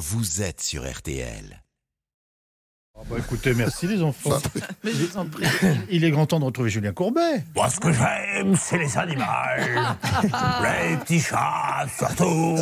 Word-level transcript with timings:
vous 0.00 0.40
êtes 0.40 0.62
sur 0.62 0.90
RTL. 0.90 1.62
Ah 3.00 3.04
bah 3.08 3.16
écoutez, 3.18 3.54
merci 3.54 3.86
les 3.86 4.02
enfants. 4.02 4.30
Il 5.90 6.04
est 6.04 6.10
grand 6.10 6.26
temps 6.26 6.38
de 6.38 6.44
retrouver 6.44 6.68
Julien 6.68 6.92
Courbet. 6.92 7.44
Moi, 7.56 7.70
ce 7.70 7.80
que 7.80 7.90
j'aime, 7.92 8.54
c'est 8.56 8.76
les 8.76 8.98
animaux. 8.98 9.22
les 10.62 10.96
petits 10.98 11.20
chats, 11.20 11.86
surtout. 11.96 12.56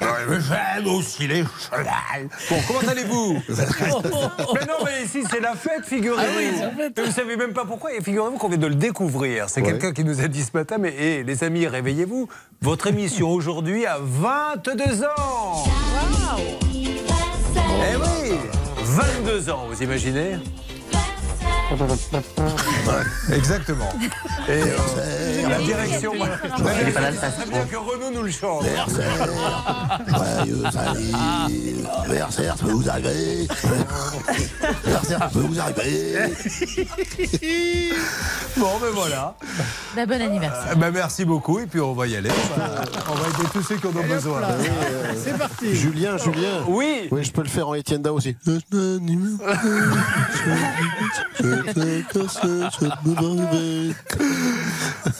Mais 0.00 0.40
J'aime 0.40 0.86
aussi 0.86 1.26
les 1.26 1.42
chevals. 1.42 2.28
Bon, 2.48 2.56
comment 2.68 2.88
allez-vous? 2.88 3.42
Mais 3.48 4.66
non, 4.66 4.84
mais 4.84 5.04
ici, 5.04 5.24
c'est 5.28 5.40
la 5.40 5.54
fête, 5.56 5.84
figurez-vous. 5.84 6.80
Et 6.96 7.02
vous 7.04 7.12
savez 7.12 7.36
même 7.36 7.52
pas 7.52 7.64
pourquoi. 7.64 7.92
Et 7.92 8.00
figurez-vous 8.00 8.36
qu'on 8.38 8.48
vient 8.48 8.58
de 8.58 8.68
le 8.68 8.76
découvrir. 8.76 9.48
C'est 9.48 9.62
quelqu'un 9.62 9.92
qui 9.92 10.04
nous 10.04 10.20
a 10.20 10.28
dit 10.28 10.44
ce 10.44 10.50
matin, 10.54 10.78
mais 10.78 10.94
hé, 10.96 11.24
les 11.24 11.42
amis, 11.42 11.66
réveillez-vous. 11.66 12.28
Votre 12.60 12.86
émission 12.86 13.30
aujourd'hui 13.30 13.84
a 13.84 13.98
22 14.00 15.02
ans. 15.02 15.64
Eh 17.88 17.96
oui 17.96 18.38
22 18.96 19.50
ans, 19.50 19.66
vous 19.68 19.82
imaginez? 19.82 20.38
Exactement. 23.32 23.88
Et 24.48 24.52
euh, 24.52 25.48
la 25.48 25.58
direction. 25.58 26.12
La 26.14 26.74
direction, 26.74 27.28
c'est 27.38 27.50
bien 27.50 27.64
que 27.64 27.76
Renaud 27.76 28.10
nous 28.14 28.22
le 28.22 28.30
chante. 28.30 28.64
Joyeux 30.06 30.62
anniversaire, 32.04 32.56
ça 32.56 32.64
peut 32.64 32.70
vous 32.70 32.88
arriver. 32.88 33.48
Ça 35.02 35.28
peut 35.32 35.40
vous 35.40 35.58
arriver. 35.58 36.18
Bon, 38.56 38.78
ben 38.80 38.90
voilà. 38.94 39.36
Bah, 39.94 40.06
bon 40.06 40.20
anniversaire. 40.22 40.72
Euh, 40.72 40.74
ben, 40.76 40.90
merci 40.92 41.24
beaucoup. 41.24 41.58
Et 41.58 41.66
puis 41.66 41.80
on 41.80 41.94
va 41.94 42.06
y 42.06 42.16
aller. 42.16 42.30
On 42.30 42.60
va, 42.60 42.84
on 43.10 43.14
va 43.14 43.28
aider 43.28 43.48
tous 43.52 43.62
ceux 43.62 43.76
qui 43.76 43.86
en 43.86 43.90
ont 43.90 44.06
besoin. 44.06 44.40
C'est 45.22 45.36
parti. 45.36 45.74
Julien, 45.74 46.16
Julien. 46.16 46.62
Oui. 46.68 47.08
Oui, 47.10 47.24
je 47.24 47.32
peux 47.32 47.42
le 47.42 47.48
faire 47.48 47.68
en 47.68 47.74
Étienne 47.74 48.02
Dao 48.02 48.14
aussi. 48.16 48.36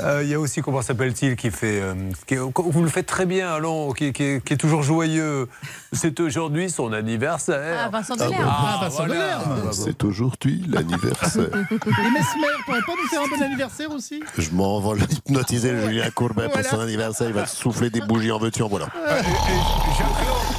Euh, 0.00 0.22
Il 0.22 0.28
y 0.28 0.34
a 0.34 0.40
aussi, 0.40 0.62
comment 0.62 0.82
s'appelle-t-il, 0.82 1.36
qui 1.36 1.50
fait. 1.50 1.80
euh, 1.80 1.94
qui 2.26 2.36
vous 2.36 2.82
le 2.82 2.88
faites 2.88 3.06
très 3.06 3.26
bien, 3.26 3.52
allons, 3.52 3.92
qui, 3.92 4.12
qui- 4.12 4.40
qui 4.44 4.52
est 4.52 4.56
toujours 4.56 4.82
joyeux. 4.82 5.48
C'est 5.92 6.20
aujourd'hui 6.20 6.70
son 6.70 6.92
anniversaire. 6.92 7.82
Ah, 7.86 7.88
Vincent 7.88 8.16
Delerme. 8.16 8.44
Ah, 8.46 8.78
Vincent 8.82 8.96
voilà. 9.06 9.14
Delerme. 9.14 9.70
C'est 9.72 10.04
aujourd'hui 10.04 10.64
l'anniversaire. 10.68 11.44
Et 11.70 12.10
Mesmer, 12.10 12.52
pourrait 12.64 12.80
pas 12.86 12.92
nous 13.00 13.08
faire 13.08 13.22
un 13.22 13.28
bon 13.36 13.42
anniversaire 13.44 13.90
aussi? 13.90 14.22
Je 14.38 14.50
m'en 14.50 14.80
vais 14.80 15.02
hypnotiser 15.04 15.76
Julien 15.80 16.10
Courbet 16.10 16.46
Voilà. 16.46 16.62
pour 16.68 16.78
son 16.78 16.80
anniversaire. 16.80 17.28
Il 17.28 17.34
va 17.34 17.46
souffler 17.46 17.90
des 17.90 18.00
bougies 18.00 18.32
en 18.32 18.38
veux-tu, 18.38 18.62
en 18.62 18.68
voilà. 18.68 18.86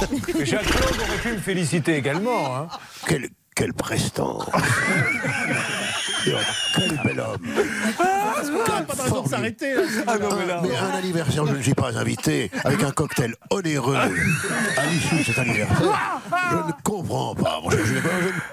Jacques-Claude 0.08 0.44
Jacques 0.44 0.62
Claude 0.66 1.00
aurait 1.00 1.18
pu 1.22 1.32
me 1.32 1.38
féliciter 1.38 1.96
également. 1.96 2.56
hein. 2.56 2.68
Quelle, 3.06 3.28
quelle 3.58 3.74
prestance. 3.74 4.44
Quel 6.74 7.00
bel 7.04 7.20
homme. 7.20 7.38
Ah, 7.98 8.34
Pas 8.86 8.94
de 8.94 9.02
raison 9.02 9.22
de 9.22 9.28
s'arrêter. 9.28 9.74
Ah 10.06 10.18
non, 10.18 10.28
mais 10.38 10.46
là. 10.46 10.60
Mais 10.62 10.76
un 10.76 10.96
anniversaire, 10.96 11.46
je 11.46 11.54
ne 11.54 11.62
suis 11.62 11.74
pas 11.74 11.96
invité, 11.96 12.50
avec 12.64 12.82
un 12.82 12.90
cocktail 12.90 13.34
onéreux 13.50 13.96
à 13.96 14.86
l'issue 14.86 15.16
de 15.18 15.22
cet 15.24 15.38
anniversaire. 15.38 16.20
Je 16.50 16.56
ne 16.56 16.72
comprends 16.84 17.34
pas, 17.34 17.60
mon 17.62 17.70
cher 17.70 17.80
je 17.84 17.94
ne 17.94 18.00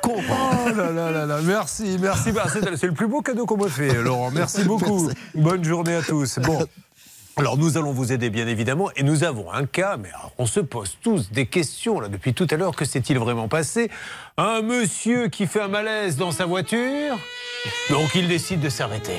comprends 0.01 0.21
pas. 0.21 0.57
Oh 0.67 0.69
là 0.75 0.91
là 0.91 1.11
là 1.11 1.25
là, 1.25 1.39
merci, 1.43 1.97
merci. 1.99 2.31
Bah, 2.31 2.45
c'est 2.51 2.75
c'est 2.77 2.87
le 2.87 2.93
plus 2.93 3.07
beau 3.07 3.21
cadeau 3.21 3.45
qu'on 3.45 3.57
m'a 3.57 3.69
fait, 3.69 3.93
Laurent. 4.01 4.31
Merci 4.31 4.63
beaucoup. 4.65 5.09
Bonne 5.35 5.63
journée 5.63 5.95
à 5.95 6.01
tous. 6.01 6.39
Bon. 6.39 6.65
Alors 7.37 7.57
nous 7.57 7.77
allons 7.77 7.91
vous 7.91 8.13
aider 8.13 8.29
bien 8.29 8.47
évidemment 8.47 8.89
et 8.95 9.03
nous 9.03 9.25
avons 9.25 9.51
un 9.51 9.65
cas, 9.65 9.97
mais 9.97 10.07
on 10.37 10.45
se 10.45 10.61
pose 10.61 10.97
tous 11.01 11.31
des 11.31 11.45
questions 11.45 11.99
là 11.99 12.07
depuis 12.07 12.33
tout 12.33 12.47
à 12.49 12.55
l'heure. 12.55 12.73
Que 12.77 12.85
s'est-il 12.85 13.19
vraiment 13.19 13.49
passé? 13.49 13.91
Un 14.37 14.61
monsieur 14.61 15.27
qui 15.27 15.45
fait 15.45 15.59
un 15.59 15.67
malaise 15.67 16.15
dans 16.15 16.31
sa 16.31 16.45
voiture, 16.45 17.17
donc 17.89 18.15
il 18.15 18.29
décide 18.29 18.61
de 18.61 18.69
s'arrêter. 18.69 19.17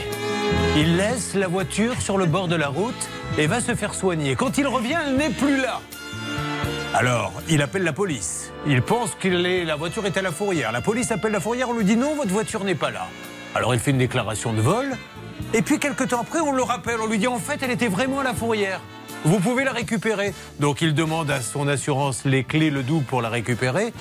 Il 0.76 0.96
laisse 0.96 1.34
la 1.34 1.46
voiture 1.46 2.00
sur 2.00 2.16
le 2.16 2.24
bord 2.24 2.48
de 2.48 2.56
la 2.56 2.68
route 2.68 2.94
et 3.36 3.46
va 3.46 3.60
se 3.60 3.74
faire 3.74 3.92
soigner. 3.92 4.34
Quand 4.34 4.56
il 4.56 4.66
revient, 4.66 4.96
elle 5.06 5.16
n'est 5.16 5.28
plus 5.28 5.60
là. 5.60 5.82
Alors, 6.94 7.34
il 7.50 7.60
appelle 7.60 7.84
la 7.84 7.92
police. 7.92 8.50
Il 8.66 8.80
pense 8.80 9.14
que 9.14 9.28
la 9.28 9.76
voiture 9.76 10.06
est 10.06 10.16
à 10.16 10.22
la 10.22 10.32
fourrière. 10.32 10.72
La 10.72 10.80
police 10.80 11.10
appelle 11.10 11.32
la 11.32 11.40
fourrière, 11.40 11.68
on 11.68 11.74
lui 11.74 11.84
dit 11.84 11.96
non, 11.96 12.14
votre 12.14 12.30
voiture 12.30 12.64
n'est 12.64 12.74
pas 12.74 12.90
là. 12.90 13.08
Alors 13.54 13.74
il 13.74 13.80
fait 13.80 13.90
une 13.90 13.98
déclaration 13.98 14.54
de 14.54 14.62
vol. 14.62 14.96
Et 15.54 15.62
puis 15.62 15.78
quelques 15.78 16.08
temps 16.08 16.20
après, 16.20 16.40
on 16.40 16.52
le 16.52 16.62
rappelle, 16.62 17.00
on 17.00 17.06
lui 17.06 17.18
dit 17.18 17.26
en 17.26 17.38
fait, 17.38 17.60
elle 17.62 17.70
était 17.70 17.88
vraiment 17.88 18.20
à 18.20 18.24
la 18.24 18.34
fourrière. 18.34 18.80
Vous 19.24 19.40
pouvez 19.40 19.64
la 19.64 19.72
récupérer. 19.72 20.34
Donc 20.60 20.82
il 20.82 20.94
demande 20.94 21.30
à 21.30 21.40
son 21.40 21.66
assurance 21.68 22.24
les 22.24 22.44
clés, 22.44 22.70
le 22.70 22.82
double 22.82 23.04
pour 23.04 23.22
la 23.22 23.28
récupérer. 23.28 23.92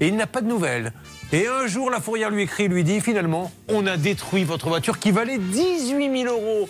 Et 0.00 0.08
il 0.08 0.16
n'a 0.16 0.26
pas 0.26 0.40
de 0.40 0.48
nouvelles. 0.48 0.92
Et 1.32 1.46
un 1.46 1.66
jour, 1.66 1.90
la 1.90 2.00
fourrière 2.00 2.30
lui 2.30 2.42
écrit, 2.42 2.68
lui 2.68 2.82
dit 2.84 3.00
finalement, 3.00 3.52
on 3.68 3.86
a 3.86 3.96
détruit 3.96 4.44
votre 4.44 4.68
voiture 4.68 4.98
qui 4.98 5.10
valait 5.10 5.38
18 5.38 6.24
000 6.24 6.34
euros. 6.34 6.68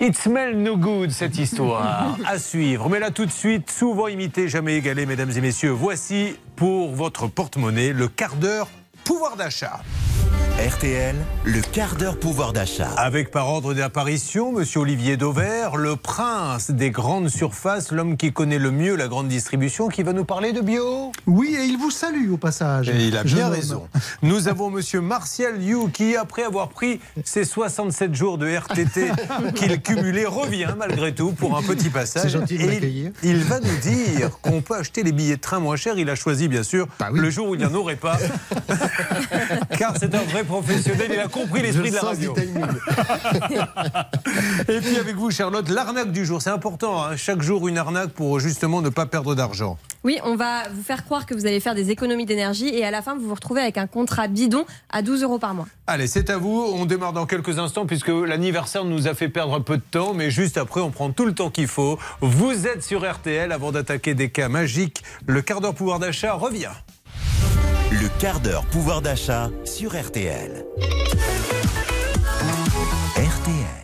It 0.00 0.16
smell 0.16 0.58
no 0.60 0.76
good 0.76 1.10
cette 1.10 1.38
histoire. 1.38 2.18
à 2.26 2.38
suivre. 2.38 2.88
Mais 2.90 2.98
là 2.98 3.10
tout 3.10 3.26
de 3.26 3.32
suite, 3.32 3.70
souvent 3.70 4.08
imité, 4.08 4.48
jamais 4.48 4.76
égalé, 4.76 5.06
mesdames 5.06 5.30
et 5.30 5.40
messieurs. 5.40 5.70
Voici 5.70 6.36
pour 6.56 6.94
votre 6.94 7.26
porte-monnaie 7.26 7.92
le 7.92 8.08
quart 8.08 8.34
d'heure 8.36 8.68
pouvoir 9.04 9.36
d'achat. 9.36 9.80
RTL, 10.58 11.16
le 11.44 11.60
quart 11.60 11.96
d'heure 11.96 12.16
pouvoir 12.16 12.52
d'achat. 12.52 12.88
Avec 12.96 13.32
par 13.32 13.48
ordre 13.48 13.74
d'apparition, 13.74 14.52
monsieur 14.52 14.80
Olivier 14.80 15.16
Dauvert, 15.16 15.76
le 15.76 15.96
prince 15.96 16.70
des 16.70 16.90
grandes 16.92 17.28
surfaces, 17.28 17.90
l'homme 17.90 18.16
qui 18.16 18.32
connaît 18.32 18.60
le 18.60 18.70
mieux 18.70 18.94
la 18.94 19.08
grande 19.08 19.26
distribution, 19.26 19.88
qui 19.88 20.04
va 20.04 20.12
nous 20.12 20.24
parler 20.24 20.52
de 20.52 20.60
bio. 20.60 21.10
Oui, 21.26 21.56
et 21.58 21.64
il 21.64 21.76
vous 21.76 21.90
salue 21.90 22.30
au 22.30 22.36
passage. 22.36 22.88
Et 22.88 23.08
il 23.08 23.16
a 23.16 23.24
bien 23.24 23.48
raison. 23.48 23.88
Nous 24.22 24.46
avons 24.46 24.70
monsieur 24.70 25.00
Martial 25.00 25.60
You 25.60 25.88
qui, 25.92 26.14
après 26.14 26.44
avoir 26.44 26.68
pris 26.68 27.00
ses 27.24 27.44
67 27.44 28.14
jours 28.14 28.38
de 28.38 28.46
RTT 28.48 29.10
qu'il 29.56 29.82
cumulait, 29.82 30.24
revient 30.24 30.72
malgré 30.78 31.12
tout 31.12 31.32
pour 31.32 31.58
un 31.58 31.62
petit 31.62 31.90
passage. 31.90 32.22
C'est 32.22 32.38
gentil 32.38 32.58
de 32.58 32.62
Et 32.62 32.76
il, 32.76 33.12
il 33.24 33.42
va 33.42 33.58
nous 33.58 33.76
dire 33.82 34.30
qu'on 34.40 34.62
peut 34.62 34.76
acheter 34.76 35.02
les 35.02 35.10
billets 35.12 35.36
de 35.36 35.40
train 35.40 35.58
moins 35.58 35.76
chers. 35.76 35.98
Il 35.98 36.08
a 36.08 36.14
choisi, 36.14 36.46
bien 36.46 36.62
sûr, 36.62 36.86
Bah 37.00 37.08
oui. 37.12 37.18
le 37.18 37.28
jour 37.28 37.48
où 37.48 37.54
il 37.56 37.58
n'y 37.58 37.66
en 37.66 37.74
aurait 37.74 37.96
pas. 37.96 38.18
Car 39.76 39.94
c'est 39.98 40.14
un 40.14 40.22
vrai 40.22 40.43
professionnel. 40.44 41.10
Il 41.12 41.18
a 41.18 41.28
compris 41.28 41.62
l'esprit 41.62 41.90
de 41.90 41.94
la 41.96 42.00
radio. 42.02 42.34
Et 44.68 44.80
puis 44.80 44.96
avec 44.96 45.16
vous, 45.16 45.30
Charlotte, 45.30 45.68
l'arnaque 45.68 46.12
du 46.12 46.24
jour. 46.24 46.40
C'est 46.42 46.50
important. 46.50 47.02
hein. 47.02 47.16
Chaque 47.16 47.42
jour, 47.42 47.68
une 47.68 47.78
arnaque 47.78 48.10
pour 48.10 48.40
justement 48.40 48.82
ne 48.82 48.88
pas 48.88 49.06
perdre 49.06 49.34
d'argent. 49.34 49.78
Oui, 50.04 50.18
on 50.24 50.36
va 50.36 50.68
vous 50.68 50.82
faire 50.82 51.04
croire 51.04 51.24
que 51.26 51.34
vous 51.34 51.46
allez 51.46 51.60
faire 51.60 51.74
des 51.74 51.90
économies 51.90 52.26
d'énergie 52.26 52.68
et 52.68 52.84
à 52.84 52.90
la 52.90 53.00
fin, 53.00 53.14
vous 53.14 53.26
vous 53.28 53.34
retrouvez 53.34 53.62
avec 53.62 53.78
un 53.78 53.86
contrat 53.86 54.28
bidon 54.28 54.66
à 54.90 55.00
12 55.02 55.22
euros 55.22 55.38
par 55.38 55.54
mois. 55.54 55.66
Allez, 55.86 56.06
c'est 56.06 56.28
à 56.30 56.36
vous. 56.36 56.64
On 56.74 56.84
démarre 56.84 57.12
dans 57.14 57.26
quelques 57.26 57.58
instants 57.58 57.86
puisque 57.86 58.08
l'anniversaire 58.08 58.84
nous 58.84 59.08
a 59.08 59.14
fait 59.14 59.28
perdre 59.28 59.54
un 59.54 59.60
peu 59.60 59.76
de 59.78 59.82
temps, 59.90 60.12
mais 60.14 60.30
juste 60.30 60.58
après, 60.58 60.80
on 60.80 60.90
prend 60.90 61.10
tout 61.10 61.24
le 61.24 61.34
temps 61.34 61.50
qu'il 61.50 61.68
faut. 61.68 61.98
Vous 62.20 62.66
êtes 62.66 62.82
sur 62.82 63.10
RTL 63.10 63.50
avant 63.52 63.72
d'attaquer 63.72 64.14
des 64.14 64.30
cas 64.30 64.48
magiques. 64.48 65.02
Le 65.26 65.40
quart 65.42 65.60
d'heure 65.60 65.74
pouvoir 65.74 65.98
d'achat 65.98 66.34
revient. 66.34 66.68
Le 68.00 68.08
quart 68.18 68.40
d'heure 68.40 68.64
pouvoir 68.64 69.02
d'achat 69.02 69.50
sur 69.64 69.90
RTL. 69.90 70.64
RTL. 73.16 73.76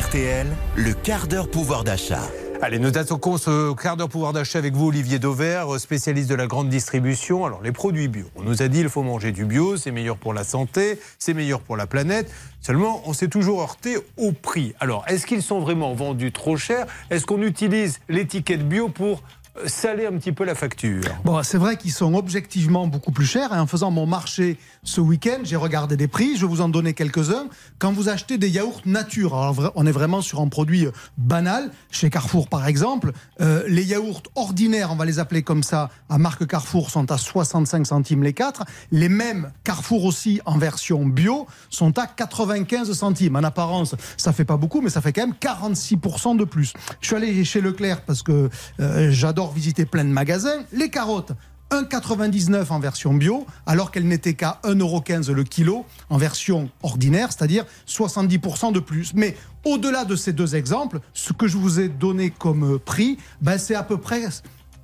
RTL, 0.00 0.46
le 0.76 0.92
quart 0.92 1.26
d'heure 1.26 1.50
pouvoir 1.50 1.82
d'achat. 1.82 2.22
Allez, 2.60 2.78
nous 2.78 2.96
attaquons 2.96 3.38
ce 3.38 3.74
quart 3.74 3.96
d'heure 3.96 4.08
pouvoir 4.08 4.32
d'achat 4.32 4.60
avec 4.60 4.74
vous, 4.74 4.86
Olivier 4.86 5.18
Dauvert, 5.18 5.80
spécialiste 5.80 6.30
de 6.30 6.36
la 6.36 6.46
grande 6.46 6.68
distribution. 6.68 7.44
Alors, 7.44 7.60
les 7.60 7.72
produits 7.72 8.06
bio. 8.06 8.26
On 8.36 8.42
nous 8.42 8.62
a 8.62 8.68
dit 8.68 8.78
il 8.78 8.88
faut 8.88 9.02
manger 9.02 9.32
du 9.32 9.46
bio, 9.46 9.76
c'est 9.76 9.90
meilleur 9.90 10.16
pour 10.16 10.32
la 10.32 10.44
santé, 10.44 11.00
c'est 11.18 11.34
meilleur 11.34 11.58
pour 11.60 11.76
la 11.76 11.88
planète. 11.88 12.30
Seulement, 12.60 13.02
on 13.06 13.14
s'est 13.14 13.26
toujours 13.26 13.62
heurté 13.62 13.96
au 14.16 14.30
prix. 14.30 14.74
Alors, 14.78 15.04
est-ce 15.08 15.26
qu'ils 15.26 15.42
sont 15.42 15.58
vraiment 15.58 15.92
vendus 15.94 16.30
trop 16.30 16.56
cher? 16.56 16.86
Est-ce 17.10 17.26
qu'on 17.26 17.42
utilise 17.42 17.98
l'étiquette 18.08 18.64
bio 18.68 18.88
pour 18.88 19.24
saler 19.66 20.06
un 20.06 20.12
petit 20.12 20.32
peu 20.32 20.44
la 20.44 20.54
facture 20.54 21.02
Bon, 21.24 21.42
c'est 21.42 21.58
vrai 21.58 21.76
qu'ils 21.76 21.92
sont 21.92 22.14
objectivement 22.14 22.86
beaucoup 22.86 23.12
plus 23.12 23.26
chers. 23.26 23.54
Et 23.54 23.58
en 23.58 23.66
faisant 23.66 23.90
mon 23.90 24.06
marché 24.06 24.56
ce 24.84 25.00
week-end, 25.00 25.38
j'ai 25.44 25.56
regardé 25.56 25.96
des 25.96 26.08
prix. 26.08 26.36
Je 26.36 26.42
vais 26.42 26.48
vous 26.48 26.60
en 26.60 26.68
donner 26.68 26.92
quelques-uns. 26.92 27.46
Quand 27.78 27.92
vous 27.92 28.08
achetez 28.08 28.36
des 28.36 28.50
yaourts 28.50 28.82
nature, 28.84 29.34
alors 29.34 29.72
on 29.76 29.86
est 29.86 29.92
vraiment 29.92 30.20
sur 30.20 30.40
un 30.40 30.48
produit 30.48 30.86
euh, 30.86 30.92
banal. 31.16 31.70
Chez 31.90 32.10
Carrefour, 32.10 32.48
par 32.48 32.66
exemple, 32.66 33.12
euh, 33.40 33.62
les 33.68 33.84
yaourts 33.84 34.22
ordinaires, 34.34 34.90
on 34.90 34.96
va 34.96 35.04
les 35.04 35.20
appeler 35.20 35.42
comme 35.42 35.62
ça, 35.62 35.88
à 36.10 36.18
marque 36.18 36.46
Carrefour, 36.48 36.90
sont 36.90 37.10
à 37.12 37.16
65 37.16 37.86
centimes 37.86 38.24
les 38.24 38.32
4. 38.32 38.64
Les 38.90 39.08
mêmes 39.08 39.52
Carrefour 39.62 40.04
aussi 40.04 40.40
en 40.46 40.58
version 40.58 41.06
bio 41.06 41.46
sont 41.70 41.96
à 41.98 42.06
95 42.06 42.92
centimes. 42.92 43.36
En 43.36 43.44
apparence, 43.44 43.94
ça 44.16 44.32
fait 44.32 44.44
pas 44.44 44.56
beaucoup, 44.56 44.80
mais 44.80 44.90
ça 44.90 45.00
fait 45.00 45.12
quand 45.12 45.26
même 45.26 45.36
46% 45.40 46.36
de 46.36 46.44
plus. 46.44 46.72
Je 47.00 47.06
suis 47.06 47.16
allé 47.16 47.44
chez 47.44 47.60
Leclerc 47.60 48.02
parce 48.02 48.22
que 48.22 48.50
euh, 48.80 49.10
j'adore 49.10 49.52
visiter 49.52 49.86
plein 49.86 50.04
de 50.04 50.10
magasins. 50.10 50.64
Les 50.72 50.90
carottes, 50.90 51.32
1,99 51.72 52.68
en 52.68 52.78
version 52.78 53.14
bio, 53.14 53.46
alors 53.64 53.90
qu'elle 53.90 54.06
n'était 54.06 54.34
qu'à 54.34 54.60
1,15€ 54.64 55.32
le 55.32 55.42
kilo 55.42 55.86
en 56.10 56.18
version 56.18 56.68
ordinaire, 56.82 57.32
c'est-à-dire 57.32 57.64
70% 57.88 58.72
de 58.72 58.78
plus. 58.78 59.14
Mais 59.14 59.36
au-delà 59.64 60.04
de 60.04 60.14
ces 60.14 60.34
deux 60.34 60.54
exemples, 60.54 61.00
ce 61.14 61.32
que 61.32 61.48
je 61.48 61.56
vous 61.56 61.80
ai 61.80 61.88
donné 61.88 62.28
comme 62.28 62.78
prix, 62.78 63.16
ben, 63.40 63.56
c'est 63.56 63.74
à 63.74 63.82
peu 63.82 63.96
près 63.96 64.22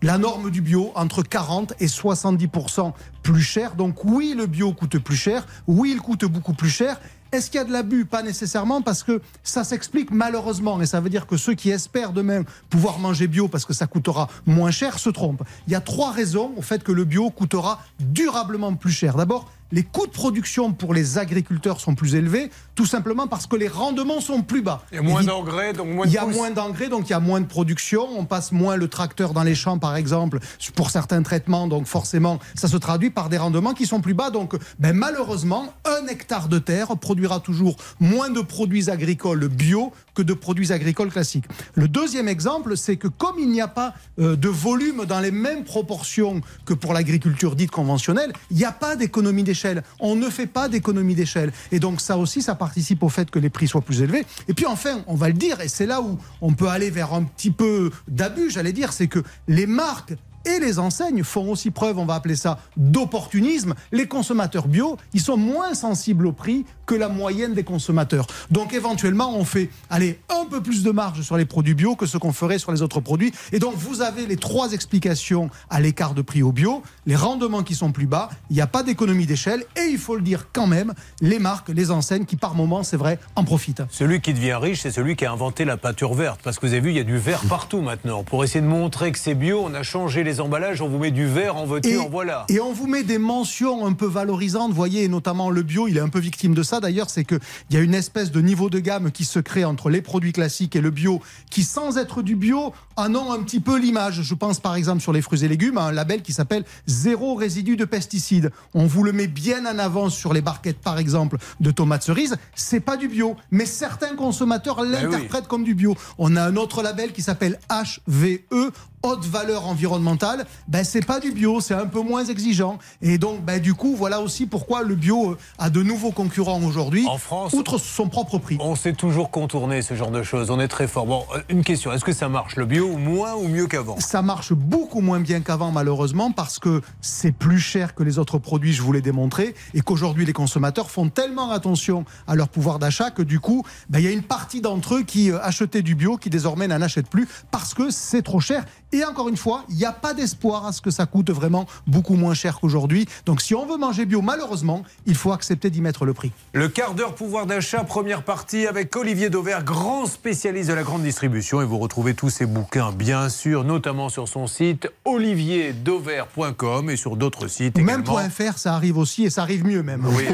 la 0.00 0.16
norme 0.16 0.50
du 0.50 0.62
bio 0.62 0.92
entre 0.94 1.22
40 1.22 1.74
et 1.80 1.86
70% 1.86 2.92
plus 3.22 3.42
cher. 3.42 3.74
Donc 3.74 4.04
oui, 4.04 4.34
le 4.34 4.46
bio 4.46 4.72
coûte 4.72 4.98
plus 4.98 5.16
cher, 5.16 5.46
oui, 5.66 5.92
il 5.94 6.00
coûte 6.00 6.24
beaucoup 6.24 6.54
plus 6.54 6.70
cher. 6.70 6.98
Est-ce 7.30 7.50
qu'il 7.50 7.58
y 7.58 7.60
a 7.60 7.64
de 7.64 7.72
l'abus? 7.72 8.06
Pas 8.06 8.22
nécessairement, 8.22 8.80
parce 8.80 9.02
que 9.02 9.20
ça 9.42 9.64
s'explique 9.64 10.10
malheureusement, 10.10 10.80
et 10.80 10.86
ça 10.86 11.00
veut 11.00 11.10
dire 11.10 11.26
que 11.26 11.36
ceux 11.36 11.54
qui 11.54 11.70
espèrent 11.70 12.12
demain 12.12 12.42
pouvoir 12.70 12.98
manger 12.98 13.26
bio 13.26 13.48
parce 13.48 13.64
que 13.64 13.74
ça 13.74 13.86
coûtera 13.86 14.28
moins 14.46 14.70
cher 14.70 14.98
se 14.98 15.10
trompent. 15.10 15.42
Il 15.66 15.72
y 15.72 15.76
a 15.76 15.80
trois 15.80 16.10
raisons 16.10 16.52
au 16.56 16.62
fait 16.62 16.82
que 16.82 16.92
le 16.92 17.04
bio 17.04 17.30
coûtera 17.30 17.82
durablement 18.00 18.74
plus 18.74 18.92
cher. 18.92 19.16
D'abord, 19.16 19.50
les 19.72 19.82
coûts 19.82 20.06
de 20.06 20.12
production 20.12 20.72
pour 20.72 20.94
les 20.94 21.18
agriculteurs 21.18 21.80
sont 21.80 21.94
plus 21.94 22.14
élevés, 22.14 22.50
tout 22.74 22.86
simplement 22.86 23.26
parce 23.26 23.46
que 23.46 23.56
les 23.56 23.68
rendements 23.68 24.20
sont 24.20 24.42
plus 24.42 24.62
bas. 24.62 24.82
Il 24.92 24.96
y 24.96 24.98
a 24.98 25.02
moins 25.02 25.22
d'engrais, 25.22 25.72
donc 25.72 25.88
moins 25.88 26.06
de 26.06 26.10
Il 26.10 26.14
y 26.14 26.18
a 26.18 26.26
moins 26.26 26.50
d'engrais, 26.50 26.88
donc 26.88 27.08
il 27.08 27.10
y 27.10 27.14
a 27.14 27.20
moins 27.20 27.40
de 27.40 27.46
production. 27.46 28.06
On 28.16 28.24
passe 28.24 28.52
moins 28.52 28.76
le 28.76 28.88
tracteur 28.88 29.34
dans 29.34 29.42
les 29.42 29.54
champs, 29.54 29.78
par 29.78 29.96
exemple, 29.96 30.38
pour 30.74 30.90
certains 30.90 31.22
traitements. 31.22 31.66
Donc 31.66 31.86
forcément, 31.86 32.38
ça 32.54 32.68
se 32.68 32.76
traduit 32.76 33.10
par 33.10 33.28
des 33.28 33.38
rendements 33.38 33.74
qui 33.74 33.86
sont 33.86 34.00
plus 34.00 34.14
bas. 34.14 34.30
Donc 34.30 34.54
ben, 34.78 34.94
malheureusement, 34.94 35.72
un 35.84 36.06
hectare 36.06 36.48
de 36.48 36.58
terre 36.58 36.96
produira 36.96 37.40
toujours 37.40 37.76
moins 38.00 38.30
de 38.30 38.40
produits 38.40 38.90
agricoles 38.90 39.48
bio 39.48 39.92
que 40.14 40.22
de 40.22 40.34
produits 40.34 40.72
agricoles 40.72 41.10
classiques. 41.10 41.44
Le 41.74 41.88
deuxième 41.88 42.28
exemple, 42.28 42.76
c'est 42.76 42.96
que 42.96 43.08
comme 43.08 43.38
il 43.38 43.50
n'y 43.50 43.60
a 43.60 43.68
pas 43.68 43.94
euh, 44.18 44.34
de 44.34 44.48
volume 44.48 45.04
dans 45.04 45.20
les 45.20 45.30
mêmes 45.30 45.64
proportions 45.64 46.40
que 46.64 46.74
pour 46.74 46.92
l'agriculture 46.92 47.54
dite 47.54 47.70
conventionnelle, 47.70 48.32
il 48.50 48.56
n'y 48.56 48.64
a 48.64 48.72
pas 48.72 48.96
d'économie 48.96 49.42
d'échelle. 49.42 49.57
On 50.00 50.16
ne 50.16 50.28
fait 50.30 50.46
pas 50.46 50.68
d'économie 50.68 51.14
d'échelle. 51.14 51.52
Et 51.72 51.80
donc 51.80 52.00
ça 52.00 52.16
aussi, 52.16 52.42
ça 52.42 52.54
participe 52.54 53.02
au 53.02 53.08
fait 53.08 53.30
que 53.30 53.38
les 53.38 53.50
prix 53.50 53.68
soient 53.68 53.80
plus 53.80 54.02
élevés. 54.02 54.24
Et 54.48 54.54
puis 54.54 54.66
enfin, 54.66 55.02
on 55.06 55.14
va 55.14 55.28
le 55.28 55.34
dire, 55.34 55.60
et 55.60 55.68
c'est 55.68 55.86
là 55.86 56.00
où 56.00 56.18
on 56.40 56.52
peut 56.52 56.68
aller 56.68 56.90
vers 56.90 57.14
un 57.14 57.24
petit 57.24 57.50
peu 57.50 57.90
d'abus, 58.08 58.50
j'allais 58.50 58.72
dire, 58.72 58.92
c'est 58.92 59.08
que 59.08 59.22
les 59.46 59.66
marques 59.66 60.14
et 60.48 60.60
les 60.60 60.78
enseignes 60.78 61.22
font 61.22 61.50
aussi 61.50 61.70
preuve, 61.70 61.98
on 61.98 62.06
va 62.06 62.14
appeler 62.14 62.36
ça, 62.36 62.58
d'opportunisme. 62.76 63.74
Les 63.92 64.06
consommateurs 64.06 64.66
bio, 64.66 64.96
ils 65.12 65.20
sont 65.20 65.36
moins 65.36 65.74
sensibles 65.74 66.26
au 66.26 66.32
prix 66.32 66.64
que 66.86 66.94
la 66.94 67.08
moyenne 67.08 67.54
des 67.54 67.64
consommateurs. 67.64 68.26
Donc 68.50 68.72
éventuellement, 68.72 69.36
on 69.36 69.44
fait 69.44 69.68
aller 69.90 70.18
un 70.30 70.46
peu 70.46 70.62
plus 70.62 70.82
de 70.82 70.90
marge 70.90 71.22
sur 71.22 71.36
les 71.36 71.44
produits 71.44 71.74
bio 71.74 71.96
que 71.96 72.06
ce 72.06 72.16
qu'on 72.16 72.32
ferait 72.32 72.58
sur 72.58 72.72
les 72.72 72.82
autres 72.82 73.00
produits. 73.00 73.32
Et 73.52 73.58
donc 73.58 73.74
vous 73.76 74.00
avez 74.00 74.26
les 74.26 74.36
trois 74.36 74.72
explications 74.72 75.50
à 75.68 75.80
l'écart 75.80 76.14
de 76.14 76.22
prix 76.22 76.42
au 76.42 76.52
bio, 76.52 76.82
les 77.06 77.16
rendements 77.16 77.62
qui 77.62 77.74
sont 77.74 77.92
plus 77.92 78.06
bas, 78.06 78.30
il 78.50 78.56
n'y 78.56 78.62
a 78.62 78.66
pas 78.66 78.82
d'économie 78.82 79.26
d'échelle 79.26 79.64
et 79.76 79.88
il 79.90 79.98
faut 79.98 80.16
le 80.16 80.22
dire 80.22 80.46
quand 80.52 80.66
même, 80.66 80.94
les 81.20 81.38
marques, 81.38 81.68
les 81.68 81.90
enseignes 81.90 82.24
qui 82.24 82.36
par 82.36 82.54
moment, 82.54 82.82
c'est 82.82 82.96
vrai, 82.96 83.18
en 83.36 83.44
profitent. 83.44 83.82
Celui 83.90 84.20
qui 84.20 84.32
devient 84.32 84.54
riche, 84.54 84.82
c'est 84.82 84.90
celui 84.90 85.16
qui 85.16 85.26
a 85.26 85.32
inventé 85.32 85.64
la 85.64 85.76
peinture 85.76 86.14
verte. 86.14 86.40
Parce 86.42 86.58
que 86.58 86.66
vous 86.66 86.72
avez 86.72 86.80
vu, 86.80 86.90
il 86.90 86.96
y 86.96 87.00
a 87.00 87.04
du 87.04 87.18
vert 87.18 87.42
partout 87.48 87.80
maintenant. 87.80 88.22
Pour 88.22 88.44
essayer 88.44 88.60
de 88.60 88.66
montrer 88.66 89.12
que 89.12 89.18
c'est 89.18 89.34
bio, 89.34 89.62
on 89.64 89.74
a 89.74 89.82
changé 89.82 90.24
les 90.24 90.37
emballages, 90.40 90.82
on 90.82 90.88
vous 90.88 90.98
met 90.98 91.10
du 91.10 91.26
vert 91.26 91.56
en 91.56 91.64
voiture, 91.64 92.06
en 92.06 92.08
voilà. 92.08 92.44
Et 92.48 92.60
on 92.60 92.72
vous 92.72 92.86
met 92.86 93.02
des 93.02 93.18
mentions 93.18 93.86
un 93.86 93.92
peu 93.92 94.06
valorisantes, 94.06 94.70
vous 94.70 94.76
voyez, 94.76 95.04
et 95.04 95.08
notamment 95.08 95.50
le 95.50 95.62
bio, 95.62 95.88
il 95.88 95.96
est 95.96 96.00
un 96.00 96.08
peu 96.08 96.18
victime 96.18 96.54
de 96.54 96.62
ça 96.62 96.80
d'ailleurs, 96.80 97.10
c'est 97.10 97.24
qu'il 97.24 97.40
y 97.70 97.76
a 97.76 97.80
une 97.80 97.94
espèce 97.94 98.30
de 98.30 98.40
niveau 98.40 98.70
de 98.70 98.78
gamme 98.78 99.10
qui 99.10 99.24
se 99.24 99.38
crée 99.38 99.64
entre 99.64 99.90
les 99.90 100.02
produits 100.02 100.32
classiques 100.32 100.76
et 100.76 100.80
le 100.80 100.90
bio, 100.90 101.20
qui 101.50 101.62
sans 101.62 101.98
être 101.98 102.22
du 102.22 102.36
bio, 102.36 102.72
en 102.96 103.14
ont 103.14 103.32
un 103.32 103.42
petit 103.42 103.60
peu 103.60 103.78
l'image. 103.78 104.22
Je 104.22 104.34
pense 104.34 104.60
par 104.60 104.74
exemple 104.74 105.00
sur 105.00 105.12
les 105.12 105.22
fruits 105.22 105.44
et 105.44 105.48
légumes 105.48 105.78
à 105.78 105.82
un 105.82 105.92
label 105.92 106.22
qui 106.22 106.32
s'appelle 106.32 106.64
zéro 106.86 107.34
résidu 107.34 107.76
de 107.76 107.84
pesticides. 107.84 108.50
On 108.74 108.86
vous 108.86 109.04
le 109.04 109.12
met 109.12 109.26
bien 109.26 109.66
en 109.66 109.78
avance 109.78 110.14
sur 110.14 110.32
les 110.32 110.40
barquettes 110.40 110.80
par 110.80 110.98
exemple 110.98 111.38
de 111.60 111.70
tomates 111.70 112.02
cerises, 112.02 112.36
c'est 112.54 112.80
pas 112.80 112.96
du 112.96 113.08
bio, 113.08 113.36
mais 113.50 113.66
certains 113.66 114.16
consommateurs 114.16 114.76
ben 114.76 114.90
l'interprètent 114.90 115.48
comme 115.48 115.64
du 115.64 115.74
bio. 115.74 115.94
On 116.18 116.36
a 116.36 116.42
un 116.42 116.56
autre 116.56 116.82
label 116.82 117.12
qui 117.12 117.22
s'appelle 117.22 117.58
HVE, 117.70 118.72
haute 119.02 119.24
valeur 119.24 119.66
environnementale, 119.66 120.46
ben 120.66 120.84
c'est 120.84 121.04
pas 121.04 121.20
du 121.20 121.32
bio, 121.32 121.60
c'est 121.60 121.74
un 121.74 121.86
peu 121.86 122.00
moins 122.00 122.24
exigeant. 122.24 122.78
Et 123.02 123.18
donc, 123.18 123.44
ben, 123.44 123.60
du 123.60 123.74
coup, 123.74 123.94
voilà 123.96 124.20
aussi 124.20 124.46
pourquoi 124.46 124.82
le 124.82 124.94
bio 124.94 125.32
euh, 125.32 125.38
a 125.58 125.70
de 125.70 125.82
nouveaux 125.82 126.10
concurrents 126.10 126.62
aujourd'hui. 126.62 127.06
En 127.06 127.18
France, 127.18 127.52
outre 127.52 127.78
son 127.78 128.08
propre 128.08 128.38
prix. 128.38 128.56
On 128.60 128.74
sait 128.74 128.92
toujours 128.92 129.30
contourner 129.30 129.82
ce 129.82 129.94
genre 129.94 130.10
de 130.10 130.22
choses. 130.22 130.50
On 130.50 130.60
est 130.60 130.68
très 130.68 130.88
fort. 130.88 131.06
Bon, 131.06 131.24
euh, 131.34 131.40
une 131.48 131.64
question 131.64 131.92
est-ce 131.92 132.04
que 132.04 132.12
ça 132.12 132.28
marche 132.28 132.56
le 132.56 132.66
bio 132.66 132.96
moins 132.96 133.34
ou 133.34 133.48
mieux 133.48 133.66
qu'avant? 133.66 133.98
Ça 134.00 134.22
marche 134.22 134.52
beaucoup 134.52 135.00
moins 135.00 135.20
bien 135.20 135.40
qu'avant, 135.40 135.70
malheureusement, 135.70 136.32
parce 136.32 136.58
que 136.58 136.82
c'est 137.00 137.32
plus 137.32 137.60
cher 137.60 137.94
que 137.94 138.02
les 138.02 138.18
autres 138.18 138.38
produits. 138.38 138.72
Je 138.72 138.82
vous 138.82 138.92
l'ai 138.92 139.02
démontré, 139.02 139.54
et 139.74 139.80
qu'aujourd'hui 139.80 140.26
les 140.26 140.32
consommateurs 140.32 140.90
font 140.90 141.08
tellement 141.08 141.50
attention 141.50 142.04
à 142.26 142.34
leur 142.34 142.48
pouvoir 142.48 142.78
d'achat 142.78 143.10
que 143.10 143.22
du 143.22 143.40
coup, 143.40 143.64
ben, 143.88 143.98
il 143.98 144.04
y 144.04 144.08
a 144.08 144.10
une 144.10 144.22
partie 144.22 144.60
d'entre 144.60 144.96
eux 144.96 145.02
qui 145.02 145.30
euh, 145.30 145.38
achetaient 145.42 145.82
du 145.82 145.94
bio, 145.94 146.16
qui 146.16 146.30
désormais 146.30 146.68
n'en 146.68 146.82
achètent 146.82 147.08
plus 147.08 147.28
parce 147.50 147.74
que 147.74 147.90
c'est 147.90 148.22
trop 148.22 148.40
cher 148.40 148.64
et 148.92 149.04
encore 149.04 149.28
une 149.28 149.36
fois, 149.36 149.64
il 149.68 149.76
n'y 149.76 149.84
a 149.84 149.92
pas 149.92 150.14
d'espoir 150.14 150.66
à 150.66 150.72
ce 150.72 150.80
que 150.80 150.90
ça 150.90 151.04
coûte 151.04 151.30
vraiment 151.30 151.66
beaucoup 151.86 152.14
moins 152.14 152.32
cher 152.32 152.58
qu'aujourd'hui. 152.58 153.06
Donc 153.26 153.42
si 153.42 153.54
on 153.54 153.66
veut 153.66 153.76
manger 153.76 154.06
bio, 154.06 154.22
malheureusement, 154.22 154.82
il 155.04 155.14
faut 155.14 155.32
accepter 155.32 155.68
d'y 155.68 155.82
mettre 155.82 156.06
le 156.06 156.14
prix. 156.14 156.32
Le 156.54 156.68
quart 156.68 156.94
d'heure 156.94 157.14
pouvoir 157.14 157.44
d'achat, 157.44 157.84
première 157.84 158.22
partie 158.22 158.66
avec 158.66 158.96
Olivier 158.96 159.28
Dauvert, 159.28 159.62
grand 159.62 160.06
spécialiste 160.06 160.70
de 160.70 160.74
la 160.74 160.84
grande 160.84 161.02
distribution. 161.02 161.60
Et 161.60 161.66
vous 161.66 161.78
retrouvez 161.78 162.14
tous 162.14 162.30
ses 162.30 162.46
bouquins, 162.46 162.92
bien 162.92 163.28
sûr, 163.28 163.64
notamment 163.64 164.08
sur 164.08 164.26
son 164.26 164.46
site 164.46 164.88
olivierdauvert.com 165.04 166.88
et 166.88 166.96
sur 166.96 167.16
d'autres 167.16 167.48
sites. 167.48 167.76
Même 167.78 168.04
.fr, 168.04 168.56
ça 168.56 168.74
arrive 168.74 168.96
aussi 168.96 169.24
et 169.24 169.30
ça 169.30 169.42
arrive 169.42 169.66
mieux 169.66 169.82
même. 169.82 170.06
Oui. 170.06 170.24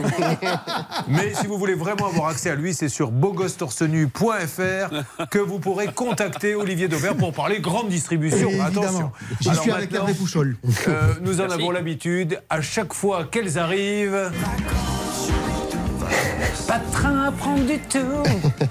Mais 1.09 1.35
si 1.35 1.49
vous 1.49 1.59
voulez 1.59 1.75
vraiment 1.75 2.07
avoir 2.07 2.29
accès 2.29 2.51
à 2.51 2.55
lui, 2.55 2.73
c'est 2.73 2.89
sur 2.89 3.11
bogostorcenu.fr 3.11 5.27
que 5.31 5.39
vous 5.39 5.59
pourrez 5.59 5.89
contacter 5.89 6.55
Olivier 6.55 6.87
Dauvert 6.87 7.17
pour 7.17 7.33
parler 7.33 7.61
grande 7.61 7.89
distribution 7.89 8.44
attention. 8.61 9.13
J'y 9.41 9.55
suis 9.57 9.71
avec 9.71 9.93
Hervé 9.93 10.15
Pouchol. 10.15 10.57
Euh, 10.89 11.15
nous 11.23 11.41
en 11.41 11.51
avons 11.51 11.71
l'habitude. 11.71 12.41
À 12.51 12.61
chaque 12.61 12.93
fois 12.93 13.25
qu'elles 13.25 13.59
arrivent. 13.59 14.31
Pas 16.67 16.79
de 16.79 16.91
train 16.93 17.25
à 17.25 17.33
prendre 17.33 17.65
du 17.65 17.79
tout. 17.79 18.23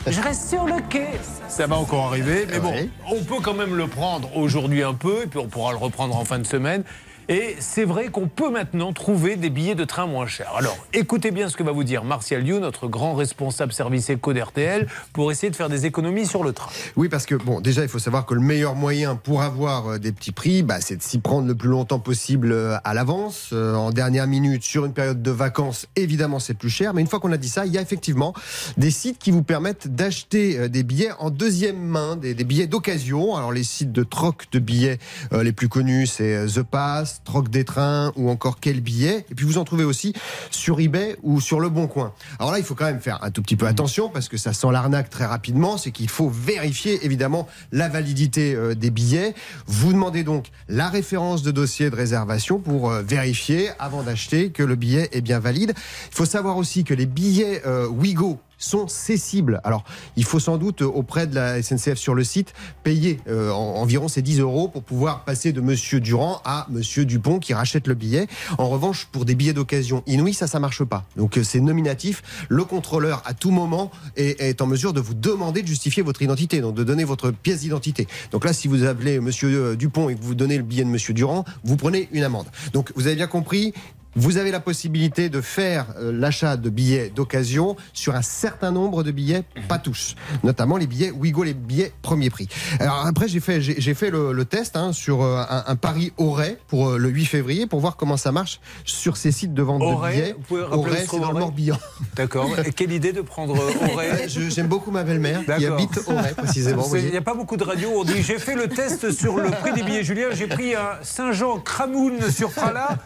Je 0.07 0.19
reste 0.21 0.49
sur 0.49 0.65
le 0.65 0.81
quai. 0.89 1.07
Ça 1.47 1.67
va 1.67 1.75
encore 1.75 2.07
arriver, 2.07 2.47
mais 2.49 2.59
bon, 2.59 2.73
on 3.11 3.23
peut 3.23 3.41
quand 3.41 3.53
même 3.53 3.75
le 3.75 3.87
prendre 3.87 4.35
aujourd'hui 4.35 4.81
un 4.81 4.95
peu, 4.95 5.23
et 5.23 5.27
puis 5.27 5.39
on 5.39 5.47
pourra 5.47 5.71
le 5.71 5.77
reprendre 5.77 6.15
en 6.15 6.25
fin 6.25 6.39
de 6.39 6.47
semaine. 6.47 6.83
Et 7.29 7.55
c'est 7.59 7.85
vrai 7.85 8.09
qu'on 8.09 8.27
peut 8.27 8.49
maintenant 8.49 8.91
trouver 8.91 9.37
des 9.37 9.49
billets 9.49 9.75
de 9.75 9.85
train 9.85 10.07
moins 10.07 10.27
chers. 10.27 10.53
Alors, 10.57 10.77
écoutez 10.91 11.31
bien 11.31 11.47
ce 11.47 11.55
que 11.55 11.63
va 11.63 11.71
vous 11.71 11.85
dire 11.85 12.03
Martial 12.03 12.43
Liu, 12.43 12.59
notre 12.59 12.87
grand 12.87 13.13
responsable 13.15 13.71
service 13.71 14.09
éco 14.09 14.33
d'RTL, 14.33 14.87
pour 15.13 15.31
essayer 15.31 15.49
de 15.49 15.55
faire 15.55 15.69
des 15.69 15.85
économies 15.85 16.25
sur 16.25 16.43
le 16.43 16.51
train. 16.51 16.69
Oui, 16.97 17.07
parce 17.07 17.25
que, 17.25 17.35
bon, 17.35 17.61
déjà, 17.61 17.81
il 17.83 17.87
faut 17.87 17.99
savoir 17.99 18.25
que 18.25 18.33
le 18.33 18.41
meilleur 18.41 18.75
moyen 18.75 19.15
pour 19.15 19.41
avoir 19.41 19.87
euh, 19.93 19.99
des 19.99 20.11
petits 20.11 20.33
prix, 20.33 20.63
bah, 20.63 20.81
c'est 20.81 20.97
de 20.97 21.01
s'y 21.01 21.19
prendre 21.19 21.47
le 21.47 21.55
plus 21.55 21.69
longtemps 21.69 21.99
possible 21.99 22.51
euh, 22.51 22.75
à 22.83 22.93
l'avance. 22.93 23.51
Euh, 23.53 23.73
en 23.73 23.91
dernière 23.91 24.27
minute, 24.27 24.63
sur 24.63 24.85
une 24.85 24.93
période 24.93 25.21
de 25.21 25.31
vacances, 25.31 25.87
évidemment, 25.95 26.39
c'est 26.39 26.55
plus 26.55 26.69
cher. 26.69 26.93
Mais 26.93 27.01
une 27.01 27.07
fois 27.07 27.21
qu'on 27.21 27.31
a 27.31 27.37
dit 27.37 27.49
ça, 27.49 27.65
il 27.65 27.71
y 27.71 27.77
a 27.77 27.81
effectivement 27.81 28.33
des 28.77 28.91
sites 28.91 29.17
qui 29.17 29.31
vous 29.31 29.43
permettent 29.43 29.87
d'acheter 29.87 30.67
des 30.67 30.83
billets 30.83 31.11
en 31.19 31.29
deuxième 31.29 31.79
main, 31.79 32.17
des, 32.17 32.33
billets 32.35 32.67
d'occasion. 32.67 33.35
Alors, 33.35 33.53
les 33.53 33.63
sites 33.63 33.91
de 33.91 34.03
troc 34.03 34.47
de 34.51 34.59
billets 34.59 34.99
les 35.31 35.53
plus 35.53 35.69
connus, 35.69 36.07
c'est 36.07 36.45
The 36.47 36.63
Pass, 36.63 37.12
Troc 37.23 37.49
des 37.49 37.65
trains 37.65 38.11
ou 38.15 38.29
encore 38.29 38.59
quel 38.59 38.81
billet. 38.81 39.25
Et 39.31 39.35
puis 39.35 39.45
vous 39.45 39.57
en 39.57 39.63
trouvez 39.63 39.83
aussi 39.83 40.13
sur 40.51 40.79
eBay 40.79 41.15
ou 41.23 41.41
sur 41.41 41.59
Le 41.59 41.69
Bon 41.69 41.87
Coin. 41.87 42.13
Alors 42.39 42.51
là, 42.51 42.59
il 42.59 42.65
faut 42.65 42.75
quand 42.75 42.85
même 42.85 42.99
faire 43.01 43.23
un 43.23 43.31
tout 43.31 43.41
petit 43.41 43.55
peu 43.55 43.67
attention 43.67 44.09
parce 44.09 44.29
que 44.29 44.37
ça 44.37 44.53
sent 44.53 44.71
l'arnaque 44.71 45.09
très 45.09 45.25
rapidement. 45.25 45.77
C'est 45.77 45.91
qu'il 45.91 46.09
faut 46.09 46.29
vérifier 46.29 47.05
évidemment 47.05 47.47
la 47.71 47.89
validité 47.89 48.55
euh, 48.55 48.75
des 48.75 48.89
billets. 48.89 49.33
Vous 49.67 49.93
demandez 49.93 50.23
donc 50.23 50.47
la 50.67 50.89
référence 50.89 51.43
de 51.43 51.51
dossier 51.51 51.89
de 51.89 51.95
réservation 51.95 52.59
pour 52.59 52.91
euh, 52.91 53.01
vérifier 53.01 53.69
avant 53.79 54.03
d'acheter 54.03 54.49
que 54.49 54.63
le 54.63 54.75
billet 54.75 55.09
est 55.11 55.21
bien 55.21 55.39
valide. 55.39 55.73
Il 56.11 56.15
faut 56.15 56.25
savoir 56.25 56.57
aussi 56.57 56.83
que 56.83 56.93
les 56.93 57.05
billets 57.05 57.61
euh, 57.65 57.87
Wigo 57.87 58.39
sont 58.63 58.87
cessibles. 58.87 59.61
Alors, 59.63 59.83
il 60.15 60.23
faut 60.23 60.39
sans 60.39 60.57
doute, 60.57 60.81
euh, 60.81 60.85
auprès 60.85 61.27
de 61.27 61.35
la 61.35 61.61
SNCF 61.61 61.95
sur 61.95 62.15
le 62.15 62.23
site, 62.23 62.53
payer 62.83 63.19
euh, 63.27 63.51
environ 63.51 64.07
ces 64.07 64.21
10 64.21 64.39
euros 64.39 64.67
pour 64.67 64.83
pouvoir 64.83 65.23
passer 65.25 65.51
de 65.51 65.61
Monsieur 65.61 65.99
Durand 65.99 66.41
à 66.45 66.67
Monsieur 66.69 67.05
Dupont 67.05 67.39
qui 67.39 67.53
rachète 67.53 67.87
le 67.87 67.93
billet. 67.93 68.27
En 68.57 68.69
revanche, 68.69 69.07
pour 69.11 69.25
des 69.25 69.35
billets 69.35 69.53
d'occasion 69.53 70.03
inouïs, 70.07 70.33
ça, 70.33 70.47
ça 70.47 70.59
marche 70.59 70.83
pas. 70.83 71.05
Donc, 71.17 71.37
euh, 71.37 71.43
c'est 71.43 71.59
nominatif. 71.59 72.23
Le 72.49 72.63
contrôleur, 72.63 73.21
à 73.25 73.33
tout 73.33 73.51
moment, 73.51 73.91
est, 74.15 74.61
en 74.61 74.67
mesure 74.67 74.93
de 74.93 75.01
vous 75.01 75.13
demander 75.13 75.61
de 75.61 75.67
justifier 75.67 76.03
votre 76.03 76.21
identité, 76.21 76.61
donc 76.61 76.75
de 76.75 76.83
donner 76.83 77.03
votre 77.03 77.31
pièce 77.31 77.61
d'identité. 77.61 78.07
Donc 78.31 78.45
là, 78.45 78.53
si 78.53 78.67
vous 78.67 78.83
appelez 78.85 79.19
Monsieur 79.19 79.75
Dupont 79.75 80.09
et 80.09 80.15
que 80.15 80.21
vous 80.21 80.35
donnez 80.35 80.57
le 80.57 80.63
billet 80.63 80.83
de 80.83 80.89
Monsieur 80.89 81.13
Durand, 81.13 81.45
vous 81.63 81.77
prenez 81.77 82.07
une 82.11 82.23
amende. 82.23 82.47
Donc, 82.71 82.91
vous 82.95 83.07
avez 83.07 83.15
bien 83.15 83.27
compris, 83.27 83.73
vous 84.15 84.37
avez 84.37 84.51
la 84.51 84.59
possibilité 84.59 85.29
de 85.29 85.41
faire 85.41 85.85
euh, 85.97 86.11
l'achat 86.11 86.57
de 86.57 86.69
billets 86.69 87.09
d'occasion 87.09 87.75
sur 87.93 88.15
un 88.15 88.21
certain 88.21 88.71
nombre 88.71 89.03
de 89.03 89.11
billets, 89.11 89.43
pas 89.67 89.79
tous, 89.79 90.15
notamment 90.43 90.77
les 90.77 90.87
billets 90.87 91.11
Wigo, 91.11 91.43
les 91.43 91.53
billets 91.53 91.91
premier 92.01 92.29
prix. 92.29 92.47
Alors 92.79 93.05
après, 93.05 93.27
j'ai 93.27 93.39
fait, 93.39 93.61
j'ai 93.61 93.93
fait 93.93 94.09
le, 94.09 94.31
le 94.33 94.45
test 94.45 94.75
hein, 94.77 94.93
sur 94.93 95.21
euh, 95.23 95.43
un, 95.49 95.63
un 95.67 95.75
pari 95.75 96.13
Auray 96.17 96.57
pour 96.67 96.89
euh, 96.91 96.97
le 96.97 97.09
8 97.09 97.25
février 97.25 97.67
pour 97.67 97.79
voir 97.79 97.95
comment 97.95 98.17
ça 98.17 98.31
marche 98.31 98.59
sur 98.85 99.17
ces 99.17 99.31
sites 99.31 99.53
de 99.53 99.61
vente 99.61 99.81
Auray, 99.81 100.15
de 100.15 100.21
billets. 100.21 100.33
vous 100.33 100.43
pouvez 100.43 100.61
Auray, 100.61 101.05
ce 101.05 101.11
c'est 101.11 101.19
dans 101.19 101.31
le 101.31 101.39
Morbihan. 101.39 101.77
D'accord. 102.15 102.49
Quelle 102.75 102.91
idée 102.91 103.13
de 103.13 103.21
prendre 103.21 103.55
Auray 103.93 104.27
J'aime 104.27 104.67
beaucoup 104.67 104.91
ma 104.91 105.03
belle-mère 105.03 105.41
qui 105.45 105.65
habite 105.65 105.99
Auray 106.07 106.33
précisément. 106.33 106.85
Il 106.95 107.09
n'y 107.11 107.17
a 107.17 107.21
pas 107.21 107.33
beaucoup 107.35 107.57
de 107.57 107.63
radios 107.63 107.89
où 107.95 108.01
on 108.01 108.03
dit 108.03 108.21
j'ai 108.21 108.39
fait 108.39 108.55
le 108.55 108.67
test 108.67 109.11
sur 109.11 109.37
le 109.37 109.49
prix 109.49 109.73
des 109.73 109.83
billets. 109.83 110.03
Julien, 110.03 110.27
j'ai 110.33 110.47
pris 110.47 110.75
un 110.75 110.97
Saint-Jean 111.01 111.59
Cramoun 111.59 112.31
sur 112.31 112.51
Prala, 112.51 112.97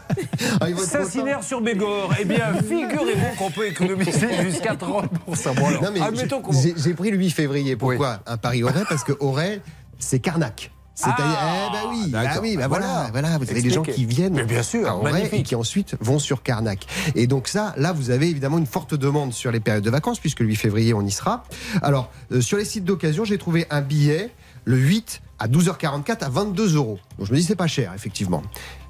Ah, 0.60 0.70
Saint-Hilaire 1.06 1.44
sur 1.44 1.62
Bégor. 1.62 2.14
Eh 2.20 2.26
bien, 2.26 2.54
figurez-vous 2.68 3.36
qu'on 3.38 3.52
peut 3.52 3.68
économiser 3.68 4.42
jusqu'à 4.44 4.74
30%. 4.76 5.08
Bon, 5.56 5.68
alors, 5.68 5.84
Non, 5.84 5.90
mais 5.94 6.02
admettons 6.02 6.42
qu'on. 6.42 6.52
j'ai- 6.54 6.94
pris 6.94 7.12
le 7.12 7.18
8 7.18 7.30
février. 7.32 7.76
Pourquoi? 7.76 8.20
Un 8.26 8.38
pari 8.38 8.64
Auray 8.64 8.84
Parce 8.90 9.04
que 9.04 9.14
Auray, 9.20 9.62
c'est 10.00 10.20
Carnac. 10.20 10.72
C'est-à-dire, 10.96 11.26
Ah, 11.40 11.68
eh 11.70 11.72
ben 11.74 11.80
oui, 11.92 12.10
d'accord. 12.10 12.32
ah 12.34 12.40
oui, 12.42 12.58
bah 12.58 12.68
Voilà. 12.68 12.86
voilà, 12.88 13.10
voilà, 13.12 13.38
vous 13.38 13.52
avez 13.52 13.62
des 13.62 13.70
gens 13.70 13.84
qui 13.84 14.04
viennent 14.06 14.34
Mais 14.34 14.46
bien 14.46 14.64
sûr, 14.64 14.90
à 14.90 14.98
Auray 14.98 15.30
et 15.32 15.44
qui 15.44 15.54
ensuite 15.54 15.96
vont 16.02 16.18
sur 16.18 16.42
Carnac. 16.42 16.88
Et 17.14 17.28
donc 17.28 17.48
ça, 17.50 17.76
là, 17.78 17.92
vous 17.94 18.10
avez 18.10 18.28
évidemment 18.30 18.58
une 18.58 18.66
forte 18.66 18.96
demande 18.96 19.32
sur 19.32 19.52
les 19.52 19.60
périodes 19.60 19.84
de 19.84 19.92
vacances, 19.92 20.20
puisque 20.20 20.40
le 20.40 20.48
8 20.48 20.56
février, 20.56 20.96
on 20.96 21.04
y 21.04 21.12
sera. 21.12 21.44
Alors, 21.84 22.10
euh, 22.32 22.42
sur 22.42 22.58
les 22.58 22.66
sites 22.66 22.84
d'occasion, 22.84 23.26
j'ai 23.26 23.38
trouvé 23.38 23.68
un 23.70 23.82
billet 23.82 24.32
le 24.66 24.76
8 24.78 25.22
à 25.38 25.48
12h44 25.48 26.24
à 26.24 26.30
22 26.30 26.76
euros. 26.76 26.98
Donc 27.20 27.28
je 27.28 27.32
me 27.32 27.38
dis, 27.38 27.44
c'est 27.44 27.56
pas 27.56 27.68
cher, 27.68 27.92
effectivement. 27.96 28.42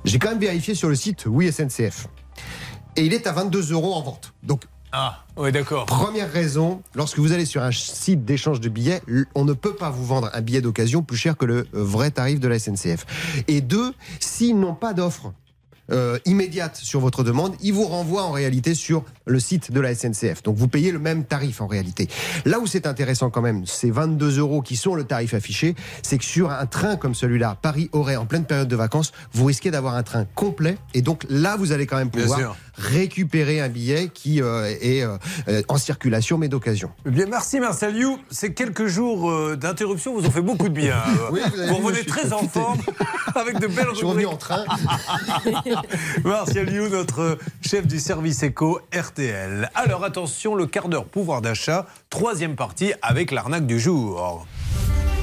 J'ai 0.08 0.20
quand 0.20 0.30
même 0.30 0.40
vérifié 0.40 0.74
sur 0.74 0.88
le 0.88 0.96
site 0.96 1.26
Oui 1.28 1.52
SNCF. 1.52 2.08
Et 2.96 3.06
il 3.06 3.14
est 3.14 3.28
à 3.28 3.34
22 3.34 3.74
euros 3.74 3.94
en 3.94 4.02
vente. 4.02 4.34
Donc 4.42 4.64
Ah, 4.94 5.26
oui, 5.36 5.52
d'accord. 5.52 5.86
Première 5.86 6.32
raison, 6.32 6.82
lorsque 6.96 7.20
vous 7.20 7.34
allez 7.34 7.44
sur 7.44 7.62
un 7.62 7.74
site 7.74 8.24
d'échange 8.24 8.62
de 8.62 8.70
billets, 8.70 9.02
on 9.36 9.44
ne 9.44 9.52
peut 9.52 9.76
pas 9.76 9.90
vous 9.90 10.06
vendre 10.06 10.30
un 10.34 10.40
billet 10.40 10.62
d'occasion 10.62 11.04
plus 11.04 11.18
cher 11.18 11.36
que 11.36 11.46
le 11.46 11.68
vrai 11.74 12.10
tarif 12.10 12.40
de 12.40 12.48
la 12.48 12.58
SNCF. 12.58 13.06
Et 13.50 13.60
deux, 13.60 13.94
s'ils 14.22 14.58
n'ont 14.58 14.76
pas 14.76 14.94
d'offre 14.94 15.34
euh, 15.92 16.20
immédiate 16.26 16.76
sur 16.76 17.00
votre 17.00 17.24
demande, 17.24 17.56
ils 17.62 17.74
vous 17.74 17.86
renvoient 17.86 18.24
en 18.24 18.32
réalité 18.32 18.74
sur 18.74 19.04
le 19.26 19.40
site 19.40 19.72
de 19.72 19.80
la 19.80 19.96
SNCF. 19.96 20.44
Donc 20.44 20.58
vous 20.58 20.68
payez 20.68 20.92
le 20.92 21.00
même 21.00 21.24
tarif 21.24 21.62
en 21.62 21.68
réalité. 21.68 22.08
Là 22.46 22.60
où 22.60 22.68
c'est 22.68 22.88
intéressant 22.88 23.30
quand 23.30 23.42
même, 23.42 23.66
ces 23.66 23.92
22 23.92 24.40
euros 24.40 24.62
qui 24.62 24.76
sont 24.76 24.96
le 24.96 25.04
tarif 25.04 25.34
affiché, 25.34 25.76
c'est 26.04 26.18
que 26.18 26.26
sur 26.26 26.52
un 26.52 26.66
train 26.66 26.96
comme 26.96 27.16
celui-là, 27.16 27.58
Paris-Auray, 27.62 28.16
en 28.16 28.26
pleine 28.26 28.46
période 28.46 28.68
de 28.68 28.76
vacances, 28.76 29.12
vous 29.34 29.46
risquez 29.46 29.72
d'avoir 29.72 29.96
un 29.96 30.04
train 30.04 30.26
complet. 30.36 30.78
Et 30.94 31.02
donc 31.02 31.26
là, 31.30 31.56
vous 31.58 31.72
allez 31.72 31.86
quand 31.86 31.98
même 31.98 32.10
Bien 32.10 32.24
pouvoir 32.24 32.40
sûr. 32.40 32.56
Récupérer 32.78 33.60
un 33.60 33.70
billet 33.70 34.10
qui 34.14 34.42
euh, 34.42 34.74
est 34.82 35.04
euh, 35.04 35.18
euh, 35.48 35.62
en 35.68 35.78
circulation 35.78 36.38
mais 36.38 36.48
d'occasion. 36.48 36.92
Eh 37.06 37.10
Bien, 37.10 37.26
merci 37.26 37.60
Marcel 37.60 37.96
You. 37.96 38.20
Ces 38.30 38.54
quelques 38.54 38.88
jours 38.88 39.32
d'interruption 39.58 40.14
vous 40.14 40.26
ont 40.26 40.32
fait 40.32 40.42
beaucoup 40.42 40.70
de 40.70 40.74
bien. 40.74 40.96
Oui, 41.32 41.42
vous 41.68 41.76
revenez 41.76 42.06
très 42.06 42.32
en 42.32 42.48
forme 42.48 42.80
avec 43.36 43.60
de 43.60 43.68
belles 43.68 43.88
Je 43.92 43.98
suis 43.98 44.06
revenu 44.06 44.26
rubriques. 44.26 44.34
en 44.34 44.38
train. 44.38 44.66
Martial 46.24 46.72
You, 46.72 46.88
notre 46.90 47.38
chef 47.62 47.86
du 47.88 48.00
service 48.00 48.44
éco 48.44 48.80
RTL. 48.96 49.70
Alors 49.76 50.04
attention, 50.04 50.56
le 50.56 50.68
quart 50.68 50.88
d'heure 50.88 51.06
pouvoir 51.06 51.42
d'achat, 51.42 51.86
troisième 52.10 52.56
partie 52.56 52.94
avec 53.02 53.32
l'arnaque 53.32 53.66
du 53.66 53.80
jour. 53.80 54.46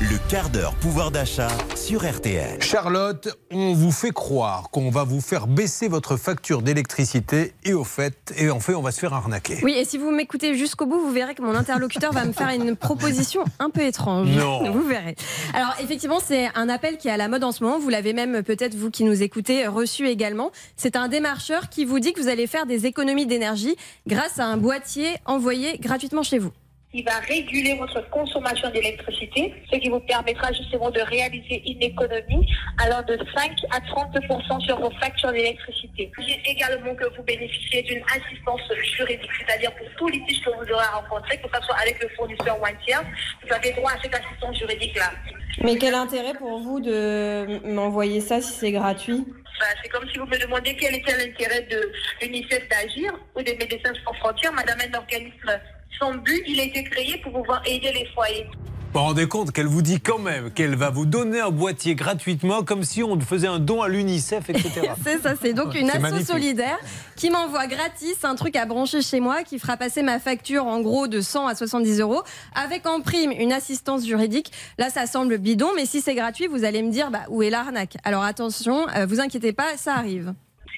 Le 0.00 0.18
quart 0.28 0.50
d'heure 0.50 0.74
pouvoir 0.74 1.10
d'achat 1.10 1.48
sur 1.76 2.04
RTL. 2.04 2.62
Charlotte, 2.62 3.38
on 3.50 3.72
vous 3.72 3.90
fait 3.90 4.10
croire 4.10 4.68
qu'on 4.70 4.90
va 4.90 5.02
vous 5.02 5.22
faire 5.22 5.46
baisser 5.46 5.88
votre 5.88 6.16
facture 6.16 6.60
d'électricité 6.60 7.54
et 7.64 7.72
au 7.72 7.84
fait, 7.84 8.34
et 8.36 8.50
en 8.50 8.60
fait, 8.60 8.74
on 8.74 8.82
va 8.82 8.92
se 8.92 9.00
faire 9.00 9.14
arnaquer. 9.14 9.60
Oui, 9.62 9.72
et 9.72 9.84
si 9.86 9.96
vous 9.96 10.10
m'écoutez 10.10 10.56
jusqu'au 10.56 10.84
bout, 10.84 10.98
vous 10.98 11.12
verrez 11.12 11.34
que 11.34 11.42
mon 11.42 11.54
interlocuteur 11.54 12.12
va 12.12 12.24
me 12.26 12.32
faire 12.32 12.50
une 12.50 12.76
proposition 12.76 13.44
un 13.58 13.70
peu 13.70 13.80
étrange. 13.82 14.28
Non. 14.28 14.70
Vous 14.72 14.82
verrez. 14.82 15.16
Alors, 15.54 15.74
effectivement, 15.80 16.18
c'est 16.22 16.50
un 16.54 16.68
appel 16.68 16.98
qui 16.98 17.08
est 17.08 17.12
à 17.12 17.16
la 17.16 17.28
mode 17.28 17.44
en 17.44 17.52
ce 17.52 17.64
moment. 17.64 17.78
Vous 17.78 17.88
l'avez 17.88 18.12
même, 18.12 18.42
peut-être, 18.42 18.74
vous 18.74 18.90
qui 18.90 19.04
nous 19.04 19.22
écoutez, 19.22 19.66
reçu 19.66 20.08
également. 20.08 20.50
C'est 20.76 20.96
un 20.96 21.08
démarcheur 21.08 21.70
qui 21.70 21.86
vous 21.86 21.98
dit 21.98 22.12
que 22.12 22.20
vous 22.20 22.28
allez 22.28 22.46
faire 22.46 22.66
des 22.66 22.84
économies 22.84 23.26
d'énergie 23.26 23.76
grâce 24.06 24.38
à 24.38 24.44
un 24.44 24.58
boîtier 24.58 25.14
envoyé 25.24 25.78
gratuitement 25.78 26.22
chez 26.22 26.38
vous. 26.38 26.50
Il 26.96 27.04
va 27.04 27.18
réguler 27.26 27.74
votre 27.74 28.08
consommation 28.10 28.70
d'électricité, 28.70 29.52
ce 29.72 29.78
qui 29.78 29.88
vous 29.88 29.98
permettra 29.98 30.52
justement 30.52 30.92
de 30.92 31.00
réaliser 31.00 31.60
une 31.68 31.82
économie 31.82 32.48
allant 32.78 33.02
de 33.02 33.18
5 33.34 33.50
à 33.72 33.80
30% 33.80 34.60
sur 34.60 34.78
vos 34.78 34.92
factures 35.00 35.32
d'électricité. 35.32 36.08
Puis 36.12 36.40
également 36.46 36.94
que 36.94 37.04
vous 37.16 37.24
bénéficiez 37.24 37.82
d'une 37.82 38.02
assistance 38.04 38.60
juridique, 38.96 39.30
c'est-à-dire 39.40 39.74
pour 39.74 39.88
tout 39.98 40.06
litige 40.06 40.40
que 40.44 40.50
vous 40.50 40.72
aurez 40.72 40.86
rencontré, 40.94 41.36
que 41.38 41.48
ce 41.52 41.66
soit 41.66 41.76
avec 41.82 42.00
le 42.00 42.08
fournisseur 42.10 42.60
ou 42.60 42.64
un 42.64 42.74
tiers, 42.86 43.02
vous 43.44 43.52
avez 43.52 43.72
droit 43.72 43.90
à 43.90 44.00
cette 44.00 44.14
assistance 44.14 44.56
juridique-là. 44.56 45.10
Mais 45.64 45.76
quel 45.76 45.94
intérêt 45.94 46.34
pour 46.34 46.60
vous 46.60 46.78
de 46.78 47.60
m'envoyer 47.66 48.20
ça 48.20 48.40
si 48.40 48.52
c'est 48.52 48.72
gratuit? 48.72 49.24
Enfin, 49.56 49.70
c'est 49.82 49.88
comme 49.88 50.08
si 50.10 50.18
vous 50.18 50.26
me 50.26 50.38
demandiez 50.38 50.76
quel 50.76 50.94
était 50.94 51.16
l'intérêt 51.16 51.62
de 51.62 51.92
l'UNICEF 52.22 52.68
d'agir 52.68 53.12
ou 53.36 53.42
des 53.42 53.56
Médecins 53.56 53.92
sans 54.04 54.12
frontières. 54.14 54.52
Madame 54.52 54.78
un 54.92 54.98
organisme. 54.98 55.60
Son 55.98 56.14
but, 56.14 56.42
il 56.46 56.60
a 56.60 56.64
été 56.64 56.84
créé 56.84 57.18
pour 57.18 57.32
pouvoir 57.32 57.62
aider 57.66 57.92
les 57.92 58.06
foyers. 58.14 58.46
Vous 58.94 59.00
vous 59.00 59.06
rendez 59.06 59.26
compte 59.26 59.50
qu'elle 59.50 59.66
vous 59.66 59.82
dit 59.82 60.00
quand 60.00 60.20
même 60.20 60.52
qu'elle 60.52 60.76
va 60.76 60.88
vous 60.88 61.04
donner 61.04 61.40
un 61.40 61.50
boîtier 61.50 61.96
gratuitement, 61.96 62.62
comme 62.62 62.84
si 62.84 63.02
on 63.02 63.18
faisait 63.18 63.48
un 63.48 63.58
don 63.58 63.82
à 63.82 63.88
l'UNICEF, 63.88 64.50
etc. 64.50 64.92
C'est 65.02 65.18
ça, 65.18 65.34
c'est 65.34 65.52
donc 65.52 65.74
une 65.74 65.90
asso 65.90 65.98
magnifique. 65.98 66.28
solidaire 66.28 66.78
qui 67.16 67.28
m'envoie 67.28 67.66
gratis 67.66 68.24
un 68.24 68.36
truc 68.36 68.54
à 68.54 68.66
brancher 68.66 69.02
chez 69.02 69.18
moi 69.18 69.42
qui 69.42 69.58
fera 69.58 69.76
passer 69.76 70.02
ma 70.04 70.20
facture 70.20 70.66
en 70.66 70.80
gros 70.80 71.08
de 71.08 71.20
100 71.20 71.48
à 71.48 71.56
70 71.56 71.98
euros 72.02 72.22
avec 72.54 72.86
en 72.86 73.00
prime 73.00 73.32
une 73.32 73.52
assistance 73.52 74.06
juridique. 74.06 74.52
Là, 74.78 74.90
ça 74.90 75.06
semble 75.06 75.38
bidon, 75.38 75.70
mais 75.74 75.86
si 75.86 76.00
c'est 76.00 76.14
gratuit, 76.14 76.46
vous 76.46 76.64
allez 76.64 76.82
me 76.82 76.92
dire 76.92 77.10
bah, 77.10 77.24
où 77.30 77.42
est 77.42 77.50
l'arnaque? 77.50 77.96
Alors 78.04 78.22
attention, 78.22 78.88
euh, 78.90 79.06
vous 79.06 79.18
inquiétez 79.18 79.52
pas, 79.52 79.76
ça 79.76 79.94
arrive. 79.94 80.32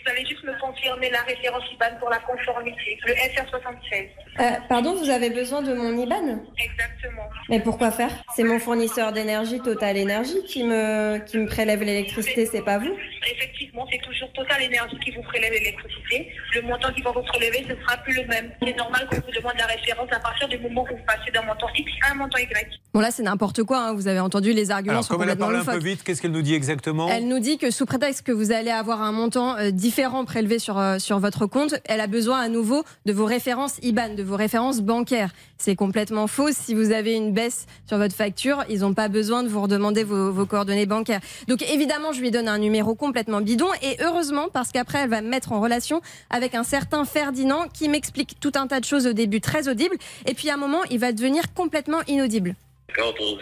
Vous 0.06 0.10
allez 0.10 0.24
juste 0.24 0.42
me 0.44 0.58
confirmer 0.58 1.10
la 1.10 1.20
référence 1.20 1.64
IBAN 1.74 1.98
pour 2.00 2.08
la 2.08 2.20
conformité, 2.20 2.98
le 3.06 3.12
FR76. 3.12 4.08
Euh, 4.38 4.50
pardon, 4.68 4.94
vous 4.94 5.08
avez 5.08 5.30
besoin 5.30 5.62
de 5.62 5.72
mon 5.72 5.96
IBAN? 5.98 6.40
Exactement. 6.58 7.22
Mais 7.48 7.60
pourquoi 7.60 7.90
faire? 7.90 8.10
C'est 8.34 8.44
mon 8.44 8.58
fournisseur 8.58 9.12
d'énergie 9.12 9.60
Total 9.60 9.96
Énergie 9.96 10.42
qui 10.46 10.64
me, 10.64 11.18
qui 11.24 11.38
me 11.38 11.46
prélève 11.46 11.82
l'électricité, 11.82 12.46
c'est 12.46 12.62
pas 12.62 12.78
vous? 12.78 12.92
Effectivement, 13.30 13.86
c'est 13.90 13.98
toujours 13.98 14.30
Total 14.32 14.62
Énergie 14.62 14.98
qui 15.04 15.10
vous 15.12 15.22
prélève 15.22 15.52
l'électricité. 15.52 16.28
Le 16.54 16.62
montant 16.62 16.92
qui 16.92 17.02
va 17.02 17.12
vous 17.12 17.22
prélever, 17.22 17.64
ce 17.68 17.74
sera 17.82 17.96
plus 17.98 18.14
le 18.14 18.26
même. 18.26 18.50
C'est 18.62 18.76
normal 18.76 19.06
qu'on 19.08 19.16
vous 19.16 19.32
demande 19.34 19.54
la 19.58 19.66
référence 19.66 20.08
à 20.12 20.20
partir 20.20 20.48
du 20.48 20.58
moment 20.58 20.82
où 20.82 20.96
vous 20.96 21.04
passez 21.06 21.30
d'un 21.32 21.42
montant 21.42 21.68
X 21.74 21.90
à 22.06 22.12
un 22.12 22.14
montant 22.14 22.38
Y. 22.38 22.68
Bon 22.92 23.00
là, 23.00 23.10
c'est 23.10 23.22
n'importe 23.22 23.62
quoi, 23.62 23.78
hein, 23.78 23.94
vous 23.94 24.08
avez 24.08 24.20
entendu, 24.20 24.52
les 24.52 24.70
arguments 24.70 24.92
Alors, 24.92 25.04
sont 25.04 25.14
comme 25.14 25.22
elle 25.22 25.30
a 25.30 25.36
parlé 25.36 25.58
un 25.58 25.64
peu 25.64 25.78
vite, 25.78 26.02
qu'est-ce 26.02 26.22
qu'elle 26.22 26.32
nous 26.32 26.42
dit 26.42 26.54
exactement? 26.54 27.08
Elle 27.08 27.28
nous 27.28 27.40
dit 27.40 27.58
que 27.58 27.70
sous 27.70 27.86
prétexte 27.86 28.26
que 28.26 28.32
vous 28.32 28.52
allez 28.52 28.70
avoir 28.70 29.02
un 29.02 29.12
montant 29.12 29.56
euh, 29.56 29.70
différent 29.70 30.24
prélevé 30.24 30.58
sur, 30.58 30.78
euh, 30.78 30.98
sur 30.98 31.18
votre 31.18 31.46
compte, 31.46 31.74
elle 31.84 32.00
a 32.00 32.06
besoin 32.06 32.40
à 32.40 32.48
nouveau 32.48 32.84
de 33.04 33.12
vos 33.12 33.26
références 33.26 33.78
IBAN, 33.82 34.14
de 34.14 34.22
vos 34.26 34.36
références 34.36 34.80
bancaires. 34.80 35.30
C'est 35.58 35.76
complètement 35.76 36.26
faux. 36.26 36.50
Si 36.52 36.74
vous 36.74 36.92
avez 36.92 37.14
une 37.14 37.32
baisse 37.32 37.66
sur 37.86 37.98
votre 37.98 38.14
facture, 38.14 38.64
ils 38.68 38.80
n'ont 38.80 38.94
pas 38.94 39.08
besoin 39.08 39.42
de 39.42 39.48
vous 39.48 39.62
redemander 39.62 40.04
vos, 40.04 40.46
coordonnées 40.46 40.86
bancaires. 40.86 41.20
Donc 41.48 41.62
évidemment, 41.62 42.12
je 42.12 42.20
lui 42.20 42.30
donne 42.30 42.48
un 42.48 42.58
numéro 42.58 42.94
complètement 42.94 43.40
bidon 43.40 43.68
et 43.82 43.96
heureusement 44.02 44.48
parce 44.52 44.72
qu'après, 44.72 44.98
elle 44.98 45.10
va 45.10 45.22
me 45.22 45.28
mettre 45.28 45.52
en 45.52 45.60
relation 45.60 46.02
avec 46.30 46.54
un 46.54 46.64
certain 46.64 47.04
Ferdinand 47.04 47.68
qui 47.72 47.88
m'explique 47.88 48.38
tout 48.40 48.52
un 48.54 48.66
tas 48.66 48.80
de 48.80 48.84
choses 48.84 49.06
au 49.06 49.12
début 49.12 49.40
très 49.40 49.68
audibles 49.68 49.96
et 50.26 50.34
puis 50.34 50.50
à 50.50 50.54
un 50.54 50.58
moment, 50.58 50.82
il 50.90 50.98
va 50.98 51.12
devenir 51.12 51.54
complètement 51.54 52.00
inaudible. 52.06 52.54
Quand 52.94 53.12
vous 53.18 53.36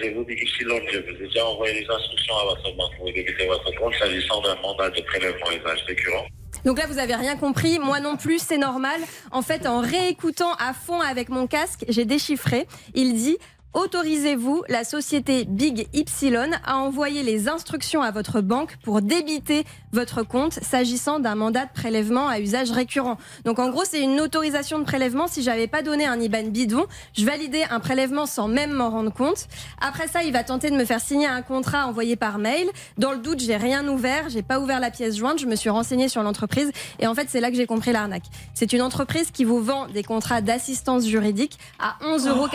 lors, 0.64 0.80
je 0.90 0.98
vous 0.98 1.10
ai 1.22 1.26
déjà 1.26 1.46
envoyé 1.46 1.80
les 1.80 1.86
instructions 1.88 2.36
à 2.36 2.44
votre 2.44 2.76
banque 2.76 2.96
pour 2.96 3.06
débiter 3.06 3.46
votre 3.46 3.72
compte 3.76 3.94
s'agissant 3.94 4.40
d'un 4.40 4.56
mandat 4.62 4.90
de 4.90 5.00
prélèvement 5.02 5.50
usage 5.52 5.84
récurrent. 5.86 6.26
Donc 6.64 6.78
là, 6.78 6.86
vous 6.86 6.98
avez 6.98 7.14
rien 7.14 7.36
compris. 7.36 7.78
Moi 7.78 8.00
non 8.00 8.16
plus, 8.16 8.38
c'est 8.38 8.58
normal. 8.58 9.00
En 9.30 9.42
fait, 9.42 9.66
en 9.66 9.80
réécoutant 9.80 10.54
à 10.54 10.72
fond 10.72 11.00
avec 11.00 11.28
mon 11.28 11.46
casque, 11.46 11.84
j'ai 11.88 12.04
déchiffré. 12.04 12.66
Il 12.94 13.14
dit 13.14 13.36
Autorisez-vous 13.74 14.62
la 14.68 14.84
société 14.84 15.44
Big 15.46 15.88
Ypsilon 15.92 16.52
à 16.64 16.76
envoyer 16.76 17.24
les 17.24 17.48
instructions 17.48 18.02
à 18.02 18.12
votre 18.12 18.40
banque 18.40 18.76
pour 18.84 19.02
débiter 19.02 19.64
votre 19.92 20.22
compte 20.22 20.52
s'agissant 20.52 21.18
d'un 21.18 21.34
mandat 21.34 21.66
de 21.66 21.72
prélèvement 21.74 22.28
à 22.28 22.38
usage 22.38 22.70
récurrent. 22.70 23.18
Donc 23.44 23.58
en 23.58 23.70
gros, 23.70 23.82
c'est 23.84 24.00
une 24.00 24.20
autorisation 24.20 24.78
de 24.78 24.84
prélèvement. 24.84 25.26
Si 25.26 25.42
j'avais 25.42 25.66
pas 25.66 25.82
donné 25.82 26.06
un 26.06 26.20
IBAN 26.20 26.50
bidon, 26.50 26.86
je 27.14 27.24
validais 27.24 27.64
un 27.68 27.80
prélèvement 27.80 28.26
sans 28.26 28.46
même 28.46 28.72
m'en 28.72 28.90
rendre 28.90 29.12
compte. 29.12 29.48
Après 29.80 30.06
ça, 30.06 30.22
il 30.22 30.32
va 30.32 30.44
tenter 30.44 30.70
de 30.70 30.76
me 30.76 30.84
faire 30.84 31.00
signer 31.00 31.26
un 31.26 31.42
contrat 31.42 31.88
envoyé 31.88 32.14
par 32.14 32.38
mail. 32.38 32.68
Dans 32.96 33.10
le 33.10 33.18
doute, 33.18 33.40
j'ai 33.40 33.56
rien 33.56 33.88
ouvert, 33.88 34.28
j'ai 34.28 34.42
pas 34.42 34.60
ouvert 34.60 34.78
la 34.78 34.92
pièce 34.92 35.16
jointe, 35.16 35.40
je 35.40 35.46
me 35.46 35.56
suis 35.56 35.70
renseignée 35.70 36.08
sur 36.08 36.22
l'entreprise 36.22 36.70
et 37.00 37.08
en 37.08 37.14
fait, 37.16 37.26
c'est 37.28 37.40
là 37.40 37.50
que 37.50 37.56
j'ai 37.56 37.66
compris 37.66 37.90
l'arnaque. 37.90 38.24
C'est 38.54 38.72
une 38.72 38.82
entreprise 38.82 39.32
qui 39.32 39.42
vous 39.42 39.60
vend 39.60 39.88
des 39.88 40.04
contrats 40.04 40.42
d'assistance 40.42 41.06
juridique 41.06 41.58
à 41.80 41.96
11,90 42.04 42.28
euros 42.28 42.48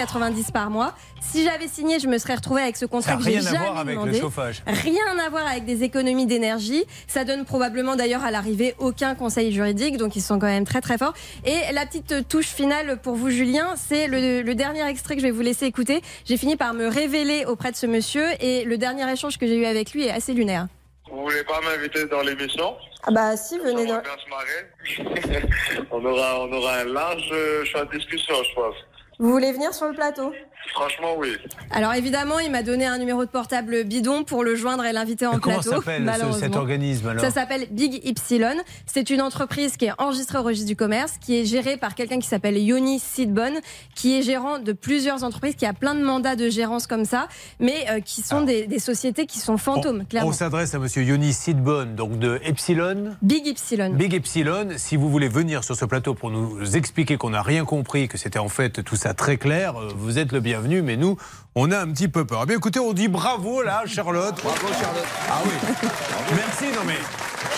par 0.54 0.70
mois. 0.70 0.96
Si 1.22 1.44
j'avais 1.44 1.68
signé, 1.68 2.00
je 2.00 2.08
me 2.08 2.18
serais 2.18 2.36
retrouvée 2.36 2.62
avec 2.62 2.76
ce 2.78 2.86
contrat 2.86 3.12
Ça 3.12 3.18
que 3.18 3.24
n'a 3.24 3.30
j'ai 3.30 3.38
rien 3.40 3.48
à 3.48 3.52
jamais 3.52 3.66
voir 3.66 3.78
avec 3.78 3.96
le 3.96 4.02
demandé. 4.02 4.20
chauffage. 4.20 4.64
Rien 4.66 5.18
à 5.26 5.30
voir 5.30 5.46
avec 5.46 5.66
des 5.66 5.84
économies 5.84 6.26
d'énergie. 6.26 6.86
Ça 7.08 7.24
donne 7.26 7.46
probablement 7.46 7.96
d'ailleurs 7.96 8.24
à 8.24 8.32
l'arrivée 8.32 8.74
aucun 8.80 9.16
conseil 9.16 9.52
juridique, 9.52 9.98
donc 9.98 10.16
ils 10.16 10.22
sont 10.22 10.40
quand 10.40 10.48
même 10.48 10.66
très 10.66 10.82
très 10.82 10.98
forts. 10.98 11.14
Et 11.46 11.58
la 11.74 11.86
petite 11.86 12.28
touche 12.28 12.48
finale 12.48 13.00
pour 13.02 13.16
vous, 13.16 13.30
Julien, 13.30 13.76
c'est 13.76 14.08
le, 14.08 14.42
le 14.42 14.56
dernier 14.56 14.88
extrait 14.88 15.16
que 15.16 15.22
je 15.22 15.28
vais 15.28 15.32
vous 15.32 15.42
laisser 15.42 15.66
écouter. 15.66 16.02
J'ai 16.26 16.38
fini 16.38 16.56
par 16.56 16.74
me 16.74 16.88
révéler 16.88 17.46
auprès 17.46 17.72
de 17.72 17.76
ce 17.76 17.86
monsieur 17.86 18.26
et 18.40 18.64
le 18.64 18.78
dernier 18.78 19.12
échange 19.12 19.38
que 19.38 19.46
j'ai 19.46 19.56
eu 19.58 19.66
avec 19.66 19.92
lui 19.92 20.06
est 20.06 20.12
assez 20.12 20.34
lunaire. 20.34 20.68
Vous 21.12 21.22
voulez 21.24 21.44
pas 21.44 21.60
m'inviter 21.62 22.06
dans 22.06 22.22
l'émission? 22.22 22.76
Ah 23.04 23.12
bah 23.12 23.36
si, 23.38 23.58
venez 23.60 23.82
On 23.84 23.86
dans... 23.86 23.94
va 23.96 24.02
bien 24.02 24.18
se 24.24 24.30
marrer. 24.30 25.86
on, 25.92 26.06
aura, 26.06 26.42
on 26.42 26.52
aura 26.54 26.74
un 26.78 26.86
large 26.86 27.30
euh, 27.32 27.66
choix 27.66 27.86
de 27.86 27.98
discussion, 27.98 28.36
je 28.50 28.56
pense. 28.56 28.76
Vous 29.18 29.32
voulez 29.32 29.52
venir 29.52 29.74
sur 29.74 29.88
le 29.88 29.94
plateau? 29.96 30.32
Franchement, 30.74 31.16
oui. 31.18 31.30
Alors 31.72 31.94
évidemment, 31.94 32.40
il 32.40 32.52
m'a 32.52 32.64
donné 32.64 32.86
un 32.86 32.98
numéro 32.98 33.26
de 33.26 33.30
portable 33.30 33.84
bidon 33.84 34.24
pour 34.24 34.44
le 34.44 34.56
joindre 34.56 34.86
et 34.86 34.94
l'inviter 34.94 35.26
en 35.26 35.40
comment 35.40 35.56
plateau. 35.60 35.78
s'appelle 35.82 36.02
ce- 36.02 36.06
malheureusement. 36.06 36.40
cet 36.40 36.56
organisme 36.56 37.08
alors 37.10 37.22
Ça 37.24 37.32
s'appelle 37.32 37.68
Big 37.72 38.02
Ypsilon. 38.06 38.56
C'est 38.86 39.10
une 39.10 39.22
entreprise 39.22 39.76
qui 39.78 39.86
est 39.86 39.92
enregistrée 39.98 40.38
au 40.38 40.44
registre 40.44 40.68
du 40.68 40.76
commerce, 40.76 41.14
qui 41.20 41.40
est 41.40 41.46
gérée 41.46 41.78
par 41.78 41.96
quelqu'un 41.96 42.20
qui 42.20 42.28
s'appelle 42.28 42.58
Yoni 42.58 43.00
Sidbon, 43.00 43.54
qui 43.96 44.18
est 44.18 44.22
gérant 44.22 44.60
de 44.60 44.72
plusieurs 44.74 45.24
entreprises, 45.24 45.56
qui 45.56 45.66
a 45.66 45.74
plein 45.74 45.96
de 45.96 46.04
mandats 46.04 46.36
de 46.36 46.50
gérance 46.50 46.88
comme 46.88 47.06
ça, 47.06 47.28
mais 47.60 47.86
euh, 47.90 48.00
qui 48.00 48.22
sont 48.22 48.42
des, 48.44 48.68
des 48.68 48.80
sociétés 48.80 49.26
qui 49.26 49.40
sont 49.40 49.58
fantômes, 49.58 50.06
clairement. 50.06 50.30
On 50.30 50.34
s'adresse 50.34 50.74
à 50.76 50.80
monsieur 50.80 51.04
Yoni 51.04 51.34
Sidbon, 51.34 51.88
donc 51.96 52.20
de 52.20 52.40
Epsilon. 52.44 53.16
Big 53.22 53.46
Ypsilon. 53.48 53.94
Big 53.94 54.14
Epsilon, 54.14 54.70
si 54.78 54.96
vous 54.96 55.10
voulez 55.10 55.28
venir 55.30 55.64
sur 55.64 55.76
ce 55.76 55.86
plateau 55.86 56.14
pour 56.14 56.30
nous 56.32 56.76
expliquer 56.76 57.18
qu'on 57.18 57.32
n'a 57.32 57.42
rien 57.42 57.66
compris, 57.66 58.08
que 58.08 58.18
c'était 58.18 58.40
en 58.40 58.50
fait 58.50 58.84
tout 58.84 58.96
ça 58.96 59.14
très 59.14 59.38
clair, 59.38 59.76
euh, 59.78 59.90
vous 59.96 60.18
êtes 60.20 60.32
le 60.32 60.40
bienvenu, 60.40 60.59
mais 60.68 60.98
nous, 60.98 61.18
on 61.56 61.72
a 61.72 61.80
un 61.80 61.88
petit 61.92 62.08
peu 62.08 62.26
peur. 62.26 62.42
Eh 62.44 62.46
bien 62.48 62.58
écoutez, 62.58 62.80
on 62.80 62.94
dit 62.94 63.08
bravo 63.08 63.62
là, 63.62 63.84
Charlotte. 63.86 64.36
Bravo 64.44 64.68
Charlotte. 64.68 65.08
Ah 65.30 65.42
oui. 65.46 65.88
Merci, 66.36 66.66
non 66.76 66.84
mais 66.86 66.98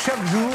chaque 0.06 0.26
jour, 0.28 0.52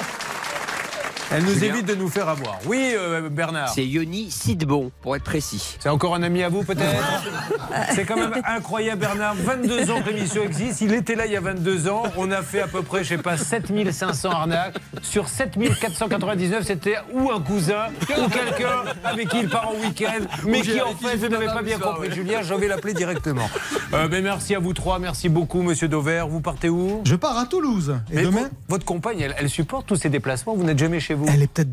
elle 1.33 1.43
nous 1.45 1.55
Julien. 1.55 1.75
évite 1.75 1.87
de 1.87 1.95
nous 1.95 2.09
faire 2.09 2.29
avoir. 2.29 2.59
Oui, 2.67 2.93
euh, 2.97 3.29
Bernard. 3.29 3.69
C'est 3.71 3.87
Yoni 3.87 4.31
Sidbon, 4.31 4.91
pour 5.03 5.17
être 5.17 5.25
précis. 5.25 5.77
C'est 5.81 5.89
encore 5.89 6.15
un 6.15 6.23
ami 6.23 6.43
à 6.43 6.49
vous 6.49 6.63
peut-être 6.63 6.85
C'est 7.95 8.05
quand 8.05 8.17
même 8.17 8.33
incroyable 8.47 9.01
Bernard, 9.01 9.35
22 9.35 9.91
ans 9.91 10.03
que 10.03 10.11
l'émission 10.11 10.43
existe, 10.45 10.81
il 10.81 10.93
était 10.95 11.15
là 11.15 11.27
il 11.27 11.33
y 11.33 11.37
a 11.37 11.41
22 11.41 11.89
ans, 11.89 12.05
on 12.17 12.31
a 12.31 12.43
fait 12.43 12.61
à 12.61 12.69
peu 12.69 12.83
près, 12.83 13.03
je 13.05 13.11
sais 13.11 13.19
pas, 13.19 13.37
7500 13.37 14.31
arnaques, 14.31 14.77
sur 15.03 15.29
7499 15.29 16.65
c'était 16.65 16.97
ou 17.13 17.31
un 17.31 17.41
cousin 17.41 17.87
ou 18.03 18.29
quelqu'un 18.29 18.85
avec 19.05 19.29
qui 19.29 19.41
il 19.41 19.49
part 19.49 19.69
en 19.71 19.75
week-end, 19.87 20.25
mais 20.47 20.61
qui 20.63 20.81
en 20.81 20.95
fait 20.95 21.13
j'ai 21.13 21.19
fait 21.19 21.29
n'avait 21.29 21.47
ma 21.47 21.55
pas 21.55 21.63
bien 21.63 21.79
compris. 21.79 22.09
ouais. 22.09 22.15
Julien, 22.15 22.43
je 22.43 22.55
vais 22.55 22.69
l'appeler 22.69 22.95
directement. 22.95 23.49
Euh, 23.93 24.09
mais 24.11 24.21
merci 24.23 24.55
à 24.55 24.59
vous 24.59 24.73
trois, 24.73 24.99
merci 24.99 25.29
beaucoup 25.29 25.63
Monsieur 25.63 25.89
Dauvert, 25.89 26.29
vous 26.29 26.41
partez 26.41 26.69
où? 26.69 27.03
Je 27.05 27.17
pars 27.17 27.37
à 27.39 27.47
Toulouse. 27.47 27.97
Et 28.11 28.17
Mais 28.17 28.23
demain, 28.23 28.43
vo- 28.43 28.49
votre 28.69 28.85
compagne, 28.85 29.21
elle, 29.21 29.35
elle 29.39 29.49
supporte 29.51 29.87
tous 29.87 29.97
ces 29.97 30.09
déplacements, 30.09 30.55
vous 30.55 30.65
n'êtes 30.65 30.79
jamais 30.79 31.01
chez 31.01 31.15
vous 31.17 31.27
elle 31.29 31.43
est 31.43 31.47
peut-être 31.47 31.71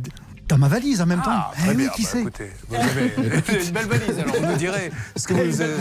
dans 0.53 0.59
ma 0.59 0.67
valise 0.67 1.01
en 1.01 1.07
même 1.07 1.21
temps. 1.21 1.31
Ah, 1.31 1.51
Eh 1.55 1.61
très 1.61 1.69
oui, 1.71 1.75
bien. 1.77 1.89
qui 1.89 2.03
Bah, 2.03 2.09
sait 2.09 2.19
écoutez, 2.21 2.51
vous 2.69 2.75
avez 2.75 3.63
une 3.65 3.71
belle 3.71 3.85
valise, 3.87 4.19
alors 4.19 4.35
vous 4.35 4.45
nous 4.45 4.55
direz. 4.55 4.91
Est-ce 5.15 5.27
que 5.27 5.33
vous, 5.33 5.61
euh, 5.61 5.77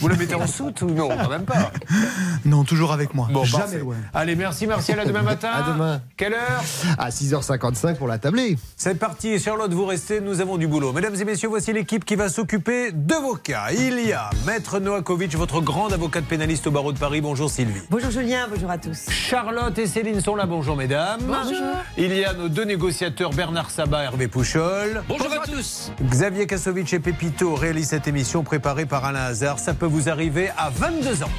vous 0.00 0.08
la 0.08 0.16
mettez 0.16 0.34
en 0.34 0.46
soute 0.48 0.82
ou 0.82 0.90
non? 0.90 1.08
Quand 1.08 1.28
même 1.30 1.44
pas. 1.44 1.70
Non, 2.44 2.64
toujours 2.64 2.92
avec 2.92 3.14
moi. 3.14 3.28
Bon, 3.32 3.44
Jamais 3.44 3.62
parfait. 3.64 3.78
loin. 3.78 3.94
Allez, 4.14 4.36
merci 4.36 4.66
Martial, 4.66 5.00
à 5.00 5.04
demain 5.04 5.22
matin. 5.32 5.50
À 5.52 5.62
demain. 5.72 6.00
Quelle 6.16 6.34
heure? 6.34 6.62
À 6.98 7.10
6h55 7.10 7.96
pour 7.96 8.06
la 8.08 8.18
tablée. 8.18 8.56
C'est 8.76 8.94
parti, 8.98 9.38
Charlotte, 9.38 9.72
vous 9.72 9.86
restez, 9.86 10.20
nous 10.20 10.40
avons 10.40 10.56
du 10.56 10.66
boulot. 10.66 10.92
Mesdames 10.92 11.14
et 11.14 11.24
messieurs, 11.24 11.48
voici 11.48 11.72
l'équipe 11.72 12.04
qui 12.04 12.14
va 12.16 12.28
s'occuper 12.28 12.92
de 12.92 13.14
vos 13.14 13.34
cas. 13.34 13.66
Il 13.72 14.00
y 14.06 14.12
a 14.12 14.30
Maître 14.46 14.78
Noakovic, 14.80 15.34
votre 15.36 15.60
grande 15.60 15.92
avocate 15.92 16.24
pénaliste 16.24 16.66
au 16.66 16.70
barreau 16.70 16.92
de 16.92 16.98
Paris. 16.98 17.20
Bonjour 17.20 17.50
Sylvie. 17.50 17.80
Bonjour 17.90 18.10
Julien, 18.10 18.46
bonjour 18.52 18.70
à 18.70 18.78
tous. 18.78 19.06
Charlotte 19.10 19.76
et 19.78 19.86
Céline 19.86 20.20
sont 20.20 20.36
là. 20.36 20.46
Bonjour 20.46 20.76
mesdames. 20.76 21.20
Bonjour. 21.22 21.62
Il 21.98 22.14
y 22.14 22.24
a 22.24 22.32
nos 22.32 22.48
deux 22.48 22.64
négociateurs 22.64 23.30
Bernard 23.30 23.70
Sabat 23.70 24.04
et 24.04 24.08
Hervé 24.16 24.28
Pouchol. 24.28 25.02
Bonjour 25.10 25.30
à 25.30 25.44
tous. 25.44 25.92
Xavier 26.02 26.46
Kasovic 26.46 26.90
et 26.94 27.00
Pépito 27.00 27.54
réalisent 27.54 27.90
cette 27.90 28.08
émission 28.08 28.44
préparée 28.44 28.86
par 28.86 29.04
Alain 29.04 29.20
Hazard. 29.20 29.58
Ça 29.58 29.74
peut 29.74 29.84
vous 29.84 30.08
arriver 30.08 30.48
à 30.56 30.70
22 30.70 31.22
ans. 31.22 31.30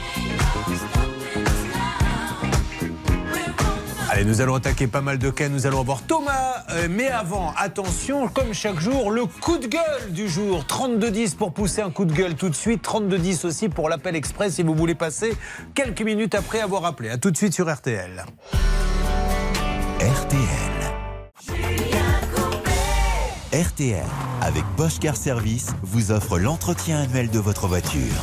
Allez, 4.12 4.26
nous 4.26 4.42
allons 4.42 4.54
attaquer 4.54 4.86
pas 4.86 5.02
mal 5.02 5.18
de 5.18 5.32
cas. 5.32 5.50
Nous 5.50 5.66
allons 5.66 5.80
avoir 5.80 6.04
Thomas. 6.04 6.66
Euh, 6.70 6.88
mais 6.88 7.08
avant, 7.08 7.52
attention, 7.58 8.28
comme 8.28 8.54
chaque 8.54 8.80
jour, 8.80 9.10
le 9.10 9.26
coup 9.26 9.58
de 9.58 9.66
gueule 9.66 10.12
du 10.12 10.30
jour. 10.30 10.64
32-10 10.70 11.36
pour 11.36 11.54
pousser 11.54 11.82
un 11.82 11.90
coup 11.90 12.06
de 12.06 12.14
gueule 12.14 12.36
tout 12.36 12.50
de 12.50 12.56
suite. 12.56 12.86
32-10 12.86 13.48
aussi 13.48 13.70
pour 13.70 13.90
l'appel 13.90 14.16
express 14.16 14.54
si 14.54 14.62
vous 14.62 14.76
voulez 14.76 14.94
passer 14.94 15.36
quelques 15.74 16.04
minutes 16.04 16.36
après 16.36 16.60
avoir 16.60 16.86
appelé. 16.86 17.10
A 17.10 17.18
tout 17.18 17.32
de 17.32 17.38
suite 17.38 17.56
sur 17.56 17.74
RTL. 17.74 18.24
RTL. 20.00 20.77
RTL, 23.58 24.06
avec 24.42 24.64
Bosch 24.76 25.00
Car 25.00 25.18
Service, 25.18 25.70
vous 25.82 26.12
offre 26.12 26.38
l'entretien 26.38 27.00
annuel 27.00 27.32
de 27.32 27.40
votre 27.40 27.66
voiture. 27.66 28.14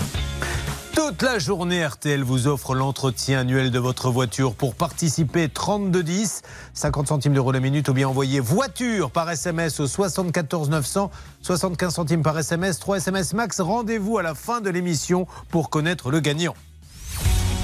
Toute 0.94 1.22
la 1.22 1.40
journée, 1.40 1.84
RTL 1.84 2.22
vous 2.22 2.46
offre 2.46 2.76
l'entretien 2.76 3.40
annuel 3.40 3.72
de 3.72 3.80
votre 3.80 4.10
voiture. 4.10 4.54
Pour 4.54 4.76
participer, 4.76 5.48
3210, 5.48 6.42
50 6.74 7.08
centimes 7.08 7.34
d'euros 7.34 7.50
la 7.50 7.58
minute, 7.58 7.88
ou 7.88 7.94
bien 7.94 8.06
envoyez 8.06 8.38
voiture 8.38 9.10
par 9.10 9.28
SMS 9.28 9.80
au 9.80 9.88
74 9.88 10.70
900, 10.70 11.10
75 11.42 11.92
centimes 11.92 12.22
par 12.22 12.38
SMS, 12.38 12.78
3 12.78 12.98
SMS 12.98 13.32
max. 13.32 13.60
Rendez-vous 13.60 14.18
à 14.18 14.22
la 14.22 14.36
fin 14.36 14.60
de 14.60 14.70
l'émission 14.70 15.26
pour 15.48 15.68
connaître 15.68 16.12
le 16.12 16.20
gagnant. 16.20 16.54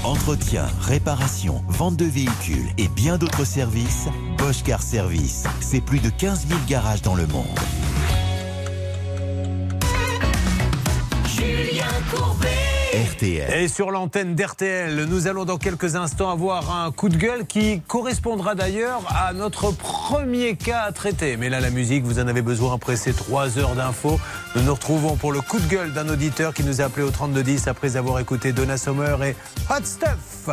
Entretien, 0.03 0.65
réparation, 0.81 1.63
vente 1.67 1.95
de 1.95 2.05
véhicules 2.05 2.71
et 2.79 2.87
bien 2.87 3.19
d'autres 3.19 3.45
services, 3.45 4.07
Bosch 4.35 4.63
Car 4.63 4.81
Service, 4.81 5.43
c'est 5.59 5.79
plus 5.81 5.99
de 5.99 6.09
15 6.09 6.47
000 6.47 6.59
garages 6.67 7.03
dans 7.03 7.13
le 7.13 7.27
monde. 7.27 7.45
Julien 11.27 11.85
Courbet. 12.11 12.60
Et 13.53 13.67
sur 13.67 13.91
l'antenne 13.91 14.35
d'RTL, 14.35 15.05
nous 15.05 15.27
allons 15.27 15.45
dans 15.45 15.57
quelques 15.57 15.95
instants 15.95 16.29
avoir 16.29 16.75
un 16.75 16.91
coup 16.91 17.07
de 17.09 17.15
gueule 17.15 17.45
qui 17.45 17.81
correspondra 17.81 18.53
d'ailleurs 18.55 19.01
à 19.09 19.31
notre 19.33 19.71
premier 19.71 20.55
cas 20.55 20.81
à 20.81 20.91
traiter. 20.91 21.37
Mais 21.37 21.49
là, 21.49 21.61
la 21.61 21.69
musique, 21.69 22.03
vous 22.03 22.19
en 22.19 22.27
avez 22.27 22.41
besoin 22.41 22.73
après 22.73 22.97
ces 22.97 23.13
trois 23.13 23.57
heures 23.57 23.75
d'infos. 23.75 24.19
Nous 24.55 24.63
nous 24.63 24.73
retrouvons 24.73 25.15
pour 25.15 25.31
le 25.31 25.41
coup 25.41 25.59
de 25.59 25.67
gueule 25.67 25.93
d'un 25.93 26.09
auditeur 26.09 26.53
qui 26.53 26.63
nous 26.63 26.81
a 26.81 26.85
appelé 26.85 27.05
au 27.05 27.11
3210 27.11 27.67
après 27.67 27.95
avoir 27.95 28.19
écouté 28.19 28.51
Donna 28.51 28.77
Summer 28.77 29.23
et 29.23 29.35
Hot 29.69 29.85
Stuff. 29.85 30.49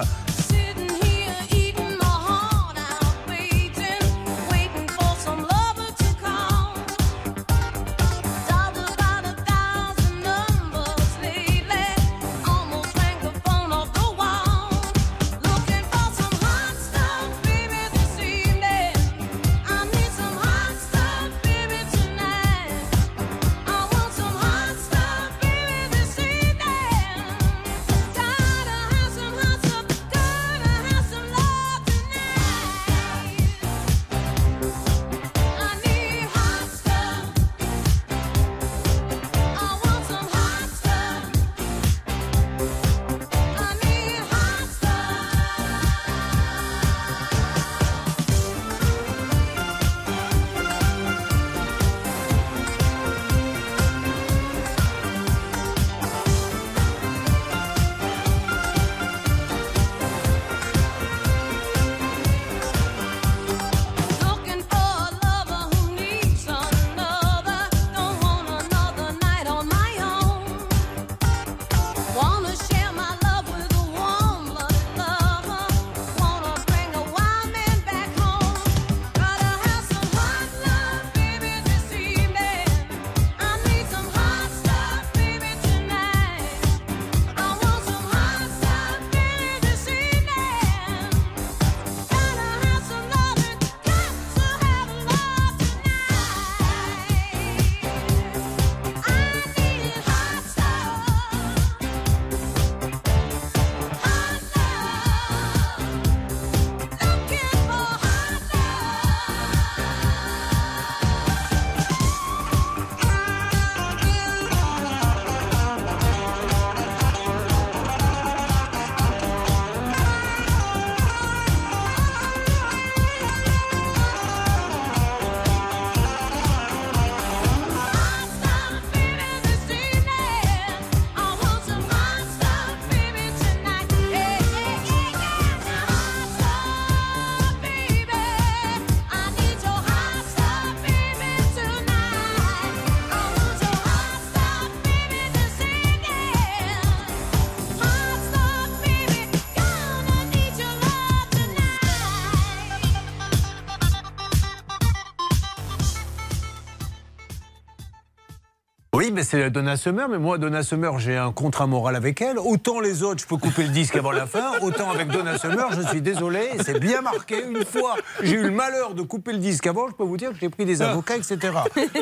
C'est 159.28 159.50
Donna 159.50 159.76
Summer, 159.76 160.08
mais 160.08 160.18
moi, 160.18 160.38
Donna 160.38 160.62
Summer, 160.62 160.98
j'ai 160.98 161.18
un 161.18 161.32
contrat 161.32 161.66
moral 161.66 161.96
avec 161.96 162.22
elle. 162.22 162.38
Autant 162.38 162.80
les 162.80 163.02
autres, 163.02 163.20
je 163.20 163.26
peux 163.26 163.36
couper 163.36 163.64
le 163.64 163.68
disque 163.68 163.94
avant 163.94 164.10
la 164.10 164.26
fin, 164.26 164.52
autant 164.62 164.90
avec 164.90 165.08
Donna 165.08 165.36
Summer, 165.36 165.68
je 165.72 165.86
suis 165.86 166.00
désolé, 166.00 166.48
c'est 166.64 166.80
bien 166.80 167.02
marqué. 167.02 167.44
Une 167.46 167.62
fois, 167.62 167.96
j'ai 168.22 168.36
eu 168.36 168.42
le 168.44 168.50
malheur 168.50 168.94
de 168.94 169.02
couper 169.02 169.32
le 169.32 169.38
disque 169.38 169.66
avant, 169.66 169.86
je 169.86 169.92
peux 169.92 170.04
vous 170.04 170.16
dire 170.16 170.30
que 170.30 170.36
j'ai 170.40 170.48
pris 170.48 170.64
des 170.64 170.80
avocats, 170.80 171.16
etc. 171.16 171.38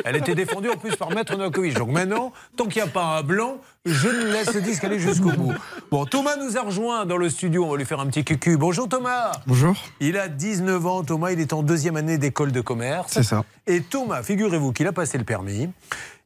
Elle 0.05 0.15
était 0.15 0.35
défendue 0.35 0.69
en 0.69 0.77
plus 0.77 0.95
par 0.95 1.09
Maître 1.11 1.35
Novakovic. 1.35 1.73
Donc 1.73 1.89
maintenant, 1.89 2.31
tant 2.55 2.67
qu'il 2.67 2.81
n'y 2.81 2.87
a 2.87 2.91
pas 2.91 3.17
un 3.17 3.23
blanc, 3.23 3.57
je 3.85 4.07
ne 4.07 4.31
laisse 4.31 4.53
le 4.53 4.61
disque 4.61 4.85
aller 4.85 4.99
jusqu'au 4.99 5.31
bout. 5.31 5.53
Bon, 5.91 6.05
Thomas 6.05 6.37
nous 6.37 6.57
a 6.57 6.61
rejoint 6.61 7.05
dans 7.05 7.17
le 7.17 7.29
studio, 7.29 7.65
on 7.65 7.71
va 7.71 7.77
lui 7.77 7.85
faire 7.85 7.99
un 7.99 8.07
petit 8.07 8.23
cucu. 8.23 8.55
Bonjour 8.55 8.87
Thomas. 8.87 9.33
Bonjour. 9.47 9.75
Il 9.99 10.17
a 10.17 10.29
19 10.29 10.85
ans, 10.85 11.03
Thomas, 11.03 11.31
il 11.31 11.41
est 11.41 11.51
en 11.51 11.61
deuxième 11.61 11.97
année 11.97 12.17
d'école 12.17 12.53
de 12.53 12.61
commerce. 12.61 13.11
C'est 13.11 13.23
ça. 13.23 13.43
Et 13.65 13.81
Thomas, 13.81 14.23
figurez-vous 14.23 14.71
qu'il 14.71 14.87
a 14.87 14.93
passé 14.93 15.17
le 15.17 15.25
permis. 15.25 15.69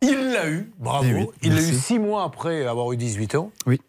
Il 0.02 0.32
l'a 0.32 0.50
eu, 0.50 0.72
bravo. 0.80 1.06
Eh 1.08 1.48
il 1.48 1.54
l'a 1.54 1.62
eu 1.62 1.74
six 1.74 2.00
mois 2.00 2.24
après 2.24 2.66
avoir 2.66 2.92
eu 2.92 2.98
18 2.98 3.36
ans. 3.36 3.52
Oui. 3.68 3.80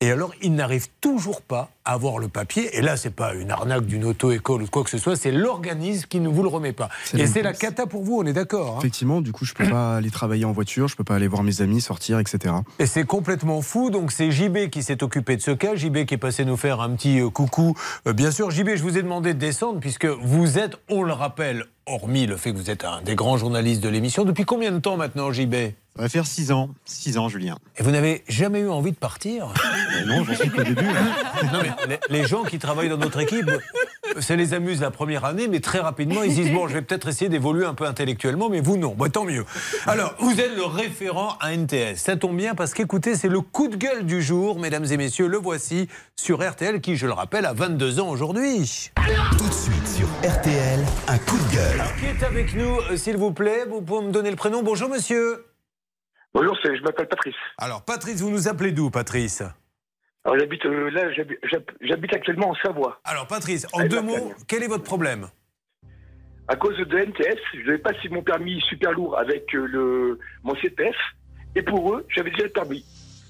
Et 0.00 0.10
alors, 0.10 0.32
il 0.42 0.54
n'arrive 0.54 0.88
toujours 1.00 1.42
pas 1.42 1.70
avoir 1.86 2.18
le 2.18 2.28
papier. 2.28 2.76
Et 2.76 2.82
là, 2.82 2.96
c'est 2.96 3.10
pas 3.14 3.34
une 3.34 3.50
arnaque 3.50 3.86
d'une 3.86 4.04
auto-école 4.04 4.62
ou 4.62 4.66
quoi 4.66 4.84
que 4.84 4.90
ce 4.90 4.98
soit, 4.98 5.16
c'est 5.16 5.32
l'organisme 5.32 6.06
qui 6.08 6.20
ne 6.20 6.28
vous 6.28 6.42
le 6.42 6.48
remet 6.48 6.72
pas. 6.72 6.88
Et 7.16 7.26
c'est 7.26 7.42
la 7.42 7.52
cata 7.52 7.86
pour 7.86 8.02
vous, 8.02 8.18
on 8.20 8.24
est 8.26 8.32
d'accord. 8.32 8.74
hein 8.76 8.78
Effectivement, 8.80 9.20
du 9.20 9.32
coup, 9.32 9.44
je 9.44 9.54
peux 9.54 9.68
pas 9.68 9.96
aller 9.96 10.10
travailler 10.10 10.44
en 10.44 10.52
voiture, 10.52 10.88
je 10.88 10.96
peux 10.96 11.04
pas 11.04 11.14
aller 11.14 11.28
voir 11.28 11.42
mes 11.42 11.62
amis, 11.62 11.80
sortir, 11.80 12.18
etc. 12.18 12.54
Et 12.78 12.86
c'est 12.86 13.04
complètement 13.04 13.62
fou. 13.62 13.90
Donc 13.90 14.12
c'est 14.12 14.30
JB 14.30 14.68
qui 14.70 14.82
s'est 14.82 15.02
occupé 15.02 15.36
de 15.36 15.42
ce 15.42 15.52
cas. 15.52 15.74
JB 15.76 16.04
qui 16.04 16.14
est 16.14 16.18
passé 16.18 16.44
nous 16.44 16.56
faire 16.56 16.80
un 16.80 16.90
petit 16.90 17.20
euh, 17.20 17.30
coucou. 17.30 17.74
Euh, 18.06 18.12
bien 18.12 18.30
sûr, 18.30 18.50
JB, 18.50 18.70
je 18.76 18.82
vous 18.82 18.98
ai 18.98 19.02
demandé 19.02 19.32
de 19.34 19.38
descendre 19.38 19.80
puisque 19.80 20.06
vous 20.06 20.58
êtes, 20.58 20.76
on 20.90 21.02
le 21.02 21.12
rappelle, 21.12 21.66
hormis 21.86 22.26
le 22.26 22.36
fait 22.36 22.52
que 22.52 22.56
vous 22.58 22.70
êtes 22.70 22.84
un 22.84 23.00
des 23.02 23.14
grands 23.14 23.36
journalistes 23.36 23.82
de 23.82 23.88
l'émission. 23.88 24.24
Depuis 24.24 24.44
combien 24.44 24.72
de 24.72 24.78
temps 24.80 24.96
maintenant, 24.96 25.30
JB 25.30 25.54
Ça 25.94 26.02
va 26.02 26.08
faire 26.08 26.26
6 26.26 26.50
ans. 26.50 26.70
6 26.84 27.16
ans, 27.18 27.28
Julien. 27.28 27.58
Et 27.78 27.82
vous 27.84 27.90
n'avez 27.92 28.24
jamais 28.28 28.60
eu 28.60 28.68
envie 28.68 28.90
de 28.90 28.96
partir? 28.96 29.52
Non, 30.06 30.24
j'en 30.24 30.34
suis 30.34 30.50
qu'au 30.50 30.62
début. 30.64 30.84
hein. 30.84 31.46
Non, 31.52 31.60
mais 31.62 31.70
les, 31.88 31.98
les 32.08 32.24
gens 32.26 32.42
qui 32.44 32.58
travaillent 32.58 32.88
dans 32.88 32.96
notre 32.96 33.20
équipe, 33.20 33.50
ça 34.20 34.36
les 34.36 34.54
amuse 34.54 34.80
la 34.80 34.90
première 34.90 35.24
année, 35.24 35.48
mais 35.48 35.60
très 35.60 35.78
rapidement, 35.80 36.22
ils 36.22 36.30
se 36.30 36.36
disent 36.36 36.52
Bon, 36.52 36.68
je 36.68 36.74
vais 36.74 36.82
peut-être 36.82 37.08
essayer 37.08 37.28
d'évoluer 37.28 37.64
un 37.66 37.74
peu 37.74 37.84
intellectuellement, 37.86 38.48
mais 38.48 38.60
vous, 38.60 38.76
non. 38.76 38.94
Bon, 38.94 39.10
tant 39.10 39.24
mieux. 39.24 39.44
Alors, 39.86 40.14
vous 40.18 40.40
êtes 40.40 40.54
le 40.56 40.64
référent 40.64 41.36
à 41.40 41.54
NTS. 41.56 41.96
Ça 41.96 42.16
tombe 42.16 42.36
bien 42.36 42.54
parce 42.54 42.74
qu'écoutez, 42.74 43.14
c'est 43.14 43.28
le 43.28 43.40
coup 43.40 43.68
de 43.68 43.76
gueule 43.76 44.04
du 44.06 44.22
jour, 44.22 44.58
mesdames 44.58 44.84
et 44.90 44.96
messieurs. 44.96 45.26
Le 45.28 45.38
voici 45.38 45.88
sur 46.16 46.46
RTL, 46.48 46.80
qui, 46.80 46.96
je 46.96 47.06
le 47.06 47.12
rappelle, 47.12 47.44
a 47.46 47.52
22 47.52 48.00
ans 48.00 48.08
aujourd'hui. 48.08 48.90
Tout 49.38 49.48
de 49.48 49.52
suite 49.54 49.86
sur 49.88 50.06
RTL, 50.28 50.80
un 51.08 51.18
coup 51.18 51.36
de 51.38 51.54
gueule. 51.54 51.82
Qui 51.98 52.06
est 52.06 52.24
avec 52.24 52.54
nous, 52.54 52.78
euh, 52.90 52.96
s'il 52.96 53.16
vous 53.16 53.32
plaît? 53.32 53.64
Vous 53.68 53.82
pouvez 53.82 54.06
me 54.06 54.12
donner 54.12 54.30
le 54.30 54.36
prénom 54.36 54.62
Bonjour, 54.62 54.88
monsieur. 54.88 55.44
Bonjour, 56.34 56.56
c'est- 56.62 56.76
je 56.76 56.82
m'appelle 56.82 57.08
Patrice. 57.08 57.34
Alors, 57.58 57.82
Patrice, 57.82 58.20
vous 58.20 58.30
nous 58.30 58.48
appelez 58.48 58.72
d'où, 58.72 58.90
Patrice? 58.90 59.42
Alors 60.26 60.40
j'habite 60.40 60.66
euh, 60.66 60.90
là, 60.90 61.12
j'habi- 61.12 61.38
j'hab- 61.44 61.70
j'habite 61.80 62.12
actuellement 62.12 62.50
en 62.50 62.54
Savoie. 62.56 63.00
Alors, 63.04 63.28
Patrice, 63.28 63.64
en 63.72 63.84
deux 63.86 64.02
mots, 64.02 64.32
quel 64.48 64.64
est 64.64 64.66
votre 64.66 64.82
problème? 64.82 65.28
À 66.48 66.56
cause 66.56 66.76
de 66.76 66.98
NTS, 66.98 67.38
je 67.54 67.60
n'avais 67.64 67.78
pas 67.78 67.92
si 68.02 68.08
mon 68.08 68.22
permis 68.22 68.60
super 68.68 68.90
lourd 68.90 69.16
avec 69.16 69.54
euh, 69.54 69.66
le 69.66 70.18
mon 70.42 70.56
CPF, 70.56 70.96
et 71.54 71.62
pour 71.62 71.94
eux, 71.94 72.04
j'avais 72.08 72.30
déjà 72.30 72.42
le 72.42 72.50
permis. 72.50 72.84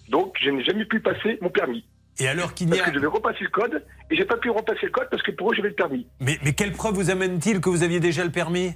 Donc 0.09 0.37
je 0.41 0.49
n'ai 0.49 0.65
jamais 0.65 0.87
pu 0.87 1.01
passer 1.01 1.39
mon 1.43 1.51
permis. 1.51 1.85
Et 2.19 2.29
alors 2.29 2.55
qu'il 2.55 2.69
n'y 2.69 2.73
Parce 2.79 2.83
a. 2.83 2.85
que 2.87 2.91
je 2.93 2.97
devais 2.97 3.09
repasser 3.13 3.45
le 3.45 3.51
code, 3.51 3.85
et 4.11 4.17
j'ai 4.17 4.25
pas 4.25 4.39
pu 4.39 4.49
repasser 4.49 4.87
le 4.87 4.91
code 4.93 5.09
parce 5.11 5.23
que 5.23 5.33
pour 5.33 5.53
eux, 5.53 5.55
j'avais 5.55 5.69
le 5.69 5.75
permis. 5.75 6.07
Mais, 6.21 6.39
mais 6.43 6.55
quelle 6.55 6.73
preuve 6.73 6.95
vous 6.95 7.11
amène-t-il 7.11 7.61
que 7.61 7.69
vous 7.69 7.83
aviez 7.83 8.01
déjà 8.01 8.25
le 8.25 8.31
permis? 8.33 8.73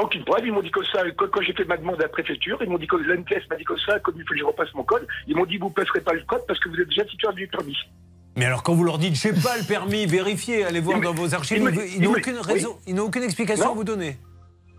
Aucune 0.00 0.24
preuve, 0.24 0.46
ils 0.46 0.52
m'ont 0.52 0.62
dit 0.62 0.70
que 0.70 0.84
ça, 0.84 1.02
quand, 1.16 1.26
quand 1.30 1.42
j'ai 1.42 1.52
fait 1.52 1.64
ma 1.64 1.76
demande 1.76 1.96
à 1.96 2.02
la 2.02 2.08
préfecture, 2.08 2.58
ils 2.62 2.68
m'ont 2.68 2.78
dit 2.78 2.86
que 2.86 2.96
l'NTS 2.96 3.48
m'a 3.50 3.56
dit 3.56 3.64
que 3.64 3.76
ça, 3.84 3.98
comme 4.00 4.14
il 4.16 4.22
faut 4.22 4.34
que 4.34 4.38
je 4.38 4.44
repasse 4.44 4.72
mon 4.74 4.84
code, 4.84 5.06
ils 5.26 5.34
m'ont 5.36 5.46
dit 5.46 5.56
vous 5.58 5.68
ne 5.68 5.72
passerez 5.72 6.00
pas 6.00 6.12
le 6.12 6.22
code 6.22 6.42
parce 6.46 6.60
que 6.60 6.68
vous 6.68 6.76
êtes 6.80 6.88
déjà 6.88 7.04
titulaire 7.04 7.34
du 7.34 7.46
permis. 7.48 7.76
Mais 8.36 8.44
alors 8.44 8.62
quand 8.62 8.74
vous 8.74 8.84
leur 8.84 8.98
dites 8.98 9.16
j'ai 9.16 9.32
pas 9.32 9.58
le 9.58 9.64
permis, 9.64 10.06
vérifiez, 10.06 10.64
allez 10.64 10.78
voir 10.80 10.98
Il 10.98 11.02
dans 11.02 11.12
vos 11.12 11.34
archives, 11.34 11.58
ils, 11.96 12.02
n'ont 12.02 12.12
aucune 12.12 12.34
oui. 12.36 12.40
raison, 12.42 12.78
ils 12.86 12.94
n'ont 12.94 13.04
aucune 13.04 13.24
explication 13.24 13.64
Non. 13.66 13.72
à 13.72 13.74
vous 13.74 13.84
donner. 13.84 14.16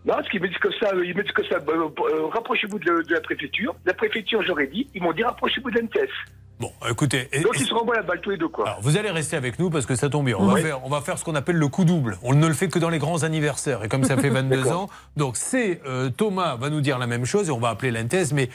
Non, 0.06 0.16
parce 0.16 0.30
qu'ils 0.30 0.42
me 0.42 0.48
disent 0.48 0.58
que 0.58 0.72
ça, 0.80 0.90
ils 1.04 1.16
me 1.16 1.22
disent 1.24 1.32
que 1.32 1.46
ça, 1.46 1.56
euh, 1.56 1.90
euh, 2.12 2.26
rapprochez-vous 2.28 2.80
de, 2.80 3.04
de 3.08 3.14
la 3.14 3.22
préfecture. 3.22 3.76
La 3.86 3.94
préfecture, 3.94 4.42
j'aurais 4.42 4.68
dit, 4.68 4.88
ils 4.96 5.02
m'ont 5.04 5.14
dit 5.14 5.24
rapprochez-vous 5.24 5.70
de 5.70 5.80
l'NTS. 5.80 6.10
Bon, 6.60 6.72
écoutez, 6.88 7.28
Donc 7.44 7.60
ils 7.60 7.66
se 7.66 7.74
renvoient 7.74 7.96
la 7.96 8.04
balle 8.04 8.22
tous 8.22 8.30
les 8.30 8.38
deux, 8.38 8.48
quoi. 8.48 8.68
alors, 8.68 8.82
vous 8.82 8.96
allez 8.96 9.10
rester 9.10 9.36
avec 9.36 9.58
nous 9.58 9.72
parce 9.72 9.88
que 9.88 9.96
ça 9.96 10.10
tombe 10.10 10.26
bien. 10.28 10.36
On, 10.38 10.46
va, 10.46 10.58
faire, 10.62 10.86
on 10.86 10.90
va 10.90 11.02
faire 11.02 11.18
ce 11.18 11.26
qu'on 11.26 11.34
appelle 11.34 11.56
le 11.56 11.68
coup 11.70 11.86
double. 11.86 12.20
On 12.22 12.36
ne 12.36 12.48
le 12.48 12.54
fait 12.54 12.68
que 12.68 12.78
dans 12.78 12.90
les 12.90 13.00
grands 13.00 13.24
anniversaires. 13.24 13.84
Et 13.84 13.88
comme 13.90 14.04
ça 14.04 14.16
fait 14.16 14.30
22 14.32 14.58
D'accord. 14.58 14.82
ans, 14.82 14.90
donc 15.18 15.38
c'est 15.38 15.82
euh, 15.88 16.10
Thomas 16.12 16.58
va 16.58 16.70
nous 16.70 16.82
dire 16.82 17.00
la 17.00 17.08
même 17.08 17.26
chose 17.26 17.50
et 17.50 17.52
on 17.52 17.58
va 17.60 17.70
appeler 17.70 17.90
l'NTS. 17.90 18.34
Mais 18.34 18.50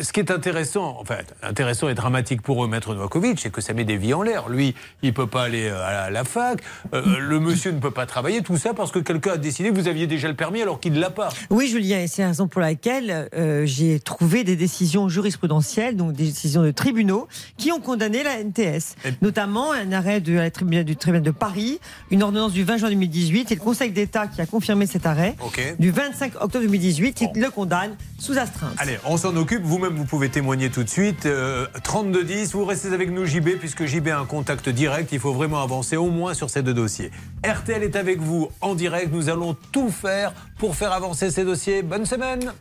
ce 0.00 0.12
qui 0.12 0.20
est 0.20 0.30
intéressant, 0.30 0.96
enfin 1.00 1.16
intéressant 1.42 1.88
et 1.88 1.94
dramatique 1.94 2.42
pour 2.42 2.64
eux, 2.64 2.68
Maître 2.68 2.94
Novakovic, 2.94 3.38
c'est 3.40 3.50
que 3.50 3.60
ça 3.60 3.72
met 3.72 3.84
des 3.84 3.96
vies 3.96 4.14
en 4.14 4.22
l'air. 4.22 4.48
Lui, 4.48 4.74
il 5.02 5.12
peut 5.12 5.26
pas 5.26 5.44
aller 5.44 5.68
euh, 5.68 5.84
à 5.84 6.10
la, 6.10 6.24
fac. 6.24 6.60
Euh, 6.92 7.18
le 7.18 7.40
monsieur 7.40 7.72
ne 7.72 7.78
peut 7.78 7.90
pas 7.90 8.06
travailler. 8.06 8.42
Tout 8.42 8.56
ça 8.56 8.74
parce 8.74 8.92
que 8.92 8.98
quelqu'un 8.98 9.32
a 9.32 9.36
décidé 9.36 9.70
que 9.70 9.74
vous 9.74 9.88
aviez 9.88 10.06
déjà 10.06 10.28
le 10.28 10.34
permis 10.34 10.62
alors 10.62 10.80
qu'il 10.80 10.92
ne 10.92 11.00
l'a 11.00 11.10
pas. 11.10 11.28
Oui, 11.50 11.68
Julien, 11.68 12.00
et 12.00 12.06
c'est 12.06 12.22
la 12.22 12.28
raison 12.28 12.48
pour 12.48 12.60
laquelle 12.60 13.28
euh, 13.34 13.66
j'ai 13.66 14.00
trouvé 14.00 14.44
des 14.44 14.56
décisions 14.56 15.08
jurisprudentielles, 15.08 15.96
donc 15.96 16.12
des 16.12 16.24
décisions 16.24 16.62
de 16.62 16.70
tribunaux, 16.70 17.28
qui 17.56 17.72
ont 17.72 17.80
condamné 17.80 18.22
la 18.22 18.42
NTS. 18.42 18.96
Notamment 19.22 19.72
un 19.72 19.92
arrêt 19.92 20.20
de 20.20 20.34
la 20.34 20.50
tribunal, 20.50 20.84
du 20.84 20.96
tribunal 20.96 21.22
de 21.22 21.30
Paris, 21.30 21.80
une 22.10 22.22
ordonnance 22.22 22.52
du 22.52 22.64
20 22.64 22.78
juin 22.78 22.88
2018 22.88 23.52
et 23.52 23.54
le 23.54 23.60
Conseil 23.60 23.90
d'État 23.90 24.26
qui 24.26 24.40
a 24.40 24.46
confirmé 24.46 24.86
cet 24.86 25.06
arrêt 25.06 25.36
du 25.78 25.90
25 25.90 26.34
octobre 26.40 26.64
2018 26.64 27.14
qui 27.14 27.28
le 27.34 27.50
condamne 27.50 27.96
sous 28.18 28.38
astreinte. 28.38 28.74
Allez, 28.78 28.98
on 29.04 29.16
s'en 29.16 29.34
occupe. 29.36 29.53
Vous-même, 29.62 29.94
vous 29.94 30.04
pouvez 30.04 30.28
témoigner 30.28 30.70
tout 30.70 30.82
de 30.82 30.88
suite. 30.88 31.26
Euh, 31.26 31.66
32-10, 31.82 32.52
vous 32.52 32.64
restez 32.64 32.92
avec 32.92 33.10
nous, 33.10 33.24
JB, 33.24 33.50
puisque 33.58 33.84
JB 33.84 34.08
a 34.08 34.18
un 34.18 34.24
contact 34.26 34.68
direct. 34.68 35.12
Il 35.12 35.20
faut 35.20 35.32
vraiment 35.32 35.62
avancer 35.62 35.96
au 35.96 36.10
moins 36.10 36.34
sur 36.34 36.50
ces 36.50 36.62
deux 36.62 36.74
dossiers. 36.74 37.10
RTL 37.44 37.82
est 37.82 37.96
avec 37.96 38.20
vous 38.20 38.50
en 38.60 38.74
direct. 38.74 39.12
Nous 39.12 39.28
allons 39.28 39.56
tout 39.72 39.90
faire 39.90 40.32
pour 40.58 40.76
faire 40.76 40.92
avancer 40.92 41.30
ces 41.30 41.44
dossiers. 41.44 41.82
Bonne 41.82 42.06
semaine. 42.06 42.52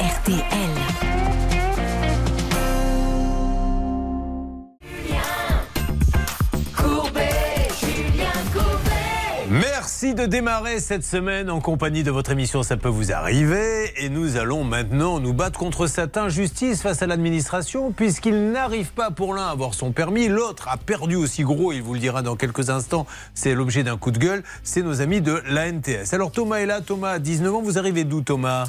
RTL. 0.00 0.85
Merci 10.06 10.22
de 10.22 10.26
démarrer 10.26 10.78
cette 10.78 11.02
semaine 11.02 11.50
en 11.50 11.60
compagnie 11.60 12.04
de 12.04 12.12
votre 12.12 12.30
émission 12.30 12.62
Ça 12.62 12.76
peut 12.76 12.88
vous 12.88 13.10
arriver. 13.10 13.92
Et 13.96 14.08
nous 14.08 14.36
allons 14.36 14.62
maintenant 14.62 15.18
nous 15.18 15.32
battre 15.32 15.58
contre 15.58 15.88
cette 15.88 16.16
injustice 16.16 16.80
face 16.80 17.02
à 17.02 17.08
l'administration, 17.08 17.90
puisqu'il 17.90 18.52
n'arrive 18.52 18.92
pas 18.92 19.10
pour 19.10 19.34
l'un 19.34 19.46
à 19.46 19.50
avoir 19.50 19.74
son 19.74 19.90
permis, 19.90 20.28
l'autre 20.28 20.68
a 20.68 20.76
perdu 20.76 21.16
aussi 21.16 21.42
gros, 21.42 21.72
il 21.72 21.82
vous 21.82 21.94
le 21.94 21.98
dira 21.98 22.22
dans 22.22 22.36
quelques 22.36 22.70
instants, 22.70 23.04
c'est 23.34 23.56
l'objet 23.56 23.82
d'un 23.82 23.96
coup 23.96 24.12
de 24.12 24.18
gueule, 24.18 24.44
c'est 24.62 24.82
nos 24.82 25.00
amis 25.00 25.20
de 25.20 25.42
la 25.48 25.72
NTS. 25.72 26.12
Alors 26.12 26.30
Thomas 26.30 26.58
est 26.58 26.66
là, 26.66 26.82
Thomas 26.82 27.10
a 27.10 27.18
19 27.18 27.56
ans, 27.56 27.62
vous 27.62 27.76
arrivez 27.76 28.04
d'où 28.04 28.20
Thomas? 28.20 28.68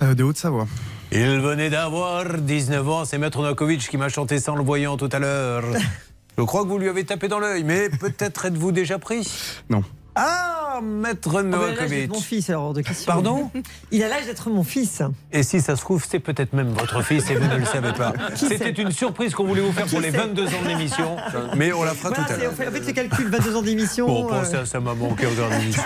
Euh, 0.00 0.14
de 0.14 0.24
Haute-Savoie. 0.24 0.68
Il 1.12 1.40
venait 1.40 1.68
d'avoir 1.68 2.38
19 2.38 2.88
ans, 2.88 3.04
c'est 3.04 3.18
Maître 3.18 3.42
Novakovic 3.42 3.86
qui 3.86 3.98
m'a 3.98 4.08
chanté 4.08 4.38
ça 4.38 4.52
en 4.52 4.56
le 4.56 4.64
voyant 4.64 4.96
tout 4.96 5.10
à 5.12 5.18
l'heure. 5.18 5.64
Je 6.38 6.44
crois 6.44 6.62
que 6.62 6.68
vous 6.68 6.78
lui 6.78 6.88
avez 6.88 7.04
tapé 7.04 7.28
dans 7.28 7.40
l'œil, 7.40 7.64
mais 7.64 7.90
peut-être 7.90 8.46
êtes-vous 8.46 8.72
déjà 8.72 8.98
pris? 8.98 9.28
Non. 9.68 9.82
Ah, 10.20 10.80
Maître 10.82 11.32
là, 11.32 11.40
j'ai 11.42 11.48
Novakovic. 11.48 12.08
mon 12.10 12.20
fils, 12.20 12.50
alors 12.50 12.72
de 12.74 12.80
question. 12.82 13.12
Pardon 13.12 13.50
Il 13.92 14.02
a 14.02 14.08
l'âge 14.08 14.26
d'être 14.26 14.50
mon 14.50 14.64
fils. 14.64 15.02
Et 15.32 15.42
si 15.44 15.60
ça 15.60 15.76
se 15.76 15.80
trouve, 15.80 16.04
c'est 16.08 16.18
peut-être 16.18 16.52
même 16.54 16.68
votre 16.72 17.02
fils 17.02 17.30
et 17.30 17.36
vous 17.36 17.46
ne 17.46 17.56
le 17.56 17.64
savez 17.64 17.92
pas. 17.92 18.12
Qui 18.34 18.46
C'était 18.48 18.70
une 18.70 18.90
surprise 18.90 19.34
qu'on 19.34 19.44
voulait 19.44 19.60
vous 19.60 19.72
faire 19.72 19.86
pour 19.86 19.98
Qui 20.00 20.04
les 20.06 20.10
sait 20.10 20.18
22 20.18 20.46
ans 20.46 20.62
de 20.64 20.68
l'émission, 20.68 21.16
mais 21.56 21.72
on 21.72 21.84
la 21.84 21.94
fera 21.94 22.10
Voilà, 22.10 22.24
tout 22.26 22.32
à 22.32 22.36
l'heure. 22.36 22.52
on 22.52 22.56
fait, 22.56 22.70
le 22.86 22.92
calcul, 22.92 23.28
22 23.28 23.56
ans 23.56 23.62
d'émission. 23.62 24.06
Bon, 24.06 24.22
pour 24.24 24.34
euh, 24.34 24.44
ça, 24.44 24.66
ça 24.66 24.80
m'a 24.80 24.94
manqué 24.94 25.26
au 25.26 25.34
dernier 25.34 25.58
l'émission. 25.58 25.82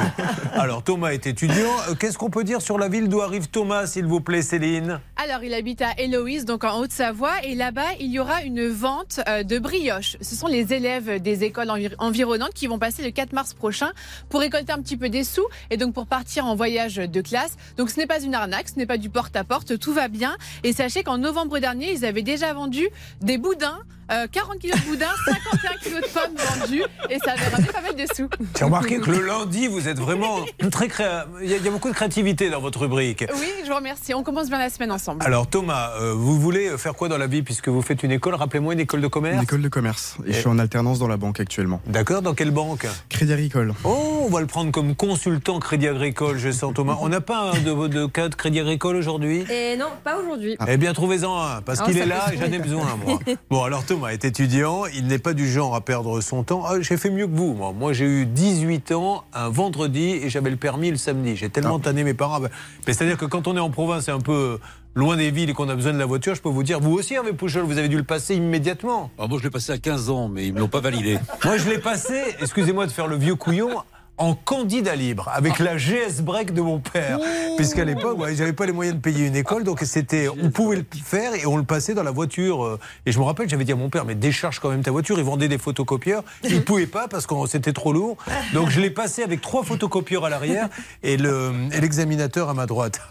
Alors, 0.54 0.82
Thomas 0.82 1.10
est 1.10 1.26
étudiant. 1.26 1.54
Euh, 1.90 1.94
Qu'est-ce 1.94 2.16
qu'on 2.16 2.30
peut 2.30 2.44
dire 2.44 2.62
sur 2.62 2.78
la 2.78 2.88
ville 2.88 3.08
d'où 3.08 3.20
arrive 3.20 3.48
Thomas, 3.48 3.86
s'il 3.86 4.06
vous 4.06 4.20
plaît, 4.20 4.42
Céline? 4.42 4.98
Alors, 5.22 5.42
il 5.44 5.52
habite 5.54 5.82
à 5.82 5.90
Héloïse, 5.98 6.44
donc 6.46 6.64
en 6.64 6.78
Haute-Savoie, 6.78 7.42
et 7.44 7.54
là-bas, 7.54 7.82
il 8.00 8.10
y 8.10 8.18
aura 8.18 8.42
une 8.42 8.66
vente 8.68 9.20
euh, 9.28 9.42
de 9.42 9.58
brioches. 9.58 10.16
Ce 10.20 10.34
sont 10.34 10.46
les 10.48 10.72
élèves 10.72 11.20
des 11.20 11.44
écoles 11.44 11.68
envi- 11.70 11.94
environnantes 11.98 12.54
qui 12.54 12.66
vont 12.66 12.78
passer 12.78 13.02
le 13.02 13.10
4 13.10 13.32
mars 13.32 13.54
prochain 13.54 13.90
pour 14.28 14.40
récolter 14.40 14.72
un 14.72 14.80
petit 14.80 14.96
peu 14.96 15.08
des 15.08 15.24
sous 15.24 15.46
et 15.70 15.76
donc 15.76 15.94
pour 15.94 16.06
partir 16.06 16.46
en 16.46 16.54
voyage 16.54 16.96
de 16.96 17.20
classe. 17.20 17.56
Donc, 17.76 17.90
ce 17.90 17.98
n'est 17.98 18.06
pas 18.06 18.20
une 18.20 18.34
arnaque, 18.34 18.68
ce 18.68 18.78
n'est 18.78 18.86
pas 18.86 18.98
du 18.98 19.10
porte-à-porte, 19.10 19.78
tout 19.78 19.92
va 19.92 20.08
bien. 20.08 20.36
Et 20.62 20.72
sachez 20.72 21.02
qu'en 21.02 21.18
novembre 21.18 21.58
dernier, 21.58 21.92
ils 21.92 22.04
avaient 22.04 22.22
déjà 22.22 22.52
vendu 22.52 22.88
des 23.20 23.38
boudins, 23.38 23.80
euh, 24.10 24.26
40 24.30 24.58
kilos 24.58 24.78
de 24.80 24.86
boudins, 24.86 25.06
51 25.26 25.70
kilos 25.82 26.00
de 26.02 26.06
pommes 26.08 26.36
vendus, 26.60 26.82
et 27.10 27.18
ça 27.18 27.32
avait 27.32 27.48
ramené 27.48 27.68
pas 27.72 27.80
mal 27.82 27.94
de 27.94 28.04
sous. 28.14 28.28
J'ai 28.58 28.64
remarqué 28.64 28.98
que 28.98 29.10
le 29.10 29.20
lundi, 29.26 29.68
vous 29.68 29.88
êtes 29.88 29.98
vraiment 29.98 30.38
très 30.70 30.88
créa... 30.88 31.26
Il 31.42 31.50
y, 31.50 31.54
a, 31.54 31.56
il 31.56 31.64
y 31.64 31.68
a 31.68 31.70
beaucoup 31.70 31.88
de 31.88 31.94
créativité 31.94 32.50
dans 32.50 32.60
votre 32.60 32.80
rubrique. 32.80 33.24
Oui, 33.34 33.46
je 33.64 33.68
vous 33.68 33.76
remercie. 33.76 34.12
On 34.14 34.22
commence 34.22 34.48
bien 34.48 34.58
la 34.58 34.70
semaine 34.70 34.92
ensemble. 34.92 35.24
Alors, 35.24 35.46
Thomas, 35.46 35.90
euh, 36.00 36.12
vous 36.14 36.38
voulez 36.38 36.76
faire 36.78 36.94
quoi 36.94 37.08
dans 37.08 37.18
la 37.18 37.26
vie 37.26 37.42
puisque 37.42 37.68
vous 37.68 37.82
faites 37.82 38.02
une 38.02 38.10
école? 38.12 38.34
Rappelez-moi 38.34 38.74
une 38.74 38.80
école 38.80 39.00
de 39.00 39.06
commerce 39.08 39.36
Une 39.36 39.42
école 39.42 39.62
de 39.62 39.68
commerce. 39.68 40.16
Et, 40.26 40.30
Et- 40.30 40.32
je 40.34 40.38
suis 40.40 40.48
en 40.48 40.58
alternance 40.58 40.98
dans 40.98 41.08
la 41.08 41.16
banque 41.16 41.40
actuellement. 41.40 41.80
D'accord, 41.86 42.22
dans 42.22 42.34
quelle 42.34 42.50
banque? 42.50 42.86
Crédit 43.08 43.32
Agricole. 43.32 43.74
Oh, 43.84 44.24
on 44.26 44.30
va 44.30 44.40
le 44.40 44.46
prendre 44.46 44.70
comme 44.72 44.94
consultant 44.94 45.58
Crédit 45.58 45.88
Agricole, 45.88 46.38
je 46.38 46.50
sens 46.50 46.74
Thomas. 46.74 46.96
On 47.00 47.08
n'a 47.08 47.20
pas 47.20 47.52
un 47.54 47.58
de, 47.60 47.88
de 47.88 48.06
cas 48.06 48.28
de 48.28 48.34
Crédit 48.34 48.60
Agricole 48.60 48.96
aujourd'hui? 48.96 49.44
Et 49.50 49.76
non, 49.76 49.86
pas 50.04 50.16
aujourd'hui. 50.18 50.56
Eh 50.68 50.76
bien, 50.76 50.92
trouvez-en 50.92 51.40
un, 51.40 51.62
parce 51.62 51.80
Ah, 51.80 51.84
qu'il 51.84 51.98
est 51.98 52.06
là 52.06 52.26
et 52.32 52.36
j'en 52.36 52.52
ai 52.52 52.58
besoin, 52.58 52.84
moi. 53.04 53.18
Bon, 53.50 53.62
alors 53.64 53.84
Thomas 53.92 54.08
est 54.08 54.24
étudiant, 54.24 54.86
il 54.86 55.06
n'est 55.06 55.18
pas 55.18 55.34
du 55.34 55.46
genre 55.46 55.74
à 55.74 55.82
perdre 55.82 56.22
son 56.22 56.44
temps. 56.44 56.64
Ah, 56.66 56.80
j'ai 56.80 56.96
fait 56.96 57.10
mieux 57.10 57.26
que 57.26 57.36
vous, 57.36 57.52
moi. 57.52 57.74
Moi, 57.74 57.92
j'ai 57.92 58.06
eu 58.06 58.24
18 58.24 58.92
ans 58.92 59.24
un 59.34 59.50
vendredi 59.50 60.12
et 60.12 60.30
j'avais 60.30 60.48
le 60.48 60.56
permis 60.56 60.90
le 60.90 60.96
samedi. 60.96 61.36
J'ai 61.36 61.50
tellement 61.50 61.78
tanné 61.78 62.02
mes 62.02 62.14
parents. 62.14 62.40
Mais 62.40 62.94
c'est-à-dire 62.94 63.18
que 63.18 63.26
quand 63.26 63.46
on 63.48 63.54
est 63.54 63.60
en 63.60 63.68
province 63.68 64.08
et 64.08 64.10
un 64.10 64.20
peu 64.20 64.58
loin 64.94 65.18
des 65.18 65.30
villes 65.30 65.50
et 65.50 65.52
qu'on 65.52 65.68
a 65.68 65.74
besoin 65.74 65.92
de 65.92 65.98
la 65.98 66.06
voiture, 66.06 66.34
je 66.34 66.40
peux 66.40 66.48
vous 66.48 66.62
dire, 66.62 66.80
vous 66.80 66.92
aussi, 66.92 67.12
Hervé 67.12 67.34
Pouchol, 67.34 67.64
vous 67.64 67.76
avez 67.76 67.88
dû 67.88 67.98
le 67.98 68.02
passer 68.02 68.34
immédiatement. 68.34 69.10
Alors 69.18 69.28
moi, 69.28 69.38
je 69.38 69.44
l'ai 69.44 69.50
passé 69.50 69.72
à 69.72 69.78
15 69.78 70.08
ans, 70.08 70.30
mais 70.30 70.46
ils 70.46 70.52
ne 70.52 70.54
me 70.54 70.60
l'ont 70.60 70.68
pas 70.68 70.80
validé. 70.80 71.18
Moi, 71.44 71.58
je 71.58 71.68
l'ai 71.68 71.76
passé, 71.76 72.18
excusez-moi 72.40 72.86
de 72.86 72.92
faire 72.92 73.08
le 73.08 73.16
vieux 73.16 73.34
couillon, 73.34 73.82
en 74.22 74.34
candidat 74.34 74.94
libre, 74.94 75.28
avec 75.34 75.58
la 75.58 75.76
GS 75.76 76.20
Break 76.22 76.54
de 76.54 76.60
mon 76.62 76.78
père. 76.78 77.18
Puisqu'à 77.56 77.84
l'époque, 77.84 78.18
ouais, 78.18 78.34
j'avais 78.36 78.52
pas 78.52 78.66
les 78.66 78.72
moyens 78.72 78.96
de 78.96 79.00
payer 79.02 79.26
une 79.26 79.34
école, 79.34 79.64
donc 79.64 79.80
c'était, 79.82 80.28
on 80.28 80.50
pouvait 80.50 80.76
le 80.76 80.84
faire 81.04 81.34
et 81.34 81.44
on 81.44 81.56
le 81.56 81.64
passait 81.64 81.92
dans 81.94 82.04
la 82.04 82.12
voiture. 82.12 82.64
euh, 82.64 82.78
Et 83.04 83.10
je 83.12 83.18
me 83.18 83.24
rappelle, 83.24 83.48
j'avais 83.48 83.64
dit 83.64 83.72
à 83.72 83.76
mon 83.76 83.88
père, 83.90 84.04
mais 84.04 84.14
décharge 84.14 84.60
quand 84.60 84.70
même 84.70 84.82
ta 84.82 84.92
voiture. 84.92 85.18
Il 85.18 85.24
vendait 85.24 85.48
des 85.48 85.58
photocopieurs. 85.58 86.22
Il 86.44 86.62
pouvait 86.64 86.86
pas 86.86 87.08
parce 87.08 87.26
que 87.26 87.34
c'était 87.48 87.72
trop 87.72 87.92
lourd. 87.92 88.16
Donc 88.54 88.70
je 88.70 88.80
l'ai 88.80 88.90
passé 88.90 89.22
avec 89.24 89.40
trois 89.40 89.64
photocopieurs 89.64 90.24
à 90.24 90.30
l'arrière 90.30 90.68
et 91.02 91.16
le- 91.16 91.52
et 91.72 91.80
l'examinateur 91.80 92.48
à 92.48 92.54
ma 92.54 92.66
droite. 92.66 93.00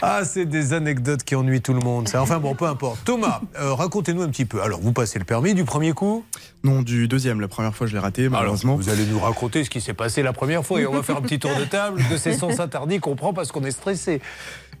Ah, 0.00 0.20
c'est 0.24 0.46
des 0.46 0.74
anecdotes 0.74 1.24
qui 1.24 1.34
ennuient 1.34 1.60
tout 1.60 1.74
le 1.74 1.80
monde. 1.80 2.06
ça. 2.08 2.22
Enfin 2.22 2.38
bon, 2.38 2.54
peu 2.54 2.66
importe. 2.66 3.00
Thomas, 3.04 3.40
euh, 3.58 3.74
racontez-nous 3.74 4.22
un 4.22 4.28
petit 4.28 4.44
peu. 4.44 4.62
Alors, 4.62 4.78
vous 4.80 4.92
passez 4.92 5.18
le 5.18 5.24
permis 5.24 5.54
du 5.54 5.64
premier 5.64 5.92
coup? 5.92 6.24
Non, 6.62 6.82
du 6.82 7.08
deuxième. 7.08 7.40
La 7.40 7.48
première 7.48 7.74
fois, 7.74 7.88
je 7.88 7.94
l'ai 7.94 7.98
raté, 7.98 8.28
malheureusement. 8.28 8.76
vous 8.76 8.90
allez 8.90 9.04
nous 9.06 9.18
raconter 9.18 9.64
ce 9.64 9.70
qui 9.70 9.80
s'est 9.80 9.94
passé 9.94 10.07
la 10.16 10.32
première 10.32 10.64
fois 10.64 10.80
et 10.80 10.86
on 10.86 10.92
va 10.92 11.02
faire 11.02 11.16
un 11.16 11.22
petit 11.22 11.38
tour 11.38 11.54
de 11.58 11.64
table 11.64 12.02
de 12.10 12.16
ces 12.16 12.32
sens 12.32 12.60
interdits 12.60 12.98
qu'on 12.98 13.16
prend 13.16 13.32
parce 13.32 13.52
qu'on 13.52 13.64
est 13.64 13.70
stressé. 13.70 14.20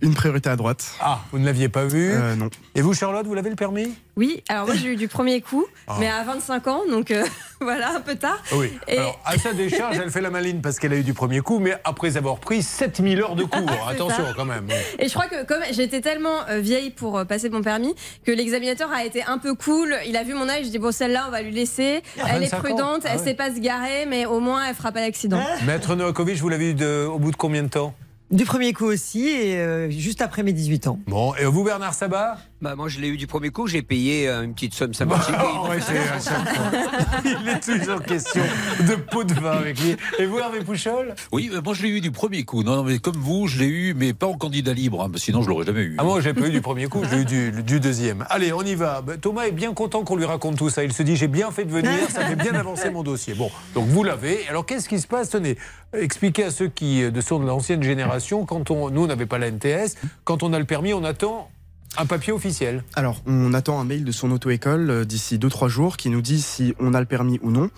Une 0.00 0.14
priorité 0.14 0.48
à 0.48 0.54
droite. 0.56 0.92
Ah, 1.00 1.18
vous 1.32 1.38
ne 1.40 1.44
l'aviez 1.44 1.68
pas 1.68 1.84
vu 1.84 2.10
Euh, 2.12 2.36
Non. 2.36 2.50
Et 2.76 2.82
vous, 2.82 2.94
Charlotte, 2.94 3.26
vous 3.26 3.34
l'avez 3.34 3.50
le 3.50 3.56
permis? 3.56 3.94
Oui, 4.16 4.42
alors 4.48 4.66
moi 4.66 4.74
j'ai 4.76 4.88
eu 4.92 4.96
du 4.96 5.06
premier 5.08 5.40
coup, 5.40 5.64
Ah. 5.86 5.96
mais 6.00 6.08
à 6.08 6.22
25 6.24 6.66
ans, 6.68 6.80
donc 6.90 7.10
euh, 7.10 7.24
voilà, 7.60 7.94
un 7.96 8.00
peu 8.00 8.14
tard. 8.16 8.40
Oui. 8.52 8.72
Et- 8.88 8.98
Alors, 8.98 9.20
à 9.24 9.38
sa 9.38 9.52
décharge, 9.52 9.96
elle 10.02 10.10
fait 10.10 10.20
la 10.20 10.30
maline 10.30 10.60
parce 10.60 10.78
qu'elle 10.78 10.92
a 10.92 10.96
eu 10.96 11.02
du 11.04 11.14
premier 11.14 11.40
coup, 11.40 11.58
mais 11.60 11.74
après 11.84 12.16
avoir 12.16 12.38
pris 12.38 12.62
7000 12.62 13.20
heures 13.20 13.34
de 13.36 13.42
cours. 13.44 13.60
C'est 13.88 13.92
Attention 13.94 14.24
ça. 14.26 14.32
quand 14.36 14.44
même. 14.44 14.68
Et 14.98 15.08
je 15.08 15.14
crois 15.14 15.26
que 15.26 15.44
comme 15.44 15.62
j'étais 15.72 16.00
tellement 16.00 16.46
euh, 16.48 16.58
vieille 16.60 16.90
pour 16.90 17.24
passer 17.26 17.48
mon 17.50 17.62
permis, 17.62 17.94
que 18.24 18.30
l'examinateur 18.32 18.90
a 18.92 19.04
été 19.04 19.22
un 19.24 19.38
peu 19.38 19.54
cool. 19.54 19.96
Il 20.06 20.16
a 20.16 20.22
vu 20.24 20.34
mon 20.34 20.48
âge, 20.48 20.64
je 20.66 20.70
dis 20.70 20.78
bon 20.78 20.92
celle-là 20.92 21.24
on 21.28 21.30
va 21.32 21.42
lui 21.42 21.52
laisser. 21.52 22.02
Ah, 22.20 22.26
elle 22.34 22.42
est 22.44 22.46
25 22.46 22.56
ans. 22.56 22.60
prudente, 22.62 23.02
Ah 23.04 23.10
elle 23.12 23.18
ouais. 23.18 23.24
sait 23.24 23.34
pas 23.34 23.52
se 23.54 23.58
garer, 23.60 24.06
mais 24.06 24.26
au 24.26 24.38
moins 24.40 24.64
elle 24.68 24.74
fera 24.76 24.90
pas 24.92 25.00
d'accident. 25.00 25.40
Maître 25.66 25.94
Novakovic, 25.96 26.38
vous 26.38 26.48
l'avez 26.48 26.70
eu 26.70 26.74
de- 26.74 27.06
au 27.08 27.18
bout 27.18 27.30
de 27.32 27.36
combien 27.36 27.62
de 27.64 27.68
temps? 27.68 27.94
Du 28.30 28.44
premier 28.44 28.74
coup 28.74 28.84
aussi, 28.84 29.26
et 29.26 29.56
euh, 29.56 29.88
juste 29.90 30.20
après 30.20 30.42
mes 30.42 30.52
18 30.52 30.86
ans. 30.88 30.98
Bon, 31.06 31.34
et 31.36 31.46
vous, 31.46 31.64
Bernard 31.64 31.94
Sabat? 31.94 32.36
Bah, 32.60 32.74
moi, 32.74 32.88
je 32.88 32.98
l'ai 32.98 33.08
eu 33.08 33.16
du 33.16 33.26
premier 33.28 33.50
coup. 33.50 33.68
J'ai 33.68 33.82
payé 33.82 34.28
euh, 34.28 34.42
une 34.42 34.52
petite 34.52 34.74
somme 34.74 34.92
sympathique. 34.92 35.34
Fois. 35.36 35.76
Il 37.24 37.48
est 37.48 37.60
toujours 37.60 38.02
question 38.02 38.42
de 38.80 38.94
pot 38.96 39.22
de 39.22 39.34
vin 39.34 39.52
avec 39.52 39.80
lui. 39.80 39.96
Et 40.18 40.26
vous, 40.26 40.38
Hervé 40.38 40.60
Pouchol? 40.64 41.14
Oui, 41.30 41.50
mais 41.52 41.60
moi, 41.60 41.74
je 41.74 41.82
l'ai 41.82 41.88
eu 41.90 42.00
du 42.00 42.10
premier 42.10 42.44
coup. 42.44 42.64
Non, 42.64 42.74
non, 42.76 42.82
mais 42.82 42.98
comme 42.98 43.16
vous, 43.16 43.46
je 43.46 43.58
l'ai 43.60 43.66
eu, 43.66 43.94
mais 43.94 44.12
pas 44.12 44.26
en 44.26 44.36
candidat 44.36 44.72
libre. 44.72 45.02
hein, 45.02 45.10
sinon, 45.16 45.42
je 45.42 45.48
l'aurais 45.48 45.64
jamais 45.66 45.82
eu. 45.82 45.94
Ah 45.98 46.04
moi 46.04 46.20
j'ai 46.20 46.34
pas 46.34 46.46
eu 46.46 46.50
du 46.50 46.60
premier 46.60 46.86
coup, 46.88 47.02
j'ai 47.08 47.18
eu 47.18 47.24
du, 47.24 47.62
du 47.62 47.80
deuxième. 47.80 48.24
Allez, 48.28 48.52
on 48.52 48.62
y 48.62 48.74
va. 48.74 49.02
Ben, 49.02 49.18
Thomas 49.18 49.44
est 49.46 49.52
bien 49.52 49.72
content 49.72 50.02
qu'on 50.04 50.16
lui 50.16 50.24
raconte 50.24 50.56
tout 50.58 50.70
ça. 50.70 50.82
Il 50.84 50.92
se 50.92 51.02
dit 51.02 51.16
j'ai 51.16 51.28
bien 51.28 51.50
fait 51.50 51.64
de 51.64 51.70
venir, 51.70 51.92
ça 52.10 52.24
fait 52.26 52.36
bien 52.36 52.54
avancer 52.54 52.90
mon 52.90 53.02
dossier. 53.02 53.34
Bon, 53.34 53.50
donc 53.74 53.86
vous 53.88 54.02
l'avez. 54.02 54.46
Alors 54.48 54.66
qu'est-ce 54.66 54.88
qui 54.88 54.98
se 55.00 55.06
passe? 55.06 55.30
Tenez, 55.30 55.56
expliquez 55.92 56.44
à 56.44 56.50
ceux 56.50 56.68
qui 56.68 57.02
euh, 57.02 57.20
sont 57.20 57.38
de 57.38 57.46
l'ancienne 57.46 57.82
génération, 57.82 58.44
quand 58.44 58.70
on, 58.70 58.90
nous 58.90 59.02
on 59.02 59.06
n'avait 59.06 59.26
pas 59.26 59.38
la 59.38 59.50
NTS, 59.50 59.96
quand 60.24 60.42
on 60.42 60.52
a 60.52 60.58
le 60.58 60.64
permis, 60.64 60.92
on 60.94 61.04
attend 61.04 61.50
un 61.98 62.06
papier 62.06 62.32
officiel. 62.32 62.84
Alors, 62.94 63.20
on 63.26 63.52
attend 63.54 63.80
un 63.80 63.84
mail 63.84 64.04
de 64.04 64.12
son 64.12 64.30
auto-école 64.30 64.90
euh, 64.90 65.04
d'ici 65.04 65.38
2-3 65.38 65.68
jours 65.68 65.96
qui 65.96 66.10
nous 66.10 66.22
dit 66.22 66.40
si 66.40 66.74
on 66.78 66.94
a 66.94 67.00
le 67.00 67.06
permis 67.06 67.38
ou 67.42 67.50
non. 67.50 67.70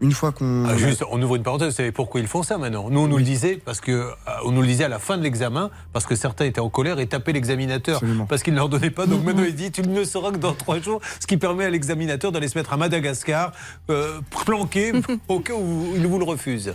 Une 0.00 0.12
fois 0.12 0.30
qu'on. 0.30 0.66
Ah, 0.66 0.76
juste, 0.76 1.04
on 1.10 1.22
ouvre 1.22 1.36
une 1.36 1.42
parenthèse, 1.42 1.68
vous 1.68 1.76
savez 1.76 1.92
pourquoi 1.92 2.20
ils 2.20 2.26
font 2.26 2.42
ça 2.42 2.58
maintenant? 2.58 2.90
Nous, 2.90 3.00
on 3.00 3.08
nous 3.08 3.16
le 3.16 3.24
disait 3.24 3.58
parce 3.64 3.80
que 3.80 3.92
euh, 3.92 4.10
on 4.44 4.52
nous 4.52 4.60
le 4.60 4.66
disait 4.66 4.84
à 4.84 4.88
la 4.88 4.98
fin 4.98 5.16
de 5.16 5.22
l'examen, 5.22 5.70
parce 5.94 6.04
que 6.04 6.14
certains 6.14 6.44
étaient 6.44 6.60
en 6.60 6.68
colère 6.68 6.98
et 6.98 7.06
tapaient 7.06 7.32
l'examinateur 7.32 8.02
parce 8.28 8.42
qu'il 8.42 8.52
ne 8.52 8.58
leur 8.58 8.68
donnait 8.68 8.90
pas. 8.90 9.06
Donc 9.06 9.24
maintenant, 9.24 9.44
il 9.44 9.54
dit 9.54 9.70
tu 9.72 9.80
ne 9.80 9.94
le 9.94 10.04
sauras 10.04 10.32
que 10.32 10.36
dans 10.36 10.52
trois 10.52 10.80
jours, 10.80 11.00
ce 11.18 11.26
qui 11.26 11.38
permet 11.38 11.64
à 11.64 11.70
l'examinateur 11.70 12.30
d'aller 12.30 12.48
se 12.48 12.58
mettre 12.58 12.74
à 12.74 12.76
Madagascar, 12.76 13.52
euh, 13.88 14.20
planqué, 14.44 14.92
au 15.28 15.40
cas 15.40 15.54
où 15.54 15.94
il 15.96 16.06
vous 16.06 16.18
le 16.18 16.24
refuse. 16.24 16.72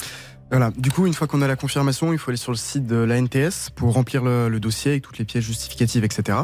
Voilà. 0.52 0.72
Du 0.78 0.92
coup, 0.92 1.08
une 1.08 1.14
fois 1.14 1.28
qu'on 1.28 1.42
a 1.42 1.48
la 1.48 1.56
confirmation, 1.56 2.12
il 2.12 2.20
faut 2.20 2.30
aller 2.30 2.38
sur 2.38 2.52
le 2.52 2.58
site 2.58 2.86
de 2.86 2.98
la 2.98 3.20
NTS 3.20 3.70
pour 3.74 3.94
remplir 3.94 4.24
le, 4.24 4.50
le 4.50 4.60
dossier 4.60 4.92
avec 4.92 5.04
toutes 5.04 5.18
les 5.18 5.26
pièces 5.26 5.44
justificatives, 5.46 6.04
etc. 6.04 6.40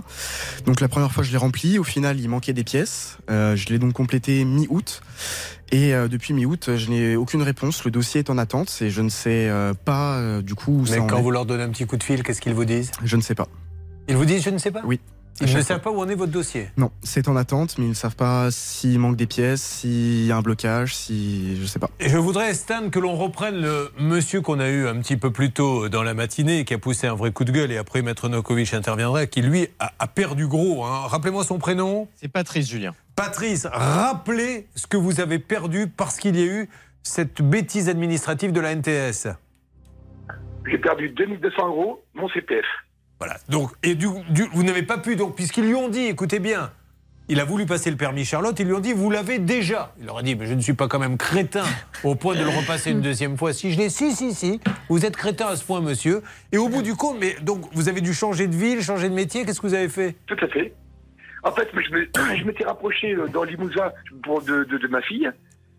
Donc 0.66 0.80
la 0.82 0.88
première 0.88 1.12
fois, 1.12 1.24
je 1.24 1.32
l'ai 1.32 1.38
rempli. 1.38 1.78
Au 1.78 1.84
final, 1.84 2.20
il 2.20 2.30
manquait 2.30 2.54
des 2.54 2.64
pièces. 2.64 3.18
Euh, 3.30 3.56
je 3.58 3.68
l'ai 3.68 3.80
donc 3.80 3.94
complété 3.94 4.46
mi-août. 4.46 5.02
Et 5.74 5.94
euh, 5.94 6.08
depuis 6.08 6.34
mi-août, 6.34 6.70
je 6.78 6.90
n'ai 6.90 7.16
aucune 7.18 7.42
réponse. 7.42 7.84
Le 7.84 7.92
dossier 7.92 8.20
est 8.20 8.30
en 8.30 8.38
attente 8.38 8.74
et 8.82 8.90
je 8.90 9.02
ne 9.02 9.10
sais 9.10 9.50
euh, 9.50 9.74
pas 9.74 10.42
du 10.42 10.56
coup 10.56 10.72
où 10.72 10.82
Mais 10.84 10.96
ça 10.96 11.02
en 11.02 11.08
quand 11.08 11.18
est. 11.20 11.22
vous 11.22 11.32
leur 11.32 11.46
donnez 11.46 11.64
un 11.64 11.70
petit 11.70 11.86
coup 11.86 11.98
de 11.98 12.04
fil, 12.04 12.24
qu'est-ce 12.24 12.40
qu'ils 12.40 12.54
vous 12.54 12.66
disent? 12.66 12.92
Je 13.04 13.18
ne 13.18 13.22
sais 13.22 13.36
pas. 13.36 13.48
Ils 14.08 14.16
vous 14.16 14.24
disent 14.26 14.42
je 14.44 14.50
ne 14.50 14.58
sais 14.58 14.72
pas? 14.72 14.82
Oui. 14.86 15.02
Ils 15.40 15.54
ne 15.56 15.62
savent 15.62 15.82
pas 15.82 15.92
où 15.92 16.00
en 16.00 16.10
est 16.10 16.16
votre 16.16 16.32
dossier. 16.32 16.70
Non, 16.78 16.92
c'est 17.04 17.28
en 17.28 17.36
attente, 17.36 17.78
mais 17.78 17.86
ils 17.86 17.90
ne 17.90 17.94
savent 17.94 18.16
pas 18.16 18.50
s'il 18.50 18.98
manque 18.98 19.16
des 19.18 19.28
pièces, 19.28 19.62
s'il 19.62 20.26
y 20.26 20.32
a 20.32 20.38
un 20.38 20.42
blocage, 20.42 20.96
si. 20.96 21.56
Je 21.62 21.66
sais 21.68 21.78
pas. 21.78 21.90
Et 22.00 22.10
je 22.10 22.18
voudrais, 22.18 22.54
Stan, 22.56 22.90
que 22.90 22.98
l'on 22.98 23.16
reprenne 23.16 23.62
le 23.62 23.92
monsieur 24.00 24.42
qu'on 24.42 24.60
a 24.60 24.68
eu 24.68 24.88
un 24.88 25.00
petit 25.00 25.16
peu 25.16 25.32
plus 25.32 25.52
tôt 25.52 25.90
dans 25.90 26.02
la 26.02 26.16
matinée, 26.16 26.66
qui 26.66 26.74
a 26.74 26.80
poussé 26.80 27.06
un 27.06 27.14
vrai 27.14 27.32
coup 27.32 27.44
de 27.44 27.52
gueule, 27.52 27.72
et 27.72 27.78
après 27.78 28.02
Maître 28.02 28.30
Nokovic 28.30 28.74
interviendra, 28.74 29.28
qui 29.28 29.42
lui 29.44 29.68
a, 29.80 29.92
a 30.00 30.08
perdu 30.08 30.48
gros. 30.48 30.84
hein. 30.86 31.08
Rappelez-moi 31.08 31.44
son 31.44 31.60
prénom. 31.60 32.08
C'est 32.16 32.30
Patrice 32.30 32.68
Julien. 32.68 32.96
Patrice, 33.16 33.68
rappelez 33.72 34.68
ce 34.76 34.88
que 34.88 34.98
vous 34.98 35.20
avez 35.20 35.38
perdu 35.40 35.88
parce 35.88 36.18
qu'il 36.18 36.36
y 36.36 36.42
a 36.42 36.46
eu 36.46 36.70
cette 37.04 37.42
bêtise 37.42 37.90
administrative 37.90 38.52
de 38.52 38.60
la 38.60 38.74
NTS. 38.76 39.28
J'ai 40.70 40.78
perdu 40.78 41.10
2200 41.10 41.68
euros, 41.68 42.04
mon 42.14 42.28
CPF. 42.30 42.66
Voilà. 43.20 43.38
Donc, 43.50 43.72
vous 44.54 44.64
n'avez 44.64 44.84
pas 44.84 44.98
pu, 44.98 45.16
donc, 45.16 45.36
puisqu'ils 45.36 45.66
lui 45.66 45.76
ont 45.76 45.90
dit, 45.90 46.06
écoutez 46.06 46.40
bien, 46.40 46.72
il 47.30 47.40
a 47.40 47.46
voulu 47.46 47.66
passer 47.66 47.92
le 47.92 47.98
permis 47.98 48.24
Charlotte, 48.24 48.58
ils 48.60 48.66
lui 48.66 48.74
ont 48.74 48.80
dit, 48.80 48.94
vous 48.94 49.10
l'avez 49.10 49.40
déjà. 49.40 49.94
Il 50.00 50.06
leur 50.06 50.20
a 50.20 50.24
dit, 50.24 50.36
mais 50.36 50.46
je 50.46 50.54
ne 50.54 50.62
suis 50.62 50.74
pas 50.74 50.88
quand 50.88 51.00
même 51.00 51.18
crétin 51.18 51.66
au 52.04 52.16
point 52.16 52.36
de 52.36 52.42
le 52.42 52.50
repasser 52.50 52.92
une 52.92 53.02
deuxième 53.02 53.38
fois. 53.38 53.54
Si 53.54 53.74
je 53.74 53.78
l'ai, 53.78 53.90
si, 53.90 54.14
si, 54.14 54.34
si, 54.34 54.62
vous 54.88 55.06
êtes 55.06 55.18
crétin 55.18 55.48
à 55.48 55.56
ce 55.56 55.66
point, 55.66 55.82
monsieur. 55.82 56.22
Et 56.52 56.58
au 56.58 56.70
bout 56.70 56.82
du 56.82 56.96
compte, 56.96 57.18
mais 57.20 57.36
donc, 57.42 57.66
vous 57.74 57.90
avez 57.90 58.02
dû 58.02 58.14
changer 58.14 58.48
de 58.48 58.56
ville, 58.56 58.82
changer 58.82 59.10
de 59.10 59.14
métier, 59.14 59.46
qu'est-ce 59.46 59.60
que 59.60 59.68
vous 59.68 59.74
avez 59.74 59.90
fait? 59.90 60.16
Tout 60.28 60.38
à 60.42 60.48
fait. 60.48 60.74
En 61.44 61.52
fait, 61.52 61.70
je 61.74 62.44
m'étais 62.44 62.64
rapproché 62.64 63.14
euh, 63.14 63.28
dans 63.28 63.44
Limousin 63.44 63.92
de 64.12 64.88
ma 64.88 65.02
fille, 65.02 65.30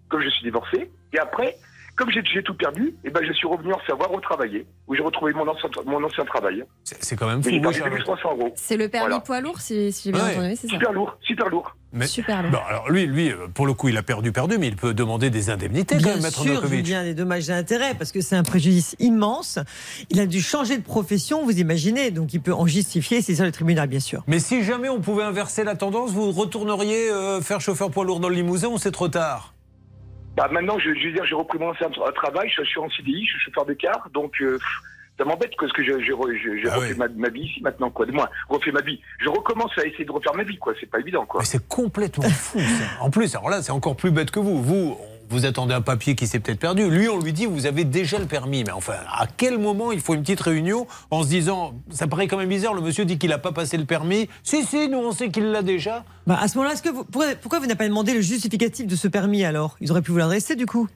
comme 0.09 0.21
je 0.21 0.29
suis 0.29 0.45
divorcé. 0.45 0.91
Et 1.13 1.19
après, 1.19 1.57
comme 1.99 2.11
j'ai 2.11 2.43
tout 2.43 2.55
perdu, 2.55 2.95
et 3.05 3.11
ben 3.11 3.21
je 3.27 3.33
suis 3.33 3.47
revenu 3.47 3.73
en 3.75 3.81
savoir 3.87 4.09
retravailler, 4.11 4.65
où 4.87 4.95
j'ai 4.95 5.03
retrouvé 5.03 5.33
mon 5.35 5.47
ancien, 5.49 5.69
mon 5.85 6.03
ancien 6.05 6.25
travail. 6.25 6.65
C'est 6.85 7.17
quand 7.17 7.27
même 7.27 7.43
fou, 7.43 7.51
j'ai 7.51 7.57
oui, 7.57 7.61
perdu 7.61 7.79
Charlotte. 7.81 7.99
2300 7.99 8.31
euros. 8.39 8.53
C'est 8.57 8.77
le 8.77 8.89
permis 8.89 9.09
Voilà. 9.09 9.21
poids 9.21 9.41
lourd, 9.41 9.61
si, 9.61 9.93
si 9.93 10.05
j'ai 10.05 10.13
bien 10.13 10.25
Ouais. 10.25 10.37
entendu, 10.37 10.55
c'est 10.57 10.69
ça 10.69 10.73
Super 10.75 10.93
lourd, 10.93 11.19
super 11.21 11.49
lourd. 11.49 11.75
Mais- 11.93 12.07
Super 12.07 12.43
lourd. 12.43 12.53
Bon, 12.53 12.59
alors 12.69 12.89
lui, 12.91 13.07
lui, 13.07 13.31
euh, 13.33 13.49
pour 13.53 13.67
le 13.67 13.73
coup, 13.75 13.89
il 13.89 13.97
a 13.97 14.03
perdu, 14.03 14.31
perdu, 14.31 14.57
mais 14.59 14.69
il 14.69 14.77
peut 14.77 14.95
demander 14.95 15.31
des 15.31 15.51
indemnités 15.51 15.97
quand 15.97 16.03
Bien 16.03 16.15
même, 16.15 16.23
Maître 16.23 16.41
sûr. 16.43 16.67
Julien, 16.67 17.03
des 17.03 17.15
dommages 17.15 17.49
et 17.51 17.53
intérêts, 17.53 17.95
parce 17.95 18.13
que 18.13 18.21
c'est 18.21 18.37
un 18.37 18.43
préjudice 18.43 18.95
immense. 18.99 19.59
Il 20.11 20.21
a 20.21 20.27
dû 20.27 20.41
changer 20.41 20.77
de 20.77 20.83
profession, 20.83 21.45
vous 21.45 21.59
imaginez, 21.59 22.11
donc 22.11 22.33
il 22.35 22.41
peut 22.41 22.53
en 22.53 22.67
justifier, 22.67 23.23
c'est 23.23 23.35
ça 23.35 23.45
le 23.45 23.53
tribunal, 23.53 23.89
bien 23.89 24.01
sûr. 24.01 24.23
Mais 24.27 24.39
si 24.39 24.63
jamais 24.63 24.89
on 24.89 25.01
pouvait 25.01 25.25
inverser 25.25 25.65
la 25.65 25.75
tendance, 25.75 26.11
vous 26.13 26.31
retourneriez 26.31 27.11
euh, 27.11 27.41
faire 27.41 27.61
chauffeur 27.61 27.91
poids 27.91 28.05
lourd 28.05 28.21
dans 28.21 28.29
le 28.29 28.35
Limousin 28.35 28.69
ou 28.69 28.79
c'est 28.79 28.93
trop 28.93 29.09
tard? 29.09 29.55
Bah 30.39 30.49
maintenant, 30.53 30.79
je, 30.79 30.95
je 30.95 31.07
veux 31.09 31.13
dire, 31.13 31.25
j'ai 31.27 31.35
repris 31.35 31.59
mon 31.59 31.73
travail, 32.15 32.51
je 32.57 32.63
suis 32.65 32.79
en 32.81 32.89
CDI, 32.91 33.25
je 33.27 33.31
suis 33.33 33.41
chauffeur 33.47 33.67
de 33.67 33.75
car, 33.75 34.09
donc 34.15 34.35
euh, 34.41 34.59
ça 35.19 35.25
m'embête 35.25 35.53
parce 35.59 35.73
que 35.73 35.83
je- 35.85 35.99
je 36.01 36.13
je- 36.13 36.57
j'ai 36.63 36.69
Ah 36.71 36.77
refait 36.77 36.95
ma, 36.95 37.09
ma 37.09 37.29
vie 37.29 37.41
ici 37.43 37.61
maintenant, 37.61 37.91
quoi. 37.91 38.07
De 38.07 38.13
moins, 38.13 38.29
refait 38.49 38.71
ma 38.71 38.81
vie. 38.81 39.01
Je 39.21 39.29
recommence 39.29 39.77
à 39.77 39.85
essayer 39.85 40.05
de 40.05 40.13
refaire 40.13 40.35
ma 40.35 40.45
vie, 40.45 40.57
quoi. 40.59 40.75
C'est 40.79 40.87
pas 40.91 41.01
évident, 41.01 41.27
quoi. 41.27 41.41
Mais 41.41 41.47
c'est 41.47 41.67
complètement 41.69 42.29
fou, 42.29 42.61
ça. 42.61 43.03
En 43.05 43.11
plus, 43.11 43.35
alors 43.35 43.51
là, 43.51 43.63
c'est 43.63 43.73
encore 43.73 43.97
plus 43.97 44.11
bête 44.13 44.31
que 44.31 44.39
vous. 44.39 44.63
Vous, 44.63 44.97
vous 45.31 45.47
attendez 45.47 45.75
un 45.75 45.81
papier 45.81 46.15
qui 46.15 46.27
s'est 46.27 46.41
peut-être 46.41 46.61
perdu. 46.61 46.89
Lui, 46.89 47.09
on 47.09 47.21
lui 47.21 47.33
dit, 47.33 47.47
vous 47.47 47.67
avez 47.67 47.85
déjà 47.85 48.19
le 48.19 48.27
permis. 48.27 48.65
Mais 48.65 48.73
enfin, 48.73 48.95
à 49.13 49.27
quel 49.27 49.59
moment 49.59 49.93
il 49.93 50.01
faut 50.01 50.15
une 50.15 50.23
petite 50.23 50.41
réunion 50.41 50.87
en 51.11 51.23
se 51.23 51.29
disant, 51.29 51.75
ça 51.91 52.07
paraît 52.07 52.27
quand 52.27 52.39
même 52.39 52.49
bizarre, 52.49 52.75
le 52.75 52.81
monsieur 52.81 53.05
dit 53.05 53.19
qu'il 53.19 53.31
n'a 53.31 53.39
pas 53.39 53.53
passé 53.53 53.77
le 53.77 53.85
permis. 53.85 54.29
Si, 54.43 54.65
si, 54.65 54.89
nous, 54.89 54.99
on 54.99 55.13
sait 55.13 55.29
qu'il 55.31 55.51
l'a 55.51 55.63
déjà. 55.63 56.05
Bah, 56.27 56.39
à 56.41 56.49
ce 56.49 56.57
moment-là, 56.57 56.75
est-ce 56.75 56.83
que 56.83 56.89
vous, 56.89 57.05
pourquoi, 57.05 57.35
pourquoi 57.41 57.59
vous 57.59 57.67
n'avez 57.67 57.79
pas 57.79 57.89
demandé 57.89 58.15
le 58.15 58.21
justificatif 58.21 58.87
de 58.87 58.97
ce 58.97 59.09
permis 59.09 59.45
alors? 59.45 59.77
Ils 59.81 59.91
auraient 59.91 60.03
pu 60.03 60.13
vous 60.13 60.19
l'adresser 60.19 60.57
du 60.57 60.67
coup 60.67 60.89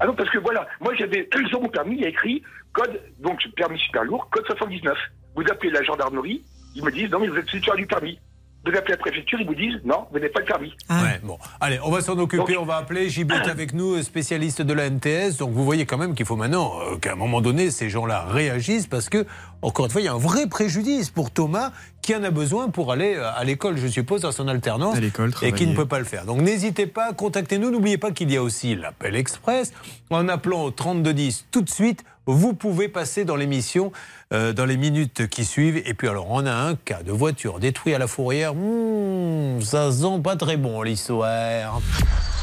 Ah 0.00 0.06
non, 0.06 0.14
parce 0.14 0.30
que 0.30 0.38
voilà, 0.38 0.66
moi 0.80 0.94
j'avais 0.98 1.28
sur 1.48 1.60
mon 1.60 1.68
permis, 1.68 1.96
il 1.96 2.02
y 2.02 2.06
a 2.06 2.08
écrit 2.08 2.42
code, 2.72 3.00
donc 3.20 3.40
permis 3.56 3.78
super 3.78 4.04
lourd, 4.04 4.28
code 4.30 4.46
79. 4.46 4.96
Vous 5.36 5.42
appelez 5.50 5.70
la 5.70 5.82
gendarmerie, 5.82 6.42
ils 6.74 6.84
me 6.84 6.90
disent 6.90 7.10
non 7.10 7.20
mais 7.20 7.28
vous 7.28 7.36
êtes 7.36 7.46
titulaire 7.46 7.76
du 7.76 7.86
permis. 7.86 8.18
Vous 8.64 8.76
appelez 8.76 8.92
la 8.92 8.96
préfecture, 8.98 9.40
ils 9.40 9.46
vous 9.46 9.54
disent 9.54 9.80
non, 9.84 10.06
vous 10.10 10.18
n'avez 10.18 10.28
pas 10.28 10.40
le 10.40 10.46
permis. 10.46 10.74
Ouais, 10.90 11.20
bon. 11.22 11.38
Allez, 11.60 11.78
on 11.82 11.90
va 11.90 12.00
s'en 12.00 12.18
occuper, 12.18 12.56
on 12.56 12.64
va 12.64 12.76
appeler 12.76 13.08
JB 13.08 13.32
qui 13.32 13.48
est 13.48 13.50
avec 13.50 13.72
nous, 13.72 14.02
spécialiste 14.02 14.62
de 14.62 14.72
la 14.72 14.90
NTS. 14.90 15.38
Donc 15.38 15.52
vous 15.52 15.64
voyez 15.64 15.86
quand 15.86 15.96
même 15.96 16.14
qu'il 16.14 16.26
faut 16.26 16.36
maintenant 16.36 16.72
euh, 16.80 16.96
qu'à 16.96 17.12
un 17.12 17.16
moment 17.16 17.40
donné, 17.40 17.70
ces 17.70 17.88
gens-là 17.88 18.24
réagissent 18.24 18.86
parce 18.86 19.08
que, 19.08 19.26
encore 19.62 19.86
une 19.86 19.92
fois, 19.92 20.00
il 20.00 20.04
y 20.04 20.08
a 20.08 20.12
un 20.12 20.18
vrai 20.18 20.48
préjudice 20.48 21.10
pour 21.10 21.30
Thomas 21.30 21.72
qui 22.08 22.16
en 22.16 22.24
a 22.24 22.30
besoin 22.30 22.70
pour 22.70 22.90
aller 22.90 23.16
euh, 23.16 23.30
à 23.36 23.44
l'école, 23.44 23.76
je 23.76 23.86
suppose, 23.86 24.24
à 24.24 24.32
son 24.32 24.48
alternance. 24.48 24.96
À 24.96 25.00
l'école, 25.00 25.30
Et 25.42 25.52
qui 25.52 25.66
ne 25.66 25.76
peut 25.76 25.84
pas 25.84 25.98
le 25.98 26.06
faire. 26.06 26.24
Donc 26.24 26.40
n'hésitez 26.40 26.86
pas, 26.86 27.12
contactez-nous. 27.12 27.70
N'oubliez 27.70 27.98
pas 27.98 28.12
qu'il 28.12 28.32
y 28.32 28.38
a 28.38 28.42
aussi 28.42 28.74
l'appel 28.74 29.14
express. 29.14 29.74
En 30.08 30.26
appelant 30.30 30.62
au 30.62 30.70
3210 30.70 31.48
tout 31.50 31.60
de 31.60 31.68
suite, 31.68 32.04
vous 32.24 32.54
pouvez 32.54 32.88
passer 32.88 33.26
dans 33.26 33.36
l'émission 33.36 33.92
euh, 34.32 34.54
dans 34.54 34.64
les 34.64 34.78
minutes 34.78 35.28
qui 35.28 35.44
suivent. 35.44 35.82
Et 35.84 35.92
puis 35.92 36.08
alors, 36.08 36.30
on 36.30 36.46
a 36.46 36.54
un 36.54 36.76
cas 36.76 37.02
de 37.02 37.12
voiture 37.12 37.60
détruite 37.60 37.94
à 37.94 37.98
la 37.98 38.06
fourrière. 38.06 38.54
Hmm, 38.54 39.60
ça 39.60 39.92
sent 39.92 40.20
pas 40.24 40.36
très 40.36 40.56
bon 40.56 40.80
l'histoire. 40.80 41.82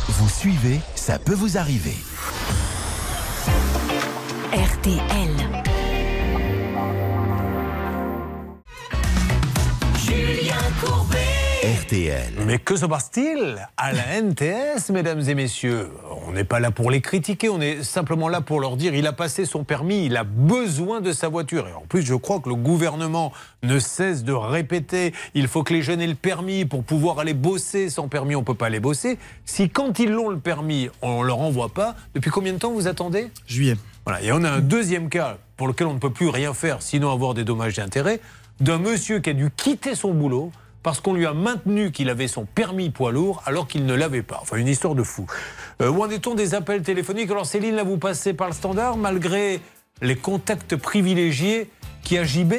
Vous 0.09 0.29
suivez, 0.29 0.79
ça 0.93 1.17
peut 1.17 1.33
vous 1.33 1.57
arriver. 1.57 1.95
RTL. 4.53 5.64
RTL. 11.63 12.33
Mais 12.45 12.59
que 12.59 12.75
se 12.75 12.85
passe-t-il 12.85 13.57
à 13.77 13.93
la 13.93 14.21
NTS, 14.21 14.89
mesdames 14.91 15.21
et 15.27 15.33
messieurs? 15.33 15.89
On 16.27 16.31
n'est 16.31 16.43
pas 16.43 16.59
là 16.59 16.69
pour 16.69 16.91
les 16.91 17.01
critiquer, 17.01 17.49
on 17.49 17.61
est 17.61 17.81
simplement 17.81 18.27
là 18.27 18.41
pour 18.41 18.59
leur 18.59 18.77
dire 18.77 18.93
il 18.93 19.07
a 19.07 19.13
passé 19.13 19.45
son 19.45 19.63
permis, 19.63 20.05
il 20.05 20.17
a 20.17 20.23
besoin 20.23 21.01
de 21.01 21.11
sa 21.11 21.27
voiture. 21.27 21.67
Et 21.67 21.73
en 21.73 21.85
plus, 21.87 22.03
je 22.03 22.13
crois 22.13 22.39
que 22.39 22.49
le 22.49 22.55
gouvernement 22.55 23.31
ne 23.63 23.79
cesse 23.79 24.23
de 24.23 24.33
répéter 24.33 25.13
il 25.33 25.47
faut 25.47 25.63
que 25.63 25.73
les 25.73 25.81
jeunes 25.81 26.01
aient 26.01 26.07
le 26.07 26.15
permis 26.15 26.65
pour 26.65 26.83
pouvoir 26.83 27.19
aller 27.19 27.33
bosser. 27.33 27.89
Sans 27.89 28.07
permis, 28.07 28.35
on 28.35 28.41
ne 28.41 28.45
peut 28.45 28.53
pas 28.53 28.67
aller 28.67 28.79
bosser. 28.79 29.17
Si 29.45 29.69
quand 29.69 29.97
ils 29.99 30.11
l'ont 30.11 30.29
le 30.29 30.39
permis, 30.39 30.89
on 31.01 31.21
ne 31.21 31.27
leur 31.27 31.39
envoie 31.39 31.69
pas, 31.69 31.95
depuis 32.13 32.29
combien 32.29 32.53
de 32.53 32.59
temps 32.59 32.71
vous 32.71 32.87
attendez? 32.87 33.31
Juillet. 33.47 33.75
Voilà. 34.05 34.21
Et 34.21 34.31
on 34.31 34.43
a 34.43 34.51
un 34.51 34.59
deuxième 34.59 35.09
cas 35.09 35.37
pour 35.57 35.67
lequel 35.67 35.87
on 35.87 35.93
ne 35.93 35.99
peut 35.99 36.11
plus 36.11 36.29
rien 36.29 36.53
faire, 36.53 36.81
sinon 36.81 37.11
avoir 37.11 37.33
des 37.33 37.43
dommages 37.43 37.75
d'intérêt, 37.75 38.19
d'un 38.59 38.77
monsieur 38.77 39.19
qui 39.19 39.31
a 39.31 39.33
dû 39.33 39.49
quitter 39.55 39.95
son 39.95 40.13
boulot 40.13 40.51
parce 40.85 41.01
qu'on 41.01 41.15
lui 41.15 41.25
a 41.25 41.33
maintenu 41.33 41.91
qu'il 41.91 42.11
avait 42.11 42.27
son 42.27 42.45
permis 42.45 42.91
poids 42.91 43.11
lourd 43.11 43.41
alors 43.47 43.67
qu'il 43.67 43.87
ne 43.87 43.95
l'avait 43.95 44.21
pas. 44.21 44.37
Enfin, 44.43 44.57
une 44.57 44.67
histoire 44.67 44.93
de 44.93 45.01
fou. 45.01 45.25
Euh, 45.81 45.89
où 45.89 46.03
en 46.03 46.09
est-on 46.11 46.35
des 46.35 46.53
appels 46.53 46.83
téléphoniques 46.83 47.31
Alors, 47.31 47.47
Céline, 47.47 47.73
là, 47.73 47.81
vous 47.81 47.97
passez 47.97 48.35
par 48.35 48.45
le 48.49 48.53
standard 48.53 48.95
malgré 48.95 49.61
les 50.03 50.15
contacts 50.15 50.75
privilégiés 50.75 51.71
qui 52.03 52.19
a 52.19 52.23
JB 52.23 52.53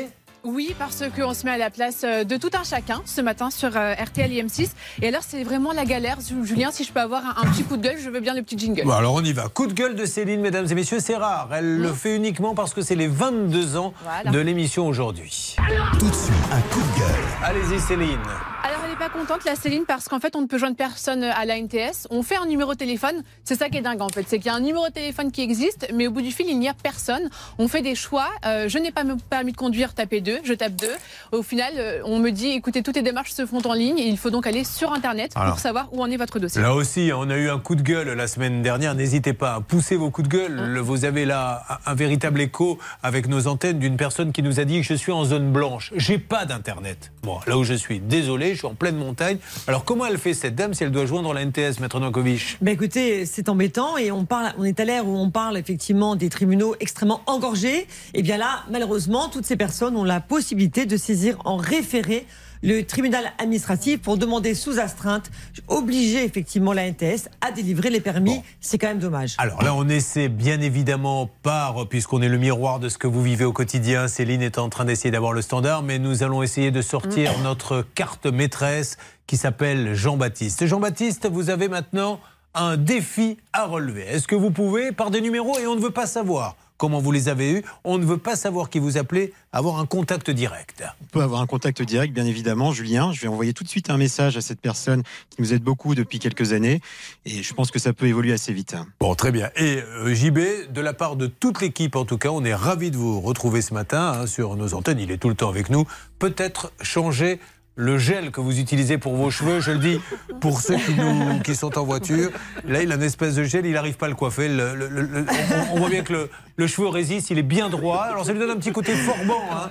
Oui, 0.46 0.76
parce 0.78 1.02
qu'on 1.16 1.34
se 1.34 1.44
met 1.44 1.50
à 1.50 1.58
la 1.58 1.70
place 1.70 2.02
euh, 2.04 2.22
de 2.22 2.36
tout 2.36 2.50
un 2.54 2.62
chacun 2.62 3.02
ce 3.04 3.20
matin 3.20 3.50
sur 3.50 3.76
euh, 3.76 3.94
RTL 3.94 4.32
et 4.32 4.42
M6. 4.44 4.68
Et 5.02 5.08
alors, 5.08 5.22
c'est 5.26 5.42
vraiment 5.42 5.72
la 5.72 5.84
galère. 5.84 6.18
Julien, 6.44 6.70
si 6.70 6.84
je 6.84 6.92
peux 6.92 7.00
avoir 7.00 7.24
un, 7.26 7.42
un 7.42 7.50
petit 7.50 7.64
coup 7.64 7.76
de 7.76 7.82
gueule, 7.82 7.98
je 7.98 8.08
veux 8.08 8.20
bien 8.20 8.32
le 8.32 8.42
petit 8.42 8.56
jingle. 8.56 8.84
Bon, 8.84 8.92
alors 8.92 9.14
on 9.14 9.24
y 9.24 9.32
va. 9.32 9.48
Coup 9.48 9.66
de 9.66 9.72
gueule 9.72 9.96
de 9.96 10.06
Céline, 10.06 10.40
mesdames 10.40 10.66
et 10.70 10.74
messieurs, 10.76 11.00
c'est 11.00 11.16
rare. 11.16 11.48
Elle 11.52 11.78
le 11.78 11.92
fait 11.92 12.14
uniquement 12.14 12.54
parce 12.54 12.72
que 12.74 12.80
c'est 12.80 12.94
les 12.94 13.08
22 13.08 13.76
ans 13.76 13.92
Voilà. 14.04 14.30
de 14.30 14.38
l'émission 14.38 14.86
aujourd'hui. 14.86 15.56
Tout 15.98 16.08
de 16.08 16.14
suite, 16.14 16.32
un 16.52 16.60
coup 16.72 16.80
de 16.80 16.98
gueule. 17.00 17.24
Allez-y, 17.42 17.80
Céline. 17.80 18.18
Alors, 18.62 18.80
elle 18.84 18.90
n'est 18.90 18.96
pas 18.96 19.08
contente, 19.08 19.44
la 19.44 19.54
Céline, 19.54 19.84
parce 19.86 20.08
qu'en 20.08 20.18
fait, 20.18 20.34
on 20.34 20.40
ne 20.42 20.46
peut 20.46 20.58
joindre 20.58 20.74
personne 20.76 21.22
à 21.22 21.44
la 21.44 21.56
NTS. 21.60 22.08
On 22.10 22.22
fait 22.22 22.34
un 22.36 22.46
numéro 22.46 22.72
de 22.72 22.78
téléphone. 22.78 23.22
C'est 23.44 23.54
ça 23.56 23.68
qui 23.68 23.78
est 23.78 23.82
dingue, 23.82 24.00
en 24.00 24.08
fait. 24.08 24.24
C'est 24.28 24.38
qu'il 24.38 24.46
y 24.46 24.48
a 24.50 24.54
un 24.54 24.60
numéro 24.60 24.86
de 24.88 24.92
téléphone 24.92 25.30
qui 25.30 25.42
existe, 25.42 25.86
mais 25.94 26.06
au 26.08 26.10
bout 26.10 26.20
du 26.22 26.32
fil, 26.32 26.46
il 26.48 26.58
n'y 26.58 26.68
a 26.68 26.74
personne. 26.74 27.28
On 27.58 27.68
fait 27.68 27.82
des 27.82 27.94
choix. 27.94 28.28
Euh, 28.44 28.68
je 28.68 28.78
n'ai 28.78 28.90
pas 28.90 29.04
me 29.04 29.14
permis 29.16 29.52
de 29.52 29.56
conduire, 29.56 29.94
tapez 29.94 30.20
2. 30.20 30.35
Je 30.44 30.52
tape 30.54 30.76
2. 30.76 30.86
Au 31.32 31.42
final, 31.42 31.72
euh, 31.76 32.00
on 32.04 32.18
me 32.18 32.30
dit, 32.30 32.50
écoutez, 32.50 32.82
toutes 32.82 32.96
les 32.96 33.02
démarches 33.02 33.32
se 33.32 33.46
font 33.46 33.60
en 33.66 33.72
ligne 33.72 33.98
et 33.98 34.06
il 34.06 34.18
faut 34.18 34.30
donc 34.30 34.46
aller 34.46 34.64
sur 34.64 34.92
Internet 34.92 35.32
Alors. 35.34 35.50
pour 35.50 35.58
savoir 35.58 35.88
où 35.92 36.02
en 36.02 36.10
est 36.10 36.16
votre 36.16 36.38
dossier. 36.38 36.60
Là 36.62 36.74
aussi, 36.74 37.10
on 37.14 37.28
a 37.30 37.36
eu 37.36 37.50
un 37.50 37.58
coup 37.58 37.74
de 37.74 37.82
gueule 37.82 38.08
la 38.10 38.28
semaine 38.28 38.62
dernière. 38.62 38.94
N'hésitez 38.94 39.32
pas 39.32 39.54
à 39.54 39.60
pousser 39.60 39.96
vos 39.96 40.10
coups 40.10 40.28
de 40.28 40.36
gueule. 40.36 40.58
Hein 40.58 40.80
Vous 40.82 41.04
avez 41.04 41.24
là 41.24 41.64
un 41.86 41.96
un 41.96 41.98
véritable 41.98 42.40
écho 42.42 42.78
avec 43.02 43.26
nos 43.28 43.46
antennes 43.46 43.78
d'une 43.78 43.96
personne 43.96 44.32
qui 44.32 44.42
nous 44.42 44.60
a 44.60 44.64
dit 44.64 44.82
Je 44.82 44.92
suis 44.92 45.12
en 45.12 45.24
zone 45.24 45.50
blanche. 45.50 45.92
J'ai 45.96 46.18
pas 46.18 46.44
d'internet. 46.44 47.10
Bon, 47.22 47.38
là 47.46 47.56
où 47.56 47.64
je 47.64 47.74
suis, 47.74 48.00
désolé, 48.00 48.52
je 48.52 48.58
suis 48.58 48.66
en 48.66 48.74
pleine 48.74 48.96
montagne. 48.96 49.38
Alors, 49.66 49.84
comment 49.84 50.04
elle 50.06 50.18
fait 50.18 50.34
cette 50.34 50.54
dame 50.54 50.74
si 50.74 50.84
elle 50.84 50.90
doit 50.90 51.06
joindre 51.06 51.32
la 51.32 51.44
NTS, 51.44 51.80
Maître 51.80 51.98
Nankovic? 52.00 52.58
Ben 52.60 52.72
écoutez, 52.72 53.24
c'est 53.24 53.48
embêtant 53.48 53.96
et 53.96 54.10
on 54.10 54.24
parle, 54.24 54.52
on 54.58 54.64
est 54.64 54.78
à 54.78 54.84
l'ère 54.84 55.06
où 55.06 55.16
on 55.16 55.30
parle 55.30 55.56
effectivement 55.56 56.16
des 56.16 56.28
tribunaux 56.28 56.76
extrêmement 56.80 57.22
engorgés. 57.26 57.86
Et 58.14 58.22
bien 58.22 58.36
là, 58.36 58.64
malheureusement, 58.70 59.28
toutes 59.28 59.46
ces 59.46 59.56
personnes 59.56 59.96
ont 59.96 60.04
la 60.04 60.15
possibilité 60.20 60.86
de 60.86 60.96
saisir 60.96 61.38
en 61.44 61.56
référé 61.56 62.26
le 62.62 62.82
tribunal 62.82 63.32
administratif 63.38 64.00
pour 64.00 64.16
demander 64.18 64.54
sous 64.54 64.78
astreinte, 64.78 65.30
obliger 65.68 66.24
effectivement 66.24 66.72
la 66.72 66.90
NTS 66.90 67.28
à 67.40 67.52
délivrer 67.52 67.90
les 67.90 68.00
permis. 68.00 68.40
C'est 68.60 68.78
quand 68.78 68.88
même 68.88 68.98
dommage. 68.98 69.34
Alors 69.38 69.62
là, 69.62 69.74
on 69.74 69.88
essaie 69.88 70.28
bien 70.28 70.60
évidemment 70.60 71.30
par, 71.42 71.88
puisqu'on 71.88 72.22
est 72.22 72.28
le 72.28 72.38
miroir 72.38 72.80
de 72.80 72.88
ce 72.88 72.98
que 72.98 73.06
vous 73.06 73.22
vivez 73.22 73.44
au 73.44 73.52
quotidien, 73.52 74.08
Céline 74.08 74.42
est 74.42 74.58
en 74.58 74.68
train 74.68 74.84
d'essayer 74.84 75.10
d'avoir 75.10 75.32
le 75.32 75.42
standard, 75.42 75.82
mais 75.82 75.98
nous 75.98 76.22
allons 76.22 76.42
essayer 76.42 76.70
de 76.70 76.82
sortir 76.82 77.38
notre 77.40 77.84
carte 77.94 78.26
maîtresse 78.26 78.96
qui 79.26 79.36
s'appelle 79.36 79.94
Jean-Baptiste. 79.94 80.66
Jean-Baptiste, 80.66 81.28
vous 81.30 81.50
avez 81.50 81.68
maintenant 81.68 82.20
un 82.54 82.76
défi 82.76 83.36
à 83.52 83.66
relever. 83.66 84.02
Est-ce 84.02 84.26
que 84.26 84.34
vous 84.34 84.50
pouvez, 84.50 84.92
par 84.92 85.10
des 85.10 85.20
numéros, 85.20 85.58
et 85.58 85.66
on 85.66 85.76
ne 85.76 85.80
veut 85.80 85.90
pas 85.90 86.06
savoir 86.06 86.56
comment 86.76 87.00
vous 87.00 87.12
les 87.12 87.28
avez 87.28 87.50
eus, 87.52 87.64
on 87.84 87.98
ne 87.98 88.04
veut 88.04 88.18
pas 88.18 88.36
savoir 88.36 88.70
qui 88.70 88.78
vous 88.78 88.98
appelez, 88.98 89.32
avoir 89.52 89.78
un 89.78 89.86
contact 89.86 90.30
direct. 90.30 90.84
On 91.02 91.06
peut 91.06 91.22
avoir 91.22 91.40
un 91.40 91.46
contact 91.46 91.82
direct, 91.82 92.12
bien 92.12 92.26
évidemment, 92.26 92.72
Julien. 92.72 93.12
Je 93.12 93.20
vais 93.20 93.28
envoyer 93.28 93.52
tout 93.52 93.64
de 93.64 93.68
suite 93.68 93.90
un 93.90 93.96
message 93.96 94.36
à 94.36 94.40
cette 94.40 94.60
personne 94.60 95.02
qui 95.30 95.40
nous 95.40 95.54
aide 95.54 95.62
beaucoup 95.62 95.94
depuis 95.94 96.18
quelques 96.18 96.52
années. 96.52 96.80
Et 97.24 97.42
je 97.42 97.54
pense 97.54 97.70
que 97.70 97.78
ça 97.78 97.92
peut 97.92 98.06
évoluer 98.06 98.32
assez 98.32 98.52
vite. 98.52 98.76
Bon, 99.00 99.14
très 99.14 99.32
bien. 99.32 99.50
Et 99.56 99.78
euh, 99.78 100.14
JB, 100.14 100.72
de 100.72 100.80
la 100.80 100.92
part 100.92 101.16
de 101.16 101.26
toute 101.26 101.60
l'équipe, 101.60 101.96
en 101.96 102.04
tout 102.04 102.18
cas, 102.18 102.28
on 102.28 102.44
est 102.44 102.54
ravis 102.54 102.90
de 102.90 102.96
vous 102.96 103.20
retrouver 103.20 103.62
ce 103.62 103.74
matin 103.74 104.20
hein, 104.20 104.26
sur 104.26 104.56
nos 104.56 104.74
antennes. 104.74 105.00
Il 105.00 105.10
est 105.10 105.18
tout 105.18 105.28
le 105.28 105.34
temps 105.34 105.48
avec 105.48 105.70
nous. 105.70 105.86
Peut-être 106.18 106.72
changer 106.82 107.40
le 107.78 107.98
gel 107.98 108.30
que 108.30 108.40
vous 108.40 108.58
utilisez 108.58 108.96
pour 108.96 109.14
vos 109.16 109.30
cheveux, 109.30 109.60
je 109.60 109.70
le 109.72 109.78
dis 109.78 110.00
pour 110.40 110.60
ceux 110.62 110.76
qui, 110.76 110.94
nous, 110.94 111.40
qui 111.40 111.54
sont 111.54 111.76
en 111.78 111.84
voiture. 111.84 112.30
Là, 112.66 112.82
il 112.82 112.90
a 112.90 112.94
une 112.94 113.02
espèce 113.02 113.34
de 113.34 113.44
gel, 113.44 113.66
il 113.66 113.72
n'arrive 113.72 113.96
pas 113.96 114.06
à 114.06 114.08
le 114.08 114.14
coiffer. 114.14 114.48
Le- 114.48 114.74
le- 114.74 114.88
le- 114.88 115.02
le- 115.02 115.26
on, 115.72 115.74
on 115.76 115.78
voit 115.80 115.90
bien 115.90 116.02
que 116.02 116.12
le, 116.14 116.30
le 116.56 116.66
cheveu 116.66 116.88
résiste, 116.88 117.28
il 117.30 117.38
est 117.38 117.42
bien 117.42 117.68
droit. 117.68 118.02
Alors 118.04 118.24
ça 118.24 118.32
lui 118.32 118.38
donne 118.38 118.50
un 118.50 118.56
petit 118.56 118.72
côté 118.72 118.94
forbant. 118.94 119.42
Hein. 119.52 119.68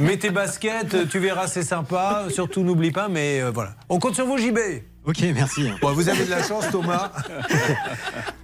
Mets 0.00 0.16
tes 0.16 0.30
baskets, 0.30 1.08
tu 1.10 1.18
verras, 1.18 1.46
c'est 1.46 1.62
sympa. 1.62 2.24
Surtout, 2.30 2.62
n'oublie 2.62 2.90
pas, 2.90 3.08
mais 3.08 3.42
euh, 3.42 3.50
voilà. 3.52 3.74
On 3.90 3.98
compte 3.98 4.14
sur 4.14 4.26
vous, 4.26 4.38
JB. 4.38 4.58
Ok, 5.04 5.18
merci. 5.34 5.68
Bon, 5.82 5.92
vous 5.92 6.08
avez 6.08 6.24
de 6.24 6.30
la 6.30 6.42
chance, 6.42 6.64
Thomas. 6.70 7.10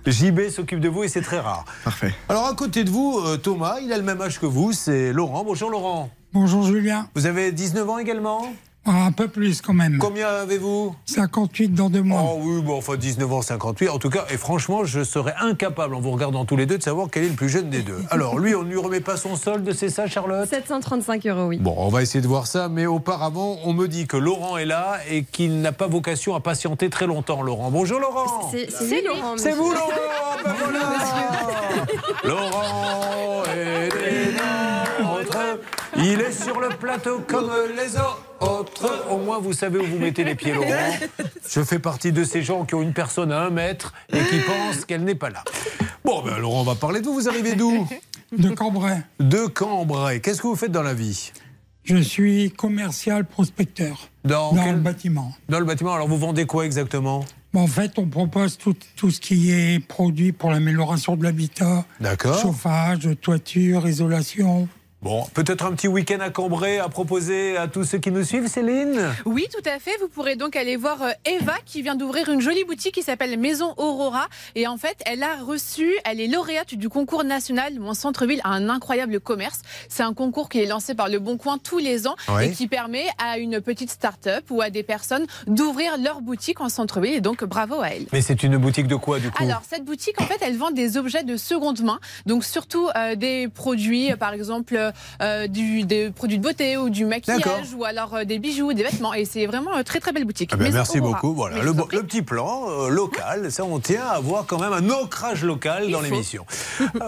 JB 0.07 0.49
s'occupe 0.51 0.81
de 0.81 0.89
vous 0.89 1.05
et 1.05 1.09
c'est 1.09 1.21
très 1.23 1.39
rare. 1.39 1.65
Parfait. 1.85 2.13
Alors, 2.29 2.47
à 2.47 2.55
côté 2.55 2.85
de 2.85 2.91
vous, 2.91 3.21
euh, 3.25 3.37
Thomas, 3.37 3.77
il 3.83 3.93
a 3.93 3.97
le 3.97 4.03
même 4.03 4.21
âge 4.21 4.39
que 4.41 4.47
vous, 4.47 4.73
c'est 4.73 5.13
Laurent. 5.13 5.45
Bonjour, 5.45 5.71
Laurent. 5.71 6.11
Bonjour 6.33 6.63
Julien. 6.65 7.09
Vous 7.15 7.27
avez 7.27 7.53
19 7.53 7.89
ans 7.89 7.99
également? 7.99 8.53
Un 8.87 9.13
peu 9.13 9.29
plus 9.29 9.61
quand 9.61 9.75
même. 9.75 9.99
Combien 9.99 10.29
avez-vous? 10.29 10.95
58 11.05 11.75
dans 11.75 11.91
deux 11.91 12.01
mois. 12.03 12.23
Oh 12.25 12.39
oui, 12.43 12.63
bon, 12.63 12.79
enfin 12.79 12.97
19 12.97 13.31
ans, 13.31 13.43
58. 13.43 13.89
En 13.91 13.99
tout 13.99 14.09
cas, 14.09 14.25
et 14.31 14.39
franchement, 14.39 14.85
je 14.85 15.05
serais 15.05 15.35
incapable, 15.41 15.95
en 15.95 16.01
vous 16.01 16.11
regardant 16.11 16.47
tous 16.47 16.57
les 16.57 16.65
deux, 16.65 16.79
de 16.79 16.83
savoir 16.83 17.09
quel 17.13 17.25
est 17.25 17.29
le 17.29 17.35
plus 17.35 17.51
jeune 17.51 17.69
des 17.69 17.83
deux. 17.83 17.99
Alors, 18.11 18.39
lui, 18.39 18.55
on 18.55 18.63
ne 18.63 18.71
lui 18.71 18.79
remet 18.79 19.01
pas 19.01 19.19
son 19.19 19.37
solde, 19.37 19.71
c'est 19.75 19.91
ça, 19.91 20.07
Charlotte? 20.07 20.49
735 20.49 21.27
euros, 21.27 21.49
oui. 21.49 21.59
Bon, 21.59 21.75
on 21.77 21.89
va 21.91 22.01
essayer 22.01 22.23
de 22.23 22.27
voir 22.27 22.47
ça, 22.47 22.71
mais 22.71 22.87
auparavant, 22.87 23.59
on 23.65 23.75
me 23.75 23.89
dit 23.89 24.07
que 24.07 24.17
Laurent 24.17 24.57
est 24.57 24.65
là 24.65 24.97
et 25.11 25.23
qu'il 25.25 25.61
n'a 25.61 25.73
pas 25.73 25.87
vocation 25.87 26.35
à 26.35 26.41
patienter 26.41 26.89
très 26.89 27.07
longtemps, 27.07 27.43
Laurent. 27.43 27.71
Bonjour, 27.71 28.01
Laurent. 28.01 28.51
C'est 28.53 29.03
Laurent. 29.03 29.35
C'est 29.37 29.53
vous, 29.53 29.71
Laurent 29.71 29.91
Ah, 29.93 30.37
ben 30.45 30.55
voilà. 30.65 30.81
Laurent 32.25 33.43
est 33.55 33.89
des 33.91 34.33
nôtres. 35.03 35.59
Il 35.99 36.21
est 36.23 36.33
sur 36.33 36.59
le 36.59 36.71
plateau 36.71 37.21
comme 37.27 37.51
les 37.77 37.97
autres. 37.97 38.23
Au 38.41 39.19
moins, 39.19 39.39
vous 39.39 39.53
savez 39.53 39.79
où 39.79 39.85
vous 39.85 39.99
mettez 39.99 40.25
les 40.25 40.35
pieds, 40.35 40.53
Laurent. 40.53 40.69
Je 41.49 41.63
fais 41.63 41.79
partie 41.79 42.13
de 42.13 42.25
ces 42.25 42.43
gens 42.43 42.65
qui 42.65 42.75
ont 42.75 42.83
une 42.83 42.93
personne 42.93 43.33
à 43.33 43.41
un 43.43 43.51
mètre 43.51 43.93
et 44.13 44.19
qui 44.19 44.39
pensent 44.41 44.85
qu'elle 44.85 45.05
n'est 45.05 45.15
pas 45.15 45.31
là. 45.31 45.43
Bon, 46.05 46.23
ben 46.23 46.39
Laurent, 46.39 46.61
on 46.61 46.65
va 46.65 46.75
parler 46.75 47.01
de 47.01 47.07
vous. 47.07 47.15
Vous 47.15 47.29
arrivez 47.29 47.55
d'où 47.55 47.87
De 48.39 48.51
Cambrai. 48.51 48.99
De 49.21 49.47
Cambrai. 49.47 50.21
Qu'est-ce 50.21 50.43
que 50.43 50.47
vous 50.47 50.57
faites 50.57 50.73
dans 50.73 50.83
la 50.83 50.95
vie? 50.95 51.33
Je 51.85 51.97
suis 51.97 52.51
commercial 52.51 53.25
prospecteur 53.25 54.09
Dans, 54.25 54.53
dans 54.53 54.63
quel- 54.63 54.75
le 54.75 54.81
bâtiment. 54.81 55.33
Dans 55.49 55.59
le 55.59 55.65
bâtiment. 55.65 55.95
Alors, 55.95 56.07
vous 56.09 56.19
vendez 56.19 56.45
quoi 56.45 56.67
exactement? 56.67 57.25
En 57.55 57.67
fait, 57.67 57.99
on 57.99 58.07
propose 58.07 58.59
tout, 58.59 58.77
tout 58.95 59.11
ce 59.11 59.21
qui 59.21 59.51
est 59.51 59.81
produit 59.85 60.33
pour 60.33 60.51
l'amélioration 60.51 61.17
de 61.17 61.25
l'habitat. 61.25 61.87
D'accord. 61.99 62.39
Chauffage, 62.39 63.09
toiture, 63.23 63.89
isolation. 63.89 64.69
Bon, 65.01 65.25
peut-être 65.33 65.65
un 65.65 65.73
petit 65.75 65.87
week-end 65.87 66.19
à 66.19 66.31
Cambrai 66.31 66.81
à 66.81 66.89
proposer 66.89 67.57
à 67.57 67.69
tous 67.69 67.85
ceux 67.85 67.99
qui 67.99 68.11
nous 68.11 68.25
suivent, 68.25 68.49
Céline 68.49 69.01
Oui, 69.27 69.47
tout 69.49 69.63
à 69.65 69.79
fait. 69.79 69.93
Vous 70.01 70.09
pourrez 70.09 70.35
donc 70.35 70.57
aller 70.57 70.75
voir 70.75 71.01
euh, 71.03 71.11
Eva 71.25 71.55
qui 71.65 71.83
vient 71.83 71.95
d'ouvrir 71.95 72.29
une 72.29 72.41
jolie 72.41 72.65
boutique 72.65 72.95
qui 72.95 73.03
s'appelle 73.03 73.39
Maison 73.39 73.75
Aurora. 73.77 74.27
Et 74.57 74.67
en 74.67 74.77
fait, 74.77 74.97
elle 75.07 75.23
a 75.23 75.37
reçu, 75.37 75.95
elle 76.05 76.21
est 76.21 76.27
lauréate 76.27 76.75
du 76.75 76.89
concours 76.89 77.23
national 77.23 77.79
Mon 77.79 77.95
centre-ville 77.95 78.41
a 78.43 78.49
un 78.49 78.69
incroyable 78.69 79.21
commerce. 79.21 79.61
C'est 79.89 80.03
un 80.03 80.15
concours 80.15 80.49
qui 80.49 80.61
est 80.61 80.67
lancé 80.67 80.97
par 80.97 81.09
Le 81.09 81.21
Bon 81.21 81.37
Coin 81.37 81.59
tous 81.59 81.79
les 81.79 82.09
ans 82.09 82.17
et 82.43 82.51
qui 82.51 82.67
permet 82.67 83.07
à 83.19 83.39
une 83.39 83.61
petite 83.61 83.91
start-up 83.91 84.47
ou 84.51 84.63
à 84.63 84.71
des 84.71 84.83
personnes 84.83 85.27
d'ouvrir 85.47 85.93
leur 85.97 86.23
boutique 86.23 86.61
en 86.61 86.69
centre-ville. 86.69 87.15
Et 87.15 87.21
donc, 87.21 87.45
bravo 87.45 87.81
à 87.81 87.91
elle. 87.91 88.07
Mais 88.13 88.21
c'est 88.21 88.43
une 88.43 88.57
boutique 88.57 88.89
de 88.89 88.97
quoi, 88.97 89.21
du 89.21 89.31
coup? 89.31 89.45
Alors, 89.45 89.63
cette 89.71 89.85
boutique, 89.85 90.21
en 90.21 90.27
fait, 90.27 90.39
elle 90.41 90.57
vend 90.57 90.73
des 90.73 90.97
objets 90.97 91.23
de 91.23 91.37
seconde 91.37 91.83
main. 91.83 92.01
Donc, 92.27 92.43
surtout 92.43 92.89
euh, 92.97 93.15
des 93.15 93.47
produits, 93.47 94.11
euh, 94.11 94.17
par 94.17 94.33
exemple, 94.33 94.88
du, 95.49 95.85
des 95.85 96.11
produits 96.11 96.39
de 96.39 96.43
beauté 96.43 96.77
ou 96.77 96.91
du 96.91 97.05
maquillage 97.05 97.75
ou 97.77 97.85
alors 97.85 98.15
euh, 98.15 98.25
des 98.25 98.39
bijoux, 98.39 98.73
des 98.73 98.83
vêtements. 98.83 99.15
Et 99.15 99.25
c'est 99.25 99.47
vraiment 99.47 99.77
une 99.77 99.85
très, 99.85 100.01
très 100.01 100.13
belle 100.13 100.25
boutique. 100.25 100.51
Ah 100.53 100.57
ben, 100.57 100.73
merci 100.73 100.99
Aurora. 100.99 101.21
beaucoup. 101.21 101.35
Voilà, 101.35 101.63
le, 101.63 101.73
petit 101.73 102.23
plan 102.23 102.69
euh, 102.69 102.89
local, 102.89 103.51
ça 103.51 103.65
on 103.65 103.81
tient 103.81 104.05
à 104.05 104.17
avoir 104.17 104.47
quand 104.47 104.61
même 104.61 104.73
un 104.73 104.91
ancrage 104.91 105.45
local 105.45 105.91
dans 105.91 106.01
l'émission. 106.01 106.45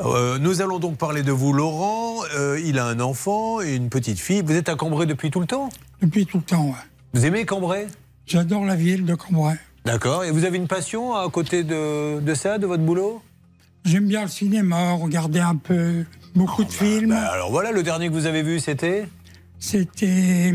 Euh, 0.05 0.39
nous 0.39 0.63
allons 0.63 0.79
donc 0.79 0.97
parler 0.97 1.23
de 1.23 1.33
vous, 1.33 1.53
Laurent. 1.53 2.17
Euh, 2.35 2.61
il 2.65 2.79
a 2.79 2.87
un 2.87 3.01
enfant 3.01 3.61
et 3.61 3.75
une 3.75 3.89
petite 3.89 4.19
fille. 4.19 4.43
Vous 4.45 4.55
êtes 4.55 4.69
à 4.69 4.75
Cambrai 4.75 5.07
depuis 5.07 5.31
tout 5.31 5.41
le 5.41 5.47
temps? 5.47 5.69
Depuis 6.01 6.27
tout 6.27 6.39
le 6.39 6.43
temps, 6.43 6.67
ouais. 6.67 6.73
Vous 7.13 7.27
aimez 7.27 7.45
Cambrai? 7.45 7.87
J'adore 8.27 8.65
la 8.65 8.77
ville 8.77 9.05
de 9.05 9.15
Cambrai. 9.15 9.55
D'accord. 9.85 10.25
Et 10.25 10.31
vous 10.31 10.45
avez 10.45 10.57
une 10.57 10.69
passion 10.69 11.15
à 11.15 11.29
côté 11.31 11.65
de, 11.65 12.21
de 12.21 12.35
ça, 12.35 12.59
de 12.59 12.67
votre 12.67 12.83
boulot? 12.83 13.23
J'aime 13.85 14.07
bien 14.07 14.23
le 14.23 14.29
cinéma, 14.29 14.93
regarder 14.93 15.41
un 15.41 15.57
peu 15.57 16.05
beaucoup 16.35 16.65
de 16.65 16.73
films. 16.73 17.11
Bah, 17.11 17.33
Alors 17.33 17.51
voilà, 17.51 17.73
le 17.73 17.83
dernier 17.83 18.09
que 18.09 18.13
vous 18.13 18.27
avez 18.27 18.43
vu, 18.43 18.61
c'était? 18.61 19.07
C'était 19.59 20.53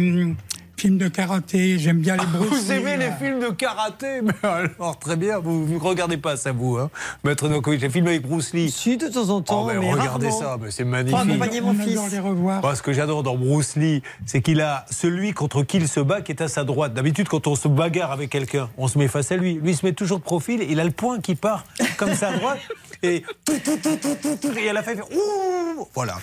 hum, 0.76 0.80
film 0.82 0.98
de 0.98 1.08
karaté. 1.08 1.80
J'aime 1.80 2.00
bien 2.00 2.18
les 2.18 2.26
Bruce 2.26 2.50
Vous 2.66 2.72
aimez 2.72 2.98
les 2.98 3.12
films 3.12 3.40
de 3.40 3.50
karaté 3.50 4.22
Mais 4.24 4.34
alors, 4.44 5.00
très 5.00 5.16
bien, 5.16 5.40
vous 5.40 5.66
ne 5.68 5.80
regardez 5.80 6.18
pas 6.18 6.38
ça, 6.38 6.52
vous, 6.52 6.78
hein 6.78 6.90
Maître 7.24 7.48
Nokovic, 7.48 7.82
les 7.82 7.90
films 7.90 8.08
avec 8.08 8.22
Bruce 8.24 8.54
Lee. 8.54 8.70
Si, 8.72 8.98
de 8.98 9.08
temps 9.08 9.30
en 9.30 9.42
temps, 9.42 9.64
Oh, 9.64 9.68
mais 9.68 9.80
mais 9.80 9.92
regardez 9.94 10.28
rarement. 10.30 10.40
ça, 10.42 10.58
mais 10.62 10.72
c'est 10.72 10.84
Pour 10.84 10.92
magnifique. 10.92 11.20
accompagner 11.20 11.62
mon 11.62 11.70
On 11.72 11.74
fils. 11.84 12.12
les 12.12 12.20
revoir. 12.20 12.62
Moi, 12.62 12.76
ce 12.76 12.82
que 12.82 12.94
j'adore 12.94 13.24
dans 13.24 13.36
Bruce 13.38 13.76
Lee, 13.76 14.02
c'est 14.26 14.42
qu'il 14.42 14.62
a 14.62 14.86
celui 14.92 15.34
contre 15.34 15.64
qui 15.64 15.78
il 15.78 15.88
se 15.88 16.00
bat 16.00 16.22
qui 16.22 16.32
est 16.32 16.42
à 16.42 16.48
sa 16.48 16.64
droite. 16.64 16.94
D'habitude, 16.94 17.28
quand 17.28 17.48
on 17.48 17.56
se 17.56 17.68
bagarre 17.68 18.12
avec 18.12 18.30
quelqu'un, 18.30 18.70
on 18.78 18.88
se 18.88 18.98
met 18.98 19.08
face 19.08 19.32
à 19.32 19.38
lui. 19.38 19.56
Lui, 19.56 19.72
il 19.72 19.76
se 19.78 19.86
met 19.86 19.94
toujours 19.94 20.20
de 20.20 20.24
profil. 20.24 20.66
Il 20.70 20.80
a 20.80 20.84
le 20.84 20.92
point 20.92 21.20
qui 21.20 21.36
part 21.36 21.64
comme 21.98 22.12
à 22.12 22.32
droite. 22.38 22.60
Et, 23.04 23.24
tout, 23.44 23.54
tout, 23.64 23.78
tout, 23.78 23.98
tout, 23.98 24.16
tout, 24.22 24.36
tout, 24.42 24.58
et 24.58 24.70
à 24.70 24.74
la 24.74 24.82
fin, 24.82 24.92
il 24.92 24.98
fait 24.98 25.04
Ouh 25.16 25.88
Voilà. 25.94 26.16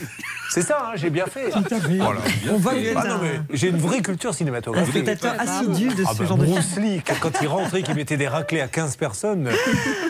C'est 0.50 0.62
ça, 0.62 0.86
hein, 0.88 0.92
j'ai 0.96 1.10
bien 1.10 1.26
fait. 1.26 1.50
Tout 1.50 1.62
à 1.70 1.80
fait. 1.80 1.96
Voilà. 1.98 2.20
On 2.50 2.56
vous 2.56 2.70
êtes 2.70 2.96
Ah 2.96 3.04
non, 3.08 3.14
un- 3.16 3.18
mais 3.22 3.40
j'ai 3.52 3.68
une 3.68 3.76
vraie 3.76 4.00
culture 4.00 4.34
un 4.42 4.46
cinématographique. 4.46 4.90
spectateur 4.90 5.34
assidu 5.38 5.88
de 5.88 6.04
Ah 6.06 6.12
ce 6.12 6.18
bah, 6.18 6.26
genre 6.26 6.38
de 6.38 6.44
film. 6.44 6.56
Bruce 6.56 6.76
Lee, 6.76 7.02
quand 7.20 7.30
il 7.40 7.48
rentrait, 7.48 7.82
qu'il 7.82 7.94
mettait 7.94 8.16
des 8.16 8.28
raclés 8.28 8.60
à 8.60 8.68
15 8.68 8.96
personnes, 8.96 9.48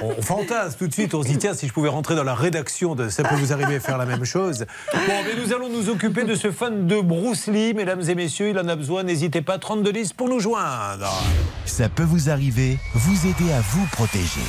on, 0.03 0.13
on 0.19 0.23
fantasme 0.23 0.77
tout 0.79 0.89
de 0.89 0.93
suite. 0.93 1.15
On 1.15 1.23
se 1.23 1.29
dit, 1.29 1.39
tiens, 1.39 1.55
si 1.55 1.67
je 1.69 1.73
pouvais 1.73 1.89
rentrer 1.89 2.15
dans 2.15 2.25
la 2.25 2.35
rédaction, 2.35 2.95
de, 2.95 3.09
ça 3.09 3.23
peut 3.23 3.37
vous 3.37 3.53
arriver 3.53 3.77
à 3.77 3.81
faire 3.81 3.99
la 3.99 4.07
même 4.07 4.25
chose. 4.25 4.67
Bon, 4.93 5.01
mais 5.25 5.43
nous 5.43 5.53
allons 5.53 5.69
nous 5.69 5.89
occuper 5.89 6.25
de 6.25 6.35
ce 6.35 6.51
fan 6.51 6.87
de 6.87 7.01
Bruce 7.01 7.47
Lee, 7.47 7.75
mesdames 7.75 8.03
et 8.09 8.15
messieurs. 8.15 8.49
Il 8.49 8.59
en 8.59 8.69
a 8.69 8.77
besoin. 8.77 9.03
N'hésitez 9.03 9.43
pas, 9.43 9.59
3210 9.59 10.13
pour 10.13 10.29
nous 10.29 10.41
joindre. 10.41 11.13
Ça 11.65 11.89
peut 11.89 12.03
vous 12.03 12.31
arriver, 12.31 12.79
vous 12.95 13.27
aider 13.27 13.53
à 13.53 13.61
vous 13.61 13.87
protéger. 13.93 14.41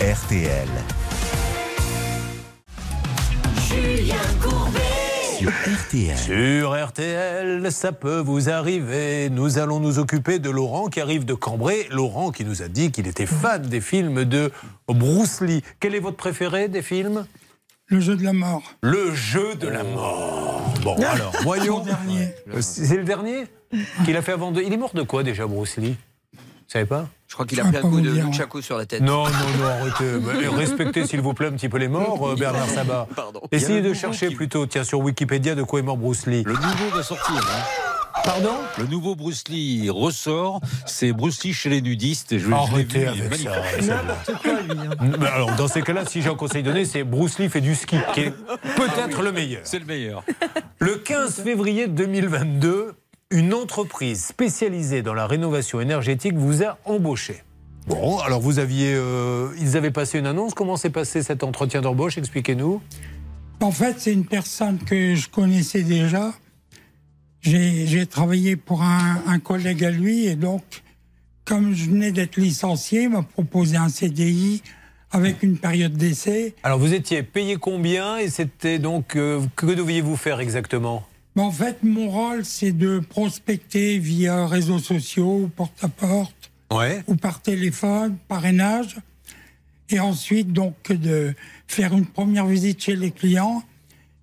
RTL. 0.00 0.68
Julien 3.68 4.14
Courbet. 4.42 5.09
Sur 5.40 5.48
RTL. 5.48 6.18
Sur 6.18 6.86
RTL, 6.88 7.72
ça 7.72 7.92
peut 7.92 8.18
vous 8.18 8.50
arriver. 8.50 9.30
Nous 9.30 9.56
allons 9.56 9.80
nous 9.80 9.98
occuper 9.98 10.38
de 10.38 10.50
Laurent 10.50 10.88
qui 10.88 11.00
arrive 11.00 11.24
de 11.24 11.32
Cambrai. 11.32 11.86
Laurent 11.90 12.30
qui 12.30 12.44
nous 12.44 12.60
a 12.60 12.68
dit 12.68 12.90
qu'il 12.90 13.06
était 13.06 13.24
fan 13.24 13.62
des 13.62 13.80
films 13.80 14.26
de 14.26 14.52
Bruce 14.86 15.40
Lee. 15.40 15.62
Quel 15.80 15.94
est 15.94 15.98
votre 15.98 16.18
préféré 16.18 16.68
des 16.68 16.82
films? 16.82 17.24
Le 17.86 18.00
jeu 18.00 18.16
de 18.16 18.22
la 18.22 18.34
mort. 18.34 18.74
Le 18.82 19.14
jeu 19.14 19.54
de 19.54 19.66
la 19.66 19.82
mort. 19.82 20.74
Bon, 20.82 20.96
alors, 20.96 21.32
voyons. 21.42 21.82
Euh, 22.52 22.60
C'est 22.60 22.98
le 22.98 23.04
dernier? 23.04 23.46
Qu'il 24.04 24.18
a 24.18 24.20
fait 24.20 24.32
avant 24.32 24.52
de. 24.52 24.60
Il 24.60 24.74
est 24.74 24.76
mort 24.76 24.92
de 24.92 25.02
quoi 25.02 25.22
déjà, 25.22 25.46
Bruce 25.46 25.78
Lee? 25.78 25.96
Savez 26.72 26.84
pas 26.86 27.08
Je 27.28 27.34
crois 27.34 27.46
qu'il 27.46 27.60
a 27.60 27.64
pris 27.64 27.76
un 27.76 27.80
coup 27.82 28.00
de 28.00 28.10
nunchaku 28.10 28.62
sur 28.62 28.78
la 28.78 28.86
tête. 28.86 29.00
Non, 29.02 29.24
non, 29.24 29.30
non, 29.58 29.66
arrêtez. 29.66 30.18
Mais 30.40 30.48
Respectez, 30.48 31.06
s'il 31.06 31.20
vous 31.20 31.34
plaît, 31.34 31.48
un 31.48 31.52
petit 31.52 31.68
peu 31.68 31.78
les 31.78 31.88
morts, 31.88 32.30
euh, 32.30 32.36
Bernard 32.36 32.68
Sabat. 32.68 33.06
Pardon. 33.16 33.40
Essayez 33.52 33.82
de 33.82 33.92
chercher 33.94 34.30
plutôt, 34.30 34.66
tiens, 34.66 34.84
sur 34.84 35.00
Wikipédia, 35.00 35.54
de 35.54 35.62
quoi 35.62 35.80
est 35.80 35.82
mort 35.82 35.96
Bruce 35.96 36.26
Lee. 36.26 36.42
Le 36.44 36.52
nouveau 36.54 36.96
va 36.96 37.02
sortir. 37.02 37.36
hein. 37.36 37.62
Pardon 38.22 38.52
Le 38.78 38.84
nouveau 38.86 39.14
Bruce 39.16 39.44
Lee 39.48 39.88
ressort. 39.88 40.60
C'est 40.84 41.12
Bruce 41.12 41.42
Lee 41.42 41.54
chez 41.54 41.70
les 41.70 41.80
nudistes. 41.80 42.32
Et 42.32 42.38
je, 42.38 42.50
Arrêtez 42.52 43.06
avec 43.06 43.34
ça. 43.36 43.50
N'importe 43.80 44.42
quoi, 44.42 44.60
lui. 44.60 44.78
hein. 44.78 45.12
Mais 45.20 45.26
alors, 45.28 45.54
dans 45.56 45.68
ces 45.68 45.80
cas-là, 45.80 46.04
si 46.04 46.20
j'ai 46.20 46.28
un 46.28 46.34
conseil 46.34 46.62
donné, 46.62 46.84
c'est 46.84 47.02
Bruce 47.02 47.38
Lee 47.38 47.48
fait 47.48 47.62
du 47.62 47.74
ski, 47.74 47.96
qui 48.12 48.20
est 48.20 48.34
peut-être 48.76 49.22
le 49.22 49.32
meilleur. 49.32 49.62
C'est 49.64 49.78
le 49.78 49.86
meilleur. 49.86 50.22
Le 50.80 50.96
15 50.96 51.40
février 51.42 51.86
2022, 51.86 52.92
une 53.30 53.54
entreprise 53.54 54.24
spécialisée 54.24 55.02
dans 55.02 55.14
la 55.14 55.26
rénovation 55.26 55.80
énergétique 55.80 56.34
vous 56.34 56.64
a 56.64 56.78
embauché. 56.84 57.42
Bon, 57.86 58.18
alors 58.18 58.40
vous 58.40 58.58
aviez, 58.58 58.92
euh, 58.94 59.48
ils 59.60 59.76
avaient 59.76 59.92
passé 59.92 60.18
une 60.18 60.26
annonce. 60.26 60.52
Comment 60.52 60.76
s'est 60.76 60.90
passé 60.90 61.22
cet 61.22 61.44
entretien 61.44 61.80
d'embauche? 61.80 62.18
Expliquez-nous. 62.18 62.82
En 63.60 63.70
fait, 63.70 63.96
c'est 63.98 64.12
une 64.12 64.26
personne 64.26 64.78
que 64.78 65.14
je 65.14 65.28
connaissais 65.28 65.82
déjà. 65.82 66.32
J'ai 67.40 68.06
travaillé 68.06 68.56
pour 68.56 68.82
un, 68.82 69.22
un 69.26 69.38
collègue 69.38 69.84
à 69.84 69.90
lui 69.90 70.26
et 70.26 70.34
donc, 70.34 70.62
comme 71.44 71.72
je 71.72 71.86
venais 71.86 72.12
d'être 72.12 72.36
licencié, 72.36 73.04
il 73.04 73.10
m'a 73.10 73.22
proposé 73.22 73.76
un 73.76 73.88
CDI 73.88 74.60
avec 75.10 75.42
une 75.42 75.56
période 75.56 75.92
d'essai. 75.92 76.54
Alors 76.62 76.78
vous 76.78 76.92
étiez 76.92 77.22
payé 77.22 77.56
combien 77.56 78.18
et 78.18 78.28
c'était 78.28 78.78
donc 78.78 79.16
euh, 79.16 79.40
que 79.56 79.66
deviez-vous 79.66 80.16
faire 80.16 80.40
exactement? 80.40 81.04
Mais 81.36 81.42
en 81.42 81.50
fait, 81.52 81.78
mon 81.82 82.08
rôle, 82.10 82.44
c'est 82.44 82.72
de 82.72 82.98
prospecter 82.98 83.98
via 83.98 84.46
réseaux 84.46 84.78
sociaux, 84.80 85.50
porte-à-porte, 85.56 86.50
Ouais. 86.72 87.02
ou 87.08 87.16
par 87.16 87.40
téléphone, 87.42 88.16
parrainage, 88.28 88.96
et 89.90 89.98
ensuite 89.98 90.52
donc 90.52 90.92
de 90.92 91.34
faire 91.66 91.92
une 91.94 92.06
première 92.06 92.46
visite 92.46 92.80
chez 92.80 92.94
les 92.94 93.10
clients 93.10 93.62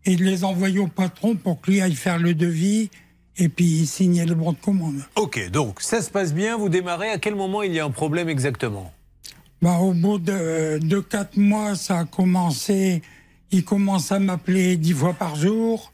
et 0.05 0.15
de 0.15 0.23
les 0.23 0.45
envoyer 0.45 0.79
au 0.79 0.87
patron 0.87 1.35
pour 1.35 1.59
que 1.59 1.71
lui 1.71 1.81
aille 1.81 1.95
faire 1.95 2.19
le 2.19 2.33
devis 2.33 2.89
et 3.37 3.49
puis 3.49 3.85
signer 3.85 4.25
le 4.25 4.33
bon 4.33 4.53
de 4.53 4.57
commande. 4.57 5.01
Ok, 5.17 5.49
donc 5.51 5.81
ça 5.81 6.01
se 6.01 6.09
passe 6.09 6.33
bien. 6.33 6.57
Vous 6.57 6.69
démarrez. 6.69 7.09
À 7.09 7.17
quel 7.17 7.35
moment 7.35 7.63
il 7.63 7.73
y 7.73 7.79
a 7.81 7.85
un 7.85 7.91
problème 7.91 8.29
exactement? 8.29 8.93
Bah, 9.61 9.79
au 9.79 9.91
bout 9.93 10.17
de, 10.19 10.79
de 10.81 10.99
quatre 11.01 11.35
mois, 11.37 11.75
ça 11.75 11.99
a 11.99 12.05
commencé. 12.05 13.01
Il 13.51 13.65
commence 13.65 14.11
à 14.13 14.19
m'appeler 14.19 14.77
dix 14.77 14.93
fois 14.93 15.13
par 15.13 15.35
jour. 15.35 15.91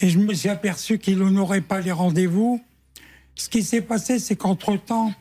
Et 0.00 0.08
je 0.08 0.18
me 0.18 0.32
suis 0.34 0.48
aperçu 0.48 0.98
qu'il 0.98 1.18
n'honorait 1.18 1.60
pas 1.60 1.80
les 1.80 1.92
rendez-vous. 1.92 2.62
Ce 3.34 3.48
qui 3.48 3.62
s'est 3.62 3.80
passé, 3.82 4.18
c'est 4.18 4.36
qu'entre-temps, 4.36 5.12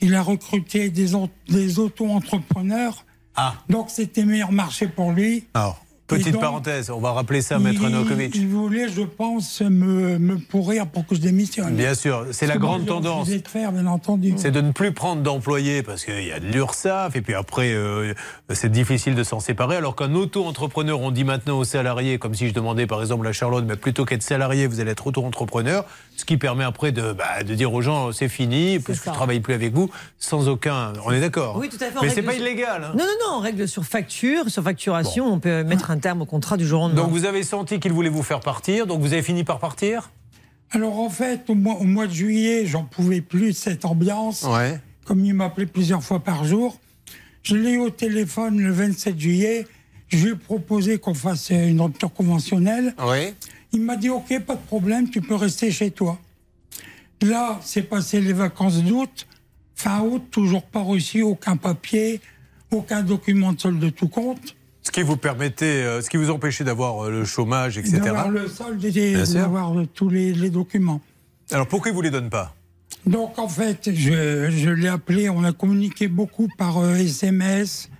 il 0.00 0.14
a 0.14 0.22
recruté 0.22 0.90
des, 0.90 1.14
au- 1.14 1.28
des 1.48 1.78
auto-entrepreneurs. 1.78 3.04
Ah. 3.36 3.54
Donc, 3.68 3.90
c'était 3.90 4.24
meilleur 4.24 4.52
marché 4.52 4.86
pour 4.88 5.12
lui. 5.12 5.44
Alors, 5.54 5.84
Et 5.84 5.87
petite 6.08 6.32
donc, 6.32 6.40
parenthèse, 6.40 6.90
on 6.90 6.98
va 7.00 7.12
rappeler 7.12 7.42
ça, 7.42 7.58
Maître 7.58 7.80
il, 7.82 7.88
Novakovic. 7.90 8.34
il 8.34 8.48
voulait, 8.48 8.88
je 8.88 9.02
pense, 9.02 9.60
me, 9.60 10.18
me 10.18 10.36
pourrir 10.38 10.86
pour 10.88 11.06
que 11.06 11.14
je 11.14 11.20
démissionne. 11.20 11.74
Bien 11.76 11.94
sûr, 11.94 12.26
c'est 12.32 12.46
la 12.46 12.56
grande 12.56 12.86
tendance. 12.86 13.20
refusé 13.20 13.38
de 13.40 13.48
faire, 13.48 13.70
bien 13.72 13.86
entendu. 13.86 14.34
C'est 14.36 14.50
de 14.50 14.60
ne 14.60 14.72
plus 14.72 14.92
prendre 14.92 15.22
d'employés 15.22 15.82
parce 15.82 16.04
qu'il 16.04 16.24
y 16.24 16.32
a 16.32 16.40
de 16.40 16.46
l'URSSAF 16.46 17.14
et 17.16 17.20
puis 17.20 17.34
après 17.34 17.72
euh, 17.72 18.14
c'est 18.52 18.72
difficile 18.72 19.14
de 19.14 19.22
s'en 19.22 19.38
séparer. 19.40 19.76
Alors 19.76 19.94
qu'un 19.94 20.14
auto-entrepreneur, 20.14 21.00
on 21.00 21.10
dit 21.10 21.24
maintenant 21.24 21.58
aux 21.58 21.64
salariés, 21.64 22.18
comme 22.18 22.34
si 22.34 22.48
je 22.48 22.54
demandais 22.54 22.86
par 22.86 23.00
exemple 23.00 23.26
à 23.26 23.32
Charlotte, 23.32 23.64
mais 23.68 23.76
plutôt 23.76 24.04
qu'être 24.04 24.22
salarié, 24.22 24.66
vous 24.66 24.80
allez 24.80 24.92
être 24.92 25.06
auto-entrepreneur, 25.06 25.84
ce 26.16 26.24
qui 26.24 26.36
permet 26.38 26.64
après 26.64 26.90
de, 26.92 27.12
bah, 27.12 27.42
de 27.46 27.54
dire 27.54 27.72
aux 27.72 27.82
gens 27.82 28.12
c'est 28.12 28.28
fini, 28.28 28.78
parce 28.78 28.98
que 28.98 29.04
je 29.04 29.10
ne 29.10 29.14
travaille 29.14 29.40
plus 29.40 29.54
avec 29.54 29.74
vous, 29.74 29.90
sans 30.18 30.48
aucun. 30.48 30.92
On 31.04 31.12
est 31.12 31.20
d'accord 31.20 31.56
Oui, 31.58 31.68
tout 31.68 31.76
à 31.76 31.86
fait. 31.90 31.98
Mais 32.00 32.08
c'est 32.08 32.22
pas 32.22 32.32
sur- 32.32 32.40
illégal. 32.40 32.84
hein. 32.84 32.92
Non, 32.96 33.04
non, 33.04 33.10
non, 33.32 33.36
on 33.36 33.40
règle 33.40 33.68
sur 33.68 33.84
facture, 33.84 34.48
sur 34.48 34.62
facturation, 34.62 35.26
on 35.32 35.38
peut 35.38 35.62
mettre 35.64 35.90
un 35.90 35.97
terme 35.98 36.22
au 36.22 36.26
contrat 36.26 36.56
du 36.56 36.66
jour 36.66 36.80
au 36.80 36.88
lendemain. 36.88 37.02
Donc 37.02 37.10
vous 37.10 37.24
avez 37.24 37.42
senti 37.42 37.80
qu'il 37.80 37.92
voulait 37.92 38.08
vous 38.08 38.22
faire 38.22 38.40
partir, 38.40 38.86
donc 38.86 39.00
vous 39.00 39.12
avez 39.12 39.22
fini 39.22 39.44
par 39.44 39.58
partir? 39.58 40.10
Alors 40.70 40.98
en 40.98 41.10
fait, 41.10 41.48
au 41.48 41.54
mois, 41.54 41.76
au 41.76 41.84
mois 41.84 42.06
de 42.06 42.12
juillet, 42.12 42.66
j'en 42.66 42.84
pouvais 42.84 43.20
plus 43.20 43.48
de 43.48 43.56
cette 43.56 43.84
ambiance. 43.84 44.42
Ouais. 44.44 44.80
Comme 45.04 45.24
il 45.24 45.34
m'appelait 45.34 45.66
plusieurs 45.66 46.02
fois 46.02 46.20
par 46.20 46.44
jour. 46.44 46.78
Je 47.42 47.56
l'ai 47.56 47.72
eu 47.72 47.78
au 47.78 47.90
téléphone 47.90 48.60
le 48.60 48.70
27 48.70 49.18
juillet. 49.18 49.66
Je 50.08 50.24
lui 50.24 50.32
ai 50.32 50.36
proposé 50.36 50.98
qu'on 50.98 51.14
fasse 51.14 51.50
une 51.50 51.80
rupture 51.80 52.12
conventionnelle. 52.12 52.94
Il 53.72 53.82
m'a 53.82 53.96
dit 53.96 54.10
OK, 54.10 54.38
pas 54.40 54.54
de 54.54 54.66
problème, 54.66 55.08
tu 55.08 55.20
peux 55.20 55.34
rester 55.34 55.70
chez 55.70 55.90
toi. 55.90 56.18
Là, 57.22 57.58
c'est 57.62 57.82
passé 57.82 58.20
les 58.20 58.32
vacances 58.32 58.82
d'août. 58.82 59.26
Fin 59.74 60.00
août, 60.00 60.22
toujours 60.30 60.62
pas 60.62 60.80
reçu 60.80 61.22
aucun 61.22 61.56
papier, 61.56 62.20
aucun 62.70 63.02
document 63.02 63.52
de 63.52 63.60
solde 63.60 63.78
de 63.78 63.90
tout 63.90 64.08
compte. 64.08 64.56
Ce 64.88 64.90
qui 64.90 65.02
vous 65.02 65.18
permettait, 65.18 65.66
euh, 65.66 66.00
ce 66.00 66.08
qui 66.08 66.16
vous 66.16 66.30
empêchait 66.30 66.64
d'avoir 66.64 67.04
euh, 67.04 67.10
le 67.10 67.24
chômage, 67.26 67.76
etc. 67.76 68.00
D'avoir 68.00 68.30
le 68.30 68.48
solde 68.48 68.82
et 68.82 69.22
d'avoir 69.34 69.78
euh, 69.78 69.86
tous 69.92 70.08
les, 70.08 70.32
les 70.32 70.48
documents. 70.48 71.02
Alors 71.50 71.66
pourquoi 71.66 71.90
ils 71.90 71.94
vous 71.94 72.00
les 72.00 72.10
donnent 72.10 72.30
pas? 72.30 72.54
Donc 73.04 73.38
en 73.38 73.48
fait, 73.48 73.90
je, 73.92 74.48
je 74.48 74.70
l'ai 74.70 74.88
appelé, 74.88 75.28
on 75.28 75.44
a 75.44 75.52
communiqué 75.52 76.08
beaucoup 76.08 76.48
par 76.56 76.82
SMS 76.96 77.90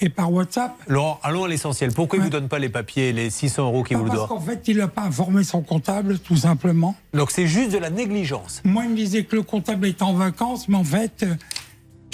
et 0.00 0.08
par 0.08 0.32
WhatsApp. 0.32 0.72
Laurent, 0.88 1.20
allons 1.22 1.44
à 1.44 1.48
l'essentiel. 1.48 1.92
Pourquoi 1.92 2.18
ils 2.18 2.24
vous 2.24 2.30
donnent 2.30 2.48
pas 2.48 2.58
les 2.58 2.68
papiers, 2.68 3.12
les 3.12 3.30
600 3.30 3.66
euros 3.66 3.84
qu'ils 3.84 3.96
vous 3.96 4.04
le 4.04 4.10
Parce 4.10 4.26
qu'en 4.26 4.40
fait, 4.40 4.66
il 4.66 4.78
n'a 4.78 4.88
pas 4.88 5.02
informé 5.02 5.44
son 5.44 5.62
comptable, 5.62 6.18
tout 6.18 6.36
simplement. 6.36 6.96
Donc 7.14 7.30
c'est 7.30 7.46
juste 7.46 7.70
de 7.70 7.78
la 7.78 7.90
négligence. 7.90 8.62
Moi, 8.64 8.82
il 8.82 8.90
me 8.90 8.96
disait 8.96 9.22
que 9.22 9.36
le 9.36 9.42
comptable 9.42 9.86
est 9.86 10.02
en 10.02 10.14
vacances, 10.14 10.68
mais 10.68 10.76
en 10.76 10.82
fait, 10.82 11.24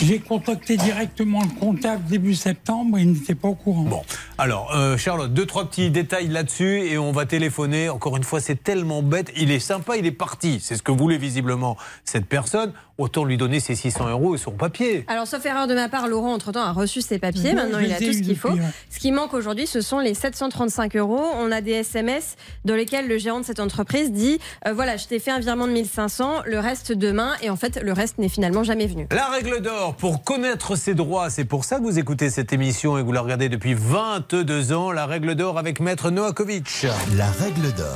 j'ai 0.03 0.19
contacté 0.19 0.77
directement 0.77 1.41
le 1.43 1.61
comptable 1.61 2.05
début 2.05 2.35
septembre 2.35 2.99
il 2.99 3.13
n'était 3.13 3.35
pas 3.35 3.49
au 3.49 3.55
courant. 3.55 3.83
Bon, 3.83 4.03
alors 4.37 4.75
euh, 4.75 4.97
Charlotte, 4.97 5.33
deux 5.33 5.47
trois 5.47 5.69
petits 5.69 5.91
détails 5.91 6.29
là-dessus 6.29 6.81
et 6.83 6.99
on 6.99 7.13
va 7.13 7.27
téléphoner. 7.27 7.89
Encore 7.89 8.17
une 8.17 8.25
fois, 8.25 8.41
c'est 8.41 8.63
tellement 8.63 9.03
bête. 9.03 9.33
Il 9.37 9.51
est 9.51 9.61
sympa, 9.61 9.97
il 9.97 10.07
est 10.07 10.13
parti. 10.13 10.59
C'est 10.63 10.77
ce 10.77 10.83
que 10.83 10.93
voulait 10.93 11.19
visiblement 11.19 11.77
cette 12.05 12.27
personne. 12.27 12.73
Autant 12.99 13.25
lui 13.25 13.37
donner 13.37 13.61
ses 13.61 13.77
600 13.77 14.09
euros 14.09 14.35
et 14.35 14.39
son 14.39 14.51
papier. 14.51 15.05
Alors, 15.07 15.29
sauf 15.29 15.47
erreur 15.47 15.69
de 15.69 15.75
ma 15.75 15.89
part, 15.89 16.09
Laurent, 16.09 16.35
entre-temps, 16.35 16.65
a 16.65 16.73
reçu 16.73 17.01
ses 17.01 17.21
papiers. 17.21 17.51
Oui, 17.51 17.55
Maintenant, 17.55 17.79
il 17.79 17.93
a 17.93 17.99
tout 17.99 18.13
ce 18.13 18.23
qu'il 18.23 18.37
faut. 18.37 18.51
Ce 18.91 18.99
qui 18.99 19.13
manque 19.13 19.35
aujourd'hui, 19.35 19.69
ce 19.69 19.81
sont 19.81 20.01
les 20.01 20.15
735 20.15 20.97
euros. 20.97 21.25
On 21.37 21.53
a 21.53 21.61
des 21.61 21.71
SMS 21.71 22.35
dans 22.65 22.75
lesquels 22.75 23.07
le 23.07 23.17
gérant 23.17 23.39
de 23.39 23.45
cette 23.45 23.61
entreprise 23.61 24.11
dit 24.11 24.41
euh, 24.67 24.73
Voilà, 24.73 24.97
je 24.97 25.07
t'ai 25.07 25.21
fait 25.21 25.31
un 25.31 25.39
virement 25.39 25.69
de 25.69 25.73
1500, 25.73 26.43
le 26.45 26.59
reste 26.59 26.93
demain. 26.93 27.35
Et 27.41 27.51
en 27.51 27.57
fait, 27.57 27.81
le 27.81 27.93
reste 27.93 28.19
n'est 28.19 28.29
finalement 28.29 28.65
jamais 28.65 28.89
venu. 28.89 29.07
La 29.13 29.29
règle 29.29 29.61
d'or 29.63 29.95
pour 29.95 30.25
connaître 30.25 30.75
ses 30.75 30.95
droits, 30.95 31.31
c'est 31.31 31.45
pour 31.45 31.65
ça 31.65 31.79
que 31.79 31.85
vous 31.85 32.01
écoutez 32.01 32.31
cette 32.31 32.53
émission 32.53 32.99
et 32.99 33.03
que 33.03 33.07
vous 33.07 33.13
la 33.13 33.21
regardez 33.21 33.49
depuis 33.49 33.75
22 33.75 34.73
ans. 34.73 34.91
La 34.91 35.07
règle 35.07 35.37
d'or 35.37 35.57
avec 35.57 35.79
Maître 35.79 36.11
Noakovic. 36.11 36.87
La 37.17 37.31
règle 37.31 37.73
d'or. 37.77 37.87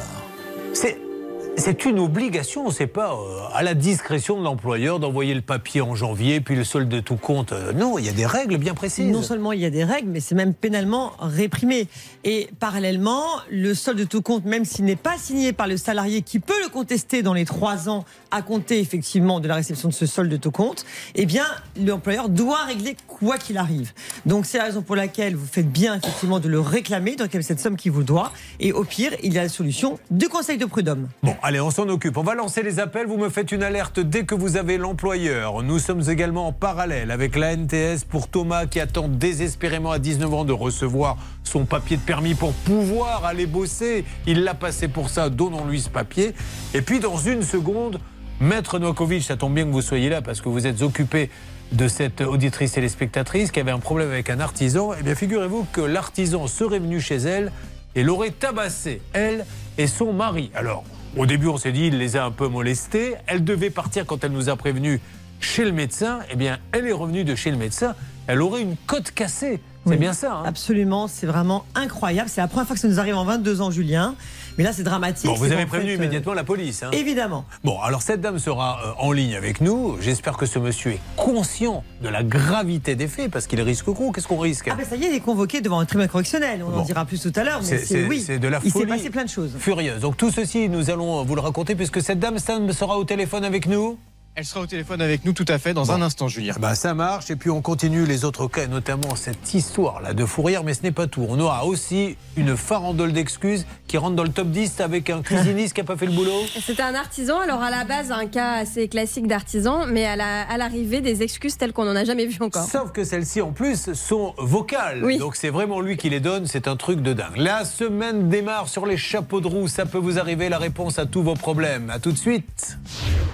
C'est. 0.75 1.12
C'est 1.57 1.85
une 1.85 1.99
obligation, 1.99 2.71
c'est 2.71 2.87
pas 2.87 3.13
euh, 3.13 3.41
à 3.55 3.63
la 3.63 3.75
discrétion 3.75 4.39
de 4.39 4.45
l'employeur 4.45 4.99
d'envoyer 4.99 5.35
le 5.35 5.43
papier 5.43 5.81
en 5.83 5.95
janvier, 5.95 6.41
puis 6.41 6.57
le 6.57 6.65
solde 6.65 6.89
de 6.89 7.01
tout 7.01 7.17
compte. 7.17 7.53
Euh, 7.53 7.73
non, 7.73 7.99
il 7.99 8.07
y 8.07 8.09
a 8.09 8.13
des 8.13 8.27
règles 8.27 8.57
bien 8.57 8.75
précises. 8.75 9.13
Non 9.13 9.23
seulement 9.23 9.53
il 9.53 9.61
y 9.61 9.67
a 9.67 9.71
des 9.71 9.85
règles, 9.85 10.09
mais 10.11 10.21
c'est 10.21 10.35
même 10.35 10.55
pénalement 10.55 11.13
réprimé. 11.21 11.89
Et 12.25 12.49
parallèlement, 12.61 13.25
le 13.51 13.75
solde 13.75 13.99
de 13.99 14.05
tout 14.05 14.23
compte, 14.23 14.45
même 14.45 14.65
s'il 14.65 14.85
n'est 14.85 14.95
pas 14.95 15.19
signé 15.19 15.53
par 15.53 15.67
le 15.67 15.77
salarié 15.77 16.23
qui 16.23 16.39
peut 16.39 16.61
le 16.63 16.69
contester 16.69 17.23
dans 17.23 17.35
les 17.35 17.45
trois 17.45 17.89
ans 17.89 18.05
à 18.31 18.43
compter 18.43 18.79
effectivement 18.79 19.41
de 19.41 19.49
la 19.49 19.57
réception 19.57 19.89
de 19.89 19.95
ce 19.95 20.07
solde 20.07 20.31
de 20.31 20.37
tout 20.37 20.53
compte, 20.53 20.85
eh 21.17 21.27
bien 21.27 21.45
l'employeur 21.85 22.29
doit 22.29 22.65
régler 22.65 22.97
quoi 23.09 23.39
qu'il 23.39 23.59
arrive. 23.59 23.93
Donc 24.25 24.47
c'est 24.47 24.59
la 24.59 24.65
raison 24.65 24.83
pour 24.83 24.95
laquelle 24.95 25.35
vous 25.35 25.47
faites 25.47 25.71
bien 25.71 25.97
effectivement 25.97 26.39
de 26.39 26.49
le 26.49 26.61
réclamer, 26.61 27.17
réclamer 27.19 27.43
cette 27.43 27.59
somme 27.59 27.77
qui 27.77 27.89
vous 27.89 28.05
doit. 28.05 28.33
Et 28.61 28.73
au 28.73 28.85
pire, 28.85 29.13
il 29.25 29.33
y 29.33 29.39
a 29.39 29.43
la 29.43 29.49
solution 29.49 29.99
du 30.11 30.29
conseil 30.29 30.59
de 30.59 30.65
prud'homme. 30.65 31.09
Bon, 31.25 31.35
allez, 31.43 31.61
on 31.61 31.73
s'en 31.73 31.89
occupe. 31.89 32.17
On 32.17 32.23
va 32.23 32.35
lancer 32.35 32.63
les 32.63 32.79
appels. 32.79 33.07
Vous 33.07 33.19
me 33.19 33.31
faites 33.31 33.51
une 33.51 33.65
alerte 33.65 33.99
dès 33.99 34.25
que 34.25 34.37
vous 34.37 34.57
avez 34.57 34.79
l'employeur. 34.79 35.63
Nous 35.65 35.81
sommes 35.81 36.09
également 36.09 36.47
en 36.47 36.53
parallèle 36.53 37.11
avec 37.11 37.37
la 37.37 37.57
NTS 37.57 38.05
pour 38.09 38.29
Thomas 38.29 38.67
qui 38.67 38.79
attend 38.79 39.09
désespérément 39.09 39.91
à 39.91 39.99
19 39.99 40.33
ans 40.33 40.45
de 40.45 40.53
recevoir 40.53 41.17
son 41.43 41.65
papier 41.65 41.97
de 41.97 42.03
permis 42.13 42.35
pour 42.35 42.53
pouvoir 42.53 43.25
aller 43.25 43.47
bosser. 43.47 44.05
Il 44.27 44.45
l'a 44.45 44.53
passé 44.53 44.87
pour 44.87 45.09
ça. 45.09 45.31
Donnons-lui 45.31 45.81
ce 45.81 45.89
papier. 45.89 46.35
Et 46.75 46.83
puis, 46.83 47.01
dans 47.01 47.17
une 47.17 47.43
seconde, 47.43 48.01
Maître 48.39 48.79
Novakovic, 48.79 49.23
ça 49.23 49.39
tombe 49.39 49.55
bien 49.55 49.65
que 49.65 49.71
vous 49.71 49.81
soyez 49.81 50.11
là 50.11 50.21
parce 50.21 50.43
que 50.43 50.51
vous 50.51 50.67
êtes 50.67 50.83
occupé 50.83 51.31
de 51.73 51.89
cette 51.89 52.21
auditrice 52.21 52.73
téléspectatrice 52.73 53.51
qui 53.51 53.61
avait 53.61 53.71
un 53.71 53.79
problème 53.79 54.11
avec 54.11 54.29
un 54.29 54.41
artisan. 54.41 54.91
Eh 54.93 55.03
bien, 55.03 55.15
figurez-vous 55.15 55.67
que 55.73 55.81
l'artisan 55.81 56.49
serait 56.49 56.81
venu 56.81 57.01
chez 57.01 57.17
elle 57.17 57.51
et 57.95 58.03
l'aurait 58.03 58.33
tabassé, 58.33 59.01
elle 59.15 59.47
et 59.79 59.87
son 59.87 60.13
mari. 60.13 60.51
Alors, 60.55 60.85
au 61.17 61.25
début, 61.25 61.49
on 61.49 61.57
s'est 61.57 61.73
dit, 61.73 61.87
il 61.87 61.97
les 61.97 62.17
a 62.17 62.27
un 62.27 62.31
peu 62.31 62.47
molestés. 62.47 63.15
Elle 63.27 63.43
devait 63.43 63.71
partir 63.71 64.05
quand 64.05 64.23
elle 64.23 64.33
nous 64.33 64.51
a 64.51 64.57
prévenu 64.57 65.01
chez 65.41 65.65
le 65.65 65.73
médecin. 65.73 66.19
Eh 66.31 66.37
bien, 66.37 66.59
elle 66.73 66.87
est 66.87 66.93
revenue 66.93 67.25
de 67.25 67.35
chez 67.35 67.51
le 67.51 67.57
médecin. 67.57 67.95
Elle 68.27 68.43
aurait 68.43 68.61
une 68.61 68.77
côte 68.87 69.13
cassée. 69.13 69.63
C'est 69.85 69.91
Oui, 69.93 69.97
bien 69.99 70.13
ça. 70.13 70.35
hein 70.35 70.43
Absolument, 70.47 71.09
c'est 71.09 71.27
vraiment 71.27 71.65
incroyable. 71.75 72.29
C'est 72.29 72.41
la 72.41 72.47
première 72.49 72.67
fois 72.67 72.75
que 72.77 72.81
ça 72.81 72.87
nous 72.89 73.01
arrive 73.01 73.17
en 73.17 73.25
22 73.25 73.61
ans, 73.63 73.71
Julien. 73.71 74.15
Mais 74.59 74.65
là, 74.65 74.73
c'est 74.73 74.83
dramatique. 74.83 75.27
Bon, 75.27 75.35
vous 75.35 75.51
avez 75.51 75.65
prévenu 75.67 75.89
fait, 75.89 75.95
euh, 75.95 75.97
immédiatement 75.97 76.35
la 76.35 76.45
police. 76.45 76.83
hein. 76.83 76.91
Évidemment. 76.93 77.45
Bon, 77.65 77.81
alors 77.81 78.03
cette 78.03 78.21
dame 78.21 78.39
sera 78.39 78.79
euh, 78.85 78.93
en 78.99 79.11
ligne 79.11 79.35
avec 79.35 79.61
nous. 79.63 79.97
J'espère 80.01 80.37
que 80.37 80.45
ce 80.47 80.59
monsieur 80.59 80.93
est 80.93 81.01
conscient 81.17 81.83
de 82.03 82.09
la 82.09 82.23
gravité 82.23 82.95
des 82.95 83.09
faits, 83.09 83.31
parce 83.31 83.47
qu'il 83.47 83.61
risque 83.63 83.87
gros. 83.87 84.13
Qu'est-ce 84.13 84.29
qu'on 84.29 84.39
risque? 84.39 84.69
Ah 84.71 84.75
ben 84.77 84.85
ça 84.85 84.95
y 84.97 85.05
est, 85.05 85.09
il 85.09 85.15
est 85.15 85.21
convoqué 85.21 85.63
devant 85.63 85.81
un 85.81 85.87
tribunal 85.87 86.11
correctionnel. 86.11 86.63
On 86.63 86.79
en 86.79 86.83
dira 86.83 87.05
plus 87.07 87.21
tout 87.21 87.33
à 87.35 87.43
l'heure, 87.45 87.61
mais 87.69 87.79
C'est- 87.79 88.07
oui. 88.07 88.21
c'est 88.21 88.39
de 88.39 88.49
la 88.49 88.59
il 88.59 88.65
s'est 88.71 88.79
folie 88.79 88.87
passé 88.93 89.11
plein 89.11 89.25
de 89.25 89.31
choses. 89.31 89.53
furieuse. 89.59 90.01
Donc 90.03 90.17
tout 90.19 90.31
ceci, 90.31 90.69
nous 90.69 90.91
allons 90.91 91.25
vous 91.25 91.35
le 91.35 91.41
raconter, 91.41 91.75
puisque 91.75 92.03
cette 92.03 92.21
dame 92.21 92.39
Stan 92.39 92.61
sera 92.73 92.99
au 92.99 93.05
téléphone 93.05 93.45
avec 93.45 93.67
nous. 93.67 93.99
Elle 94.35 94.47
sera 94.47 94.61
au 94.63 94.67
téléphone 94.67 95.03
avec 95.03 95.27
nous 95.27 95.35
tout 95.35 95.45
à 95.47 95.59
fait 95.59 95.75
dans 95.75 95.85
Bon. 95.85 95.93
un 95.93 96.01
instant, 96.01 96.27
Julien. 96.27 96.55
Bah, 96.59 96.75
ça 96.75 96.95
marche, 96.95 97.31
et 97.31 97.37
puis 97.37 97.51
on 97.51 97.61
continue 97.61 98.07
les 98.07 98.25
autres 98.25 98.47
cas, 98.49 98.67
notamment 98.67 99.15
cette 99.15 99.53
histoire-là 99.53 100.15
de 100.15 100.25
Fourrière, 100.25 100.65
mais 100.65 100.73
ce 100.73 100.83
n'est 100.83 100.91
pas 100.91 101.07
tout. 101.07 101.27
On 101.29 101.39
aura 101.39 101.67
aussi 101.67 102.17
une 102.39 102.57
farandole 102.57 103.13
d'excuses 103.13 103.67
qui 103.89 103.99
rentre 103.99 104.17
dans 104.17 104.23
le 104.23 104.31
top 104.31 104.49
10 104.49 104.81
avec 104.81 105.11
un 105.11 105.21
cuisiniste 105.21 105.75
qui 105.75 105.83
n'a 105.83 105.85
pas 105.87 105.99
fait 105.99 106.07
le 106.07 106.13
boulot. 106.13 106.33
C'était 106.65 106.81
un 106.81 106.95
artisan, 106.95 107.41
alors 107.41 107.61
à 107.63 107.69
la 107.71 107.85
base 107.85 108.11
un 108.11 108.25
cas 108.27 108.53
assez 108.53 108.89
classique 108.89 109.27
d'artisan, 109.27 109.85
mais 109.87 110.07
à 110.07 110.17
la- 110.17 110.49
à 110.49 110.57
l'arrivée 110.57 111.03
des 111.03 111.23
excuses 111.23 111.59
telles 111.59 111.75
qu'on 111.75 111.85
n'en 111.85 111.95
a 111.95 112.05
jamais 112.07 112.25
vu 112.25 112.39
encore. 112.41 112.67
Sauf 112.67 112.91
que 112.91 113.05
celles-ci, 113.05 113.43
en 113.43 113.53
plus, 113.53 113.93
sont 113.93 114.33
vocales. 114.39 115.05
Oui. 115.05 115.19
Donc 115.19 115.37
c'est 115.37 115.51
vraiment 115.51 115.83
lui 115.83 115.99
qui 115.99 116.09
les 116.09 116.21
donne. 116.21 116.47
C'est 116.47 116.69
un 116.69 116.77
truc 116.77 117.03
de 117.03 117.13
dingue. 117.13 117.37
La 117.37 117.67
semaine 117.67 118.31
démarre 118.31 118.69
sur 118.71 118.87
les 118.87 118.97
chapeaux 118.97 119.43
de 119.43 119.47
roue. 119.49 119.69
Ça 119.69 119.85
peut 119.85 119.99
vous 119.99 120.19
arriver. 120.19 120.49
La 120.49 120.59
réponse 120.59 120.99
à 120.99 121.05
tous 121.05 121.23
vos 121.23 121.35
problèmes. 121.35 121.91
À 121.91 121.99
tout 121.99 122.13
de 122.13 122.19
suite. 122.19 122.79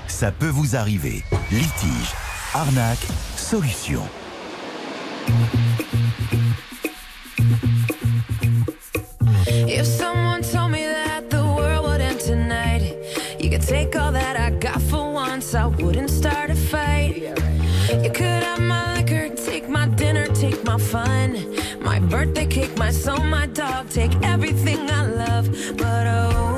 Ça 0.09 0.32
peut 0.32 0.49
vous 0.49 0.74
arriver. 0.74 0.88
Litige, 0.89 2.14
arnaque, 2.55 3.07
solution. 3.36 4.09
If 9.47 9.86
someone 9.86 10.41
told 10.41 10.70
me 10.70 10.84
that 10.86 11.28
the 11.28 11.45
world 11.45 11.84
would 11.84 12.01
end 12.01 12.20
tonight, 12.20 12.97
you 13.39 13.51
could 13.51 13.61
take 13.61 13.97
all 13.97 14.12
that 14.12 14.36
I 14.39 14.49
got 14.49 14.80
for 14.80 15.12
once, 15.12 15.55
I 15.55 15.66
wouldn't 15.66 16.09
start 16.09 16.49
a 16.49 16.55
fight. 16.55 17.16
You 18.03 18.11
could 18.11 18.43
have 18.43 18.61
my 18.61 18.95
liquor, 18.95 19.28
take 19.36 19.68
my 19.68 19.89
dinner, 19.89 20.26
take 20.28 20.64
my 20.64 20.78
fun, 20.78 21.55
my 21.80 21.99
birthday 21.99 22.47
cake, 22.47 22.78
my 22.78 22.91
soul, 22.91 23.22
my 23.24 23.45
dog, 23.45 23.91
take 23.91 24.14
everything 24.22 24.91
I 24.91 25.05
love. 25.05 25.51
But 25.76 26.07
oh, 26.07 26.57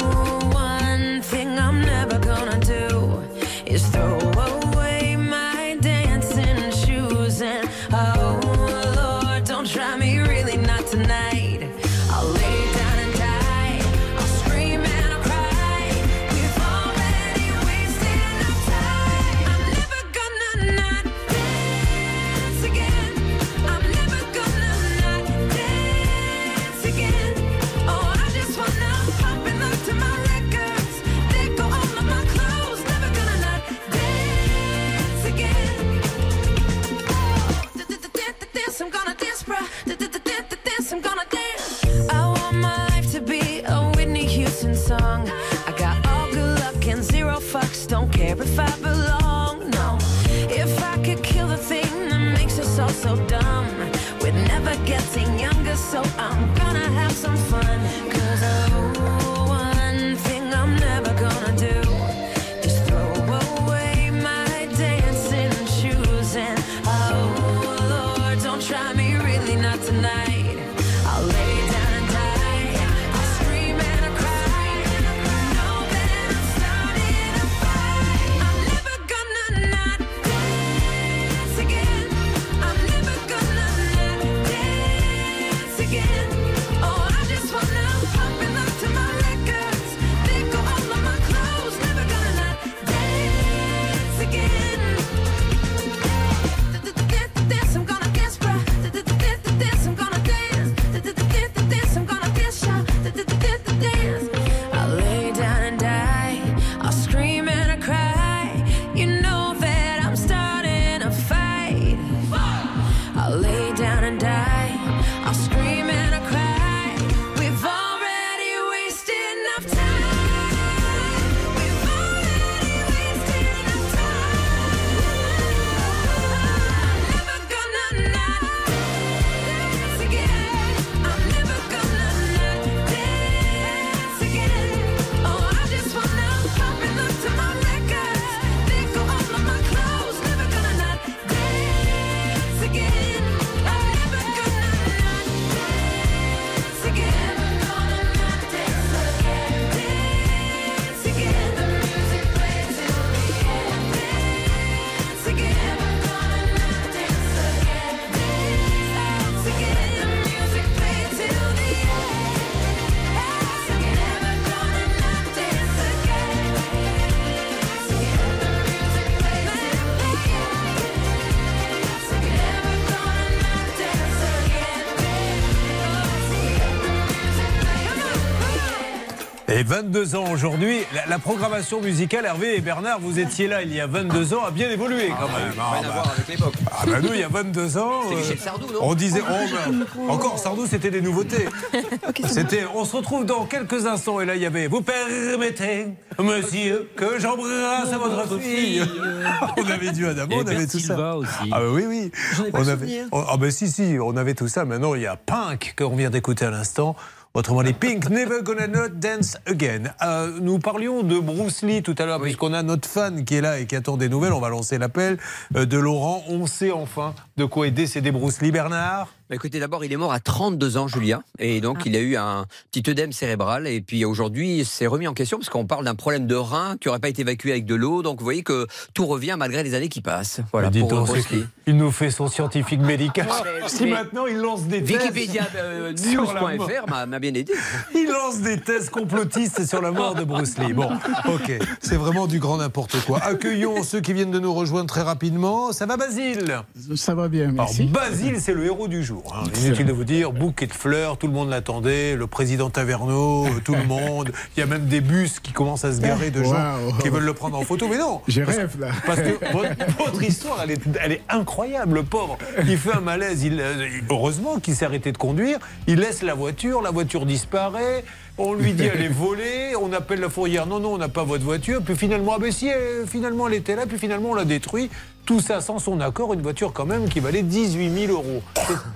22 179.83 180.15
ans 180.17 180.31
aujourd'hui, 180.31 180.81
la, 180.95 181.07
la 181.07 181.19
programmation 181.19 181.81
musicale, 181.81 182.27
Hervé 182.27 182.55
et 182.57 182.61
Bernard, 182.61 183.01
vous 183.01 183.19
étiez 183.19 183.47
là 183.49 183.63
il 183.63 183.75
y 183.75 183.81
a 183.81 183.87
22 183.87 184.35
ans, 184.35 184.45
a 184.45 184.51
bien 184.51 184.69
évolué 184.71 185.09
quand 185.09 185.27
même. 185.29 185.55
Ah, 185.59 185.79
Rien 185.81 185.89
à 185.89 185.93
voir 185.93 186.11
avec 186.13 186.29
l'époque. 186.29 186.53
Ah 186.71 186.85
bah 186.87 187.01
nous, 187.03 187.15
il 187.15 187.21
y 187.21 187.23
a 187.23 187.29
22 187.29 187.79
ans, 187.79 188.03
C'était 188.03 188.15
euh, 188.15 188.19
Michel 188.19 188.39
Sardou, 188.39 188.67
non 188.67 188.79
on 188.83 188.95
disait, 188.95 189.23
oh, 189.23 189.33
bah, 189.51 190.13
encore 190.13 190.39
Sardou, 190.39 190.67
c'était 190.67 190.91
des 190.91 191.01
nouveautés. 191.01 191.47
C'était, 192.29 192.65
on 192.75 192.85
se 192.85 192.95
retrouve 192.95 193.25
dans 193.25 193.47
quelques 193.47 193.87
instants 193.87 194.21
et 194.21 194.27
là 194.27 194.35
il 194.37 194.43
y 194.43 194.47
avait, 194.47 194.67
vous 194.67 194.83
permettez, 194.83 195.87
monsieur, 196.19 196.91
que 196.95 197.19
j'embrasse 197.19 197.91
votre 197.91 198.39
fille. 198.39 198.83
on 199.57 199.71
avait 199.71 199.93
du 199.93 200.07
Adamo, 200.07 200.43
on 200.43 200.47
avait 200.47 200.67
tout 200.67 200.79
ça. 200.79 201.17
aussi. 201.17 201.31
Ah 201.51 201.61
bah 201.61 201.67
oui, 201.73 201.85
oui. 201.89 202.11
Ai 202.47 202.51
pas 202.51 202.59
on 202.59 202.69
avait, 202.69 202.73
souvenir. 202.87 203.05
oh, 203.13 203.25
ah 203.27 203.37
bah 203.39 203.51
si, 203.51 203.69
si, 203.69 203.97
on 204.03 204.15
avait 204.17 204.35
tout 204.35 204.49
ça. 204.49 204.67
Maintenant, 204.67 204.95
il 204.95 205.03
y 205.03 205.07
a 205.07 205.17
Pink 205.17 205.75
qu'on 205.79 205.97
vient 205.97 206.11
d'écouter 206.11 206.45
à 206.45 206.51
l'instant. 206.51 206.97
Autrement 207.33 207.63
dit, 207.63 207.73
Pink, 207.73 208.11
Never 208.11 208.43
Gonna 208.43 208.67
Not 208.67 208.89
Dance 208.97 209.37
Again. 209.47 209.95
Euh, 210.03 210.41
nous 210.41 210.59
parlions 210.59 211.05
de 211.05 211.21
Bruce 211.21 211.63
Lee 211.63 211.81
tout 211.81 211.95
à 211.99 212.05
l'heure, 212.05 212.21
puisqu'on 212.21 212.53
a 212.53 212.65
notre 212.65 212.89
fan 212.89 213.25
qui 213.25 213.37
est 213.37 213.41
là 213.41 213.61
et 213.61 213.67
qui 213.67 213.77
attend 213.77 213.97
des 213.97 214.09
nouvelles. 214.09 214.33
On 214.33 214.41
va 214.41 214.49
lancer 214.49 214.79
l'appel 214.79 215.17
euh, 215.55 215.65
de 215.65 215.79
Laurent. 215.79 216.25
On 216.29 216.49
sait 216.49 216.73
enfin 216.73 217.15
de 217.37 217.45
quoi 217.45 217.69
est 217.69 217.71
décédé 217.71 218.11
Bruce 218.11 218.41
Lee, 218.41 218.51
Bernard. 218.51 219.15
Bah, 219.31 219.37
écoutez, 219.37 219.61
d'abord, 219.61 219.85
il 219.85 219.93
est 219.93 219.97
mort 219.97 220.13
à 220.13 220.19
32 220.19 220.77
ans, 220.77 220.89
Julien. 220.89 221.23
Et 221.39 221.61
donc, 221.61 221.83
il 221.87 221.95
a 221.95 222.01
eu 222.01 222.17
un 222.17 222.47
petit 222.73 222.91
œdème 222.91 223.13
cérébral. 223.13 223.69
Et 223.69 223.81
puis, 223.81 224.05
aujourd'hui, 224.05 224.65
c'est 224.69 224.89
remis 224.89 225.07
en 225.07 225.15
question 225.15 225.39
parce 225.39 225.49
qu'on 225.49 225.67
parle 225.67 225.85
d'un 225.85 225.95
problème 225.95 226.27
de 226.27 226.35
rein 226.35 226.77
qui 226.81 226.89
n'aurait 226.89 226.99
pas 226.99 227.11
été 227.11 227.23
évacué 227.23 227.53
avec 227.53 227.65
de 227.65 227.77
l'eau. 227.77 228.03
Donc, 228.03 228.19
vous 228.19 228.25
voyez 228.25 228.43
que 228.43 228.67
tout 228.93 229.07
revient 229.07 229.37
malgré 229.39 229.63
les 229.63 229.75
années 229.75 229.89
qui 229.89 230.01
passent. 230.01 230.41
Voilà, 230.51 230.69
dites 230.71 230.81
pour 230.81 230.91
donc, 230.99 231.07
Bruce 231.07 231.27
c'est- 231.31 231.37
Lee. 231.37 231.45
il 231.69 231.77
nous 231.77 231.93
fait 231.93 232.11
son 232.11 232.27
scientifique 232.27 232.81
médical. 232.81 233.29
mais- 233.29 233.69
si 233.69 233.85
mais- 233.85 233.91
maintenant 233.91 234.27
il 234.27 234.37
lance 234.39 234.65
des 234.65 234.83
thèses 234.83 235.01
Wikipédia 235.01 235.47
euh, 235.55 235.97
sur 235.97 236.33
la 236.35 236.41
mort. 236.41 236.69
news.fr 236.69 237.07
m'a 237.07 237.19
bien 237.21 237.33
aidé. 237.35 237.53
Il 237.95 238.09
lance 238.11 238.41
des 238.41 238.59
thèses 238.59 238.91
complotistes 238.91 239.65
sur 239.65 239.81
la 239.81 239.93
mort 239.93 240.17
de 240.17 240.25
Bruce 240.25 240.59
Lee. 240.59 240.73
Bon, 240.73 240.91
ok, 241.29 241.53
c'est 241.81 241.95
vraiment 241.97 242.27
du 242.27 242.41
grand 242.41 242.57
n'importe 242.57 242.97
quoi. 243.05 243.21
Accueillons 243.23 243.85
ceux 243.85 244.01
qui 244.01 244.13
viennent 244.13 244.33
de 244.33 244.41
nous 244.41 244.53
rejoindre 244.53 244.89
très 244.89 245.03
rapidement. 245.03 245.71
Ça 245.73 245.87
va, 245.87 245.97
Basile? 245.97 246.63
Ça 246.97 247.15
va 247.15 247.29
bien, 247.29 247.45
Alors, 247.51 247.67
merci. 247.67 247.85
Basile, 247.85 248.41
c'est 248.41 248.55
le 248.55 248.65
héros 248.65 248.89
du 248.89 249.05
jour. 249.05 249.20
Hein. 249.35 249.45
Inutile 249.61 249.87
de 249.87 249.93
vous 249.93 250.05
dire, 250.05 250.33
bouquet 250.33 250.67
de 250.67 250.73
fleurs, 250.73 251.17
tout 251.19 251.27
le 251.27 251.33
monde 251.33 251.51
l'attendait, 251.51 252.17
le 252.17 252.27
président 252.27 252.71
Taverneau, 252.71 253.47
euh, 253.47 253.51
tout 253.65 253.75
le 253.75 253.85
monde. 253.87 254.33
Il 254.57 254.61
y 254.61 254.63
a 254.63 254.67
même 254.67 254.87
des 254.87 255.01
bus 255.01 255.41
qui 255.41 255.53
commencent 255.53 255.85
à 255.85 255.93
se 255.93 256.01
garer 256.01 256.31
de 256.31 256.43
gens 256.43 256.77
qui 257.03 257.09
veulent 257.09 257.25
le 257.25 257.35
prendre 257.35 257.59
en 257.59 257.63
photo. 257.63 257.87
Mais 257.89 257.99
non 257.99 258.21
parce- 258.45 258.57
rêve, 258.57 258.77
là. 258.81 258.89
Parce 259.07 259.21
que 259.21 259.53
votre, 259.53 259.71
votre 260.05 260.23
histoire, 260.23 260.61
elle 260.65 260.73
est, 260.73 260.81
elle 261.03 261.13
est 261.13 261.23
incroyable, 261.29 261.95
le 261.97 262.03
pauvre. 262.03 262.39
Il 262.67 262.77
fait 262.79 262.93
un 262.95 263.01
malaise. 263.01 263.43
Il, 263.45 263.61
euh, 263.61 263.87
heureusement 264.11 264.59
qu'il 264.61 264.75
s'est 264.75 264.85
arrêté 264.85 265.13
de 265.13 265.19
conduire. 265.19 265.59
Il 265.87 265.97
laisse 266.01 266.23
la 266.23 266.35
voiture, 266.35 266.83
la 266.83 266.91
voiture 266.91 267.27
disparaît. 267.27 268.05
On 268.39 268.55
lui 268.55 268.73
dit 268.73 268.85
elle 268.85 269.03
est 269.03 269.09
volée, 269.09 269.75
on 269.79 269.93
appelle 269.93 270.21
la 270.21 270.31
fourrière, 270.31 270.65
non, 270.67 270.81
non, 270.81 270.95
on 270.95 270.99
n'a 270.99 271.09
pas 271.11 271.25
votre 271.25 271.45
voiture. 271.45 271.83
Puis 271.85 271.95
finalement, 271.95 272.33
ah 272.37 272.39
ben 272.41 272.51
si, 272.51 272.71
euh, 272.71 273.05
finalement 273.07 273.49
elle 273.49 273.55
était 273.55 273.77
là, 273.77 273.85
puis 273.87 273.99
finalement 273.99 274.31
on 274.31 274.35
l'a 274.35 274.45
détruit. 274.47 274.89
Tout 275.31 275.39
ça 275.39 275.61
sans 275.61 275.79
son 275.79 276.01
accord, 276.01 276.35
une 276.35 276.43
voiture 276.43 276.73
quand 276.73 276.87
même 276.87 277.09
qui 277.09 277.21
valait 277.21 277.45
18 277.45 278.07
000 278.09 278.13
euros. 278.13 278.43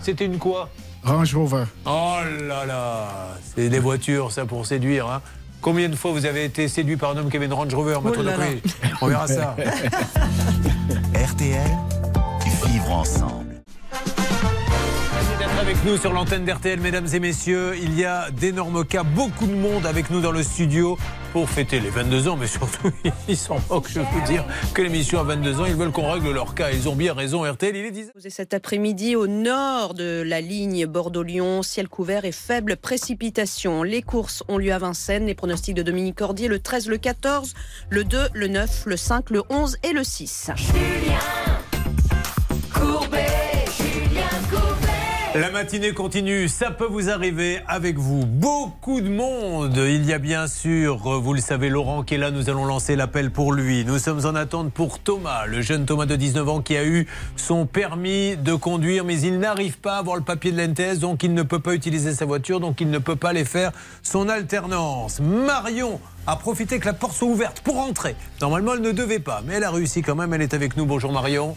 C'était 0.01 0.25
une 0.25 0.39
quoi? 0.39 0.69
Range 1.05 1.33
Rover. 1.33 1.63
Oh 1.87 2.17
là 2.49 2.67
là 2.67 3.07
C'est 3.55 3.69
des 3.69 3.79
voitures, 3.79 4.33
ça, 4.33 4.45
pour 4.45 4.67
séduire. 4.67 5.07
hein. 5.09 5.23
Combien 5.61 5.89
de 5.89 5.95
fois 5.95 6.11
vous 6.11 6.27
avez 6.27 6.43
été 6.45 6.67
séduit 6.67 6.97
par 6.97 7.13
un 7.13 7.19
homme 7.19 7.31
qui 7.31 7.37
avait 7.37 7.47
une 7.47 7.53
Range 7.53 7.73
Rover, 7.73 7.99
Oh 8.05 8.09
là 8.21 8.23
là. 8.25 8.33
Dupré? 8.33 8.63
On 9.01 9.07
verra 9.07 9.29
ça. 9.29 9.55
RTL, 11.15 11.71
vivre 12.67 12.91
ensemble. 12.91 13.55
Merci 13.93 15.39
d'être 15.39 15.61
avec 15.61 15.85
nous 15.85 15.97
sur 15.99 16.13
l'antenne 16.13 16.45
d'RTL, 16.45 16.81
mesdames 16.81 17.07
et 17.13 17.21
messieurs. 17.21 17.77
Il 17.81 17.97
y 17.97 18.05
a 18.05 18.29
d'énormes 18.33 18.85
cas, 18.85 19.05
beaucoup 19.05 19.47
de 19.47 19.55
monde 19.55 19.87
avec 19.87 20.11
nous 20.11 20.21
dans 20.21 20.33
le 20.33 20.43
studio 20.43 20.99
pour 21.35 21.51
fêter 21.51 21.81
les 21.81 21.91
22 21.91 22.29
ans, 22.29 22.37
mais 22.37 22.47
surtout, 22.47 22.93
ils 23.29 23.37
s'en 23.37 23.59
moquent, 23.69 23.89
je 23.89 23.99
vais 23.99 24.07
vous 24.13 24.25
dire, 24.25 24.45
que 24.73 24.83
l'émission 24.83 25.19
a 25.19 25.25
22 25.25 25.61
ans, 25.61 25.65
ils 25.65 25.75
veulent 25.75 25.91
qu'on 25.91 26.09
règle 26.13 26.31
leur 26.31 26.55
cas. 26.55 26.71
Ils 26.71 26.89
ont 26.89 26.95
bien 26.95 27.13
raison, 27.13 27.43
RTL, 27.43 27.75
il 27.75 27.85
est 27.85 27.91
10 27.91 28.13
Posé 28.15 28.31
Cet 28.31 28.55
après-midi, 28.55 29.17
au 29.17 29.27
nord 29.27 29.95
de 29.95 30.23
la 30.25 30.41
ligne 30.41 30.87
Bordeaux-Lyon, 30.87 31.65
ciel 31.65 31.89
couvert 31.89 32.25
et 32.25 32.31
faible 32.31 32.77
précipitation. 32.77 33.83
Les 33.83 34.01
courses 34.01 34.45
ont 34.47 34.59
lieu 34.59 34.73
à 34.73 34.79
Vincennes. 34.79 35.27
Les 35.27 35.35
pronostics 35.35 35.75
de 35.75 35.83
Dominique 35.83 36.19
Cordier, 36.19 36.47
le 36.47 36.61
13, 36.61 36.87
le 36.87 36.99
14, 36.99 37.55
le 37.91 38.05
2, 38.05 38.29
le 38.33 38.47
9, 38.47 38.85
le 38.87 38.97
5, 38.97 39.31
le 39.31 39.43
11 39.51 39.79
et 39.83 39.93
le 39.93 40.05
6. 40.05 40.53
La 45.37 45.51
matinée 45.51 45.91
continue, 45.91 46.47
ça 46.47 46.71
peut 46.71 46.87
vous 46.87 47.11
arriver 47.11 47.61
avec 47.67 47.99
vous. 47.99 48.25
Beaucoup 48.25 49.01
de 49.01 49.09
monde. 49.09 49.77
Il 49.77 50.07
y 50.07 50.13
a 50.13 50.19
bien 50.19 50.47
sûr, 50.47 50.99
vous 50.99 51.35
le 51.35 51.41
savez, 51.41 51.71
Laurent 51.71 52.05
qui 52.05 52.15
est 52.15 52.19
là, 52.19 52.31
nous 52.31 52.51
allons 52.51 52.65
lancer 52.67 52.95
l'appel 52.95 53.33
pour 53.33 53.53
lui. 53.53 53.85
Nous 53.85 53.99
sommes 53.99 54.27
en 54.27 54.37
attente 54.37 54.73
pour 54.73 55.01
Thomas, 55.01 55.47
le 55.47 55.61
jeune 55.61 55.87
Thomas 55.87 56.07
de 56.07 56.15
19 56.15 56.49
ans 56.49 56.61
qui 56.61 56.77
a 56.77 56.85
eu 56.85 57.09
son 57.35 57.67
permis 57.67 58.37
de 58.37 58.55
conduire, 58.55 59.05
mais 59.05 59.21
il 59.23 59.41
n'arrive 59.41 59.79
pas 59.79 59.97
à 59.97 59.99
avoir 59.99 60.15
le 60.15 60.23
papier 60.23 60.53
de 60.53 60.63
l'NTS, 60.63 61.01
donc 61.01 61.25
il 61.25 61.35
ne 61.35 61.43
peut 61.43 61.59
pas 61.59 61.75
utiliser 61.75 62.15
sa 62.15 62.27
voiture, 62.27 62.61
donc 62.61 62.81
il 62.81 62.89
ne 62.89 62.99
peut 62.99 63.17
pas 63.17 63.31
aller 63.31 63.45
faire 63.45 63.73
son 64.05 64.29
alternance. 64.29 65.19
Marion 65.19 66.01
a 66.29 66.37
profité 66.37 66.79
que 66.79 66.87
la 66.87 66.95
porte 66.95 67.15
soit 67.15 67.27
ouverte 67.27 67.61
pour 67.61 67.81
entrer. 67.81 68.15
Normalement, 68.41 68.75
elle 68.75 68.83
ne 68.83 68.93
devait 68.93 69.19
pas, 69.19 69.43
mais 69.45 69.55
elle 69.55 69.65
a 69.65 69.73
réussi 69.73 70.01
quand 70.01 70.15
même. 70.15 70.33
Elle 70.33 70.43
est 70.43 70.55
avec 70.55 70.77
nous. 70.77 70.87
Bonjour 70.87 71.11
Marion. 71.11 71.57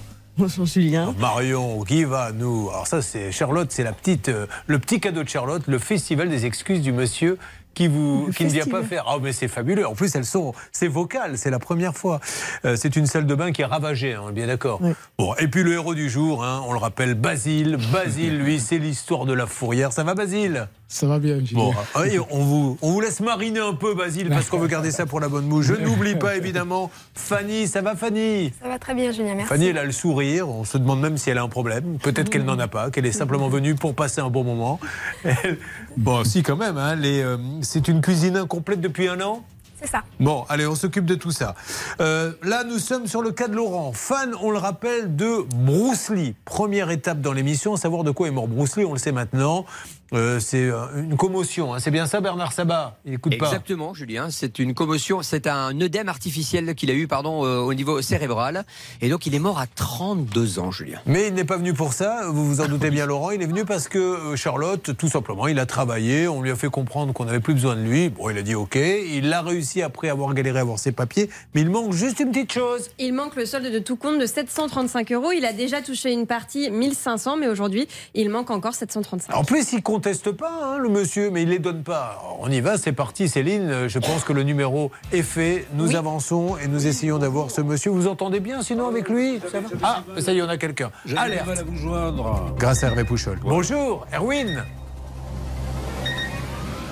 Julien. 0.65 1.15
Marion, 1.19 1.83
qui 1.83 2.03
va 2.03 2.31
nous 2.31 2.69
Alors 2.69 2.87
ça, 2.87 3.01
c'est 3.01 3.31
Charlotte, 3.31 3.71
c'est 3.71 3.83
la 3.83 3.91
petite, 3.91 4.29
euh, 4.29 4.45
le 4.67 4.77
petit 4.79 4.99
cadeau 4.99 5.23
de 5.23 5.29
Charlotte, 5.29 5.63
le 5.67 5.79
festival 5.79 6.29
des 6.29 6.45
excuses 6.45 6.81
du 6.81 6.91
monsieur 6.91 7.37
qui 7.73 7.87
vous, 7.87 8.29
qui 8.35 8.45
ne 8.45 8.49
vient 8.49 8.65
pas 8.65 8.81
faire. 8.81 9.05
Ah 9.07 9.17
mais 9.21 9.33
c'est 9.33 9.47
fabuleux. 9.47 9.85
En 9.85 9.93
plus, 9.93 10.15
elles 10.15 10.25
sont, 10.25 10.53
c'est 10.71 10.87
vocal, 10.87 11.37
c'est 11.37 11.51
la 11.51 11.59
première 11.59 11.95
fois. 11.95 12.19
Euh, 12.65 12.75
c'est 12.75 12.95
une 12.95 13.05
salle 13.05 13.27
de 13.27 13.35
bain 13.35 13.51
qui 13.51 13.61
est 13.61 13.65
ravagée, 13.65 14.15
hein, 14.15 14.21
on 14.25 14.29
est 14.29 14.33
bien 14.33 14.47
d'accord. 14.47 14.81
Bon, 15.19 15.35
et 15.35 15.47
puis 15.47 15.61
le 15.63 15.73
héros 15.73 15.93
du 15.93 16.09
jour, 16.09 16.43
hein, 16.43 16.63
on 16.65 16.73
le 16.73 16.79
rappelle, 16.79 17.13
Basile. 17.13 17.77
Basile, 17.91 18.39
lui, 18.39 18.59
c'est 18.59 18.79
l'histoire 18.79 19.25
de 19.25 19.33
la 19.33 19.45
fourrière. 19.45 19.93
Ça 19.93 20.03
va, 20.03 20.15
Basile? 20.15 20.67
Ça 20.89 21.05
va 21.05 21.19
bien, 21.19 21.39
Julien. 21.43 21.63
Bon, 21.63 21.73
ah, 21.95 22.03
on 22.31 22.39
vous, 22.43 22.77
on 22.81 22.91
vous 22.93 23.01
laisse 23.01 23.19
mariner 23.19 23.59
un 23.59 23.73
peu, 23.73 23.93
Basile, 23.93 24.29
parce 24.29 24.47
qu'on 24.47 24.57
veut 24.57 24.67
garder 24.69 24.91
ça 24.91 25.05
pour 25.05 25.19
la 25.19 25.27
bonne 25.27 25.45
mouche. 25.45 25.65
Je 25.65 25.73
n'oublie 25.83 26.15
pas, 26.15 26.37
évidemment, 26.37 26.89
Fanny. 27.13 27.67
Ça 27.67 27.81
va, 27.81 27.95
Fanny? 27.95 28.53
Ça 28.61 28.69
va 28.69 28.79
très 28.79 28.93
bien, 28.95 29.11
Julien, 29.11 29.35
merci. 29.35 29.49
Fanny, 29.49 29.65
elle 29.67 29.77
a 29.77 29.83
le 29.83 29.91
sourire. 29.91 30.47
On 30.47 30.63
se 30.63 30.77
demande 30.77 31.01
même 31.01 31.17
si 31.17 31.29
elle 31.29 31.39
a 31.39 31.43
un 31.43 31.49
problème. 31.49 31.97
Peut-être 32.01 32.29
qu'elle 32.29 32.45
n'en 32.45 32.57
a 32.57 32.69
pas, 32.69 32.89
qu'elle 32.89 33.05
est 33.05 33.11
simplement 33.11 33.49
venue 33.49 33.75
pour 33.75 33.95
passer 33.95 34.21
un 34.21 34.29
bon 34.29 34.45
moment. 34.45 34.79
Elle- 35.25 35.57
Bon, 35.97 36.23
si, 36.23 36.41
quand 36.41 36.55
même. 36.55 36.77
hein, 36.77 36.95
euh, 37.03 37.37
c'est 37.63 37.89
une 37.89 37.99
cuisine 38.01 38.37
incomplète 38.37 38.79
depuis 38.79 39.09
un 39.09 39.19
an? 39.19 39.43
C'est 39.79 39.89
ça. 39.91 40.01
Bon, 40.19 40.43
allez, 40.49 40.65
on 40.65 40.73
s'occupe 40.73 41.05
de 41.05 41.13
tout 41.13 41.29
ça. 41.29 41.53
Euh, 42.01 42.31
là, 42.41 42.63
nous 42.63 42.79
sommes 42.79 43.05
sur 43.05 43.21
le 43.21 43.29
cas 43.31 43.47
de 43.47 43.55
Laurent. 43.55 43.91
Fan, 43.93 44.33
on 44.41 44.49
le 44.49 44.57
rappelle, 44.57 45.15
de 45.15 45.45
Bruce 45.55 46.09
Lee. 46.09 46.33
Première 46.45 46.89
étape 46.89 47.21
dans 47.21 47.33
l'émission, 47.33 47.75
savoir 47.75 48.03
de 48.03 48.09
quoi 48.09 48.27
est 48.27 48.31
mort 48.31 48.47
Bruce 48.47 48.75
Lee, 48.77 48.85
on 48.85 48.93
le 48.93 48.99
sait 48.99 49.11
maintenant. 49.11 49.65
Euh, 50.13 50.39
c'est 50.39 50.63
euh, 50.63 50.85
une 51.03 51.17
commotion. 51.17 51.73
hein. 51.73 51.79
C'est 51.79 51.91
bien 51.91 52.05
ça, 52.07 52.21
Bernard 52.21 52.53
Sabat? 52.53 52.97
Il 53.05 53.15
écoute 53.15 53.37
pas. 53.37 53.45
Exactement, 53.45 53.93
Julien. 53.93 54.29
C'est 54.29 54.59
une 54.59 54.73
commotion. 54.73 55.21
C'est 55.21 55.47
un 55.47 55.79
œdème 55.81 56.09
artificiel 56.09 56.75
qu'il 56.75 56.89
a 56.91 56.93
eu, 56.93 57.07
pardon, 57.07 57.45
euh, 57.45 57.59
au 57.59 57.73
niveau 57.73 58.01
cérébral. 58.01 58.63
Et 59.01 59.09
donc, 59.09 59.25
il 59.25 59.35
est 59.35 59.39
mort 59.39 59.59
à 59.59 59.67
32 59.67 60.59
ans, 60.59 60.71
Julien. 60.71 60.99
Mais 61.05 61.27
il 61.27 61.33
n'est 61.33 61.43
pas 61.43 61.57
venu 61.57 61.73
pour 61.73 61.93
ça, 61.93 62.27
vous 62.29 62.45
vous 62.47 62.61
en 62.61 62.67
doutez 62.67 62.89
bien 62.89 63.05
Laurent, 63.05 63.31
il 63.31 63.41
est 63.41 63.47
venu 63.47 63.65
parce 63.65 63.87
que 63.87 63.97
euh, 63.99 64.35
Charlotte, 64.35 64.95
tout 64.97 65.09
simplement, 65.09 65.47
il 65.47 65.59
a 65.59 65.65
travaillé, 65.65 66.27
on 66.27 66.41
lui 66.41 66.51
a 66.51 66.55
fait 66.55 66.69
comprendre 66.69 67.13
qu'on 67.13 67.25
n'avait 67.25 67.39
plus 67.39 67.53
besoin 67.53 67.75
de 67.75 67.81
lui, 67.81 68.09
bon 68.09 68.29
il 68.29 68.37
a 68.37 68.41
dit 68.41 68.55
ok, 68.55 68.75
il 68.75 69.31
a 69.33 69.41
réussi 69.41 69.81
après 69.81 70.09
avoir 70.09 70.33
galéré 70.33 70.59
à 70.59 70.61
avoir 70.61 70.79
ses 70.79 70.91
papiers, 70.91 71.29
mais 71.53 71.61
il 71.61 71.69
manque 71.69 71.93
juste 71.93 72.19
une 72.19 72.31
petite 72.31 72.53
chose. 72.53 72.89
Il 72.99 73.13
manque 73.13 73.35
le 73.35 73.45
solde 73.45 73.71
de 73.71 73.79
tout 73.79 73.95
compte 73.97 74.19
de 74.19 74.25
735 74.25 75.11
euros. 75.11 75.31
Il 75.31 75.45
a 75.45 75.53
déjà 75.53 75.81
touché 75.81 76.11
une 76.11 76.27
partie 76.27 76.69
1500, 76.69 77.37
mais 77.37 77.47
aujourd'hui, 77.47 77.87
il 78.13 78.29
manque 78.29 78.49
encore 78.51 78.73
735. 78.73 79.35
En 79.35 79.43
plus, 79.43 79.73
il 79.73 79.83
conteste 79.97 80.31
pas, 80.31 80.51
hein, 80.63 80.77
le 80.77 80.89
monsieur, 80.89 81.31
mais 81.31 81.41
il 81.41 81.49
les 81.49 81.57
donne 81.57 81.81
pas. 81.81 82.21
On 82.39 82.51
y 82.51 82.61
va, 82.61 82.77
c'est 82.77 82.91
parti 82.91 83.27
Céline, 83.27 83.87
je 83.87 83.97
pense 83.97 84.23
que 84.23 84.31
le 84.31 84.43
numéro 84.43 84.91
est 85.11 85.23
fait, 85.23 85.65
nous 85.73 85.95
avançons 85.95 86.55
et 86.63 86.67
nous 86.67 86.85
essayons 86.85 87.17
d'avoir 87.17 87.49
ce 87.49 87.61
monsieur. 87.61 87.89
Vous 87.89 88.05
entendez 88.05 88.39
bien 88.39 88.61
sinon 88.61 88.89
avec 88.89 89.09
lui? 89.09 89.39
Ça 89.51 89.59
va? 89.59 89.67
Ah, 89.81 90.03
ça 90.21 90.33
y 90.33 90.37
est, 90.37 90.43
on 90.43 90.49
a 90.49 90.57
quelqu'un. 90.57 90.91
Alerte 91.15 91.47
mal 91.47 91.57
à 91.57 91.63
vous 91.63 91.75
joindre. 91.75 92.53
Grâce 92.59 92.83
à 92.83 92.87
Hervé 92.87 93.05
Pouchol. 93.05 93.39
Bonjour, 93.41 94.05
Erwin. 94.13 94.63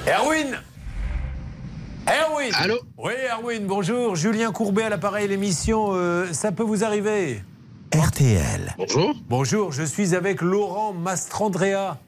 Erwin 0.08 0.58
Erwin 2.08 2.52
Allô? 2.56 2.80
Oui, 2.98 3.14
Erwin, 3.32 3.68
bonjour. 3.68 4.16
Julien 4.16 4.52
Courbet 4.52 4.82
à 4.82 4.90
l'appareil, 4.90 5.28
l'émission 5.28 5.90
euh, 5.92 6.26
Ça 6.34 6.52
peut 6.52 6.64
vous 6.64 6.84
arriver? 6.84 7.44
RTL. 7.94 8.74
Bonjour. 8.80 9.14
Bonjour, 9.30 9.72
je 9.72 9.84
suis 9.84 10.16
avec 10.16 10.42
Laurent 10.42 10.92
Mastrandrea 10.92 12.00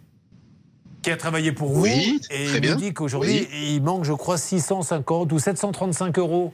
qui 1.08 1.12
a 1.14 1.18
travaillé 1.18 1.52
pour 1.54 1.70
vous. 1.72 1.84
Oui, 1.84 2.20
Et 2.30 2.46
très 2.46 2.56
il 2.58 2.62
bien. 2.62 2.74
nous 2.76 2.82
dit 2.82 2.94
qu'aujourd'hui, 2.94 3.48
il 3.54 3.82
manque, 3.82 4.04
je 4.04 4.12
crois, 4.14 4.38
650 4.38 5.32
ou 5.32 5.40
735 5.40 6.20
euros. 6.20 6.54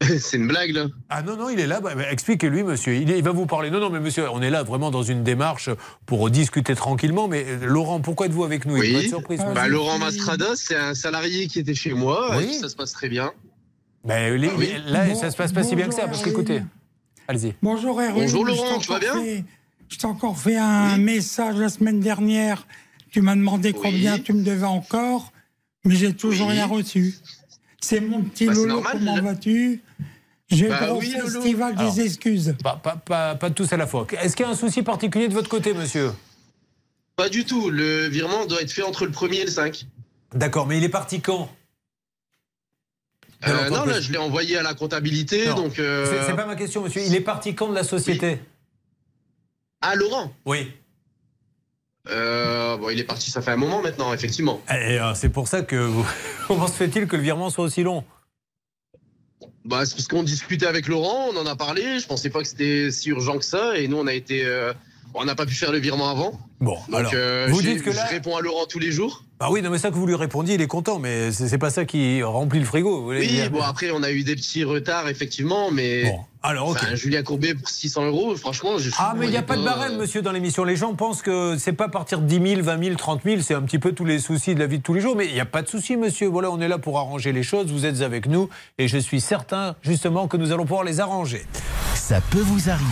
C'est 0.20 0.36
une 0.36 0.46
blague, 0.46 0.70
là 0.70 0.86
Ah 1.08 1.22
non, 1.22 1.36
non, 1.36 1.48
il 1.48 1.58
est 1.58 1.66
là. 1.66 1.80
Bah, 1.80 1.94
bah, 1.96 2.04
Expliquez-lui, 2.10 2.62
monsieur. 2.62 2.94
Il, 2.94 3.10
est- 3.10 3.18
il 3.18 3.24
va 3.24 3.32
vous 3.32 3.46
parler. 3.46 3.68
Non, 3.70 3.80
non, 3.80 3.90
mais 3.90 3.98
monsieur, 3.98 4.30
on 4.30 4.40
est 4.42 4.50
là 4.50 4.62
vraiment 4.62 4.92
dans 4.92 5.02
une 5.02 5.24
démarche 5.24 5.70
pour 6.06 6.30
discuter 6.30 6.76
tranquillement. 6.76 7.26
Mais 7.26 7.44
euh, 7.48 7.66
Laurent, 7.66 8.00
pourquoi 8.00 8.26
êtes-vous 8.26 8.44
avec 8.44 8.64
nous? 8.64 8.76
Oui. 8.78 8.94
être 8.94 9.08
surprise. 9.08 9.40
Bah, 9.40 9.52
monsieur. 9.54 9.70
Laurent 9.70 9.98
Mastrada, 9.98 10.54
c'est 10.54 10.76
un 10.76 10.94
salarié 10.94 11.48
qui 11.48 11.58
était 11.58 11.74
chez 11.74 11.94
moi. 11.94 12.36
Oui. 12.36 12.44
et 12.54 12.58
Ça 12.60 12.68
se 12.68 12.76
passe 12.76 12.92
très 12.92 13.08
bien. 13.08 13.32
Les- 14.06 14.48
Ah 14.48 14.54
oui. 14.56 14.72
là, 14.86 15.14
ça 15.16 15.32
se 15.32 15.36
passe 15.36 15.52
pas 15.52 15.64
si 15.64 15.74
bien 15.74 15.88
que 15.88 15.94
ça. 15.94 16.06
Parce 16.06 16.22
qu'écoutez, 16.22 16.62
allez-y. 17.26 17.54
Bonjour 17.60 18.00
Hervé. 18.00 18.20
Bonjour, 18.22 18.44
Laurent, 18.44 18.78
tu 18.78 18.88
vas 18.88 19.00
bien? 19.00 19.14
Je 19.88 19.96
t'ai 19.96 20.06
encore 20.06 20.38
fait 20.38 20.56
un 20.56 20.96
message 20.98 21.56
la 21.56 21.68
semaine 21.68 22.00
dernière. 22.00 22.66
Tu 23.10 23.22
m'as 23.22 23.34
demandé 23.34 23.72
combien 23.72 24.18
tu 24.18 24.32
me 24.34 24.42
devais 24.42 24.66
encore, 24.66 25.32
mais 25.84 25.94
j'ai 25.96 26.12
toujours 26.14 26.48
Oui. 26.48 26.52
rien 26.54 26.66
reçu. 26.66 27.14
C'est 27.80 28.00
mon 28.00 28.22
petit 28.22 28.46
Bah, 28.46 28.52
Lolo, 28.54 28.82
comment 28.82 29.16
je- 29.16 29.20
vas-tu? 29.22 29.82
J'ai 30.50 30.68
Bah 30.68 30.94
oui, 30.94 31.12
Lolo. 31.16 31.28
festival 31.40 31.74
Alors. 31.78 31.94
des 31.94 32.00
excuses. 32.02 32.54
Pas, 32.62 32.76
pas, 32.76 32.96
pas, 32.96 33.34
pas 33.34 33.50
tous 33.50 33.72
à 33.72 33.76
la 33.76 33.86
fois. 33.86 34.06
Est-ce 34.20 34.36
qu'il 34.36 34.44
y 34.44 34.48
a 34.48 34.52
un 34.52 34.56
souci 34.56 34.82
particulier 34.82 35.28
de 35.28 35.34
votre 35.34 35.48
côté, 35.48 35.72
monsieur? 35.74 36.12
Pas 37.16 37.28
du 37.28 37.44
tout. 37.44 37.70
Le 37.70 38.08
virement 38.08 38.46
doit 38.46 38.62
être 38.62 38.70
fait 38.72 38.82
entre 38.82 39.04
le 39.06 39.10
1er 39.12 39.40
et 39.40 39.44
le 39.44 39.50
5. 39.50 39.86
D'accord, 40.34 40.66
mais 40.66 40.78
il 40.78 40.84
est 40.84 40.88
parti 40.88 41.20
quand? 41.20 41.50
Euh, 43.46 43.70
non, 43.70 43.84
là, 43.84 44.00
je 44.00 44.10
l'ai 44.10 44.18
envoyé 44.18 44.56
à 44.56 44.62
la 44.62 44.74
comptabilité. 44.74 45.46
Non. 45.48 45.54
Donc, 45.54 45.78
euh, 45.78 46.06
C'est 46.22 46.30
c'est 46.30 46.36
pas 46.36 46.46
ma 46.46 46.56
question, 46.56 46.82
monsieur. 46.82 47.02
Il 47.06 47.14
est 47.14 47.20
parti 47.20 47.54
quand 47.54 47.68
de 47.68 47.74
la 47.74 47.84
société? 47.84 48.40
Ah, 49.80 49.94
Laurent 49.94 50.32
Oui. 50.44 50.72
Euh, 52.08 52.76
bon, 52.78 52.88
il 52.90 52.98
est 52.98 53.04
parti, 53.04 53.30
ça 53.30 53.42
fait 53.42 53.50
un 53.50 53.56
moment 53.56 53.82
maintenant, 53.82 54.12
effectivement. 54.14 54.60
Et 54.70 54.98
euh, 54.98 55.14
c'est 55.14 55.28
pour 55.28 55.46
ça 55.48 55.62
que. 55.62 55.76
vous- 55.76 56.06
Comment 56.48 56.66
se 56.66 56.72
fait-il 56.72 57.06
que 57.06 57.16
le 57.16 57.22
virement 57.22 57.50
soit 57.50 57.64
aussi 57.64 57.82
long? 57.82 58.02
Bah, 59.64 59.84
c'est 59.84 59.94
parce 59.94 60.08
qu'on 60.08 60.22
discutait 60.22 60.66
avec 60.66 60.88
Laurent, 60.88 61.28
on 61.32 61.36
en 61.36 61.44
a 61.46 61.54
parlé. 61.54 61.98
Je 62.00 62.06
pensais 62.06 62.30
pas 62.30 62.40
que 62.40 62.48
c'était 62.48 62.90
si 62.90 63.10
urgent 63.10 63.36
que 63.38 63.44
ça. 63.44 63.76
Et 63.76 63.88
nous, 63.88 63.98
on 63.98 64.06
a 64.06 64.14
été. 64.14 64.44
euh, 64.44 64.72
on 65.14 65.24
n'a 65.26 65.34
pas 65.34 65.44
pu 65.46 65.54
faire 65.54 65.70
le 65.72 65.78
virement 65.78 66.10
avant. 66.10 66.38
Bon, 66.60 66.78
Donc, 66.88 66.94
alors, 66.94 67.12
vous 67.50 67.60
dites 67.62 67.82
que 67.82 67.90
là- 67.90 68.06
je 68.06 68.14
réponds 68.14 68.36
à 68.36 68.40
Laurent 68.40 68.66
tous 68.66 68.78
les 68.78 68.90
jours. 68.90 69.24
Bah 69.40 69.48
oui, 69.52 69.62
non, 69.62 69.70
mais 69.70 69.78
ça 69.78 69.90
que 69.90 69.94
vous 69.94 70.06
lui 70.06 70.16
répondiez, 70.16 70.56
il 70.56 70.60
est 70.60 70.66
content, 70.66 70.98
mais 70.98 71.30
c'est 71.30 71.58
pas 71.58 71.70
ça 71.70 71.84
qui 71.84 72.24
remplit 72.24 72.58
le 72.58 72.64
frigo. 72.64 72.98
vous 72.98 73.04
voulez 73.04 73.20
Oui, 73.20 73.28
dire. 73.28 73.50
bon, 73.52 73.62
après, 73.62 73.92
on 73.92 74.02
a 74.02 74.10
eu 74.10 74.24
des 74.24 74.34
petits 74.34 74.64
retards, 74.64 75.08
effectivement, 75.08 75.70
mais. 75.70 76.12
alors, 76.42 76.70
ok. 76.70 76.78
Enfin, 76.82 76.96
Julien 76.96 77.22
Courbet 77.22 77.54
pour 77.54 77.68
600 77.68 78.06
euros, 78.06 78.34
franchement, 78.34 78.78
je 78.78 78.90
Ah, 78.98 79.14
mais 79.16 79.26
il 79.26 79.30
n'y 79.30 79.36
a 79.36 79.42
pas 79.44 79.56
de 79.56 79.62
barème, 79.62 79.96
monsieur, 79.96 80.22
dans 80.22 80.32
l'émission. 80.32 80.64
Les 80.64 80.74
gens 80.74 80.92
pensent 80.94 81.22
que 81.22 81.56
c'est 81.56 81.72
pas 81.72 81.84
à 81.84 81.88
partir 81.88 82.20
de 82.20 82.26
10 82.26 82.54
000, 82.54 82.62
20 82.62 82.82
000, 82.84 82.96
30 82.96 83.20
000, 83.24 83.40
c'est 83.42 83.54
un 83.54 83.62
petit 83.62 83.78
peu 83.78 83.92
tous 83.92 84.04
les 84.04 84.18
soucis 84.18 84.56
de 84.56 84.58
la 84.58 84.66
vie 84.66 84.78
de 84.78 84.82
tous 84.82 84.94
les 84.94 85.00
jours. 85.00 85.14
Mais 85.14 85.26
il 85.26 85.34
n'y 85.34 85.40
a 85.40 85.44
pas 85.46 85.62
de 85.62 85.68
souci, 85.68 85.96
monsieur. 85.96 86.26
Voilà, 86.26 86.50
on 86.50 86.60
est 86.60 86.66
là 86.68 86.78
pour 86.78 86.98
arranger 86.98 87.30
les 87.32 87.44
choses. 87.44 87.66
Vous 87.70 87.86
êtes 87.86 88.00
avec 88.00 88.26
nous 88.26 88.48
et 88.78 88.88
je 88.88 88.98
suis 88.98 89.20
certain, 89.20 89.76
justement, 89.82 90.26
que 90.26 90.36
nous 90.36 90.50
allons 90.50 90.64
pouvoir 90.64 90.82
les 90.82 90.98
arranger. 90.98 91.46
Ça 91.94 92.20
peut 92.20 92.40
vous 92.40 92.68
arriver. 92.68 92.84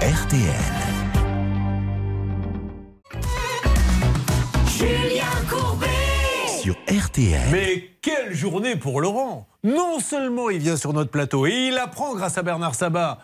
RTL. 0.00 0.81
Sur 6.62 6.76
RTL. 6.88 7.40
Mais 7.50 7.90
quelle 8.02 8.32
journée 8.32 8.76
pour 8.76 9.00
Laurent 9.00 9.48
Non 9.64 9.98
seulement 9.98 10.48
il 10.48 10.60
vient 10.60 10.76
sur 10.76 10.92
notre 10.92 11.10
plateau 11.10 11.44
et 11.44 11.50
il 11.50 11.76
apprend 11.76 12.14
grâce 12.14 12.38
à 12.38 12.42
Bernard 12.44 12.76
Sabat 12.76 13.18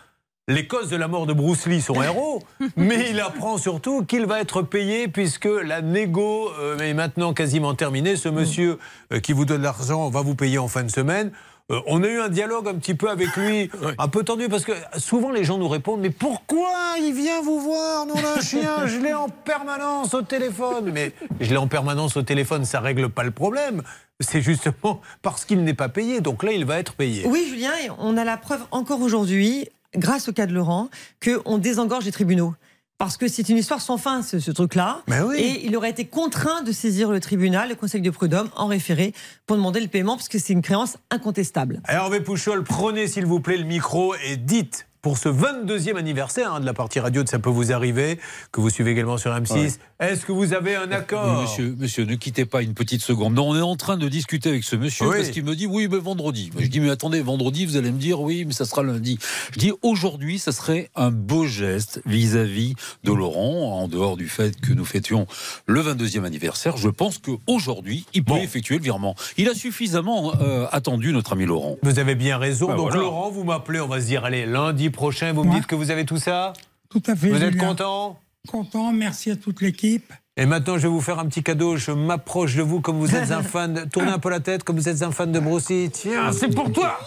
les 0.49 0.67
causes 0.67 0.91
de 0.91 0.97
la 0.97 1.07
mort 1.07 1.25
de 1.25 1.33
Bruce 1.33 1.67
Lee, 1.67 1.81
son 1.81 2.03
héros, 2.03 2.43
mais 2.77 3.11
il 3.11 3.21
apprend 3.21 3.57
surtout 3.57 4.05
qu'il 4.05 4.27
va 4.27 4.41
être 4.41 4.63
payé 4.63 5.07
puisque 5.07 5.45
la 5.45 5.83
négo 5.83 6.51
euh, 6.59 6.79
est 6.79 6.95
maintenant 6.95 7.33
quasiment 7.33 7.75
terminée. 7.75 8.17
Ce 8.17 8.29
monsieur 8.29 8.81
euh, 9.13 9.21
qui 9.21 9.33
vous 9.33 9.45
donne 9.45 9.63
l'argent 9.63 10.11
va 10.11 10.23
vous 10.23 10.35
payer 10.35 10.59
en 10.59 10.67
fin 10.67 10.83
de 10.83 10.91
semaine. 10.91 11.31
Euh, 11.71 11.81
on 11.87 12.03
a 12.03 12.09
eu 12.09 12.19
un 12.19 12.31
dialogue 12.31 12.67
un 12.67 12.77
petit 12.77 12.95
peu 12.95 13.11
avec 13.11 13.37
lui, 13.37 13.71
un 13.99 14.09
peu 14.09 14.25
tendu, 14.25 14.49
parce 14.49 14.65
que 14.65 14.73
souvent 14.97 15.31
les 15.31 15.45
gens 15.45 15.59
nous 15.59 15.69
répondent 15.69 16.01
Mais 16.01 16.09
pourquoi 16.09 16.95
il 16.99 17.13
vient 17.13 17.43
vous 17.43 17.61
voir 17.61 18.07
Non, 18.07 18.15
un 18.17 18.41
chien, 18.41 18.87
je 18.87 18.97
l'ai 18.97 19.13
en 19.13 19.29
permanence 19.29 20.15
au 20.15 20.23
téléphone. 20.23 20.91
Mais 20.93 21.13
je 21.41 21.51
l'ai 21.51 21.59
en 21.59 21.69
permanence 21.69 22.17
au 22.17 22.23
téléphone, 22.23 22.65
ça 22.65 22.81
règle 22.81 23.11
pas 23.11 23.23
le 23.23 23.33
problème. 23.33 23.83
C'est 24.21 24.41
justement 24.41 25.03
parce 25.21 25.45
qu'il 25.45 25.63
n'est 25.63 25.75
pas 25.75 25.91
payé. 25.91 26.23
Donc 26.23 26.43
là, 26.43 26.53
il 26.53 26.65
va 26.65 26.79
être 26.79 26.95
payé. 26.95 27.25
Oui, 27.27 27.47
Julien, 27.51 27.73
et 27.85 27.91
on 27.99 28.17
a 28.17 28.25
la 28.25 28.39
preuve 28.39 28.63
encore 28.71 29.03
aujourd'hui, 29.03 29.69
grâce 29.95 30.29
au 30.31 30.33
cas 30.33 30.47
de 30.47 30.55
Laurent, 30.55 30.89
qu'on 31.23 31.59
désengorge 31.59 32.07
les 32.07 32.13
tribunaux. 32.13 32.55
Parce 32.99 33.17
que 33.17 33.29
c'est 33.29 33.49
une 33.49 33.57
histoire 33.57 33.81
sans 33.81 33.97
fin, 33.97 34.23
ce, 34.23 34.41
ce 34.41 34.51
truc-là. 34.51 35.03
Oui. 35.09 35.37
Et 35.39 35.67
il 35.67 35.77
aurait 35.77 35.91
été 35.91 36.05
contraint 36.05 36.63
de 36.63 36.73
saisir 36.73 37.13
le 37.13 37.21
tribunal, 37.21 37.69
le 37.69 37.77
Conseil 37.77 38.01
de 38.01 38.11
prud'homme, 38.11 38.51
en 38.57 38.67
référé, 38.67 39.15
pour 39.47 39.57
demander 39.57 39.79
le 39.81 39.87
paiement, 39.87 40.17
parce 40.17 40.29
que 40.29 40.41
c'est 40.41 40.53
une 40.53 40.63
créance 40.63 40.97
incontestable. 41.11 41.81
Hervé 41.89 42.21
Pouchol, 42.21 42.65
prenez 42.65 43.07
s'il 43.07 43.25
vous 43.25 43.39
plaît 43.39 43.57
le 43.57 43.65
micro 43.65 44.17
et 44.27 44.37
dites 44.37 44.88
pour 45.03 45.19
ce 45.19 45.29
22e 45.29 45.97
anniversaire 45.97 46.53
hein, 46.53 46.61
de 46.61 46.67
la 46.67 46.75
partie 46.75 47.01
radio 47.01 47.23
de 47.23 47.29
Ça 47.29 47.39
peut 47.39 47.51
vous 47.51 47.73
arriver, 47.73 48.19
que 48.53 48.61
vous 48.61 48.71
suivez 48.71 48.91
également 48.91 49.17
sur 49.19 49.31
M6, 49.33 49.79
est-ce 50.01 50.25
que 50.27 50.33
vous 50.33 50.53
avez 50.53 50.77
un 50.77 50.91
accord? 50.93 51.43
Monsieur, 51.43 51.75
monsieur, 51.79 52.05
ne 52.05 52.15
quittez 52.15 52.45
pas 52.45 52.63
une 52.63 52.75
petite 52.75 53.03
seconde. 53.03 53.35
Non, 53.35 53.49
on 53.51 53.57
est 53.57 53.61
en 53.61 53.77
train 53.77 53.97
de 53.97 54.09
discuter 54.09 54.49
avec 54.49 54.65
ce 54.65 54.77
monsieur 54.77 55.07
Oui. 55.07 55.17
parce 55.17 55.31
qu'il 55.31 55.45
me 55.45 55.55
dit 55.57 55.67
oui, 55.67 55.89
mais 55.91 55.99
vendredi. 55.99 56.51
Je 56.59 56.67
dis 56.67 56.81
mais 56.81 56.91
attendez, 56.91 57.21
vendredi, 57.21 57.67
vous 57.67 57.77
allez 57.77 57.91
me 57.93 57.99
dire 57.99 58.21
oui, 58.21 58.45
mais 58.45 58.53
ça 58.53 58.65
sera 58.65 58.83
lundi. 58.83 59.19
Je 59.53 59.59
dis 59.59 59.73
aujourd'hui, 59.83 60.39
ça 60.39 60.53
serait 60.53 60.91
un 60.95 61.11
beau 61.11 61.47
geste 61.47 62.01
vis-à-vis 62.07 62.75
de 63.05 63.13
Laurent, 63.13 63.81
en 63.81 63.89
dehors 63.89 64.17
du 64.17 64.29
fait 64.29 64.61
que 64.61 64.73
nous 64.73 64.85
fêtions 64.85 65.27
le 65.67 65.81
22e 65.83 66.25
anniversaire. 66.25 66.77
Je 66.77 66.89
pense 66.89 67.19
qu'aujourd'hui, 67.19 68.05
il 68.15 68.25
peut 68.25 68.37
effectuer 68.37 68.77
le 68.79 68.83
virement. 68.83 69.15
Il 69.37 69.49
a 69.49 69.55
suffisamment 69.55 70.33
euh, 70.41 70.67
attendu 70.71 71.13
notre 71.13 71.33
ami 71.33 71.47
Laurent. 71.47 71.77
Vous 71.83 71.99
avez 71.99 72.15
bien 72.15 72.39
raison. 72.39 72.69
Bah, 72.69 72.77
Donc 72.77 72.89
voilà. 72.91 73.03
Laurent, 73.03 73.31
vous 73.31 73.45
m'appelez, 73.45 73.81
on 73.81 73.89
va 73.89 74.01
se 74.01 74.07
dire, 74.07 74.25
allez, 74.25 74.47
lundi 74.47 74.88
prochain, 74.91 75.33
vous 75.33 75.45
me 75.45 75.55
dites 75.55 75.67
que 75.67 75.75
vous 75.75 75.91
avez 75.91 76.05
tout 76.05 76.19
ça 76.19 76.53
Tout 76.91 77.03
à 77.07 77.15
fait. 77.17 77.29
Vous 77.29 77.43
êtes 77.43 77.57
content 77.57 78.19
Content, 78.47 78.93
merci 78.93 79.31
à 79.31 79.37
toute 79.37 79.61
l'équipe. 79.61 80.13
Et 80.37 80.47
maintenant, 80.47 80.77
je 80.77 80.83
vais 80.83 80.89
vous 80.89 81.01
faire 81.01 81.19
un 81.19 81.27
petit 81.27 81.43
cadeau. 81.43 81.77
Je 81.77 81.91
m'approche 81.91 82.55
de 82.55 82.63
vous 82.63 82.81
comme 82.81 82.99
vous 82.99 83.15
êtes 83.17 83.33
un 83.33 83.43
fan. 83.55 83.89
Tournez 83.91 84.13
un 84.13 84.19
peu 84.21 84.31
la 84.31 84.41
tête 84.41 84.63
comme 84.63 84.77
vous 84.77 84.89
êtes 84.89 85.03
un 85.03 85.11
fan 85.11 85.33
de 85.33 85.41
Bruce 85.41 85.69
Lee. 85.69 85.91
Tiens, 85.91 86.31
c'est 86.33 86.55
pour 86.55 86.73
toi 86.73 86.99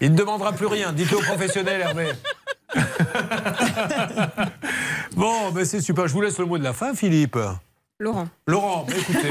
Il 0.00 0.12
ne 0.12 0.16
demandera 0.16 0.52
plus 0.52 0.66
rien. 0.66 0.92
Dites-le 0.92 1.18
au 1.18 1.22
professionnel, 1.22 1.80
Hervé. 1.80 2.12
bon, 5.16 5.50
ben 5.50 5.64
c'est 5.64 5.80
super. 5.80 6.06
Je 6.06 6.12
vous 6.12 6.20
laisse 6.20 6.38
le 6.38 6.46
mot 6.46 6.58
de 6.58 6.64
la 6.64 6.72
fin, 6.72 6.94
Philippe. 6.94 7.38
Laurent. 7.98 8.28
Laurent, 8.46 8.86
écoutez. 8.88 9.30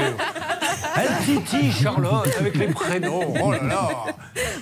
Titille 1.24 1.72
Charlotte 1.82 2.28
avec 2.38 2.56
les 2.56 2.66
prénoms. 2.68 3.34
Oh 3.42 3.52
là 3.52 3.62
là. 3.62 3.88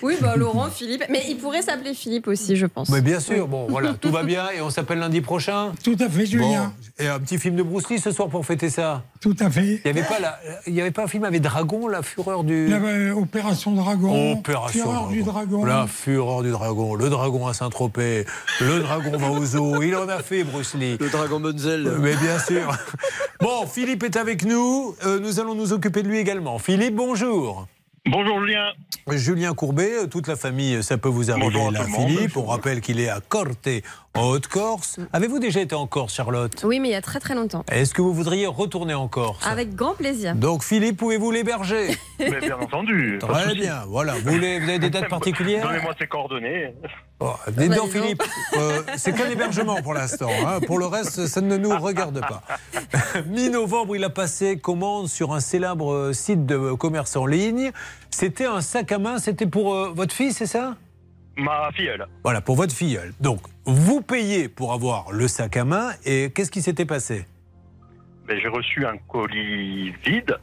Oui, 0.02 0.16
bah 0.20 0.36
Laurent, 0.36 0.68
Philippe. 0.70 1.04
Mais 1.10 1.22
il 1.28 1.36
pourrait 1.36 1.62
s'appeler 1.62 1.94
Philippe 1.94 2.26
aussi, 2.28 2.56
je 2.56 2.66
pense. 2.66 2.88
Mais 2.88 3.00
bien 3.00 3.20
sûr, 3.20 3.48
bon, 3.48 3.66
voilà, 3.68 3.94
tout 3.94 4.10
va 4.10 4.22
bien 4.22 4.50
et 4.56 4.60
on 4.60 4.70
s'appelle 4.70 4.98
lundi 4.98 5.20
prochain. 5.20 5.72
Tout 5.82 5.96
à 6.00 6.08
fait, 6.08 6.26
Julien. 6.26 6.72
Bon, 6.98 7.04
et 7.04 7.08
un 7.08 7.18
petit 7.20 7.38
film 7.38 7.56
de 7.56 7.62
Bruce 7.62 7.88
Lee 7.90 7.98
ce 7.98 8.10
soir 8.10 8.28
pour 8.28 8.44
fêter 8.44 8.70
ça. 8.70 9.02
Tout 9.20 9.36
à 9.40 9.50
fait. 9.50 9.80
Il 9.84 9.92
n'y 9.92 10.00
avait, 10.00 10.02
pas 10.08 10.18
la- 10.18 10.38
il 10.66 10.74
y 10.74 10.80
avait 10.80 10.90
pas 10.90 11.04
un 11.04 11.06
film 11.06 11.24
avec 11.24 11.40
Dragon, 11.42 11.86
la 11.88 12.02
fureur 12.02 12.42
du. 12.44 12.66
La, 12.68 12.76
euh, 12.78 13.12
Opération 13.14 13.72
Dragon. 13.72 14.32
Opération 14.32 14.82
Fureur 14.82 15.08
du 15.08 15.22
Dragon. 15.22 15.64
La 15.64 15.86
fureur 15.86 16.42
du 16.42 16.50
dragon, 16.50 16.94
le 16.94 17.08
dragon 17.08 17.46
à 17.46 17.54
Saint-Tropez, 17.54 18.24
le 18.60 18.80
dragon 18.80 19.16
va 19.16 19.30
au 19.30 19.44
zoo, 19.44 19.80
il 19.82 19.94
en 19.96 20.08
a 20.08 20.18
fait 20.18 20.42
Bruce 20.44 20.74
Lee. 20.74 20.96
Le 21.00 21.08
dragon 21.08 21.38
Monzel. 21.38 21.86
Euh, 21.86 21.98
Mais 22.00 22.14
bien 22.16 22.38
sûr. 22.38 22.76
Bon, 23.40 23.66
Philippe 23.66 24.02
est 24.04 24.16
avec 24.16 24.44
nous, 24.44 24.94
Euh, 25.04 25.18
nous 25.20 25.40
allons 25.40 25.54
nous 25.54 25.72
occuper 25.72 26.02
de 26.02 26.08
lui 26.08 26.18
également. 26.18 26.51
Philippe, 26.58 26.94
bonjour. 26.94 27.66
Bonjour 28.06 28.40
Julien. 28.40 28.72
Julien 29.10 29.54
Courbet, 29.54 30.08
toute 30.08 30.26
la 30.26 30.34
famille, 30.34 30.82
ça 30.82 30.98
peut 30.98 31.08
vous 31.08 31.30
arriver 31.30 31.70
là. 31.70 31.84
Philippe. 31.84 32.36
On 32.36 32.46
rappelle 32.46 32.80
qu'il 32.80 32.98
est 32.98 33.08
à 33.08 33.20
Corte, 33.20 33.68
en 34.14 34.26
Haute-Corse. 34.28 34.98
Avez-vous 35.12 35.38
déjà 35.38 35.60
été 35.60 35.74
en 35.74 35.86
Corse, 35.86 36.14
Charlotte 36.14 36.62
Oui, 36.64 36.80
mais 36.80 36.88
il 36.88 36.92
y 36.92 36.94
a 36.96 37.00
très 37.00 37.18
très 37.18 37.34
longtemps. 37.34 37.64
Est-ce 37.70 37.94
que 37.94 38.02
vous 38.02 38.12
voudriez 38.12 38.46
retourner 38.46 38.92
en 38.94 39.08
Corse 39.08 39.46
Avec 39.46 39.74
grand 39.74 39.94
plaisir. 39.94 40.34
Donc 40.34 40.62
Philippe, 40.62 40.98
pouvez-vous 40.98 41.30
l'héberger? 41.30 41.96
Mais 42.18 42.40
bien 42.40 42.58
entendu. 42.58 43.18
Très 43.20 43.54
bien, 43.54 43.84
voilà. 43.88 44.14
Vous, 44.22 44.32
voulez- 44.32 44.58
vous 44.60 44.68
avez 44.68 44.78
des 44.78 44.90
dates 44.90 45.08
particulières? 45.08 45.66
Donnez-moi 45.66 45.94
ses 45.98 46.06
coordonnées. 46.06 46.74
Oh, 47.20 47.32
dites 47.56 47.72
donc, 47.72 47.90
Philippe, 47.90 48.22
euh, 48.58 48.82
c'est 48.96 49.12
qu'un 49.14 49.30
hébergement 49.30 49.80
pour 49.80 49.94
l'instant. 49.94 50.28
hein. 50.46 50.58
Pour 50.66 50.78
le 50.78 50.86
reste, 50.86 51.26
ça 51.26 51.40
ne 51.40 51.56
nous 51.56 51.70
regarde 51.78 52.20
pas. 52.20 52.42
Mi-novembre, 53.26 53.96
il 53.96 54.04
a 54.04 54.10
passé 54.10 54.58
commande 54.58 55.08
sur 55.08 55.32
un 55.32 55.40
célèbre 55.40 55.92
euh, 55.92 56.12
site 56.12 56.44
de 56.46 56.72
commerce 56.74 57.16
en 57.16 57.24
ligne. 57.26 57.70
C'était 58.10 58.46
un 58.46 58.60
sac 58.60 58.92
à 58.92 58.98
main, 58.98 59.18
c'était 59.18 59.46
pour 59.46 59.74
euh, 59.74 59.92
votre 59.94 60.14
fille, 60.14 60.32
c'est 60.32 60.46
ça? 60.46 60.74
Ma 61.42 61.70
filleule. 61.72 62.06
Voilà, 62.22 62.40
pour 62.40 62.56
votre 62.56 62.74
filleule. 62.74 63.12
Donc, 63.20 63.40
vous 63.64 64.00
payez 64.00 64.48
pour 64.48 64.72
avoir 64.72 65.12
le 65.12 65.26
sac 65.28 65.56
à 65.56 65.64
main 65.64 65.90
et 66.04 66.30
qu'est-ce 66.34 66.50
qui 66.50 66.62
s'était 66.62 66.84
passé? 66.86 67.26
Ben, 68.28 68.38
J'ai 68.40 68.48
reçu 68.48 68.86
un 68.86 68.96
colis 69.08 69.92
vide 70.04 70.36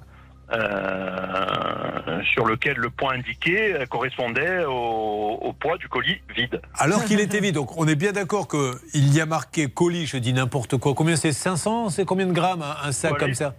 euh, 0.52 2.22
sur 2.34 2.46
lequel 2.46 2.78
le 2.78 2.90
point 2.90 3.14
indiqué 3.14 3.76
correspondait 3.90 4.66
au, 4.66 5.38
au 5.42 5.54
poids 5.54 5.78
du 5.78 5.88
colis 5.88 6.22
vide. 6.36 6.62
Alors 6.78 7.06
qu'il 7.06 7.20
était 7.26 7.40
vide. 7.40 7.56
Donc, 7.56 7.78
on 7.78 7.88
est 7.88 7.96
bien 7.96 8.12
d'accord 8.12 8.48
qu'il 8.48 9.14
y 9.14 9.22
a 9.22 9.26
marqué 9.26 9.68
colis, 9.68 10.06
je 10.08 10.18
dis 10.18 10.34
n'importe 10.34 10.78
quoi. 10.78 10.94
Combien 10.96 11.16
c'est? 11.16 11.32
500 11.32 11.90
C'est 11.90 12.06
combien 12.06 12.26
de 12.28 12.34
grammes 12.34 12.62
un, 12.64 12.88
un 12.88 12.92
sac 12.92 13.12
Voilà. 13.12 13.26
comme 13.26 13.34
ça? 13.36 13.56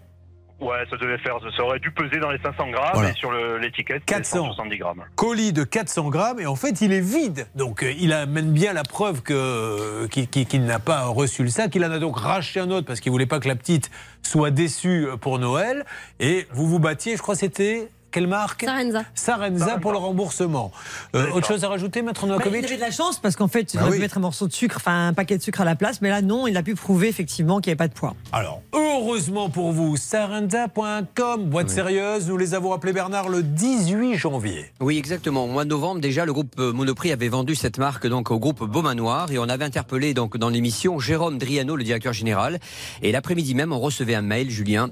Ouais, 0.61 0.85
ça 0.91 0.97
devait 0.99 1.17
faire, 1.19 1.37
ça 1.57 1.63
aurait 1.63 1.79
dû 1.79 1.91
peser 1.91 2.19
dans 2.21 2.31
les 2.31 2.39
500 2.39 2.69
grammes 2.71 2.91
Voilà. 2.95 3.11
et 3.11 3.15
sur 3.15 3.33
l'étiquette, 3.33 4.03
c'est 4.07 4.15
400. 4.15 4.37
170 4.49 4.77
grammes. 4.79 5.05
Colis 5.17 5.53
de 5.55 5.65
400 5.65 6.11
grammes 6.11 6.39
et 6.41 6.47
en 6.47 6.55
fait 6.57 6.81
il 6.83 6.93
est 6.93 7.01
vide. 7.01 7.47
Donc 7.55 7.83
euh, 7.83 7.93
il 7.99 8.13
amène 8.13 8.53
bien 8.53 8.73
la 8.75 8.83
preuve 8.83 9.23
que 9.23 9.33
euh, 9.33 10.07
qu'il 10.09 10.29
qu'il- 10.29 10.47
qu'il 10.47 10.65
n'a 10.65 10.79
pas 10.79 11.05
reçu 11.07 11.43
le 11.43 11.49
sac. 11.49 11.75
Il 11.75 11.85
en 11.85 11.91
a 11.91 11.99
donc 11.99 12.19
racheté 12.19 12.61
un 12.61 12.71
autre 12.71 12.87
parce 12.87 13.01
qu'il 13.01 13.11
voulait 13.11 13.27
pas 13.27 13.41
que 13.41 13.49
la 13.49 13.57
petite 13.57 13.91
soit 14.23 14.51
déçue 14.51 15.07
pour 15.21 15.39
Noël. 15.39 15.85
Et 16.19 16.47
vous 16.53 16.67
vous 16.67 16.79
battiez, 16.79 17.17
je 17.17 17.23
crois 17.23 17.35
que 17.35 17.41
c'était 17.41 17.89
quelle 18.11 18.27
marque 18.27 18.65
Sarenza. 18.65 19.03
Sarenza 19.15 19.79
pour 19.79 19.93
le 19.93 19.99
remboursement. 19.99 20.73
Euh, 21.15 21.31
autre 21.33 21.47
chose 21.49 21.65
à 21.65 21.69
rajouter, 21.69 22.03
Maître 22.03 22.23
Bah, 22.23 22.27
il 22.27 22.31
Novakovic 22.33 22.65
avait 22.65 22.77
de 22.77 22.81
la 22.81 22.91
chance 22.91 23.19
parce 23.19 23.37
qu'en 23.37 23.49
fait, 23.49 23.73
il 23.75 23.77
Bah 23.77 23.83
aurait 23.83 23.91
oui. 23.93 23.97
pu 23.99 24.03
mettre 24.03 24.19
un 24.19 24.21
morceau 24.21 24.47
de 24.49 24.53
sucre, 24.53 24.77
enfin 24.77 25.09
un 25.09 25.13
paquet 25.13 25.37
de 25.39 25.43
sucre 25.43 25.61
à 25.61 25.65
la 25.65 25.75
place, 25.77 26.01
mais 26.01 26.09
là 26.11 26.23
non, 26.23 26.47
il 26.47 26.57
a 26.57 26.63
pu 26.63 26.75
prouver 26.75 27.09
effectivement 27.09 27.61
qu'il 27.61 27.71
n'y 27.71 27.73
avait 27.73 27.79
pas 27.79 27.89
de 27.89 27.95
poids. 27.95 28.15
Alors, 28.33 28.63
heureusement 28.73 29.49
pour 29.51 29.73
vous, 29.73 29.97
sarenza.com, 29.97 31.45
boîte 31.45 31.71
sérieuse, 31.71 32.29
nous 32.29 32.37
les 32.37 32.55
avons 32.55 32.73
appelés 32.73 32.93
Bernard 32.93 33.29
le 33.29 33.43
18 33.43 34.17
janvier. 34.17 34.67
Oui, 34.81 34.99
exactement. 34.99 35.45
Au 35.45 35.49
mois 35.49 35.65
de 35.65 35.71
novembre, 35.71 36.01
déjà, 36.01 36.25
le 36.25 36.33
groupe 36.33 36.55
euh, 36.59 36.73
Monoprix 36.73 37.13
avait 37.13 37.29
vendu 37.29 37.55
cette 37.55 37.79
marque 37.79 38.07
donc 38.07 38.31
au 38.31 38.39
groupe 38.39 38.65
Beaumanoir 38.65 39.31
et 39.31 39.39
on 39.39 39.49
avait 39.49 39.65
interpellé 39.65 40.15
donc 40.15 40.37
dans 40.37 40.49
l'émission 40.49 40.99
Jérôme 40.99 41.39
Driano, 41.39 41.77
le 41.77 41.85
directeur 41.85 42.13
général. 42.13 42.59
Et 43.03 43.13
l'après-midi 43.13 43.55
même, 43.55 43.73
on 43.73 43.81
recevait 43.81 44.15
un 44.15 44.23
mail, 44.23 44.51
Julien 44.51 44.91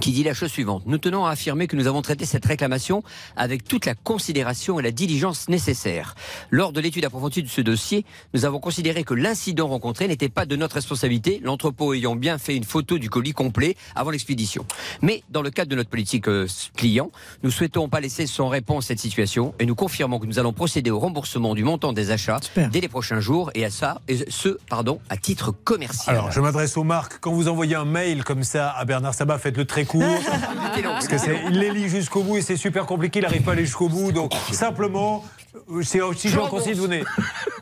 qui 0.00 0.12
dit 0.12 0.22
la 0.22 0.34
chose 0.34 0.50
suivante. 0.50 0.82
Nous 0.86 0.98
tenons 0.98 1.24
à 1.24 1.30
affirmer 1.30 1.66
que 1.66 1.76
nous 1.76 1.86
avons 1.86 2.02
traité 2.02 2.26
cette 2.26 2.44
réclamation 2.44 3.02
avec 3.36 3.64
toute 3.64 3.86
la 3.86 3.94
considération 3.94 4.78
et 4.78 4.82
la 4.82 4.90
diligence 4.90 5.48
nécessaires. 5.48 6.14
Lors 6.50 6.72
de 6.72 6.80
l'étude 6.80 7.04
approfondie 7.04 7.42
de 7.42 7.48
ce 7.48 7.60
dossier, 7.60 8.04
nous 8.34 8.44
avons 8.44 8.60
considéré 8.60 9.04
que 9.04 9.14
l'incident 9.14 9.68
rencontré 9.68 10.08
n'était 10.08 10.28
pas 10.28 10.44
de 10.46 10.56
notre 10.56 10.74
responsabilité, 10.74 11.40
l'entrepôt 11.42 11.94
ayant 11.94 12.16
bien 12.16 12.38
fait 12.38 12.56
une 12.56 12.64
photo 12.64 12.98
du 12.98 13.08
colis 13.08 13.32
complet 13.32 13.76
avant 13.94 14.10
l'expédition. 14.10 14.66
Mais 15.02 15.22
dans 15.30 15.42
le 15.42 15.50
cadre 15.50 15.70
de 15.70 15.76
notre 15.76 15.90
politique 15.90 16.28
euh, 16.28 16.46
client, 16.76 17.10
nous 17.42 17.50
souhaitons 17.50 17.88
pas 17.88 18.00
laisser 18.00 18.26
sans 18.26 18.48
réponse 18.48 18.86
cette 18.86 19.00
situation 19.00 19.54
et 19.58 19.66
nous 19.66 19.74
confirmons 19.74 20.18
que 20.18 20.26
nous 20.26 20.38
allons 20.38 20.52
procéder 20.52 20.90
au 20.90 20.98
remboursement 20.98 21.54
du 21.54 21.64
montant 21.64 21.92
des 21.92 22.10
achats 22.10 22.40
dès 22.70 22.80
les 22.80 22.88
prochains 22.88 23.20
jours 23.20 23.50
et 23.54 23.64
à 23.64 23.70
ça, 23.70 24.00
et 24.08 24.30
ce, 24.30 24.58
pardon, 24.68 25.00
à 25.08 25.16
titre 25.16 25.52
commercial. 25.52 26.16
Alors, 26.16 26.32
je 26.32 26.40
m'adresse 26.40 26.76
aux 26.76 26.84
marques. 26.84 27.18
Quand 27.20 27.32
vous 27.32 27.48
envoyez 27.48 27.76
un 27.76 27.84
mail 27.84 28.24
comme 28.24 28.42
ça 28.42 28.70
à 28.70 28.84
Bernard 28.84 29.14
Sabat, 29.14 29.38
faites-le 29.38 29.64
très 29.76 29.84
court. 29.84 30.02
parce 30.84 31.08
que 31.08 31.18
c'est- 31.18 31.36
il 31.50 31.58
les 31.58 31.70
lit 31.70 31.88
jusqu'au 31.88 32.22
bout 32.22 32.38
et 32.38 32.42
c'est 32.42 32.56
super 32.56 32.86
compliqué. 32.86 33.18
Il 33.18 33.22
n'arrive 33.22 33.42
pas 33.42 33.50
à 33.50 33.54
aller 33.54 33.64
jusqu'au 33.66 33.88
bout. 33.88 34.10
Donc, 34.12 34.32
simplement, 34.52 35.22
euh, 35.70 35.82
c'est 35.82 36.00
aussi 36.00 36.28
Je 36.28 36.34
gentil 36.36 36.70
de 36.70 36.76
vous 36.76 36.86
donner. 36.88 37.04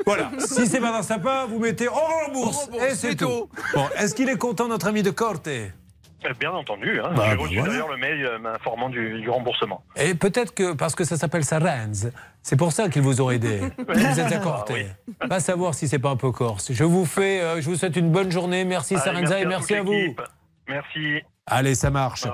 Voilà. 0.06 0.30
Si 0.38 0.66
c'est 0.66 0.80
Bernard 0.80 1.04
Sabat, 1.04 1.46
vous 1.46 1.58
mettez 1.58 1.88
en 1.88 1.94
rembourse. 1.94 2.68
On 2.68 2.72
rembourse, 2.72 2.84
Et 2.84 2.90
c'est 2.94 3.10
c'est 3.10 3.16
tout. 3.16 3.48
Bon, 3.74 3.86
est-ce 3.98 4.14
qu'il 4.14 4.28
est 4.28 4.38
content, 4.38 4.68
notre 4.68 4.86
ami 4.86 5.02
de 5.02 5.10
Corte? 5.10 5.48
Euh, 5.48 5.68
Bien 6.40 6.52
entendu, 6.52 7.00
hein. 7.00 7.10
Bah, 7.14 7.24
j'ai 7.30 7.36
reçu 7.36 7.58
voilà. 7.58 7.72
d'ailleurs 7.72 7.88
le 7.90 7.96
mail 7.98 8.24
euh, 8.24 8.38
m'informant 8.38 8.88
du, 8.88 9.20
du 9.20 9.28
remboursement. 9.28 9.82
Et 9.96 10.14
peut-être 10.14 10.54
que 10.54 10.72
parce 10.72 10.94
que 10.94 11.04
ça 11.04 11.18
s'appelle 11.18 11.44
Sarenz, 11.44 12.10
c'est 12.42 12.56
pour 12.56 12.72
ça 12.72 12.88
qu'il 12.88 13.02
vous 13.02 13.20
aurait 13.20 13.36
aidé. 13.36 13.60
Vous 13.88 14.20
êtes 14.20 14.32
à 14.32 14.38
Corte. 14.38 14.72
Pas 15.28 15.40
savoir 15.40 15.74
si 15.74 15.86
c'est 15.86 15.98
pas 15.98 16.10
un 16.10 16.16
peu 16.16 16.30
corse. 16.32 16.72
Je 16.72 16.84
vous 16.84 17.04
fais, 17.04 17.40
euh, 17.40 17.60
je 17.60 17.68
vous 17.68 17.76
souhaite 17.76 17.96
une 17.96 18.10
bonne 18.10 18.30
journée. 18.30 18.64
Merci 18.64 18.94
Allez, 18.94 19.04
Sarenza 19.04 19.38
et 19.40 19.44
merci 19.44 19.74
à 19.74 19.82
vous. 19.82 20.14
Merci. 20.66 21.20
Allez, 21.46 21.74
ça 21.74 21.90
marche. 21.90 22.24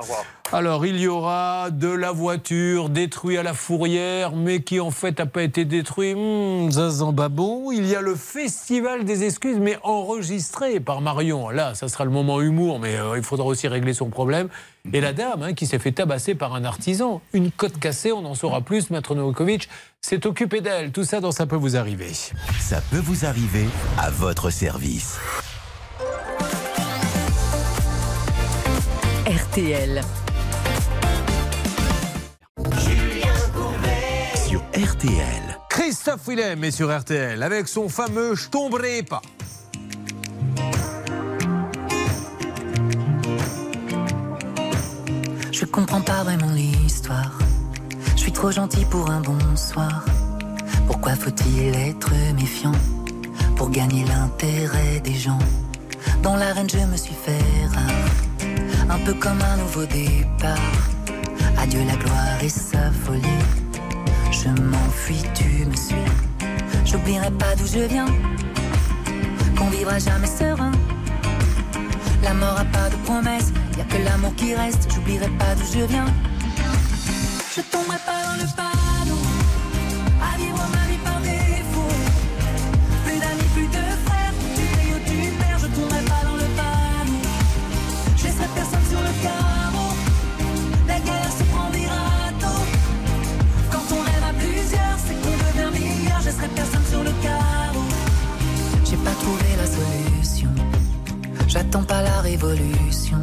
Alors, 0.52 0.86
il 0.86 1.00
y 1.00 1.08
aura 1.08 1.70
de 1.70 1.88
la 1.88 2.12
voiture 2.12 2.90
détruite 2.90 3.38
à 3.38 3.42
la 3.42 3.54
fourrière, 3.54 4.36
mais 4.36 4.62
qui 4.62 4.78
en 4.78 4.92
fait 4.92 5.18
n'a 5.18 5.26
pas 5.26 5.42
été 5.42 5.64
détruite. 5.64 6.16
Hmm, 6.16 6.70
Zazan 6.70 7.12
Babon. 7.12 7.72
Il 7.72 7.86
y 7.86 7.96
a 7.96 8.00
le 8.00 8.14
Festival 8.14 9.04
des 9.04 9.24
excuses, 9.24 9.58
mais 9.58 9.78
enregistré 9.82 10.78
par 10.78 11.00
Marion. 11.00 11.50
Là, 11.50 11.74
ça 11.74 11.88
sera 11.88 12.04
le 12.04 12.12
moment 12.12 12.40
humour, 12.40 12.78
mais 12.78 12.96
euh, 12.96 13.16
il 13.16 13.24
faudra 13.24 13.46
aussi 13.46 13.66
régler 13.66 13.94
son 13.94 14.10
problème. 14.10 14.48
Et 14.92 15.00
la 15.00 15.12
dame 15.12 15.42
hein, 15.42 15.54
qui 15.54 15.66
s'est 15.66 15.80
fait 15.80 15.92
tabasser 15.92 16.36
par 16.36 16.54
un 16.54 16.64
artisan. 16.64 17.20
Une 17.32 17.50
côte 17.50 17.80
cassée, 17.80 18.12
on 18.12 18.24
en 18.24 18.36
saura 18.36 18.60
plus. 18.60 18.90
Maître 18.90 19.16
Novakovic 19.16 19.68
s'est 20.00 20.24
occupé 20.24 20.60
d'elle. 20.60 20.92
Tout 20.92 21.04
ça 21.04 21.20
dans 21.20 21.32
Ça 21.32 21.46
peut 21.46 21.56
vous 21.56 21.76
arriver. 21.76 22.12
Ça 22.60 22.80
peut 22.90 23.02
vous 23.02 23.24
arriver 23.24 23.66
à 23.98 24.10
votre 24.10 24.50
service. 24.50 25.18
RTL. 29.40 30.02
Sur 34.46 34.60
RTL. 34.60 35.58
Christophe 35.70 36.28
Willem 36.28 36.62
est 36.64 36.70
sur 36.70 36.96
RTL 36.96 37.42
avec 37.42 37.66
son 37.66 37.88
fameux 37.88 38.34
Je 38.34 38.48
tomberai 38.48 39.02
pas. 39.02 39.22
Je 45.50 45.64
comprends 45.64 46.02
pas 46.02 46.22
vraiment 46.22 46.52
l'histoire. 46.52 47.38
Je 48.16 48.20
suis 48.20 48.32
trop 48.32 48.50
gentil 48.50 48.84
pour 48.84 49.10
un 49.10 49.20
bonsoir. 49.20 50.04
Pourquoi 50.86 51.16
faut-il 51.16 51.74
être 51.76 52.12
méfiant 52.34 52.72
pour 53.56 53.70
gagner 53.70 54.04
l'intérêt 54.04 55.00
des 55.00 55.14
gens? 55.14 55.38
Dans 56.22 56.36
l'arène, 56.36 56.68
je 56.68 56.78
me 56.78 56.96
suis 56.96 57.14
fait 57.14 57.66
rare, 57.72 58.29
un 58.90 58.98
peu 59.04 59.14
comme 59.14 59.40
un 59.40 59.56
nouveau 59.56 59.84
départ. 59.86 60.58
Adieu 61.58 61.80
la 61.86 61.96
gloire 61.96 62.42
et 62.42 62.48
sa 62.48 62.90
folie. 63.04 63.42
Je 64.32 64.48
m'enfuis, 64.48 65.22
tu 65.34 65.66
me 65.66 65.76
suis. 65.76 65.94
J'oublierai 66.84 67.30
pas 67.32 67.54
d'où 67.56 67.66
je 67.66 67.84
viens, 67.86 68.06
qu'on 69.56 69.70
vivra 69.70 69.98
jamais 69.98 70.26
serein. 70.26 70.72
La 72.22 72.34
mort 72.34 72.58
a 72.58 72.64
pas 72.64 72.88
de 72.90 72.96
promesse, 73.04 73.52
y 73.78 73.80
a 73.80 73.84
que 73.84 74.02
l'amour 74.04 74.34
qui 74.36 74.54
reste. 74.54 74.88
J'oublierai 74.92 75.28
pas 75.38 75.54
d'où 75.54 75.78
je 75.78 75.84
viens. 75.84 76.06
Je 77.54 77.60
tomberai 77.62 77.98
pas 78.06 78.20
dans 78.26 78.36
le 78.42 78.48
panneau, 78.56 78.79
pas 99.04 99.16
trouvé 99.22 99.48
la 99.56 99.66
solution. 99.66 100.50
J'attends 101.48 101.82
pas 101.82 102.02
la 102.02 102.20
révolution, 102.20 103.20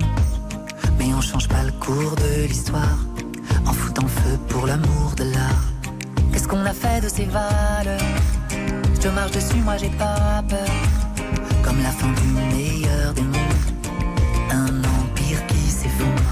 mais 0.98 1.14
on 1.14 1.22
change 1.22 1.48
pas 1.48 1.64
le 1.64 1.72
cours 1.74 2.16
de 2.16 2.48
l'histoire 2.48 2.98
en 3.66 3.74
foutant 3.74 4.08
feu 4.08 4.38
pour 4.50 4.68
l'amour 4.68 5.14
de 5.16 5.24
l'art. 5.24 5.66
Qu'est-ce 6.32 6.48
qu'on 6.48 6.66
a 6.66 6.74
fait 6.74 7.02
de 7.02 7.10
ces 7.10 7.26
valeurs? 7.26 8.02
Je 9.02 9.10
marche 9.10 9.32
dessus, 9.32 9.62
moi 9.64 9.78
j'ai 9.78 9.90
pas 9.90 10.44
peur. 10.50 10.68
Comme 11.64 11.82
la 11.82 11.92
fin 11.92 12.08
du 12.08 12.28
meilleur 12.56 13.14
des 13.14 13.22
mondes, 13.22 13.68
un 14.52 14.80
empire 15.00 15.46
qui 15.48 15.70
s'effondre. 15.70 16.30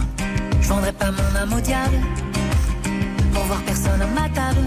Je 0.61 0.67
vendrai 0.67 0.91
pas 0.93 1.11
mon 1.11 1.35
âme 1.41 1.53
au 1.53 1.61
diable 1.61 1.97
pour 3.33 3.43
voir 3.43 3.61
personne 3.61 4.01
à 4.01 4.07
ma 4.07 4.27
table. 4.29 4.65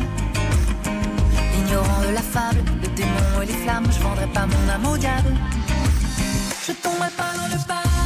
Ignorant 1.59 2.03
de 2.03 2.15
la 2.15 2.23
fable, 2.23 2.63
le 2.83 2.89
démon 2.95 3.43
et 3.43 3.47
les 3.47 3.53
flammes, 3.53 3.87
je 3.91 4.01
vendrai 4.01 4.27
pas 4.29 4.47
mon 4.47 4.69
âme 4.73 4.87
au 4.87 4.97
diable. 4.97 5.35
Je 6.67 6.73
tomberai 6.73 7.11
pas 7.17 7.33
dans 7.37 7.49
le 7.55 7.59
panneau 7.67 7.98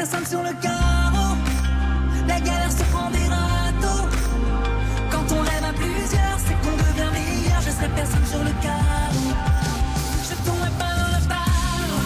personne 0.00 0.24
sur 0.24 0.42
le 0.42 0.54
carreau. 0.62 1.36
La 2.26 2.40
galère 2.40 2.72
se 2.72 2.84
prend 2.84 3.10
des 3.10 3.26
râteaux. 3.28 4.08
Quand 5.10 5.26
on 5.36 5.40
rêve 5.42 5.64
à 5.68 5.74
plusieurs, 5.74 6.38
c'est 6.38 6.56
qu'on 6.62 6.76
devient 6.84 7.10
meilleur. 7.12 7.60
Je 7.60 7.70
serai 7.70 7.88
personne 7.94 8.24
sur 8.24 8.38
le 8.38 8.52
carreau. 8.62 9.34
Je 10.28 10.34
tombe 10.46 10.70
pas 10.78 10.94
dans 11.00 11.12
le 11.16 11.28
panneau. 11.28 12.02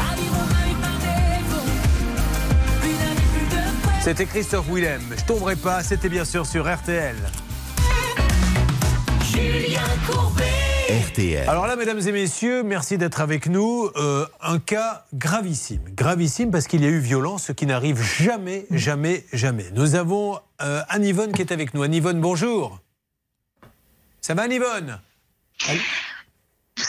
À 0.00 0.16
vivre, 0.16 0.44
m'a 0.52 0.86
par 0.86 0.98
défaut. 0.98 1.68
Plus 2.80 2.96
d'amis, 3.00 3.28
plus 3.34 3.48
de 3.54 3.62
frères. 3.82 4.02
C'était 4.02 4.24
Christophe 4.24 4.66
Willem. 4.70 5.02
Je 5.18 5.24
tomberai 5.24 5.56
pas, 5.56 5.82
c'était 5.82 6.08
bien 6.08 6.24
sûr 6.24 6.46
sur 6.46 6.62
RTL. 6.74 7.16
Julien 9.30 9.90
Courbet. 10.06 10.53
Alors 11.48 11.66
là, 11.66 11.74
mesdames 11.74 11.98
et 11.98 12.12
messieurs, 12.12 12.62
merci 12.62 12.98
d'être 12.98 13.20
avec 13.20 13.48
nous. 13.48 13.90
Euh, 13.96 14.26
un 14.40 14.58
cas 14.58 15.04
gravissime. 15.12 15.82
Gravissime 15.94 16.50
parce 16.50 16.68
qu'il 16.68 16.82
y 16.82 16.86
a 16.86 16.88
eu 16.88 16.98
violence, 16.98 17.46
ce 17.46 17.52
qui 17.52 17.66
n'arrive 17.66 18.00
jamais, 18.00 18.66
jamais, 18.70 19.24
jamais. 19.32 19.66
Nous 19.74 19.96
avons 19.96 20.38
euh, 20.62 20.82
Anne-Yvonne 20.88 21.32
qui 21.32 21.40
est 21.40 21.52
avec 21.52 21.74
nous. 21.74 21.82
Anne-Yvonne, 21.82 22.20
bonjour. 22.20 22.78
Ça 24.20 24.34
va, 24.34 24.42
Anne-Yvonne? 24.42 25.00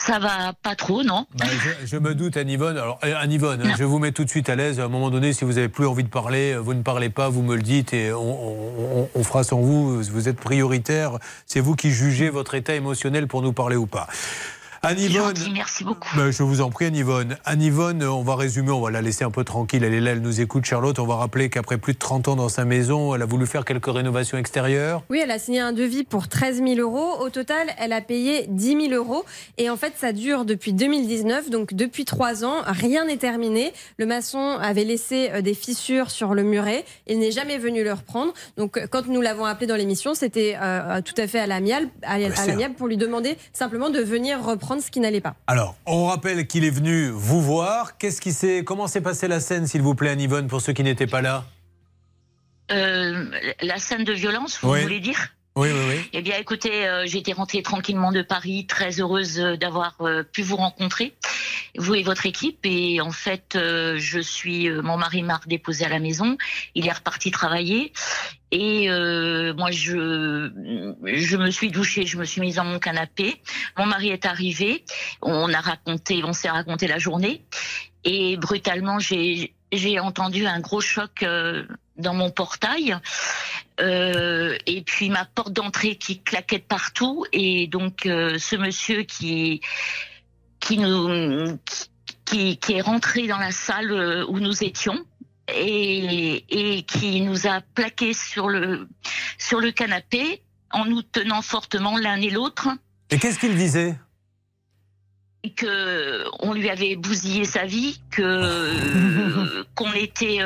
Ça 0.06 0.20
va 0.20 0.54
pas 0.62 0.76
trop, 0.76 1.04
non? 1.04 1.26
Bah, 1.36 1.46
je, 1.82 1.88
je 1.88 1.98
me 1.98 2.14
doute, 2.14 2.38
Anne-Yvonne. 2.38 2.78
Alors, 2.78 3.00
euh, 3.04 3.14
Anne-Yvonne, 3.18 3.64
je 3.78 3.84
vous 3.84 3.98
mets 4.00 4.12
tout 4.12 4.24
de 4.24 4.30
suite 4.30 4.50
à 4.50 4.56
l'aise. 4.56 4.80
À 4.80 4.84
un 4.86 4.88
moment 4.88 5.10
donné, 5.10 5.34
si 5.34 5.46
vous 5.46 5.54
n'avez 5.54 5.70
plus 5.70 5.88
envie 5.88 6.04
de 6.04 6.10
parler, 6.10 6.54
euh, 6.54 6.60
vous 6.60 6.74
ne 6.76 6.84
parlez 6.84 7.10
pas, 7.10 7.30
vous 7.30 7.42
me 7.42 7.56
le 7.56 7.62
dites 7.62 7.94
et 7.94 8.14
on- 8.14 9.02
on- 9.02 9.10
on 9.16 9.24
fera 9.24 9.44
sans 9.44 9.60
vous. 9.60 10.02
Vous 10.04 10.30
êtes 10.30 10.38
prioritaire. 10.40 11.18
C'est 11.48 11.60
vous 11.60 11.76
qui 11.76 11.90
jugez 11.92 12.30
votre 12.30 12.54
état 12.56 12.76
émotionnel 12.76 13.28
pour 13.28 13.42
nous 13.42 13.54
parler 13.54 13.76
ou 13.78 13.88
pas. 13.88 14.08
Anne-Yvonne. 14.86 15.34
Merci 15.52 15.84
beaucoup. 15.84 16.10
Ben, 16.16 16.30
je 16.30 16.44
vous 16.44 16.62
en 16.62 16.70
prie, 16.70 16.86
Anne-Yvonne. 16.86 17.38
Anne-Yvonne, 17.44 18.04
on 18.04 18.22
va 18.22 18.36
résumer, 18.36 18.70
on 18.70 18.82
va 18.82 18.92
la 18.92 19.02
laisser 19.02 19.24
un 19.24 19.32
peu 19.32 19.44
tranquille. 19.44 19.84
Elle 19.84 19.96
est 19.96 20.00
là, 20.00 20.12
elle 20.12 20.22
nous 20.22 20.42
écoute. 20.42 20.64
Charlotte, 20.66 21.00
on 21.00 21.08
va 21.08 21.16
rappeler 21.16 21.50
qu'après 21.50 21.80
plus 21.80 21.94
de 21.94 21.98
30 21.98 22.28
ans 22.28 22.36
dans 22.36 22.50
sa 22.50 22.66
maison, 22.66 23.16
elle 23.16 23.24
a 23.24 23.26
voulu 23.26 23.48
faire 23.48 23.66
quelques 23.66 23.92
rénovations 23.92 24.38
extérieures. 24.38 25.02
Oui, 25.10 25.20
elle 25.24 25.32
a 25.32 25.40
signé 25.40 25.60
un 25.60 25.74
devis 25.74 26.04
pour 26.04 26.28
13 26.28 26.58
000 26.64 26.76
euros. 26.76 27.20
Au 27.20 27.32
total, 27.32 27.66
elle 27.80 27.94
a 27.94 28.02
payé 28.02 28.46
10 28.48 28.90
000 28.90 28.94
euros. 28.94 29.26
Et 29.58 29.72
en 29.72 29.76
fait, 29.76 29.94
ça 29.98 30.14
dure 30.14 30.46
depuis 30.46 30.72
2019. 30.72 31.50
Donc, 31.50 31.74
depuis 31.74 32.06
trois 32.06 32.46
ans, 32.46 32.58
rien 32.68 33.06
n'est 33.06 33.18
terminé. 33.18 33.74
Le 33.98 34.06
maçon 34.06 34.60
avait 34.62 34.84
laissé 34.84 35.32
euh, 35.34 35.42
des 35.42 35.56
fissures 35.56 36.12
sur 36.12 36.36
le 36.36 36.44
muret. 36.44 36.86
Il 37.08 37.18
n'est 37.18 37.32
jamais 37.32 37.58
venu 37.58 37.84
le 37.84 37.94
reprendre. 37.94 38.34
Donc, 38.56 38.78
euh, 38.78 38.86
quand 38.88 39.08
nous 39.08 39.22
l'avons 39.22 39.46
appelé 39.46 39.66
dans 39.66 39.78
l'émission, 39.78 40.14
c'était 40.14 40.56
euh, 40.62 41.02
tout 41.02 41.20
à 41.20 41.26
fait 41.26 41.40
à 41.40 41.48
l'amiable 41.48 41.88
à, 42.04 42.18
à 42.18 42.36
c'est 42.36 42.48
l'amiable 42.48 42.76
pour 42.76 42.88
lui 42.88 42.98
demander 42.98 43.36
simplement 43.52 43.90
de 43.90 44.00
venir 44.00 44.44
reprendre 44.44 44.75
ce 44.82 44.92
qui 44.92 45.00
n'allait 45.00 45.22
pas. 45.22 45.36
Alors, 45.48 45.76
on 45.86 46.06
rappelle 46.06 46.48
qu'il 46.48 46.64
est 46.66 46.70
venu 46.70 47.10
vous 47.10 47.42
voir. 47.42 47.98
Qu'est-ce 47.98 48.22
qui 48.22 48.32
s'est, 48.34 48.64
comment 48.66 48.88
s'est 48.88 49.02
passée 49.02 49.28
la 49.28 49.40
scène, 49.40 49.68
s'il 49.68 49.82
vous 49.82 49.96
plaît, 49.96 50.10
Anne-Yvonne, 50.12 50.48
pour 50.48 50.62
ceux 50.62 50.74
qui 50.74 50.84
n'étaient 50.84 51.08
pas 51.08 51.22
là? 51.22 51.44
Euh, 52.72 53.26
La 53.62 53.78
scène 53.78 54.04
de 54.04 54.14
violence, 54.14 54.60
vous 54.62 54.72
Oui. 54.72 54.82
voulez 54.82 55.00
dire? 55.00 55.35
Oui, 55.58 55.70
oui, 55.72 55.80
oui. 55.88 56.10
Eh 56.12 56.22
bien, 56.22 56.38
écoutez, 56.38 56.86
euh, 56.86 57.06
j'étais 57.06 57.32
rentrée 57.32 57.62
tranquillement 57.62 58.12
de 58.12 58.22
Paris, 58.22 58.68
très 58.68 59.00
heureuse 59.00 59.40
euh, 59.40 59.56
d'avoir 59.56 59.96
euh, 60.02 60.22
pu 60.22 60.42
vous 60.42 60.58
rencontrer, 60.58 61.16
vous 61.78 61.96
et 61.96 62.04
votre 62.04 62.26
équipe. 62.26 62.60
Et 62.66 63.00
en 63.00 63.12
fait, 63.12 63.56
euh, 63.56 63.96
je 63.98 64.20
suis, 64.20 64.68
euh, 64.68 64.82
mon 64.82 64.98
mari 64.98 65.24
m'a 65.24 65.40
déposé 65.48 65.86
à 65.86 65.90
la 65.90 66.00
maison. 66.00 66.38
Il 66.74 66.86
est 66.86 66.92
reparti 66.92 67.32
travailler. 67.32 67.94
Et 68.52 68.88
moi, 69.54 69.72
je, 69.72 70.50
je 71.04 71.38
me 71.38 71.52
suis 71.52 71.72
douchée, 71.72 72.06
je 72.06 72.18
me 72.18 72.24
suis 72.24 72.40
mise 72.40 72.56
dans 72.56 72.64
mon 72.64 72.80
canapé. 72.80 73.42
Mon 73.78 73.86
mari 73.86 74.10
est 74.10 74.26
arrivé. 74.26 74.86
On 75.22 75.54
a 75.54 75.60
raconté, 75.60 76.24
on 76.24 76.32
s'est 76.32 76.50
raconté 76.50 76.88
la 76.88 76.98
journée. 76.98 77.44
Et 78.06 78.38
brutalement, 78.38 79.00
j'ai 79.00 79.54
j'ai 79.74 80.00
entendu 80.00 80.46
un 80.46 80.62
gros 80.62 80.80
choc 80.80 81.26
dans 81.98 82.14
mon 82.14 82.30
portail. 82.30 82.98
Euh, 83.82 84.58
et 84.66 84.82
puis 84.82 85.10
ma 85.10 85.26
porte 85.26 85.52
d'entrée 85.52 85.96
qui 85.96 86.22
claquait 86.22 86.60
de 86.60 86.64
partout. 86.64 87.26
Et 87.32 87.68
donc 87.68 88.06
euh, 88.06 88.38
ce 88.40 88.56
monsieur 88.56 89.04
qui 89.04 89.62
qui 90.60 90.78
nous 90.78 91.58
qui, 92.26 92.58
qui 92.58 92.74
est 92.74 92.82
rentré 92.82 93.28
dans 93.28 93.38
la 93.38 93.52
salle 93.52 93.92
euh, 93.92 94.26
où 94.28 94.40
nous 94.40 94.64
étions 94.64 95.06
et, 95.54 96.44
et 96.50 96.84
qui 96.84 97.22
nous 97.22 97.48
a 97.48 97.62
plaqué 97.62 98.14
sur 98.14 98.50
le 98.50 98.88
sur 99.38 99.60
le 99.60 99.72
canapé 99.72 100.42
en 100.72 100.86
nous 100.86 101.02
tenant 101.02 101.42
fortement 101.42 101.98
l'un 101.98 102.20
et 102.22 102.30
l'autre. 102.30 102.70
Et 103.12 103.20
qu'est-ce 103.20 103.40
qu'il 103.40 103.56
disait? 103.56 103.96
Que 105.56 106.26
on 106.40 106.54
lui 106.54 106.70
avait 106.72 106.96
bousillé 106.96 107.46
sa 107.46 107.66
vie, 107.66 108.02
que 108.10 109.64
qu'on 109.76 109.94
était, 109.94 110.40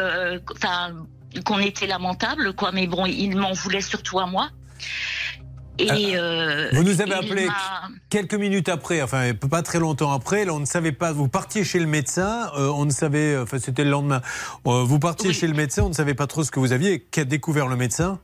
enfin 0.52 0.94
qu'on 1.46 1.60
était 1.60 1.88
lamentable, 1.88 2.54
quoi. 2.54 2.72
Mais 2.72 2.88
bon, 2.88 3.06
il 3.06 3.36
m'en 3.38 3.54
voulait 3.54 3.82
surtout 3.82 4.20
à 4.20 4.26
moi. 4.26 4.50
Et 5.80 6.18
euh, 6.18 6.70
Vous 6.74 6.84
nous 6.84 7.00
avez 7.00 7.14
appelé 7.14 7.48
quelques 8.10 8.34
minutes 8.34 8.68
après, 8.68 9.02
enfin 9.02 9.34
pas 9.34 9.62
très 9.62 9.80
longtemps 9.80 10.12
après. 10.12 10.44
Là, 10.44 10.54
on 10.54 10.60
ne 10.60 10.66
savait 10.66 10.92
pas. 10.92 11.14
Vous 11.14 11.30
partiez 11.30 11.64
chez 11.64 11.80
le 11.80 11.86
médecin. 11.86 12.52
euh, 12.58 12.68
on 12.68 12.86
ne 12.86 12.92
savait. 12.92 13.38
Enfin, 13.38 13.60
c'était 13.60 13.86
le 13.86 13.90
lendemain. 13.90 14.22
Euh, 14.68 14.84
vous 14.84 15.00
partiez 15.00 15.32
chez 15.32 15.48
le 15.48 15.54
médecin. 15.54 15.84
On 15.84 15.90
ne 15.90 15.94
savait 15.94 16.16
pas 16.16 16.28
trop 16.28 16.44
ce 16.44 16.52
que 16.52 16.60
vous 16.60 16.74
aviez. 16.74 17.00
Qu'a 17.00 17.24
découvert 17.24 17.68
le 17.68 17.78
médecin? 17.78 18.20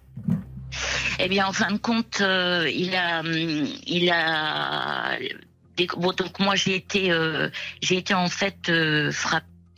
Eh 1.20 1.30
bien, 1.30 1.48
en 1.48 1.54
fin 1.54 1.72
de 1.72 1.78
compte, 1.78 2.18
il 2.20 2.94
a, 2.94 3.22
il 3.24 4.10
a. 4.12 5.18
bon, 5.96 6.12
donc 6.12 6.40
moi, 6.40 6.56
j'ai 6.56 6.76
été, 6.76 7.10
j'ai 7.82 7.98
été 7.98 8.14
en 8.14 8.28
fait 8.28 8.68
euh, 8.68 9.12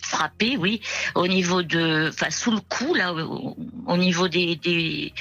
frapp- 0.08 0.18
frappée, 0.18 0.58
oui, 0.58 0.82
au 1.16 1.28
niveau 1.28 1.64
de, 1.64 2.10
enfin, 2.10 2.30
sous 2.32 2.52
le 2.52 2.60
cou 2.62 2.94
là, 2.94 3.14
au, 3.14 3.56
au 3.86 3.98
niveau 3.98 4.28
des, 4.28 4.56
des 4.56 5.14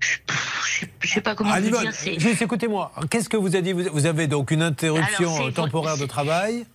je, 0.00 0.86
je 1.00 1.08
sais 1.08 1.20
pas 1.20 1.34
comment 1.34 1.50
Ah, 1.52 1.60
vous 1.60 1.68
Yvonne, 1.68 1.82
dire. 1.82 1.92
c'est- 1.94 2.18
juste 2.20 2.42
écoutez-moi. 2.42 2.92
Qu'est-ce 3.10 3.28
que 3.28 3.36
vous 3.38 3.54
avez 3.56 3.62
dit? 3.62 3.72
Vous, 3.72 4.06
avez 4.06 4.26
donc 4.26 4.50
une 4.50 4.62
interruption 4.62 5.34
Alors, 5.36 5.52
temporaire 5.52 5.96
de 5.96 6.06
travail? 6.06 6.66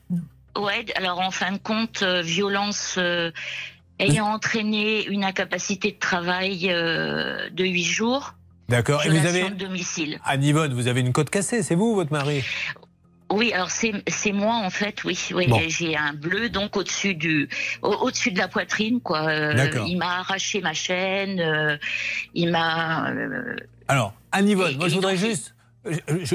Ouais, 0.58 0.86
alors 0.96 1.20
en 1.20 1.30
fin 1.32 1.52
de 1.52 1.58
compte, 1.60 2.02
euh, 2.02 2.22
violence 2.22 2.96
euh, 2.98 3.32
ayant 4.00 4.26
entraîné 4.26 5.06
une 5.06 5.24
incapacité 5.24 5.92
de 5.92 6.00
travail 6.00 6.72
euh, 6.72 7.50
de 7.52 7.64
huit 7.66 7.84
jours. 7.86 8.34
D'accord. 8.68 9.06
Et 9.06 9.10
vous 9.10 9.26
avez 9.26 9.50
domicile. 9.52 10.20
Anne 10.26 10.44
Yvonne, 10.44 10.74
vous 10.74 10.88
avez 10.88 11.02
une 11.02 11.14
côte 11.14 11.30
cassée. 11.30 11.62
C'est 11.64 11.76
vous, 11.76 11.96
votre 11.96 12.12
mari? 12.12 12.44
Oui, 13.32 13.54
alors 13.54 13.70
c'est 13.70 14.32
moi 14.32 14.56
en 14.56 14.70
fait, 14.70 15.04
oui. 15.04 15.18
oui 15.36 15.48
Bon. 15.48 15.60
J'ai 15.68 15.96
un 15.96 16.14
bleu 16.14 16.50
donc 16.50 16.76
au-dessus 16.78 17.14
du 17.14 17.48
au- 17.84 17.94
au-dessus 17.94 18.32
de 18.32 18.38
la 18.40 18.48
poitrine 18.48 19.02
quoi. 19.02 19.28
Euh, 19.30 19.54
il 19.88 19.98
m'a 19.98 20.20
arraché 20.20 20.62
ma 20.62 20.74
chaîne, 20.74 21.40
euh, 21.40 21.78
il 22.34 22.50
m'a 22.52 23.10
euh, 23.12 23.56
Alors, 23.88 24.14
Anne 24.32 24.50
Yvonne, 24.50 24.78
moi 24.78 24.88
je 24.90 24.96
voudrais 24.96 25.18
juste. 25.18 25.54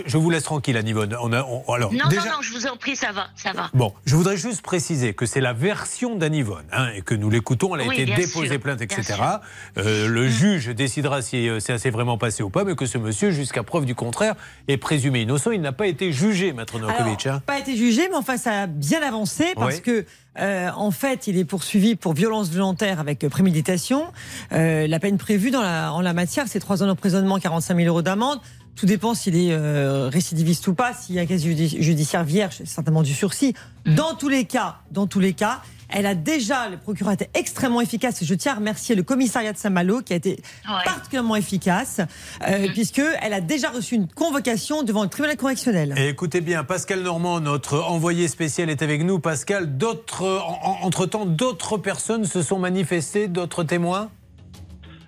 Je, 0.06 0.16
vous 0.16 0.30
laisse 0.30 0.42
tranquille, 0.44 0.76
Anne 0.76 0.88
Yvonne. 0.88 1.16
On 1.22 1.32
a, 1.32 1.42
on- 1.42 1.72
alors, 1.72 1.92
Non 1.92 2.08
déjà, 2.08 2.24
non 2.26 2.30
non, 2.36 2.42
je 2.42 2.52
vous 2.52 2.66
en 2.66 2.76
prie, 2.76 2.96
ça 2.96 3.12
va, 3.12 3.28
ça 3.36 3.52
va. 3.52 3.70
Bon, 3.74 3.92
je 4.06 4.16
voudrais 4.16 4.36
juste 4.36 4.62
préciser 4.62 5.14
que 5.14 5.26
c'est 5.26 5.40
la 5.40 5.52
version 5.52 6.16
d'Anne-Yvonne 6.16 6.64
hein, 6.72 6.88
et 6.96 7.02
que 7.02 7.14
nous 7.14 7.30
l'écoutons. 7.30 7.74
Elle 7.74 7.82
a 7.82 7.86
Oui, 7.86 8.00
été 8.00 8.14
déposée 8.14 8.48
sûr, 8.48 8.60
plainte, 8.60 8.80
etc. 8.80 9.14
Mm. 9.18 9.78
Euh, 9.80 10.08
le 10.08 10.28
juge 10.28 10.68
décidera 10.68 11.22
si 11.22 11.48
euh, 11.48 11.60
ça 11.60 11.78
s'est 11.78 11.90
vraiment 11.90 12.18
passé 12.18 12.42
ou 12.42 12.50
pas, 12.50 12.64
mais 12.64 12.74
que 12.74 12.86
ce 12.86 12.98
monsieur, 12.98 13.30
jusqu'à 13.30 13.62
preuve 13.62 13.84
du 13.84 13.94
contraire, 13.94 14.34
est 14.68 14.76
présumé 14.76 15.22
innocent. 15.22 15.50
Il 15.52 15.60
n'a 15.60 15.72
pas 15.72 15.86
été 15.86 16.12
jugé, 16.12 16.52
Maître 16.52 16.78
Novakovic. 16.78 17.26
hein. 17.26 17.42
pas 17.46 17.58
été 17.58 17.76
jugé, 17.76 18.08
mais 18.10 18.16
enfin, 18.16 18.36
ça 18.36 18.62
a 18.62 18.66
bien 18.66 19.02
avancé 19.02 19.46
parce 19.56 19.76
Oui. 19.76 19.82
que, 19.82 20.04
euh, 20.40 20.70
en 20.74 20.90
fait, 20.90 21.26
il 21.28 21.38
est 21.38 21.44
poursuivi 21.44 21.94
pour 21.94 22.12
violence 22.14 22.50
volontaire 22.50 22.98
avec 23.00 23.22
euh, 23.22 23.28
préméditation. 23.28 24.06
Euh, 24.52 24.86
la 24.88 24.98
peine 24.98 25.18
prévue 25.18 25.50
dans 25.50 25.62
la, 25.62 25.92
en 25.92 26.00
la 26.00 26.12
matière, 26.12 26.46
c'est 26.48 26.58
3 26.60 26.82
ans 26.82 26.86
d'emprisonnement, 26.86 27.38
45 27.38 27.76
000 27.76 27.88
euros 27.88 28.02
d'amende. 28.02 28.40
Tout 28.76 28.86
dépend 28.86 29.14
s'il 29.14 29.36
est 29.36 29.52
euh, 29.52 30.08
récidiviste 30.12 30.66
ou 30.66 30.74
pas. 30.74 30.92
S'il 30.94 31.14
y 31.14 31.18
a 31.18 31.22
un 31.22 31.26
casier 31.26 31.50
judi- 31.54 31.80
judiciaire 31.82 32.24
vierge, 32.24 32.56
c'est 32.58 32.66
certainement 32.66 33.02
du 33.02 33.14
sursis. 33.14 33.54
Dans 33.86 34.14
tous 34.14 34.28
les 34.28 34.44
cas, 34.46 34.76
dans 34.90 35.06
tous 35.06 35.20
les 35.20 35.32
cas, 35.32 35.62
elle 35.90 36.06
a 36.06 36.14
déjà, 36.16 36.68
le 36.70 36.76
procureur 36.78 37.10
a 37.10 37.14
été 37.14 37.28
extrêmement 37.34 37.80
efficace. 37.80 38.20
Et 38.22 38.24
je 38.24 38.34
tiens 38.34 38.52
à 38.52 38.56
remercier 38.56 38.96
le 38.96 39.04
commissariat 39.04 39.52
de 39.52 39.58
Saint-Malo 39.58 40.00
qui 40.02 40.12
a 40.12 40.16
été 40.16 40.40
particulièrement 40.84 41.36
efficace, 41.36 42.00
euh, 42.48 42.66
puisque 42.72 43.00
elle 43.22 43.32
a 43.32 43.40
déjà 43.40 43.70
reçu 43.70 43.94
une 43.94 44.08
convocation 44.08 44.82
devant 44.82 45.04
le 45.04 45.08
tribunal 45.08 45.36
correctionnel. 45.36 45.94
Et 45.96 46.08
écoutez 46.08 46.40
bien, 46.40 46.64
Pascal 46.64 47.00
Normand, 47.02 47.38
notre 47.40 47.78
envoyé 47.80 48.26
spécial, 48.26 48.70
est 48.70 48.82
avec 48.82 49.04
nous. 49.04 49.20
Pascal, 49.20 49.76
d'autres, 49.76 50.24
en- 50.44 50.80
en- 50.82 50.86
entre-temps, 50.86 51.26
d'autres 51.26 51.78
personnes 51.78 52.24
se 52.24 52.42
sont 52.42 52.58
manifestées, 52.58 53.28
d'autres 53.28 53.62
témoins? 53.62 54.10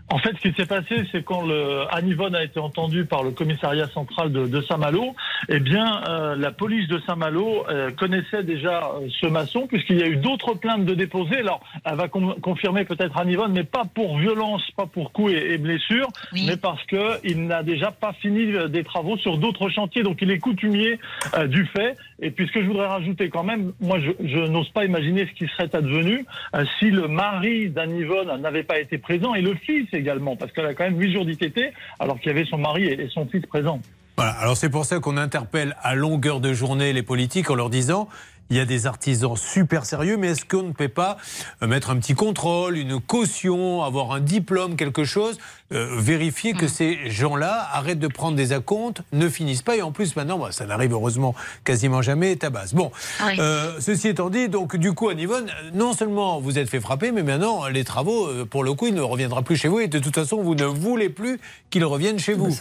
En 0.09 0.19
fait, 0.19 0.31
ce 0.41 0.49
qui 0.49 0.55
s'est 0.55 0.67
passé, 0.67 1.05
c'est 1.11 1.25
quand 1.25 1.43
le 1.43 1.83
Anne 1.91 2.09
Yvonne 2.09 2.37
a 2.37 2.45
été 2.45 2.61
entendue 2.61 3.07
par 3.07 3.25
le 3.25 3.33
commissariat 3.33 3.89
central 3.89 4.31
de, 4.31 4.47
de 4.47 4.61
Saint-Malo, 4.61 5.17
eh 5.49 5.59
bien, 5.59 6.01
euh, 6.09 6.37
la 6.37 6.53
police 6.53 6.87
de 6.87 7.01
Saint-Malo 7.07 7.65
euh, 7.69 7.91
connaissait 7.91 8.45
déjà 8.45 8.85
euh, 8.85 9.09
ce 9.21 9.27
maçon, 9.27 9.67
puisqu'il 9.67 9.99
y 9.99 10.03
a 10.05 10.07
eu 10.07 10.15
d'autres 10.17 10.55
plaintes 10.55 10.85
de 10.85 10.95
déposées. 10.95 11.39
Alors, 11.39 11.61
elle 11.85 11.97
va 11.97 12.07
con- 12.07 12.37
confirmer 12.41 12.85
peut-être 12.85 13.19
Anne 13.19 13.31
Yvonne, 13.31 13.53
mais 13.53 13.65
pas 13.65 13.83
pour 13.93 14.17
violence, 14.19 14.63
pas 14.77 14.87
pour 14.87 15.11
coups 15.11 15.33
et, 15.33 15.55
et 15.55 15.59
blessures, 15.59 16.09
mais 16.47 16.57
parce 16.57 16.85
que 16.85 17.19
il 17.25 17.45
n'a 17.49 17.65
déjà 17.65 17.91
pas 17.91 18.13
fini 18.13 18.53
des 18.69 18.85
travaux 18.85 19.17
sur 19.19 19.39
d'autres 19.39 19.69
chantiers. 19.71 20.05
Donc, 20.05 20.19
il 20.23 20.31
est 20.31 20.39
coutumier 20.39 21.01
euh, 21.37 21.49
du 21.49 21.67
fait. 21.67 21.97
Et 22.21 22.31
puis, 22.31 22.47
ce 22.47 22.53
que 22.53 22.63
je 22.63 22.67
voudrais 22.67 22.87
rajouter 22.87 23.29
quand 23.29 23.45
même, 23.45 23.73
moi, 23.81 23.99
je, 24.01 24.47
n'ose 24.47 24.71
pas 24.71 24.85
imaginer 24.85 25.27
ce 25.27 25.33
qui 25.33 25.51
serait 25.53 25.75
advenu 25.75 26.25
euh, 26.55 26.65
si 26.79 26.91
le 26.91 27.09
mari 27.09 27.69
d'Anne 27.69 27.99
n'avait 28.41 28.63
pas 28.63 28.79
été 28.79 28.97
présent 28.99 29.35
et 29.35 29.43
le 29.43 29.55
fils 29.55 29.87
également, 29.93 30.37
parce 30.37 30.53
qu'elle 30.53 30.67
a 30.67 30.75
quand 30.75 30.85
même 30.85 30.99
huit 31.01 31.13
jours 31.13 31.27
d'ITT, 31.27 31.73
alors 31.99 32.19
qu'il 32.19 32.29
y 32.29 32.35
avait 32.35 32.47
son 32.47 32.59
mari 32.59 32.85
et, 32.85 33.03
et 33.03 33.09
son 33.09 33.27
fils 33.27 33.45
présents. 33.47 33.81
Voilà, 34.17 34.33
alors 34.33 34.57
c'est 34.57 34.71
pour 34.71 34.87
ça 34.87 34.99
qu'on 34.99 35.19
interpelle 35.19 35.77
à 35.83 35.95
longueur 35.95 36.41
de 36.41 36.55
journée 36.55 36.95
les 36.95 37.03
politiques 37.03 37.51
en 37.51 37.55
leur 37.55 37.69
disant 37.69 38.09
Il 38.49 38.57
y 38.57 38.61
a 38.61 38.65
des 38.65 38.87
artisans 38.87 39.37
super 39.37 39.85
sérieux, 39.85 40.17
mais 40.17 40.29
est-ce 40.29 40.47
qu'on 40.47 40.63
ne 40.63 40.73
peut 40.73 40.89
pas 40.89 41.19
euh, 41.63 41.67
mettre 41.67 41.91
un 41.91 41.97
petit 41.99 42.15
contrôle, 42.15 42.79
une 42.79 42.99
caution, 42.99 43.83
avoir 43.83 44.13
un 44.13 44.21
diplôme, 44.21 44.77
quelque 44.77 45.05
chose, 45.05 45.39
euh, 45.73 45.97
vérifier 45.99 46.53
que 46.53 46.69
ces 46.69 47.11
gens-là 47.11 47.69
arrêtent 47.73 47.99
de 47.99 48.07
prendre 48.09 48.37
des 48.37 48.53
acomptes, 48.53 49.03
ne 49.13 49.29
finissent 49.29 49.63
pas, 49.63 49.77
et 49.77 49.83
en 49.83 49.91
plus 49.93 50.15
maintenant, 50.17 50.39
bah, 50.39 50.53
ça 50.53 50.65
n'arrive 50.67 50.93
heureusement 50.93 51.35
quasiment 51.65 52.03
jamais, 52.03 52.37
tabasse. 52.37 52.73
Bon, 52.75 52.93
Oui. 53.27 53.35
euh, 53.41 53.81
ceci 53.81 54.09
étant 54.09 54.31
dit, 54.31 54.49
donc 54.49 54.77
du 54.77 54.93
coup, 54.93 55.09
à 55.09 55.15
Nivonne, 55.15 55.51
non 55.75 55.93
seulement 55.93 56.39
vous 56.41 56.59
êtes 56.59 56.69
fait 56.71 56.81
frapper, 56.81 57.11
mais 57.11 57.23
maintenant, 57.25 57.67
les 57.67 57.83
travaux, 57.85 58.27
euh, 58.29 58.45
pour 58.45 58.63
le 58.63 58.75
coup, 58.75 58.87
il 58.87 58.95
ne 58.95 59.01
reviendra 59.01 59.43
plus 59.43 59.57
chez 59.57 59.69
vous, 59.69 59.81
et 59.81 59.89
de 59.89 59.99
toute 59.99 60.15
façon, 60.15 60.43
vous 60.43 60.55
ne 60.55 60.65
voulez 60.65 61.09
plus 61.09 61.41
qu'il 61.71 61.85
revienne 61.85 62.19
chez 62.19 62.35
vous. 62.35 62.57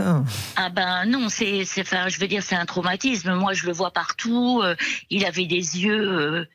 Ah 0.56 0.70
ben 0.70 1.06
non, 1.06 1.30
c'est, 1.30 1.64
c'est, 1.66 1.82
enfin, 1.82 2.08
je 2.10 2.20
veux 2.20 2.28
dire, 2.28 2.42
c'est 2.44 2.56
un 2.56 2.66
traumatisme. 2.66 3.34
Moi, 3.36 3.54
je 3.54 3.66
le 3.68 3.72
vois 3.74 3.92
partout. 3.92 4.62
euh, 4.64 4.76
il 5.10 5.26
avait 5.26 5.46
des 5.46 5.56
yeux, 5.80 6.10
euh, 6.10 6.46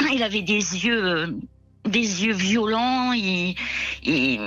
il 0.12 0.22
avait 0.22 0.42
des 0.42 0.54
yeux, 0.84 1.36
des 1.84 2.24
yeux 2.24 2.32
violents. 2.34 3.12
Il, 3.12 3.54
il- 4.02 4.40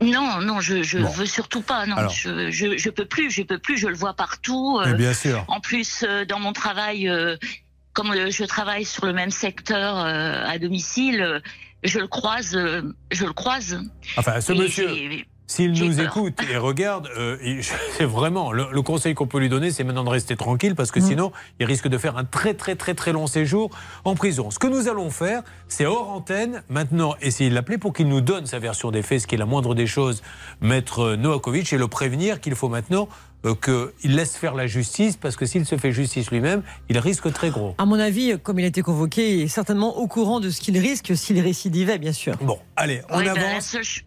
non, 0.00 0.40
non, 0.40 0.60
je, 0.60 0.82
je 0.82 0.98
Bon. 0.98 1.08
veux 1.10 1.26
surtout 1.26 1.60
pas. 1.60 1.86
Non, 1.86 1.96
Alors. 1.96 2.10
je, 2.12 2.50
je, 2.50 2.76
je 2.76 2.90
peux 2.90 3.04
plus, 3.04 3.30
je 3.30 3.42
peux 3.42 3.58
plus. 3.58 3.76
Je 3.78 3.88
le 3.88 3.96
vois 3.96 4.14
partout. 4.14 4.78
Euh, 4.84 4.92
bien 4.94 5.12
sûr. 5.12 5.44
En 5.48 5.60
plus, 5.60 6.04
euh, 6.06 6.24
dans 6.24 6.38
mon 6.38 6.52
travail, 6.52 7.08
euh, 7.08 7.36
comme 7.94 8.10
euh, 8.12 8.30
je 8.30 8.44
travaille 8.44 8.84
sur 8.84 9.06
le 9.06 9.12
même 9.12 9.30
secteur 9.30 9.98
euh, 9.98 10.44
à 10.46 10.58
domicile, 10.58 11.20
euh, 11.20 11.40
je 11.82 11.98
le 11.98 12.06
croise, 12.06 12.54
euh, 12.56 12.82
je 13.10 13.24
le 13.24 13.32
croise. 13.32 13.80
Enfin, 14.16 14.40
ce 14.40 14.52
Et 14.52 14.58
monsieur, 14.58 14.88
s'il 15.48 15.72
nous 15.72 15.96
peur. 15.96 16.04
écoute 16.06 16.38
et 16.52 16.56
regarde, 16.58 17.08
euh, 17.18 17.36
c'est 17.96 18.04
vraiment 18.04 18.52
le, 18.52 18.66
le 18.70 18.82
conseil 18.82 19.14
qu'on 19.14 19.26
peut 19.26 19.40
lui 19.40 19.48
donner, 19.48 19.72
c'est 19.72 19.82
maintenant 19.82 20.04
de 20.04 20.10
rester 20.10 20.36
tranquille 20.36 20.76
parce 20.76 20.92
que 20.92 21.00
sinon, 21.00 21.32
il 21.58 21.66
risque 21.66 21.88
de 21.88 21.98
faire 21.98 22.16
un 22.16 22.24
très 22.24 22.54
très 22.54 22.76
très 22.76 22.94
très 22.94 23.12
long 23.12 23.26
séjour 23.26 23.70
en 24.04 24.14
prison. 24.14 24.50
Ce 24.52 24.58
que 24.60 24.68
nous 24.68 24.86
allons 24.88 25.10
faire, 25.10 25.42
c'est 25.66 25.86
hors 25.86 26.10
antenne 26.10 26.62
maintenant 26.68 27.14
essayer 27.20 27.50
de 27.50 27.54
l'appeler 27.56 27.78
pour 27.78 27.92
qu'il 27.92 28.06
nous 28.08 28.20
donne 28.20 28.46
sa 28.46 28.60
version 28.60 28.92
des 28.92 29.02
faits, 29.02 29.22
ce 29.22 29.26
qui 29.26 29.34
est 29.34 29.38
la 29.38 29.46
moindre 29.46 29.74
des 29.74 29.86
choses, 29.88 30.22
maître 30.60 31.14
Novakovic, 31.16 31.72
et 31.72 31.78
le 31.78 31.88
prévenir 31.88 32.40
qu'il 32.40 32.54
faut 32.54 32.68
maintenant 32.68 33.08
euh, 33.46 33.54
qu'il 33.54 34.14
laisse 34.16 34.36
faire 34.36 34.54
la 34.54 34.66
justice 34.66 35.16
parce 35.16 35.36
que 35.36 35.46
s'il 35.46 35.64
se 35.64 35.76
fait 35.78 35.92
justice 35.92 36.30
lui-même, 36.30 36.62
il 36.88 36.98
risque 36.98 37.32
très 37.32 37.50
gros. 37.50 37.74
À 37.78 37.86
mon 37.86 37.98
avis, 37.98 38.36
comme 38.42 38.58
il 38.58 38.64
a 38.64 38.68
été 38.68 38.82
convoqué, 38.82 39.34
il 39.36 39.42
est 39.42 39.48
certainement 39.48 39.96
au 39.98 40.06
courant 40.08 40.40
de 40.40 40.50
ce 40.50 40.60
qu'il 40.60 40.76
risque 40.76 41.16
s'il 41.16 41.40
récidivait, 41.40 41.98
bien 41.98 42.12
sûr. 42.12 42.34
Bon, 42.42 42.58
allez, 42.76 43.00
Ouais, 43.14 43.24
ben, 43.24 43.60
ch- 43.60 44.04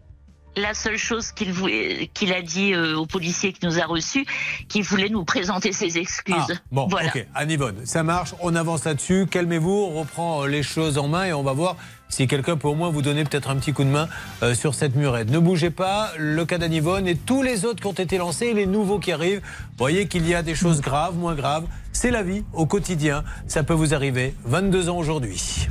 la 0.56 0.74
seule 0.74 0.96
chose 0.96 1.32
qu'il 1.32 2.32
a 2.32 2.42
dit 2.42 2.74
euh, 2.74 2.96
au 2.96 3.06
policier 3.06 3.52
qui 3.52 3.64
nous 3.66 3.78
a 3.78 3.84
reçus, 3.84 4.26
qu'il 4.68 4.82
voulait 4.82 5.08
nous 5.08 5.24
présenter 5.24 5.72
ses 5.72 5.98
excuses. 5.98 6.34
Ah, 6.36 6.60
bon, 6.70 6.86
voilà. 6.88 7.08
ok, 7.08 7.26
Anne-Yvonne, 7.34 7.84
ça 7.84 8.02
marche, 8.02 8.34
on 8.40 8.54
avance 8.54 8.84
là-dessus, 8.84 9.26
calmez-vous, 9.30 9.70
on 9.70 10.00
reprend 10.00 10.42
euh, 10.42 10.46
les 10.46 10.62
choses 10.62 10.98
en 10.98 11.08
main 11.08 11.24
et 11.24 11.32
on 11.32 11.42
va 11.42 11.52
voir 11.52 11.76
si 12.08 12.26
quelqu'un 12.26 12.58
peut 12.58 12.68
au 12.68 12.74
moins 12.74 12.90
vous 12.90 13.00
donner 13.00 13.24
peut-être 13.24 13.48
un 13.48 13.56
petit 13.56 13.72
coup 13.72 13.84
de 13.84 13.88
main 13.88 14.08
euh, 14.42 14.54
sur 14.54 14.74
cette 14.74 14.94
murette. 14.94 15.30
Ne 15.30 15.38
bougez 15.38 15.70
pas, 15.70 16.12
le 16.18 16.44
cas 16.44 16.58
d'Anne-Yvonne 16.58 17.08
et 17.08 17.16
tous 17.16 17.42
les 17.42 17.64
autres 17.64 17.80
qui 17.80 17.86
ont 17.86 17.92
été 17.92 18.18
lancés, 18.18 18.46
et 18.46 18.54
les 18.54 18.66
nouveaux 18.66 18.98
qui 18.98 19.12
arrivent, 19.12 19.40
voyez 19.78 20.06
qu'il 20.06 20.28
y 20.28 20.34
a 20.34 20.42
des 20.42 20.54
choses 20.54 20.82
graves, 20.82 21.16
moins 21.16 21.34
graves, 21.34 21.66
c'est 21.92 22.10
la 22.10 22.22
vie 22.22 22.44
au 22.52 22.66
quotidien, 22.66 23.24
ça 23.46 23.62
peut 23.62 23.74
vous 23.74 23.94
arriver, 23.94 24.34
22 24.44 24.90
ans 24.90 24.98
aujourd'hui. 24.98 25.68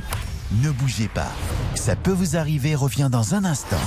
Ne 0.62 0.70
bougez 0.70 1.08
pas. 1.08 1.30
Ça 1.76 1.96
peut 1.96 2.12
vous 2.12 2.36
arriver, 2.36 2.74
revient 2.74 3.08
dans 3.10 3.34
un 3.34 3.44
instant. 3.44 3.80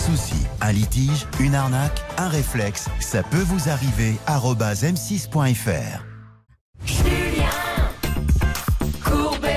Souci, 0.00 0.46
un 0.62 0.72
litige, 0.72 1.26
une 1.40 1.54
arnaque, 1.54 2.02
un 2.16 2.28
réflexe, 2.28 2.88
ça 3.00 3.22
peut 3.22 3.44
vous 3.44 3.68
arriver. 3.68 4.14
arobase 4.26 4.82
m6.fr. 4.82 6.04
Courbet, 9.04 9.56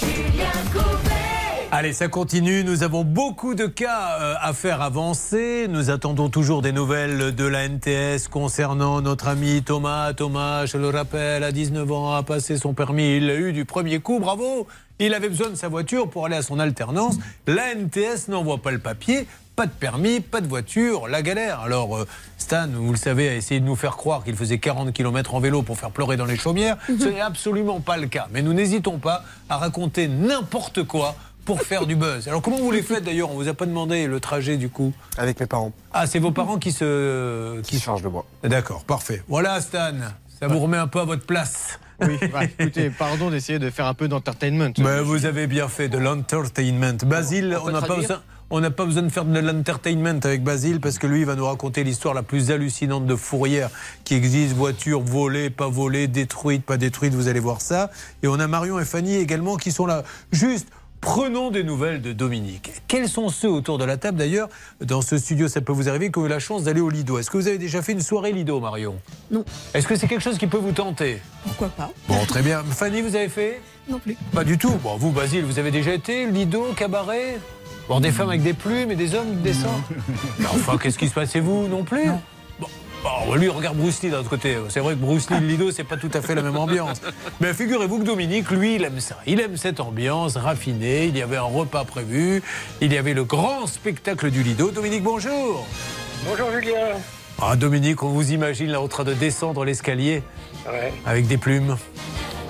Julien 0.00 0.50
Courbet. 0.72 1.68
Allez, 1.70 1.92
ça 1.92 2.08
continue. 2.08 2.64
Nous 2.64 2.82
avons 2.82 3.04
beaucoup 3.04 3.54
de 3.54 3.66
cas 3.66 4.18
euh, 4.20 4.34
à 4.40 4.54
faire 4.54 4.80
avancer. 4.80 5.66
Nous 5.68 5.90
attendons 5.90 6.30
toujours 6.30 6.62
des 6.62 6.72
nouvelles 6.72 7.34
de 7.34 7.44
la 7.44 7.68
NTS 7.68 8.28
concernant 8.30 9.02
notre 9.02 9.28
ami 9.28 9.62
Thomas. 9.62 10.14
Thomas, 10.14 10.64
je 10.64 10.78
le 10.78 10.88
rappelle, 10.88 11.44
à 11.44 11.52
19 11.52 11.92
ans, 11.92 12.14
a 12.14 12.22
passé 12.22 12.56
son 12.56 12.72
permis. 12.72 13.18
Il 13.18 13.26
l'a 13.26 13.36
eu 13.36 13.52
du 13.52 13.66
premier 13.66 14.00
coup. 14.00 14.20
Bravo. 14.20 14.66
Il 14.98 15.14
avait 15.14 15.28
besoin 15.28 15.50
de 15.50 15.56
sa 15.56 15.68
voiture 15.68 16.08
pour 16.08 16.26
aller 16.26 16.36
à 16.36 16.42
son 16.42 16.60
alternance. 16.60 17.16
La 17.46 17.74
NTS 17.74 18.28
n'envoie 18.28 18.58
pas 18.58 18.70
le 18.70 18.78
papier. 18.78 19.26
Pas 19.62 19.68
de 19.68 19.70
permis, 19.70 20.18
pas 20.18 20.40
de 20.40 20.48
voiture, 20.48 21.06
la 21.06 21.22
galère. 21.22 21.60
Alors, 21.60 21.96
euh, 21.96 22.08
Stan, 22.36 22.66
vous 22.66 22.90
le 22.90 22.98
savez, 22.98 23.28
a 23.28 23.36
essayé 23.36 23.60
de 23.60 23.64
nous 23.64 23.76
faire 23.76 23.96
croire 23.96 24.24
qu'il 24.24 24.34
faisait 24.34 24.58
40 24.58 24.92
km 24.92 25.36
en 25.36 25.38
vélo 25.38 25.62
pour 25.62 25.78
faire 25.78 25.92
pleurer 25.92 26.16
dans 26.16 26.24
les 26.24 26.36
chaumières. 26.36 26.76
Ce 26.88 27.06
n'est 27.06 27.20
absolument 27.20 27.78
pas 27.78 27.96
le 27.96 28.08
cas. 28.08 28.26
Mais 28.32 28.42
nous 28.42 28.54
n'hésitons 28.54 28.98
pas 28.98 29.22
à 29.48 29.58
raconter 29.58 30.08
n'importe 30.08 30.82
quoi 30.82 31.14
pour 31.44 31.62
faire 31.62 31.86
du 31.86 31.94
buzz. 31.94 32.26
Alors 32.26 32.42
comment 32.42 32.56
vous 32.56 32.72
les 32.72 32.82
faites 32.82 33.04
d'ailleurs? 33.04 33.30
On 33.30 33.34
vous 33.34 33.46
a 33.46 33.54
pas 33.54 33.66
demandé 33.66 34.08
le 34.08 34.18
trajet 34.18 34.56
du 34.56 34.68
coup? 34.68 34.92
Avec 35.16 35.38
mes 35.38 35.46
parents. 35.46 35.70
Ah, 35.92 36.08
c'est 36.08 36.18
vos 36.18 36.32
parents 36.32 36.58
qui 36.58 36.72
se 36.72 37.60
qui, 37.60 37.78
chargent 37.78 38.02
de 38.02 38.08
moi. 38.08 38.26
D'accord, 38.42 38.82
parfait. 38.82 39.22
Voilà 39.28 39.60
Stan, 39.60 39.92
ça 40.40 40.48
vous 40.48 40.58
remet 40.58 40.76
un 40.76 40.88
peu 40.88 40.98
à 40.98 41.04
votre 41.04 41.24
place. 41.24 41.78
Oui, 42.00 42.18
bah, 42.32 42.40
écoutez, 42.58 42.90
pardon 42.90 43.30
d'essayer 43.30 43.60
de 43.60 43.70
faire 43.70 43.86
un 43.86 43.94
peu 43.94 44.08
d'entertainment. 44.08 44.72
Mais 44.78 45.00
vous 45.02 45.24
avez 45.24 45.46
bien 45.46 45.68
fait 45.68 45.88
de 45.88 45.98
l'entertainment. 45.98 46.96
Basile, 47.06 47.56
On 47.64 47.70
n'a 47.70 47.80
pas 47.80 47.94
besoin. 47.94 48.20
On 48.54 48.60
n'a 48.60 48.70
pas 48.70 48.84
besoin 48.84 49.02
de 49.02 49.08
faire 49.08 49.24
de 49.24 49.38
l'entertainment 49.38 50.20
avec 50.24 50.44
Basile 50.44 50.78
parce 50.78 50.98
que 50.98 51.06
lui, 51.06 51.20
il 51.20 51.24
va 51.24 51.36
nous 51.36 51.46
raconter 51.46 51.84
l'histoire 51.84 52.12
la 52.12 52.22
plus 52.22 52.50
hallucinante 52.50 53.06
de 53.06 53.16
Fourrière 53.16 53.70
qui 54.04 54.12
existe. 54.12 54.54
Voiture 54.54 55.00
volée, 55.00 55.48
pas 55.48 55.68
volée, 55.68 56.06
détruite, 56.06 56.62
pas 56.62 56.76
détruite, 56.76 57.14
vous 57.14 57.28
allez 57.28 57.40
voir 57.40 57.62
ça. 57.62 57.90
Et 58.22 58.28
on 58.28 58.38
a 58.38 58.46
Marion 58.46 58.78
et 58.78 58.84
Fanny 58.84 59.14
également 59.14 59.56
qui 59.56 59.72
sont 59.72 59.86
là. 59.86 60.02
Juste, 60.32 60.68
prenons 61.00 61.50
des 61.50 61.64
nouvelles 61.64 62.02
de 62.02 62.12
Dominique. 62.12 62.72
Quels 62.88 63.08
sont 63.08 63.30
ceux 63.30 63.48
autour 63.48 63.78
de 63.78 63.86
la 63.86 63.96
table 63.96 64.18
d'ailleurs 64.18 64.50
Dans 64.82 65.00
ce 65.00 65.16
studio, 65.16 65.48
ça 65.48 65.62
peut 65.62 65.72
vous 65.72 65.88
arriver 65.88 66.12
qui 66.12 66.18
ont 66.18 66.26
eu 66.26 66.28
la 66.28 66.38
chance 66.38 66.64
d'aller 66.64 66.82
au 66.82 66.90
Lido? 66.90 67.18
Est-ce 67.18 67.30
que 67.30 67.38
vous 67.38 67.48
avez 67.48 67.56
déjà 67.56 67.80
fait 67.80 67.92
une 67.92 68.02
soirée 68.02 68.32
Lido, 68.32 68.60
Marion? 68.60 68.96
Non. 69.30 69.46
Est-ce 69.72 69.88
que 69.88 69.96
c'est 69.96 70.08
quelque 70.08 70.20
chose 70.22 70.36
qui 70.36 70.46
peut 70.46 70.58
vous 70.58 70.72
tenter? 70.72 71.22
Pourquoi 71.44 71.68
pas 71.68 71.90
Bon, 72.06 72.22
très 72.26 72.42
bien. 72.42 72.62
Fanny, 72.64 73.00
vous 73.00 73.16
avez 73.16 73.30
fait? 73.30 73.62
Non 73.88 73.98
plus. 73.98 74.14
pas 74.34 74.44
du 74.44 74.58
tout. 74.58 74.74
Bon, 74.82 74.98
vous, 74.98 75.10
Basile, 75.10 75.46
vous 75.46 75.58
avez 75.58 75.70
déjà 75.70 75.94
été 75.94 76.26
Lido, 76.26 76.66
cabaret? 76.76 77.38
Voir 77.92 78.00
des 78.00 78.10
femmes 78.10 78.30
avec 78.30 78.42
des 78.42 78.54
plumes 78.54 78.90
et 78.90 78.96
des 78.96 79.14
hommes 79.14 79.42
décents 79.42 79.78
Mais 80.38 80.46
Enfin, 80.46 80.78
qu'est-ce 80.78 80.96
qui 80.96 81.08
se 81.08 81.12
passe 81.12 81.36
Et 81.36 81.40
vous 81.40 81.68
non 81.68 81.84
plus 81.84 82.06
Bon, 82.58 82.66
bon, 83.04 83.34
lui, 83.34 83.50
regarde 83.50 83.76
Bruce 83.76 84.02
Lee 84.02 84.08
d'un 84.08 84.20
autre 84.20 84.30
côté. 84.30 84.56
C'est 84.70 84.80
vrai 84.80 84.94
que 84.94 84.98
Bruce 84.98 85.28
Lee 85.28 85.40
Lido, 85.46 85.70
c'est 85.70 85.84
pas 85.84 85.98
tout 85.98 86.08
à 86.14 86.22
fait 86.22 86.34
la 86.34 86.40
même 86.40 86.56
ambiance. 86.56 87.02
Mais 87.42 87.52
figurez-vous 87.52 87.98
que 87.98 88.04
Dominique, 88.04 88.50
lui, 88.50 88.76
il 88.76 88.84
aime 88.84 88.98
ça. 88.98 89.18
Il 89.26 89.40
aime 89.40 89.58
cette 89.58 89.78
ambiance 89.78 90.38
raffinée. 90.38 91.04
Il 91.04 91.18
y 91.18 91.20
avait 91.20 91.36
un 91.36 91.42
repas 91.42 91.84
prévu. 91.84 92.42
Il 92.80 92.94
y 92.94 92.96
avait 92.96 93.12
le 93.12 93.24
grand 93.24 93.66
spectacle 93.66 94.30
du 94.30 94.42
Lido. 94.42 94.70
Dominique, 94.70 95.02
bonjour. 95.02 95.66
Bonjour 96.26 96.50
Julien. 96.50 96.96
Ah, 97.42 97.56
Dominique, 97.56 98.02
on 98.02 98.08
vous 98.08 98.32
imagine 98.32 98.68
là 98.70 98.80
en 98.80 98.88
train 98.88 99.04
de 99.04 99.12
descendre 99.12 99.66
l'escalier 99.66 100.22
Ouais. 100.66 100.94
avec 101.04 101.26
des 101.26 101.36
plumes. 101.36 101.76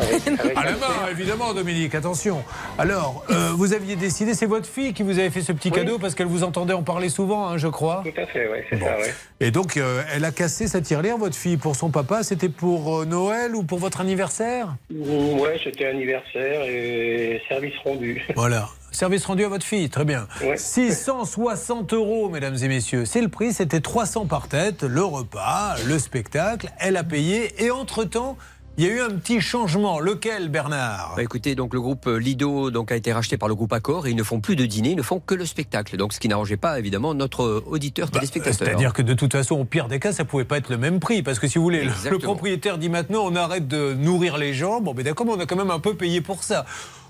Avec- 0.01 0.27
avec 0.41 0.57
À 0.57 0.65
la 0.65 0.73
main, 0.73 1.09
évidemment, 1.11 1.53
Dominique, 1.55 1.95
attention. 1.95 2.43
Alors, 2.79 3.25
euh, 3.31 3.51
vous 3.55 3.73
aviez 3.73 3.97
décidé, 3.97 4.35
c'est 4.35 4.47
votre 4.47 4.67
fille 4.69 4.93
qui 4.93 5.03
vous 5.03 5.19
avait 5.19 5.31
fait 5.31 5.43
ce 5.43 5.53
petit 5.53 5.69
Oui. 5.71 5.77
cadeau 5.79 5.99
parce 5.99 6.15
qu'elle 6.15 6.27
vous 6.27 6.43
entendait 6.45 6.73
en 6.73 6.83
parler 6.83 7.09
souvent, 7.09 7.49
hein, 7.49 7.59
je 7.59 7.69
crois. 7.69 8.03
Tout 8.05 8.21
à 8.21 8.27
fait, 8.27 8.49
ouais, 8.49 8.65
c'est 8.71 8.77
Bon. 8.79 8.87
ça, 8.87 8.97
ouais. 8.99 9.15
Et 9.41 9.51
donc, 9.51 9.77
euh, 9.77 10.03
elle 10.15 10.25
a 10.25 10.31
cassé 10.33 10.67
sa 10.69 10.81
tirelire, 10.81 11.19
votre 11.19 11.37
fille, 11.37 11.57
pour 11.57 11.77
son 11.77 11.91
papa. 11.91 12.23
C'était 12.23 12.49
pour 12.49 13.01
euh, 13.01 13.05
Noël 13.05 13.55
ou 13.55 13.63
pour 13.63 13.79
votre 13.79 14.01
anniversaire? 14.01 14.75
Mmh, 14.91 15.41
Ouais, 15.41 15.59
c'était 15.63 15.87
anniversaire 15.87 16.63
et 16.65 17.41
service 17.49 17.75
rendu. 17.85 18.23
Voilà. 18.37 18.69
Service 18.91 19.25
rendu 19.25 19.43
à 19.45 19.49
votre 19.49 19.65
fille, 19.65 19.89
très 19.89 20.05
bien. 20.05 20.27
Ouais. 20.43 20.59
660 20.59 21.95
euros, 21.95 22.29
mesdames 22.29 22.57
et 22.63 22.69
messieurs. 22.69 23.07
C'est 23.07 23.23
le 23.23 23.29
prix, 23.29 23.55
c'était 23.55 23.81
300 23.81 24.27
par 24.27 24.49
tête, 24.49 24.83
le 24.83 25.03
repas, 25.03 25.77
le 25.87 25.99
spectacle. 25.99 26.69
Elle 26.79 26.99
a 26.99 27.05
payé. 27.05 27.65
Et 27.65 27.71
entre-temps, 27.71 28.37
il 28.79 28.85
y 28.85 28.89
a 28.89 28.91
eu 28.93 29.01
un 29.01 29.11
petit 29.11 29.41
changement. 29.41 30.01
Lequel, 30.01 30.49
Bernard? 30.49 31.13
Bah, 31.17 31.23
écoutez, 31.23 31.55
donc 31.55 31.75
le 31.75 31.81
groupe 31.81 32.07
Lido 32.07 32.71
donc, 32.71 32.91
a 32.91 32.97
été 32.97 33.13
racheté 33.13 33.37
par 33.37 33.49
le 33.49 33.55
groupe 33.55 33.73
Accor 33.73 34.07
et 34.07 34.11
ils 34.11 34.17
ne 34.17 34.23
font 34.23 34.41
plus 34.41 34.57
de 34.57 34.65
dîner, 34.65 34.91
ils 34.91 34.97
ne 34.97 35.03
font 35.03 35.21
que 35.21 35.35
le 35.35 35.45
spectacle. 35.47 35.97
Donc 35.97 36.13
ce 36.13 36.21
qui 36.21 36.29
n'arrangeait 36.29 36.57
pas 36.57 36.79
évidemment 36.79 37.15
notre 37.15 37.63
auditeur 37.67 38.11
téléspectateur. 38.11 38.59
Bah, 38.61 38.65
C'est-à-dire 38.67 38.93
que 38.93 39.03
de 39.03 39.15
toute 39.15 39.33
façon, 39.33 39.57
au 39.57 39.65
pire 39.65 39.89
des 39.89 39.99
cas, 40.01 40.13
ça 40.13 40.25
pouvait 40.25 40.45
pas 40.45 40.57
être 40.59 40.71
le 40.71 40.79
même 40.79 41.01
prix. 41.01 41.23
Parce 41.23 41.39
que 41.39 41.47
si 41.49 41.59
vous 41.59 41.65
voulez, 41.65 41.85
le- 41.85 42.19
propriétaire 42.19 42.79
dit 42.79 42.89
maintenant 42.89 43.23
on 43.25 43.37
arrête 43.37 43.69
de 43.69 43.93
nourrir 43.95 44.39
les 44.39 44.55
gens. 44.55 44.81
Bon, 44.81 44.95
mais 44.97 45.03
d'accord, 45.03 45.27
mais 45.27 45.33
on 45.33 45.41
a 45.41 45.47
quand 45.47 45.57
même 45.57 45.71
un 45.71 45.81
peu 45.81 45.95
payé 45.95 46.21
pour 46.21 46.43
ça. 46.43 46.65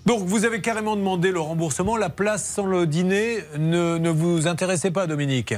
Donc 0.05 0.25
vous 0.27 0.45
avez 0.45 0.61
carrément 0.61 0.97
demandé 0.97 1.31
le 1.31 1.39
remboursement. 1.41 1.97
La 1.97 2.09
place 2.11 2.45
sans 2.45 2.67
le 2.67 2.87
dîner 2.89 3.39
ne, 3.59 3.99
ne 3.99 4.11
vous 4.11 4.49
intéressait 4.49 4.91
pas, 4.91 5.07
Dominique? 5.07 5.55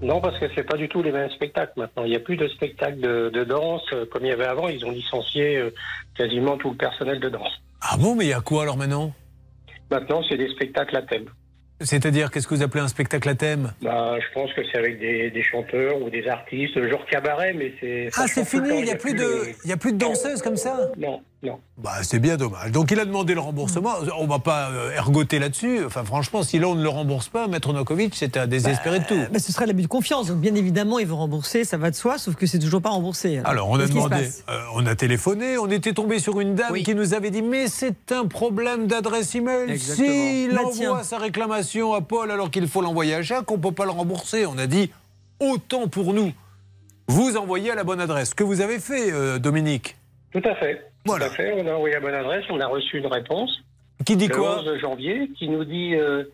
Non, 0.00 0.20
parce 0.20 0.38
que 0.38 0.46
c'est 0.54 0.62
pas 0.62 0.76
du 0.76 0.88
tout 0.88 1.02
les 1.02 1.10
mêmes 1.10 1.30
spectacles 1.30 1.72
maintenant. 1.76 2.04
Il 2.04 2.10
n'y 2.10 2.16
a 2.16 2.20
plus 2.20 2.36
de 2.36 2.46
spectacles 2.48 3.00
de, 3.00 3.30
de 3.30 3.44
danse 3.44 3.82
euh, 3.92 4.06
comme 4.06 4.24
il 4.24 4.28
y 4.28 4.32
avait 4.32 4.44
avant. 4.44 4.68
Ils 4.68 4.84
ont 4.84 4.90
licencié 4.90 5.56
euh, 5.56 5.74
quasiment 6.16 6.56
tout 6.56 6.70
le 6.70 6.76
personnel 6.76 7.18
de 7.18 7.28
danse. 7.28 7.60
Ah 7.80 7.96
bon, 7.98 8.14
mais 8.14 8.26
il 8.26 8.30
y 8.30 8.32
a 8.32 8.40
quoi 8.40 8.62
alors 8.62 8.76
maintenant? 8.76 9.12
Maintenant, 9.90 10.22
c'est 10.28 10.36
des 10.36 10.48
spectacles 10.50 10.96
à 10.96 11.02
thème. 11.02 11.26
C'est-à-dire, 11.80 12.32
qu'est-ce 12.32 12.48
que 12.48 12.54
vous 12.56 12.62
appelez 12.62 12.82
un 12.82 12.88
spectacle 12.88 13.28
à 13.28 13.36
thème? 13.36 13.72
Bah, 13.82 14.16
je 14.18 14.34
pense 14.34 14.52
que 14.52 14.62
c'est 14.70 14.78
avec 14.78 14.98
des, 14.98 15.30
des 15.30 15.42
chanteurs 15.44 16.02
ou 16.02 16.10
des 16.10 16.26
artistes, 16.26 16.74
genre 16.88 17.06
cabaret, 17.06 17.52
mais 17.52 17.72
c'est. 17.80 18.10
Ah, 18.16 18.26
c'est 18.26 18.44
fini, 18.44 18.80
il 18.80 18.84
n'y 18.84 18.90
a, 18.90 18.96
plus 18.96 19.14
de, 19.14 19.54
y 19.64 19.72
a 19.72 19.76
plus 19.76 19.92
de 19.92 19.98
danseuses 19.98 20.42
comme 20.42 20.56
ça? 20.56 20.90
Non, 20.96 21.22
non. 21.40 21.60
Bah, 21.76 22.02
c'est 22.02 22.18
bien 22.18 22.36
dommage. 22.36 22.72
Donc, 22.72 22.90
il 22.90 22.98
a 22.98 23.04
demandé 23.04 23.32
le 23.32 23.38
remboursement. 23.40 23.90
On 24.18 24.26
va 24.26 24.40
pas 24.40 24.70
euh, 24.70 24.90
ergoter 24.90 25.38
là-dessus. 25.38 25.84
Enfin, 25.84 26.02
franchement, 26.02 26.42
si 26.42 26.58
là, 26.58 26.66
on 26.68 26.74
ne 26.74 26.82
le 26.82 26.88
rembourse 26.88 27.28
pas, 27.28 27.46
Maître 27.46 27.72
Nokovic, 27.72 28.16
c'est 28.16 28.36
à 28.36 28.48
désespérer 28.48 28.98
de 28.98 29.04
tout. 29.04 29.20
Bah, 29.32 29.38
ce 29.38 29.52
serait 29.52 29.66
l'abus 29.66 29.82
de 29.82 29.86
confiance. 29.88 30.26
Donc, 30.26 30.38
bien 30.38 30.56
évidemment, 30.56 30.98
ils 30.98 31.06
vont 31.06 31.16
rembourser, 31.18 31.62
ça 31.62 31.76
va 31.76 31.90
de 31.92 31.94
soi, 31.94 32.18
sauf 32.18 32.34
que 32.34 32.46
c'est 32.46 32.58
toujours 32.58 32.82
pas 32.82 32.88
remboursé. 32.90 33.40
Alors, 33.44 33.68
on 33.70 33.78
a 33.78 33.86
demandé, 33.86 34.28
euh, 34.48 34.60
on 34.74 34.84
a 34.86 34.96
téléphoné, 34.96 35.58
on 35.58 35.68
était 35.70 35.92
tombé 35.92 36.18
sur 36.18 36.40
une 36.40 36.56
dame 36.56 36.74
qui 36.82 36.94
nous 36.96 37.14
avait 37.14 37.30
dit 37.30 37.42
Mais 37.42 37.68
c'est 37.68 38.10
un 38.10 38.26
problème 38.26 38.88
d'adresse 38.88 39.32
email. 39.36 39.70
Exactement. 39.70 40.08
S'il 40.08 40.50
Bah, 40.54 40.60
envoie 40.62 40.72
tiens. 40.72 41.02
sa 41.04 41.18
réclamation 41.18 41.94
à 41.94 42.00
Paul 42.00 42.32
alors 42.32 42.50
qu'il 42.50 42.66
faut 42.66 42.82
l'envoyer 42.82 43.14
à 43.14 43.22
Jacques, 43.22 43.48
on 43.52 43.56
ne 43.58 43.62
peut 43.62 43.70
pas 43.72 43.84
le 43.84 43.92
rembourser. 43.92 44.44
On 44.46 44.58
a 44.58 44.66
dit 44.66 44.90
Autant 45.38 45.86
pour 45.86 46.14
nous. 46.14 46.32
Vous 47.06 47.36
envoyez 47.36 47.70
à 47.70 47.74
la 47.76 47.84
bonne 47.84 48.00
adresse. 48.00 48.30
Ce 48.30 48.34
que 48.34 48.42
vous 48.44 48.60
avez 48.60 48.80
fait, 48.80 49.12
euh, 49.12 49.38
Dominique? 49.38 49.96
Tout 50.32 50.42
à 50.44 50.54
fait. 50.56 50.84
Voilà. 51.08 51.26
Tout 51.26 51.32
à 51.32 51.36
fait. 51.36 51.52
On 51.52 51.66
a 51.66 51.72
envoyé 51.72 51.94
la 51.94 52.00
bonne 52.00 52.14
adresse, 52.14 52.44
on 52.50 52.60
a 52.60 52.66
reçu 52.66 52.98
une 52.98 53.06
réponse. 53.06 53.50
Qui 54.04 54.16
dit 54.16 54.28
le 54.28 54.34
quoi 54.34 54.60
11 54.60 54.78
janvier, 54.78 55.30
qui 55.38 55.48
nous 55.48 55.64
dit 55.64 55.94
euh, 55.94 56.24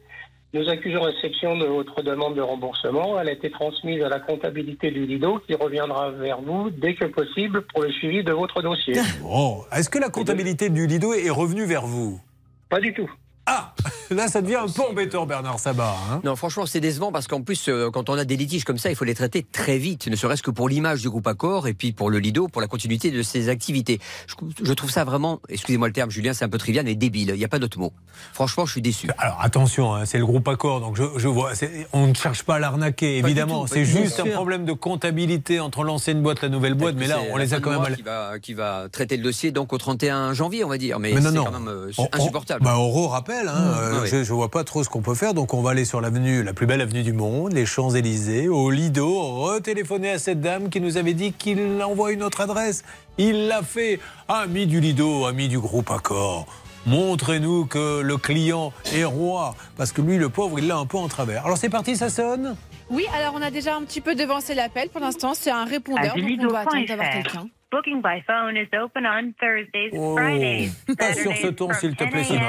Nous 0.52 0.68
accusons 0.68 1.01
réception 1.01 1.56
de 1.56 1.64
votre 1.64 2.02
demande 2.02 2.34
de 2.34 2.42
remboursement. 2.42 3.18
Elle 3.18 3.28
a 3.28 3.32
été 3.32 3.51
transmise 3.51 4.02
à 4.02 4.09
la 4.09 4.20
comptabilité 4.20 4.90
du 4.90 5.06
Lido 5.06 5.40
qui 5.46 5.55
reviendra 5.55 6.10
vers 6.10 6.40
vous 6.40 6.70
dès 6.70 6.94
que 6.94 7.06
possible 7.06 7.62
pour 7.62 7.82
le 7.82 7.90
suivi 7.92 8.22
de 8.22 8.32
votre 8.32 8.60
dossier. 8.62 8.94
Bon, 9.22 9.62
est-ce 9.72 9.88
que 9.88 9.98
la 9.98 10.10
comptabilité 10.10 10.68
du 10.70 10.86
Lido 10.86 11.14
est 11.14 11.30
revenue 11.30 11.64
vers 11.64 11.86
vous? 11.86 12.20
Pas 12.68 12.80
du 12.80 12.92
tout. 12.92 13.10
Ah 13.46 13.74
Là, 14.10 14.28
ça 14.28 14.42
devient 14.42 14.56
un 14.56 14.68
peu 14.68 14.82
embêtant, 14.82 15.26
Bernard 15.26 15.58
Sabat. 15.58 15.94
hein. 16.10 16.20
Non, 16.24 16.36
franchement, 16.36 16.66
c'est 16.66 16.80
décevant 16.80 17.10
parce 17.10 17.26
qu'en 17.26 17.40
plus, 17.42 17.68
euh, 17.68 17.90
quand 17.90 18.08
on 18.10 18.14
a 18.18 18.24
des 18.24 18.36
litiges 18.36 18.64
comme 18.64 18.78
ça, 18.78 18.90
il 18.90 18.96
faut 18.96 19.04
les 19.04 19.14
traiter 19.14 19.42
très 19.50 19.78
vite, 19.78 20.06
ne 20.08 20.16
serait-ce 20.16 20.42
que 20.42 20.50
pour 20.50 20.68
l'image 20.68 21.00
du 21.00 21.10
groupe 21.10 21.26
Accor 21.26 21.66
et 21.68 21.74
puis 21.74 21.92
pour 21.92 22.10
le 22.10 22.18
Lido, 22.18 22.48
pour 22.48 22.60
la 22.60 22.68
continuité 22.68 23.10
de 23.10 23.22
ses 23.22 23.48
activités. 23.48 23.98
Je, 24.26 24.34
je 24.62 24.72
trouve 24.74 24.90
ça 24.90 25.04
vraiment, 25.04 25.40
excusez-moi 25.48 25.88
le 25.88 25.92
terme, 25.94 26.10
Julien, 26.10 26.32
c'est 26.34 26.44
un 26.44 26.48
peu 26.48 26.58
trivial, 26.58 26.84
mais 26.84 26.94
débile. 26.94 27.30
Il 27.30 27.38
n'y 27.38 27.44
a 27.44 27.48
pas 27.48 27.58
d'autre 27.58 27.78
mot. 27.78 27.92
Franchement, 28.32 28.66
je 28.66 28.72
suis 28.72 28.82
déçu. 28.82 29.08
Alors 29.18 29.38
attention, 29.40 29.94
hein, 29.94 30.04
c'est 30.06 30.18
le 30.18 30.26
groupe 30.26 30.46
Accor, 30.48 30.80
donc 30.80 30.96
je, 30.96 31.04
je 31.16 31.28
vois, 31.28 31.52
on 31.92 32.06
ne 32.06 32.14
cherche 32.14 32.42
pas 32.44 32.56
à 32.56 32.58
l'arnaquer, 32.58 33.18
évidemment. 33.18 33.66
C'est 33.66 33.84
juste 33.84 34.20
un 34.20 34.26
problème 34.30 34.64
de 34.64 34.72
comptabilité 34.72 35.60
entre 35.60 35.82
l'ancienne 35.82 36.22
boîte 36.22 36.38
et 36.38 36.46
la 36.46 36.48
nouvelle 36.50 36.74
boîte, 36.74 36.94
mais 36.96 37.06
là, 37.06 37.18
on 37.32 37.36
les 37.36 37.52
a 37.54 37.60
quand 37.60 37.70
même. 37.80 37.94
Qui 37.96 38.02
va, 38.02 38.38
qui 38.38 38.54
va 38.54 38.86
traiter 38.90 39.16
le 39.16 39.22
dossier 39.22 39.50
donc 39.52 39.72
au 39.72 39.78
31 39.78 40.32
janvier, 40.34 40.64
on 40.64 40.68
va 40.68 40.78
dire. 40.78 40.98
Mais, 40.98 41.12
Mais 41.12 41.20
non, 41.20 41.30
c'est 41.30 41.36
non. 41.36 41.44
quand 41.44 41.52
même 41.52 41.68
euh, 41.68 41.90
On- 41.98 42.04
on- 42.04 42.08
insupportable. 42.16 42.64
bah, 42.64 42.78
on 42.78 43.08
rappelle, 43.08 43.34
hein, 43.48 43.74
euh, 43.81 44.01
oui. 44.02 44.09
je 44.11 44.16
ne 44.16 44.24
vois 44.24 44.51
pas 44.51 44.65
trop 44.65 44.85
ce 44.85 44.89
qu'on 44.89 45.02
peut 45.02 45.15
faire, 45.15 45.35
donc 45.35 45.55
on 45.55 45.62
va 45.62 45.70
aller 45.70 45.85
sur 45.85 46.01
l'avenue, 46.01 46.43
la 46.43 46.52
plus 46.52 46.66
belle 46.66 46.81
avenue 46.81 47.02
du 47.02 47.12
monde, 47.12 47.52
les 47.52 47.66
Champs-Élysées, 47.66 48.48
au 48.48 48.70
Lido, 48.70 49.09
retéléphoner 49.43 50.11
à 50.11 50.19
cette 50.19 50.40
dame 50.40 50.69
qui 50.69 50.81
nous 50.81 50.97
avait 50.97 51.15
dit 51.15 51.32
qu'il 51.32 51.82
envoie 51.82 52.12
une 52.12 52.23
autre 52.23 52.40
adresse. 52.40 52.85
Il 53.19 53.48
l'a 53.48 53.62
fait. 53.62 54.01
Ami 54.28 54.66
du 54.66 54.81
Lido, 54.81 55.27
ami 55.27 55.48
du 55.48 55.59
groupe 55.59 55.90
Accor. 55.90 56.47
Montrez-nous 56.86 57.66
que 57.66 58.01
le 58.01 58.16
client 58.16 58.73
est 58.93 59.05
roi, 59.05 59.55
parce 59.77 59.93
que 59.93 60.02
lui, 60.02 60.19
le 60.19 60.28
pauvre, 60.28 60.59
il 60.59 60.66
l'a 60.66 60.77
un 60.77 60.86
peu 60.86 60.98
en 60.98 61.09
travers. 61.09 61.47
Alors 61.47 61.56
c'est 61.56 61.70
parti, 61.70 61.97
ça 61.97 62.11
sonne? 62.11 62.56
Oui, 62.90 63.06
alors 63.15 63.35
on 63.36 63.43
a 63.43 63.51
déjà 63.51 63.74
un 63.74 63.82
petit 63.82 64.01
peu 64.01 64.15
devancé 64.15 64.55
l'appel. 64.55 64.90
Pour 64.90 65.01
l'instant, 65.01 65.32
c'est 65.35 65.51
un 65.51 65.65
répondeur, 65.65 66.15
donc 66.15 66.24
on 66.40 66.47
doit 66.47 66.59
attendre 66.61 66.86
d'avoir 66.86 67.11
quelqu'un. 67.11 67.47
Booking 67.74 68.01
by 68.02 68.22
phone 68.24 68.56
is 68.56 68.68
open 68.72 69.05
on 69.05 69.32
Thursdays 69.40 69.90
and 69.92 69.98
Oh, 69.98 70.16
Fridays. 70.16 70.70
pas 70.98 71.12
sur 71.14 71.32
ce 71.36 71.48
ton, 71.48 71.72
s'il 71.72 71.96
te 71.96 72.05
plaît, 72.05 72.22
Simone. 72.22 72.42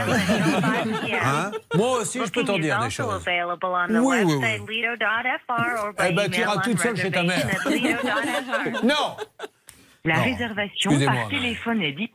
Hein? 1.23 1.51
Moi 1.73 2.01
aussi, 2.01 2.19
je 2.23 2.31
peux 2.31 2.43
t'en 2.43 2.59
dire 2.59 2.79
des 2.79 2.89
choses. 2.91 3.11
Available 3.25 3.65
on 3.65 3.87
the 3.87 3.91
Oui, 4.03 4.17
oui, 4.23 4.33
website 4.35 4.69
lido.fr 4.69 5.83
or 5.83 5.93
by 5.97 6.03
Eh 6.09 6.13
ben, 6.13 6.29
tu 6.29 6.41
email 6.41 6.41
iras 6.41 6.55
on 6.57 6.61
toute 6.61 6.79
seule 6.79 6.95
chez 6.97 7.09
ta 7.09 7.23
mère. 7.23 7.47
Non 8.83 9.17
La 10.03 10.17
Non. 10.17 10.23
réservation 10.23 10.91
par 11.05 11.27
téléphone 11.29 11.81
est 11.81 11.93
di- 11.93 12.11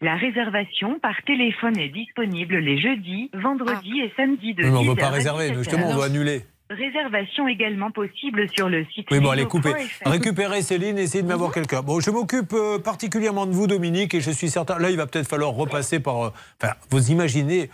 La 0.00 0.14
réservation 0.14 1.00
par 1.00 1.16
téléphone 1.26 1.76
est 1.78 1.88
disponible 1.88 2.58
les 2.58 2.80
jeudis, 2.80 3.30
vendredis 3.34 4.02
et 4.02 4.12
samedis 4.16 4.54
de 4.54 4.62
Oui, 4.62 4.70
mais 4.70 4.76
on 4.76 4.80
ne 4.82 4.84
10 4.84 4.88
veut 4.90 4.94
pas 4.96 5.08
réserver, 5.10 5.44
17 5.50 5.56
nous, 5.56 5.64
justement, 5.64 5.88
on 5.90 5.96
veut 5.96 6.04
annuler. 6.04 6.44
Réservation 6.76 7.48
également 7.48 7.90
possible 7.90 8.46
sur 8.54 8.68
le 8.68 8.84
site 8.94 9.06
Oui, 9.10 9.20
bon, 9.20 9.30
allez, 9.30 9.46
coupez. 9.46 9.72
Récupérez 10.04 10.62
Céline, 10.62 10.98
essayez 10.98 11.22
de 11.22 11.28
m'avoir 11.28 11.52
quelqu'un. 11.52 11.82
Bon, 11.82 12.00
je 12.00 12.10
m'occupe 12.10 12.52
euh, 12.54 12.78
particulièrement 12.78 13.46
de 13.46 13.52
vous, 13.52 13.66
Dominique, 13.66 14.14
et 14.14 14.20
je 14.20 14.30
suis 14.30 14.48
certain. 14.50 14.78
Là, 14.78 14.90
il 14.90 14.96
va 14.96 15.06
peut-être 15.06 15.28
falloir 15.28 15.52
repasser 15.52 16.00
par. 16.00 16.24
euh, 16.26 16.30
Enfin, 16.62 16.74
vous 16.90 17.10
imaginez. 17.10 17.70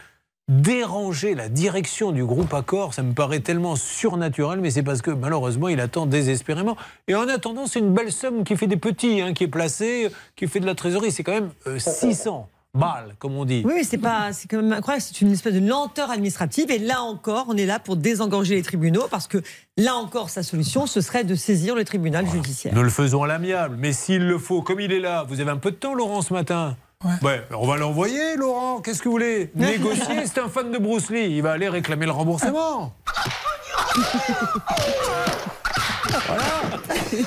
Déranger 0.51 1.35
la 1.35 1.51
direction 1.51 2.11
du 2.11 2.25
groupe 2.25 2.55
Accor, 2.55 2.95
ça 2.95 3.03
me 3.03 3.13
paraît 3.13 3.41
tellement 3.41 3.77
surnaturel, 3.77 4.61
mais 4.63 4.71
c'est 4.71 4.83
parce 4.83 5.03
que 5.03 5.11
malheureusement 5.11 5.69
il 5.69 5.79
attend 5.79 6.07
désespérément. 6.07 6.75
Et 7.07 7.15
en 7.15 7.29
attendant, 7.29 7.67
c'est 7.67 7.81
une 7.81 7.93
belle 7.93 8.11
somme 8.11 8.45
qui 8.45 8.57
fait 8.57 8.67
des 8.67 8.79
petits, 8.79 9.21
hein, 9.21 9.35
qui 9.35 9.45
est 9.45 9.49
placée, 9.49 10.09
qui 10.37 10.47
fait 10.49 10.61
de 10.61 10.65
la 10.65 10.75
trésorerie. 10.75 11.13
C'est 11.13 11.23
quand 11.23 11.35
même 11.35 11.51
euh, 11.67 11.79
600 11.79 12.49
balles, 12.79 13.15
comme 13.19 13.37
on 13.37 13.45
dit. 13.45 13.63
Oui, 13.65 13.73
mais 13.77 13.85
c'est 13.85 13.99
pas, 13.99 14.33
c'est 14.33 14.49
quand 14.49 14.59
même 14.59 14.73
incroyable. 14.73 15.05
C'est 15.07 15.21
une 15.21 15.33
espèce 15.33 15.55
de 15.55 15.67
lenteur 15.67 16.11
administrative. 16.11 16.71
Et 16.71 16.79
là 16.79 17.03
encore, 17.03 17.47
on 17.49 17.57
est 17.57 17.67
là 17.67 17.79
pour 17.79 17.97
désengorger 17.97 18.55
les 18.55 18.63
tribunaux 18.63 19.07
parce 19.11 19.27
que 19.27 19.39
là 19.77 19.95
encore, 19.97 20.31
sa 20.31 20.43
solution, 20.43 20.87
ce 20.87 21.01
serait 21.01 21.25
de 21.25 21.35
saisir 21.35 21.75
le 21.75 21.85
tribunal 21.85 22.27
judiciaire. 22.27 22.75
Nous 22.75 22.83
le 22.83 22.91
faisons 22.91 23.23
à 23.23 23.27
l'amiable, 23.27 23.77
mais 23.79 23.93
s'il 23.93 24.27
le 24.27 24.39
faut, 24.39 24.63
comme 24.63 24.81
il 24.81 24.93
est 24.93 25.01
là, 25.01 25.25
vous 25.29 25.41
avez 25.41 25.51
un 25.51 25.57
peu 25.57 25.71
de 25.71 25.77
temps, 25.77 25.95
Laurent, 25.95 26.23
ce 26.23 26.33
matin 26.33 26.77
Ouais, 27.23 27.45
on 27.53 27.67
va 27.67 27.77
l'envoyer, 27.77 28.37
Laurent. 28.37 28.81
Qu'est-ce 28.81 28.99
que 28.99 29.05
vous 29.05 29.13
voulez 29.13 29.53
Négocier, 29.55 30.27
c'est 30.27 30.41
un 30.41 30.49
fan 30.49 30.73
de 30.73 30.79
Bruce 30.79 31.11
Lee. 31.11 31.37
Il 31.37 31.43
va 31.43 31.53
aller 31.53 31.69
réclamer 31.69 32.07
le 32.07 32.13
remboursement. 32.13 32.93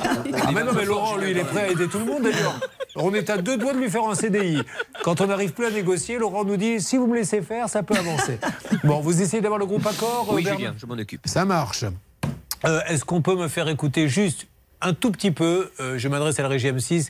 Ah, 0.04 0.52
mais 0.54 0.64
non, 0.64 0.72
mais 0.76 0.86
Laurent, 0.86 1.18
lui, 1.18 1.32
il 1.32 1.38
est 1.38 1.44
prêt 1.44 1.62
à 1.62 1.68
aider 1.72 1.88
tout 1.88 2.00
le 2.00 2.06
monde, 2.06 2.24
d'ailleurs. 2.24 2.60
On 2.96 3.14
est 3.14 3.30
à 3.30 3.38
deux 3.38 3.58
doigts 3.58 3.74
de 3.74 3.78
lui 3.80 3.90
faire 3.90 4.04
un 4.04 4.16
CDI. 4.16 4.62
Quand 5.04 5.22
on 5.22 5.28
n'arrive 5.28 5.54
plus 5.54 5.66
à 5.66 5.72
négocier, 5.72 6.18
Laurent 6.18 6.44
nous 6.44 6.58
dit 6.58 6.82
si 6.82 6.98
vous 6.98 7.08
me 7.08 7.16
laissez 7.16 7.42
faire, 7.42 7.70
ça 7.70 7.84
peut 7.84 7.96
avancer. 7.96 8.38
Bon, 8.84 9.00
vous 9.00 9.22
essayez 9.22 9.42
d'avoir 9.42 9.60
le 9.60 9.66
groupe 9.66 9.86
accord 9.88 10.28
Oui, 10.32 10.44
Bernard 10.44 10.60
Julien, 10.60 10.74
je 10.78 10.86
m'en 10.86 10.96
occupe. 10.96 11.22
ça 11.26 11.46
marche. 11.46 11.86
Euh, 12.66 12.82
Est-ce 12.88 13.06
qu'on 13.06 13.22
peut 13.22 13.36
me 13.36 13.48
faire 13.48 13.68
écouter 13.70 14.08
juste 14.10 14.48
un 14.82 14.94
tout 14.94 15.12
petit 15.12 15.32
peu 15.32 15.72
euh, 15.80 15.98
Je 15.98 16.08
m'adresse 16.10 16.38
à 16.40 16.44
la 16.44 16.50
régie 16.50 16.68
M6. 16.70 17.10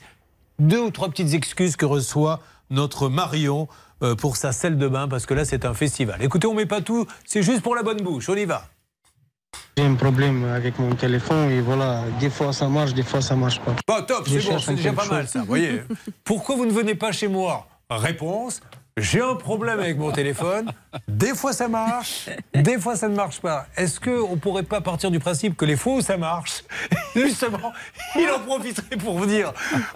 Deux 0.59 0.79
ou 0.79 0.91
trois 0.91 1.09
petites 1.09 1.33
excuses 1.33 1.75
que 1.75 1.85
reçoit 1.85 2.41
notre 2.69 3.09
Marion 3.09 3.67
euh, 4.03 4.15
pour 4.15 4.37
sa 4.37 4.51
selle 4.51 4.77
de 4.77 4.87
bain, 4.87 5.07
parce 5.07 5.25
que 5.25 5.33
là, 5.33 5.45
c'est 5.45 5.65
un 5.65 5.73
festival. 5.73 6.21
Écoutez, 6.23 6.47
on 6.47 6.53
met 6.53 6.65
pas 6.67 6.81
tout, 6.81 7.05
c'est 7.25 7.41
juste 7.43 7.61
pour 7.61 7.75
la 7.75 7.83
bonne 7.83 8.01
bouche. 8.01 8.29
On 8.29 8.35
y 8.35 8.45
va. 8.45 8.67
J'ai 9.77 9.83
un 9.85 9.95
problème 9.95 10.43
avec 10.53 10.77
mon 10.79 10.93
téléphone 10.95 11.49
et 11.49 11.61
voilà, 11.61 12.03
des 12.19 12.29
fois 12.29 12.51
ça 12.51 12.67
marche, 12.67 12.93
des 12.93 13.03
fois 13.03 13.21
ça 13.21 13.35
marche 13.35 13.59
pas. 13.61 13.73
Pas 13.85 14.01
top, 14.01 14.27
c'est 14.27 14.43
bon, 14.45 14.59
c'est 14.59 14.75
déjà 14.75 14.91
pas 14.91 15.05
mal 15.05 15.27
ça. 15.27 15.39
Vous 15.39 15.45
voyez 15.45 15.81
Pourquoi 16.25 16.55
vous 16.57 16.65
ne 16.65 16.71
venez 16.73 16.93
pas 16.95 17.11
chez 17.11 17.27
moi? 17.27 17.67
Réponse 17.89 18.61
j'ai 18.97 19.21
un 19.21 19.35
problème 19.35 19.79
avec 19.79 19.97
mon 19.97 20.11
téléphone. 20.11 20.69
Des 21.07 21.33
fois 21.33 21.53
ça 21.53 21.69
marche, 21.69 22.29
des 22.53 22.77
fois 22.77 22.97
ça 22.97 23.07
ne 23.07 23.15
marche 23.15 23.39
pas. 23.39 23.65
Est-ce 23.77 24.01
qu'on 24.01 24.31
ne 24.31 24.35
pourrait 24.35 24.63
pas 24.63 24.81
partir 24.81 25.09
du 25.09 25.19
principe 25.19 25.55
que 25.55 25.63
les 25.63 25.77
fois 25.77 25.93
où 25.93 26.01
ça 26.01 26.17
marche, 26.17 26.63
justement, 27.15 27.71
il 28.17 28.29
en 28.29 28.39
profiterait 28.39 28.97
pour 28.97 29.17
vous 29.17 29.25
dire 29.25 29.53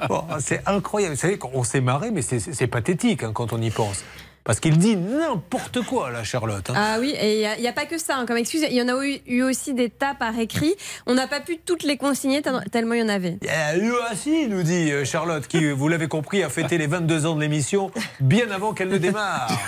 Bon, 0.08 0.24
C'est 0.40 0.66
incroyable. 0.66 1.16
Vous 1.16 1.20
savez 1.20 1.38
qu'on 1.38 1.66
s'est 1.66 1.82
marré, 1.82 2.10
mais 2.12 2.22
c'est- 2.22 2.40
c'est 2.40 2.68
pathétique 2.68 3.24
hein, 3.24 3.32
quand 3.34 3.52
on 3.52 3.62
y 3.62 3.70
pense. 3.70 4.06
Parce 4.46 4.60
qu'il 4.60 4.78
dit 4.78 4.96
n'importe 4.96 5.82
quoi, 5.82 6.12
là, 6.12 6.24
Charlotte. 6.24 6.70
hein. 6.70 6.74
Ah 6.78 6.98
oui, 7.00 7.16
et 7.20 7.42
il 7.58 7.62
n'y 7.62 7.68
a, 7.68 7.74
pas 7.74 7.86
que 7.88 7.98
ça 7.98 8.16
hein, 8.18 8.26
comme 8.28 8.38
excuse. 8.38 8.64
Il 8.70 8.76
y 8.76 8.82
en 8.82 8.88
a 8.88 9.04
eu, 9.04 9.18
eu 9.26 9.42
aussi 9.42 9.74
des 9.74 9.90
tas 9.90 10.14
par 10.14 10.38
écrit. 10.40 10.76
On 11.08 11.16
n'a 11.16 11.26
pas 11.28 11.40
pu 11.40 11.58
toutes 11.58 11.82
les 11.82 11.98
consigner 11.98 12.44
tel- 12.44 12.64
tellement 12.72 12.94
il 12.94 13.00
y 13.00 13.04
en 13.04 13.10
avait. 13.10 13.40
Eh, 13.42 13.80
lui 13.80 13.90
aussi, 14.12 14.48
nous 14.48 14.62
dit 14.62 14.92
euh, 14.92 15.04
Charlotte, 15.04 15.48
qui, 15.48 15.72
vous 15.72 15.88
l'avez 15.88 16.08
compris, 16.08 16.44
a 16.44 16.50
fêté 16.50 16.78
les 16.78 16.86
22 16.86 17.26
ans 17.26 17.36
de 17.36 17.42
l'émission 17.42 17.90
bien 18.20 18.52
avant 18.52 18.74
qu'elle 18.74 18.90
ne 18.90 19.00
démarre. 19.00 19.50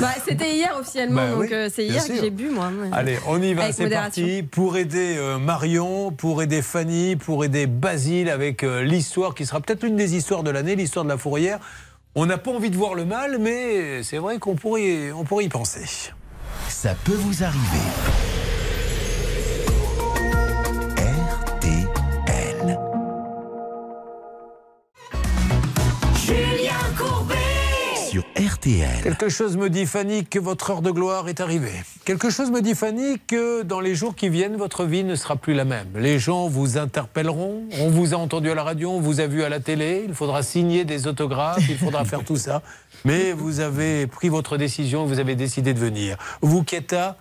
Bah, 0.00 0.08
C'était 0.28 0.54
hier 0.54 0.76
officiellement, 0.78 1.22
Bah 1.22 1.30
donc 1.30 1.40
oui, 1.40 1.48
euh, 1.52 1.70
c'est 1.74 1.86
hier 1.86 2.06
que 2.06 2.14
j'ai 2.14 2.28
bu 2.28 2.50
moi. 2.50 2.66
Ouais. 2.66 2.88
Allez, 2.92 3.18
on 3.26 3.40
y 3.40 3.54
va, 3.54 3.72
c'est 3.72 3.88
parti. 3.88 4.42
Pour 4.42 4.76
aider 4.76 5.14
euh, 5.16 5.38
Marion, 5.38 6.10
pour 6.10 6.42
aider 6.42 6.60
Fanny, 6.60 7.16
pour 7.16 7.44
aider 7.46 7.66
Basile 7.66 8.28
avec 8.28 8.62
euh, 8.62 8.82
l'histoire 8.82 9.34
qui 9.34 9.46
sera 9.46 9.60
peut-être 9.60 9.84
l'une 9.84 9.96
des 9.96 10.14
histoires 10.16 10.42
de 10.42 10.50
l'année, 10.50 10.76
l'histoire 10.76 11.04
de 11.06 11.10
la 11.10 11.16
fourrière. 11.16 11.60
On 12.14 12.26
n'a 12.26 12.38
pas 12.38 12.50
envie 12.50 12.70
de 12.70 12.76
voir 12.76 12.94
le 12.94 13.04
mal, 13.04 13.38
mais 13.38 14.02
c'est 14.02 14.18
vrai 14.18 14.38
qu'on 14.38 14.54
pourrait, 14.54 15.12
on 15.12 15.24
pourrait 15.24 15.44
y 15.44 15.48
penser. 15.48 16.12
Ça 16.68 16.94
peut 17.04 17.12
vous 17.12 17.44
arriver. 17.44 18.47
RTL. 28.38 29.02
Quelque 29.02 29.28
chose 29.28 29.56
me 29.56 29.68
dit, 29.68 29.84
Fanny, 29.84 30.24
que 30.24 30.38
votre 30.38 30.70
heure 30.70 30.82
de 30.82 30.90
gloire 30.90 31.28
est 31.28 31.40
arrivée. 31.40 31.72
Quelque 32.04 32.30
chose 32.30 32.50
me 32.50 32.60
dit, 32.62 32.74
Fanny, 32.74 33.18
que 33.26 33.62
dans 33.62 33.80
les 33.80 33.94
jours 33.94 34.14
qui 34.14 34.28
viennent, 34.28 34.56
votre 34.56 34.84
vie 34.84 35.02
ne 35.02 35.14
sera 35.16 35.36
plus 35.36 35.54
la 35.54 35.64
même. 35.64 35.88
Les 35.96 36.18
gens 36.18 36.46
vous 36.48 36.78
interpelleront. 36.78 37.64
On 37.80 37.90
vous 37.90 38.14
a 38.14 38.16
entendu 38.16 38.50
à 38.50 38.54
la 38.54 38.62
radio, 38.62 38.90
on 38.90 39.00
vous 39.00 39.20
a 39.20 39.26
vu 39.26 39.42
à 39.42 39.48
la 39.48 39.58
télé. 39.60 40.04
Il 40.06 40.14
faudra 40.14 40.42
signer 40.42 40.84
des 40.84 41.06
autographes, 41.08 41.68
il 41.68 41.76
faudra 41.78 42.04
faire 42.04 42.24
tout 42.24 42.36
ça. 42.36 42.62
Mais 43.04 43.32
vous 43.32 43.60
avez 43.60 44.06
pris 44.06 44.28
votre 44.28 44.56
décision, 44.56 45.04
vous 45.06 45.18
avez 45.18 45.34
décidé 45.34 45.74
de 45.74 45.78
venir. 45.80 46.16
Vous, 46.40 46.62
Keta, 46.62 47.16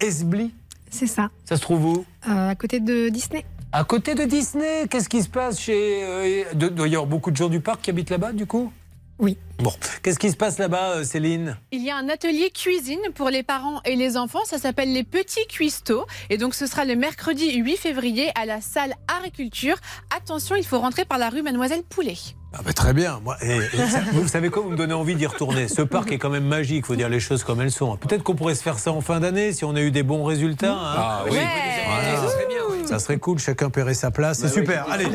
Esbly 0.00 0.52
C'est 0.90 1.06
ça. 1.06 1.30
Ça 1.44 1.56
se 1.56 1.60
trouve 1.62 1.84
où? 1.84 2.04
Euh, 2.28 2.50
à 2.50 2.54
côté 2.54 2.80
de 2.80 3.08
Disney. 3.10 3.44
À 3.72 3.84
côté 3.84 4.14
de 4.14 4.24
Disney, 4.24 4.86
qu'est-ce 4.90 5.08
qui 5.08 5.22
se 5.22 5.28
passe 5.28 5.58
chez. 5.60 6.00
euh, 6.02 6.44
de- 6.54 6.68
doit 6.68 6.88
y 6.88 6.94
avoir 6.94 7.06
beaucoup 7.06 7.30
de 7.30 7.36
gens 7.36 7.48
du 7.48 7.60
parc 7.60 7.82
qui 7.82 7.90
habitent 7.90 8.10
là-bas, 8.10 8.32
du 8.32 8.44
coup? 8.46 8.70
Oui. 9.18 9.36
Bon, 9.58 9.72
qu'est-ce 10.02 10.18
qui 10.18 10.30
se 10.30 10.36
passe 10.36 10.58
là-bas, 10.58 10.96
euh, 10.96 11.04
Céline? 11.04 11.56
Il 11.70 11.84
y 11.84 11.90
a 11.90 11.96
un 11.96 12.08
atelier 12.08 12.50
cuisine 12.50 12.98
pour 13.14 13.30
les 13.30 13.44
parents 13.44 13.80
et 13.84 13.94
les 13.94 14.16
enfants. 14.16 14.44
Ça 14.44 14.58
s'appelle 14.58 14.92
les 14.92 15.04
Petits 15.04 15.46
Cuistots. 15.48 16.06
Et 16.30 16.38
donc, 16.38 16.54
ce 16.54 16.66
sera 16.66 16.84
le 16.84 16.96
mercredi 16.96 17.54
8 17.54 17.76
février 17.76 18.30
à 18.34 18.46
la 18.46 18.60
salle 18.60 18.94
Agriculture. 19.18 19.76
Attention, 20.16 20.56
il 20.56 20.64
faut 20.64 20.80
rentrer 20.80 21.04
par 21.04 21.18
la 21.18 21.28
rue 21.28 21.42
Mademoiselle 21.42 21.82
Poulet. 21.88 22.16
Ah 22.54 22.60
bah, 22.64 22.72
très 22.72 22.92
bien. 22.92 23.20
Moi, 23.22 23.36
et- 23.42 23.56
et 23.56 23.86
ça- 23.88 24.00
vous 24.12 24.26
savez 24.28 24.50
quoi? 24.50 24.62
Vous 24.62 24.70
me 24.70 24.76
donnez 24.76 24.92
envie 24.92 25.14
d'y 25.14 25.24
retourner. 25.26 25.68
Ce 25.68 25.80
parc 25.82 26.10
est 26.12 26.18
quand 26.18 26.28
même 26.28 26.44
magique, 26.44 26.78
il 26.78 26.84
faut 26.84 26.96
dire 26.96 27.08
les 27.08 27.20
choses 27.20 27.44
comme 27.44 27.60
elles 27.62 27.70
sont. 27.70 27.96
Peut-être 27.96 28.22
qu'on 28.24 28.34
pourrait 28.34 28.54
se 28.56 28.62
faire 28.62 28.78
ça 28.78 28.90
en 28.92 29.00
fin 29.00 29.20
d'année 29.20 29.52
si 29.52 29.64
on 29.64 29.74
a 29.76 29.80
eu 29.80 29.90
des 29.90 30.02
bons 30.02 30.24
résultats. 30.24 30.72
hein. 30.74 30.94
Ah 30.96 31.24
oui. 31.30 31.38
Voilà. 31.38 32.16
Ça 32.16 32.28
serait 32.28 32.46
bien, 32.48 32.58
oui. 32.61 32.61
Ça 32.92 32.98
serait 32.98 33.18
cool, 33.18 33.38
chacun 33.38 33.70
paierait 33.70 33.94
sa 33.94 34.10
place. 34.10 34.36
C'est 34.40 34.48
Bah 34.48 34.52
oui. 34.54 34.60
super. 34.60 34.86
Allez, 34.90 35.06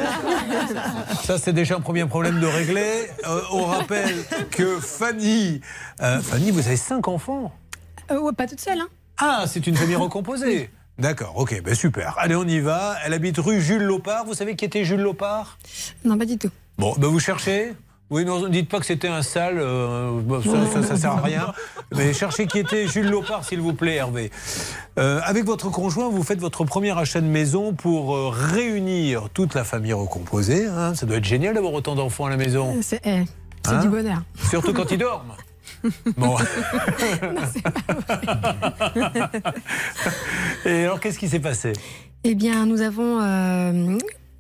ça 1.24 1.38
c'est 1.38 1.54
déjà 1.54 1.76
un 1.76 1.80
premier 1.80 2.08
problème 2.08 2.40
de 2.40 2.48
régler. 2.48 3.08
Euh, 3.28 3.40
on 3.52 3.66
rappelle 3.66 4.16
que 4.50 4.80
Fanny, 4.80 5.62
euh, 6.02 6.20
Fanny, 6.20 6.50
vous 6.50 6.66
avez 6.66 6.76
cinq 6.76 7.08
enfants. 7.08 7.54
Euh, 8.10 8.20
ouais, 8.20 8.34
pas 8.34 8.48
toute 8.48 8.60
seule, 8.60 8.80
hein. 8.80 8.88
Ah, 9.20 9.44
c'est 9.46 9.68
une 9.68 9.76
famille 9.76 9.96
recomposée. 9.96 10.72
D'accord, 10.98 11.34
ok, 11.38 11.62
ben 11.64 11.76
super. 11.76 12.16
Allez, 12.18 12.36
on 12.36 12.46
y 12.48 12.60
va. 12.62 12.96
Elle 13.06 13.14
habite 13.14 13.38
rue 13.38 13.62
Jules 13.62 13.84
Lopard. 13.84 14.26
Vous 14.26 14.34
savez 14.34 14.56
qui 14.56 14.66
était 14.66 14.84
Jules 14.84 15.02
Lopard 15.02 15.60
Non, 16.04 16.18
pas 16.18 16.26
du 16.26 16.40
tout. 16.40 16.50
Bon, 16.80 16.96
ben 16.98 17.08
vous 17.10 17.20
cherchez? 17.20 17.76
Oui, 18.10 18.24
non, 18.24 18.48
dites 18.48 18.70
pas 18.70 18.80
que 18.80 18.86
c'était 18.86 19.10
un 19.10 19.22
sale, 19.22 19.58
euh, 19.60 20.22
ça, 20.42 20.82
ça, 20.82 20.88
ça 20.88 20.96
sert 20.96 21.12
à 21.12 21.22
rien. 21.22 21.52
Mais 21.96 22.14
cherchez 22.14 22.48
qui 22.48 22.60
était 22.60 22.88
Jules 22.88 23.10
Lopard, 23.10 23.44
s'il 23.44 23.60
vous 23.60 23.74
plaît, 23.74 23.96
Hervé. 23.96 24.32
Euh, 24.98 25.20
avec 25.26 25.44
votre 25.44 25.70
conjoint, 25.70 26.08
vous 26.10 26.24
faites 26.24 26.40
votre 26.40 26.64
premier 26.64 26.98
achat 26.98 27.20
de 27.20 27.26
maison 27.28 27.74
pour 27.74 28.16
euh, 28.16 28.30
réunir 28.32 29.28
toute 29.34 29.56
la 29.56 29.66
famille 29.66 29.92
recomposée. 29.94 30.68
hein. 30.68 30.96
Ça 30.96 31.06
doit 31.06 31.18
être 31.18 31.26
génial 31.26 31.54
d'avoir 31.56 31.74
autant 31.74 31.96
d'enfants 31.96 32.28
à 32.28 32.30
la 32.30 32.38
maison. 32.38 32.78
C'est 32.82 33.02
eh, 33.06 33.24
Hein 33.70 33.80
du 33.82 33.90
bonheur. 33.90 34.22
Surtout 34.50 34.72
quand 34.74 34.90
ils 34.92 34.98
dorment. 34.98 35.34
Bon. 36.18 36.36
Et 40.66 40.84
alors, 40.86 41.00
qu'est-ce 41.00 41.20
qui 41.20 41.30
s'est 41.30 41.40
passé? 41.40 41.74
Eh 42.24 42.36
bien, 42.36 42.66
nous 42.66 42.82
avons 42.82 43.22
euh, 43.22 43.98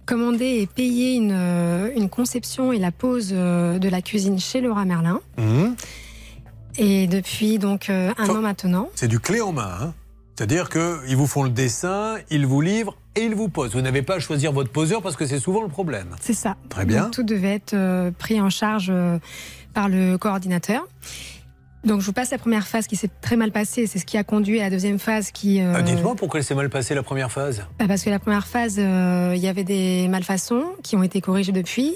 commandé 0.07 0.67
et 0.77 1.13
une, 1.15 1.31
euh, 1.31 1.91
une 1.95 2.09
conception 2.09 2.73
et 2.73 2.79
la 2.79 2.91
pose 2.91 3.29
euh, 3.34 3.77
de 3.77 3.89
la 3.89 4.01
cuisine 4.01 4.39
chez 4.39 4.61
Laura 4.61 4.85
Merlin. 4.85 5.19
Hum, 5.38 5.75
Et 6.79 7.05
depuis 7.07 7.59
donc 7.59 7.89
euh, 7.91 8.11
un 8.17 8.29
an 8.29 8.41
maintenant. 8.41 8.89
C'est 8.95 9.07
du 9.07 9.19
clé 9.19 9.41
en 9.41 9.51
main. 9.53 9.69
hein. 9.81 9.93
C'est-à-dire 10.35 10.69
qu'ils 10.69 11.15
vous 11.17 11.27
font 11.27 11.43
le 11.43 11.49
dessin, 11.49 12.15
ils 12.29 12.45
vous 12.45 12.61
livrent 12.61 12.95
et 13.15 13.21
ils 13.21 13.35
vous 13.35 13.49
posent. 13.49 13.73
Vous 13.73 13.81
n'avez 13.81 14.01
pas 14.03 14.15
à 14.15 14.19
choisir 14.19 14.51
votre 14.51 14.71
poseur 14.71 15.01
parce 15.01 15.15
que 15.15 15.25
c'est 15.25 15.39
souvent 15.39 15.61
le 15.63 15.67
problème. 15.67 16.15
C'est 16.21 16.34
ça. 16.34 16.55
Très 16.69 16.85
bien. 16.85 17.03
Donc, 17.03 17.11
tout 17.11 17.23
devait 17.23 17.55
être 17.55 18.11
pris 18.19 18.39
en 18.39 18.49
charge 18.51 18.91
par 19.73 19.89
le 19.89 20.17
coordinateur. 20.17 20.88
Donc 21.83 22.01
je 22.01 22.05
vous 22.05 22.13
passe 22.13 22.31
la 22.31 22.37
première 22.37 22.67
phase 22.67 22.87
qui 22.87 22.95
s'est 22.95 23.09
très 23.21 23.35
mal 23.35 23.51
passée. 23.51 23.87
C'est 23.87 23.99
ce 23.99 24.05
qui 24.05 24.17
a 24.17 24.23
conduit 24.23 24.59
à 24.59 24.63
la 24.63 24.69
deuxième 24.69 24.99
phase 24.99 25.31
qui. 25.31 25.61
euh, 25.61 25.73
Ah, 25.75 25.81
Dites-moi 25.81 26.15
pourquoi 26.15 26.39
elle 26.39 26.43
s'est 26.45 26.55
mal 26.55 26.69
passée 26.69 26.95
la 26.95 27.03
première 27.03 27.31
phase. 27.31 27.65
bah, 27.79 27.85
Parce 27.87 28.03
que 28.03 28.09
la 28.09 28.19
première 28.19 28.47
phase, 28.47 28.75
euh, 28.79 29.33
il 29.35 29.41
y 29.41 29.47
avait 29.47 29.63
des 29.63 30.07
malfaçons 30.09 30.63
qui 30.83 30.95
ont 30.95 31.03
été 31.03 31.21
corrigées 31.21 31.51
depuis, 31.53 31.95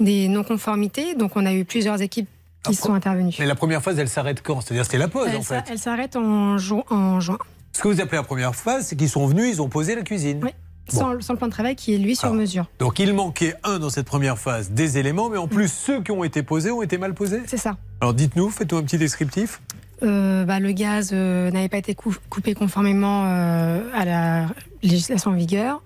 des 0.00 0.28
non-conformités. 0.28 1.14
Donc 1.14 1.32
on 1.36 1.44
a 1.46 1.52
eu 1.54 1.64
plusieurs 1.64 2.00
équipes 2.02 2.28
qui 2.64 2.74
sont 2.76 2.94
intervenues. 2.94 3.34
Mais 3.40 3.46
la 3.46 3.56
première 3.56 3.82
phase, 3.82 3.98
elle 3.98 4.08
s'arrête 4.08 4.42
quand? 4.42 4.60
C'est-à-dire 4.60 4.84
c'était 4.84 4.98
la 4.98 5.08
pause 5.08 5.26
Elle 5.30 5.38
en 5.38 5.42
fait. 5.42 5.64
Elle 5.68 5.78
s'arrête 5.78 6.14
en, 6.14 6.58
ju- 6.58 6.74
en 6.90 7.18
juin, 7.18 7.38
Ce 7.72 7.80
que 7.82 7.88
vous 7.88 8.00
appelez 8.00 8.18
la 8.18 8.22
première 8.22 8.54
phase, 8.54 8.86
c'est 8.86 8.96
qu'ils 8.96 9.08
sont 9.08 9.26
venus, 9.26 9.46
ils 9.54 9.60
ont 9.62 9.68
posé 9.68 9.96
la 9.96 10.02
cuisine. 10.02 10.40
Oui. 10.44 10.50
Sans, 10.88 11.20
sans 11.20 11.32
le 11.34 11.38
plan 11.38 11.46
de 11.46 11.52
travail 11.52 11.76
qui 11.76 11.94
est 11.94 11.98
lui 11.98 12.16
sur 12.16 12.26
Alors. 12.26 12.36
mesure. 12.36 12.66
Donc 12.78 12.98
il 12.98 13.12
manquait 13.14 13.54
un 13.64 13.78
dans 13.78 13.90
cette 13.90 14.06
première 14.06 14.38
phase 14.38 14.70
des 14.70 14.98
éléments, 14.98 15.28
mais 15.30 15.38
en 15.38 15.48
plus 15.48 15.70
ceux 15.72 16.02
qui 16.02 16.10
ont 16.10 16.24
été 16.24 16.42
posés 16.42 16.70
ont 16.70 16.82
été 16.82 16.98
mal 16.98 17.14
posés. 17.14 17.40
C'est 17.46 17.56
ça. 17.56 17.76
Alors 18.00 18.14
dites-nous, 18.14 18.50
faites-nous 18.50 18.78
un 18.78 18.82
petit 18.82 18.98
descriptif. 18.98 19.60
Euh, 20.02 20.44
bah, 20.44 20.58
le 20.58 20.72
gaz 20.72 21.10
euh, 21.12 21.48
n'avait 21.52 21.68
pas 21.68 21.76
été 21.76 21.94
cou- 21.94 22.16
coupé 22.28 22.54
conformément 22.54 23.24
euh, 23.26 23.80
à 23.94 24.04
la 24.04 24.46
législation 24.82 25.30
en 25.30 25.34
vigueur. 25.34 25.80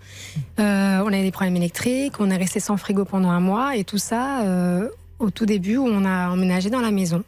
Euh, 0.59 1.01
on 1.05 1.09
avait 1.09 1.23
des 1.23 1.31
problèmes 1.31 1.57
électriques, 1.57 2.15
on 2.19 2.31
est 2.31 2.37
resté 2.39 2.59
sans 2.59 2.79
frigo 2.79 3.05
pendant 3.05 3.29
un 3.31 3.41
mois 3.41 3.77
et 3.77 3.85
tout 3.85 3.99
ça 3.99 4.41
au 5.19 5.31
tout 5.31 5.45
début 5.47 5.77
où 5.77 5.87
on 5.87 6.05
a 6.07 6.31
emménagé 6.31 6.71
dans 6.71 6.81
la 6.81 6.91
maison. 6.91 7.23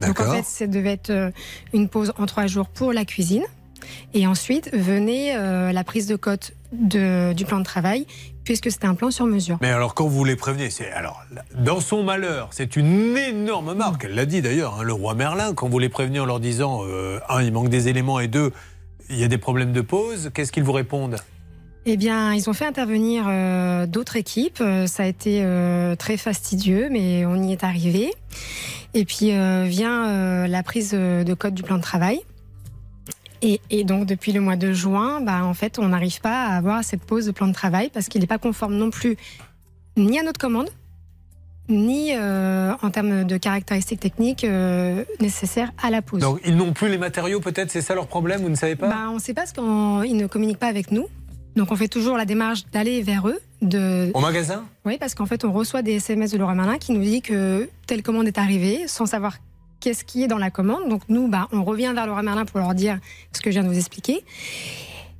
Donc 0.00 0.18
en 0.18 0.32
fait, 0.32 0.44
ça 0.44 0.66
devait 0.66 0.92
être 0.94 1.30
une 1.72 1.88
pause 1.88 2.12
en 2.18 2.26
trois 2.26 2.48
jours 2.48 2.66
pour 2.66 2.92
la 2.92 3.04
cuisine. 3.04 3.44
Et 4.14 4.26
ensuite 4.26 4.70
venait 4.74 5.36
euh, 5.36 5.72
la 5.72 5.84
prise 5.84 6.06
de 6.06 6.16
cote 6.16 6.52
de- 6.72 7.32
du 7.32 7.44
plan 7.44 7.58
de 7.58 7.64
travail, 7.64 8.06
puisque 8.44 8.70
c'était 8.70 8.86
un 8.86 8.94
plan 8.94 9.10
sur 9.10 9.26
mesure. 9.26 9.58
Mais 9.60 9.70
alors 9.70 9.94
quand 9.94 10.06
vous 10.06 10.24
les 10.24 10.36
prévenez, 10.36 10.70
c'est 10.70 10.90
alors 10.92 11.22
dans 11.54 11.80
son 11.80 12.02
malheur, 12.02 12.48
c'est 12.50 12.76
une 12.76 13.16
énorme 13.16 13.74
marque. 13.74 14.04
Elle 14.04 14.14
l'a 14.14 14.26
dit 14.26 14.42
d'ailleurs, 14.42 14.78
hein, 14.80 14.82
le 14.82 14.92
roi 14.92 15.14
Merlin. 15.14 15.54
Quand 15.54 15.68
vous 15.68 15.78
les 15.78 15.88
prévenez 15.88 16.18
en 16.20 16.26
leur 16.26 16.40
disant 16.40 16.80
euh, 16.84 17.18
un, 17.28 17.42
il 17.42 17.52
manque 17.52 17.68
des 17.68 17.88
éléments 17.88 18.20
et 18.20 18.28
deux, 18.28 18.52
il 19.10 19.18
y 19.18 19.24
a 19.24 19.28
des 19.28 19.38
problèmes 19.38 19.72
de 19.72 19.80
pause, 19.82 20.30
qu'est-ce 20.34 20.52
qu'ils 20.52 20.64
vous 20.64 20.72
répondent? 20.72 21.16
Eh 21.84 21.96
bien, 21.96 22.32
ils 22.32 22.48
ont 22.48 22.52
fait 22.52 22.64
intervenir 22.64 23.24
euh, 23.28 23.86
d'autres 23.86 24.14
équipes. 24.16 24.62
Ça 24.86 25.02
a 25.02 25.06
été 25.06 25.40
euh, 25.42 25.96
très 25.96 26.16
fastidieux, 26.16 26.88
mais 26.90 27.26
on 27.26 27.42
y 27.42 27.50
est 27.52 27.64
arrivé. 27.64 28.12
Et 28.94 29.04
puis 29.04 29.32
euh, 29.32 29.64
vient 29.68 30.46
la 30.46 30.62
prise 30.62 30.92
de 30.92 31.34
code 31.34 31.54
du 31.54 31.62
plan 31.64 31.76
de 31.78 31.82
travail. 31.82 32.20
Et, 33.42 33.60
et 33.70 33.84
donc 33.84 34.06
depuis 34.06 34.32
le 34.32 34.40
mois 34.40 34.56
de 34.56 34.72
juin, 34.72 35.20
bah, 35.20 35.44
en 35.44 35.52
fait, 35.52 35.78
on 35.78 35.88
n'arrive 35.88 36.20
pas 36.20 36.46
à 36.46 36.56
avoir 36.56 36.84
cette 36.84 37.02
pause 37.02 37.26
de 37.26 37.32
plan 37.32 37.48
de 37.48 37.52
travail 37.52 37.90
parce 37.92 38.08
qu'il 38.08 38.20
n'est 38.20 38.26
pas 38.28 38.38
conforme 38.38 38.74
non 38.74 38.90
plus 38.90 39.16
ni 39.96 40.18
à 40.18 40.22
notre 40.22 40.38
commande, 40.38 40.68
ni 41.68 42.12
euh, 42.14 42.72
en 42.82 42.90
termes 42.90 43.24
de 43.24 43.36
caractéristiques 43.36 44.00
techniques 44.00 44.44
euh, 44.44 45.04
nécessaires 45.20 45.72
à 45.82 45.90
la 45.90 46.02
pause. 46.02 46.20
Donc 46.20 46.40
ils 46.44 46.56
n'ont 46.56 46.72
plus 46.72 46.88
les 46.88 46.98
matériaux, 46.98 47.40
peut-être, 47.40 47.70
c'est 47.70 47.82
ça 47.82 47.94
leur 47.94 48.06
problème, 48.06 48.42
vous 48.42 48.48
ne 48.48 48.54
savez 48.54 48.76
pas? 48.76 48.88
Bah, 48.88 49.08
on 49.10 49.14
ne 49.14 49.20
sait 49.20 49.34
pas 49.34 49.42
parce 49.42 49.52
qu'ils 49.52 50.16
ne 50.16 50.26
communiquent 50.26 50.58
pas 50.58 50.68
avec 50.68 50.92
nous. 50.92 51.06
Donc 51.56 51.70
on 51.70 51.76
fait 51.76 51.88
toujours 51.88 52.16
la 52.16 52.24
démarche 52.24 52.64
d'aller 52.72 53.02
vers 53.02 53.28
eux. 53.28 53.38
De... 53.60 54.10
Au 54.14 54.20
magasin? 54.20 54.64
Oui, 54.84 54.96
parce 54.98 55.14
qu'en 55.14 55.26
fait 55.26 55.44
on 55.44 55.52
reçoit 55.52 55.82
des 55.82 55.96
SMS 55.96 56.32
de 56.32 56.38
Laura 56.38 56.54
Merlin 56.54 56.78
qui 56.78 56.92
nous 56.92 57.02
dit 57.02 57.22
que 57.22 57.68
telle 57.86 58.02
commande 58.02 58.26
est 58.26 58.38
arrivée 58.38 58.88
sans 58.88 59.06
savoir 59.06 59.36
qu'est-ce 59.82 60.04
qui 60.04 60.22
est 60.22 60.28
dans 60.28 60.38
la 60.38 60.50
commande. 60.50 60.88
Donc 60.88 61.02
nous, 61.08 61.28
bah, 61.28 61.48
on 61.52 61.64
revient 61.64 61.92
vers 61.94 62.06
Laura 62.06 62.22
Merlin 62.22 62.46
pour 62.46 62.60
leur 62.60 62.74
dire 62.74 62.98
ce 63.32 63.40
que 63.40 63.50
je 63.50 63.54
viens 63.58 63.64
de 63.64 63.68
vous 63.68 63.78
expliquer. 63.78 64.24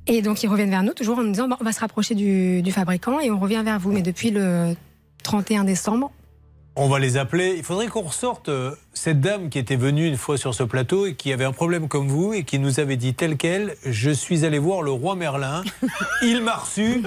Et 0.07 0.21
donc 0.21 0.41
ils 0.41 0.47
reviennent 0.47 0.71
vers 0.71 0.83
nous 0.83 0.93
toujours 0.93 1.19
en 1.19 1.23
nous 1.23 1.31
disant 1.31 1.47
bah, 1.47 1.57
on 1.59 1.63
va 1.63 1.73
se 1.73 1.79
rapprocher 1.81 2.15
du, 2.15 2.61
du 2.61 2.71
fabricant 2.71 3.19
et 3.19 3.29
on 3.29 3.37
revient 3.37 3.61
vers 3.63 3.79
vous. 3.79 3.91
Mais 3.91 4.01
depuis 4.01 4.31
le 4.31 4.75
31 5.23 5.65
décembre, 5.65 6.11
On 6.75 6.87
va 6.87 6.97
les 6.97 7.17
appeler. 7.17 7.53
Il 7.55 7.63
faudrait 7.63 7.87
qu'on 7.87 8.01
ressorte 8.01 8.49
euh, 8.49 8.71
cette 8.95 9.21
dame 9.21 9.49
qui 9.49 9.59
était 9.59 9.75
venue 9.75 10.07
une 10.07 10.17
fois 10.17 10.39
sur 10.39 10.55
ce 10.55 10.63
plateau 10.63 11.05
et 11.05 11.13
qui 11.13 11.31
avait 11.31 11.45
un 11.45 11.51
problème 11.51 11.87
comme 11.87 12.07
vous 12.07 12.33
et 12.33 12.43
qui 12.43 12.57
nous 12.57 12.79
avait 12.79 12.95
dit 12.95 13.13
tel 13.13 13.37
quel 13.37 13.75
Je 13.85 14.09
suis 14.09 14.43
allé 14.43 14.57
voir 14.57 14.81
le 14.81 14.89
roi 14.89 15.15
Merlin, 15.15 15.63
il 16.23 16.41
m'a 16.41 16.55
reçu 16.55 17.03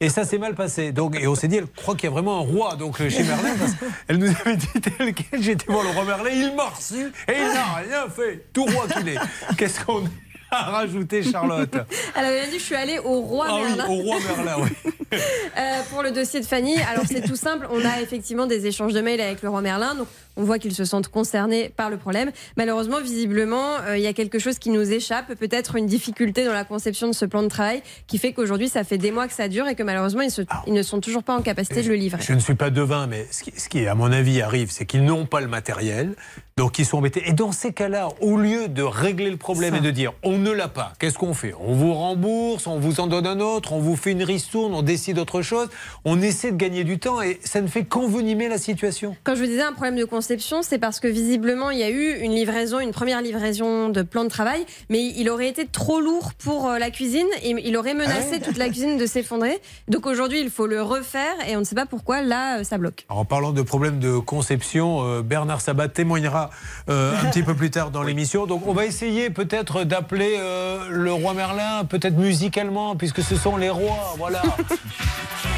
et 0.00 0.10
ça 0.10 0.24
s'est 0.24 0.36
mal 0.36 0.54
passé. 0.54 0.92
Donc, 0.92 1.16
et 1.18 1.26
on 1.26 1.34
s'est 1.34 1.48
dit 1.48 1.56
Elle 1.56 1.66
croit 1.66 1.94
qu'il 1.94 2.04
y 2.04 2.06
a 2.08 2.10
vraiment 2.10 2.40
un 2.40 2.42
roi 2.42 2.76
donc, 2.76 2.98
chez 2.98 3.22
Merlin 3.22 3.56
parce 3.58 3.72
qu'elle 4.06 4.18
nous 4.18 4.28
avait 4.44 4.56
dit 4.56 4.80
tel 4.82 5.14
quel 5.14 5.42
J'ai 5.42 5.52
été 5.52 5.64
voir 5.66 5.82
le 5.82 5.90
roi 5.90 6.04
Merlin, 6.04 6.30
il 6.30 6.54
m'a 6.54 6.68
reçu 6.68 7.10
et 7.26 7.32
il 7.32 7.54
n'a 7.54 7.74
rien 7.74 8.10
fait. 8.10 8.44
Tout 8.52 8.66
roi 8.66 8.86
qu'il 8.86 9.08
est. 9.08 9.18
Qu'est-ce 9.56 9.82
qu'on 9.82 10.04
a 10.50 10.62
rajouté, 10.70 11.22
Charlotte 11.22 11.74
Elle 12.14 12.24
avait 12.24 12.46
dit 12.48 12.58
je 12.58 12.64
suis 12.64 12.74
allée 12.74 12.98
au 12.98 13.20
roi 13.20 13.46
Ah 13.48 13.54
oui, 13.56 13.62
Merlin. 13.68 13.86
au 13.88 13.94
roi 14.02 14.16
Merlin, 14.20 14.56
oui. 14.62 14.92
Euh, 15.12 15.80
pour 15.90 16.02
le 16.02 16.10
dossier 16.10 16.40
de 16.40 16.46
Fanny, 16.46 16.76
alors 16.90 17.04
c'est 17.06 17.22
tout 17.22 17.36
simple. 17.36 17.66
On 17.70 17.84
a 17.84 18.00
effectivement 18.00 18.46
des 18.46 18.66
échanges 18.66 18.92
de 18.92 19.00
mails 19.00 19.20
avec 19.20 19.42
le 19.42 19.48
roi 19.48 19.60
Merlin. 19.60 19.94
Donc 19.94 20.08
on 20.36 20.44
voit 20.44 20.58
qu'ils 20.58 20.74
se 20.74 20.84
sentent 20.84 21.08
concernés 21.08 21.70
par 21.76 21.90
le 21.90 21.96
problème. 21.96 22.30
Malheureusement, 22.56 23.00
visiblement, 23.00 23.76
euh, 23.86 23.96
il 23.96 24.02
y 24.02 24.06
a 24.06 24.12
quelque 24.12 24.38
chose 24.38 24.58
qui 24.58 24.70
nous 24.70 24.92
échappe. 24.92 25.34
Peut-être 25.34 25.76
une 25.76 25.86
difficulté 25.86 26.44
dans 26.44 26.52
la 26.52 26.64
conception 26.64 27.06
de 27.08 27.12
ce 27.14 27.24
plan 27.24 27.42
de 27.42 27.48
travail 27.48 27.82
qui 28.06 28.18
fait 28.18 28.32
qu'aujourd'hui, 28.32 28.68
ça 28.68 28.84
fait 28.84 28.98
des 28.98 29.10
mois 29.10 29.26
que 29.28 29.34
ça 29.34 29.48
dure 29.48 29.66
et 29.68 29.74
que 29.74 29.82
malheureusement, 29.82 30.22
ils, 30.22 30.30
se- 30.30 30.42
ils 30.66 30.72
ne 30.72 30.82
sont 30.82 31.00
toujours 31.00 31.22
pas 31.22 31.34
en 31.36 31.42
capacité 31.42 31.82
de 31.82 31.88
le 31.88 31.94
livrer. 31.94 32.22
Je 32.22 32.32
ne 32.32 32.38
suis 32.38 32.54
pas 32.54 32.70
devin, 32.70 33.06
mais 33.06 33.26
ce 33.30 33.42
qui, 33.42 33.52
ce 33.58 33.68
qui, 33.68 33.86
à 33.86 33.94
mon 33.94 34.12
avis, 34.12 34.42
arrive, 34.42 34.70
c'est 34.70 34.86
qu'ils 34.86 35.04
n'ont 35.04 35.26
pas 35.26 35.40
le 35.40 35.48
matériel, 35.48 36.14
donc 36.56 36.78
ils 36.78 36.84
sont 36.86 36.98
embêtés. 36.98 37.22
Et 37.26 37.32
dans 37.32 37.52
ces 37.52 37.72
cas-là, 37.72 38.08
au 38.20 38.36
lieu 38.36 38.68
de 38.68 38.82
régler 38.82 39.30
le 39.30 39.36
problème 39.36 39.72
Ça. 39.74 39.78
et 39.78 39.82
de 39.82 39.90
dire 39.90 40.12
on 40.22 40.38
ne 40.38 40.50
l'a 40.50 40.68
pas, 40.68 40.92
qu'est-ce 40.98 41.18
qu'on 41.18 41.34
fait? 41.34 41.54
On 41.60 41.74
vous 41.74 41.92
rembourse, 41.94 42.66
on 42.66 42.78
vous 42.78 43.00
en 43.00 43.06
donne 43.06 43.26
un 43.26 43.40
autre, 43.40 43.72
on 43.72 43.78
vous 43.80 43.96
fait 43.96 44.12
une 44.12 44.22
ristourne, 44.22 44.74
on 44.74 44.82
décide 44.82 45.18
autre 45.18 45.42
chose. 45.42 45.68
On 46.04 46.20
essaie 46.22 46.52
de 46.52 46.56
gagner 46.56 46.84
du 46.84 46.98
temps 46.98 47.20
et 47.22 47.38
ça 47.44 47.60
ne 47.60 47.66
fait 47.66 47.84
qu'envenimer 47.84 48.48
la 48.48 48.58
situation. 48.58 49.16
Quand 49.24 49.34
je 49.34 49.40
vous 49.40 49.46
disais 49.46 49.62
un 49.62 49.72
problème 49.72 49.96
de 49.96 50.04
conception, 50.04 50.25
conception, 50.26 50.62
c'est 50.64 50.78
parce 50.78 50.98
que 50.98 51.06
visiblement, 51.06 51.70
il 51.70 51.78
y 51.78 51.84
a 51.84 51.88
eu 51.88 52.16
une 52.18 52.32
livraison, 52.32 52.80
une 52.80 52.90
première 52.90 53.22
livraison 53.22 53.90
de 53.90 54.02
plan 54.02 54.24
de 54.24 54.28
travail, 54.28 54.66
mais 54.90 55.04
il 55.16 55.30
aurait 55.30 55.46
été 55.46 55.66
trop 55.68 56.00
lourd 56.00 56.32
pour 56.34 56.66
euh, 56.68 56.78
la 56.80 56.90
cuisine 56.90 57.28
et 57.44 57.54
il 57.64 57.76
aurait 57.76 57.94
menacé 57.94 58.40
toute 58.40 58.56
la 58.56 58.66
cuisine 58.66 58.98
de 58.98 59.06
s'effondrer. 59.06 59.60
Donc 59.86 60.04
aujourd'hui, 60.04 60.40
il 60.40 60.50
faut 60.50 60.66
le 60.66 60.82
refaire 60.82 61.32
et 61.48 61.54
on 61.54 61.60
ne 61.60 61.64
sait 61.64 61.76
pas 61.76 61.86
pourquoi 61.86 62.22
là, 62.22 62.58
euh, 62.58 62.64
ça 62.64 62.76
bloque. 62.76 63.04
En 63.08 63.24
parlant 63.24 63.52
de 63.52 63.62
problèmes 63.62 64.00
de 64.00 64.18
conception, 64.18 65.04
euh, 65.06 65.22
Bernard 65.22 65.60
Sabat 65.60 65.86
témoignera 65.90 66.50
euh, 66.88 67.12
un 67.22 67.30
petit 67.30 67.44
peu 67.44 67.54
plus 67.54 67.70
tard 67.70 67.92
dans 67.92 68.02
l'émission. 68.02 68.46
Donc 68.46 68.66
on 68.66 68.72
va 68.72 68.84
essayer 68.84 69.30
peut-être 69.30 69.84
d'appeler 69.84 70.34
euh, 70.40 70.88
le 70.90 71.12
roi 71.12 71.34
Merlin, 71.34 71.84
peut-être 71.84 72.16
musicalement, 72.16 72.96
puisque 72.96 73.22
ce 73.22 73.36
sont 73.36 73.56
les 73.56 73.70
rois. 73.70 74.14
Voilà. 74.18 74.42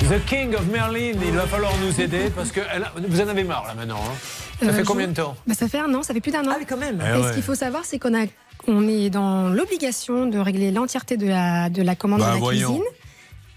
The 0.01 0.25
King 0.27 0.55
of 0.55 0.67
Merlin, 0.69 1.13
il 1.23 1.33
va 1.33 1.47
falloir 1.47 1.73
nous 1.85 2.01
aider 2.01 2.31
parce 2.35 2.53
que 2.53 2.61
elle 2.75 2.83
a- 2.85 2.93
vous 3.09 3.21
en 3.21 3.29
avez 3.29 3.45
marre 3.45 3.65
là 3.67 3.75
maintenant. 3.75 3.99
hein. 4.07 4.15
Ça 4.61 4.67
Euh, 4.67 4.73
fait 4.73 4.83
combien 4.83 5.09
de 5.09 5.15
temps 5.15 5.37
Bah, 5.47 5.55
Ça 5.55 5.69
fait 5.69 5.79
un 5.79 5.93
an, 5.95 6.03
ça 6.03 6.13
fait 6.15 6.21
plus 6.21 6.33
d'un 6.33 6.45
an. 6.47 6.51
Ah 6.53 6.57
oui, 6.59 6.67
quand 6.69 6.77
même. 6.77 7.03
Eh 7.05 7.17
Et 7.17 7.21
ouais. 7.21 7.29
ce 7.29 7.35
qu'il 7.35 7.43
faut 7.43 7.55
savoir, 7.55 7.85
c'est 7.85 7.99
qu'on 7.99 8.15
a, 8.15 8.27
on 8.67 8.89
est 8.89 9.11
dans 9.11 9.49
l'obligation 9.49 10.27
de 10.27 10.39
régler 10.39 10.71
l'entièreté 10.73 11.17
de 11.17 11.27
la, 11.29 11.71
de 11.71 11.83
la 11.83 11.95
commande 11.95 12.21
Bah, 12.21 12.29
de 12.31 12.33
la 12.35 12.39
voyons. 12.39 12.69
cuisine 12.69 12.85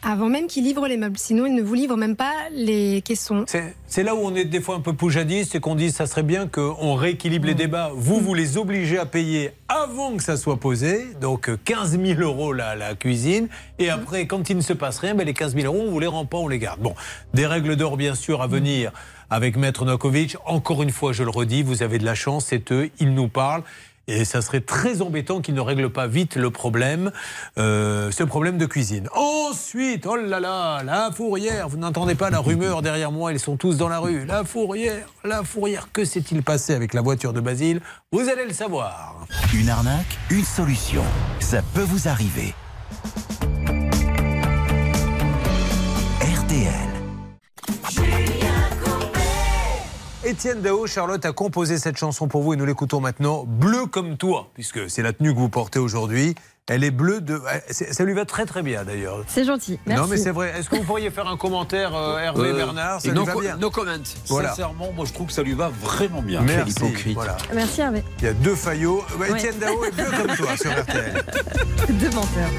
avant 0.04 0.30
même 0.30 0.48
qu'ils 0.48 0.64
livrent 0.64 0.88
les 0.88 0.98
meubles. 0.98 1.20
Sinon, 1.20 1.46
ils 1.46 1.54
ne 1.54 1.62
vous 1.62 1.76
livrent 1.76 1.96
même 1.96 2.16
pas 2.16 2.34
les 2.52 3.04
caissons. 3.04 3.44
C'est- 3.48 3.76
C'est 3.86 4.02
là 4.02 4.16
où 4.16 4.20
on 4.20 4.34
est 4.34 4.46
des 4.46 4.60
fois 4.60 4.76
un 4.76 4.80
peu 4.80 4.94
poujadiste, 4.94 5.52
c'est 5.52 5.60
qu'on 5.60 5.76
dit 5.76 5.92
ça 5.92 6.08
serait 6.08 6.24
bien 6.24 6.48
qu'on 6.48 6.96
rééquilibre 6.96 7.46
Mm. 7.46 7.48
les 7.50 7.54
débats. 7.54 7.92
Vous, 7.94 8.20
vous 8.20 8.34
les 8.34 8.58
obligez 8.58 8.98
à 8.98 9.06
payer 9.06 9.52
avant 9.68 10.16
que 10.18 10.24
ça 10.24 10.38
soit 10.38 10.58
posé, 10.60 11.06
donc 11.22 11.50
euh, 11.50 11.58
15 11.66 12.00
000 12.00 12.20
euros 12.22 12.52
la, 12.52 12.76
la 12.76 12.96
cuisine, 12.96 13.48
et 13.78 13.88
Mm. 13.88 13.92
après, 13.92 14.26
quand 14.28 14.50
il 14.50 14.58
ne 14.58 14.62
se 14.62 14.74
passe 14.74 14.98
rien, 14.98 15.14
ben, 15.14 15.24
les 15.26 15.34
15 15.36 15.54
000 15.56 15.72
euros, 15.72 15.86
on 15.88 15.92
vous 15.92 16.00
les 16.00 16.08
rend 16.08 16.26
pas, 16.26 16.38
on 16.38 16.48
les 16.48 16.58
garde. 16.58 16.80
Bon, 16.80 16.96
des 17.36 17.46
règles 17.46 17.76
d'or, 17.76 17.96
bien 17.96 18.16
sûr, 18.16 18.42
à 18.42 18.48
Mm. 18.48 18.52
venir 18.52 18.92
avec 19.32 19.58
Maître 19.58 19.86
Nokovic. 19.86 20.38
Encore 20.46 20.84
une 20.84 20.92
fois, 20.92 21.14
je 21.14 21.24
le 21.24 21.32
redis, 21.32 21.64
vous 21.64 21.82
avez 21.82 21.98
de 21.98 22.06
la 22.06 22.14
chance, 22.14 22.48
c'est 22.50 22.72
eux, 22.72 22.92
ils 23.00 23.16
nous 23.16 23.30
parlent. 23.30 23.64
Et 24.08 24.26
ça 24.26 24.42
serait 24.42 24.62
très 24.62 25.02
embêtant 25.02 25.42
qu'ils 25.42 25.54
ne 25.54 25.62
règlent 25.62 25.92
pas 25.92 26.08
vite 26.08 26.36
le 26.36 26.50
problème, 26.50 27.12
euh, 27.58 28.12
ce 28.12 28.24
problème 28.24 28.58
de 28.58 28.66
cuisine. 28.66 29.08
Ensuite, 29.16 30.06
oh 30.06 30.18
là 30.18 30.40
là, 30.40 30.84
la 30.84 31.12
fourrière, 31.12 31.70
vous 31.70 31.78
n'entendez 31.78 32.16
pas 32.16 32.30
la 32.30 32.40
rumeur 32.40 32.82
derrière 32.82 33.12
moi, 33.12 33.32
ils 33.32 33.40
sont 33.40 33.56
tous 33.56 33.78
dans 33.78 33.88
la 33.88 34.00
rue. 34.00 34.26
La 34.26 34.44
fourrière, 34.44 35.08
la 35.24 35.44
fourrière, 35.44 35.90
que 35.94 36.04
s'est-il 36.04 36.44
passé 36.44 36.74
avec 36.74 36.94
la 36.94 37.02
voiture 37.02 37.32
de 37.32 37.40
Basile? 37.40 37.80
Vous 38.12 38.28
allez 38.28 38.46
le 38.46 38.54
savoir. 38.54 39.28
Une 39.54 39.70
arnaque, 39.70 40.18
une 40.30 40.44
solution. 40.44 41.04
Ça 41.40 41.62
peut 41.74 41.82
vous 41.82 42.10
arriver. 42.10 42.54
RTL. 46.20 46.91
Étienne 50.32 50.62
Dao, 50.62 50.88
Charlotte 50.88 51.26
a 51.26 51.34
composé 51.34 51.78
cette 51.78 51.98
chanson 51.98 52.30
pour 52.30 52.42
vous 52.42 52.54
et 52.54 52.56
nous 52.56 52.66
l'écoutons 52.66 53.02
maintenant. 53.02 53.44
Bleu 53.46 53.86
comme 53.86 54.16
toi, 54.16 54.48
puisque 54.54 54.90
c'est 54.90 55.02
la 55.02 55.12
tenue 55.12 55.34
que 55.34 55.38
vous 55.40 55.50
portez 55.50 55.78
aujourd'hui. 55.78 56.36
Elle 56.70 56.86
est 56.86 56.92
bleue 56.92 57.20
de. 57.20 57.42
c'est- 57.70 57.92
Ça 57.92 58.06
lui 58.06 58.14
va 58.14 58.24
très 58.24 58.46
très 58.46 58.64
bien 58.64 58.86
d'ailleurs. 58.86 59.26
C'est 59.28 59.44
gentil. 59.44 59.78
Merci. 59.86 60.02
Non 60.02 60.08
mais 60.08 60.16
c'est 60.16 60.32
vrai. 60.32 60.54
Est-ce 60.58 60.70
que 60.70 60.78
vous 60.78 60.84
pourriez 60.84 61.12
faire 61.12 61.28
un 61.28 61.36
commentaire, 61.36 61.94
euh, 61.94 62.18
Hervé 62.20 62.48
Euh, 62.52 62.54
Bernard 62.56 63.02
Ça 63.02 63.10
et 63.10 63.12
lui 63.12 63.18
no 63.20 63.26
va 63.26 63.34
co- 63.34 63.42
bien. 63.42 63.58
no 63.58 63.70
comment. 63.70 63.92
Voilà. 64.30 64.50
Sincèrement, 64.52 64.94
moi 64.96 65.04
je 65.06 65.12
trouve 65.12 65.28
que 65.28 65.34
ça 65.34 65.44
lui 65.44 65.54
va 65.54 65.68
vraiment 65.82 66.22
bien. 66.22 66.40
Merci. 66.42 66.76
Quel 66.76 66.86
hypocrite. 66.88 67.14
Voilà. 67.16 67.36
Merci 67.54 67.82
Hervé. 67.82 68.04
Il 68.20 68.24
y 68.24 68.28
a 68.30 68.34
deux 68.34 68.56
faillots. 68.56 69.04
Bah, 69.20 69.26
Ouais. 69.32 69.32
Étienne 69.38 69.60
Dao 69.60 69.84
est 69.84 69.92
bleu 69.92 70.06
comme 70.06 70.36
toi 70.38 70.56
sur 70.56 70.72
RTL. 70.82 71.26
Deux 71.90 72.10
menteurs. 72.12 72.50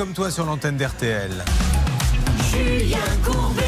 Comme 0.00 0.14
toi 0.14 0.30
sur 0.30 0.46
l'antenne 0.46 0.78
d'RTL. 0.78 1.30
Julien 2.50 2.96
Courbet. 3.22 3.62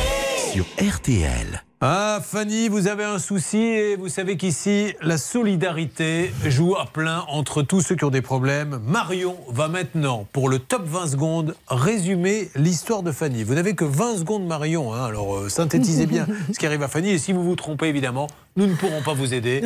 Sur 0.50 0.64
RTL. 0.80 1.62
Ah, 1.82 2.20
Fanny, 2.24 2.70
vous 2.70 2.86
avez 2.86 3.04
un 3.04 3.18
souci 3.18 3.58
et 3.58 3.96
vous 3.96 4.08
savez 4.08 4.38
qu'ici, 4.38 4.94
la 5.02 5.18
solidarité 5.18 6.32
joue 6.46 6.74
à 6.76 6.86
plein 6.86 7.24
entre 7.28 7.60
tous 7.60 7.82
ceux 7.82 7.96
qui 7.96 8.04
ont 8.04 8.10
des 8.10 8.22
problèmes. 8.22 8.80
Marion 8.86 9.36
va 9.48 9.68
maintenant, 9.68 10.26
pour 10.32 10.48
le 10.48 10.58
top 10.58 10.86
20 10.86 11.08
secondes, 11.08 11.54
résumer 11.68 12.50
l'histoire 12.54 13.02
de 13.02 13.12
Fanny. 13.12 13.42
Vous 13.44 13.54
n'avez 13.54 13.74
que 13.74 13.84
20 13.84 14.18
secondes, 14.18 14.46
Marion, 14.46 14.94
hein, 14.94 15.04
alors 15.04 15.36
euh, 15.36 15.48
synthétisez 15.50 16.06
bien 16.06 16.26
ce 16.52 16.58
qui 16.58 16.64
arrive 16.64 16.82
à 16.82 16.88
Fanny. 16.88 17.10
Et 17.10 17.18
si 17.18 17.34
vous 17.34 17.42
vous 17.42 17.56
trompez, 17.56 17.88
évidemment, 17.88 18.28
nous 18.56 18.66
ne 18.66 18.74
pourrons 18.74 19.02
pas 19.02 19.14
vous 19.14 19.32
aider. 19.32 19.62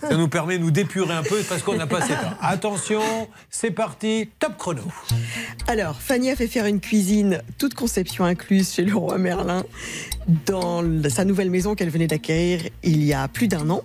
Ça 0.00 0.16
nous 0.16 0.28
permet 0.28 0.58
de 0.58 0.62
nous 0.64 0.70
d'épurer 0.70 1.14
un 1.14 1.22
peu 1.22 1.42
parce 1.48 1.62
qu'on 1.62 1.76
n'a 1.76 1.86
pas 1.86 1.98
assez 1.98 2.14
temps. 2.14 2.34
Attention, 2.40 3.02
c'est 3.50 3.70
parti, 3.70 4.30
top 4.38 4.56
chrono. 4.56 4.82
Alors, 5.66 6.00
Fanny 6.00 6.30
a 6.30 6.36
fait 6.36 6.48
faire 6.48 6.66
une 6.66 6.80
cuisine, 6.80 7.42
toute 7.58 7.74
conception 7.74 8.24
incluse, 8.24 8.72
chez 8.72 8.84
le 8.84 8.96
roi 8.96 9.18
Merlin, 9.18 9.64
dans 10.46 10.82
sa 11.08 11.24
nouvelle 11.24 11.50
maison 11.50 11.74
qu'elle 11.74 11.90
venait 11.90 12.06
d'acquérir 12.06 12.62
il 12.82 13.04
y 13.04 13.12
a 13.12 13.28
plus 13.28 13.48
d'un 13.48 13.70
an. 13.70 13.82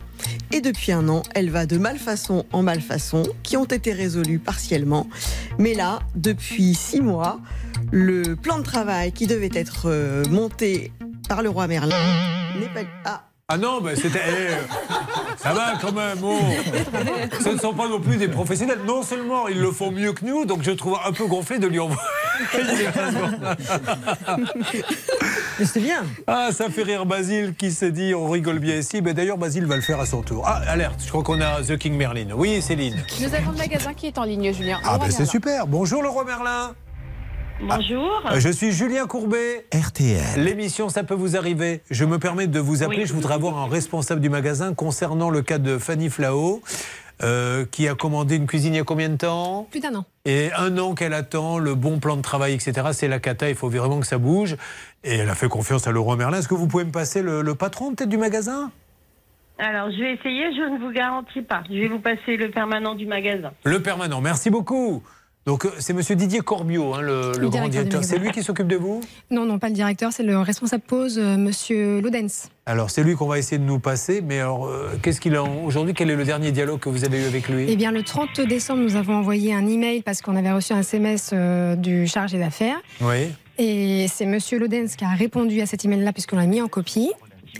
Et 0.51 0.61
depuis 0.61 0.91
un 0.91 1.07
an, 1.09 1.23
elle 1.35 1.49
va 1.49 1.65
de 1.65 1.77
malfaçon 1.77 2.45
en 2.51 2.63
malfaçon, 2.63 3.23
qui 3.43 3.57
ont 3.57 3.65
été 3.65 3.93
résolues 3.93 4.39
partiellement. 4.39 5.07
Mais 5.59 5.73
là, 5.73 5.99
depuis 6.15 6.73
six 6.73 7.01
mois, 7.01 7.39
le 7.91 8.35
plan 8.35 8.57
de 8.57 8.63
travail 8.63 9.11
qui 9.11 9.27
devait 9.27 9.51
être 9.53 9.83
euh, 9.85 10.23
monté 10.29 10.91
par 11.27 11.43
le 11.43 11.49
roi 11.49 11.67
Merlin 11.67 11.95
n'est 12.59 12.73
pas... 12.73 12.87
Ah, 13.05 13.23
Ah 13.49 13.57
non, 13.57 13.81
mais 13.81 13.95
c'était. 13.97 14.21
eh, 14.25 15.37
ça 15.37 15.53
va 15.53 15.73
quand 15.79 15.91
même. 15.91 16.17
oh. 16.23 16.39
Ce 17.43 17.49
ne 17.49 17.57
sont 17.59 17.73
pas 17.73 17.89
non 17.89 17.99
plus 17.99 18.15
des 18.15 18.29
professionnels. 18.29 18.79
Non 18.87 19.03
seulement 19.03 19.49
ils 19.49 19.59
le 19.59 19.71
font 19.71 19.91
mieux 19.91 20.13
que 20.13 20.23
nous, 20.25 20.45
donc 20.45 20.63
je 20.63 20.71
trouve 20.71 20.97
un 21.05 21.11
peu 21.11 21.25
gonflé 21.27 21.59
de 21.59 21.67
lui 21.67 21.79
envoyer. 21.79 21.99
Mais 25.59 25.65
c'est 25.65 25.81
bien. 25.81 26.03
Ah, 26.25 26.49
ça 26.53 26.69
fait 26.69 26.83
rire 26.83 27.05
Basile 27.05 27.53
qui 27.57 27.71
s'est 27.71 27.91
dit 27.91 28.15
on 28.15 28.29
rigole 28.29 28.59
bien 28.59 28.75
ici. 28.77 29.01
Mais 29.01 29.13
d'ailleurs, 29.13 29.37
Basile 29.37 29.65
va 29.65 29.75
le 29.75 29.81
faire 29.81 29.99
à 29.99 30.05
son 30.05 30.21
tour. 30.21 30.43
Ah, 30.47 30.61
alerte, 30.67 31.01
je 31.03 31.09
crois 31.09 31.23
qu'on 31.23 31.41
a 31.41 31.61
The 31.61 31.77
King 31.77 31.95
Merlin. 31.95 32.27
Oui, 32.35 32.61
Céline. 32.61 33.03
Nous 33.19 33.33
avons 33.35 33.51
le 33.51 33.57
magasin 33.57 33.93
qui 33.93 34.07
est 34.07 34.17
en 34.17 34.23
ligne, 34.23 34.53
Julien. 34.53 34.79
Ah, 34.85 34.97
ben 34.97 35.11
c'est 35.11 35.25
super. 35.25 35.67
Bonjour 35.67 36.01
le 36.01 36.07
roi 36.09 36.23
Merlin. 36.23 36.73
Bonjour. 37.61 38.23
Euh, 38.31 38.39
Je 38.39 38.49
suis 38.49 38.71
Julien 38.71 39.05
Courbet. 39.05 39.65
RTL. 39.73 40.43
L'émission 40.43 40.89
Ça 40.89 41.03
peut 41.03 41.13
vous 41.13 41.37
arriver. 41.37 41.81
Je 41.91 42.05
me 42.05 42.19
permets 42.19 42.47
de 42.47 42.59
vous 42.59 42.83
appeler. 42.83 43.01
Oui. 43.01 43.05
Je 43.05 43.13
voudrais 43.13 43.35
avoir 43.35 43.57
un 43.57 43.67
responsable 43.67 44.21
du 44.21 44.29
magasin 44.29 44.73
concernant 44.73 45.29
le 45.29 45.41
cas 45.41 45.59
de 45.59 45.77
Fanny 45.77 46.09
Flao, 46.09 46.61
euh, 47.21 47.65
qui 47.71 47.87
a 47.87 47.95
commandé 47.95 48.35
une 48.35 48.47
cuisine 48.47 48.73
il 48.73 48.77
y 48.77 48.79
a 48.81 48.83
combien 48.83 49.09
de 49.09 49.15
temps? 49.17 49.67
Plus 49.71 49.79
d'un 49.79 49.95
an. 49.95 50.05
Et 50.25 50.49
un 50.57 50.77
an 50.77 50.93
qu'elle 50.95 51.13
attend, 51.13 51.57
le 51.59 51.75
bon 51.75 51.99
plan 51.99 52.17
de 52.17 52.21
travail, 52.21 52.53
etc. 52.53 52.87
C'est 52.91 53.07
la 53.07 53.19
cata, 53.19 53.47
il 53.49 53.55
faut 53.55 53.69
vraiment 53.69 53.99
que 53.99 54.07
ça 54.07 54.17
bouge. 54.17 54.57
Et 55.03 55.15
elle 55.17 55.29
a 55.29 55.35
fait 55.35 55.49
confiance 55.49 55.87
à 55.87 55.91
Laurent 55.91 56.15
Merlin. 56.17 56.39
Est-ce 56.39 56.47
que 56.47 56.55
vous 56.55 56.67
pouvez 56.67 56.85
me 56.85 56.91
passer 56.91 57.21
le, 57.21 57.41
le 57.43 57.55
patron 57.55 57.93
peut-être 57.93 58.09
du 58.09 58.17
magasin? 58.17 58.71
Alors, 59.59 59.91
je 59.91 59.97
vais 59.99 60.13
essayer, 60.15 60.51
je 60.55 60.73
ne 60.73 60.79
vous 60.79 60.91
garantis 60.91 61.43
pas. 61.43 61.63
Je 61.69 61.75
vais 61.75 61.87
vous 61.87 61.99
passer 61.99 62.35
le 62.35 62.49
permanent 62.49 62.95
du 62.95 63.05
magasin. 63.05 63.51
Le 63.63 63.81
permanent, 63.81 64.19
merci 64.19 64.49
beaucoup. 64.49 65.03
Donc 65.45 65.65
euh, 65.65 65.71
c'est 65.79 65.93
Monsieur 65.93 66.15
Didier 66.15 66.39
Corbiot, 66.39 66.93
hein, 66.93 67.01
le, 67.01 67.33
le 67.33 67.39
Le 67.39 67.49
grand 67.49 67.67
directeur. 67.67 68.03
C'est 68.03 68.17
lui 68.17 68.31
qui 68.31 68.43
s'occupe 68.43 68.67
de 68.67 68.77
vous? 68.77 69.01
Non, 69.29 69.45
non, 69.45 69.59
pas 69.59 69.67
le 69.67 69.73
directeur, 69.73 70.13
c'est 70.13 70.23
le 70.23 70.37
responsable 70.39 70.83
pause, 70.87 71.19
euh, 71.19 71.35
monsieur 71.35 71.99
Lodens. 71.99 72.47
Alors 72.65 72.89
c'est 72.89 73.03
lui 73.03 73.15
qu'on 73.15 73.27
va 73.27 73.39
essayer 73.39 73.57
de 73.57 73.65
nous 73.65 73.79
passer. 73.79 74.21
Mais 74.21 74.39
alors, 74.39 74.67
euh, 74.67 74.91
qu'est-ce 75.01 75.19
qu'il 75.19 75.35
a 75.35 75.43
aujourd'hui 75.43 75.93
Quel 75.93 76.09
est 76.09 76.15
le 76.15 76.23
dernier 76.23 76.51
dialogue 76.53 76.79
que 76.79 76.87
vous 76.87 77.03
avez 77.03 77.21
eu 77.21 77.25
avec 77.25 77.49
lui? 77.49 77.65
Eh 77.67 77.75
bien, 77.75 77.91
le 77.91 78.03
30 78.03 78.39
décembre, 78.41 78.81
nous 78.83 78.95
avons 78.95 79.15
envoyé 79.15 79.53
un 79.53 79.67
email 79.67 80.01
parce 80.01 80.21
qu'on 80.21 80.37
avait 80.37 80.51
reçu 80.53 80.71
un 80.71 80.79
SMS 80.79 81.31
euh, 81.33 81.75
du 81.75 82.07
chargé 82.07 82.39
d'affaires. 82.39 82.77
Oui. 83.01 83.27
Et 83.57 84.07
c'est 84.07 84.25
Monsieur 84.25 84.59
Lodens 84.59 84.87
qui 84.97 85.03
a 85.03 85.09
répondu 85.09 85.59
à 85.59 85.65
cet 85.65 85.83
email-là, 85.83 86.13
puisqu'on 86.13 86.37
l'a 86.37 86.47
mis 86.47 86.61
en 86.61 86.67
copie, 86.69 87.11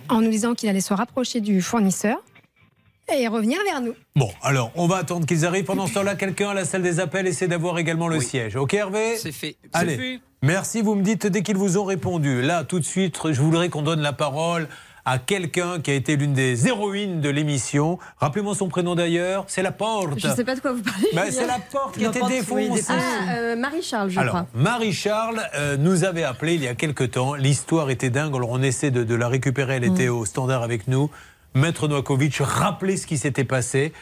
en 0.09 0.21
nous 0.21 0.29
disant 0.29 0.53
qu'il 0.53 0.69
allait 0.69 0.79
se 0.81 0.93
rapprocher 0.93 1.41
du 1.41 1.61
fournisseur 1.61 2.17
et 3.11 3.27
revenir 3.27 3.59
vers 3.69 3.81
nous. 3.81 3.93
Bon, 4.15 4.29
alors, 4.41 4.71
on 4.75 4.87
va 4.87 4.97
attendre 4.97 5.25
qu'ils 5.25 5.45
arrivent. 5.45 5.65
Pendant 5.65 5.87
ce 5.87 5.93
temps-là, 5.95 6.15
quelqu'un 6.15 6.49
à 6.49 6.53
la 6.53 6.65
salle 6.65 6.81
des 6.83 6.99
appels 6.99 7.27
essaie 7.27 7.47
d'avoir 7.47 7.77
également 7.77 8.07
le 8.07 8.19
siège. 8.21 8.55
Ok, 8.55 8.73
Hervé 8.73 9.17
C'est 9.17 9.31
fait. 9.31 9.55
Allez. 9.73 9.97
Fait. 9.97 10.19
Merci, 10.41 10.81
vous 10.81 10.95
me 10.95 11.03
dites 11.03 11.27
dès 11.27 11.41
qu'ils 11.41 11.57
vous 11.57 11.77
ont 11.77 11.85
répondu. 11.85 12.41
Là, 12.41 12.63
tout 12.63 12.79
de 12.79 12.85
suite, 12.85 13.17
je 13.31 13.41
voudrais 13.41 13.69
qu'on 13.69 13.81
donne 13.81 14.01
la 14.01 14.13
parole 14.13 14.67
à 15.05 15.19
quelqu'un 15.19 15.81
qui 15.81 15.91
a 15.91 15.95
été 15.95 16.15
l'une 16.15 16.33
des 16.33 16.67
héroïnes 16.67 17.19
de 17.19 17.27
l'émission. 17.29 17.99
Rappelez-moi 18.19 18.55
son 18.55 18.69
prénom 18.69 18.95
d'ailleurs. 18.95 19.43
C'est 19.47 19.61
la 19.61 19.73
porte. 19.73 20.17
Je 20.17 20.27
ne 20.27 20.33
sais 20.33 20.45
pas 20.45 20.55
de 20.55 20.61
quoi 20.61 20.71
vous 20.71 20.81
parlez. 20.81 21.07
Ben, 21.13 21.25
Julien. 21.25 21.37
c'est 21.41 21.47
la 21.47 21.59
porte 21.59 21.97
qui 21.97 22.05
était 22.05 22.21
oui, 22.21 22.29
défoncée. 22.29 22.69
défoncée. 22.69 22.93
Ah, 23.27 23.33
euh, 23.35 23.55
Marie-Charles, 23.57 24.09
je 24.09 24.19
Alors, 24.19 24.33
crois. 24.33 24.47
Marie-Charles 24.53 25.41
euh, 25.55 25.75
nous 25.77 26.05
avait 26.05 26.23
appelé 26.23 26.55
il 26.55 26.63
y 26.63 26.67
a 26.69 26.75
quelque 26.75 27.03
temps. 27.03 27.33
L'histoire 27.33 27.89
était 27.89 28.09
dingue. 28.09 28.33
Alors, 28.35 28.49
on 28.51 28.61
essaie 28.61 28.91
de, 28.91 29.03
de 29.03 29.15
la 29.15 29.27
récupérer. 29.27 29.75
Elle 29.75 29.83
était 29.83 30.07
au 30.07 30.23
standard 30.25 30.63
avec 30.63 30.87
nous. 30.87 31.09
Maître 31.55 31.87
Novakovic, 31.87 32.37
rappelez 32.39 32.97
ce 32.97 33.07
qui 33.07 33.17
s'était 33.17 33.43
passé. 33.43 33.93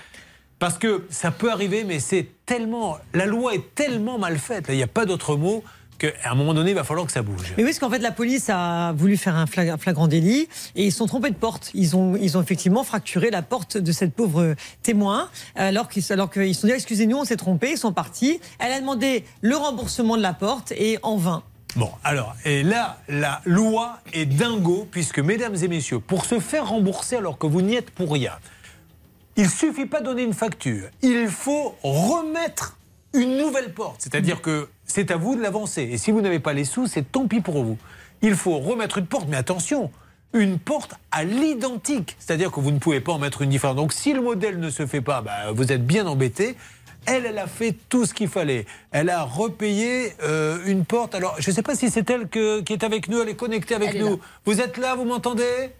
Parce 0.59 0.77
que 0.77 1.05
ça 1.09 1.31
peut 1.31 1.51
arriver, 1.51 1.83
mais 1.83 1.99
c'est 1.99 2.27
tellement. 2.45 2.97
La 3.13 3.25
loi 3.25 3.55
est 3.55 3.73
tellement 3.73 4.19
mal 4.19 4.37
faite. 4.37 4.65
Il 4.69 4.75
n'y 4.75 4.83
a 4.83 4.87
pas 4.87 5.05
d'autre 5.07 5.35
mot 5.35 5.63
qu'à 5.97 6.09
un 6.25 6.35
moment 6.35 6.53
donné, 6.53 6.69
il 6.71 6.75
va 6.75 6.83
falloir 6.83 7.05
que 7.07 7.11
ça 7.11 7.23
bouge. 7.23 7.53
Mais 7.57 7.63
oui, 7.63 7.69
parce 7.69 7.79
qu'en 7.79 7.89
fait, 7.89 7.97
la 7.99 8.11
police 8.11 8.47
a 8.49 8.91
voulu 8.93 9.17
faire 9.17 9.35
un 9.35 9.47
flag- 9.47 9.69
un 9.69 9.77
flagrant 9.77 10.07
délit 10.07 10.47
et 10.75 10.85
ils 10.85 10.91
sont 10.91 11.07
trompés 11.07 11.31
de 11.31 11.35
porte. 11.35 11.71
Ils 11.73 11.95
ont, 11.95 12.15
ils 12.15 12.37
ont 12.37 12.41
effectivement 12.43 12.83
fracturé 12.83 13.31
la 13.31 13.41
porte 13.41 13.77
de 13.77 13.91
cette 13.91 14.13
pauvre 14.13 14.53
témoin, 14.83 15.29
alors 15.55 15.89
qu'ils 15.89 16.03
alors 16.11 16.29
qu'ils 16.29 16.53
se 16.53 16.61
sont 16.61 16.67
dit 16.67 16.73
excusez-nous, 16.73 17.17
on 17.17 17.25
s'est 17.25 17.37
trompé, 17.37 17.71
ils 17.71 17.77
sont 17.77 17.93
partis. 17.93 18.39
Elle 18.59 18.71
a 18.71 18.79
demandé 18.79 19.25
le 19.41 19.55
remboursement 19.55 20.15
de 20.15 20.21
la 20.21 20.33
porte 20.33 20.73
et 20.73 20.99
en 21.01 21.17
vain. 21.17 21.41
Bon, 21.75 21.89
alors, 22.03 22.35
et 22.43 22.63
là, 22.63 22.99
la 23.07 23.41
loi 23.45 23.99
est 24.11 24.25
dingo, 24.25 24.87
puisque, 24.91 25.19
mesdames 25.19 25.55
et 25.55 25.67
messieurs, 25.69 25.99
pour 25.99 26.25
se 26.25 26.39
faire 26.39 26.67
rembourser 26.67 27.15
alors 27.15 27.37
que 27.37 27.47
vous 27.47 27.61
n'y 27.61 27.75
êtes 27.75 27.91
pour 27.91 28.11
rien, 28.11 28.33
il 29.37 29.49
suffit 29.49 29.85
pas 29.85 30.01
de 30.01 30.05
donner 30.05 30.23
une 30.23 30.33
facture, 30.33 30.89
il 31.01 31.29
faut 31.29 31.75
remettre 31.81 32.77
une 33.13 33.37
nouvelle 33.37 33.73
porte. 33.73 34.01
C'est-à-dire 34.01 34.41
que 34.41 34.67
c'est 34.85 35.11
à 35.11 35.17
vous 35.17 35.35
de 35.35 35.41
l'avancer. 35.41 35.83
Et 35.83 35.97
si 35.97 36.11
vous 36.11 36.21
n'avez 36.21 36.39
pas 36.39 36.53
les 36.53 36.65
sous, 36.65 36.87
c'est 36.87 37.09
tant 37.09 37.27
pis 37.27 37.39
pour 37.39 37.63
vous. 37.63 37.77
Il 38.21 38.35
faut 38.35 38.59
remettre 38.59 38.97
une 38.97 39.05
porte, 39.05 39.27
mais 39.29 39.37
attention, 39.37 39.91
une 40.33 40.59
porte 40.59 40.95
à 41.11 41.23
l'identique. 41.23 42.15
C'est-à-dire 42.19 42.51
que 42.51 42.59
vous 42.59 42.71
ne 42.71 42.79
pouvez 42.79 42.99
pas 42.99 43.13
en 43.13 43.19
mettre 43.19 43.41
une 43.41 43.49
différente. 43.49 43.77
Donc 43.77 43.93
si 43.93 44.13
le 44.13 44.21
modèle 44.21 44.59
ne 44.59 44.69
se 44.69 44.85
fait 44.85 45.01
pas, 45.01 45.21
bah, 45.21 45.51
vous 45.53 45.71
êtes 45.71 45.85
bien 45.85 46.05
embêté. 46.05 46.55
Elle, 47.07 47.25
elle 47.25 47.37
a 47.39 47.47
fait 47.47 47.75
tout 47.89 48.05
ce 48.05 48.13
qu'il 48.13 48.27
fallait. 48.27 48.65
Elle 48.91 49.09
a 49.09 49.23
repayé 49.23 50.13
euh, 50.23 50.59
une 50.65 50.85
porte. 50.85 51.15
Alors, 51.15 51.35
je 51.39 51.49
ne 51.49 51.55
sais 51.55 51.63
pas 51.63 51.75
si 51.75 51.89
c'est 51.89 52.09
elle 52.09 52.27
que- 52.27 52.61
qui 52.61 52.73
est 52.73 52.83
avec 52.83 53.07
nous. 53.09 53.19
Elle 53.21 53.29
est 53.29 53.35
connectée 53.35 53.73
avec 53.75 53.95
Elle 53.95 54.01
nous. 54.01 54.19
Vous 54.45 54.61
êtes 54.61 54.77
là, 54.77 54.95
vous 54.95 55.05
m'entendez? 55.05 55.71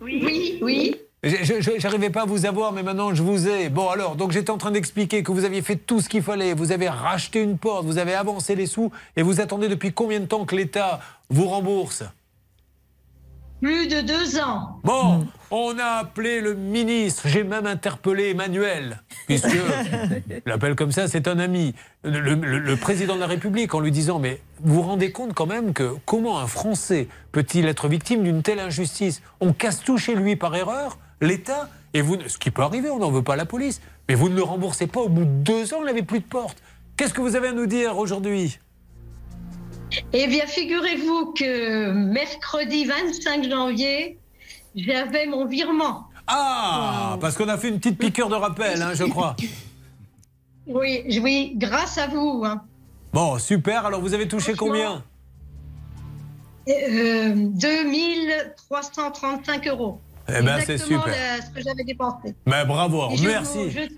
Oui, 0.00 0.58
oui. 0.62 0.96
je- 1.24 1.78
J'arrivais 1.78 2.10
pas 2.10 2.22
à 2.22 2.24
vous 2.24 2.46
avoir, 2.46 2.72
mais 2.72 2.82
maintenant 2.84 3.12
je 3.14 3.22
vous 3.22 3.48
ai. 3.48 3.68
Bon 3.68 3.88
alors, 3.88 4.14
donc 4.14 4.30
j'étais 4.30 4.50
en 4.50 4.58
train 4.58 4.70
d'expliquer 4.70 5.22
que 5.24 5.32
vous 5.32 5.44
aviez 5.44 5.62
fait 5.62 5.74
tout 5.76 6.00
ce 6.00 6.08
qu'il 6.08 6.22
fallait. 6.22 6.54
Vous 6.54 6.70
avez 6.70 6.88
racheté 6.88 7.40
une 7.42 7.58
porte, 7.58 7.84
vous 7.84 7.98
avez 7.98 8.14
avancé 8.14 8.54
les 8.54 8.66
sous, 8.66 8.92
et 9.16 9.22
vous 9.22 9.40
attendez 9.40 9.68
depuis 9.68 9.92
combien 9.92 10.20
de 10.20 10.26
temps 10.26 10.44
que 10.44 10.54
l'État 10.54 11.00
vous 11.30 11.46
rembourse? 11.48 12.04
Plus 13.62 13.86
de 13.86 14.00
deux 14.00 14.40
ans. 14.40 14.80
Bon, 14.82 15.24
on 15.52 15.78
a 15.78 16.00
appelé 16.00 16.40
le 16.40 16.54
ministre, 16.54 17.28
j'ai 17.28 17.44
même 17.44 17.66
interpellé 17.66 18.30
Emmanuel, 18.30 19.00
puisque 19.26 19.56
l'appelle 20.46 20.74
comme 20.74 20.90
ça, 20.90 21.06
c'est 21.06 21.28
un 21.28 21.38
ami, 21.38 21.72
le, 22.02 22.18
le- 22.20 22.58
le 22.58 22.76
président 22.76 23.14
de 23.14 23.20
la 23.20 23.28
République, 23.28 23.72
en 23.74 23.80
lui 23.80 23.92
disant 23.92 24.18
Mais 24.18 24.40
vous 24.60 24.74
vous 24.74 24.82
rendez 24.82 25.12
compte 25.12 25.32
quand 25.34 25.46
même 25.46 25.72
que 25.74 25.94
comment 26.06 26.40
un 26.40 26.48
Français 26.48 27.06
peut-il 27.30 27.66
être 27.66 27.86
victime 27.86 28.24
d'une 28.24 28.42
telle 28.42 28.58
injustice? 28.58 29.22
On 29.40 29.52
casse 29.52 29.80
tout 29.84 29.96
chez 29.96 30.16
lui 30.16 30.34
par 30.34 30.54
erreur, 30.56 30.98
l'État, 31.20 31.68
et 31.94 32.00
vous, 32.00 32.16
ce 32.26 32.38
qui 32.38 32.50
peut 32.50 32.62
arriver, 32.62 32.90
on 32.90 32.98
n'en 32.98 33.10
veut 33.12 33.22
pas 33.22 33.34
à 33.34 33.36
la 33.36 33.46
police, 33.46 33.80
mais 34.08 34.16
vous 34.16 34.28
ne 34.28 34.34
le 34.34 34.42
remboursez 34.42 34.88
pas. 34.88 35.00
Au 35.00 35.08
bout 35.08 35.24
de 35.24 35.30
deux 35.44 35.72
ans, 35.72 35.78
il 35.82 35.86
n'avait 35.86 36.02
plus 36.02 36.18
de 36.18 36.24
porte. 36.24 36.58
Qu'est-ce 36.96 37.14
que 37.14 37.20
vous 37.20 37.36
avez 37.36 37.48
à 37.48 37.52
nous 37.52 37.66
dire 37.66 37.96
aujourd'hui? 37.96 38.58
Eh 40.12 40.26
bien, 40.26 40.46
figurez-vous 40.46 41.32
que 41.32 41.92
mercredi 41.92 42.84
25 42.84 43.48
janvier, 43.48 44.18
j'avais 44.74 45.26
mon 45.26 45.46
virement. 45.46 46.08
Ah, 46.26 47.16
parce 47.20 47.36
qu'on 47.36 47.48
a 47.48 47.56
fait 47.58 47.68
une 47.68 47.78
petite 47.78 47.98
piqûre 47.98 48.28
de 48.28 48.34
rappel, 48.34 48.82
hein, 48.82 48.92
je 48.94 49.04
crois. 49.04 49.36
Oui, 50.68 51.02
oui, 51.20 51.54
grâce 51.56 51.98
à 51.98 52.06
vous. 52.06 52.44
hein. 52.46 52.62
Bon, 53.12 53.36
super, 53.40 53.84
alors 53.84 54.00
vous 54.00 54.14
avez 54.14 54.28
touché 54.28 54.54
combien? 54.54 55.02
Euh, 56.68 57.34
2335 57.34 59.66
euros. 59.66 60.00
Eh 60.28 60.40
ben, 60.40 60.60
c'est 60.64 60.74
Exactement 60.74 61.02
super. 61.02 61.16
la- 61.16 61.42
ce 61.44 61.50
que 61.50 61.60
j'avais 61.62 61.82
dépensé. 61.82 62.36
Ben, 62.46 62.64
bravo, 62.64 63.10
Et 63.10 63.20
merci. 63.22 63.72
je- 63.72 63.88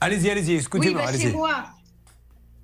Allez-y, 0.00 0.28
allez-y, 0.28 0.54
écoutez-moi, 0.56 1.02
c'est 1.06 1.08
allez-y. 1.08 1.32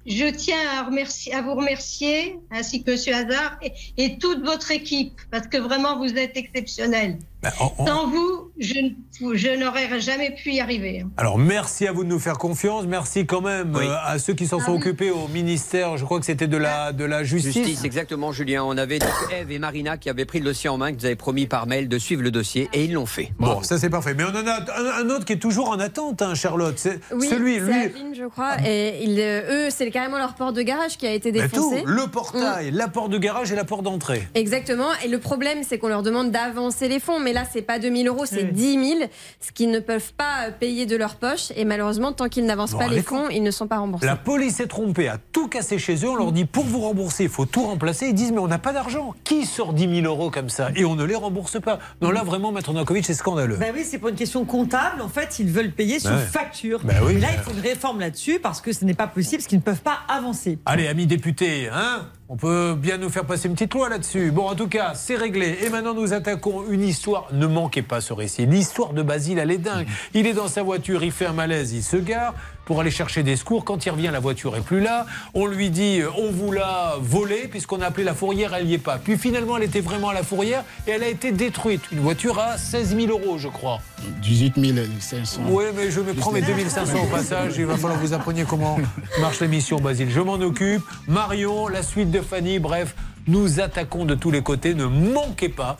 Je 0.06 0.30
tiens 0.30 0.58
à, 0.70 0.84
remercier, 0.84 1.32
à 1.32 1.42
vous 1.42 1.54
remercier, 1.54 2.36
ainsi 2.50 2.82
que 2.82 2.90
M. 2.90 3.14
Hazard, 3.14 3.58
et 3.96 4.18
toute 4.18 4.44
votre 4.44 4.70
équipe, 4.70 5.18
parce 5.30 5.46
que 5.46 5.56
vraiment, 5.56 5.98
vous 5.98 6.16
êtes 6.16 6.36
exceptionnels. 6.36 7.18
Ben, 7.44 7.52
on- 7.60 7.70
on- 7.82 7.86
Sans 7.86 8.06
vous, 8.08 8.50
je, 8.58 9.56
n'aurais 9.58 10.00
jamais 10.00 10.30
pu 10.30 10.52
y 10.52 10.60
arriver. 10.60 11.04
Alors, 11.18 11.36
merci 11.38 11.86
à 11.86 11.92
vous 11.92 12.02
de 12.04 12.08
nous 12.08 12.18
faire 12.18 12.38
confiance. 12.38 12.86
Merci 12.86 13.26
quand 13.26 13.42
même 13.42 13.76
euh, 13.76 13.94
à 14.04 14.18
ceux 14.18 14.32
qui 14.32 14.46
s'en 14.46 14.58
Ah 14.60 14.64
sont 14.64 14.72
oui. 14.72 14.78
occupés 14.78 15.10
au 15.10 15.28
ministère, 15.28 15.98
je 15.98 16.04
crois 16.06 16.18
que 16.20 16.24
c'était 16.26 16.46
de 16.46 16.56
la, 16.56 16.92
de 16.92 17.04
la 17.04 17.22
justice. 17.22 17.52
Justice, 17.52 17.84
exactement, 17.84 18.32
Julien. 18.32 18.64
On 18.64 18.78
avait 18.78 18.98
donc 18.98 19.10
Eve 19.30 19.50
et 19.50 19.58
Marina 19.58 19.98
qui 19.98 20.08
avaient 20.08 20.24
pris 20.24 20.38
le 20.38 20.46
dossier 20.46 20.70
en 20.70 20.78
main, 20.78 20.90
qui 20.92 20.98
nous 21.00 21.04
avaient 21.06 21.16
promis 21.16 21.46
par 21.46 21.66
mail 21.66 21.88
de 21.88 21.98
suivre 21.98 22.22
le 22.22 22.30
dossier, 22.30 22.70
et 22.72 22.84
ils 22.84 22.92
l'ont 22.94 23.04
fait. 23.06 23.32
Bon, 23.38 23.62
ça 23.62 23.78
c'est 23.78 23.90
parfait. 23.90 24.14
Mais 24.14 24.24
on 24.24 24.28
en 24.28 24.46
a 24.46 24.60
un, 25.00 25.04
un 25.06 25.10
autre 25.10 25.26
qui 25.26 25.34
est 25.34 25.38
toujours 25.38 25.68
en 25.68 25.78
attente, 25.80 26.22
hein, 26.22 26.34
Charlotte. 26.34 26.78
C'est 26.78 26.98
Oui, 27.12 27.28
celui, 27.28 27.56
c'est 27.56 27.60
lui. 27.60 27.74
Adeline, 27.74 28.14
je 28.14 28.24
crois. 28.26 28.56
Et 28.66 29.02
ils, 29.04 29.20
euh, 29.20 29.66
eux, 29.66 29.70
c'est 29.70 29.90
carrément 29.90 30.16
leur 30.16 30.34
porte 30.34 30.54
de 30.56 30.62
garage 30.62 30.96
qui 30.96 31.06
a 31.06 31.12
été 31.12 31.30
Mais 31.30 31.48
tout, 31.50 31.70
défoncée. 31.70 31.82
le 31.84 32.06
portail, 32.06 32.70
Mm. 32.72 32.76
la 32.76 32.88
porte 32.88 33.10
de 33.10 33.18
garage 33.18 33.52
et 33.52 33.56
la 33.56 33.64
porte 33.64 33.82
d'entrée. 33.82 34.26
Exactement. 34.34 34.88
Et 35.04 35.08
le 35.08 35.18
problème, 35.18 35.58
c'est 35.68 35.76
qu'on 35.78 35.88
leur 35.88 36.02
demande 36.02 36.30
d'avancer 36.30 36.88
les 36.88 37.00
fonds. 37.00 37.20
Mais 37.20 37.33
là, 37.34 37.44
c'est 37.50 37.62
pas 37.62 37.78
2000 37.78 38.08
euros, 38.08 38.24
c'est 38.24 38.44
10 38.44 38.96
000, 38.98 39.00
ce 39.40 39.52
qu'ils 39.52 39.70
ne 39.70 39.80
peuvent 39.80 40.14
pas 40.14 40.50
payer 40.58 40.86
de 40.86 40.96
leur 40.96 41.16
poche. 41.16 41.52
Et 41.56 41.64
malheureusement, 41.64 42.12
tant 42.12 42.28
qu'ils 42.28 42.46
n'avancent 42.46 42.72
Bon, 42.72 42.78
pas 42.78 42.88
les 42.88 43.02
fonds, 43.02 43.28
ils 43.28 43.42
ne 43.42 43.50
sont 43.50 43.66
pas 43.66 43.78
remboursés. 43.78 44.06
La 44.06 44.16
police 44.16 44.60
est 44.60 44.66
trompée, 44.66 45.08
a 45.08 45.18
tout 45.32 45.48
cassé 45.48 45.78
chez 45.78 45.96
eux. 45.96 46.08
On 46.08 46.16
leur 46.16 46.32
dit 46.32 46.44
pour 46.44 46.64
vous 46.64 46.80
rembourser, 46.80 47.24
il 47.24 47.28
faut 47.28 47.44
tout 47.44 47.64
remplacer. 47.64 48.06
Ils 48.06 48.14
disent 48.14 48.32
mais 48.32 48.38
on 48.38 48.48
n'a 48.48 48.58
pas 48.58 48.72
d'argent. 48.72 49.14
Qui 49.24 49.44
sort 49.44 49.74
10 49.74 50.02
000 50.02 50.06
euros 50.06 50.30
comme 50.30 50.48
ça? 50.48 50.70
Et 50.76 50.84
on 50.84 50.94
ne 50.94 51.04
les 51.04 51.14
rembourse 51.14 51.60
pas. 51.60 51.78
Non, 52.00 52.10
là 52.10 52.22
vraiment, 52.22 52.52
Maître 52.52 52.72
Nankovic, 52.72 53.04
c'est 53.04 53.14
scandaleux. 53.14 53.56
Ben 53.56 53.72
oui, 53.74 53.84
c'est 53.84 53.98
pas 53.98 54.08
une 54.08 54.16
question 54.16 54.44
comptable. 54.44 55.02
En 55.02 55.08
fait, 55.08 55.38
ils 55.38 55.50
veulent 55.50 55.72
payer 55.72 55.98
sur 55.98 56.10
Ben 56.10 56.16
ouais. 56.16 56.22
facture. 56.22 56.80
Ben 56.84 56.96
oui. 57.04 57.14
Et 57.14 57.20
là, 57.20 57.28
il 57.34 57.40
faut 57.40 57.52
une 57.52 57.60
réforme 57.60 58.00
là-dessus 58.00 58.38
parce 58.40 58.60
que 58.60 58.72
ce 58.72 58.84
n'est 58.84 58.94
pas 58.94 59.06
possible, 59.06 59.38
parce 59.38 59.48
qu'ils 59.48 59.58
ne 59.58 59.62
peuvent 59.62 59.82
pas 59.82 59.98
avancer. 60.08 60.58
Allez, 60.66 60.86
amis 60.86 61.06
députés, 61.06 61.68
hein 61.72 62.06
on 62.28 62.36
peut 62.36 62.74
bien 62.74 62.96
nous 62.96 63.10
faire 63.10 63.26
passer 63.26 63.48
une 63.48 63.54
petite 63.54 63.74
loi 63.74 63.88
là-dessus. 63.90 64.30
Bon, 64.30 64.48
en 64.48 64.54
tout 64.54 64.68
cas, 64.68 64.94
c'est 64.94 65.16
réglé. 65.16 65.58
Et 65.62 65.68
maintenant, 65.68 65.92
nous 65.92 66.14
attaquons 66.14 66.64
une 66.70 66.82
histoire. 66.82 67.28
Ne 67.32 67.46
manquez 67.46 67.82
pas 67.82 68.00
ce 68.00 68.14
récit. 68.14 68.46
L'histoire 68.46 68.94
de 68.94 69.02
Basile, 69.02 69.38
elle 69.38 69.50
est 69.50 69.58
dingue. 69.58 69.86
Il 70.14 70.26
est 70.26 70.32
dans 70.32 70.48
sa 70.48 70.62
voiture, 70.62 71.04
il 71.04 71.12
fait 71.12 71.26
un 71.26 71.34
malaise, 71.34 71.72
il 71.72 71.82
se 71.82 71.96
gare 71.96 72.34
pour 72.64 72.80
aller 72.80 72.90
chercher 72.90 73.22
des 73.22 73.36
secours. 73.36 73.64
Quand 73.64 73.84
il 73.86 73.90
revient, 73.90 74.10
la 74.12 74.20
voiture 74.20 74.56
est 74.56 74.60
plus 74.60 74.80
là. 74.80 75.06
On 75.34 75.46
lui 75.46 75.70
dit, 75.70 76.00
euh, 76.00 76.10
on 76.18 76.30
vous 76.30 76.52
l'a 76.52 76.94
volée, 77.00 77.48
puisqu'on 77.48 77.80
a 77.80 77.86
appelé 77.86 78.04
la 78.04 78.14
fourrière, 78.14 78.54
elle 78.54 78.66
n'y 78.66 78.74
est 78.74 78.78
pas. 78.78 78.98
Puis 78.98 79.18
finalement, 79.18 79.56
elle 79.56 79.64
était 79.64 79.80
vraiment 79.80 80.08
à 80.10 80.14
la 80.14 80.22
fourrière 80.22 80.64
et 80.86 80.92
elle 80.92 81.02
a 81.02 81.08
été 81.08 81.32
détruite. 81.32 81.82
Une 81.92 82.00
voiture 82.00 82.38
à 82.38 82.58
16 82.58 82.96
000 82.96 83.08
euros, 83.08 83.38
je 83.38 83.48
crois. 83.48 83.80
18 84.22 84.54
500. 85.00 85.42
Oui, 85.48 85.64
mais 85.74 85.90
je 85.90 86.00
me 86.00 86.14
prends 86.14 86.32
mes 86.32 86.42
2500 86.42 87.04
au 87.04 87.06
passage. 87.06 87.54
Il 87.56 87.66
va 87.66 87.76
falloir 87.76 88.00
que 88.00 88.06
vous 88.06 88.12
appreniez 88.12 88.44
comment 88.44 88.78
marche 89.20 89.40
l'émission, 89.40 89.78
Basile. 89.78 90.10
Je 90.10 90.20
m'en 90.20 90.34
occupe. 90.34 90.82
Marion, 91.08 91.68
la 91.68 91.82
suite 91.82 92.10
de 92.10 92.20
Fanny, 92.20 92.58
bref, 92.58 92.94
nous 93.26 93.60
attaquons 93.60 94.04
de 94.04 94.14
tous 94.14 94.30
les 94.30 94.42
côtés. 94.42 94.74
Ne 94.74 94.86
manquez 94.86 95.48
pas 95.48 95.76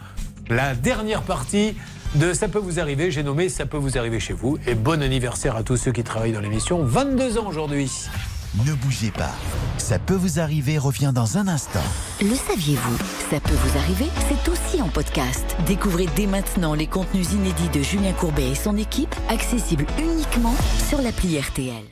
la 0.49 0.75
dernière 0.75 1.23
partie 1.23 1.75
de 2.15 2.33
Ça 2.33 2.49
peut 2.49 2.59
vous 2.59 2.81
arriver. 2.81 3.11
J'ai 3.11 3.23
nommé 3.23 3.49
Ça 3.49 3.67
peut 3.67 3.77
vous 3.77 3.99
arriver 3.99 4.21
chez 4.21 4.33
vous. 4.35 4.59
Et 4.67 4.75
bon 4.75 5.03
anniversaire 5.03 5.57
à 5.57 5.63
tous 5.63 5.77
ceux 5.77 5.93
qui 5.93 6.05
travaillent 6.05 6.33
dans 6.33 6.41
l'émission. 6.41 6.83
22 6.85 7.39
ans 7.39 7.47
aujourd'hui. 7.47 7.91
Ne 8.65 8.73
bougez 8.75 9.11
pas. 9.11 9.33
Ça 9.79 9.99
peut 9.99 10.15
vous 10.15 10.39
arriver 10.39 10.79
revient 10.79 11.11
dans 11.13 11.39
un 11.39 11.49
instant. 11.49 11.83
Le 12.21 12.35
saviez-vous? 12.35 12.97
Ça 13.31 13.41
peut 13.41 13.55
vous 13.55 13.79
arriver, 13.79 14.07
c'est 14.29 14.49
aussi 14.49 14.81
en 14.81 14.89
podcast. 14.89 15.45
Découvrez 15.67 16.07
dès 16.15 16.27
maintenant 16.27 16.75
les 16.75 16.87
contenus 16.87 17.33
inédits 17.33 17.69
de 17.77 17.83
Julien 17.83 18.13
Courbet 18.13 18.51
et 18.51 18.55
son 18.55 18.77
équipe, 18.77 19.13
accessibles 19.29 19.87
uniquement 19.99 20.55
sur 20.89 21.03
l'appli 21.03 21.37
RTL. 21.41 21.83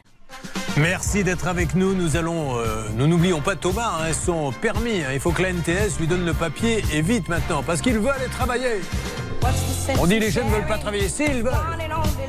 Merci 0.77 1.25
d'être 1.25 1.49
avec 1.49 1.75
nous. 1.75 1.95
Nous 1.95 2.17
allons, 2.17 2.57
euh, 2.59 2.85
nous 2.97 3.09
n'oublions 3.09 3.41
pas 3.41 3.57
Thomas, 3.57 3.95
hein, 4.01 4.13
son 4.13 4.53
permis. 4.53 5.03
hein. 5.03 5.11
Il 5.13 5.19
faut 5.21 5.33
que 5.33 5.43
la 5.43 5.53
NTS 5.53 5.99
lui 5.99 6.07
donne 6.07 6.25
le 6.25 6.33
papier 6.33 6.85
et 6.95 7.03
vite 7.03 7.29
maintenant, 7.29 7.65
parce 7.65 7.81
qu'il 7.81 7.99
veut 7.99 8.11
aller 8.11 8.29
travailler. 8.31 8.81
On 9.99 10.07
dit 10.07 10.21
les 10.21 10.31
jeunes 10.31 10.47
ne 10.47 10.53
veulent 10.53 10.67
pas 10.67 10.79
travailler, 10.79 11.09
s'ils 11.09 11.43
veulent. 11.43 11.53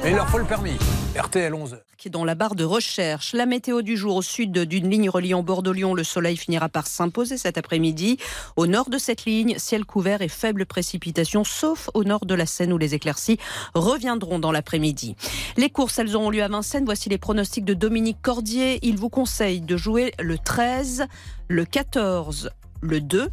Mais 0.04 0.10
il 0.10 0.16
leur 0.16 0.28
faut 0.30 0.38
le 0.38 0.46
permis. 0.46 0.78
RTL 1.16 1.54
11. 1.54 1.78
qui 1.98 2.08
est 2.08 2.12
dans 2.12 2.26
la 2.26 2.34
barre 2.34 2.56
de 2.56 2.64
recherche. 2.64 3.34
La 3.34 3.46
météo 3.46 3.82
du 3.84 3.96
jour 3.96 4.16
au 4.16 4.22
sud 4.22 4.52
d'une 4.52 4.90
ligne 4.90 5.10
reliant 5.10 5.44
Bordeaux-Lyon, 5.44 5.94
le 5.94 6.04
soleil 6.04 6.38
finira 6.38 6.70
par 6.70 6.88
s'imposer 6.88 7.38
cet 7.38 7.58
après-midi. 7.58 8.18
Au 8.56 8.66
nord 8.66 8.90
de 8.90 8.98
cette 8.98 9.26
ligne, 9.26 9.56
ciel 9.58 9.86
couvert 9.86 10.22
et 10.22 10.28
faibles 10.28 10.66
précipitations, 10.66 11.44
sauf 11.44 11.90
au 11.94 12.04
nord 12.04 12.26
de 12.26 12.34
la 12.34 12.48
Seine 12.48 12.74
où 12.74 12.78
les 12.78 12.96
éclaircies 12.96 13.38
reviendront 13.76 14.40
dans 14.40 14.52
l'après-midi. 14.52 15.16
Les 15.56 15.70
courses, 15.70 16.00
elles 16.00 16.16
auront 16.16 16.32
lieu 16.32 16.44
à 16.44 16.48
Vincennes. 16.48 16.86
Voici 16.86 17.10
les 17.10 17.20
pronostics 17.20 17.66
de 17.66 17.76
Dominique 17.76 18.22
Cordier. 18.22 18.80
Il 18.82 18.98
vous 18.98 19.10
conseille 19.10 19.62
de 19.62 19.78
jouer 19.78 20.14
le 20.20 20.38
13, 20.40 21.06
le 21.48 21.66
14, 21.66 22.50
le 22.82 23.02
2, 23.02 23.30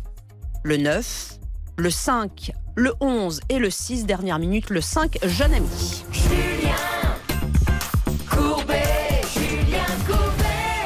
le 0.65 0.77
9, 0.77 1.39
le 1.79 1.91
5, 1.91 2.53
le 2.81 2.95
11 3.01 3.41
et 3.51 3.59
le 3.59 3.69
6. 3.69 4.07
Dernière 4.07 4.39
minute, 4.39 4.71
le 4.71 4.81
5, 4.81 5.19
jeune 5.25 5.53
ami. 5.53 5.69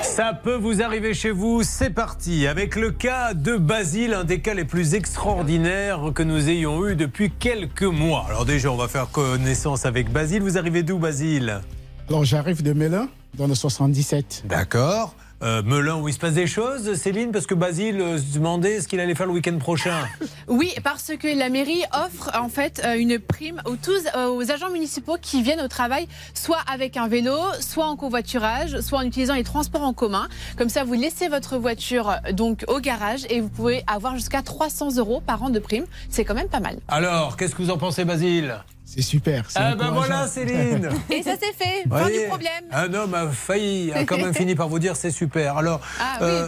Ça 0.02 0.32
peut 0.32 0.54
vous 0.54 0.82
arriver 0.82 1.14
chez 1.14 1.30
vous, 1.30 1.62
c'est 1.62 1.90
parti 1.90 2.46
avec 2.46 2.76
le 2.76 2.90
cas 2.90 3.34
de 3.34 3.56
Basile, 3.56 4.14
un 4.14 4.24
des 4.24 4.40
cas 4.40 4.54
les 4.54 4.64
plus 4.64 4.94
extraordinaires 4.94 6.12
que 6.14 6.22
nous 6.22 6.48
ayons 6.48 6.86
eu 6.86 6.96
depuis 6.96 7.30
quelques 7.30 7.82
mois. 7.82 8.24
Alors 8.28 8.44
déjà, 8.44 8.70
on 8.70 8.76
va 8.76 8.88
faire 8.88 9.10
connaissance 9.10 9.86
avec 9.86 10.10
Basile. 10.12 10.42
Vous 10.42 10.58
arrivez 10.58 10.82
d'où, 10.82 10.98
Basile? 10.98 11.60
Alors 12.08 12.24
j'arrive 12.24 12.62
de 12.62 12.72
Melun, 12.72 13.08
dans 13.34 13.46
le 13.46 13.54
77. 13.54 14.44
D'accord. 14.46 15.14
Euh, 15.43 15.62
Melun, 15.62 15.97
où 15.97 16.09
il 16.09 16.15
se 16.15 16.19
passe 16.19 16.35
des 16.35 16.47
choses, 16.47 16.94
Céline, 16.94 17.32
parce 17.32 17.47
que 17.47 17.55
Basile 17.55 18.01
euh, 18.01 18.19
se 18.19 18.35
demandait 18.35 18.81
ce 18.81 18.89
qu'il 18.89 19.01
allait 19.01 19.15
faire 19.15 19.27
le 19.27 19.32
week-end 19.32 19.59
prochain. 19.59 20.06
Oui, 20.47 20.74
parce 20.85 21.11
que 21.19 21.39
la 21.39 21.48
mairie 21.48 21.85
offre 21.94 22.31
en 22.35 22.51
fait 22.51 22.82
euh, 22.85 22.98
une 22.98 23.19
prime 23.19 23.62
aux, 23.65 23.77
tous, 23.77 24.02
aux 24.15 24.51
agents 24.51 24.69
municipaux 24.69 25.16
qui 25.20 25.43
viennent 25.43 25.62
au 25.62 25.69
travail, 25.69 26.06
soit 26.35 26.59
avec 26.70 26.98
un 26.98 27.09
vélo, 27.09 27.35
soit 27.61 27.86
en 27.86 27.97
covoiturage, 27.97 28.78
soit 28.81 28.98
en 28.98 29.02
utilisant 29.02 29.35
les 29.35 29.43
transports 29.43 29.82
en 29.82 29.94
commun. 29.94 30.28
Comme 30.59 30.69
ça, 30.69 30.85
vous 30.85 30.93
laissez 30.93 31.28
votre 31.28 31.56
voiture 31.56 32.16
donc 32.32 32.65
au 32.69 32.78
garage 32.78 33.23
et 33.31 33.40
vous 33.40 33.48
pouvez 33.48 33.82
avoir 33.86 34.16
jusqu'à 34.16 34.43
300 34.43 34.97
euros 34.98 35.23
par 35.27 35.43
an 35.43 35.48
de 35.48 35.59
prime. 35.59 35.86
C'est 36.11 36.24
quand 36.27 36.35
même 36.35 36.48
pas 36.48 36.61
mal. 36.61 36.77
Alors, 36.89 37.39
qu'est-ce 37.39 37.55
que 37.55 37.62
vous 37.62 37.70
en 37.70 37.78
pensez, 37.78 38.05
Basile? 38.05 38.55
C'est 38.94 39.02
super. 39.02 39.44
Ah 39.56 39.74
ben 39.74 39.90
voilà, 39.90 40.28
Céline 40.28 40.88
Et 41.10 41.22
ça 41.22 41.32
c'est 41.40 41.52
fait. 41.52 41.82
Fin 41.88 41.98
Voyez, 41.98 42.22
du 42.22 42.28
problème. 42.28 42.64
Un 42.70 42.94
homme 42.94 43.12
a 43.14 43.26
failli, 43.28 43.92
a 43.92 44.04
quand 44.04 44.16
même 44.18 44.34
fini 44.42 44.54
par 44.54 44.68
vous 44.68 44.78
dire 44.78 44.94
c'est 44.94 45.10
super. 45.10 45.56
Alors, 45.56 45.80
Ah 46.00 46.18
euh. 46.22 46.46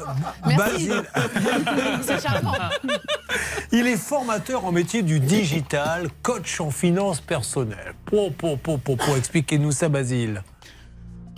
Basile, 0.56 1.02
C'est 2.02 2.22
charmant. 2.22 2.52
il 3.72 3.86
est 3.88 3.96
formateur 3.96 4.64
en 4.64 4.70
métier 4.70 5.02
du 5.02 5.18
digital, 5.18 6.08
coach 6.22 6.60
en 6.60 6.70
finances 6.70 7.20
personnelles. 7.20 7.94
Po, 8.04 8.30
po, 8.30 8.56
po, 8.56 8.78
po, 8.78 8.94
po. 8.94 9.16
Expliquez-nous 9.16 9.72
ça, 9.72 9.88
Basile. 9.88 10.42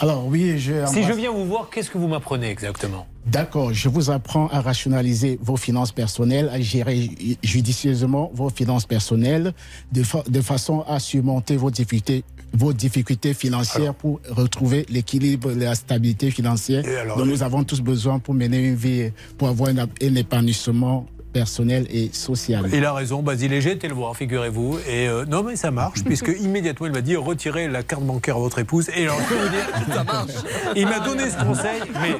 Alors 0.00 0.26
oui, 0.26 0.58
je... 0.58 0.86
Si 0.86 1.02
je 1.02 1.12
viens 1.12 1.32
vous 1.32 1.44
voir, 1.44 1.70
qu'est-ce 1.70 1.90
que 1.90 1.98
vous 1.98 2.06
m'apprenez 2.08 2.48
exactement? 2.50 3.06
D'accord, 3.26 3.74
je 3.74 3.88
vous 3.88 4.10
apprends 4.10 4.46
à 4.48 4.60
rationaliser 4.60 5.38
vos 5.42 5.56
finances 5.56 5.90
personnelles, 5.92 6.48
à 6.52 6.60
gérer 6.60 7.10
judicieusement 7.42 8.30
vos 8.32 8.48
finances 8.48 8.86
personnelles, 8.86 9.52
de, 9.92 10.02
fa- 10.02 10.22
de 10.28 10.40
façon 10.40 10.82
à 10.88 11.00
surmonter 11.00 11.56
vos 11.56 11.70
difficultés, 11.70 12.22
vos 12.54 12.72
difficultés 12.72 13.34
financières 13.34 13.92
pour 13.94 14.20
retrouver 14.30 14.86
l'équilibre, 14.88 15.50
la 15.52 15.74
stabilité 15.74 16.30
financière 16.30 16.84
dont 17.16 17.26
nous 17.26 17.42
avons 17.42 17.64
tous 17.64 17.80
besoin 17.80 18.18
pour 18.20 18.34
mener 18.34 18.58
une 18.68 18.76
vie, 18.76 19.10
pour 19.36 19.48
avoir 19.48 19.70
un, 19.70 19.78
un 19.78 20.14
épanouissement 20.14 21.06
personnel 21.38 21.86
et 21.90 22.10
social. 22.12 22.68
Il 22.72 22.84
a 22.84 22.92
raison, 22.92 23.22
Basile, 23.22 23.52
et 23.52 23.60
j'ai 23.60 23.70
été 23.70 23.86
le 23.86 23.94
voir, 23.94 24.16
figurez-vous. 24.16 24.78
Et 24.88 25.06
euh, 25.06 25.24
non, 25.24 25.44
mais 25.44 25.54
ça 25.54 25.70
marche, 25.70 26.02
puisque 26.04 26.32
immédiatement, 26.40 26.86
il 26.86 26.92
m'a 26.92 27.00
dit 27.00 27.14
retirez 27.14 27.68
la 27.68 27.84
carte 27.84 28.02
bancaire 28.02 28.34
à 28.36 28.40
votre 28.40 28.58
épouse. 28.58 28.90
Et 28.96 29.04
alors, 29.04 29.20
je 29.20 29.28
peux 29.28 29.40
vous 29.40 29.48
dire, 29.48 29.94
ça 29.94 30.02
marche. 30.02 30.32
Il 30.74 30.88
m'a 30.88 30.98
donné 30.98 31.30
ce 31.30 31.36
conseil, 31.36 31.80
mais, 32.02 32.16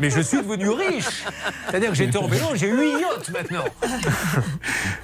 mais 0.00 0.08
je 0.08 0.20
suis 0.20 0.38
devenu 0.38 0.68
riche. 0.68 1.24
C'est-à-dire 1.68 1.90
que 1.90 1.96
j'étais 1.96 2.16
en 2.16 2.28
vélo, 2.28 2.46
j'ai 2.54 2.70
huit 2.70 2.92
yachts 3.00 3.30
maintenant. 3.32 3.64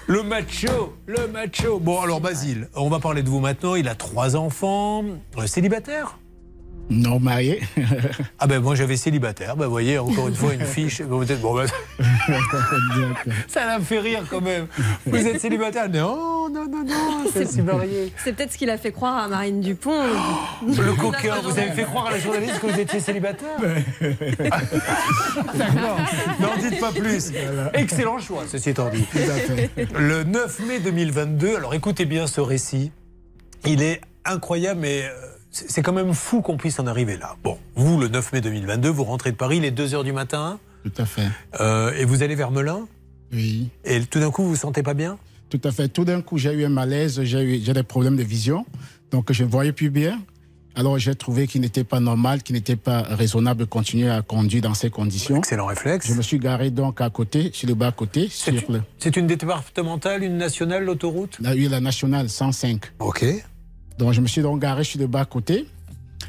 Le 0.06 0.22
macho, 0.22 0.96
le 1.06 1.28
macho. 1.28 1.78
Bon, 1.78 2.00
alors, 2.00 2.20
Basile, 2.20 2.68
on 2.74 2.88
va 2.88 2.98
parler 2.98 3.22
de 3.22 3.28
vous 3.28 3.38
maintenant. 3.38 3.76
Il 3.76 3.88
a 3.88 3.94
trois 3.94 4.34
enfants, 4.34 5.04
euh, 5.38 5.46
célibataire? 5.46 6.18
Non 6.90 7.20
marié. 7.20 7.60
Ah 8.40 8.46
ben 8.48 8.60
moi 8.60 8.74
j'avais 8.74 8.96
célibataire, 8.96 9.56
ben 9.56 9.66
vous 9.66 9.70
voyez 9.70 9.98
encore 9.98 10.26
une 10.28 10.34
fois 10.34 10.52
une 10.54 10.64
fiche. 10.64 11.00
Bon, 11.02 11.20
peut-être- 11.20 11.40
bon, 11.40 11.54
ben, 11.54 11.66
ça 13.48 13.64
la 13.64 13.78
fait 13.80 14.00
rire 14.00 14.24
quand 14.28 14.40
même. 14.40 14.66
Vous 15.06 15.16
êtes 15.16 15.40
célibataire? 15.40 15.88
Non, 15.88 16.48
non, 16.48 16.66
non, 16.68 16.84
non, 16.84 17.24
c'est 17.32 17.46
si 17.46 17.62
marié. 17.62 18.12
C'est 18.24 18.32
peut-être 18.32 18.52
ce 18.52 18.58
qu'il 18.58 18.70
a 18.70 18.76
fait 18.78 18.90
croire 18.90 19.18
à 19.18 19.28
Marine 19.28 19.60
Dupont. 19.60 20.02
Le 20.66 20.92
coquin, 20.94 21.36
vous 21.42 21.56
avez 21.58 21.70
fait 21.70 21.84
croire 21.84 22.06
à 22.08 22.10
la 22.12 22.18
journaliste 22.18 22.58
que 22.60 22.66
vous 22.66 22.80
étiez 22.80 22.98
célibataire? 23.00 23.56
D'accord. 25.54 25.98
N'en 26.40 26.56
dites 26.56 26.80
pas 26.80 26.90
plus. 26.92 27.32
Excellent 27.74 28.18
choix, 28.18 28.42
ceci 28.50 28.70
étant 28.70 28.88
dit. 28.90 29.06
Le 29.96 30.24
9 30.24 30.60
mai 30.66 30.80
2022, 30.80 31.56
alors 31.56 31.74
écoutez 31.74 32.04
bien 32.04 32.26
ce 32.26 32.40
récit. 32.40 32.90
Il 33.64 33.82
est 33.82 34.00
incroyable, 34.24 34.80
mais 34.80 35.02
euh, 35.04 35.10
c'est 35.50 35.70
c'est 35.70 35.82
quand 35.82 35.92
même 35.92 36.14
fou 36.14 36.42
qu'on 36.42 36.56
puisse 36.56 36.78
en 36.78 36.86
arriver 36.86 37.16
là. 37.16 37.36
Bon, 37.42 37.58
vous, 37.74 37.98
le 38.00 38.08
9 38.08 38.32
mai 38.32 38.40
2022, 38.40 38.88
vous 38.88 39.04
rentrez 39.04 39.32
de 39.32 39.36
Paris, 39.36 39.58
il 39.58 39.64
est 39.64 39.76
2h 39.76 40.04
du 40.04 40.12
matin. 40.12 40.58
Tout 40.84 40.92
à 41.02 41.04
fait. 41.04 41.28
Euh, 41.60 41.92
et 41.94 42.04
vous 42.04 42.22
allez 42.22 42.34
vers 42.34 42.50
Melun 42.50 42.86
Oui. 43.32 43.68
Et 43.84 44.00
tout 44.02 44.20
d'un 44.20 44.30
coup, 44.30 44.42
vous 44.42 44.50
vous 44.50 44.56
sentez 44.56 44.82
pas 44.82 44.94
bien? 44.94 45.18
Tout 45.50 45.60
à 45.64 45.72
fait. 45.72 45.88
Tout 45.88 46.04
d'un 46.04 46.22
coup, 46.22 46.38
j'ai 46.38 46.52
eu 46.52 46.64
un 46.64 46.68
malaise, 46.70 47.22
j'ai 47.22 47.42
eu 47.42 47.58
des 47.58 47.82
problèmes 47.82 48.16
de 48.16 48.22
vision, 48.22 48.64
donc 49.10 49.32
je 49.32 49.44
ne 49.44 49.48
voyais 49.48 49.72
plus 49.72 49.90
bien. 49.90 50.20
Alors 50.76 50.98
j'ai 50.98 51.14
trouvé 51.14 51.46
qu'il 51.48 51.60
n'était 51.60 51.84
pas 51.84 51.98
normal, 51.98 52.42
qu'il 52.42 52.54
n'était 52.54 52.76
pas 52.76 53.02
raisonnable 53.02 53.60
de 53.60 53.64
continuer 53.64 54.08
à 54.08 54.22
conduire 54.22 54.62
dans 54.62 54.74
ces 54.74 54.88
conditions. 54.88 55.36
Excellent 55.36 55.66
réflexe. 55.66 56.06
Je 56.06 56.14
me 56.14 56.22
suis 56.22 56.38
garé 56.38 56.70
donc 56.70 57.00
à 57.00 57.10
côté, 57.10 57.50
sur 57.52 57.68
le 57.68 57.74
bas 57.74 57.90
côté, 57.90 58.28
sur 58.28 58.52
le, 58.52 58.80
C'est 58.98 59.16
une 59.16 59.26
départementale, 59.26 60.22
une 60.22 60.36
nationale, 60.36 60.84
l'autoroute? 60.84 61.38
La, 61.40 61.54
oui, 61.54 61.68
la 61.68 61.80
nationale 61.80 62.28
105. 62.28 62.82
Ok. 63.00 63.24
Donc 64.00 64.14
je 64.14 64.22
me 64.22 64.26
suis 64.26 64.40
donc 64.40 64.60
garé 64.62 64.82
sur 64.82 64.98
le 64.98 65.06
bas 65.06 65.26
côté. 65.26 65.66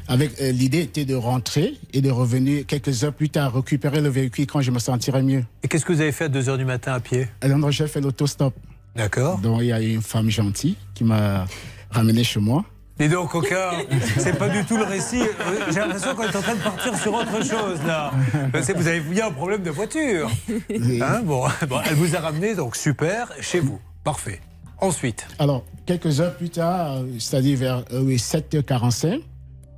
Avec 0.06 0.38
euh, 0.42 0.52
l'idée 0.52 0.80
était 0.80 1.06
de 1.06 1.14
rentrer 1.14 1.74
et 1.94 2.02
de 2.02 2.10
revenir 2.10 2.66
quelques 2.66 3.02
heures 3.02 3.14
plus 3.14 3.30
tard 3.30 3.54
récupérer 3.54 4.02
le 4.02 4.10
véhicule 4.10 4.46
quand 4.46 4.60
je 4.60 4.70
me 4.70 4.78
sentirais 4.78 5.22
mieux. 5.22 5.42
Et 5.62 5.68
qu'est-ce 5.68 5.86
que 5.86 5.92
vous 5.92 6.02
avez 6.02 6.12
fait 6.12 6.24
à 6.24 6.28
2h 6.28 6.58
du 6.58 6.66
matin 6.66 6.92
à 6.92 7.00
pied? 7.00 7.28
Alors 7.40 7.70
j'ai 7.70 7.86
fait 7.86 8.02
l'autostop. 8.02 8.54
D'accord. 8.94 9.38
Donc 9.38 9.60
il 9.62 9.68
y 9.68 9.72
a 9.72 9.80
une 9.80 10.02
femme 10.02 10.28
gentille 10.28 10.76
qui 10.92 11.02
m'a 11.02 11.46
ramené 11.90 12.24
chez 12.24 12.40
moi. 12.40 12.62
Dis 12.98 13.08
donc, 13.08 13.30
Coca, 13.30 13.72
c'est 14.18 14.38
pas 14.38 14.50
du 14.50 14.62
tout 14.66 14.76
le 14.76 14.84
récit. 14.84 15.22
J'ai 15.70 15.80
l'impression 15.80 16.14
qu'on 16.14 16.24
est 16.24 16.36
en 16.36 16.42
train 16.42 16.54
de 16.54 16.60
partir 16.60 16.94
sur 16.98 17.14
autre 17.14 17.42
chose, 17.42 17.78
là. 17.86 18.12
Vous 18.52 18.86
avez 18.86 18.98
eu 18.98 19.20
un 19.20 19.30
problème 19.30 19.62
de 19.62 19.70
voiture. 19.70 20.30
Hein, 20.70 21.22
bon, 21.24 21.46
bon, 21.68 21.80
elle 21.86 21.94
vous 21.94 22.14
a 22.14 22.20
ramené, 22.20 22.54
donc 22.54 22.76
super, 22.76 23.32
chez 23.40 23.60
vous. 23.60 23.80
Parfait. 24.04 24.40
Ensuite. 24.82 25.26
Alors, 25.38 25.64
quelques 25.86 26.20
heures 26.20 26.34
plus 26.36 26.50
tard, 26.50 26.96
euh, 26.96 27.04
c'est-à-dire 27.18 27.56
vers 27.56 27.84
euh, 27.92 28.02
oui, 28.02 28.16
7h45, 28.16 29.20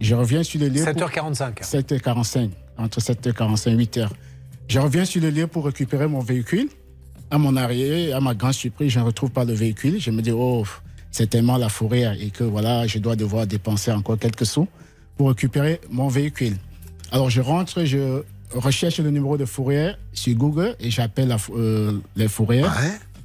je 0.01 0.15
reviens 0.15 0.43
sur 0.43 0.61
le 0.61 0.69
lieu. 0.69 0.83
pour- 0.83 1.09
7h45. 1.09 1.63
7h45, 1.63 2.51
entre 2.79 3.01
7h45 3.01 3.71
et 3.71 3.77
8h. 3.77 4.09
Je 4.67 4.79
reviens 4.81 5.05
sur 5.05 5.21
le 5.23 5.29
lieu 5.31 5.47
pour 5.47 5.67
récupérer 5.67 6.09
mon 6.09 6.21
véhicule. 6.21 6.69
À 7.31 7.37
mon 7.37 7.55
arrivée, 7.57 8.13
à 8.15 8.21
ma 8.21 8.35
grande 8.35 8.55
surprise, 8.55 8.93
je 8.93 8.99
ne 9.01 9.05
retrouve 9.05 9.31
pas 9.31 9.45
le 9.45 9.53
véhicule. 9.53 10.01
Je 10.01 10.11
me 10.11 10.23
dis, 10.23 10.33
oh, 10.33 10.65
c'est 11.11 11.29
tellement 11.29 11.59
la 11.59 11.69
forêt 11.69 12.17
et 12.21 12.31
que 12.31 12.45
voilà, 12.45 12.87
je 12.87 12.99
dois 12.99 13.15
devoir 13.15 13.47
dépenser 13.47 13.93
encore 13.93 14.19
quelques 14.19 14.47
sous 14.47 14.67
pour 15.19 15.29
récupérer 15.29 15.81
mon 15.91 16.09
véhicule. 16.09 16.57
Alors, 17.13 17.29
je 17.29 17.43
rentre, 17.43 17.85
je 17.85 18.23
recherche 18.55 18.99
le 19.01 19.11
numéro 19.11 19.37
de 19.37 19.45
fourrière 19.45 19.99
sur 20.15 20.35
Google 20.35 20.77
et 20.81 20.91
j'appelle 20.91 21.37
euh, 21.51 21.99
les 22.17 22.29
fourrières. 22.29 22.73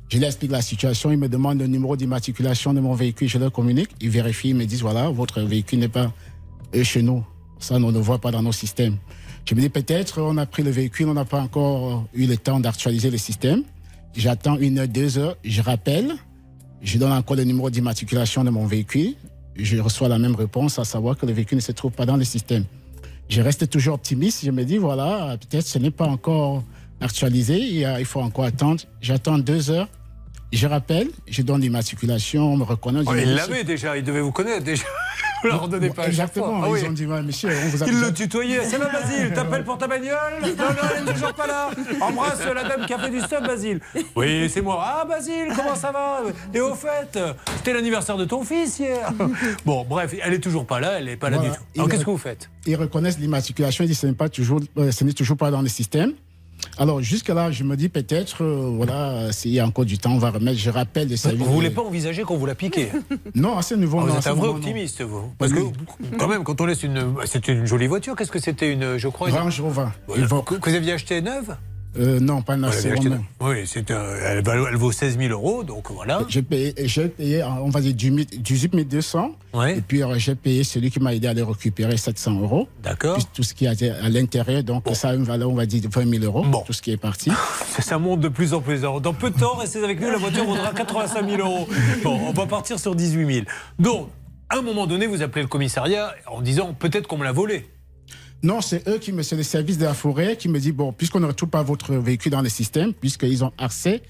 Je 0.10 0.18
leur 0.18 0.27
explique 0.27 0.52
la 0.52 0.61
situation. 0.61 1.11
Ils 1.11 1.18
me 1.18 1.30
demandent 1.30 1.60
le 1.60 1.68
numéro 1.68 1.95
d'immatriculation 1.95 2.73
de 2.73 2.80
mon 2.80 2.95
véhicule. 2.95 3.30
Je 3.30 3.38
leur 3.38 3.52
communique. 3.52 3.90
Ils 4.02 4.10
vérifient. 4.10 4.49
Ils 4.49 4.56
me 4.56 4.65
disent 4.65 4.81
voilà, 4.81 5.10
votre 5.10 5.41
véhicule 5.41 5.80
n'est 5.80 5.88
pas 5.88 6.11
euh, 6.76 6.84
chez 6.84 7.03
nous. 7.03 7.23
Ça, 7.60 7.76
on 7.76 7.80
ne 7.80 7.91
le 7.91 7.99
voit 7.99 8.19
pas 8.19 8.31
dans 8.31 8.41
nos 8.41 8.52
systèmes. 8.52 8.98
Je 9.45 9.53
me 9.53 9.61
dis 9.61 9.69
peut-être 9.69 10.22
on 10.22 10.38
a 10.38 10.45
pris 10.45 10.64
le 10.64 10.72
véhicule, 10.72 11.07
on 11.07 11.14
n'a 11.14 11.26
pas 11.26 11.41
encore 11.41 12.06
eu 12.14 12.26
le 12.26 12.38
temps 12.38 12.60
d'actualiser 12.60 13.11
le 13.11 13.18
système. 13.18 13.64
J'attends 14.15 14.57
une 14.57 14.80
heure, 14.80 14.88
deux 14.88 15.18
heures. 15.18 15.38
Je 15.44 15.61
rappelle. 15.61 16.14
Je 16.81 16.98
donne 16.98 17.11
encore 17.11 17.36
le 17.36 17.44
numéro 17.44 17.69
d'immatriculation 17.69 18.44
de 18.44 18.49
mon 18.49 18.65
véhicule. 18.65 19.14
Je 19.56 19.77
reçois 19.77 20.07
la 20.07 20.18
même 20.18 20.36
réponse, 20.36 20.80
à 20.80 20.86
savoir 20.86 21.18
que 21.18 21.26
le 21.26 21.34
véhicule 21.34 21.57
ne 21.57 21.61
se 21.61 21.73
trouve 21.73 21.91
pas 21.91 22.06
dans 22.06 22.15
le 22.15 22.23
système. 22.23 22.64
Je 23.27 23.41
reste 23.41 23.69
toujours 23.69 23.95
optimiste. 23.95 24.45
Je 24.45 24.52
me 24.52 24.64
dis, 24.64 24.77
voilà, 24.77 25.38
peut-être 25.38 25.68
ce 25.68 25.77
n'est 25.77 25.91
pas 25.91 26.07
encore 26.07 26.64
actualisé. 27.02 27.60
Il, 27.60 27.95
il 27.99 28.06
faut 28.06 28.22
encore 28.22 28.45
attendre. 28.45 28.81
J'attends 29.02 29.38
deux 29.38 29.69
heures. 29.69 29.90
Je 30.51 30.65
rappelle, 30.65 31.09
je 31.27 31.43
donne 31.43 31.61
l'immatriculation, 31.61 32.53
on 32.53 32.57
me 32.57 32.63
reconnaît. 32.63 33.01
Oh, 33.05 33.13
il 33.15 33.35
l'avait 33.35 33.63
déjà, 33.63 33.95
il 33.97 34.03
devait 34.03 34.21
vous 34.21 34.31
connaître 34.31 34.63
déjà. 34.63 34.84
Vous 35.41 35.47
ne 35.47 35.53
leur 35.53 35.69
donnez 35.69 35.89
pas 35.89 36.05
Exactement. 36.07 36.61
Ah 36.63 36.69
oui. 36.69 36.81
Ils 36.84 36.89
ont 36.89 36.91
dit, 36.91 37.05
ouais, 37.05 37.21
monsieur, 37.21 37.47
on 37.49 37.69
vous 37.69 37.81
a 37.81 37.88
Il 37.88 37.93
déjà- 37.93 38.05
le 38.07 38.13
tutoyait. 38.13 38.65
Ça 38.65 38.77
va, 38.77 38.89
Basile 38.89 39.31
T'appelles 39.35 39.63
pour 39.63 39.77
ta 39.77 39.88
bagnole 39.88 40.17
Non, 40.41 40.49
non, 40.57 40.89
elle 40.97 41.05
n'est 41.05 41.13
toujours 41.13 41.34
pas 41.34 41.47
là. 41.47 41.69
Embrasse 42.01 42.41
la 42.45 42.63
dame 42.67 42.85
qui 42.85 42.93
a 42.93 42.99
fait 42.99 43.09
du 43.09 43.21
stop, 43.21 43.47
Basile. 43.47 43.80
Oui, 44.17 44.49
c'est 44.49 44.61
moi. 44.61 44.84
Ah, 44.84 45.05
Basile, 45.07 45.53
comment 45.55 45.76
ça 45.76 45.93
va? 45.93 46.23
Et 46.53 46.59
au 46.59 46.76
fait, 46.76 47.17
c'était 47.55 47.71
l'anniversaire 47.71 48.17
de 48.17 48.26
ton 48.26 48.43
fils 48.43 48.80
hier. 48.80 49.13
Bon, 49.65 49.85
bref, 49.88 50.13
elle 50.21 50.34
est 50.34 50.39
toujours 50.41 50.65
pas 50.65 50.81
là, 50.81 50.99
elle 50.99 51.05
n'est 51.05 51.15
pas 51.15 51.30
là 51.30 51.38
Voilà. 51.38 51.53
du 51.53 51.57
tout. 51.57 51.63
Alors, 51.77 51.88
qu'est-ce 51.89 52.03
que 52.03 52.09
vous 52.11 52.17
faites? 52.17 52.49
Ils 52.65 52.76
reconnaissent 52.76 53.19
l'immatriculation, 53.19 53.85
ils 53.85 53.88
disent 53.88 53.99
ce 53.99 54.07
n'est 54.07 54.30
toujours, 54.30 54.59
euh, 54.77 54.91
ce 54.91 55.05
n'est 55.05 55.13
toujours 55.13 55.38
pas 55.38 55.51
dans 55.51 55.61
le 55.61 55.69
système. 55.69 56.11
Alors 56.77 57.02
jusque-là, 57.02 57.52
je 57.52 57.64
me 57.64 57.76
dis 57.76 57.90
peut-être, 57.90 58.44
euh, 58.44 58.72
voilà, 58.76 59.31
s'il 59.31 59.52
y 59.52 59.60
a 59.60 59.65
encore 59.65 59.86
du 59.86 59.98
temps, 59.98 60.11
on 60.14 60.18
va 60.18 60.31
remettre. 60.31 60.57
Je 60.60 60.69
rappelle 60.69 61.07
le 61.07 61.15
Vous 61.15 61.18
service. 61.18 61.40
ne 61.41 61.45
voulez 61.45 61.69
pas 61.69 61.81
envisager 61.81 62.23
qu'on 62.23 62.38
vous 62.38 62.45
l'a 62.45 62.56
piqué 62.56 62.90
Non, 63.36 63.57
à 63.57 63.61
ce 63.61 63.76
niveau, 63.76 63.99
Ah. 64.02 64.06
Vous 64.06 64.18
êtes 64.18 64.27
un 64.27 64.34
vrai 64.34 64.48
non. 64.48 64.56
optimiste, 64.56 65.02
vous. 65.02 65.31
Parce 65.38 65.52
que, 65.52 65.60
quand 66.18 66.27
même, 66.27 66.44
quand 66.44 66.60
on 66.61 66.65
laisse 66.65 66.84
une. 66.84 67.14
C'était 67.26 67.53
une 67.53 67.65
jolie 67.65 67.88
voiture. 67.88 68.15
Qu'est-ce 68.15 68.31
que 68.31 68.40
c'était 68.40 68.72
une. 68.72 68.98
Je 68.98 69.07
crois. 69.07 69.30
une- 69.30 69.36
Range 69.36 69.61
Rover. 69.61 69.88
Voilà. 70.07 70.27
que 70.27 70.69
vous 70.69 70.76
aviez 70.76 70.94
acheté 70.94 71.22
neuve? 71.22 71.56
Euh, 71.97 72.19
non, 72.19 72.41
pas 72.43 72.55
neuve. 72.55 72.71
Oui, 73.41 73.55
c'est 73.65 73.89
un- 73.89 74.03
elle, 74.23 74.43
vaut- 74.43 74.67
elle 74.67 74.75
vaut 74.75 74.91
16 74.91 75.17
000 75.17 75.31
euros, 75.31 75.63
donc 75.63 75.89
voilà. 75.91 76.21
J'ai 76.29 76.43
payé, 76.43 76.73
payé, 77.17 77.43
on 77.43 77.69
va 77.69 77.81
dire, 77.81 77.93
18 77.95 78.87
200. 78.87 79.31
Ouais. 79.53 79.77
Et 79.77 79.81
puis, 79.81 80.03
euh, 80.03 80.13
j'ai 80.17 80.35
payé 80.35 80.63
celui 80.63 80.91
qui 80.91 80.99
m'a 80.99 81.15
aidé 81.15 81.27
à 81.27 81.33
les 81.33 81.41
récupérer 81.41 81.97
700 81.97 82.39
euros. 82.41 82.67
D'accord. 82.83 83.17
Tout 83.33 83.41
ce 83.41 83.53
qui 83.55 83.65
est 83.65 83.89
à 83.89 84.07
l'intérieur, 84.09 84.63
donc 84.63 84.83
ça 84.93 85.09
a 85.09 85.15
une 85.15 85.23
valeur, 85.23 85.49
on 85.49 85.55
va 85.55 85.65
dire, 85.65 85.81
de 85.81 85.87
20 85.87 86.07
000 86.07 86.23
euros. 86.25 86.45
Tout 86.65 86.73
ce 86.73 86.81
qui 86.81 86.91
est 86.91 86.97
parti. 86.97 87.31
Ça, 87.75 87.81
ça 87.81 87.97
monte 87.97 88.19
de 88.19 88.29
plus 88.29 88.53
en 88.53 88.61
plus. 88.61 88.81
Dans 88.81 89.13
peu 89.13 89.31
de 89.31 89.39
temps, 89.39 89.55
restez 89.55 89.83
avec 89.83 89.99
nous, 89.99 90.09
la 90.11 90.17
voiture 90.17 90.45
vaudra 90.45 90.71
85 90.73 91.27
000 91.27 91.41
euros. 91.41 91.67
Bon, 92.03 92.19
on 92.27 92.33
va 92.33 92.45
partir 92.45 92.79
sur 92.79 92.95
18 92.95 93.33
000. 93.33 93.45
Donc, 93.79 94.09
à 94.49 94.57
un 94.57 94.61
moment 94.61 94.85
donné, 94.87 95.07
vous 95.07 95.21
appelez 95.23 95.41
le 95.43 95.47
commissariat 95.47 96.13
en 96.27 96.41
disant 96.41 96.73
peut-être 96.77 97.07
qu'on 97.07 97.17
me 97.17 97.23
l'a 97.23 97.31
volé. 97.31 97.67
Non, 98.41 98.61
c'est 98.61 98.87
eux 98.87 98.97
qui 98.97 99.11
me, 99.11 99.21
c'est 99.21 99.35
le 99.35 99.43
service 99.43 99.77
de 99.77 99.85
la 99.85 99.93
forêt 99.93 100.37
qui 100.37 100.47
me 100.49 100.59
dit 100.59 100.71
bon, 100.71 100.93
puisqu'on 100.93 101.19
ne 101.19 101.25
retrouve 101.27 101.49
pas 101.49 101.63
votre 101.63 101.93
véhicule 101.95 102.31
dans 102.31 102.41
le 102.41 102.49
système, 102.49 102.93
puisqu'ils 102.93 103.43
ont 103.43 103.51
accès 103.57 104.01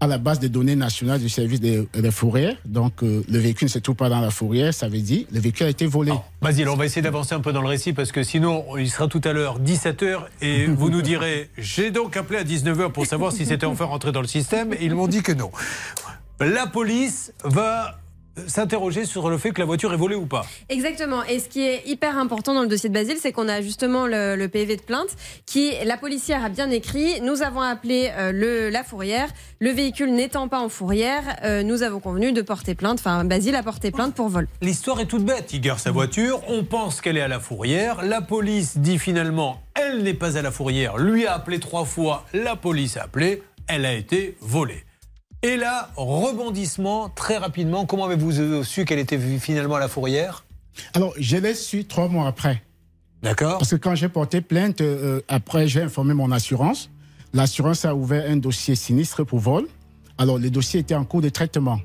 à 0.00 0.06
la 0.06 0.18
base 0.18 0.40
de 0.40 0.48
données 0.48 0.76
nationale 0.76 1.20
du 1.20 1.28
service 1.28 1.60
des 1.60 1.86
des 1.94 2.10
forêts, 2.10 2.58
donc 2.64 3.02
euh, 3.02 3.22
le 3.28 3.38
véhicule 3.38 3.66
ne 3.66 3.70
se 3.70 3.78
trouve 3.78 3.94
pas 3.94 4.08
dans 4.08 4.20
la 4.20 4.30
forêt, 4.30 4.72
ça 4.72 4.88
veut 4.88 4.98
dire 4.98 5.24
le 5.32 5.40
véhicule 5.40 5.66
a 5.66 5.70
été 5.70 5.86
volé. 5.86 6.12
Basile, 6.42 6.68
on 6.68 6.74
va 6.74 6.84
essayer 6.84 7.00
d'avancer 7.00 7.34
un 7.34 7.40
peu 7.40 7.52
dans 7.52 7.62
le 7.62 7.68
récit 7.68 7.92
parce 7.92 8.12
que 8.12 8.22
sinon, 8.22 8.76
il 8.76 8.90
sera 8.90 9.06
tout 9.06 9.20
à 9.24 9.32
l'heure 9.32 9.60
17h 9.60 10.18
et 10.42 10.66
vous 10.80 10.90
nous 10.90 11.00
direz 11.00 11.48
J'ai 11.56 11.90
donc 11.90 12.16
appelé 12.16 12.40
à 12.40 12.44
19h 12.44 12.90
pour 12.90 13.06
savoir 13.06 13.32
si 13.32 13.46
c'était 13.46 13.66
enfin 13.66 13.84
rentré 13.84 14.12
dans 14.12 14.20
le 14.20 14.26
système 14.26 14.72
et 14.74 14.78
ils 14.84 14.94
m'ont 14.94 15.08
dit 15.08 15.22
que 15.22 15.32
non. 15.32 15.50
La 16.40 16.66
police 16.66 17.32
va 17.44 18.00
s'interroger 18.46 19.04
sur 19.04 19.30
le 19.30 19.38
fait 19.38 19.50
que 19.50 19.60
la 19.60 19.66
voiture 19.66 19.92
est 19.92 19.96
volée 19.96 20.14
ou 20.16 20.26
pas. 20.26 20.44
Exactement. 20.68 21.22
Et 21.24 21.38
ce 21.38 21.48
qui 21.48 21.62
est 21.62 21.82
hyper 21.86 22.18
important 22.18 22.54
dans 22.54 22.62
le 22.62 22.68
dossier 22.68 22.88
de 22.88 22.94
Basile, 22.94 23.16
c'est 23.20 23.32
qu'on 23.32 23.48
a 23.48 23.60
justement 23.60 24.06
le, 24.06 24.36
le 24.36 24.48
PV 24.48 24.76
de 24.76 24.82
plainte 24.82 25.08
qui, 25.46 25.72
la 25.84 25.96
policière 25.96 26.44
a 26.44 26.48
bien 26.48 26.70
écrit. 26.70 27.20
Nous 27.20 27.42
avons 27.42 27.60
appelé 27.60 28.10
euh, 28.16 28.32
le, 28.32 28.70
la 28.70 28.84
fourrière. 28.84 29.28
Le 29.60 29.70
véhicule 29.70 30.12
n'étant 30.12 30.48
pas 30.48 30.60
en 30.60 30.68
fourrière, 30.68 31.22
euh, 31.44 31.62
nous 31.62 31.82
avons 31.82 32.00
convenu 32.00 32.32
de 32.32 32.42
porter 32.42 32.74
plainte. 32.74 32.98
Enfin, 32.98 33.24
Basile 33.24 33.56
a 33.56 33.62
porté 33.62 33.90
plainte 33.90 34.14
pour 34.14 34.28
vol. 34.28 34.48
L'histoire 34.62 35.00
est 35.00 35.06
toute 35.06 35.24
bête. 35.24 35.52
Il 35.52 35.60
gare 35.60 35.80
sa 35.80 35.90
voiture, 35.90 36.40
on 36.48 36.64
pense 36.64 37.00
qu'elle 37.00 37.16
est 37.16 37.22
à 37.22 37.28
la 37.28 37.40
fourrière. 37.40 38.02
La 38.02 38.20
police 38.20 38.78
dit 38.78 38.98
finalement 38.98 39.60
elle 39.74 40.02
n'est 40.02 40.14
pas 40.14 40.38
à 40.38 40.42
la 40.42 40.50
fourrière. 40.50 40.98
Lui 40.98 41.26
a 41.26 41.34
appelé 41.34 41.58
trois 41.58 41.84
fois, 41.84 42.24
la 42.32 42.56
police 42.56 42.96
a 42.96 43.02
appelé, 43.04 43.42
elle 43.66 43.84
a 43.84 43.92
été 43.92 44.36
volée. 44.40 44.84
Et 45.44 45.58
là, 45.58 45.90
rebondissement 45.96 47.10
très 47.10 47.36
rapidement. 47.36 47.84
Comment 47.84 48.06
avez-vous 48.06 48.40
euh, 48.40 48.62
su 48.64 48.86
qu'elle 48.86 48.98
était 48.98 49.18
finalement 49.18 49.74
à 49.74 49.80
la 49.80 49.88
fourrière? 49.88 50.46
Alors, 50.94 51.12
je 51.18 51.36
l'ai 51.36 51.52
su 51.52 51.84
trois 51.84 52.08
mois 52.08 52.26
après. 52.26 52.62
D'accord. 53.22 53.58
Parce 53.58 53.70
que 53.72 53.76
quand 53.76 53.94
j'ai 53.94 54.08
porté 54.08 54.40
plainte, 54.40 54.80
euh, 54.80 55.20
après 55.28 55.68
j'ai 55.68 55.82
informé 55.82 56.14
mon 56.14 56.32
assurance. 56.32 56.88
L'assurance 57.34 57.84
a 57.84 57.94
ouvert 57.94 58.24
un 58.30 58.36
dossier 58.36 58.74
sinistre 58.74 59.22
pour 59.22 59.38
vol. 59.38 59.66
Alors, 60.16 60.38
le 60.38 60.48
dossier 60.48 60.80
était 60.80 60.94
en 60.94 61.04
cours 61.04 61.20
de 61.20 61.28
traitement. 61.28 61.78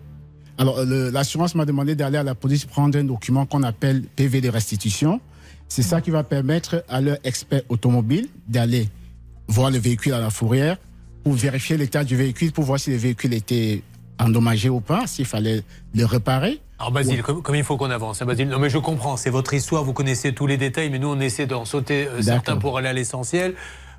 Alors, 0.57 0.86
le- 0.86 1.10
l'assurance 1.10 1.53
m'a 1.53 1.65
demandé 1.65 1.95
d'aller 1.95 2.18
à 2.18 2.23
la 2.23 2.36
police 2.36 2.64
prendre 2.64 2.98
un 2.98 3.03
document 3.03 3.45
qu'on 3.45 3.64
appelle 3.64 4.03
PV 4.03 4.40
de 4.40 4.48
restitution. 4.49 5.19
C'est 5.68 5.84
ça 5.84 5.99
qui 5.99 6.11
va 6.11 6.23
permettre 6.23 6.86
à 6.88 7.02
leur 7.02 7.18
expert 7.26 7.64
automobile 7.68 8.30
d'aller 8.48 8.88
voir 9.49 9.69
le 9.69 9.80
véhicule 9.80 10.14
à 10.14 10.22
la 10.22 10.30
fourrière 10.30 10.77
pour 11.23 11.33
vérifier 11.33 11.77
l'état 11.77 12.03
du 12.03 12.15
véhicule, 12.15 12.51
pour 12.51 12.63
voir 12.63 12.79
si 12.79 12.91
le 12.91 12.97
véhicule 12.97 13.33
était 13.33 13.81
endommagé 14.19 14.69
ou 14.69 14.81
pas, 14.81 15.07
s'il 15.07 15.25
fallait 15.25 15.63
le 15.93 16.05
réparer. 16.05 16.59
Alors 16.77 16.91
Basile, 16.91 17.23
comme, 17.23 17.41
comme 17.41 17.55
il 17.55 17.63
faut 17.63 17.77
qu'on 17.77 17.91
avance, 17.91 18.21
hein, 18.21 18.25
Basile. 18.25 18.47
Non 18.47 18.59
mais 18.59 18.69
je 18.69 18.77
comprends, 18.77 19.17
c'est 19.17 19.29
votre 19.29 19.53
histoire, 19.53 19.83
vous 19.83 19.93
connaissez 19.93 20.33
tous 20.33 20.47
les 20.47 20.57
détails, 20.57 20.89
mais 20.89 20.99
nous 20.99 21.09
on 21.09 21.19
essaie 21.19 21.45
d'en 21.45 21.65
sauter 21.65 22.07
euh, 22.07 22.21
certains 22.21 22.57
pour 22.57 22.77
aller 22.77 22.87
à 22.87 22.93
l'essentiel. 22.93 23.55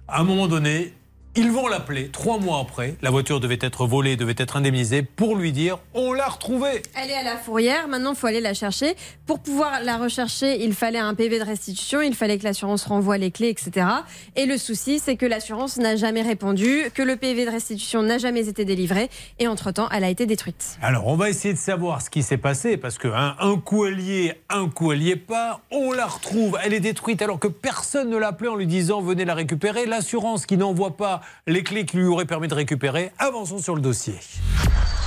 À 0.08 0.20
un 0.20 0.24
moment 0.24 0.48
donné, 0.48 0.94
ils 1.36 1.50
vont 1.52 1.68
l'appeler, 1.68 2.08
trois 2.08 2.38
mois 2.38 2.58
après, 2.60 2.96
la 3.02 3.10
voiture 3.10 3.38
devait 3.38 3.58
être 3.60 3.86
volée, 3.86 4.16
devait 4.16 4.34
être 4.36 4.56
indemnisée, 4.56 5.02
pour 5.02 5.36
lui 5.36 5.52
dire 5.52 5.78
on 5.94 6.12
l'a 6.12 6.26
retrouvée. 6.26 6.82
Elle 7.00 7.10
est 7.10 7.14
à 7.14 7.22
la 7.22 7.36
fourrière, 7.36 7.86
maintenant 7.86 8.10
il 8.12 8.16
faut 8.16 8.26
aller 8.26 8.40
la 8.40 8.52
chercher. 8.52 8.96
Pour 9.26 9.38
pouvoir 9.38 9.80
la 9.84 9.96
rechercher, 9.96 10.64
il 10.64 10.74
fallait 10.74 10.98
un 10.98 11.14
PV 11.14 11.38
de 11.38 11.44
restitution, 11.44 12.00
il 12.00 12.14
fallait 12.14 12.36
que 12.38 12.44
l'assurance 12.44 12.84
renvoie 12.84 13.16
les 13.16 13.30
clés, 13.30 13.48
etc. 13.48 13.86
Et 14.34 14.46
le 14.46 14.58
souci, 14.58 14.98
c'est 14.98 15.16
que 15.16 15.26
l'assurance 15.26 15.76
n'a 15.76 15.94
jamais 15.94 16.22
répondu, 16.22 16.90
que 16.94 17.02
le 17.02 17.16
PV 17.16 17.46
de 17.46 17.50
restitution 17.50 18.02
n'a 18.02 18.18
jamais 18.18 18.48
été 18.48 18.64
délivré, 18.64 19.08
et 19.38 19.46
entre-temps, 19.46 19.88
elle 19.90 20.04
a 20.04 20.08
été 20.10 20.26
détruite. 20.26 20.78
Alors 20.82 21.06
on 21.06 21.16
va 21.16 21.30
essayer 21.30 21.54
de 21.54 21.58
savoir 21.58 22.02
ce 22.02 22.10
qui 22.10 22.24
s'est 22.24 22.38
passé, 22.38 22.76
parce 22.76 22.98
que 22.98 23.06
hein, 23.08 23.36
un 23.38 23.56
coup 23.56 23.86
elle 23.86 24.00
y 24.00 24.26
est, 24.26 24.40
un 24.48 24.68
coup 24.68 24.90
elle 24.90 25.02
y 25.02 25.10
est 25.10 25.16
pas, 25.16 25.60
on 25.70 25.92
la 25.92 26.06
retrouve, 26.06 26.58
elle 26.64 26.74
est 26.74 26.80
détruite 26.80 27.22
alors 27.22 27.38
que 27.38 27.48
personne 27.48 28.10
ne 28.10 28.16
l'a 28.16 28.28
appelée 28.28 28.48
en 28.48 28.56
lui 28.56 28.66
disant 28.66 29.00
venez 29.00 29.24
la 29.24 29.34
récupérer. 29.34 29.86
L'assurance 29.86 30.44
qui 30.44 30.56
n'envoie 30.56 30.96
pas 30.96 31.19
les 31.46 31.62
clés 31.62 31.86
qui 31.86 31.96
lui 31.96 32.06
auraient 32.06 32.24
permis 32.24 32.48
de 32.48 32.54
récupérer, 32.54 33.12
avançons 33.18 33.58
sur 33.58 33.74
le 33.74 33.80
dossier. 33.80 34.14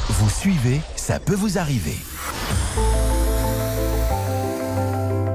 Vous 0.09 0.29
suivez, 0.29 0.81
ça 0.95 1.19
peut 1.19 1.35
vous 1.35 1.57
arriver. 1.57 1.97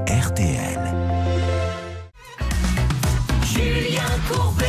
RTL. 0.07 0.79
Julien 3.43 4.03
Courbet. 4.31 4.65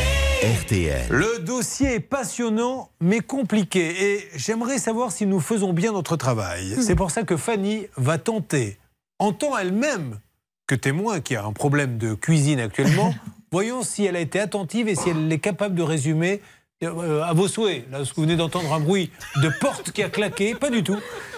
RTL. 0.61 1.07
Le 1.09 1.39
dossier 1.39 1.95
est 1.95 1.99
passionnant 1.99 2.89
mais 2.99 3.19
compliqué 3.19 4.15
et 4.15 4.27
j'aimerais 4.35 4.79
savoir 4.79 5.11
si 5.11 5.25
nous 5.25 5.39
faisons 5.39 5.73
bien 5.73 5.91
notre 5.91 6.15
travail. 6.15 6.75
C'est 6.81 6.95
pour 6.95 7.11
ça 7.11 7.23
que 7.23 7.37
Fanny 7.37 7.87
va 7.95 8.17
tenter, 8.17 8.79
en 9.19 9.33
tant 9.33 9.57
elle-même 9.57 10.19
que 10.67 10.75
témoin 10.75 11.19
qui 11.19 11.35
a 11.35 11.45
un 11.45 11.53
problème 11.53 11.97
de 11.97 12.13
cuisine 12.13 12.59
actuellement, 12.59 13.13
voyons 13.51 13.83
si 13.83 14.05
elle 14.05 14.15
a 14.15 14.19
été 14.19 14.39
attentive 14.39 14.87
et 14.87 14.95
si 14.95 15.09
elle 15.09 15.31
est 15.31 15.39
capable 15.39 15.75
de 15.75 15.83
résumer 15.83 16.41
euh, 16.83 17.21
à 17.21 17.33
vos 17.33 17.47
souhaits. 17.47 17.85
Là, 17.91 18.03
ce 18.03 18.11
que 18.11 18.15
vous 18.15 18.23
venez 18.23 18.35
d'entendre 18.35 18.73
un 18.73 18.79
bruit 18.79 19.11
de 19.43 19.49
porte 19.59 19.91
qui 19.91 20.01
a 20.01 20.09
claqué, 20.09 20.55
pas 20.55 20.69
du 20.69 20.83
tout. 20.83 20.97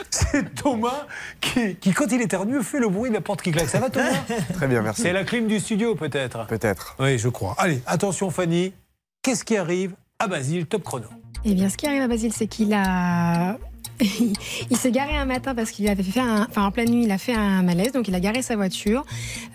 C'est 0.10 0.53
Thomas 0.56 1.07
qui, 1.41 1.76
qui, 1.76 1.91
quand 1.91 2.11
il 2.11 2.22
éternue, 2.22 2.61
fait 2.61 2.80
le 2.80 2.88
bruit 2.88 3.10
de 3.10 3.15
la 3.15 3.22
porte 3.22 3.41
qui 3.41 3.52
claque. 3.52 3.68
Ça 3.68 3.80
va, 3.80 3.90
Thomas? 3.90 4.11
Très 4.53 4.68
bien, 4.68 4.81
merci. 4.81 5.02
C'est 5.02 5.11
la 5.14 5.23
clim 5.23 5.48
du 5.48 5.60
studio, 5.60 5.95
peut-être 5.95 6.45
Peut-être. 6.48 6.95
Oui, 6.99 7.18
je 7.18 7.30
crois. 7.30 7.56
Allez, 7.57 7.81
attention, 7.88 8.30
Fanny. 8.30 8.73
Qu'est-ce 9.22 9.44
qui 9.44 9.57
arrive 9.57 9.94
à 10.19 10.27
Basile? 10.27 10.65
Top 10.68 10.84
chrono. 10.84 11.07
Eh 11.44 11.53
bien, 11.56 11.68
ce 11.69 11.76
qui 11.77 11.88
arrive 11.88 12.03
à 12.03 12.07
Basile, 12.07 12.31
c'est 12.31 12.48
qu'il 12.48 12.73
a. 12.73 13.57
il 14.69 14.77
s'est 14.77 14.91
garé 14.91 15.15
un 15.15 15.25
matin 15.25 15.55
parce 15.55 15.71
qu'il 15.71 15.88
avait 15.88 16.03
fait 16.03 16.19
un. 16.19 16.47
Enfin, 16.49 16.65
en 16.65 16.71
pleine 16.71 16.89
nuit, 16.89 17.03
il 17.03 17.11
a 17.11 17.17
fait 17.17 17.34
un 17.34 17.63
malaise, 17.63 17.91
donc 17.91 18.07
il 18.07 18.15
a 18.15 18.19
garé 18.19 18.41
sa 18.41 18.55
voiture. 18.55 19.05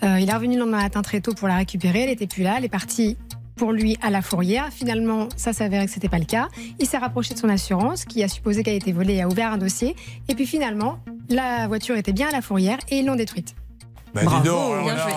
Euh, 0.03 0.19
il 0.19 0.29
est 0.29 0.33
revenu 0.33 0.55
le 0.55 0.61
lendemain 0.61 0.81
matin 0.81 1.01
très 1.01 1.21
tôt 1.21 1.33
pour 1.33 1.47
la 1.47 1.57
récupérer. 1.57 2.01
Elle 2.01 2.09
n'était 2.09 2.27
plus 2.27 2.43
là. 2.43 2.55
Elle 2.57 2.65
est 2.65 2.69
partie 2.69 3.17
pour 3.55 3.71
lui 3.71 3.97
à 4.01 4.09
la 4.09 4.21
fourrière. 4.21 4.69
Finalement, 4.71 5.27
ça 5.35 5.53
s'avérait 5.53 5.85
que 5.85 5.91
c'était 5.91 6.09
pas 6.09 6.17
le 6.17 6.25
cas. 6.25 6.47
Il 6.79 6.87
s'est 6.87 6.97
rapproché 6.97 7.33
de 7.33 7.39
son 7.39 7.49
assurance, 7.49 8.05
qui 8.05 8.23
a 8.23 8.27
supposé 8.27 8.63
qu'elle 8.63 8.75
était 8.75 8.93
volée 8.93 9.15
et 9.15 9.21
a 9.21 9.27
ouvert 9.27 9.51
un 9.51 9.57
dossier. 9.57 9.95
Et 10.29 10.35
puis 10.35 10.45
finalement, 10.45 10.99
la 11.29 11.67
voiture 11.67 11.95
était 11.97 12.13
bien 12.13 12.29
à 12.29 12.31
la 12.31 12.41
fourrière 12.41 12.79
et 12.89 12.99
ils 12.99 13.05
l'ont 13.05 13.15
détruite. 13.15 13.55
Bah, 14.13 14.21
dis 14.21 14.47
donc, 14.47 14.73
alors 14.73 14.87
là, 14.87 15.07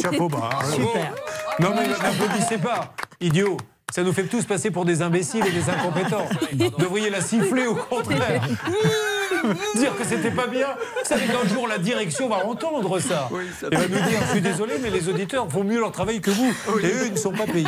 chapeau 0.00 0.28
bas. 0.28 0.50
Super. 0.72 1.14
Non, 1.60 1.70
mais 1.74 1.88
n'applaudissez 1.88 2.58
pas, 2.58 2.94
idiot. 3.20 3.58
Ça 3.94 4.02
nous 4.02 4.12
fait 4.12 4.24
tous 4.24 4.44
passer 4.44 4.70
pour 4.70 4.84
des 4.84 5.00
imbéciles 5.00 5.44
et 5.46 5.50
des 5.50 5.70
incompétents. 5.70 6.26
Vous 6.52 6.70
devriez 6.78 7.08
la 7.08 7.22
siffler 7.22 7.66
au 7.66 7.74
contraire. 7.74 8.42
dire 9.76 9.96
que 9.96 10.04
c'était 10.04 10.30
pas 10.30 10.46
bien. 10.46 10.68
Vous 11.02 11.08
savez 11.08 11.26
qu'un 11.26 11.48
jour 11.48 11.66
la 11.66 11.78
direction 11.78 12.28
va 12.28 12.44
entendre 12.46 12.98
ça. 13.00 13.30
Et 13.72 13.74
va 13.74 13.88
nous 13.88 13.94
dire, 13.94 14.20
je 14.26 14.30
suis 14.32 14.40
désolé, 14.42 14.74
mais 14.82 14.90
les 14.90 15.08
auditeurs 15.08 15.50
font 15.50 15.64
mieux 15.64 15.80
leur 15.80 15.92
travail 15.92 16.20
que 16.20 16.30
vous. 16.30 16.52
Et 16.82 16.86
eux, 16.86 17.06
ils 17.06 17.12
ne 17.12 17.18
sont 17.18 17.32
pas 17.32 17.46
payés. 17.46 17.66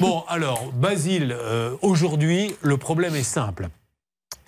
Bon, 0.00 0.24
alors, 0.28 0.72
Basile, 0.72 1.36
euh, 1.38 1.76
aujourd'hui, 1.80 2.56
le 2.62 2.76
problème 2.76 3.14
est 3.14 3.22
simple. 3.22 3.68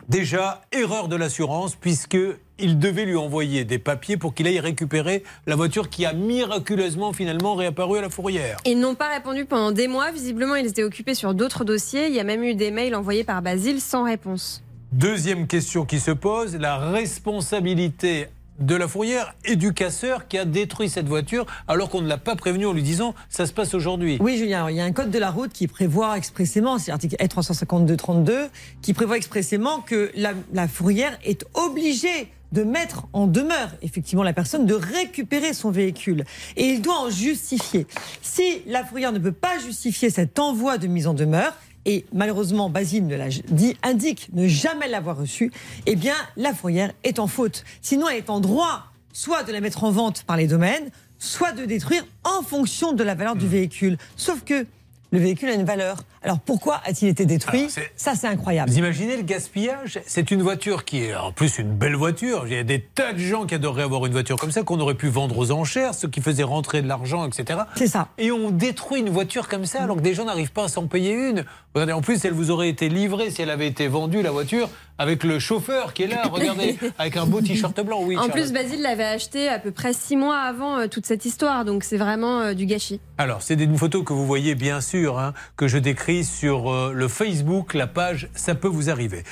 Déjà, 0.09 0.63
erreur 0.73 1.09
de 1.09 1.17
l'assurance, 1.17 1.75
puisque 1.75 2.17
il 2.59 2.79
devait 2.79 3.05
lui 3.05 3.17
envoyer 3.17 3.67
des 3.67 3.79
papiers 3.79 4.17
pour 4.17 4.33
qu'il 4.33 4.47
aille 4.47 4.59
récupérer 4.59 5.23
la 5.47 5.55
voiture 5.55 5.91
qui 5.91 6.07
a 6.07 6.15
miraculeusement 6.15 7.13
finalement 7.13 7.55
réapparu 7.55 7.99
à 7.99 8.01
la 8.01 8.09
fourrière. 8.09 8.57
Ils 8.65 8.81
n'ont 8.81 8.95
pas 8.95 9.11
répondu 9.11 9.45
pendant 9.45 9.71
des 9.71 9.87
mois. 9.87 10.11
Visiblement, 10.11 10.55
ils 10.55 10.67
étaient 10.67 10.83
occupés 10.83 11.15
sur 11.15 11.35
d'autres 11.35 11.63
dossiers. 11.63 12.09
Il 12.09 12.15
y 12.15 12.21
a 12.21 12.25
même 12.25 12.43
eu 12.43 12.55
des 12.55 12.71
mails 12.71 12.95
envoyés 12.95 13.23
par 13.23 13.43
Basile 13.43 13.83
sans 13.83 14.05
réponse. 14.05 14.63
Deuxième 14.93 15.47
question 15.47 15.85
qui 15.85 16.01
se 16.01 16.11
pose, 16.11 16.57
la 16.57 16.79
responsabilité 16.79 18.29
de 18.59 18.75
la 18.75 18.89
fourrière 18.89 19.35
et 19.45 19.57
du 19.57 19.73
casseur 19.73 20.29
qui 20.29 20.39
a 20.39 20.45
détruit 20.45 20.89
cette 20.89 21.07
voiture 21.07 21.47
alors 21.69 21.89
qu'on 21.89 22.03
ne 22.03 22.09
l'a 22.09 22.19
pas 22.19 22.37
prévenu 22.37 22.67
en 22.67 22.73
lui 22.73 22.83
disant 22.83 23.15
ça 23.29 23.47
se 23.47 23.53
passe 23.53 23.75
aujourd'hui. 23.75 24.19
Oui, 24.21 24.37
Julien, 24.37 24.69
il 24.71 24.77
y 24.77 24.81
a 24.81 24.85
un 24.85 24.93
code 24.93 25.11
de 25.11 25.19
la 25.19 25.31
route 25.31 25.53
qui 25.53 25.69
prévoit 25.69 26.17
expressément, 26.17 26.79
c'est 26.79 26.91
l'article 26.91 27.17
E352-32, 27.17 28.49
qui 28.83 28.95
prévoit 28.95 29.17
expressément 29.17 29.81
que 29.81 30.11
la, 30.15 30.33
la 30.53 30.69
fourrière 30.69 31.19
est 31.25 31.45
obligée 31.55 32.29
de 32.53 32.63
mettre 32.63 33.07
en 33.13 33.27
demeure 33.27 33.71
effectivement 33.83 34.23
la 34.23 34.33
personne 34.33 34.67
de 34.67 34.75
récupérer 34.75 35.53
son 35.53 35.71
véhicule. 35.71 36.25
Et 36.57 36.65
il 36.65 36.81
doit 36.81 36.99
en 36.99 37.11
justifier. 37.11 37.87
Si 38.23 38.63
la 38.67 38.85
fourrière 38.85 39.13
ne 39.13 39.19
peut 39.19 39.33
pas 39.33 39.59
justifier 39.59 40.11
cet 40.11 40.39
envoi 40.39 40.79
de 40.79 40.87
mise 40.87 41.07
en 41.07 41.15
demeure, 41.15 41.55
et 41.89 42.05
malheureusement 42.13 42.69
Basile 42.69 43.07
ne 43.07 43.17
l'a 43.17 43.29
dit, 43.29 43.77
indique 43.83 44.29
ne 44.35 44.47
jamais 44.47 44.89
l'avoir 44.89 45.17
reçu, 45.17 45.51
eh 45.87 45.97
bien 45.97 46.15
la 46.37 46.53
fourrière 46.53 46.93
est 47.03 47.19
en 47.19 47.27
faute. 47.27 47.65
Sinon 47.81 48.09
elle 48.11 48.19
est 48.19 48.31
en 48.31 48.41
droit 48.41 48.93
soit 49.15 49.43
de 49.43 49.53
la 49.53 49.61
mettre 49.61 49.83
en 49.85 49.91
vente 49.91 50.23
par 50.25 50.37
les 50.37 50.47
domaines, 50.47 50.91
soit 51.19 51.53
de 51.53 51.65
détruire 51.65 52.05
en 52.25 52.43
fonction 52.43 52.93
de 52.93 53.03
la 53.03 53.15
valeur 53.15 53.37
du 53.37 53.49
véhicule. 53.49 53.97
Sauf 54.17 54.45
que 54.45 54.67
le 55.11 55.19
véhicule 55.19 55.49
a 55.49 55.55
une 55.55 55.65
valeur. 55.65 56.03
Alors 56.23 56.39
pourquoi 56.41 56.81
a-t-il 56.85 57.09
été 57.09 57.27
détruit 57.27 57.69
Ça 57.97 58.15
c'est 58.15 58.27
incroyable. 58.27 58.71
Vous 58.71 58.79
imaginez 58.79 59.17
le 59.17 59.23
gaspillage 59.23 60.01
C'est 60.07 60.31
une 60.31 60.43
voiture 60.43 60.85
qui 60.85 61.05
est 61.05 61.15
en 61.15 61.33
plus 61.33 61.59
une 61.59 61.73
belle 61.73 61.97
voiture. 61.97 62.45
Il 62.47 62.53
y 62.53 62.59
a 62.59 62.65
des 62.65 62.81
tas 62.81 63.13
de 63.13 63.19
gens 63.19 63.47
qui 63.47 63.55
adoreraient 63.55 63.83
avoir 63.83 64.07
une 64.07 64.13
voiture 64.13 64.37
comme 64.37 64.51
ça 64.51 64.63
qu'on 64.63 64.81
aurait 64.81 64.95
pu 64.95 65.09
vendre 65.09 65.39
aux 65.39 65.51
enchères, 65.51 65.95
ce 65.95 66.07
qui 66.07 66.21
faisait 66.21 66.43
rentrer 66.43 66.83
de 66.83 66.89
l'argent, 66.89 67.27
etc. 67.27 67.61
C'est 67.77 67.87
ça. 67.87 68.09
Et 68.19 68.31
on 68.33 68.51
détruit 68.51 69.01
une 69.01 69.11
voiture 69.11 69.49
comme 69.49 69.65
ça 69.65 69.83
alors 69.83 69.97
que 69.97 70.03
des 70.03 70.15
gens 70.15 70.25
n'arrivent 70.25 70.53
pas 70.53 70.65
à 70.65 70.69
s'en 70.69 70.87
payer 70.87 71.13
une. 71.13 71.45
Regardez, 71.75 71.93
en 71.93 72.01
plus, 72.01 72.25
elle 72.25 72.33
vous 72.33 72.51
aurait 72.51 72.69
été 72.69 72.89
livrée 72.89 73.31
si 73.31 73.43
elle 73.43 73.51
avait 73.51 73.69
été 73.69 73.89
vendue, 73.89 74.23
la 74.23 74.31
voiture, 74.31 74.69
avec 74.99 75.23
le 75.23 75.39
chauffeur 75.39 75.95
qui 75.95 76.03
est 76.03 76.07
là, 76.09 76.23
regardez, 76.25 76.77
avec 76.99 77.17
un 77.17 77.27
beau 77.27 77.41
t-shirt 77.41 77.81
blanc. 77.81 78.01
Oui, 78.03 78.17
en 78.17 78.29
plus, 78.29 78.53
Basile 78.53 78.83
l'avait 78.83 79.05
acheté 79.05 79.49
à 79.49 79.59
peu 79.59 79.71
près 79.71 79.93
six 79.93 80.17
mois 80.17 80.39
avant 80.39 80.79
euh, 80.79 80.87
toute 80.89 81.07
cette 81.07 81.25
histoire. 81.25 81.65
Donc 81.65 81.85
c'est 81.85 81.97
vraiment 81.97 82.41
euh, 82.41 82.55
du 82.55 82.67
gâchis. 82.67 83.01
Alors, 83.17 83.43
c'est 83.43 83.55
une 83.55 83.77
photo 83.77 84.03
que 84.03 84.13
vous 84.13 84.27
voyez 84.27 84.55
bien 84.55 84.81
sûr, 84.81 85.19
hein, 85.19 85.35
que 85.57 85.69
je 85.69 85.79
décris 85.79 86.18
sur 86.25 86.73
euh, 86.73 86.93
le 86.95 87.09
Facebook, 87.09 87.75
la 87.75 87.87
page 87.87 88.29
Ça 88.35 88.55
peut 88.55 88.69
vous 88.69 88.91
arriver. 88.91 89.23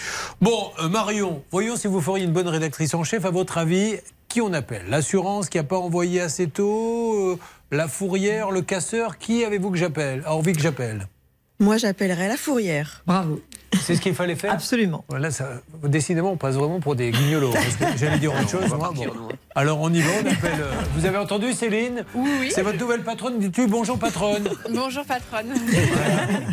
Bon, 0.41 0.71
euh, 0.81 0.89
Marion, 0.89 1.43
voyons 1.51 1.77
si 1.77 1.87
vous 1.87 2.01
feriez 2.01 2.25
une 2.25 2.33
bonne 2.33 2.49
rédactrice 2.49 2.95
en 2.95 3.05
chef. 3.05 3.25
À 3.25 3.31
votre 3.31 3.59
avis, 3.59 3.97
qui 4.29 4.41
on 4.41 4.53
appelle? 4.53 4.85
L'assurance 4.89 5.49
qui 5.49 5.59
n'a 5.59 5.65
pas 5.65 5.79
envoyé 5.79 6.21
assez 6.21 6.49
tôt 6.49 7.15
euh, 7.33 7.39
La 7.71 7.89
fourrière 7.89 8.51
Le 8.51 8.63
casseur? 8.63 9.19
Qui 9.19 9.45
avez-vous 9.45 9.71
que 9.71 9.79
j'appelle? 9.79 10.23
A 10.27 10.35
envie 10.35 10.53
que 10.53 10.61
j'appelle 10.61 11.07
Moi, 11.61 11.77
j'appellerais 11.77 12.29
la 12.29 12.37
fourrière. 12.37 13.03
Bravo. 13.07 13.41
C'est 13.83 13.95
ce 13.97 14.01
qu'il 14.01 14.15
fallait 14.15 14.37
faire 14.37 14.53
Absolument. 14.53 15.05
Ça, 15.31 15.49
décidément, 15.85 16.33
on 16.33 16.37
passe 16.37 16.55
vraiment 16.55 16.81
pour 16.81 16.95
des 16.97 17.11
guignolos. 17.11 17.53
J'allais 17.97 18.19
dire 18.19 18.33
autre 18.35 18.49
chose. 18.49 18.69
moi, 18.77 18.93
bon. 18.95 19.05
Alors, 19.55 19.81
on 19.81 19.93
y 19.93 20.01
va, 20.01 20.11
on 20.23 20.31
appelle. 20.31 20.61
euh, 20.61 20.73
Vous 20.97 21.07
avez 21.07 21.17
entendu, 21.19 21.53
Céline 21.53 22.05
Oui, 22.15 22.31
oui. 22.41 22.51
C'est 22.55 22.63
votre 22.63 22.79
nouvelle 22.79 23.03
patronne. 23.03 23.39
Dis-tu 23.39 23.67
bonjour, 23.67 23.99
patronne 23.99 24.49
Bonjour 24.71 25.05
patronne. 25.05 25.55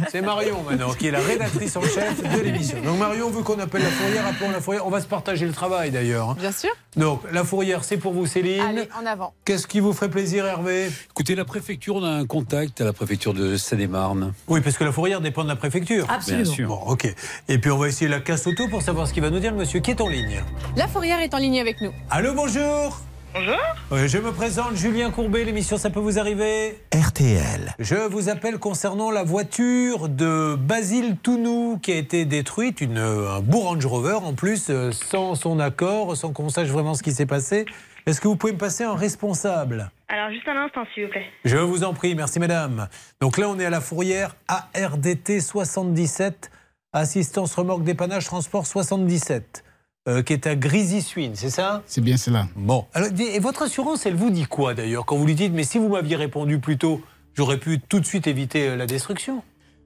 C'est 0.09 0.21
Marion 0.21 0.63
maintenant 0.63 0.91
qui 0.93 1.07
est 1.07 1.11
la 1.11 1.19
rédactrice 1.19 1.75
en 1.75 1.81
chef 1.81 2.21
de 2.21 2.39
l'émission. 2.41 2.77
Donc 2.83 2.97
Marion 2.99 3.29
veut 3.29 3.41
qu'on 3.43 3.59
appelle 3.59 3.81
la 3.83 3.89
fourrière, 3.89 4.25
appelons 4.27 4.51
la 4.51 4.61
fourrière. 4.61 4.85
On 4.87 4.89
va 4.89 5.01
se 5.01 5.07
partager 5.07 5.45
le 5.45 5.53
travail 5.53 5.91
d'ailleurs. 5.91 6.29
hein. 6.31 6.35
Bien 6.39 6.51
sûr. 6.51 6.69
Donc 6.95 7.21
la 7.31 7.43
fourrière, 7.43 7.83
c'est 7.83 7.97
pour 7.97 8.13
vous 8.13 8.25
Céline. 8.25 8.61
Allez, 8.61 8.87
en 9.01 9.05
avant. 9.05 9.33
Qu'est-ce 9.45 9.67
qui 9.67 9.79
vous 9.79 9.93
ferait 9.93 10.09
plaisir 10.09 10.45
Hervé? 10.45 10.89
Écoutez, 11.11 11.35
la 11.35 11.45
préfecture, 11.45 11.95
on 11.95 12.03
a 12.03 12.09
un 12.09 12.25
contact 12.25 12.79
à 12.81 12.85
la 12.85 12.93
préfecture 12.93 13.33
de 13.33 13.57
Seine-et-Marne. 13.57 14.33
Oui, 14.47 14.61
parce 14.61 14.77
que 14.77 14.83
la 14.83 14.91
fourrière 14.91 15.21
dépend 15.21 15.43
de 15.43 15.49
la 15.49 15.55
préfecture. 15.55 16.05
Absolument. 16.09 16.43
Bien 16.43 16.53
sûr. 16.53 16.67
Bon, 16.67 16.79
ok. 16.87 17.12
Et 17.47 17.57
puis 17.57 17.71
on 17.71 17.77
va 17.77 17.87
essayer 17.87 18.09
la 18.09 18.19
casse 18.19 18.47
auto 18.47 18.67
pour 18.67 18.81
savoir 18.81 19.07
ce 19.07 19.13
qu'il 19.13 19.23
va 19.23 19.29
nous 19.29 19.39
dire 19.39 19.51
le 19.51 19.57
monsieur 19.57 19.79
qui 19.79 19.91
est 19.91 20.01
en 20.01 20.07
ligne. 20.07 20.41
La 20.75 20.87
fourrière 20.87 21.19
est 21.19 21.33
en 21.33 21.37
ligne 21.37 21.59
avec 21.59 21.81
nous. 21.81 21.93
Allô, 22.09 22.33
bonjour 22.33 22.99
Bonjour. 23.35 23.57
Oui, 23.89 24.07
je 24.07 24.19
me 24.19 24.31
présente, 24.31 24.75
Julien 24.75 25.09
Courbet, 25.09 25.43
l'émission 25.43 25.77
Ça 25.77 25.89
peut 25.89 25.99
vous 25.99 26.19
arriver 26.19 26.77
RTL. 26.93 27.73
Je 27.79 27.95
vous 27.95 28.29
appelle 28.29 28.59
concernant 28.59 29.09
la 29.09 29.23
voiture 29.23 30.07
de 30.07 30.55
Basile 30.55 31.17
Tounou 31.17 31.79
qui 31.81 31.93
a 31.93 31.95
été 31.95 32.25
détruite, 32.25 32.79
une, 32.79 32.99
un 32.99 33.39
beau 33.39 33.61
Range 33.61 33.83
Rover 33.83 34.19
en 34.23 34.35
plus, 34.35 34.69
euh, 34.69 34.91
sans 34.91 35.33
son 35.33 35.59
accord, 35.59 36.15
sans 36.15 36.31
qu'on 36.31 36.49
sache 36.49 36.67
vraiment 36.67 36.93
ce 36.93 37.01
qui 37.01 37.11
s'est 37.11 37.25
passé. 37.25 37.65
Est-ce 38.05 38.21
que 38.21 38.27
vous 38.27 38.35
pouvez 38.35 38.53
me 38.53 38.57
passer 38.59 38.83
un 38.83 38.95
responsable? 38.95 39.89
Alors, 40.09 40.29
juste 40.29 40.47
un 40.47 40.57
instant, 40.57 40.83
s'il 40.93 41.05
vous 41.05 41.09
plaît. 41.09 41.25
Je 41.43 41.57
vous 41.57 41.83
en 41.83 41.93
prie, 41.93 42.13
merci 42.13 42.39
madame. 42.39 42.87
Donc 43.19 43.39
là, 43.39 43.49
on 43.49 43.57
est 43.57 43.65
à 43.65 43.71
la 43.71 43.81
fourrière 43.81 44.35
ARDT 44.47 45.39
77, 45.39 46.51
assistance 46.93 47.55
remorque 47.55 47.83
dépannage 47.83 48.25
transport 48.25 48.67
77, 48.67 49.63
euh, 50.07 50.21
qui 50.21 50.33
est 50.33 50.47
à 50.47 50.55
Grésy-Suine, 50.55 51.33
c'est 51.35 51.49
ça? 51.49 51.81
C'est 51.87 52.01
bien 52.01 52.17
cela. 52.17 52.47
Bon. 52.55 52.85
Alors, 52.93 53.09
et 53.19 53.39
votre 53.39 53.63
assurance, 53.63 54.05
elle 54.05 54.15
vous 54.15 54.29
dit 54.29 54.45
quoi 54.45 54.73
d'ailleurs 54.73 55.05
Quand 55.05 55.17
vous 55.17 55.25
lui 55.25 55.35
dites, 55.35 55.53
mais 55.53 55.63
si 55.63 55.79
vous 55.79 55.89
m'aviez 55.89 56.15
répondu 56.15 56.59
plus 56.59 56.77
tôt, 56.77 57.01
j'aurais 57.33 57.57
pu 57.57 57.79
tout 57.79 57.99
de 57.99 58.05
suite 58.05 58.27
éviter 58.27 58.69
euh, 58.69 58.75
la 58.75 58.85
destruction? 58.85 59.41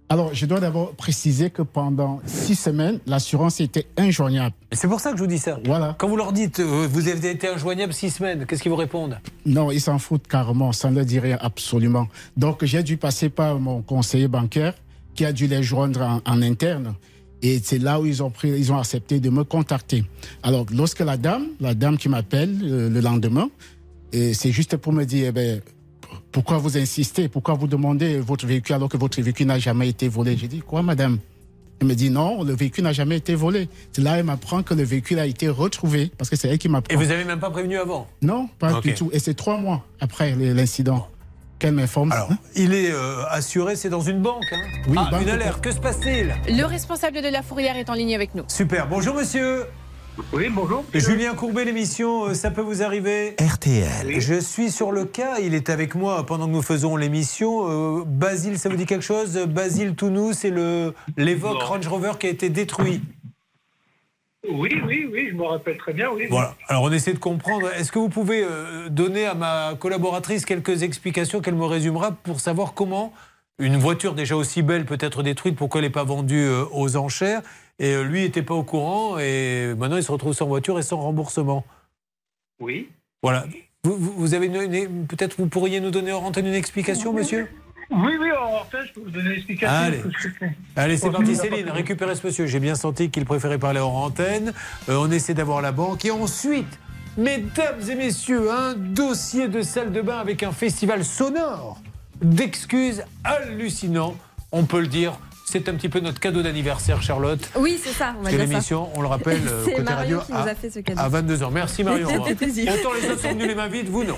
Alors, 0.09 0.34
je 0.34 0.45
dois 0.45 0.61
d'abord 0.61 0.91
préciser 0.93 1.49
que 1.49 1.61
pendant 1.61 2.21
six 2.25 2.55
semaines, 2.55 2.99
l'assurance 3.05 3.59
était 3.59 3.88
injoignable. 3.97 4.55
C'est 4.71 4.88
pour 4.88 5.01
ça 5.01 5.11
que 5.11 5.17
je 5.17 5.23
vous 5.23 5.27
dis 5.27 5.38
ça. 5.38 5.59
Voilà. 5.65 5.95
Quand 5.97 6.07
vous 6.07 6.15
leur 6.15 6.31
dites, 6.31 6.61
euh, 6.61 6.88
vous 6.89 7.09
avez 7.09 7.31
été 7.31 7.49
injoignable 7.49 7.93
six 7.93 8.09
semaines, 8.09 8.45
qu'est-ce 8.45 8.61
qu'ils 8.61 8.71
vous 8.71 8.77
répondent? 8.77 9.19
Non, 9.45 9.69
ils 9.69 9.81
s'en 9.81 9.99
foutent 9.99 10.27
carrément, 10.27 10.71
ça 10.71 10.89
ne 10.89 10.95
leur 10.95 11.05
dit 11.05 11.19
rien 11.19 11.38
absolument. 11.41 12.07
Donc, 12.38 12.63
j'ai 12.63 12.84
dû 12.84 12.95
passer 12.95 13.29
par 13.29 13.59
mon 13.59 13.81
conseiller 13.81 14.29
bancaire 14.29 14.73
qui 15.18 15.26
a 15.26 15.34
dû 15.34 15.48
les 15.48 15.64
joindre 15.64 16.02
en, 16.02 16.22
en 16.26 16.41
interne. 16.41 16.94
Et 17.41 17.60
c'est 17.61 17.80
là 17.80 17.99
où 17.99 18.06
ils 18.06 18.23
ont, 18.23 18.31
pris, 18.31 18.49
ils 18.49 18.72
ont 18.72 18.80
accepté 18.80 19.19
de 19.19 19.30
me 19.30 19.44
contacter. 19.44 20.06
Alors, 20.41 20.65
lorsque 20.72 21.02
la 21.02 21.18
dame, 21.18 21.48
la 21.60 21.73
dame 21.73 21.98
qui 21.98 22.07
m'appelle 22.07 22.57
euh, 22.64 22.89
le 22.89 22.99
lendemain, 23.02 23.49
c'est 24.14 24.52
juste 24.52 24.77
pour 24.77 24.94
me 24.94 25.03
dire, 25.03 25.27
eh 25.27 25.31
ben, 25.31 25.61
pourquoi 26.31 26.57
vous 26.57 26.77
insistez? 26.77 27.27
Pourquoi 27.27 27.56
vous 27.56 27.68
demandez 27.68 28.19
votre 28.19 28.48
véhicule 28.48 28.76
alors 28.76 28.89
que 28.89 28.98
votre 28.98 29.22
véhicule 29.22 29.48
n'a 29.48 29.60
jamais 29.60 29.89
été 29.89 30.07
volé? 30.07 30.38
J'ai 30.38 30.48
dit, 30.48 30.60
quoi, 30.60 30.81
madame? 30.81 31.19
Elle 31.80 31.88
me 31.88 31.94
dit, 31.94 32.10
non, 32.10 32.44
le 32.44 32.53
véhicule 32.56 32.85
n'a 32.85 32.94
jamais 32.94 33.18
été 33.18 33.35
volé. 33.35 33.69
C'est 33.91 34.02
là 34.02 34.18
elle 34.18 34.26
m'apprend 34.26 34.64
que 34.64 34.73
le 34.73 34.84
véhicule 34.84 35.19
a 35.19 35.27
été 35.27 35.48
retrouvé, 35.49 36.10
parce 36.18 36.30
que 36.30 36.35
c'est 36.35 36.48
elle 36.48 36.57
qui 36.57 36.69
m'apprend. 36.69 36.91
Et 36.91 36.98
vous 36.98 37.11
avez 37.11 37.23
même 37.23 37.39
pas 37.39 37.52
prévenu 37.52 37.77
avant? 37.77 38.07
Non, 38.22 38.49
pas 38.57 38.80
du 38.81 38.95
tout. 38.95 39.10
Et 39.14 39.19
c'est 39.19 39.35
trois 39.35 39.57
mois 39.60 39.85
après 39.99 40.34
l'incident 40.35 41.07
qu'elle 41.59 41.73
m'informe. 41.73 42.11
Alors, 42.11 42.29
il 42.55 42.73
est 42.73 42.91
euh, 42.91 43.23
assuré, 43.29 43.75
c'est 43.75 43.89
dans 43.89 44.01
une 44.01 44.21
banque. 44.21 44.45
hein 44.51 44.61
Oui, 44.88 44.97
ah, 44.99 45.09
banque 45.11 45.21
une 45.23 45.29
alerte, 45.29 45.61
que 45.61 45.71
se 45.71 45.79
passe-t-il? 45.79 46.35
Le 46.55 46.63
responsable 46.65 47.21
de 47.21 47.29
la 47.29 47.41
fourrière 47.41 47.77
est 47.77 47.89
en 47.89 47.93
ligne 47.93 48.15
avec 48.15 48.35
nous. 48.35 48.43
Super, 48.47 48.88
bonjour 48.88 49.15
monsieur. 49.15 49.65
Oui, 50.34 50.47
bonjour. 50.49 50.84
Julien 50.95 51.35
Courbet, 51.35 51.63
l'émission, 51.63 52.25
euh, 52.25 52.34
ça 52.34 52.49
peut 52.49 52.61
vous 52.61 52.81
arriver? 52.81 53.35
RTL. 53.39 54.19
Je 54.19 54.39
suis 54.39 54.71
sur 54.71 54.91
le 54.91 55.05
cas, 55.05 55.38
il 55.39 55.53
est 55.53 55.69
avec 55.69 55.93
moi 55.93 56.25
pendant 56.25 56.47
que 56.47 56.53
nous 56.53 56.63
faisons 56.63 56.95
l'émission. 56.95 57.99
Euh, 57.99 58.03
Basile, 58.03 58.57
ça 58.57 58.67
vous 58.67 58.77
dit 58.77 58.88
quelque 58.88 59.03
chose? 59.03 59.38
Basile 59.47 59.93
Tounou, 59.93 60.34
c'est 60.34 60.49
le 60.49 60.95
l'Evoque. 61.17 61.61
Range 61.61 61.88
Rover 61.88 62.13
qui 62.19 62.25
a 62.25 62.29
été 62.31 62.49
détruit. 62.49 63.03
Oui, 64.49 64.69
oui, 64.85 65.07
oui, 65.11 65.27
je 65.31 65.35
me 65.35 65.43
rappelle 65.43 65.77
très 65.77 65.93
bien, 65.93 66.09
oui. 66.11 66.25
Voilà. 66.29 66.55
Alors 66.67 66.83
on 66.83 66.91
essaie 66.91 67.13
de 67.13 67.19
comprendre. 67.19 67.69
Est-ce 67.73 67.91
que 67.91 67.99
vous 67.99 68.09
pouvez 68.09 68.43
euh, 68.43 68.89
donner 68.89 69.25
à 69.25 69.33
ma 69.33 69.75
collaboratrice 69.79 70.45
quelques 70.45 70.83
explications 70.83 71.41
qu'elle 71.41 71.55
me 71.55 71.65
résumera 71.65 72.11
pour 72.11 72.39
savoir 72.39 72.73
comment 72.73 73.13
une 73.59 73.77
voiture 73.77 74.13
déjà 74.13 74.35
aussi 74.35 74.61
belle 74.61 74.85
peut 74.85 74.97
être 74.99 75.23
détruite, 75.23 75.55
pourquoi 75.55 75.79
elle 75.79 75.85
n'est 75.85 75.91
pas 75.91 76.03
vendue 76.03 76.45
euh, 76.45 76.63
aux 76.71 76.95
enchères? 76.95 77.41
Et 77.79 77.93
euh, 77.93 78.03
lui 78.03 78.21
n'était 78.21 78.43
pas 78.43 78.53
au 78.53 78.63
courant 78.63 79.17
et 79.19 79.73
maintenant 79.77 79.97
il 79.97 80.03
se 80.03 80.11
retrouve 80.11 80.33
sans 80.33 80.47
voiture 80.47 80.79
et 80.79 80.83
sans 80.83 80.97
remboursement. 80.97 81.65
Oui. 82.59 82.89
Voilà. 83.21 83.45
Vous, 83.83 84.33
avez 84.33 84.49
peut-être 85.07 85.37
vous 85.37 85.47
pourriez 85.47 85.79
nous 85.79 85.91
donner 85.91 86.11
en 86.11 86.23
antenne 86.23 86.47
une 86.47 86.53
explication, 86.53 87.13
monsieur? 87.13 87.47
Oui, 87.89 88.18
oui, 88.19 88.30
en 88.31 88.65
fait, 88.65 88.85
je 88.88 88.93
peux 88.93 88.99
vous 89.01 89.09
donner 89.09 89.30
l'explication. 89.30 89.76
Allez. 89.76 90.01
Allez, 90.76 90.97
c'est 90.97 91.09
parti, 91.09 91.35
Céline. 91.35 91.69
Récupérez 91.69 92.15
ce 92.15 92.26
monsieur. 92.26 92.45
J'ai 92.45 92.59
bien 92.59 92.76
senti 92.76 93.09
qu'il 93.09 93.26
préférait 93.26 93.57
parler 93.57 93.80
hors 93.80 93.95
antenne. 93.95 94.53
Euh, 94.89 94.97
on 94.99 95.09
essaie 95.09 95.34
d'avoir 95.34 95.61
la 95.61 95.72
banque. 95.72 96.03
Et 96.03 96.11
ensuite, 96.11 96.80
mesdames 97.18 97.80
et 97.89 97.95
messieurs, 97.95 98.51
un 98.51 98.73
dossier 98.73 99.47
de 99.47 99.61
salle 99.61 99.93
de 99.93 100.01
bain 100.01 100.18
avec 100.18 100.43
un 100.43 100.51
festival 100.51 101.05
sonore 101.05 101.80
d'excuses 102.22 103.03
hallucinant. 103.23 104.15
On 104.51 104.65
peut 104.65 104.81
le 104.81 104.88
dire. 104.88 105.18
C'est 105.49 105.69
un 105.69 105.75
petit 105.75 105.87
peu 105.87 106.01
notre 106.01 106.19
cadeau 106.19 106.41
d'anniversaire, 106.41 107.01
Charlotte. 107.01 107.39
Oui, 107.57 107.79
c'est 107.81 107.93
ça, 107.93 108.13
on 108.19 108.23
va 108.23 108.29
C'est 108.29 108.35
dire 108.35 108.45
l'émission, 108.45 108.89
on 108.95 109.01
le 109.01 109.07
rappelle, 109.07 109.39
euh, 109.47 109.63
C'est 109.63 109.71
côté 109.71 109.83
Marion 109.83 110.19
radio, 110.19 110.21
qui 110.25 110.31
nous 110.33 110.49
a 110.49 110.55
fait 110.55 110.69
ce 110.69 110.79
cadeau. 110.79 110.99
à 110.99 111.09
22h. 111.09 111.51
Merci 111.53 111.83
Marion. 111.85 112.09
Ça 112.09 112.21
fait 112.25 112.35
plaisir. 112.35 112.73
Autant 112.73 112.89
les 113.01 113.09
autres 113.09 113.21
sont 113.21 113.29
venus 113.31 113.47
les 113.47 113.55
mains 113.55 113.69
vides, 113.69 113.87
vous 113.87 114.03
non. 114.03 114.17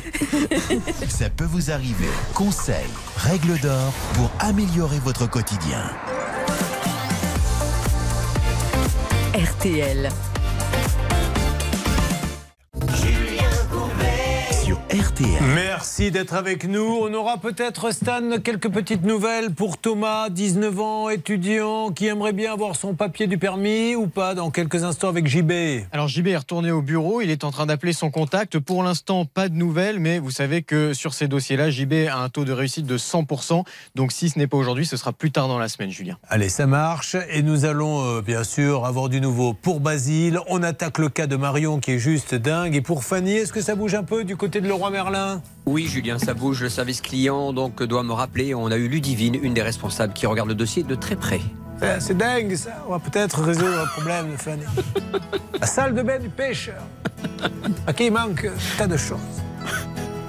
Ça 1.08 1.30
peut 1.30 1.46
vous 1.46 1.70
arriver. 1.70 2.08
Conseils, 2.34 2.90
règles 3.18 3.60
d'or 3.60 3.94
pour 4.16 4.32
améliorer 4.40 4.98
votre 5.00 5.30
quotidien. 5.30 5.84
RTL. 9.36 10.10
RTL. 14.90 15.30
Merci 15.54 16.10
d'être 16.10 16.34
avec 16.34 16.68
nous. 16.68 16.82
On 17.02 17.14
aura 17.14 17.38
peut-être, 17.38 17.94
Stan, 17.94 18.40
quelques 18.44 18.72
petites 18.72 19.04
nouvelles 19.04 19.52
pour 19.52 19.78
Thomas, 19.78 20.30
19 20.32 20.80
ans, 20.80 21.10
étudiant, 21.10 21.92
qui 21.92 22.08
aimerait 22.08 22.34
bien 22.34 22.52
avoir 22.54 22.76
son 22.76 22.96
papier 22.96 23.28
du 23.28 23.38
permis 23.38 23.96
ou 23.96 24.08
pas 24.08 24.34
dans 24.34 24.50
quelques 24.50 24.84
instants 24.84 25.10
avec 25.10 25.28
JB. 25.28 25.84
Alors 25.92 26.08
JB 26.08 26.30
est 26.30 26.38
retourné 26.38 26.72
au 26.72 26.82
bureau, 26.82 27.22
il 27.22 27.30
est 27.30 27.44
en 27.44 27.52
train 27.52 27.68
d'appeler 27.68 27.94
son 27.94 28.10
contact. 28.10 28.58
Pour 28.58 28.82
l'instant, 28.82 29.26
pas 29.26 29.48
de 29.48 29.54
nouvelles, 29.54 30.00
mais 30.00 30.18
vous 30.18 30.32
savez 30.32 30.64
que 30.64 30.94
sur 30.94 31.14
ces 31.14 31.28
dossiers-là, 31.28 31.70
JB 31.70 32.08
a 32.10 32.18
un 32.18 32.30
taux 32.30 32.44
de 32.44 32.52
réussite 32.52 32.88
de 32.88 32.98
100%. 32.98 33.64
Donc 33.94 34.12
si 34.12 34.30
ce 34.30 34.40
n'est 34.40 34.48
pas 34.48 34.58
aujourd'hui, 34.58 34.88
ce 34.88 34.98
sera 34.98 35.14
plus 35.14 35.30
tard 35.30 35.48
dans 35.48 35.60
la 35.60 35.68
semaine, 35.68 35.92
Julien. 35.92 36.18
Allez, 36.30 36.50
ça 36.50 36.66
marche. 36.66 37.16
Et 37.32 37.44
nous 37.44 37.66
allons 37.66 38.04
euh, 38.06 38.22
bien 38.24 38.44
sûr 38.44 38.88
avoir 38.88 39.08
du 39.08 39.22
nouveau 39.22 39.54
pour 39.54 39.82
Basile. 39.82 40.40
On 40.48 40.64
attaque 40.64 40.98
le 40.98 41.10
cas 41.10 41.28
de 41.28 41.36
Marion 41.36 41.80
qui 41.80 41.92
est 41.92 42.00
juste 42.00 42.34
dingue. 42.34 42.76
Et 42.76 42.82
pour 42.82 43.04
Fanny, 43.04 43.34
est-ce 43.34 43.54
que 43.54 43.62
ça 43.62 43.76
bouge 43.76 43.94
un 43.94 44.04
peu 44.04 44.24
du 44.24 44.36
côté 44.36 44.62
de 44.62 44.68
Leroy 44.80 44.92
Merlin 44.92 45.42
Oui, 45.66 45.88
Julien, 45.88 46.18
ça 46.20 46.34
bouge. 46.34 46.62
Le 46.62 46.70
service 46.70 47.02
client 47.02 47.52
donc 47.52 47.84
doit 47.84 48.02
me 48.04 48.14
rappeler. 48.14 48.56
On 48.56 48.72
a 48.72 48.78
eu 48.78 48.88
Ludivine, 48.88 49.36
une 49.44 49.54
des 49.54 49.62
responsables, 49.62 50.14
qui 50.14 50.26
regarde 50.26 50.48
le 50.48 50.56
dossier 50.56 50.84
de 50.84 50.96
très 50.96 51.18
près. 51.18 51.42
Eh, 51.82 52.00
C'est 52.00 52.16
dingue 52.18 52.56
ça. 52.56 52.70
On 52.88 52.92
va 52.92 53.00
peut-être 53.00 53.42
résoudre 53.42 53.78
un 53.78 53.88
problème 53.88 54.32
de 54.32 54.38
Fanny. 54.38 54.64
La 55.60 55.68
salle 55.68 55.94
de 55.94 56.02
bain 56.02 56.18
du 56.18 56.30
pêcheur. 56.30 56.82
À 57.88 57.92
qui 57.92 58.06
il 58.06 58.14
manque 58.14 58.46
un 58.46 58.78
tas 58.78 58.88
de 58.88 58.96
choses. 58.96 59.20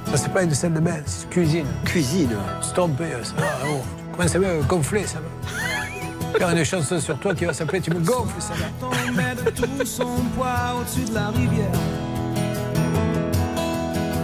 Ça, 0.07 0.17
c'est 0.17 0.33
pas 0.33 0.43
une 0.43 0.53
salle 0.53 0.75
de 0.75 0.81
bain, 0.81 1.01
c'est 1.07 1.23
une 1.27 1.31
cuisine. 1.31 1.67
Cuisine 1.85 2.37
Stompé, 2.61 3.05
ça 3.23 3.35
va. 3.37 3.47
Oh. 3.69 3.81
Comment 4.17 4.27
ça 4.27 4.41
va 4.41 4.57
Gonfler, 4.67 5.07
ça 5.07 5.19
va? 5.21 6.39
Faire 6.39 6.51
une 6.51 6.65
chanson 6.65 6.99
sur 6.99 7.17
toi 7.21 7.37
qui 7.37 7.45
va 7.45 7.53
s'appeler 7.53 7.81
Tu 7.81 7.91
me 7.93 8.01
gonfles, 8.01 8.41
ça 8.41 8.55
va. 8.55 9.35
de 9.45 9.51
tout 9.51 9.87
son 9.87 10.07
poids 10.37 10.75
au-dessus 10.81 11.09
de 11.09 11.15
la 11.15 11.29
rivière. 11.29 11.71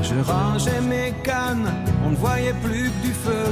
Je 0.08 0.14
rangeais 0.20 0.80
mes 0.82 1.12
cannes, 1.24 1.68
on 2.06 2.10
ne 2.10 2.16
voyait 2.16 2.54
plus 2.62 2.90
que 2.90 3.06
du 3.06 3.12
feu. 3.12 3.46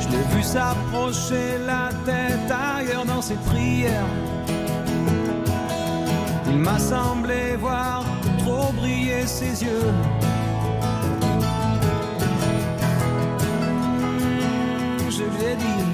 Je 0.00 0.08
l'ai 0.10 0.22
vu 0.36 0.42
s'approcher 0.44 1.58
la 1.66 1.88
tête 2.04 2.50
ailleurs 2.50 3.04
dans 3.04 3.20
ses 3.20 3.34
prières. 3.34 4.06
Il 6.46 6.58
m'a 6.58 6.78
semblé 6.78 7.56
voir 7.56 8.04
trop 8.38 8.72
briller 8.72 9.26
ses 9.26 9.64
yeux. 9.64 9.90
Hmm, 14.20 15.10
Je 15.10 15.24
lui 15.24 15.44
ai 15.50 15.56
dit. 15.56 15.84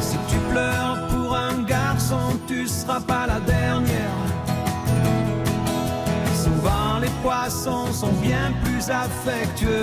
Si 0.00 0.16
tu 0.28 0.36
pleures 0.52 1.08
pour 1.08 1.34
un 1.36 1.62
garçon, 1.64 2.38
tu 2.46 2.68
seras 2.68 3.00
pas 3.00 3.26
la 3.26 3.29
sont 7.50 8.12
bien 8.22 8.52
plus 8.64 8.90
affectueux. 8.90 9.82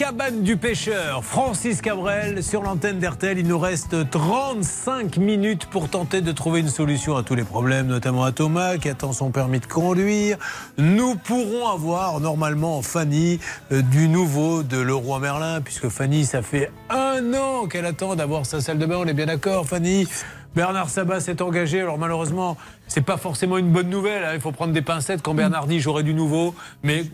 Cabane 0.00 0.42
du 0.42 0.56
pêcheur, 0.56 1.22
Francis 1.22 1.82
Cabrel 1.82 2.42
sur 2.42 2.62
l'antenne 2.62 2.98
d'RTL. 3.00 3.38
Il 3.38 3.46
nous 3.46 3.58
reste 3.58 4.08
35 4.08 5.18
minutes 5.18 5.66
pour 5.66 5.90
tenter 5.90 6.22
de 6.22 6.32
trouver 6.32 6.60
une 6.60 6.70
solution 6.70 7.18
à 7.18 7.22
tous 7.22 7.34
les 7.34 7.44
problèmes, 7.44 7.86
notamment 7.86 8.24
à 8.24 8.32
Thomas 8.32 8.78
qui 8.78 8.88
attend 8.88 9.12
son 9.12 9.30
permis 9.30 9.60
de 9.60 9.66
conduire. 9.66 10.38
Nous 10.78 11.16
pourrons 11.16 11.68
avoir 11.68 12.18
normalement 12.18 12.80
Fanny 12.80 13.40
euh, 13.72 13.82
du 13.82 14.08
nouveau 14.08 14.62
de 14.62 14.78
Leroy 14.78 15.18
Merlin, 15.18 15.60
puisque 15.60 15.90
Fanny, 15.90 16.24
ça 16.24 16.40
fait 16.40 16.72
un 16.88 17.34
an 17.34 17.66
qu'elle 17.66 17.84
attend 17.84 18.16
d'avoir 18.16 18.46
sa 18.46 18.62
salle 18.62 18.78
de 18.78 18.86
bain. 18.86 18.96
On 19.00 19.06
est 19.06 19.12
bien 19.12 19.26
d'accord, 19.26 19.66
Fanny? 19.66 20.08
Bernard 20.54 20.88
Sabat 20.88 21.20
s'est 21.20 21.42
engagé. 21.42 21.82
Alors 21.82 21.98
malheureusement, 21.98 22.56
c'est 22.88 23.04
pas 23.04 23.18
forcément 23.18 23.58
une 23.58 23.70
bonne 23.70 23.90
nouvelle. 23.90 24.24
hein. 24.24 24.32
Il 24.32 24.40
faut 24.40 24.50
prendre 24.50 24.72
des 24.72 24.82
pincettes 24.82 25.20
quand 25.20 25.34
Bernard 25.34 25.66
dit 25.66 25.78
j'aurai 25.78 26.04
du 26.04 26.14
nouveau. 26.14 26.54
Mais 26.82 27.04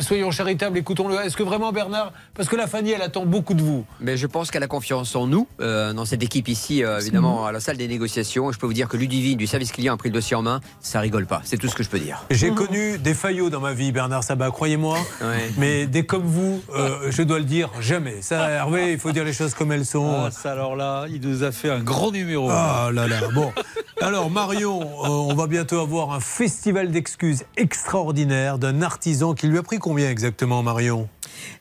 soyons 0.00 0.30
charitables, 0.30 0.78
écoutons-le. 0.78 1.16
Est-ce 1.24 1.36
que 1.36 1.42
vraiment 1.42 1.72
Bernard, 1.72 2.12
parce 2.34 2.48
que 2.48 2.56
la 2.56 2.66
Fanny, 2.66 2.92
elle 2.92 3.02
attend 3.02 3.26
beaucoup 3.26 3.54
de 3.54 3.62
vous. 3.62 3.84
Mais 4.00 4.16
je 4.16 4.26
pense 4.26 4.50
qu'elle 4.50 4.62
a 4.62 4.68
confiance 4.68 5.14
en 5.16 5.26
nous, 5.26 5.46
euh, 5.60 5.92
dans 5.92 6.04
cette 6.04 6.22
équipe 6.22 6.48
ici, 6.48 6.84
euh, 6.84 7.00
évidemment, 7.00 7.46
à 7.46 7.52
la 7.52 7.60
salle 7.60 7.76
des 7.76 7.88
négociations. 7.88 8.52
Je 8.52 8.58
peux 8.58 8.66
vous 8.66 8.72
dire 8.72 8.88
que 8.88 8.96
Ludivine, 8.96 9.36
du 9.36 9.46
service 9.46 9.72
client, 9.72 9.94
a 9.94 9.96
pris 9.96 10.08
le 10.08 10.14
dossier 10.14 10.36
en 10.36 10.42
main. 10.42 10.60
Ça 10.80 11.00
rigole 11.00 11.26
pas. 11.26 11.40
C'est 11.44 11.56
tout 11.56 11.68
ce 11.68 11.74
que 11.74 11.82
je 11.82 11.88
peux 11.88 11.98
dire. 11.98 12.24
J'ai 12.30 12.50
connu 12.50 12.98
des 12.98 13.14
faillots 13.14 13.50
dans 13.50 13.60
ma 13.60 13.72
vie, 13.72 13.92
Bernard 13.92 14.24
Sabat, 14.24 14.50
croyez-moi. 14.50 14.98
Ouais. 15.20 15.50
Mais 15.58 15.86
des 15.86 16.04
comme 16.04 16.22
vous, 16.22 16.62
euh, 16.74 17.10
je 17.10 17.22
dois 17.22 17.38
le 17.38 17.44
dire, 17.44 17.70
jamais. 17.80 18.22
Ça, 18.22 18.48
Hervé, 18.48 18.92
il 18.92 18.98
faut 18.98 19.12
dire 19.12 19.24
les 19.24 19.32
choses 19.32 19.54
comme 19.54 19.72
elles 19.72 19.86
sont. 19.86 20.24
Ah, 20.26 20.30
ça, 20.30 20.52
alors 20.52 20.76
là, 20.76 21.06
il 21.08 21.20
nous 21.20 21.42
a 21.42 21.52
fait 21.52 21.70
un 21.70 21.80
grand 21.80 22.10
numéro. 22.10 22.48
Ah 22.50 22.90
là 22.92 23.06
là. 23.06 23.20
Bon. 23.34 23.52
Alors 24.00 24.30
Marion, 24.30 24.80
euh, 24.80 25.08
on 25.08 25.34
va 25.34 25.48
bientôt 25.48 25.80
avoir 25.80 26.12
un 26.12 26.20
festival 26.20 26.92
d'excuses 26.92 27.44
extraordinaire 27.56 28.58
d'un 28.58 28.80
artisan 28.80 29.34
qui 29.34 29.48
lui 29.48 29.58
a 29.58 29.62
pris 29.62 29.77
combien 29.78 30.10
exactement, 30.10 30.62
Marion? 30.62 31.08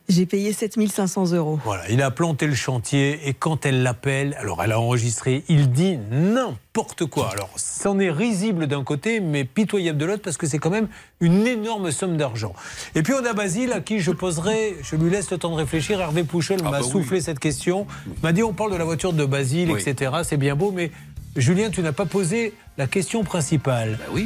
J'ai 0.10 0.26
payé 0.26 0.53
7500 0.53 1.34
euros. 1.34 1.60
Voilà, 1.64 1.84
il 1.89 2.02
a 2.02 2.10
planté 2.10 2.48
le 2.48 2.56
chantier 2.56 3.19
et 3.27 3.34
quand 3.34 3.65
elle 3.65 3.84
l'appelle, 3.84 4.35
alors 4.39 4.64
elle 4.64 4.72
a 4.72 4.80
enregistré, 4.80 5.44
il 5.49 5.72
dit 5.72 5.98
n'importe 6.10 7.06
quoi. 7.06 7.30
Alors, 7.31 7.49
c'en 7.57 7.99
est 7.99 8.10
risible 8.10 8.68
d'un 8.68 8.84
côté, 8.84 9.19
mais 9.19 9.44
pitoyable 9.44 9.98
de 9.99 10.06
l'autre 10.06 10.22
parce 10.23 10.38
que 10.38 10.48
c'est 10.48 10.57
quand 10.60 10.69
même 10.69 10.88
une 11.19 11.45
énorme 11.45 11.91
somme 11.91 12.18
d'argent. 12.18 12.53
Et 12.95 13.03
puis 13.03 13.14
on 13.14 13.23
a 13.26 13.34
Basile 13.34 13.72
à 13.73 13.81
qui 13.81 13.99
je 13.99 14.11
poserai, 14.11 14.77
je 14.81 14.95
lui 14.95 15.11
laisse 15.11 15.30
le 15.30 15.38
temps 15.38 15.52
de 15.52 15.56
réfléchir. 15.57 15.99
Hervé 15.99 16.23
Pouchol 16.23 16.61
m'a 16.64 16.72
bah 16.72 16.80
oui. 16.84 16.89
soufflé 16.89 17.22
cette 17.22 17.39
question, 17.39 17.85
m'a 18.23 18.31
dit 18.31 18.44
on 18.44 18.53
parle 18.53 18.72
de 18.72 18.77
la 18.77 18.85
voiture 18.85 19.14
de 19.14 19.26
Basile, 19.26 19.72
Oui. 19.72 19.81
etc. 19.85 20.11
C'est 20.23 20.38
bien 20.38 20.56
beau, 20.56 20.72
mais 20.72 20.91
Julien, 21.35 21.69
tu 21.69 21.81
n'as 21.81 21.91
pas 21.91 22.06
posé 22.06 22.53
la 22.77 22.88
question 22.88 23.23
principale. 23.23 23.99
oui. 24.14 24.26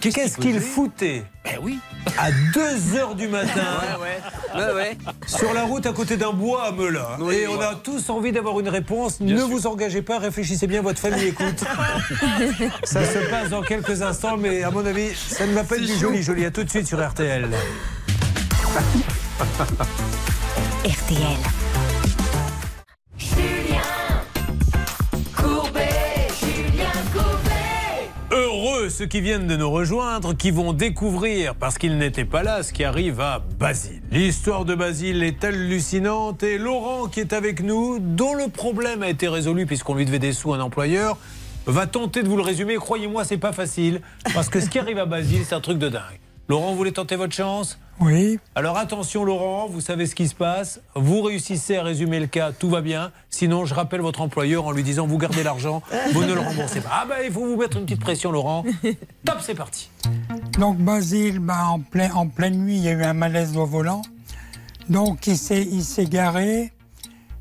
Qu'est-ce 0.00 0.36
qu'il 0.38 0.60
foutait 0.60 1.24
Ben 1.44 1.58
oui. 1.60 1.78
à 2.18 2.30
2 2.54 2.96
heures 2.96 3.14
du 3.14 3.26
matin 3.28 3.48
Ouais, 4.54 4.72
ouais. 4.74 4.96
sur 5.26 5.52
la 5.52 5.64
route 5.64 5.84
à 5.86 5.92
côté 5.92 6.16
d'un 6.16 6.32
bois 6.32 6.64
à 6.64 6.72
Melun. 6.72 7.04
Oui, 7.20 7.34
et 7.36 7.48
on 7.48 7.58
ouais. 7.58 7.64
a 7.64 7.74
tous 7.74 8.08
envie 8.10 8.32
d'avoir 8.32 8.58
une 8.60 8.68
réponse. 8.68 9.20
Bien 9.20 9.34
ne 9.34 9.40
sûr. 9.40 9.48
vous 9.48 9.66
engagez 9.66 10.00
pas, 10.02 10.18
réfléchissez 10.18 10.66
bien, 10.66 10.80
votre 10.82 11.00
famille 11.00 11.26
écoute. 11.28 11.58
ça 12.84 13.04
se 13.04 13.18
passe 13.30 13.50
dans 13.50 13.62
quelques 13.62 14.00
instants, 14.02 14.36
mais 14.36 14.62
à 14.62 14.70
mon 14.70 14.84
avis, 14.86 15.14
ça 15.14 15.46
ne 15.46 15.52
va 15.52 15.64
pas 15.64 15.76
être 15.76 15.84
du 15.86 15.96
joli 15.98 16.22
joli. 16.22 16.44
À 16.46 16.50
tout 16.50 16.64
de 16.64 16.70
suite 16.70 16.86
sur 16.86 17.06
RTL. 17.06 17.48
RTL. 20.84 21.67
Ceux 28.98 29.06
qui 29.06 29.20
viennent 29.20 29.46
de 29.46 29.54
nous 29.54 29.70
rejoindre, 29.70 30.34
qui 30.34 30.50
vont 30.50 30.72
découvrir, 30.72 31.54
parce 31.54 31.78
qu'ils 31.78 31.98
n'étaient 31.98 32.24
pas 32.24 32.42
là, 32.42 32.64
ce 32.64 32.72
qui 32.72 32.82
arrive 32.82 33.20
à 33.20 33.44
Basile. 33.60 34.02
L'histoire 34.10 34.64
de 34.64 34.74
Basile 34.74 35.22
est 35.22 35.44
hallucinante 35.44 36.42
et 36.42 36.58
Laurent, 36.58 37.06
qui 37.06 37.20
est 37.20 37.32
avec 37.32 37.62
nous, 37.62 38.00
dont 38.00 38.34
le 38.34 38.48
problème 38.48 39.04
a 39.04 39.08
été 39.08 39.28
résolu 39.28 39.66
puisqu'on 39.66 39.94
lui 39.94 40.04
devait 40.04 40.18
des 40.18 40.32
sous 40.32 40.52
à 40.52 40.56
un 40.56 40.60
employeur, 40.60 41.16
va 41.66 41.86
tenter 41.86 42.24
de 42.24 42.28
vous 42.28 42.36
le 42.36 42.42
résumer. 42.42 42.74
Croyez-moi, 42.74 43.22
c'est 43.22 43.38
pas 43.38 43.52
facile, 43.52 44.00
parce 44.34 44.48
que 44.48 44.58
ce 44.58 44.68
qui 44.68 44.80
arrive 44.80 44.98
à 44.98 45.06
Basile, 45.06 45.44
c'est 45.44 45.54
un 45.54 45.60
truc 45.60 45.78
de 45.78 45.88
dingue. 45.88 46.18
Laurent, 46.48 46.72
vous 46.72 46.76
voulez 46.76 46.90
tenter 46.90 47.14
votre 47.14 47.32
chance? 47.32 47.78
Oui. 48.00 48.38
Alors 48.54 48.76
attention 48.76 49.24
Laurent, 49.24 49.66
vous 49.66 49.80
savez 49.80 50.06
ce 50.06 50.14
qui 50.14 50.28
se 50.28 50.34
passe. 50.34 50.80
Vous 50.94 51.20
réussissez 51.22 51.76
à 51.76 51.82
résumer 51.82 52.20
le 52.20 52.26
cas, 52.26 52.52
tout 52.52 52.70
va 52.70 52.80
bien. 52.80 53.10
Sinon, 53.28 53.64
je 53.64 53.74
rappelle 53.74 54.00
votre 54.00 54.20
employeur 54.20 54.66
en 54.66 54.70
lui 54.70 54.84
disant 54.84 55.06
vous 55.06 55.18
gardez 55.18 55.42
l'argent, 55.42 55.82
vous 56.12 56.22
ne 56.22 56.32
le 56.32 56.40
remboursez 56.40 56.80
pas. 56.80 56.90
Ah 56.92 57.06
ben 57.08 57.16
il 57.24 57.32
faut 57.32 57.44
vous 57.44 57.56
mettre 57.56 57.76
une 57.76 57.84
petite 57.84 58.00
pression 58.00 58.30
Laurent. 58.30 58.64
Top, 59.24 59.38
c'est 59.40 59.54
parti. 59.54 59.90
Donc 60.58 60.78
Basile, 60.78 61.40
bah, 61.40 61.66
en, 61.66 61.80
plein, 61.80 62.12
en 62.12 62.28
pleine 62.28 62.58
nuit, 62.58 62.76
il 62.76 62.84
y 62.84 62.88
a 62.88 62.92
eu 62.92 63.02
un 63.02 63.14
malaise 63.14 63.56
au 63.56 63.66
volant. 63.66 64.02
Donc 64.88 65.26
il 65.26 65.36
s'est, 65.36 65.66
garé 66.06 66.72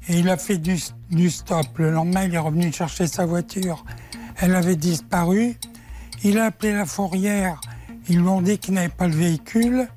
et 0.10 0.20
il 0.20 0.28
a 0.30 0.38
fait 0.38 0.58
du, 0.58 0.78
du 1.12 1.30
stop. 1.30 1.68
Le 1.76 1.92
lendemain, 1.92 2.26
il 2.26 2.34
est 2.34 2.40
revenu 2.40 2.74
chercher 2.74 3.06
sa 3.06 3.26
voiture. 3.26 3.86
Elle 4.38 4.56
avait 4.56 4.76
disparu. 4.76 5.56
Il 6.24 6.40
a 6.40 6.46
appelé 6.46 6.74
la 6.74 6.86
fourrière. 6.86 7.62
Ils 8.10 8.20
lui 8.20 8.28
ont 8.28 8.42
dit 8.42 8.58
qu'il 8.58 8.74
n'avait 8.74 8.90
pas 8.90 9.08
le 9.08 9.16
véhicule. 9.16 9.88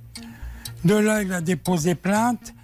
De 0.85 0.94
là, 0.94 1.23
il 1.23 1.32
a 1.32 1.40
déposé 1.40 1.94
plainte. 1.94 2.55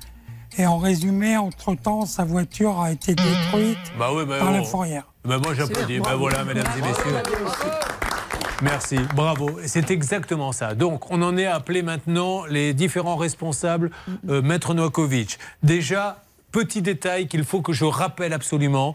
Et 0.58 0.66
en 0.66 0.78
résumé, 0.78 1.36
entre-temps, 1.36 2.06
sa 2.06 2.24
voiture 2.24 2.80
a 2.80 2.90
été 2.90 3.14
détruite 3.14 3.78
Bah 3.98 4.08
oui, 4.14 4.24
bah, 4.24 4.38
par 4.38 4.52
la 4.52 4.62
fourrière. 4.62 5.04
Bah, 5.24 5.38
moi 5.38 5.52
j'applaudis. 5.52 6.00
Ben 6.00 6.14
voilà, 6.14 6.44
mesdames 6.44 6.66
et 6.78 6.80
messieurs. 6.80 7.22
Merci, 8.62 8.96
bravo. 9.14 9.50
C'est 9.66 9.90
exactement 9.90 10.52
ça. 10.52 10.74
Donc, 10.74 11.10
on 11.10 11.20
en 11.20 11.36
est 11.36 11.44
à 11.44 11.56
appeler 11.56 11.82
maintenant 11.82 12.46
les 12.46 12.72
différents 12.72 13.16
responsables, 13.16 13.90
euh, 14.30 14.40
Maître 14.40 14.72
Novakovic. 14.72 15.38
Déjà, 15.62 16.22
petit 16.52 16.80
détail 16.80 17.28
qu'il 17.28 17.44
faut 17.44 17.60
que 17.60 17.74
je 17.74 17.84
rappelle 17.84 18.32
absolument. 18.32 18.94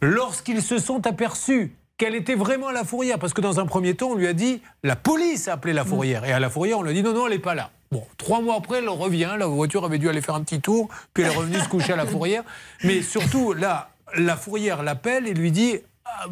Lorsqu'ils 0.00 0.62
se 0.62 0.78
sont 0.78 1.04
aperçus 1.08 1.74
qu'elle 1.98 2.14
était 2.14 2.36
vraiment 2.36 2.68
à 2.68 2.72
la 2.72 2.84
fourrière, 2.84 3.18
parce 3.18 3.32
que 3.32 3.40
dans 3.40 3.58
un 3.58 3.66
premier 3.66 3.94
temps, 3.94 4.10
on 4.10 4.14
lui 4.14 4.28
a 4.28 4.32
dit 4.34 4.62
la 4.84 4.94
police 4.94 5.48
a 5.48 5.54
appelé 5.54 5.72
la 5.72 5.84
fourrière. 5.84 6.24
Et 6.24 6.32
à 6.32 6.38
la 6.38 6.48
fourrière, 6.48 6.78
on 6.78 6.82
lui 6.82 6.90
a 6.90 6.94
dit 6.94 7.02
non, 7.02 7.12
non, 7.12 7.26
elle 7.26 7.32
n'est 7.32 7.38
pas 7.40 7.56
là. 7.56 7.70
Bon, 7.92 8.02
trois 8.16 8.40
mois 8.40 8.56
après, 8.56 8.78
elle 8.78 8.88
revient. 8.88 9.34
La 9.38 9.46
voiture 9.46 9.84
avait 9.84 9.98
dû 9.98 10.08
aller 10.08 10.22
faire 10.22 10.34
un 10.34 10.42
petit 10.42 10.62
tour, 10.62 10.88
puis 11.12 11.24
elle 11.24 11.30
est 11.30 11.36
revenue 11.36 11.58
se 11.60 11.68
coucher 11.68 11.92
à 11.92 11.96
la 11.96 12.06
fourrière. 12.06 12.42
Mais 12.84 13.02
surtout, 13.02 13.52
là, 13.52 13.90
la 14.16 14.34
fourrière 14.34 14.82
l'appelle 14.82 15.26
et 15.26 15.34
lui 15.34 15.50
dit 15.50 15.76
Ah, 16.06 16.24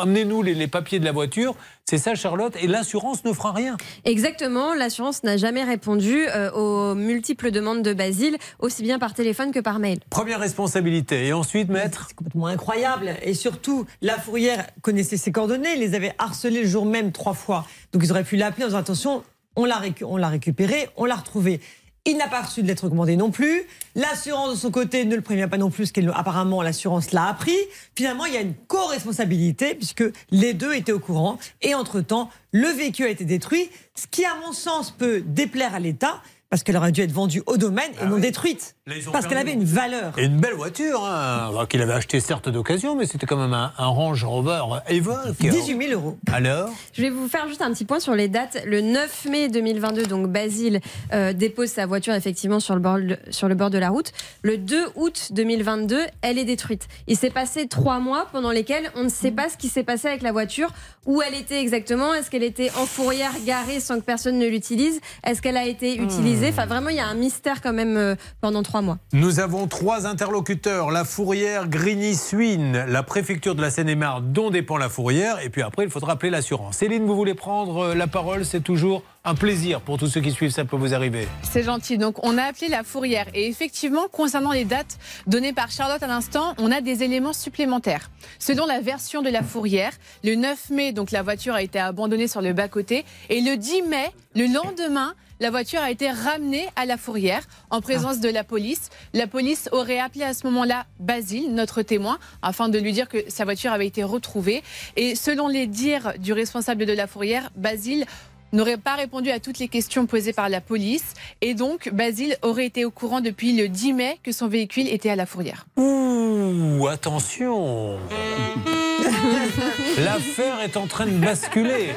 amenez-nous 0.00 0.42
les, 0.42 0.54
les 0.54 0.68
papiers 0.68 1.00
de 1.00 1.04
la 1.04 1.10
voiture. 1.10 1.56
C'est 1.86 1.98
ça, 1.98 2.14
Charlotte. 2.14 2.54
Et 2.62 2.68
l'assurance 2.68 3.24
ne 3.24 3.32
fera 3.32 3.50
rien. 3.50 3.76
Exactement, 4.04 4.74
l'assurance 4.74 5.24
n'a 5.24 5.36
jamais 5.36 5.64
répondu 5.64 6.28
euh, 6.28 6.52
aux 6.52 6.94
multiples 6.94 7.50
demandes 7.50 7.82
de 7.82 7.94
Basile, 7.94 8.36
aussi 8.60 8.84
bien 8.84 9.00
par 9.00 9.12
téléphone 9.12 9.50
que 9.50 9.58
par 9.58 9.80
mail. 9.80 9.98
Première 10.10 10.38
responsabilité. 10.38 11.26
Et 11.26 11.32
ensuite, 11.32 11.68
maître 11.68 12.10
complètement 12.14 12.46
incroyable. 12.46 13.16
Et 13.22 13.34
surtout, 13.34 13.86
la 14.02 14.18
fourrière 14.20 14.68
connaissait 14.82 15.16
ses 15.16 15.32
coordonnées, 15.32 15.74
les 15.74 15.96
avait 15.96 16.14
harcelés 16.18 16.62
le 16.62 16.68
jour 16.68 16.86
même 16.86 17.10
trois 17.10 17.34
fois. 17.34 17.66
Donc 17.92 18.04
ils 18.04 18.12
auraient 18.12 18.22
pu 18.22 18.36
l'appeler 18.36 18.66
en 18.66 18.68
disant 18.68 18.78
attention, 18.78 19.24
on 19.58 19.66
l'a 19.66 19.78
récu- 19.78 20.04
récupéré, 20.04 20.88
on 20.96 21.04
l'a 21.04 21.16
retrouvé. 21.16 21.60
Il 22.04 22.16
n'a 22.16 22.28
pas 22.28 22.42
reçu 22.42 22.62
de 22.62 22.68
lettre 22.68 22.84
recommandée 22.84 23.16
non 23.16 23.30
plus. 23.30 23.64
L'assurance 23.94 24.52
de 24.52 24.54
son 24.56 24.70
côté 24.70 25.04
ne 25.04 25.14
le 25.14 25.20
prévient 25.20 25.48
pas 25.50 25.58
non 25.58 25.68
plus, 25.68 25.90
parce 25.90 25.92
qu'apparemment 25.92 26.62
l'assurance 26.62 27.10
l'a 27.12 27.26
appris. 27.26 27.56
Finalement, 27.94 28.24
il 28.24 28.32
y 28.32 28.36
a 28.36 28.40
une 28.40 28.54
co-responsabilité, 28.54 29.74
puisque 29.74 30.04
les 30.30 30.54
deux 30.54 30.72
étaient 30.74 30.92
au 30.92 31.00
courant. 31.00 31.38
Et 31.60 31.74
entre-temps, 31.74 32.30
le 32.52 32.68
véhicule 32.68 33.06
a 33.06 33.10
été 33.10 33.24
détruit, 33.24 33.68
ce 33.94 34.06
qui, 34.06 34.24
à 34.24 34.34
mon 34.46 34.52
sens, 34.52 34.90
peut 34.90 35.20
déplaire 35.20 35.74
à 35.74 35.80
l'État, 35.80 36.22
parce 36.48 36.62
qu'elle 36.62 36.78
aurait 36.78 36.92
dû 36.92 37.02
être 37.02 37.12
vendue 37.12 37.42
au 37.46 37.58
domaine 37.58 37.90
et 38.00 38.06
non 38.06 38.16
détruite. 38.18 38.74
Parce 39.12 39.26
qu'elle 39.26 39.38
avait 39.38 39.52
une 39.52 39.64
valeur. 39.64 40.18
Et 40.18 40.24
une 40.24 40.38
belle 40.38 40.54
voiture, 40.54 41.04
hein, 41.04 41.66
qu'il 41.68 41.82
avait 41.82 41.92
acheté 41.92 42.20
certes 42.20 42.48
d'occasion, 42.48 42.96
mais 42.96 43.06
c'était 43.06 43.26
quand 43.26 43.36
même 43.36 43.54
un, 43.54 43.72
un 43.76 43.86
Range 43.86 44.24
Rover 44.24 44.62
Evoque. 44.88 45.36
18 45.38 45.88
000 45.88 45.92
euros. 45.92 46.18
Alors? 46.32 46.70
Je 46.92 47.02
vais 47.02 47.10
vous 47.10 47.28
faire 47.28 47.48
juste 47.48 47.62
un 47.62 47.72
petit 47.72 47.84
point 47.84 48.00
sur 48.00 48.14
les 48.14 48.28
dates. 48.28 48.62
Le 48.66 48.80
9 48.80 49.26
mai 49.30 49.48
2022, 49.48 50.06
donc 50.06 50.28
Basile 50.28 50.80
euh, 51.12 51.32
dépose 51.32 51.68
sa 51.68 51.86
voiture 51.86 52.14
effectivement 52.14 52.60
sur 52.60 52.74
le, 52.74 52.80
bord, 52.80 52.98
sur 53.30 53.48
le 53.48 53.54
bord 53.54 53.70
de 53.70 53.78
la 53.78 53.90
route. 53.90 54.12
Le 54.42 54.56
2 54.56 54.86
août 54.96 55.28
2022, 55.32 56.00
elle 56.22 56.38
est 56.38 56.44
détruite. 56.44 56.88
Il 57.06 57.16
s'est 57.16 57.30
passé 57.30 57.68
trois 57.68 57.98
mois 57.98 58.28
pendant 58.32 58.50
lesquels 58.50 58.90
on 58.94 59.04
ne 59.04 59.08
sait 59.08 59.30
pas 59.30 59.48
ce 59.48 59.56
qui 59.56 59.68
s'est 59.68 59.82
passé 59.82 60.08
avec 60.08 60.22
la 60.22 60.32
voiture, 60.32 60.72
où 61.06 61.22
elle 61.22 61.34
était 61.34 61.60
exactement? 61.60 62.14
Est-ce 62.14 62.30
qu'elle 62.30 62.42
était 62.42 62.70
en 62.70 62.86
fourrière 62.86 63.32
garée 63.46 63.80
sans 63.80 63.98
que 63.98 64.04
personne 64.04 64.38
ne 64.38 64.46
l'utilise? 64.46 65.00
Est-ce 65.24 65.42
qu'elle 65.42 65.56
a 65.56 65.66
été 65.66 65.96
utilisée? 65.96 66.48
Enfin, 66.48 66.66
vraiment, 66.66 66.90
il 66.90 66.96
y 66.96 67.00
a 67.00 67.06
un 67.06 67.14
mystère 67.14 67.60
quand 67.62 67.72
même 67.72 67.96
euh, 67.96 68.14
pendant 68.40 68.62
trois 68.62 68.77
mois. 68.82 68.98
Nous 69.12 69.40
avons 69.40 69.66
trois 69.66 70.06
interlocuteurs. 70.06 70.90
La 70.90 71.04
fourrière 71.04 71.68
Grigny-Suine, 71.68 72.84
la 72.86 73.02
préfecture 73.02 73.54
de 73.54 73.62
la 73.62 73.70
Seine-et-Marne, 73.70 74.32
dont 74.32 74.50
dépend 74.50 74.76
la 74.76 74.88
fourrière. 74.88 75.40
Et 75.44 75.50
puis 75.50 75.62
après, 75.62 75.84
il 75.84 75.90
faudra 75.90 76.12
appeler 76.12 76.30
l'assurance. 76.30 76.76
Céline, 76.76 77.06
vous 77.06 77.16
voulez 77.16 77.34
prendre 77.34 77.78
euh, 77.78 77.94
la 77.94 78.06
parole 78.06 78.44
C'est 78.44 78.62
toujours 78.62 79.02
un 79.24 79.34
plaisir 79.34 79.80
pour 79.80 79.98
tous 79.98 80.06
ceux 80.06 80.20
qui 80.20 80.30
suivent, 80.30 80.50
ça 80.50 80.64
peut 80.64 80.76
vous 80.76 80.94
arriver. 80.94 81.28
C'est 81.42 81.62
gentil. 81.62 81.98
Donc, 81.98 82.24
on 82.24 82.38
a 82.38 82.44
appelé 82.44 82.68
la 82.68 82.82
fourrière. 82.82 83.26
Et 83.34 83.46
effectivement, 83.46 84.08
concernant 84.10 84.52
les 84.52 84.64
dates 84.64 84.98
données 85.26 85.52
par 85.52 85.70
Charlotte 85.70 86.02
à 86.02 86.06
l'instant, 86.06 86.54
on 86.58 86.72
a 86.72 86.80
des 86.80 87.02
éléments 87.02 87.34
supplémentaires. 87.34 88.10
Selon 88.38 88.64
la 88.64 88.80
version 88.80 89.20
de 89.20 89.28
la 89.28 89.42
fourrière, 89.42 89.92
le 90.24 90.34
9 90.34 90.70
mai, 90.70 90.92
donc 90.92 91.10
la 91.10 91.22
voiture 91.22 91.54
a 91.54 91.62
été 91.62 91.78
abandonnée 91.78 92.28
sur 92.28 92.40
le 92.40 92.52
bas-côté. 92.52 93.04
Et 93.28 93.40
le 93.40 93.56
10 93.56 93.82
mai, 93.82 94.10
le 94.34 94.46
lendemain, 94.46 95.14
la 95.40 95.50
voiture 95.50 95.80
a 95.80 95.90
été 95.90 96.10
ramenée 96.10 96.68
à 96.76 96.84
la 96.84 96.96
fourrière 96.96 97.42
en 97.70 97.80
présence 97.80 98.20
de 98.20 98.28
la 98.28 98.44
police. 98.44 98.90
La 99.12 99.26
police 99.26 99.68
aurait 99.72 100.00
appelé 100.00 100.24
à 100.24 100.34
ce 100.34 100.46
moment-là 100.46 100.86
Basile, 100.98 101.54
notre 101.54 101.82
témoin, 101.82 102.18
afin 102.42 102.68
de 102.68 102.78
lui 102.78 102.92
dire 102.92 103.08
que 103.08 103.18
sa 103.28 103.44
voiture 103.44 103.72
avait 103.72 103.86
été 103.86 104.02
retrouvée. 104.02 104.62
Et 104.96 105.14
selon 105.14 105.48
les 105.48 105.66
dires 105.66 106.14
du 106.18 106.32
responsable 106.32 106.86
de 106.86 106.92
la 106.92 107.06
fourrière, 107.06 107.50
Basile 107.56 108.04
n'aurait 108.52 108.76
pas 108.76 108.94
répondu 108.94 109.30
à 109.30 109.40
toutes 109.40 109.58
les 109.58 109.68
questions 109.68 110.06
posées 110.06 110.32
par 110.32 110.48
la 110.48 110.60
police. 110.60 111.14
Et 111.40 111.54
donc, 111.54 111.90
Basile 111.92 112.36
aurait 112.42 112.66
été 112.66 112.84
au 112.84 112.90
courant 112.90 113.20
depuis 113.20 113.56
le 113.56 113.68
10 113.68 113.92
mai 113.92 114.18
que 114.22 114.32
son 114.32 114.48
véhicule 114.48 114.88
était 114.88 115.10
à 115.10 115.16
la 115.16 115.26
fourrière. 115.26 115.66
Ouh, 115.76 116.86
attention 116.88 117.98
L'affaire 119.98 120.60
est 120.60 120.76
en 120.76 120.86
train 120.86 121.06
de 121.06 121.10
basculer. 121.18 121.88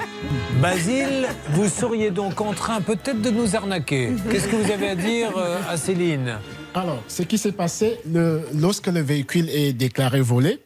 Basile, 0.61 1.28
vous 1.52 1.68
seriez 1.69 2.10
donc 2.11 2.41
en 2.41 2.53
train 2.53 2.82
peut-être 2.82 3.22
de 3.22 3.30
nous 3.30 3.56
arnaquer. 3.56 4.10
Qu'est-ce 4.30 4.48
que 4.48 4.56
vous 4.56 4.72
avez 4.72 4.90
à 4.90 4.95
dire 4.95 5.38
euh, 5.38 5.60
à 5.69 5.78
Céline? 5.78 6.38
Alors, 6.73 7.02
ce 7.07 7.22
qui 7.23 7.38
s'est 7.38 7.52
passé, 7.52 7.98
le- 8.11 8.41
lorsque 8.56 8.88
le 8.88 9.02
véhicule 9.02 9.49
est 9.49 9.73
déclaré 9.73 10.22
volé, 10.22 10.60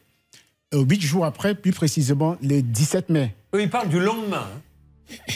euh, 0.74 0.82
huit 0.88 1.00
jours 1.02 1.24
après, 1.24 1.54
plus 1.54 1.72
précisément 1.72 2.36
le 2.42 2.62
17 2.62 3.08
mai. 3.10 3.34
Eux, 3.54 3.62
ils 3.62 3.70
parlent 3.70 3.88
du 3.88 4.00
lendemain. 4.00 4.46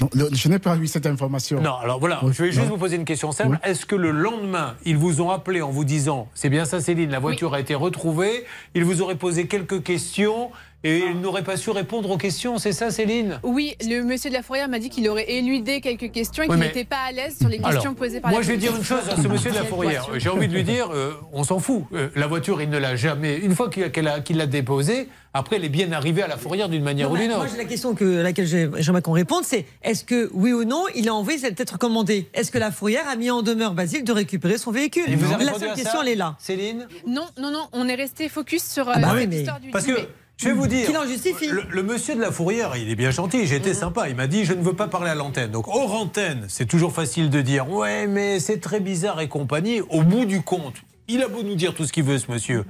Non, 0.00 0.08
je 0.32 0.48
n'ai 0.48 0.58
pas 0.58 0.76
eu 0.76 0.86
cette 0.86 1.06
information. 1.06 1.60
Non, 1.60 1.74
alors 1.76 2.00
voilà, 2.00 2.20
Oui, 2.22 2.32
je 2.32 2.42
vais 2.42 2.50
juste 2.52 2.64
non. 2.64 2.70
vous 2.72 2.78
poser 2.78 2.96
une 2.96 3.04
question 3.04 3.32
simple. 3.32 3.58
Est-ce 3.62 3.86
que 3.86 3.94
le 3.94 4.10
lendemain, 4.10 4.74
ils 4.84 4.96
vous 4.96 5.20
ont 5.20 5.30
appelé 5.30 5.62
en 5.62 5.70
vous 5.70 5.84
disant, 5.84 6.28
c'est 6.34 6.48
bien 6.50 6.64
ça 6.64 6.80
Céline, 6.80 7.10
la 7.10 7.18
voiture 7.20 7.54
a 7.54 7.60
été 7.60 7.74
retrouvée, 7.74 8.44
ils 8.74 8.84
vous 8.84 9.00
auraient 9.02 9.14
posé 9.16 9.46
quelques 9.46 9.82
questions 9.82 10.50
et 10.82 10.98
ils 10.98 11.20
n'auraient 11.20 11.44
pas 11.44 11.56
su 11.56 11.70
répondre 11.70 12.10
aux 12.10 12.16
questions, 12.16 12.58
c'est 12.58 12.72
ça 12.72 12.90
Céline? 12.90 13.38
Oui, 13.42 13.76
le 13.86 14.02
monsieur 14.02 14.30
de 14.30 14.34
la 14.34 14.42
fourrière 14.42 14.68
m'a 14.68 14.78
dit 14.78 14.88
qu'il 14.90 15.08
aurait 15.08 15.30
éludé 15.30 15.80
quelques 15.80 16.10
questions 16.10 16.42
et 16.42 16.46
Oui, 16.46 16.52
qu'il 16.54 16.60
mais- 16.60 16.66
n'était 16.68 16.84
pas 16.84 17.00
à 17.08 17.12
l'aise 17.12 17.36
sur 17.38 17.48
les 17.48 17.58
questions 17.58 17.80
Alors, 17.80 17.94
posées 17.94 18.20
par 18.20 18.30
moi, 18.30 18.40
la 18.40 18.46
je 18.46 18.52
vais 18.52 18.56
dire 18.58 18.74
une 18.74 18.84
chose 18.84 19.08
à 19.10 19.16
ce 19.20 19.28
monsieur 19.28 19.50
de 19.50 19.56
la 19.56 19.64
fourrière. 19.64 20.08
J'ai 20.16 20.28
envie 20.30 20.48
de 20.48 20.54
lui 20.54 20.64
dire, 20.64 20.88
euh, 20.94 21.12
on 21.32 21.44
s'en 21.44 21.58
fout. 21.58 21.84
Euh, 21.92 22.08
la 22.16 22.26
voiture, 22.26 22.62
il 22.62 22.70
ne 22.70 22.78
l'a 22.78 22.96
jamais. 22.96 23.36
Une 23.38 23.54
fois 23.54 23.68
qu'il 23.70 24.36
l'a 24.36 24.46
déposée, 24.46 25.08
après, 25.32 25.56
elle 25.56 25.64
est 25.64 25.68
bien 25.68 25.92
arrivée 25.92 26.22
à 26.22 26.26
la 26.28 26.36
fourrière 26.36 26.68
d'une 26.68 26.82
manière 26.82 27.08
Non, 27.08 27.14
ou 27.14 27.18
d'une 27.18 27.28
Moi, 27.30 27.38
autre. 27.40 27.50
j'ai 27.52 27.58
la 27.58 27.64
question 27.64 27.94
que, 27.94 28.20
à 28.20 28.22
laquelle 28.22 28.46
j'ai- 28.46 28.68
j'aimerais 28.78 29.02
qu'on 29.02 29.12
réponde, 29.12 29.44
c'est 29.44 29.66
est-ce 29.82 30.02
que, 30.04 30.28
oui 30.32 30.52
ou 30.52 30.64
non, 30.64 30.84
il 30.96 31.08
a 31.08 31.14
envoyé 31.14 31.38
cette 31.38 31.58
lettre 31.58 31.78
commandée 31.78 32.28
Est-ce 32.34 32.50
que 32.50 32.58
la 32.58 32.70
fourrière 32.72 33.06
a 33.08 33.14
mis 33.16 33.30
en 33.30 33.42
demeure 33.42 33.74
Basile 33.74 34.02
de 34.02 34.12
récupérer 34.12 34.58
son 34.58 34.72
véhicule 34.72 35.04
Il 35.08 35.16
vous 35.18 35.30
La 35.38 35.54
seule 35.58 35.74
question, 35.74 35.92
ça 35.92 35.98
elle 36.02 36.08
est 36.08 36.14
là. 36.16 36.34
Céline? 36.40 36.88
Non, 37.06 37.26
non, 37.38 37.50
non, 37.52 37.68
on 37.72 37.86
est 37.86 37.94
resté 37.94 38.28
focus 38.28 38.64
sur 38.64 38.88
euh, 38.88 38.92
Ah 38.96 38.98
bah 39.00 39.08
cette 39.10 39.18
oui, 39.20 39.26
mais- 39.28 39.36
histoire 39.40 39.60
du 39.60 39.70
Parce 39.70 39.84
10 39.84 39.92
que, 39.92 40.00
mai. 40.00 40.08
Je 40.40 40.48
vais 40.48 40.54
vous 40.54 40.66
dire. 40.66 40.86
Qu'il 40.86 40.96
en 40.96 41.06
justifie. 41.06 41.48
Le, 41.48 41.64
le 41.68 41.82
monsieur 41.82 42.14
de 42.14 42.20
la 42.20 42.30
fourrière, 42.32 42.76
il 42.76 42.88
est 42.90 42.94
bien 42.94 43.10
gentil, 43.10 43.46
j'ai 43.46 43.56
été 43.56 43.74
sympa. 43.74 44.08
Il 44.08 44.16
m'a 44.16 44.26
dit 44.26 44.44
je 44.44 44.52
ne 44.54 44.62
veux 44.62 44.74
pas 44.74 44.88
parler 44.88 45.10
à 45.10 45.14
l'antenne. 45.14 45.50
Donc, 45.50 45.68
hors 45.68 45.94
antenne, 45.94 46.46
c'est 46.48 46.66
toujours 46.66 46.92
facile 46.92 47.30
de 47.30 47.40
dire 47.42 47.70
ouais, 47.70 48.06
mais 48.06 48.40
c'est 48.40 48.58
très 48.58 48.80
bizarre 48.80 49.20
et 49.20 49.28
compagnie. 49.28 49.80
Au 49.90 50.02
bout 50.02 50.24
du 50.24 50.42
compte, 50.42 50.74
il 51.08 51.22
a 51.22 51.28
beau 51.28 51.42
nous 51.42 51.54
dire 51.56 51.74
tout 51.74 51.84
ce 51.84 51.92
qu'il 51.92 52.04
veut, 52.04 52.18
ce 52.18 52.30
monsieur. 52.30 52.64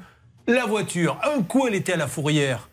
La 0.47 0.67
voiture, 0.67 1.19
un 1.37 1.43
coup, 1.43 1.67
elle 1.69 1.75
était 1.75 1.93
à 1.93 1.97
la 1.97 2.09
fourrière. 2.09 2.69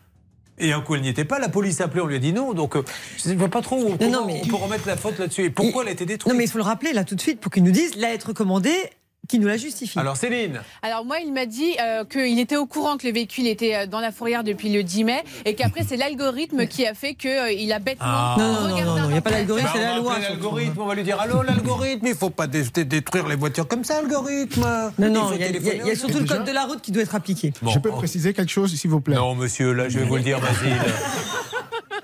Et 0.59 0.73
un 0.73 0.81
coup, 0.81 0.95
elle 0.95 1.01
n'y 1.01 1.09
était 1.09 1.25
pas. 1.25 1.37
La 1.37 1.49
police 1.49 1.81
a 1.81 1.83
appelé, 1.83 2.01
on 2.01 2.07
lui 2.07 2.15
a 2.15 2.19
dit 2.19 2.33
non. 2.33 2.53
Donc, 2.53 2.75
euh, 2.75 2.83
je 3.23 3.29
ne 3.29 3.35
vois 3.37 3.49
pas 3.49 3.61
trop 3.61 3.77
non, 4.01 4.25
mais- 4.25 4.41
on 4.43 4.47
peut 4.47 4.55
remettre 4.55 4.87
la 4.87 4.97
faute 4.97 5.19
là-dessus. 5.19 5.43
Et 5.43 5.49
pourquoi 5.51 5.83
elle 5.83 5.89
a 5.89 5.91
été 5.91 6.07
détruite 6.07 6.33
Non, 6.33 6.35
mais 6.35 6.45
il 6.45 6.49
faut 6.49 6.57
le 6.57 6.63
rappeler 6.63 6.93
là 6.93 7.03
tout 7.03 7.13
de 7.13 7.21
suite 7.21 7.39
pour 7.39 7.51
qu'il 7.51 7.63
nous 7.63 7.69
dise 7.71 7.95
la 7.95 8.09
lettre 8.09 8.33
commandée 8.33 8.75
qui 9.27 9.39
nous 9.39 9.47
la 9.47 9.57
justifie. 9.57 9.99
Alors, 9.99 10.17
Céline 10.17 10.61
Alors 10.81 11.05
moi, 11.05 11.17
il 11.19 11.33
m'a 11.33 11.45
dit 11.45 11.75
euh, 11.81 12.03
qu'il 12.05 12.39
était 12.39 12.55
au 12.55 12.65
courant 12.65 12.97
que 12.97 13.05
le 13.07 13.13
véhicule 13.13 13.47
était 13.47 13.75
euh, 13.75 13.85
dans 13.87 13.99
la 13.99 14.11
fourrière 14.11 14.43
depuis 14.43 14.69
le 14.69 14.83
10 14.83 15.03
mai 15.03 15.23
et 15.45 15.53
qu'après 15.55 15.83
c'est 15.87 15.97
l'algorithme 15.97 16.67
qui 16.67 16.85
a 16.85 16.93
fait 16.93 17.13
qu'il 17.13 17.71
a 17.73 17.79
bêtement 17.79 18.05
Ah. 18.07 18.35
Non, 18.37 18.45
non, 18.47 18.53
non, 18.53 18.73
regardé 18.73 18.83
non, 18.83 18.97
non, 18.97 19.09
il 19.09 19.11
n'y 19.13 19.17
a 19.17 19.21
pas 19.21 19.31
d'algorithme, 19.31 19.67
Bah, 19.67 19.71
c'est 19.75 19.85
on 19.85 19.91
la 19.91 19.97
loi. 19.97 20.15
on 20.79 20.85
va 20.85 20.95
lui 20.95 21.03
dire 21.03 21.19
Allô, 21.19 21.41
l'algorithme, 21.41 22.05
il 22.07 22.11
ne 22.11 22.15
faut 22.17 22.29
pas 22.29 22.47
dé- 22.47 22.63
dé- 22.73 22.85
détruire 22.85 23.27
les 23.27 23.35
voitures 23.35 23.67
comme 23.67 23.83
ça, 23.83 23.97
algorithme. 23.99 24.65
Non, 24.97 25.09
non, 25.09 25.31
il 25.33 25.41
y 25.41 25.43
a- 25.43 25.49
y, 25.49 25.91
y 25.93 25.95
surtout 25.95 26.19
le 26.19 26.25
code 26.25 26.45
de 26.45 26.51
la 26.51 26.65
route 26.65 26.81
qui 26.81 26.91
doit 26.91 27.03
être 27.03 27.15
appliqué. 27.15 27.53
Bon, 27.61 27.71
je 27.71 27.79
peux 27.79 27.89
oh. 27.91 27.97
préciser 27.97 28.33
quelque 28.33 28.51
chose, 28.51 28.73
s'il 28.75 28.89
vous 28.89 29.01
plaît? 29.01 29.15
Non, 29.15 29.35
monsieur, 29.35 29.73
là, 29.73 29.89
je 29.89 29.99
vais 29.99 30.05
vous 30.05 30.15
le 30.15 30.21
dire, 30.23 30.39
Basile. 30.39 30.77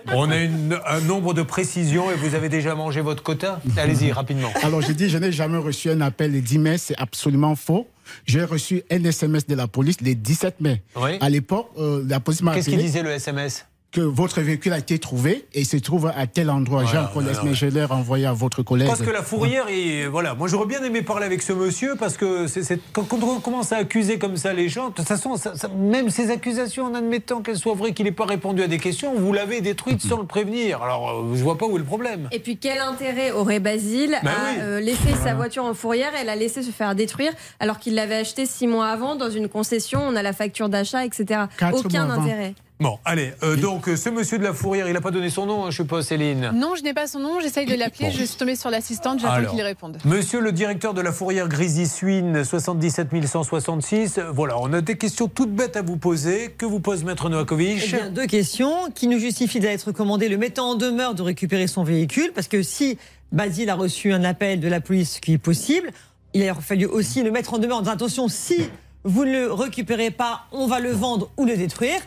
On 0.08 0.30
a 0.32 0.38
une- 0.38 0.80
un 0.86 1.00
nombre 1.02 1.34
de 1.34 1.42
précisions 1.42 2.12
et 2.12 2.16
vous 2.16 2.36
avez 2.36 2.50
déjà 2.50 2.76
mangé 2.76 3.02
votre 3.02 3.24
quota? 3.24 3.62
Allez-y, 3.78 4.12
rapidement. 4.12 4.50
Alors, 4.62 4.82
je 4.82 4.92
dis, 4.92 5.10
je 5.10 5.18
n'ai 5.18 5.32
jamais 5.32 5.58
reçu 5.58 5.90
un 5.90 6.02
appel 6.02 6.32
le 6.32 6.42
10 6.42 6.60
mai, 6.60 6.78
c'est 6.78 6.96
absolument 6.98 7.56
faux. 7.56 7.88
J'ai 8.26 8.44
reçu 8.44 8.84
un 8.92 9.04
SMS 9.04 9.48
de 9.48 9.56
la 9.56 9.68
police 9.68 10.02
le 10.02 10.14
17 10.14 10.60
mai. 10.62 10.82
Oui. 10.96 11.12
À 11.22 11.30
l'époque, 11.30 11.70
euh, 11.78 12.04
la 12.08 12.20
police 12.20 12.42
m'a 12.42 12.54
Qu'est-ce 12.54 12.70
qu'il 12.70 12.80
disait 12.80 13.02
le 13.04 13.12
SMS 13.12 13.66
que 13.94 14.02
votre 14.02 14.42
véhicule 14.42 14.74
a 14.74 14.80
été 14.80 14.98
trouvé 14.98 15.46
et 15.54 15.64
se 15.64 15.78
trouve 15.78 16.12
à 16.16 16.26
tel 16.28 16.50
endroit. 16.50 16.84
J'ai 16.84 16.94
Voilà, 16.94 17.12
non, 17.14 17.20
le 17.22 17.26
non, 17.28 17.32
SMS, 17.32 17.56
je 17.56 17.66
l'ai 17.68 17.86
renvoyé 17.86 18.26
à 18.26 18.34
votre 18.34 18.64
collègue. 18.64 18.88
Parce 18.88 19.02
que 19.04 19.12
la 19.12 19.22
fourrière, 19.22 19.68
et 19.70 20.08
voilà, 20.08 20.34
moi 20.34 20.48
j'aurais 20.48 20.66
bien 20.66 20.84
aimé 20.84 21.04
parler 21.04 21.26
avec 21.28 21.42
ce 21.44 21.54
monsieur 21.54 21.96
parce 21.96 22.18
que 22.18 22.48
c'est, 22.48 22.64
c'est- 22.64 22.80
quand, 22.92 23.04
quand 23.04 23.22
on 23.22 23.40
commence 23.40 23.72
à 23.72 23.78
accuser 23.78 24.18
comme 24.18 24.36
ça 24.36 24.52
les 24.52 24.68
gens, 24.68 24.90
de 24.90 24.94
toute 24.96 25.08
façon, 25.08 25.38
ça- 25.38 25.56
ça- 25.56 25.68
même 25.70 26.10
ces 26.10 26.32
accusations, 26.32 26.86
en 26.86 26.96
admettant 26.96 27.42
qu'elles 27.42 27.58
soient 27.58 27.76
vraies, 27.76 27.94
qu'il 27.94 28.06
n'ait 28.06 28.12
pas 28.12 28.26
répondu 28.26 28.64
à 28.64 28.68
des 28.68 28.80
questions, 28.80 29.14
vous 29.16 29.32
l'avez 29.32 29.62
détruite 29.62 30.02
sans 30.02 30.18
le 30.18 30.26
prévenir. 30.26 30.82
Alors 30.82 31.10
euh, 31.12 31.36
je 31.36 31.44
vois 31.44 31.58
pas 31.60 31.68
où 31.68 31.76
est 31.76 31.80
le 31.80 31.86
problème. 31.86 32.28
Et 32.32 32.40
puis 32.40 32.58
quel 32.58 32.80
intérêt 32.80 33.32
aurait 33.32 33.60
Basile 33.60 34.18
Bah 34.24 34.32
à 34.32 34.52
oui. 34.54 34.58
euh, 34.60 34.80
laisser 34.80 35.14
sa 35.24 35.36
voiture 35.36 35.66
en 35.66 35.76
fourrière 35.76 36.12
et 36.20 36.26
la 36.26 36.36
laisser 36.36 36.64
se 36.64 36.72
faire 36.72 36.96
détruire 36.96 37.32
alors 37.60 37.78
qu'il 37.78 37.94
l'avait 37.94 38.16
achetée 38.16 38.48
six 38.48 38.66
mois 38.66 38.88
avant 38.88 39.16
dans 39.16 39.30
une 39.30 39.48
concession, 39.50 40.02
on 40.04 40.16
a 40.16 40.24
la 40.24 40.34
facture 40.34 40.68
d'achat, 40.68 41.06
etc. 41.06 41.42
Quatre 41.60 41.86
Aucun 41.86 42.10
intérêt. 42.10 42.56
Bon, 42.84 43.00
allez, 43.06 43.32
euh, 43.44 43.56
donc 43.56 43.88
euh, 43.88 43.96
ce 43.96 44.10
monsieur 44.10 44.38
de 44.38 44.44
la 44.44 44.52
fourrière, 44.52 44.90
il 44.90 44.94
n'a 44.94 45.00
pas 45.00 45.10
donné 45.10 45.30
son 45.30 45.46
nom, 45.46 45.64
hein, 45.64 45.72
je 45.72 45.78
suppose, 45.78 46.06
Céline. 46.06 46.52
Non, 46.54 46.76
je 46.76 46.84
n'ai 46.84 46.94
pas 46.94 47.08
son 47.08 47.22
nom, 47.22 47.40
j'essaye 47.40 47.66
de 47.66 47.76
l'appeler, 47.76 48.12
je 48.12 48.26
suis 48.26 48.36
tombée 48.36 48.58
sur 48.58 48.70
l'assistante, 48.70 49.22
j'attends 49.22 49.50
qu'il 49.50 49.62
réponde. 49.62 50.00
Monsieur 50.04 50.42
le 50.42 50.52
directeur 50.52 50.94
de 50.94 51.00
la 51.00 51.14
fourrière 51.14 51.48
Grésy-Suine, 51.48 52.44
77 52.44 53.08
166, 53.26 54.20
voilà, 54.34 54.60
on 54.60 54.74
a 54.74 54.82
des 54.82 54.98
questions 54.98 55.30
toutes 55.30 55.56
bêtes 55.56 55.78
à 55.78 55.82
vous 55.82 55.96
poser. 55.96 56.54
Que 56.58 56.66
vous 56.66 56.82
pose 56.82 57.06
Maître 57.06 57.28
Eh 57.28 57.30
Novakovic 57.30 57.90
bien, 57.90 58.10
deux 58.10 58.28
questions 58.28 58.92
qui 58.94 59.08
nous 59.08 59.18
justifient 59.18 59.62
d'être 59.62 59.94
commandé, 59.94 60.28
le 60.28 60.36
mettant 60.36 60.72
en 60.72 60.76
demeure 60.76 61.16
de 61.16 61.22
récupérer 61.22 61.68
son 61.68 61.86
véhicule, 61.86 62.34
parce 62.36 62.50
que 62.50 62.64
si 62.64 62.98
Basile 63.32 63.70
a 63.70 63.76
reçu 63.76 64.12
un 64.12 64.26
appel 64.26 64.60
de 64.60 64.68
la 64.68 64.82
police, 64.82 65.16
ce 65.16 65.22
qui 65.22 65.32
est 65.32 65.38
possible, 65.38 65.90
il 66.34 66.46
a 66.50 66.54
fallu 66.54 66.86
aussi 66.86 67.24
le 67.24 67.32
mettre 67.32 67.54
en 67.54 67.60
demeure 67.60 67.78
en 67.78 67.82
disant 67.82 67.94
attention, 67.94 68.28
si 68.28 68.58
vous 69.06 69.24
ne 69.24 69.32
le 69.32 69.54
récupérez 69.54 70.12
pas, 70.12 70.48
on 70.52 70.68
va 70.68 70.82
le 70.82 70.92
vendre 70.92 71.30
ou 71.38 71.46
le 71.46 71.56
détruire. 71.56 72.02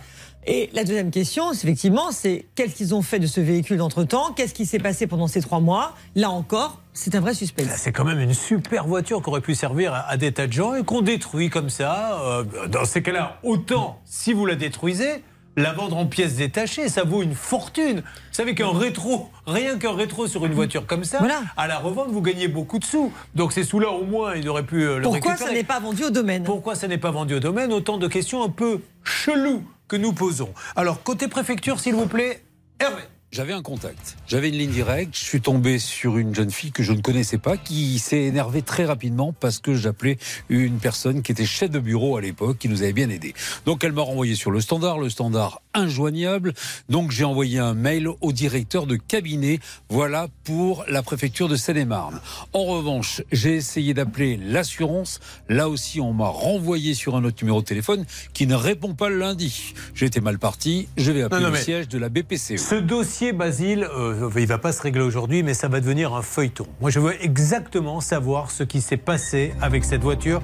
Et 0.48 0.70
la 0.74 0.84
deuxième 0.84 1.10
question, 1.10 1.52
c'est 1.52 1.66
effectivement, 1.66 2.12
c'est 2.12 2.46
qu'est-ce 2.54 2.74
qu'ils 2.76 2.94
ont 2.94 3.02
fait 3.02 3.18
de 3.18 3.26
ce 3.26 3.40
véhicule 3.40 3.82
entre-temps 3.82 4.32
Qu'est-ce 4.32 4.54
qui 4.54 4.64
s'est 4.64 4.78
passé 4.78 5.08
pendant 5.08 5.26
ces 5.26 5.40
trois 5.40 5.58
mois? 5.58 5.94
Là 6.14 6.30
encore, 6.30 6.80
c'est 6.92 7.16
un 7.16 7.20
vrai 7.20 7.34
suspense. 7.34 7.66
C'est 7.76 7.90
quand 7.90 8.04
même 8.04 8.20
une 8.20 8.32
super 8.34 8.86
voiture 8.86 9.20
qui 9.22 9.28
aurait 9.28 9.40
pu 9.40 9.56
servir 9.56 9.92
à, 9.92 10.16
des 10.16 10.30
tas 10.32 10.46
de 10.46 10.52
gens 10.52 10.74
et 10.76 10.84
qu'on 10.84 11.00
détruit 11.02 11.50
comme 11.50 11.68
ça. 11.68 12.20
Euh, 12.22 12.44
dans 12.68 12.84
ces 12.84 13.02
cas-là, 13.02 13.38
autant, 13.42 14.00
si 14.04 14.32
vous 14.32 14.46
la 14.46 14.54
détruisez, 14.54 15.24
la 15.56 15.72
vendre 15.72 15.96
en 15.96 16.06
pièces 16.06 16.36
détachées, 16.36 16.88
ça 16.88 17.02
vaut 17.02 17.22
une 17.22 17.34
fortune. 17.34 18.00
Vous 18.00 18.04
savez 18.34 18.54
qu'un 18.54 18.70
rétro, 18.70 19.30
rien 19.48 19.78
qu'un 19.78 19.96
rétro 19.96 20.28
sur 20.28 20.46
une 20.46 20.52
voiture 20.52 20.86
comme 20.86 21.02
ça, 21.02 21.18
Voilà. 21.18 21.40
à 21.56 21.66
la 21.66 21.78
revente, 21.78 22.10
vous 22.10 22.20
gagnez 22.22 22.46
beaucoup 22.46 22.78
de 22.78 22.84
sous. 22.84 23.10
Donc 23.34 23.52
ces 23.52 23.64
sous-là, 23.64 23.90
au 23.90 24.04
moins, 24.04 24.36
il 24.36 24.48
aurait 24.48 24.62
pu 24.66 24.82
euh, 24.84 24.98
le 24.98 25.02
Pourquoi 25.02 25.32
récupérer. 25.32 25.50
ça 25.50 25.56
n'est 25.56 25.64
pas 25.64 25.80
vendu 25.80 26.04
au 26.04 26.10
domaine? 26.10 26.44
Pourquoi 26.44 26.76
ça 26.76 26.86
n'est 26.86 26.98
pas 26.98 27.10
vendu 27.10 27.34
au 27.34 27.40
domaine? 27.40 27.72
Autant 27.72 27.96
de 27.98 28.06
questions 28.06 28.44
un 28.44 28.50
peu 28.50 28.80
cheloues 29.02 29.64
que 29.88 29.96
nous 29.96 30.12
posons. 30.12 30.52
Alors, 30.74 31.02
côté 31.02 31.28
préfecture, 31.28 31.80
s'il 31.80 31.94
vous 31.94 32.06
plaît, 32.06 32.44
Hervé. 32.78 33.02
J'avais 33.36 33.52
un 33.52 33.60
contact, 33.60 34.16
j'avais 34.26 34.48
une 34.48 34.54
ligne 34.54 34.70
directe, 34.70 35.14
je 35.14 35.22
suis 35.22 35.42
tombé 35.42 35.78
sur 35.78 36.16
une 36.16 36.34
jeune 36.34 36.50
fille 36.50 36.72
que 36.72 36.82
je 36.82 36.94
ne 36.94 37.02
connaissais 37.02 37.36
pas 37.36 37.58
qui 37.58 37.98
s'est 37.98 38.22
énervée 38.22 38.62
très 38.62 38.86
rapidement 38.86 39.34
parce 39.38 39.58
que 39.58 39.74
j'appelais 39.74 40.16
une 40.48 40.78
personne 40.78 41.20
qui 41.20 41.32
était 41.32 41.44
chef 41.44 41.70
de 41.70 41.78
bureau 41.78 42.16
à 42.16 42.22
l'époque 42.22 42.56
qui 42.56 42.70
nous 42.70 42.80
avait 42.80 42.94
bien 42.94 43.10
aidé. 43.10 43.34
Donc 43.66 43.84
elle 43.84 43.92
m'a 43.92 44.00
renvoyé 44.00 44.36
sur 44.36 44.50
le 44.50 44.62
standard, 44.62 44.98
le 44.98 45.10
standard 45.10 45.60
injoignable. 45.74 46.54
Donc 46.88 47.10
j'ai 47.10 47.24
envoyé 47.24 47.58
un 47.58 47.74
mail 47.74 48.08
au 48.22 48.32
directeur 48.32 48.86
de 48.86 48.96
cabinet. 48.96 49.58
Voilà 49.90 50.28
pour 50.44 50.86
la 50.88 51.02
préfecture 51.02 51.48
de 51.48 51.56
Seine-et-Marne. 51.56 52.22
En 52.54 52.64
revanche, 52.64 53.20
j'ai 53.32 53.54
essayé 53.54 53.92
d'appeler 53.92 54.38
l'assurance. 54.38 55.20
Là 55.50 55.68
aussi, 55.68 56.00
on 56.00 56.14
m'a 56.14 56.28
renvoyé 56.28 56.94
sur 56.94 57.16
un 57.16 57.24
autre 57.24 57.36
numéro 57.42 57.60
de 57.60 57.66
téléphone 57.66 58.06
qui 58.32 58.46
ne 58.46 58.54
répond 58.54 58.94
pas 58.94 59.10
le 59.10 59.18
lundi. 59.18 59.74
Été 60.00 60.20
mal 60.20 60.38
parti, 60.38 60.88
je 60.96 61.10
vais 61.10 61.22
appeler 61.22 61.42
Non, 61.42 61.48
non, 61.48 61.54
le 61.54 61.60
siège 61.60 61.88
de 61.88 61.98
la 61.98 62.08
BPCE. 62.08 62.56
Ce 62.58 62.76
dossier, 62.76 63.25
Basile, 63.32 63.88
euh, 63.96 64.30
il 64.36 64.46
va 64.46 64.58
pas 64.58 64.72
se 64.72 64.82
régler 64.82 65.02
aujourd'hui, 65.02 65.42
mais 65.42 65.54
ça 65.54 65.68
va 65.68 65.80
devenir 65.80 66.14
un 66.14 66.22
feuilleton. 66.22 66.66
Moi, 66.80 66.90
je 66.90 67.00
veux 67.00 67.14
exactement 67.24 68.00
savoir 68.00 68.50
ce 68.50 68.62
qui 68.62 68.80
s'est 68.80 68.96
passé 68.96 69.54
avec 69.60 69.84
cette 69.84 70.02
voiture. 70.02 70.40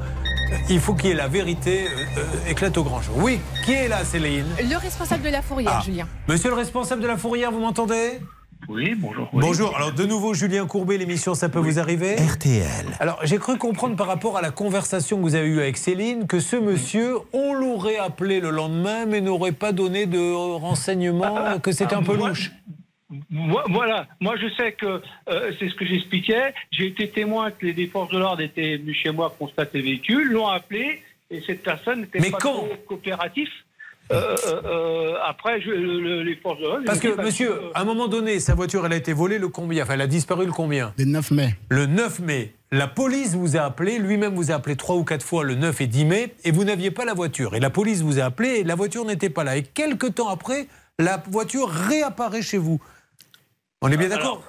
Il 0.69 0.81
faut 0.81 0.95
qu'il 0.95 1.09
y 1.11 1.13
ait 1.13 1.17
la 1.17 1.29
vérité 1.29 1.87
euh, 1.87 2.05
euh, 2.19 2.51
éclate 2.51 2.77
au 2.77 2.85
grand 2.85 3.01
jour. 3.01 3.15
Oui, 3.19 3.41
qui 3.65 3.73
est 3.73 3.89
là, 3.89 4.05
Céline? 4.05 4.45
Le 4.59 4.77
responsable 4.77 5.23
de 5.23 5.31
la 5.31 5.43
fourrière, 5.43 5.79
Ah. 5.79 5.83
Julien. 5.85 6.07
Monsieur 6.29 6.51
le 6.51 6.57
responsable 6.57 7.01
de 7.03 7.07
la 7.07 7.17
fourrière, 7.17 7.51
vous 7.51 7.61
m'entendez? 7.61 8.21
Oui, 8.69 8.95
bonjour. 8.97 9.29
Bonjour. 9.33 9.77
Alors, 9.77 9.93
de 9.93 10.05
nouveau, 10.05 10.35
Julien 10.35 10.67
Courbet, 10.67 10.97
l'émission 10.97 11.35
Ça 11.35 11.49
peut 11.49 11.59
vous 11.59 11.79
arriver 11.79 12.15
RTL. 12.15 12.87
Alors, 13.01 13.19
j'ai 13.25 13.39
cru 13.39 13.59
comprendre 13.59 13.97
par 13.97 14.07
rapport 14.07 14.37
à 14.37 14.43
la 14.43 14.51
conversation 14.51 15.17
que 15.17 15.23
vous 15.23 15.35
avez 15.35 15.49
eue 15.49 15.61
avec 15.61 15.77
Céline 15.77 16.27
que 16.27 16.39
ce 16.39 16.57
monsieur, 16.57 17.17
on 17.33 17.55
l'aurait 17.55 17.99
appelé 17.99 18.41
le 18.41 18.51
lendemain, 18.51 19.05
mais 19.05 19.21
n'aurait 19.21 19.53
pas 19.53 19.73
donné 19.73 20.07
de 20.07 20.33
renseignements, 20.33 21.59
que 21.59 21.73
c'était 21.73 21.95
un 21.95 22.03
peu 22.03 22.17
moi, 22.17 22.29
louche. 22.29 22.53
Voilà, 23.69 24.07
moi 24.21 24.37
je 24.37 24.49
sais 24.55 24.73
que 24.73 25.03
euh, 25.29 25.53
c'est 25.59 25.69
ce 25.69 25.75
que 25.75 25.85
j'expliquais. 25.85 26.55
J'ai 26.71 26.87
été 26.87 27.09
témoin 27.11 27.51
que 27.51 27.67
les, 27.67 27.87
forces 27.89 28.11
de 28.13 28.19
l'ordre 28.19 28.43
étaient 28.43 28.77
venues 28.77 28.95
chez 28.95 29.11
moi 29.11 29.35
constater 29.39 29.79
le 29.79 29.85
véhicule, 29.85 30.31
l'ont 30.31 30.49
appelé 30.49 31.03
et 31.31 31.43
cette 31.47 31.63
personne 31.63 32.03
n'était 32.03 32.21
Mais 32.21 32.31
pas 32.31 32.39
quand 32.39 32.53
trop 32.53 32.69
coopératif. 32.87 33.49
Euh, 34.13 34.37
euh, 34.47 34.61
euh, 34.65 35.15
après, 35.27 35.61
je- 35.61 35.71
le- 35.71 36.23
les 36.23 36.37
forces 36.37 36.59
de 36.61 36.65
l'ordre. 36.65 36.83
Parce 36.85 37.01
que, 37.01 37.21
monsieur, 37.23 37.51
euh, 37.53 37.71
à 37.75 37.81
un 37.83 37.85
moment 37.85 38.09
donné, 38.09 38.41
sa 38.41 38.55
voiture, 38.55 38.85
elle 38.87 38.93
a 38.93 38.97
été 38.97 39.13
volée 39.13 39.39
le 39.39 39.49
combien? 39.49 39.83
Enfin, 39.85 39.95
elle 39.95 40.01
a 40.03 40.07
disparu 40.07 40.45
le 40.47 40.53
combien? 40.53 40.93
Le 40.99 41.05
9 41.05 41.31
mai. 41.31 41.55
Le 41.71 41.87
9 41.87 42.21
mai. 42.21 42.55
La 42.71 42.87
police 42.89 43.35
vous 43.35 43.57
a 43.57 43.61
appelé, 43.61 43.99
lui-même 43.99 44.35
vous 44.35 44.51
a 44.51 44.55
appelé 44.55 44.77
trois 44.77 44.97
ou 44.97 45.05
quatre 45.05 45.25
fois 45.25 45.45
le 45.45 45.55
9 45.55 45.81
et 45.81 45.87
10 45.87 46.05
mai, 46.05 46.35
et 46.45 46.51
vous 46.53 46.65
n'aviez 46.65 46.91
pas 46.91 47.05
la 47.05 47.15
voiture. 47.15 47.55
Et 47.55 47.61
la 47.61 47.71
police 47.71 48.01
vous 48.03 48.19
a 48.19 48.25
appelé 48.25 48.49
et 48.61 48.65
la 48.65 48.75
voiture 48.75 49.05
n'était 49.05 49.31
pas 49.31 49.45
là. 49.45 49.57
Et 49.57 49.63
quelques 49.63 50.15
temps 50.15 50.29
après, 50.29 50.67
la 50.99 51.23
voiture 51.31 51.69
réapparaît 51.69 52.43
chez 52.43 52.59
vous. 52.59 52.81
On 53.85 53.91
est 53.91 53.97
bien 53.97 54.09
d'accord 54.09 54.43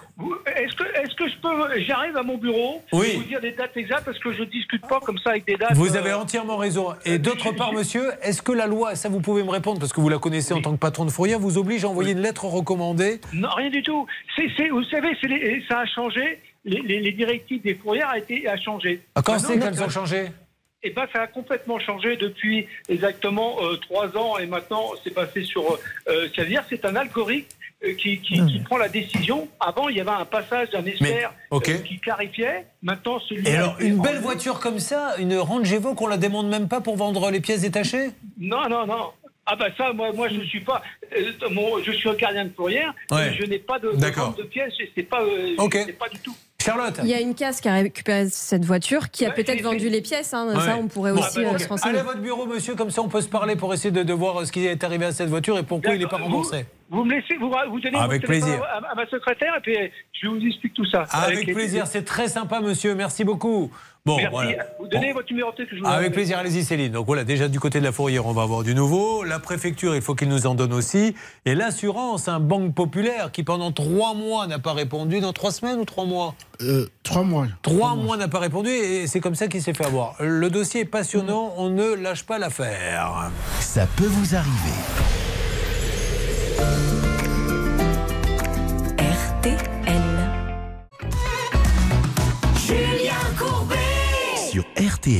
Est-ce 0.45 0.75
que, 1.15 1.27
je 1.27 1.35
peux, 1.37 1.79
j'arrive 1.81 2.15
à 2.15 2.21
mon 2.21 2.37
bureau, 2.37 2.83
Oui. 2.91 3.15
vous 3.17 3.23
dire 3.23 3.41
des 3.41 3.51
dates 3.51 3.75
exactes 3.75 4.05
parce 4.05 4.19
que 4.19 4.31
je 4.31 4.43
discute 4.43 4.85
pas 4.87 4.99
comme 4.99 5.17
ça 5.17 5.31
avec 5.31 5.45
des 5.45 5.55
dates. 5.55 5.73
Vous 5.73 5.95
euh, 5.95 5.99
avez 5.99 6.13
entièrement 6.13 6.57
raison. 6.57 6.93
Et 7.05 7.17
d'autre 7.17 7.51
part, 7.51 7.73
monsieur, 7.73 8.11
est-ce 8.21 8.43
que 8.43 8.51
la 8.51 8.67
loi, 8.67 8.95
ça 8.95 9.09
vous 9.09 9.21
pouvez 9.21 9.41
me 9.43 9.49
répondre 9.49 9.79
parce 9.79 9.91
que 9.91 9.99
vous 10.01 10.09
la 10.09 10.19
connaissez 10.19 10.53
en 10.53 10.61
tant 10.61 10.71
que 10.71 10.77
patron 10.79 11.05
de 11.05 11.09
fourrière, 11.11 11.39
vous 11.39 11.57
oblige 11.57 11.83
à 11.83 11.89
envoyer 11.89 12.11
une 12.11 12.21
lettre 12.21 12.45
recommandée 12.45 13.21
Non, 13.33 13.49
rien 13.55 13.69
du 13.71 13.81
tout. 13.81 14.05
Vous 14.37 14.83
savez, 14.85 15.17
les- 15.23 15.63
ça 15.67 15.79
a 15.79 15.85
changé. 15.87 16.39
Les, 16.65 16.79
les- 16.81 16.99
les 17.01 17.11
directives 17.11 17.61
des 17.61 17.73
fourrières 17.75 18.09
a 18.09 18.19
été 18.19 18.47
a 18.47 18.55
changé. 18.55 19.01
Ah, 19.15 19.21
Quand 19.25 19.39
c'est 19.39 19.59
qu'elles 19.59 19.83
ont 19.83 19.89
changé 19.89 20.27
Eh 20.83 20.91
ben, 20.91 21.05
ça 21.11 21.23
a 21.23 21.27
complètement 21.27 21.79
changé 21.79 22.15
depuis 22.17 22.67
exactement 22.87 23.57
euh, 23.63 23.77
trois 23.77 24.15
ans 24.15 24.37
et 24.37 24.45
maintenant 24.45 24.91
c'est 25.03 25.13
passé 25.13 25.43
sur. 25.43 25.63
euh, 26.07 26.27
C'est-à-dire, 26.33 26.63
c'est 26.69 26.85
un 26.85 26.95
algorithme 26.95 27.47
euh, 27.47 27.62
qui, 27.97 28.19
qui- 28.19 28.45
qui 28.45 28.59
prend 28.59 28.77
la 28.77 28.87
décision. 28.89 29.47
Avant, 29.59 29.89
il 29.89 29.97
y 29.97 30.01
avait 30.01 30.09
un 30.09 30.25
passage 30.25 30.69
d'un 30.71 30.85
expert 30.85 31.33
euh, 31.51 31.59
qui 31.59 31.99
clarifiait. 31.99 32.65
Maintenant, 32.81 33.19
celui. 33.19 33.47
Et 33.47 33.55
alors, 33.57 33.75
une 33.79 33.97
belle 34.01 34.19
voiture 34.19 34.59
comme 34.59 34.79
ça, 34.79 35.15
une 35.19 35.35
Range 35.37 35.71
Evoque, 35.71 36.01
on 36.01 36.07
la 36.07 36.17
demande 36.17 36.47
même 36.49 36.67
pas 36.67 36.81
pour 36.81 36.95
vendre 36.95 37.29
les 37.31 37.41
pièces 37.41 37.61
détachées? 37.61 38.11
Non, 38.39 38.69
non, 38.69 38.85
non. 38.87 39.11
Ah 39.45 39.57
bah 39.57 39.65
ça, 39.77 39.91
moi, 39.91 40.13
moi 40.13 40.29
je 40.29 40.39
suis 40.45 40.61
pas, 40.61 40.81
euh, 41.17 41.49
mon- 41.51 41.83
je 41.83 41.91
suis 41.91 42.07
un 42.07 42.13
gardien 42.13 42.45
de 42.45 42.51
fourrière. 42.55 42.93
Ouais. 43.11 43.33
Je 43.37 43.45
n'ai 43.45 43.59
pas 43.59 43.77
de, 43.77 43.89
de 43.91 43.95
de 43.97 44.43
pièces. 44.43 44.73
et 44.79 44.89
C'est 44.95 45.03
pas, 45.03 45.21
euh, 45.21 45.55
pas 45.99 46.07
du 46.09 46.19
tout. 46.19 46.33
Charlotte? 46.61 47.01
Il 47.03 47.09
y 47.09 47.13
a 47.13 47.19
une 47.19 47.35
casse 47.35 47.59
qui 47.59 47.67
a 47.67 47.73
récupéré 47.73 48.29
cette 48.29 48.63
voiture, 48.63 49.09
qui 49.11 49.25
a 49.25 49.31
peut-être 49.31 49.61
vendu 49.61 49.89
les 49.89 49.99
pièces. 49.99 50.33
hein. 50.33 50.47
Ça, 50.61 50.77
on 50.77 50.87
pourrait 50.87 51.11
Bon, 51.11 51.19
aussi 51.19 51.43
bah, 51.43 51.49
euh, 51.55 51.57
se 51.57 51.67
renseigner. 51.67 51.89
Allez 51.89 51.99
à 51.99 52.03
votre 52.03 52.21
bureau, 52.21 52.45
monsieur, 52.45 52.75
comme 52.75 52.89
ça 52.89 53.01
on 53.01 53.09
peut 53.09 53.19
se 53.19 53.27
parler 53.27 53.57
pour 53.57 53.73
essayer 53.73 53.91
de, 53.91 54.01
de 54.01 54.13
voir 54.13 54.39
euh, 54.39 54.45
ce 54.45 54.53
qui 54.53 54.65
est 54.65 54.81
arrivé 54.81 55.03
à 55.07 55.11
cette 55.11 55.27
voiture 55.27 55.57
et 55.57 55.63
pourquoi 55.63 55.93
il 55.93 55.99
n'est 55.99 56.07
pas 56.07 56.15
remboursé. 56.15 56.59
Vous 56.61 56.82
me 57.03 57.13
laissez, 57.13 57.35
vous, 57.39 57.49
vous 57.71 57.79
donnez 57.79 57.97
Avec 57.97 58.21
votre 58.21 58.31
téléphone 58.33 58.49
plaisir. 58.49 58.63
À, 58.65 58.91
à 58.91 58.95
ma 58.95 59.05
secrétaire 59.07 59.53
et 59.57 59.61
puis 59.61 59.75
je 60.21 60.27
vous 60.27 60.39
explique 60.45 60.73
tout 60.73 60.85
ça. 60.85 61.03
Avec 61.11 61.45
les- 61.47 61.53
plaisir, 61.53 61.87
c'est 61.87 62.03
très 62.03 62.27
sympa, 62.27 62.59
monsieur. 62.61 62.93
Merci 62.93 63.23
beaucoup. 63.23 63.71
Bon, 64.05 64.17
Merci. 64.17 64.31
voilà. 64.31 64.65
Vous 64.79 64.87
donnez 64.87 65.13
votre 65.13 65.29
numéro 65.31 65.49
de 65.51 65.55
téléphone. 65.55 65.79
vous 65.79 65.87
Avec 65.87 66.11
plaisir, 66.11 66.37
allez-y 66.37 66.63
Céline. 66.65 66.91
Donc 66.91 67.05
voilà, 67.05 67.23
déjà 67.23 67.47
du 67.47 67.59
côté 67.61 67.79
de 67.79 67.85
la 67.85 67.93
fourrière, 67.93 68.25
on 68.27 68.33
va 68.33 68.41
avoir 68.43 68.63
du 68.63 68.75
nouveau. 68.75 69.23
La 69.23 69.39
préfecture, 69.39 69.95
il 69.95 70.01
faut 70.01 70.13
qu'il 70.13 70.27
nous 70.27 70.45
en 70.45 70.55
donne 70.55 70.73
aussi. 70.73 71.15
Et 71.45 71.55
l'assurance, 71.55 72.27
un 72.27 72.41
banque 72.41 72.75
populaire 72.75 73.31
qui 73.31 73.43
pendant 73.43 73.71
trois 73.71 74.13
mois 74.13 74.45
n'a 74.45 74.59
pas 74.59 74.73
répondu, 74.73 75.21
dans 75.21 75.31
trois 75.31 75.51
semaines 75.51 75.79
ou 75.79 75.85
trois 75.85 76.03
mois 76.05 76.35
Euh, 76.61 76.85
trois 77.03 77.23
mois. 77.23 77.47
Trois 77.61 77.95
mois 77.95 78.17
n'a 78.17 78.27
pas 78.27 78.39
répondu 78.39 78.69
et 78.69 79.07
c'est 79.07 79.21
comme 79.21 79.35
ça 79.35 79.47
qu'il 79.47 79.61
s'est 79.61 79.73
fait 79.73 79.85
avoir. 79.85 80.15
Le 80.19 80.49
dossier 80.49 80.81
est 80.81 80.85
passionnant, 80.85 81.53
on 81.55 81.69
ne 81.69 81.93
lâche 81.95 82.23
pas 82.25 82.37
l'affaire. 82.39 83.31
Ça 83.61 83.87
peut 83.95 84.03
vous 84.07 84.35
arriver. 84.35 85.22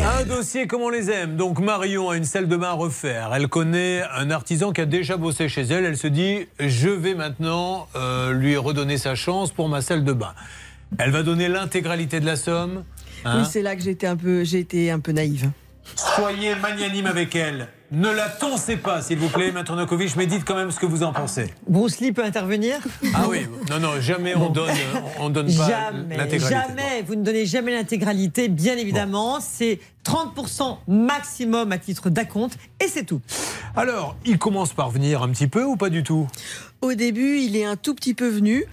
Un 0.02 0.24
dossier 0.24 0.68
comme 0.68 0.82
on 0.82 0.90
les 0.90 1.10
aime. 1.12 1.36
Donc 1.36 1.60
Marion 1.60 2.10
a 2.10 2.16
une 2.16 2.24
salle 2.24 2.48
de 2.48 2.56
bain 2.56 2.70
à 2.70 2.74
refaire. 2.74 3.32
Elle 3.34 3.48
connaît 3.48 4.02
un 4.16 4.32
artisan 4.32 4.72
qui 4.72 4.82
a 4.82 4.86
déjà 4.86 5.18
bossé 5.18 5.50
chez 5.50 5.62
elle. 5.64 5.86
Elle 5.86 5.98
se 5.98 6.08
dit, 6.08 6.48
je 6.60 6.90
vais 6.90 7.16
maintenant 7.16 7.88
euh, 7.96 8.32
lui 8.32 8.56
redonner 8.56 8.98
sa 8.98 9.16
chance 9.16 9.52
pour 9.52 9.68
ma 9.68 9.82
salle 9.82 10.04
de 10.04 10.14
bain. 10.14 10.34
Elle 11.00 11.12
va 11.12 11.24
donner 11.24 11.50
l'intégralité 11.50 12.20
de 12.20 12.26
la 12.26 12.38
somme. 12.38 12.84
hein? 13.26 13.40
oui, 13.40 13.48
c'est 13.50 13.62
là 13.62 13.76
que 13.76 13.88
été 13.90 14.08
un 14.08 14.16
peu, 14.16 14.44
j'ai 14.44 14.60
été 14.60 14.90
un 14.90 15.00
peu 15.00 15.12
naïve. 15.12 15.50
Soyez 15.96 16.56
magnanime 16.56 17.06
avec 17.08 17.36
elle. 17.36 17.68
Ne 17.92 18.10
la 18.10 18.28
tonsez 18.28 18.76
pas, 18.78 19.02
s'il 19.04 19.20
vous 19.20 19.30
plaît, 19.30 19.52
Maître 19.52 19.76
Nokovic, 19.76 20.16
mais 20.16 20.26
dites 20.26 20.44
quand 20.46 20.56
même 20.56 20.72
ce 20.72 20.80
que 20.80 20.88
vous 20.88 21.04
en 21.04 21.14
pensez. 21.14 21.54
Bruce 21.68 22.00
Lee 22.00 22.12
peut 22.12 22.24
intervenir 22.24 22.78
Ah 23.14 23.26
oui, 23.30 23.46
non, 23.70 23.80
non, 23.80 24.02
jamais 24.02 24.36
on 24.36 24.50
donne, 24.50 24.72
on 25.20 25.30
donne 25.30 25.46
pas 25.56 25.68
Jamais, 25.70 26.18
l'intégralité. 26.18 26.50
jamais, 26.70 27.04
vous 27.06 27.14
ne 27.16 27.24
donnez 27.24 27.46
jamais 27.46 27.72
l'intégralité, 27.72 28.48
bien 28.50 28.76
évidemment. 28.78 29.40
C'est 29.40 29.80
30% 30.06 30.78
maximum 30.88 31.72
à 31.72 31.78
titre 31.78 32.10
d'acompte 32.10 32.58
et 32.84 32.88
c'est 32.88 33.04
tout. 33.04 33.22
Alors, 33.76 34.16
il 34.26 34.40
commence 34.40 34.74
par 34.74 34.90
venir 34.90 35.22
un 35.22 35.30
petit 35.30 35.48
peu 35.48 35.64
ou 35.64 35.76
pas 35.76 35.90
du 35.90 36.02
tout? 36.02 36.28
Au 36.82 36.94
début, 36.96 37.38
il 37.40 37.56
est 37.56 37.66
un 37.66 37.76
tout 37.76 37.94
petit 37.94 38.16
peu 38.16 38.28
venu, 38.28 38.66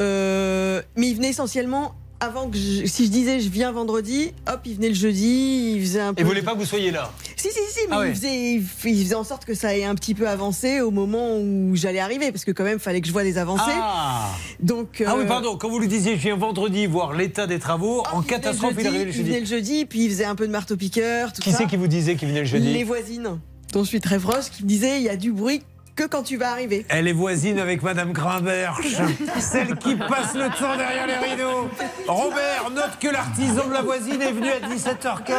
euh, 0.00 0.82
mais 0.96 1.08
il 1.08 1.14
venait 1.14 1.28
essentiellement 1.30 1.94
avant 2.20 2.48
que 2.48 2.56
je- 2.56 2.86
si 2.86 3.06
je 3.06 3.10
disais 3.10 3.40
je 3.40 3.48
viens 3.48 3.72
vendredi, 3.72 4.32
hop, 4.48 4.60
il 4.64 4.76
venait 4.76 4.88
le 4.88 4.94
jeudi, 4.94 5.74
il 5.76 5.80
faisait 5.82 6.00
un 6.00 6.14
peu. 6.14 6.20
Et 6.22 6.24
voulez 6.24 6.42
pas 6.42 6.54
que 6.54 6.58
vous 6.58 6.64
soyez 6.64 6.90
là 6.90 7.10
Si, 7.36 7.48
si, 7.48 7.58
si, 7.70 7.80
mais 7.88 7.96
Ah 7.96 8.00
ouais. 8.00 8.08
il, 8.10 8.14
faisait, 8.14 8.52
il 8.54 8.62
faisait 9.02 9.14
en 9.14 9.24
sorte 9.24 9.44
que 9.44 9.54
ça 9.54 9.76
ait 9.76 9.84
un 9.84 9.94
petit 9.94 10.14
peu 10.14 10.26
avancé 10.28 10.80
au 10.80 10.90
moment 10.90 11.36
où 11.38 11.72
j'allais 11.74 11.98
arriver, 12.00 12.32
parce 12.32 12.44
que 12.44 12.50
quand 12.52 12.64
même, 12.64 12.78
fallait 12.78 13.00
que 13.00 13.06
je 13.06 13.12
vois 13.12 13.22
des 13.24 13.36
avancées. 13.38 13.62
Ah 13.74 14.30
Donc, 14.60 15.02
Ah 15.06 15.14
oui, 15.16 15.24
euh, 15.24 15.26
pardon, 15.26 15.56
quand 15.56 15.68
vous 15.68 15.78
lui 15.78 15.88
disiez 15.88 16.16
je 16.16 16.20
viens 16.22 16.36
vendredi 16.36 16.86
voir 16.86 17.12
l'état 17.14 17.46
des 17.46 17.58
travaux, 17.58 18.02
en 18.12 18.22
il 18.22 18.26
catastrophe, 18.26 18.74
le 18.76 18.80
il 18.80 18.86
arrivait 18.86 19.04
le 19.04 19.10
il 19.10 19.16
venait 19.16 19.26
jeudi. 19.32 19.40
le 19.40 19.46
jeudi, 19.46 19.84
puis 19.84 20.04
il 20.04 20.10
faisait 20.10 20.24
un 20.24 20.34
peu 20.34 20.46
de 20.46 20.52
marteau-piqueur, 20.52 21.32
tout 21.32 21.42
Qui 21.42 21.50
ça. 21.52 21.58
c'est 21.58 21.66
qui 21.66 21.76
vous 21.76 21.86
disait 21.86 22.16
qu'il 22.16 22.28
venait 22.28 22.40
le 22.40 22.46
jeudi 22.46 22.72
Les 22.72 22.84
voisines, 22.84 23.38
dont 23.72 23.82
je 23.84 23.88
suis 23.88 24.00
très 24.00 24.18
proche, 24.18 24.50
qui 24.50 24.62
me 24.64 24.68
disaient 24.68 24.98
il 24.98 25.04
y 25.04 25.08
a 25.10 25.16
du 25.16 25.32
bruit 25.32 25.62
que 25.96 26.04
quand 26.04 26.22
tu 26.22 26.36
vas 26.36 26.50
arriver. 26.50 26.84
Elle 26.90 27.08
est 27.08 27.12
voisine 27.12 27.58
avec 27.58 27.82
Madame 27.82 28.12
Grimberge, 28.12 28.86
celle 29.40 29.76
qui 29.76 29.94
passe 29.96 30.34
le 30.34 30.48
temps 30.58 30.76
derrière 30.76 31.06
les 31.06 31.30
rideaux. 31.30 31.68
Robert 32.06 32.70
note 32.74 32.98
que 33.00 33.08
l'artisan 33.08 33.66
de 33.66 33.72
la 33.72 33.82
voisine 33.82 34.20
est 34.20 34.32
venu 34.32 34.48
à 34.48 34.60
17h15 34.60 35.32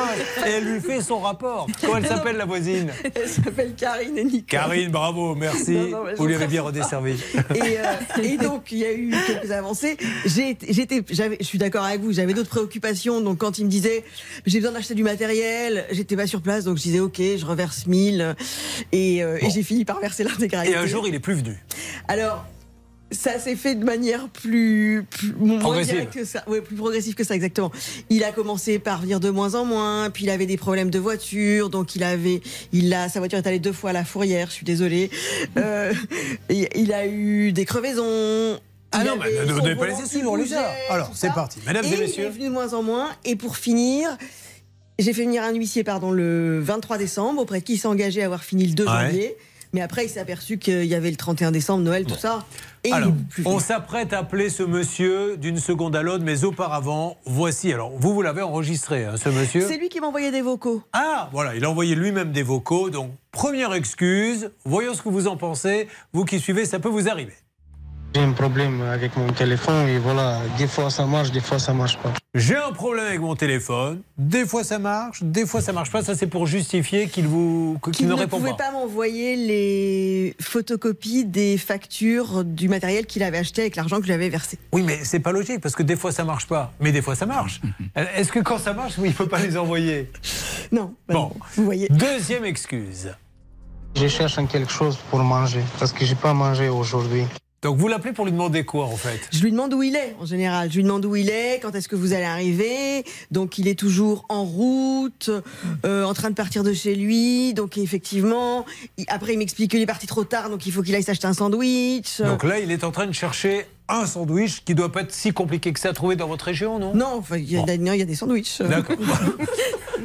et 0.48 0.50
elle 0.50 0.64
lui 0.66 0.82
fait 0.82 1.02
son 1.02 1.20
rapport. 1.20 1.68
Comment 1.82 1.98
elle 1.98 2.08
s'appelle 2.08 2.38
la 2.38 2.46
voisine? 2.46 2.92
Elle 3.16 3.30
s'appelle 3.30 3.74
Karine 3.78 4.18
et 4.18 4.24
Nicole. 4.24 4.46
Karine, 4.48 4.90
bravo, 4.90 5.36
merci. 5.36 5.74
Non, 5.74 5.90
non, 5.90 6.04
mais 6.06 6.16
Vous 6.16 6.26
lui 6.26 6.34
avez 6.36 6.46
je- 6.46 6.50
bien 6.50 6.62
redesservi. 6.64 7.18
Et, 7.54 7.62
euh, 7.62 8.24
et 8.24 8.38
donc, 8.38 8.72
il 8.72 8.80
y 8.80 8.86
a 8.86 8.94
eu 8.94 9.14
quelques 9.28 9.52
avancées. 9.52 9.98
J'étais, 10.26 11.04
je 11.10 11.44
suis 11.46 11.58
d'accord 11.60 11.84
avec 11.86 12.02
vous, 12.02 12.12
j'avais 12.14 12.34
d'autres 12.34 12.50
préoccupations. 12.50 13.22
Donc, 13.22 13.38
quand 13.38 13.60
il 13.60 13.66
me 13.66 13.70
disait, 13.70 14.04
j'ai 14.48 14.60
besoin 14.60 14.74
d'acheter 14.74 14.96
du 14.96 15.04
matériel, 15.04 15.86
j'étais 15.92 16.16
pas 16.16 16.26
sur 16.28 16.42
place. 16.42 16.64
Donc, 16.64 16.78
je 16.78 16.84
disais, 16.84 17.00
OK, 17.00 17.18
je 17.20 17.46
reverse 17.46 17.86
1000. 17.86 18.36
Et, 18.92 19.24
euh, 19.24 19.38
et 19.40 19.50
j'ai 19.52 19.62
fini 19.64 19.86
par 19.86 20.00
verser 20.00 20.24
Et 20.54 20.76
un 20.76 20.86
jour, 20.86 21.08
il 21.08 21.16
est 21.16 21.20
plus 21.20 21.36
venu. 21.36 21.56
Alors, 22.08 22.46
ça 23.10 23.40
s'est 23.40 23.56
fait 23.56 23.76
de 23.76 23.86
manière 23.86 24.28
plus, 24.28 25.06
plus 25.10 25.34
moins 25.40 25.60
Progressive. 25.60 25.94
directe 25.94 26.14
que 26.14 26.26
ça. 26.26 26.44
Ouais, 26.48 26.60
plus 26.62 26.76
progressive 26.76 27.14
que 27.16 27.24
ça, 27.24 27.36
exactement. 27.36 27.72
Il 28.10 28.24
a 28.26 28.32
commencé 28.34 28.80
par 28.80 29.00
venir 29.02 29.20
de 29.22 29.30
moins 29.30 29.56
en 29.56 29.64
moins, 29.64 30.10
puis 30.10 30.26
il 30.26 30.30
avait 30.30 30.46
des 30.46 30.58
problèmes 30.58 30.90
de 30.90 31.00
voiture, 31.00 31.70
donc 31.70 31.96
il 31.96 32.04
avait, 32.04 32.42
il 32.74 32.94
a, 32.94 33.08
sa 33.08 33.20
voiture 33.20 33.38
est 33.40 33.48
allée 33.48 33.60
deux 33.60 33.72
fois 33.72 33.92
à 33.92 33.94
la 33.94 34.04
fourrière. 34.04 34.48
Je 34.50 34.54
suis 34.56 34.66
désolée. 34.66 35.10
Euh, 35.58 35.94
il 36.50 36.92
a 36.94 37.08
eu 37.08 37.52
des 37.54 37.64
crevaisons. 37.66 38.60
Ah 38.92 39.02
Il 39.04 39.08
non, 39.08 39.18
mais 39.18 39.32
ne 39.46 39.54
donnez 39.54 39.76
pas 39.76 39.88
les 39.88 40.00
excuses, 40.00 40.26
on 40.26 40.36
les 40.36 40.54
a. 40.54 40.70
Alors, 40.90 41.12
c'est 41.14 41.32
parti. 41.34 41.60
Mesdames 41.66 41.86
et 41.86 41.90
il 41.94 42.00
messieurs. 42.00 42.26
est 42.26 42.30
venu 42.30 42.46
de 42.46 42.50
moins 42.52 42.74
en 42.74 42.84
moins. 42.84 43.10
Et 43.26 43.36
pour 43.36 43.58
finir, 43.58 44.18
j'ai 45.00 45.14
fait 45.14 45.24
venir 45.24 45.44
un 45.44 45.54
huissier, 45.54 45.84
pardon, 45.84 46.12
le 46.12 46.60
23 46.62 46.98
décembre, 46.98 47.42
auprès 47.42 47.60
de 47.60 47.66
qui 47.66 47.74
il 47.74 47.78
s'est 47.78 47.88
engagé 47.88 48.22
à 48.22 48.26
avoir 48.26 48.44
fini 48.44 48.66
le 48.66 48.74
2 48.74 48.84
Ouais. 48.86 48.90
janvier. 48.90 49.38
Mais 49.78 49.84
après, 49.84 50.06
il 50.06 50.10
s'est 50.10 50.20
aperçu 50.20 50.58
qu'il 50.58 50.86
y 50.86 50.96
avait 50.96 51.12
le 51.12 51.18
31 51.18 51.52
décembre, 51.52 51.84
Noël, 51.84 52.04
tout 52.04 52.16
ça. 52.16 52.44
Et 52.84 52.92
Alors, 52.92 53.12
on 53.46 53.60
s'apprête 53.60 54.12
à 54.12 54.18
appeler 54.18 54.50
ce 54.50 54.64
monsieur 54.64 55.38
d'une 55.38 55.60
seconde 55.60 55.96
à 55.96 56.02
l'autre, 56.02 56.24
mais 56.24 56.46
auparavant, 56.46 57.16
voici. 57.28 57.72
Alors, 57.72 57.92
vous, 57.96 58.16
vous 58.16 58.24
l'avez 58.24 58.42
enregistré, 58.42 59.06
hein, 59.06 59.18
ce 59.18 59.30
monsieur 59.30 59.68
C'est 59.68 59.78
lui 59.78 59.90
qui 59.90 60.00
m'a 60.00 60.08
envoyé 60.08 60.32
des 60.32 60.42
vocaux. 60.42 60.82
Ah, 60.94 61.30
voilà, 61.32 61.56
il 61.56 61.64
a 61.64 61.70
envoyé 61.70 61.94
lui-même 61.94 62.32
des 62.32 62.42
vocaux. 62.42 62.90
Donc, 62.90 63.12
première 63.32 63.72
excuse, 63.76 64.50
voyons 64.66 64.96
ce 64.96 65.04
que 65.04 65.10
vous 65.10 65.28
en 65.28 65.38
pensez. 65.38 65.88
Vous 66.12 66.26
qui 66.26 66.40
suivez, 66.40 66.66
ça 66.66 66.80
peut 66.80 66.90
vous 66.90 67.08
arriver. 67.08 67.34
J'ai 68.18 68.24
un 68.24 68.32
problème 68.32 68.82
avec 68.82 69.16
mon 69.16 69.32
téléphone 69.32 69.88
et 69.88 70.00
voilà, 70.00 70.40
des 70.58 70.66
fois 70.66 70.90
ça 70.90 71.06
marche, 71.06 71.30
des 71.30 71.40
fois 71.40 71.60
ça 71.60 71.72
marche 71.72 72.00
pas. 72.00 72.12
J'ai 72.34 72.56
un 72.56 72.72
problème 72.72 73.06
avec 73.06 73.20
mon 73.20 73.36
téléphone. 73.36 74.02
Des 74.18 74.44
fois 74.44 74.64
ça 74.64 74.80
marche, 74.80 75.22
des 75.22 75.46
fois 75.46 75.62
ça 75.62 75.72
marche 75.72 75.92
pas. 75.92 76.02
Ça, 76.02 76.16
c'est 76.16 76.26
pour 76.26 76.48
justifier 76.48 77.10
qu'il 77.10 77.28
vous 77.28 77.78
qu'il 77.94 78.08
ne 78.08 78.14
ne 78.14 78.18
répond 78.18 78.40
pouvait 78.40 78.50
pas. 78.50 78.58
pas, 78.58 78.72
m'envoyer 78.72 79.36
les 79.36 80.36
photocopies 80.42 81.26
des 81.26 81.60
factures 81.60 82.44
du 82.44 82.70
matériel 82.70 83.06
qu'il 83.06 83.22
avait 83.22 83.38
acheté 83.38 83.62
avec 83.62 83.76
l'argent 83.76 83.98
que 83.98 84.02
je 84.02 84.08
lui 84.08 84.16
avais 84.16 84.30
versé. 84.30 84.58
Oui, 84.72 84.82
mais 84.82 85.02
c'est 85.04 85.20
pas 85.20 85.32
logique 85.32 85.62
parce 85.62 85.76
que 85.76 85.84
des 85.84 85.96
fois 85.96 86.12
ça 86.12 86.24
marche 86.24 86.48
pas, 86.48 86.74
mais 86.80 86.92
des 86.92 87.04
fois 87.04 87.14
ça 87.14 87.28
marche. 87.28 87.62
Est-ce 87.96 88.32
que 88.32 88.40
quand 88.40 88.58
ça 88.58 88.74
marche, 88.74 88.96
il 88.98 89.14
peut 89.14 89.28
pas 89.28 89.38
les 89.38 89.56
envoyer? 89.58 90.10
Non. 90.72 90.96
Bon, 91.08 91.34
vous 91.56 91.66
voyez. 91.66 91.88
Deuxième 91.92 92.46
excuse. 92.46 93.12
Je 93.96 94.08
cherche 94.08 94.40
quelque 94.48 94.72
chose 94.72 94.98
pour 95.12 95.20
manger 95.20 95.62
parce 95.78 95.94
que 95.94 96.04
j'ai 96.04 96.16
pas 96.16 96.34
mangé 96.34 96.68
aujourd'hui. 96.68 97.26
Donc 97.64 97.78
vous 97.78 97.88
l'appelez 97.88 98.14
pour 98.14 98.26
lui 98.26 98.32
demander 98.32 98.64
quoi 98.66 98.86
en 98.86 98.96
fait? 98.96 99.20
Je 99.34 99.42
lui 99.42 99.52
demande 99.52 99.74
où 99.74 99.82
il 99.82 99.96
est 99.96 100.16
en 100.22 100.26
général. 100.26 100.70
Je 100.72 100.76
lui 100.76 100.84
demande 100.84 101.04
où 101.06 101.16
il 101.16 101.30
est, 101.30 101.60
quand 101.62 101.74
est-ce 101.74 101.88
que 101.90 101.96
vous 101.96 102.14
allez 102.14 102.24
arriver. 102.24 103.04
Donc 103.32 103.58
il 103.58 103.68
est 103.68 103.78
toujours 103.78 104.26
en 104.30 104.44
route, 104.44 105.32
euh, 105.84 106.04
en 106.04 106.14
train 106.14 106.30
de 106.30 106.36
partir 106.36 106.64
de 106.64 106.72
chez 106.74 106.94
lui. 106.94 107.56
Donc 107.56 107.78
effectivement, 107.80 108.64
il- 108.98 109.06
après 109.08 109.34
il 109.34 109.40
m'explique 109.40 109.72
qu'il 109.72 109.82
est 109.82 109.86
parti 109.88 110.06
trop 110.06 110.24
tard, 110.24 110.52
donc 110.52 110.68
il 110.68 110.72
faut 110.72 110.84
qu'il 110.84 110.94
aille 110.94 111.02
s'acheter 111.04 111.26
un 111.28 111.34
sandwich. 111.34 112.22
Donc 112.22 112.44
là, 112.44 112.60
il 112.60 112.72
est 112.72 112.84
en 112.84 112.92
train 112.92 113.08
de 113.08 113.12
chercher 113.12 113.66
un 113.90 114.06
sandwich 114.06 114.64
qui 114.64 114.76
doit 114.76 114.92
pas 114.92 115.02
être 115.02 115.14
si 115.14 115.32
compliqué 115.34 115.74
que 115.74 115.80
ça 115.80 115.90
à 115.90 115.94
trouver 115.94 116.16
dans 116.16 116.28
votre 116.28 116.46
région, 116.46 116.78
non? 116.78 116.94
Non, 116.94 117.16
enfin, 117.18 117.38
il 117.38 117.52
y, 117.52 117.58
a- 117.58 117.78
non, 117.78 117.94
il 117.94 118.00
y 118.00 118.02
a 118.04 118.06
des 118.06 118.16
sandwichs. 118.16 118.62
D'accord. 118.62 118.98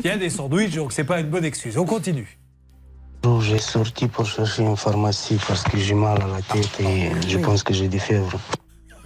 Il 0.04 0.08
y 0.08 0.10
a 0.10 0.16
des 0.16 0.30
sandwichs, 0.30 0.74
donc 0.74 0.92
c'est 0.92 1.04
pas 1.04 1.20
une 1.20 1.28
bonne 1.28 1.44
excuse. 1.44 1.76
On 1.78 1.84
continue. 1.84 2.38
J'ai 3.40 3.58
sorti 3.58 4.06
pour 4.08 4.26
chercher 4.26 4.62
une 4.62 4.76
pharmacie 4.76 5.38
parce 5.46 5.62
que 5.64 5.76
j'ai 5.78 5.94
mal 5.94 6.20
à 6.22 6.26
la 6.26 6.42
tête 6.42 6.80
et 6.80 7.10
je 7.28 7.38
pense 7.38 7.62
que 7.62 7.74
j'ai 7.74 7.88
des 7.88 7.98
fièvres. 7.98 8.38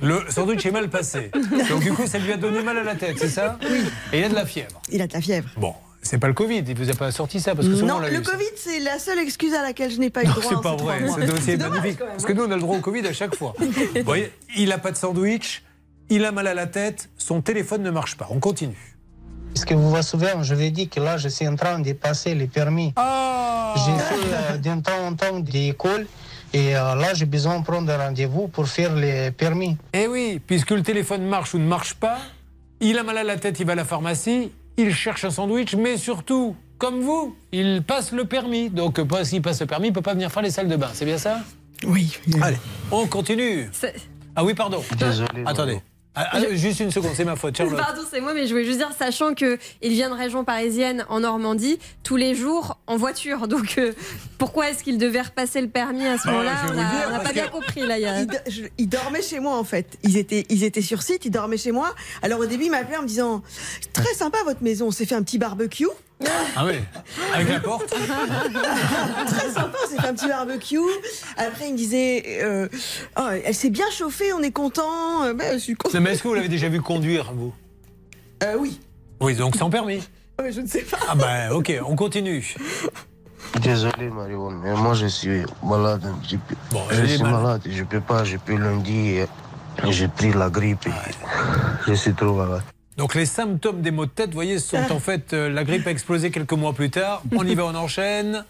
Le 0.01 0.21
sandwich 0.31 0.65
est 0.67 0.71
mal 0.71 0.89
passé. 0.89 1.31
Donc 1.71 1.81
du 1.83 1.93
coup, 1.93 2.07
ça 2.07 2.19
lui 2.19 2.33
a 2.33 2.37
donné 2.37 2.63
mal 2.63 2.77
à 2.79 2.83
la 2.83 2.95
tête, 2.95 3.17
c'est 3.19 3.29
ça 3.29 3.59
Oui. 3.63 3.81
Et 4.13 4.19
il 4.19 4.25
a 4.25 4.29
de 4.29 4.35
la 4.35 4.47
fièvre. 4.47 4.81
Il 4.91 5.01
a 5.03 5.07
de 5.07 5.13
la 5.15 5.21
fièvre. 5.21 5.49
Bon, 5.57 5.75
c'est 6.03 6.19
pas 6.19 6.29
le 6.29 6.35
Covid, 6.35 6.63
il 6.67 6.77
vous 6.77 6.91
a 6.91 6.95
pas 6.95 7.11
sorti 7.13 7.41
ça 7.41 7.55
parce 7.55 7.67
que 7.67 7.75
souvent 7.75 7.87
Non, 7.87 8.07
on 8.07 8.09
le 8.11 8.15
eu. 8.15 8.23
Covid, 8.23 8.45
c'est 8.57 8.79
la 8.81 8.99
seule 8.99 9.19
excuse 9.19 9.55
à 9.55 9.63
laquelle 9.63 9.91
je 9.91 9.99
n'ai 9.99 10.11
pas 10.11 10.23
eu 10.23 10.27
Non, 10.27 10.33
droit. 10.33 10.45
c'est 10.49 10.63
pas 10.63 10.77
vrai, 10.77 11.01
c'est 11.41 11.57
dommage, 11.57 11.79
magnifique. 11.81 11.99
Parce 11.99 12.25
que 12.25 12.33
nous, 12.33 12.45
on 12.45 12.51
a 12.51 12.55
le 12.57 12.61
droit 12.61 12.77
au 12.77 12.81
Covid 12.81 13.07
à 13.07 13.13
chaque 13.13 13.35
fois. 13.35 13.55
Vous 13.59 14.03
voyez, 14.05 14.31
il 14.57 14.71
a 14.73 14.79
pas 14.79 14.93
de 14.93 14.97
sandwich, 14.97 15.63
il 16.11 16.25
a 16.25 16.33
mal 16.33 16.47
à 16.47 16.55
la 16.55 16.67
tête, 16.67 17.09
son 17.17 17.41
téléphone 17.41 17.83
ne 17.83 17.91
marche 17.91 18.17
pas. 18.17 18.29
On 18.31 18.39
continue. 18.41 18.96
Est-ce 19.57 19.65
que 19.65 19.73
vous 19.73 19.89
vous 19.89 20.03
souvenez, 20.03 20.33
je 20.43 20.55
vous 20.55 20.61
ai 20.61 20.71
dit 20.71 20.87
que 20.87 21.01
là, 21.01 21.17
je 21.17 21.29
suis 21.31 21.49
en 21.49 21.57
train 21.57 21.79
de 21.79 21.91
passer 21.95 22.35
les 22.35 22.47
permis. 22.47 22.93
J'ai 23.87 23.99
fait 23.99 24.35
euh, 24.35 24.59
d'un 24.59 24.83
temps 24.83 25.07
en 25.07 25.15
temps 25.15 25.41
des 25.41 25.69
écoles 25.69 26.07
et 26.53 26.77
euh, 26.77 26.95
là, 26.95 27.15
j'ai 27.15 27.25
besoin 27.25 27.61
de 27.61 27.65
prendre 27.65 27.91
un 27.91 27.97
rendez-vous 27.97 28.49
pour 28.49 28.69
faire 28.69 28.95
les 28.95 29.31
permis. 29.31 29.79
Eh 29.95 30.09
oui, 30.09 30.43
puisque 30.47 30.73
le 30.73 30.83
téléphone 30.83 31.25
marche 31.27 31.55
ou 31.55 31.59
ne 31.59 31.67
marche 31.67 31.95
pas, 31.95 32.19
il 32.81 32.99
a 32.99 33.03
mal 33.03 33.17
à 33.17 33.25
la 33.25 33.39
tête, 33.39 33.59
il 33.59 33.65
va 33.65 33.73
à 33.73 33.77
la 33.77 33.87
pharmacie, 33.87 34.53
il 34.77 34.95
cherche 34.95 35.25
un 35.25 35.31
sandwich, 35.31 35.75
mais 35.75 35.97
surtout, 35.97 36.55
comme 36.77 37.01
vous, 37.01 37.35
il 37.51 37.83
passe 37.83 38.13
le 38.13 38.27
permis. 38.27 38.69
Donc, 38.69 39.03
pas- 39.05 39.25
s'il 39.25 39.41
passe 39.41 39.61
le 39.63 39.67
permis, 39.67 39.87
il 39.89 39.93
peut 39.95 40.03
pas 40.03 40.13
venir 40.13 40.31
faire 40.31 40.43
les 40.43 40.51
salles 40.51 40.69
de 40.69 40.77
bain. 40.77 40.91
C'est 40.93 41.07
bien 41.07 41.17
ça? 41.17 41.39
Oui. 41.87 42.15
Allez, 42.43 42.59
on 42.91 43.07
continue. 43.07 43.71
Ah 44.37 44.45
oui, 44.45 44.53
pardon. 44.53 44.83
Désolé. 44.99 45.45
Attendez. 45.47 45.81
Ah, 46.19 46.29
ah, 46.33 46.41
juste 46.55 46.81
une 46.81 46.91
seconde, 46.91 47.13
c'est 47.15 47.27
ma 47.27 47.37
faute, 47.37 47.55
Charlotte. 47.57 47.77
Pardon, 47.79 48.01
c'est 48.11 48.23
moi, 48.23 48.33
mais 48.33 48.47
je 48.47 48.53
voulais 48.53 48.65
juste 48.65 48.79
dire, 48.79 48.91
sachant 48.99 49.35
que 49.35 49.59
il 49.83 49.93
vient 49.93 50.09
de 50.09 50.15
région 50.15 50.45
parisienne 50.45 51.05
en 51.11 51.21
Normandie, 51.21 51.79
tous 52.03 52.17
les 52.17 52.35
jours 52.35 52.79
en 52.87 52.97
voiture. 52.97 53.47
Donc, 53.49 53.75
euh, 53.77 53.93
pourquoi 54.39 54.71
est-ce 54.71 54.83
qu'il 54.83 54.97
devait 54.97 55.21
repasser 55.21 55.61
le 55.61 55.69
permis 55.69 56.07
à 56.07 56.17
ce 56.17 56.25
Bah, 56.27 56.33
moment-là 56.33 56.53
On 57.09 57.11
n'a 57.13 57.21
pas 57.21 57.33
bien 57.33 57.49
compris 57.49 57.81
là. 57.87 57.99
il 57.99 58.07
a- 58.07 58.21
Ils, 58.21 58.27
do- 58.27 58.37
je- 58.49 58.63
ils 58.79 58.89
dormaient 58.89 59.21
chez 59.21 59.41
moi 59.41 59.59
en 59.59 59.65
fait. 59.65 59.99
Ils 60.05 60.17
étaient, 60.17 60.47
ils 60.49 60.65
étaient 60.65 60.81
sur 60.81 61.03
site, 61.03 61.27
ils 61.27 61.31
dormaient 61.31 61.59
chez 61.59 61.73
moi. 61.73 61.95
Alors 62.23 62.41
au 62.41 62.47
début, 62.47 62.65
il 62.65 62.71
m'a 62.71 62.79
appelé 62.79 62.97
en 62.97 63.03
me 63.03 63.09
disant 63.09 63.43
Très 63.93 64.15
sympa 64.15 64.39
votre 64.45 64.63
maison, 64.63 64.87
on 64.87 64.91
s'est 64.91 65.05
fait 65.07 65.15
un 65.15 65.23
petit 65.23 65.37
barbecue. 65.39 65.87
Ah 66.57 66.65
oui, 66.65 66.75
avec 67.35 67.49
la 67.51 67.61
porte. 67.61 67.89
Très 69.27 69.51
sympa, 69.51 69.77
fait 69.89 70.07
un 70.09 70.15
petit 70.15 70.29
barbecue. 70.29 70.79
Après, 71.37 71.69
il 71.69 71.73
me 71.73 71.77
disait 71.77 72.23
euh, 72.43 72.69
Oh, 73.19 73.29
Elle 73.45 73.55
s'est 73.55 73.69
bien 73.71 73.85
chauffée, 73.91 74.33
on 74.33 74.43
est 74.43 74.51
content. 74.53 75.25
Euh, 75.25 75.35
ben, 75.35 75.53
je 75.55 75.59
suis 75.59 75.75
content. 75.75 76.01
Mais 76.01 76.13
est-ce 76.13 76.23
que 76.23 76.29
vous 76.29 76.35
l'avez 76.35 76.49
déjà 76.49 76.69
vu 76.71 76.81
conduire, 76.81 77.33
vous? 77.35 77.53
Euh, 78.43 78.55
oui. 78.59 78.81
Oui, 79.21 79.35
donc 79.35 79.57
sans 79.57 79.69
permis. 79.69 80.03
Je 80.51 80.61
ne 80.61 80.67
sais 80.67 80.83
pas. 80.83 80.99
Ah 81.09 81.15
ben, 81.15 81.51
ok, 81.53 81.73
on 81.87 81.97
continue. 81.97 82.55
Désolé, 83.61 84.09
Marion, 84.11 84.51
mais 84.51 84.75
moi, 84.75 84.95
je 84.95 85.07
suis 85.07 85.43
malade. 85.63 86.07
Je, 86.29 86.37
peux- 86.37 86.55
Bon, 86.71 86.83
je 86.91 87.05
suis 87.05 87.23
mal- 87.23 87.33
malade, 87.33 87.63
je 87.71 87.83
peux 87.85 88.01
pas. 88.01 88.23
Depuis 88.23 88.57
lundi, 88.59 89.17
et 89.19 89.27
j'ai 89.91 90.09
pris 90.09 90.33
la 90.33 90.49
grippe 90.51 90.87
et 90.87 90.91
je 91.87 91.93
suis 91.95 92.15
trop 92.15 92.33
malade. 92.35 92.63
Donc 92.97 93.15
les 93.15 93.27
symptômes 93.27 93.83
des 93.83 93.91
maux 93.91 94.07
de 94.07 94.11
tête, 94.11 94.29
vous 94.31 94.35
voyez, 94.35 94.59
sont 94.59 94.91
en 94.91 94.99
fait 94.99 95.35
euh, 95.35 95.51
la 95.51 95.65
grippe 95.65 95.87
a 95.87 95.91
explosé 95.91 96.31
quelques 96.31 96.53
mois 96.53 96.73
plus 96.73 96.91
tard. 96.91 97.23
On 97.37 97.47
y 97.47 97.55
va, 97.55 97.67
on 97.67 97.75
enchaîne. 97.75 98.45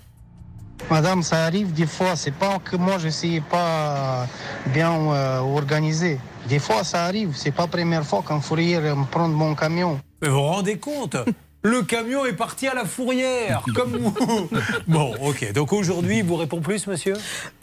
Madame, 0.91 1.23
ça 1.23 1.45
arrive 1.45 1.73
des 1.73 1.87
fois. 1.87 2.15
C'est 2.15 2.35
pas 2.35 2.59
que 2.61 2.77
moi 2.77 2.99
je 2.99 3.09
suis 3.09 3.41
pas 3.41 4.27
bien 4.73 4.93
euh, 4.93 5.39
organisé. 5.39 6.21
Des 6.49 6.61
fois, 6.61 6.85
ça 6.85 7.05
arrive. 7.05 7.33
C'est 7.35 7.51
pas 7.51 7.63
la 7.63 7.69
première 7.69 8.05
fois 8.05 8.23
qu'un 8.27 8.41
fourrière 8.41 8.97
me 8.97 9.05
prend 9.05 9.27
mon 9.27 9.55
camion. 9.57 9.99
Mais 10.23 10.29
vous 10.29 10.37
vous 10.37 10.43
rendez 10.43 10.79
compte? 10.79 11.17
Le 11.69 11.83
camion 11.83 12.25
est 12.25 12.33
parti 12.33 12.69
à 12.69 12.75
la 12.75 12.85
fourrière, 12.85 13.65
comme 13.75 13.97
vous. 13.97 14.15
Bon, 14.87 15.15
ok. 15.21 15.53
Donc 15.53 15.73
aujourd'hui, 15.73 16.19
il 16.19 16.25
vous 16.25 16.37
répond 16.37 16.61
plus, 16.61 16.87
monsieur? 16.87 17.15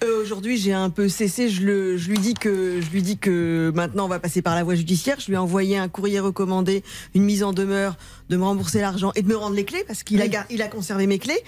Euh, 0.04 0.22
Aujourd'hui, 0.22 0.58
j'ai 0.58 0.74
un 0.74 0.90
peu 0.90 1.08
cessé. 1.08 1.48
Je, 1.50 1.62
le, 1.64 1.98
je 1.98 2.10
lui 2.10 2.18
dis 2.18 2.34
que 2.34 2.82
je 2.82 2.90
lui 2.90 3.02
dis 3.02 3.18
que 3.18 3.72
maintenant 3.74 4.06
on 4.06 4.10
va 4.10 4.20
passer 4.20 4.42
par 4.42 4.56
la 4.56 4.64
voie 4.64 4.76
judiciaire. 4.76 5.18
Je 5.20 5.28
lui 5.28 5.36
ai 5.36 5.38
envoyé 5.38 5.78
un 5.78 5.88
courrier 5.88 6.20
recommandé, 6.20 6.84
une 7.16 7.24
mise 7.24 7.44
en 7.44 7.54
demeure 7.54 7.96
de 8.30 8.36
me 8.38 8.44
rembourser 8.44 8.82
l'argent 8.82 9.12
et 9.16 9.22
de 9.22 9.28
me 9.28 9.36
rendre 9.38 9.56
les 9.56 9.64
clés 9.66 9.84
parce 9.88 10.04
qu'il 10.04 10.22
a 10.22 10.28
gar- 10.28 10.46
il 10.50 10.62
a 10.62 10.68
conservé 10.68 11.08
mes 11.08 11.20
clés 11.20 11.42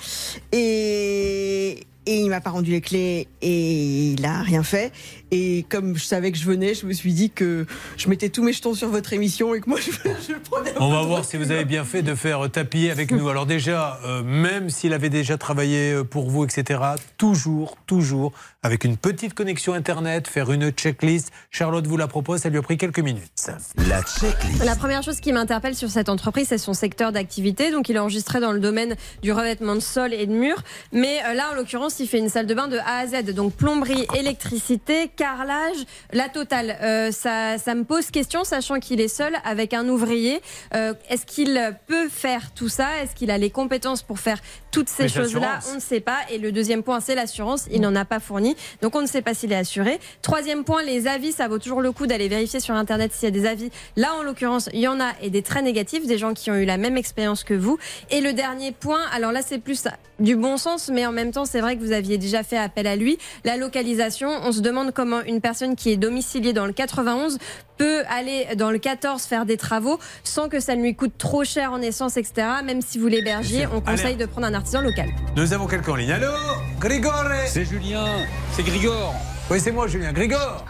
et 0.51 1.85
et 2.05 2.19
il 2.19 2.29
m'a 2.29 2.41
pas 2.41 2.51
rendu 2.51 2.71
les 2.71 2.81
clés 2.81 3.27
et 3.41 4.11
il 4.11 4.25
a 4.25 4.41
rien 4.41 4.63
fait. 4.63 4.91
Et 5.31 5.65
comme 5.69 5.97
je 5.97 6.03
savais 6.03 6.31
que 6.31 6.37
je 6.37 6.45
venais, 6.45 6.73
je 6.73 6.85
me 6.85 6.93
suis 6.93 7.13
dit 7.13 7.29
que 7.29 7.65
je 7.97 8.09
mettais 8.09 8.29
tous 8.29 8.43
mes 8.43 8.53
jetons 8.53 8.73
sur 8.73 8.89
votre 8.89 9.13
émission 9.13 9.53
et 9.53 9.61
que 9.61 9.69
moi 9.69 9.79
je, 9.79 9.91
je 10.27 10.33
le 10.33 10.39
prenais. 10.39 10.71
On 10.79 10.91
va 10.91 11.01
voir 11.03 11.25
si 11.25 11.37
vous 11.37 11.51
avez 11.51 11.65
bien 11.65 11.83
fait 11.83 12.03
de 12.03 12.15
faire 12.15 12.49
tapis 12.51 12.89
avec 12.89 13.11
nous. 13.11 13.27
Alors 13.29 13.45
déjà, 13.45 13.99
euh, 14.05 14.23
même 14.23 14.69
s'il 14.69 14.93
avait 14.93 15.09
déjà 15.09 15.37
travaillé 15.37 15.91
euh, 15.91 16.03
pour 16.03 16.29
vous, 16.29 16.45
etc., 16.45 16.79
toujours, 17.17 17.77
toujours, 17.85 18.31
avec 18.63 18.83
une 18.83 18.97
petite 18.97 19.33
connexion 19.33 19.73
Internet, 19.73 20.27
faire 20.27 20.51
une 20.51 20.71
checklist. 20.71 21.31
Charlotte 21.51 21.85
vous 21.87 21.97
la 21.97 22.07
propose, 22.07 22.41
ça 22.41 22.49
lui 22.49 22.57
a 22.57 22.61
pris 22.61 22.77
quelques 22.77 22.99
minutes. 22.99 23.51
La 23.87 24.01
checklist. 24.01 24.63
La 24.63 24.75
première 24.75 25.03
chose 25.03 25.19
qui 25.19 25.33
m'interpelle 25.33 25.75
sur 25.75 25.89
cette 25.89 26.09
entreprise, 26.09 26.47
c'est 26.49 26.57
son 26.57 26.73
secteur 26.73 27.11
d'activité. 27.11 27.71
Donc, 27.71 27.89
il 27.89 27.95
est 27.95 27.99
enregistré 27.99 28.39
dans 28.39 28.51
le 28.51 28.59
domaine 28.59 28.95
du 29.21 29.31
revêtement 29.31 29.75
de 29.75 29.79
sol 29.79 30.13
et 30.13 30.25
de 30.25 30.33
murs. 30.33 30.63
Mais 30.91 31.19
euh, 31.25 31.33
là, 31.33 31.51
en 31.51 31.55
l'occurrence, 31.55 31.94
il 31.99 32.07
fait 32.07 32.19
une 32.19 32.29
salle 32.29 32.45
de 32.45 32.53
bain 32.53 32.67
de 32.67 32.77
A 32.77 32.99
à 32.99 33.07
Z. 33.07 33.33
Donc, 33.33 33.53
plomberie, 33.53 34.05
électricité, 34.15 35.09
carrelage, 35.15 35.77
la 36.13 36.29
totale. 36.29 36.77
Euh, 36.81 37.11
ça, 37.11 37.57
ça 37.57 37.75
me 37.75 37.83
pose 37.83 38.11
question, 38.11 38.43
sachant 38.43 38.79
qu'il 38.79 39.01
est 39.01 39.07
seul 39.07 39.33
avec 39.43 39.73
un 39.73 39.87
ouvrier. 39.87 40.41
Euh, 40.73 40.93
Est-ce 41.09 41.25
qu'il 41.25 41.75
peut 41.87 42.09
faire 42.09 42.51
tout 42.53 42.69
ça? 42.69 43.01
Est-ce 43.01 43.15
qu'il 43.15 43.31
a 43.31 43.37
les 43.37 43.49
compétences 43.49 44.03
pour 44.03 44.19
faire 44.19 44.39
toutes 44.71 44.89
ces 44.89 45.07
choses-là? 45.07 45.59
On 45.71 45.75
ne 45.75 45.79
sait 45.79 45.99
pas. 45.99 46.19
Et 46.31 46.37
le 46.37 46.51
deuxième 46.51 46.83
point, 46.83 46.99
c'est 46.99 47.15
l'assurance. 47.15 47.65
Il 47.71 47.81
n'en 47.81 47.95
a 47.95 48.05
pas 48.05 48.19
fourni. 48.19 48.55
Donc, 48.81 48.95
on 48.95 49.01
ne 49.01 49.07
sait 49.07 49.21
pas 49.21 49.33
s'il 49.33 49.51
est 49.51 49.57
assuré. 49.57 49.99
Troisième 50.21 50.63
point, 50.63 50.83
les 50.83 51.07
avis. 51.07 51.31
Ça 51.31 51.47
vaut 51.47 51.59
toujours 51.59 51.81
le 51.81 51.91
coup 51.91 52.07
d'aller 52.07 52.27
vérifier 52.27 52.59
sur 52.59 52.75
Internet 52.75 53.13
s'il 53.13 53.25
y 53.25 53.27
a 53.27 53.31
des 53.31 53.45
avis. 53.45 53.69
Là, 53.95 54.13
en 54.15 54.23
l'occurrence, 54.23 54.69
il 54.73 54.79
y 54.79 54.87
en 54.87 54.99
a 54.99 55.13
et 55.21 55.29
des 55.29 55.41
très 55.41 55.61
négatifs, 55.61 56.05
des 56.05 56.17
gens 56.17 56.33
qui 56.33 56.51
ont 56.51 56.55
eu 56.55 56.65
la 56.65 56.77
même 56.77 56.97
expérience 56.97 57.43
que 57.43 57.53
vous. 57.53 57.77
Et 58.11 58.21
le 58.21 58.33
dernier 58.33 58.71
point, 58.71 59.01
alors 59.13 59.31
là, 59.31 59.41
c'est 59.41 59.59
plus 59.59 59.87
du 60.19 60.35
bon 60.35 60.57
sens, 60.57 60.89
mais 60.89 61.05
en 61.05 61.11
même 61.11 61.31
temps, 61.31 61.45
c'est 61.45 61.61
vrai 61.61 61.75
que 61.75 61.81
vous 61.81 61.84
aviez 61.91 62.17
déjà 62.17 62.43
fait 62.43 62.57
appel 62.57 62.87
à 62.87 62.95
lui. 62.95 63.17
La 63.43 63.57
localisation, 63.57 64.29
on 64.43 64.51
se 64.51 64.59
demande 64.61 64.91
comment 64.91 65.21
une 65.23 65.41
personne 65.41 65.75
qui 65.75 65.91
est 65.91 65.97
domiciliée 65.97 66.53
dans 66.53 66.65
le 66.65 66.73
91 66.73 67.37
peut 67.77 68.03
aller 68.09 68.47
dans 68.55 68.71
le 68.71 68.77
14 68.79 69.23
faire 69.23 69.45
des 69.45 69.57
travaux 69.57 69.99
sans 70.23 70.47
que 70.49 70.59
ça 70.59 70.75
ne 70.75 70.81
lui 70.81 70.95
coûte 70.95 71.13
trop 71.17 71.43
cher 71.43 71.71
en 71.73 71.81
essence, 71.81 72.17
etc. 72.17 72.47
Même 72.63 72.81
si 72.81 72.97
vous 72.99 73.07
l'hébergiez, 73.07 73.67
on 73.67 73.81
conseille 73.81 74.05
Allez. 74.07 74.15
de 74.15 74.25
prendre 74.25 74.47
un 74.47 74.53
artisan 74.53 74.81
local. 74.81 75.09
Nous 75.35 75.53
avons 75.53 75.67
quelqu'un 75.67 75.91
en 75.91 75.95
ligne. 75.95 76.11
Allô 76.11 76.31
Grigore 76.79 77.25
C'est 77.47 77.65
Julien, 77.65 78.05
c'est 78.53 78.63
Grigore. 78.63 79.13
Oui, 79.49 79.59
c'est 79.59 79.71
moi, 79.71 79.87
Julien. 79.87 80.13
Grigore 80.13 80.65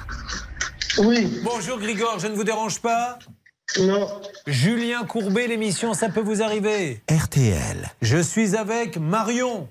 Oui. 0.97 1.41
Bonjour, 1.43 1.79
Grigore, 1.79 2.19
je 2.19 2.27
ne 2.27 2.33
vous 2.35 2.43
dérange 2.43 2.79
pas 2.81 3.19
Non. 3.79 4.07
Julien 4.47 5.03
Courbet, 5.03 5.47
l'émission 5.47 5.93
Ça 5.93 6.09
peut 6.09 6.21
vous 6.21 6.41
arriver. 6.41 7.01
RTL. 7.09 7.89
Je 8.01 8.17
suis 8.17 8.55
avec 8.55 8.97
Marion. 8.97 9.67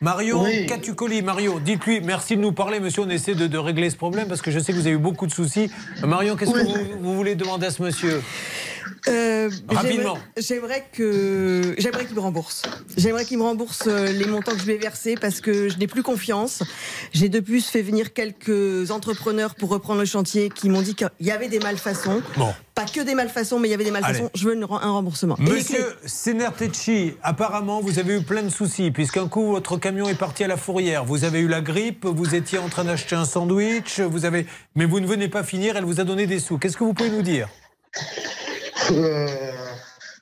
Marion 0.00 0.42
Oui. 0.42 0.66
Catucoli. 0.66 1.22
Marion, 1.22 1.58
dites-lui, 1.58 2.00
merci 2.00 2.36
de 2.36 2.42
nous 2.42 2.52
parler, 2.52 2.80
monsieur. 2.80 3.02
On 3.02 3.08
essaie 3.10 3.34
de, 3.34 3.46
de 3.46 3.58
régler 3.58 3.90
ce 3.90 3.96
problème 3.96 4.28
parce 4.28 4.42
que 4.42 4.50
je 4.50 4.58
sais 4.58 4.72
que 4.72 4.78
vous 4.78 4.86
avez 4.86 4.96
eu 4.96 4.98
beaucoup 4.98 5.26
de 5.26 5.32
soucis. 5.32 5.70
Euh, 6.02 6.06
Marion, 6.06 6.36
qu'est-ce 6.36 6.50
que 6.52 6.64
vous, 6.64 6.98
vous 7.00 7.14
voulez 7.14 7.34
demander 7.34 7.66
à 7.66 7.70
ce 7.70 7.82
monsieur? 7.82 8.20
Euh, 9.08 9.50
Rapidement. 9.68 10.18
j'aimerais- 10.36 10.86
que 10.92 11.74
j'aimerais 11.78 12.06
qu'il 12.06 12.14
me 12.14 12.20
rembourse. 12.20 12.62
J'aimerais 12.96 13.24
qu'il 13.24 13.38
me 13.38 13.42
rembourse 13.42 13.82
euh, 13.86 14.06
les 14.12 14.24
montants 14.26 14.52
que 14.52 14.58
je 14.60 14.64
lui 14.64 14.72
ai 14.72 14.78
versés 14.78 15.14
parce 15.20 15.40
que 15.40 15.68
je 15.68 15.76
n'ai 15.78 15.86
plus 15.86 16.02
confiance. 16.02 16.62
J'ai 17.12 17.28
de 17.28 17.40
plus 17.40 17.66
fait 17.66 17.82
venir 17.82 18.12
quelques 18.12 18.90
entrepreneurs 18.90 19.54
pour 19.54 19.68
reprendre 19.68 20.00
le 20.00 20.06
chantier 20.06 20.48
qui 20.48 20.68
m'ont 20.68 20.82
dit 20.82 20.94
qu'il 20.94 21.10
y 21.20 21.30
avait 21.30 21.48
des 21.48 21.58
malfaçons. 21.58 22.22
Bon. 22.36 22.54
Pas 22.74 22.86
que 22.86 23.00
des 23.02 23.14
malfaçons, 23.14 23.60
mais 23.60 23.68
il 23.68 23.70
y 23.70 23.74
avait 23.74 23.84
des 23.84 23.90
malfaçons. 23.90 24.20
Allez. 24.24 24.30
Je 24.34 24.48
veux 24.48 24.60
un 24.60 24.90
remboursement. 24.90 25.36
Monsieur 25.38 25.84
Senertecci, 26.06 27.12
apparemment, 27.22 27.80
vous 27.80 27.98
avez 27.98 28.16
eu 28.16 28.22
plein 28.22 28.42
de 28.42 28.48
soucis, 28.48 28.90
puisqu'un 28.90 29.28
coup, 29.28 29.46
votre 29.48 29.76
camion 29.76 30.08
est 30.08 30.14
parti 30.18 30.42
à 30.42 30.48
la 30.48 30.56
fourrière. 30.56 31.04
Vous 31.04 31.24
avez 31.24 31.38
eu 31.40 31.46
la 31.48 31.60
grippe, 31.60 32.04
vous 32.04 32.34
étiez 32.34 32.58
en 32.58 32.68
train 32.68 32.84
d'acheter 32.84 33.14
un 33.14 33.26
sandwich, 33.26 34.00
vous 34.00 34.24
avez... 34.24 34.46
mais 34.74 34.86
vous 34.86 34.98
ne 34.98 35.06
venez 35.06 35.28
pas 35.28 35.44
finir, 35.44 35.76
elle 35.76 35.84
vous 35.84 36.00
a 36.00 36.04
donné 36.04 36.26
des 36.26 36.40
sous. 36.40 36.58
Qu'est-ce 36.58 36.76
que 36.76 36.84
vous 36.84 36.94
pouvez 36.94 37.10
nous 37.10 37.22
dire? 37.22 37.48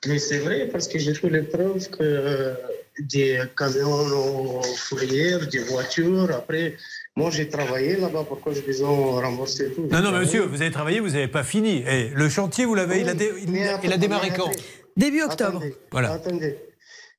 Mais 0.07 0.19
c'est 0.19 0.39
vrai 0.39 0.67
parce 0.71 0.87
que 0.87 0.99
j'ai 0.99 1.13
fait 1.13 1.29
les 1.29 1.43
preuves 1.43 1.89
que 1.89 1.97
euh, 2.01 2.53
des 2.99 3.41
camions 3.57 4.61
fourrières, 4.75 5.47
des 5.47 5.59
voitures, 5.59 6.29
après 6.31 6.75
Moi, 7.15 7.29
j'ai 7.31 7.47
travaillé 7.47 7.95
là-bas. 7.97 8.25
Pourquoi 8.27 8.53
j'ai 8.53 8.61
besoin 8.61 8.89
de 8.89 9.25
rembourser 9.25 9.71
tout 9.73 9.87
Non, 9.91 10.01
non, 10.01 10.11
monsieur, 10.11 10.43
vous 10.45 10.61
avez 10.61 10.71
travaillé, 10.71 10.99
vous 10.99 11.09
n'avez 11.09 11.27
pas 11.27 11.43
fini. 11.43 11.83
Et 11.87 12.09
le 12.09 12.27
chantier, 12.29 12.65
vous 12.65 12.75
l'avez, 12.75 13.01
il, 13.01 13.09
a 13.09 13.13
dé- 13.13 13.31
il, 13.47 13.55
a- 13.67 13.79
il 13.83 13.93
a 13.93 13.97
démarré 13.97 14.29
quand 14.35 14.49
Début 14.97 15.21
octobre. 15.23 15.57
Attendez, 15.59 15.75
Voilà. 15.91 16.11
attendez. 16.13 16.55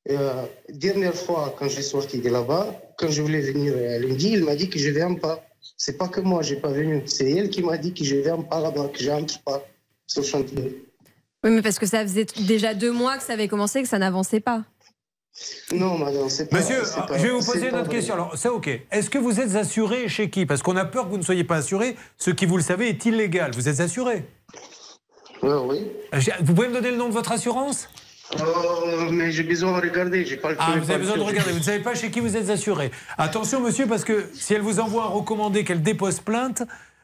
Euh, 0.09 0.43
dernière 0.69 1.15
fois, 1.15 1.55
quand 1.57 1.67
j'ai 1.67 1.81
sorti 1.81 2.19
de 2.19 2.29
là-bas, 2.29 2.65
quand 2.97 3.09
je 3.09 3.21
voulais 3.21 3.41
venir 3.41 3.73
euh, 3.75 3.99
lundi, 3.99 4.29
il 4.33 4.43
m'a 4.45 4.55
dit 4.55 4.69
que 4.69 4.77
je 4.79 4.89
ne 4.89 4.93
viens 4.95 5.13
pas. 5.15 5.43
C'est 5.77 5.97
pas 5.97 6.07
que 6.07 6.21
moi, 6.21 6.41
j'ai 6.41 6.57
pas 6.57 6.69
venu. 6.79 7.01
C'est 7.05 7.29
elle 7.31 7.49
qui 7.49 7.61
m'a 7.63 7.77
dit 7.77 7.93
que 7.93 8.03
je 8.03 8.15
ne 8.17 8.21
viens 8.21 8.37
pas 8.41 8.59
là-bas, 8.61 8.89
que 8.93 8.99
je 9.03 9.09
n'entre 9.09 9.41
pas 9.43 9.65
sur 10.07 10.21
le 10.21 10.27
chantier. 10.27 10.85
Oui, 11.45 11.51
mais 11.51 11.61
parce 11.61 11.77
que 11.79 11.85
ça 11.85 12.01
faisait 12.01 12.25
déjà 12.47 12.73
deux 12.73 12.91
mois 12.91 13.17
que 13.17 13.23
ça 13.23 13.33
avait 13.33 13.47
commencé, 13.47 13.81
que 13.83 13.87
ça 13.87 13.99
n'avançait 13.99 14.39
pas. 14.39 14.63
Non, 15.71 15.97
madame, 15.97 16.27
c'est 16.29 16.49
pas. 16.49 16.57
Monsieur, 16.57 16.81
pas- 17.07 17.17
je 17.17 17.23
vais 17.23 17.29
vous 17.29 17.45
poser 17.45 17.69
une 17.69 17.75
autre 17.75 17.89
question. 17.89 18.13
Alors, 18.15 18.33
c'est 18.35 18.47
OK. 18.49 18.67
Est-ce 18.89 19.09
que 19.09 19.17
vous 19.19 19.39
êtes 19.39 19.55
assuré 19.55 20.07
chez 20.09 20.29
qui? 20.29 20.45
Parce 20.45 20.63
qu'on 20.63 20.75
a 20.75 20.85
peur 20.85 21.05
que 21.05 21.09
vous 21.09 21.17
ne 21.17 21.23
soyez 21.23 21.43
pas 21.43 21.57
assuré. 21.57 21.95
Ce 22.17 22.31
qui, 22.31 22.45
vous 22.45 22.57
le 22.57 22.63
savez, 22.63 22.89
est 22.89 23.05
illégal. 23.05 23.51
Vous 23.53 23.69
êtes 23.69 23.79
assuré 23.79 24.25
Oui, 25.43 25.51
oui. 25.67 25.87
Vous 26.41 26.53
pouvez 26.55 26.69
me 26.69 26.73
donner 26.73 26.89
le 26.91 26.97
nom 26.97 27.09
de 27.09 27.13
votre 27.13 27.31
assurance? 27.31 27.89
Euh, 28.39 29.11
mais 29.11 29.31
j'ai 29.31 29.43
besoin 29.43 29.79
de 29.79 29.87
regarder. 29.87 30.25
J'ai 30.25 30.37
pas 30.37 30.49
le 30.51 30.57
Ah, 30.59 30.71
temps 30.73 30.79
vous 30.79 30.89
avez 30.89 30.99
besoin 30.99 31.17
de 31.17 31.21
regarder. 31.21 31.51
Vous 31.51 31.59
ne 31.59 31.63
savez 31.63 31.83
pas 31.83 31.93
chez 31.93 32.09
qui 32.09 32.21
vous 32.21 32.35
êtes 32.35 32.49
assuré. 32.49 32.89
Attention, 33.19 33.59
monsieur, 33.59 33.85
parce 33.85 34.03
que 34.03 34.29
si 34.33 34.55
elle 34.55 34.61
vous 34.61 34.79
envoie 34.79 35.03
un 35.03 35.07
recommandé 35.09 35.63
qu'elle 35.63 35.83
dépose 35.83 36.21
plainte, 36.21 36.63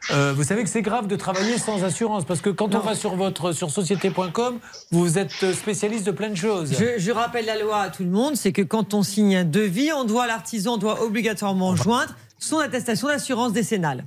euh, 0.10 0.34
vous 0.36 0.44
savez 0.44 0.64
que 0.64 0.70
c'est 0.70 0.82
grave 0.82 1.06
de 1.08 1.16
travailler 1.16 1.58
sans 1.60 1.84
assurance. 1.84 2.26
Parce 2.26 2.42
que 2.42 2.50
quand 2.50 2.74
on 2.74 2.80
va 2.80 2.96
sur 2.96 3.16
votre 3.16 3.52
sur 3.52 3.70
société.com, 3.70 4.60
vous 4.92 5.18
êtes 5.20 5.54
spécialiste 5.54 6.06
de 6.06 6.12
plein 6.12 6.30
de 6.30 6.36
choses. 6.36 6.74
Je, 6.78 6.98
je 6.98 7.12
rappelle 7.12 7.46
la 7.46 7.58
loi 7.60 7.82
à 7.82 7.90
tout 7.90 8.04
le 8.04 8.10
monde, 8.10 8.36
c'est 8.36 8.52
que 8.52 8.64
quand 8.64 8.94
on 8.94 9.04
signe 9.04 9.36
un 9.36 9.44
devis, 9.46 9.92
on 9.94 10.04
doit 10.04 10.26
l'artisan 10.28 10.78
doit 10.78 11.04
obligatoirement 11.04 11.76
joindre 11.76 12.16
son 12.40 12.58
attestation 12.58 13.08
d'assurance 13.08 13.54
décennale. 13.54 14.06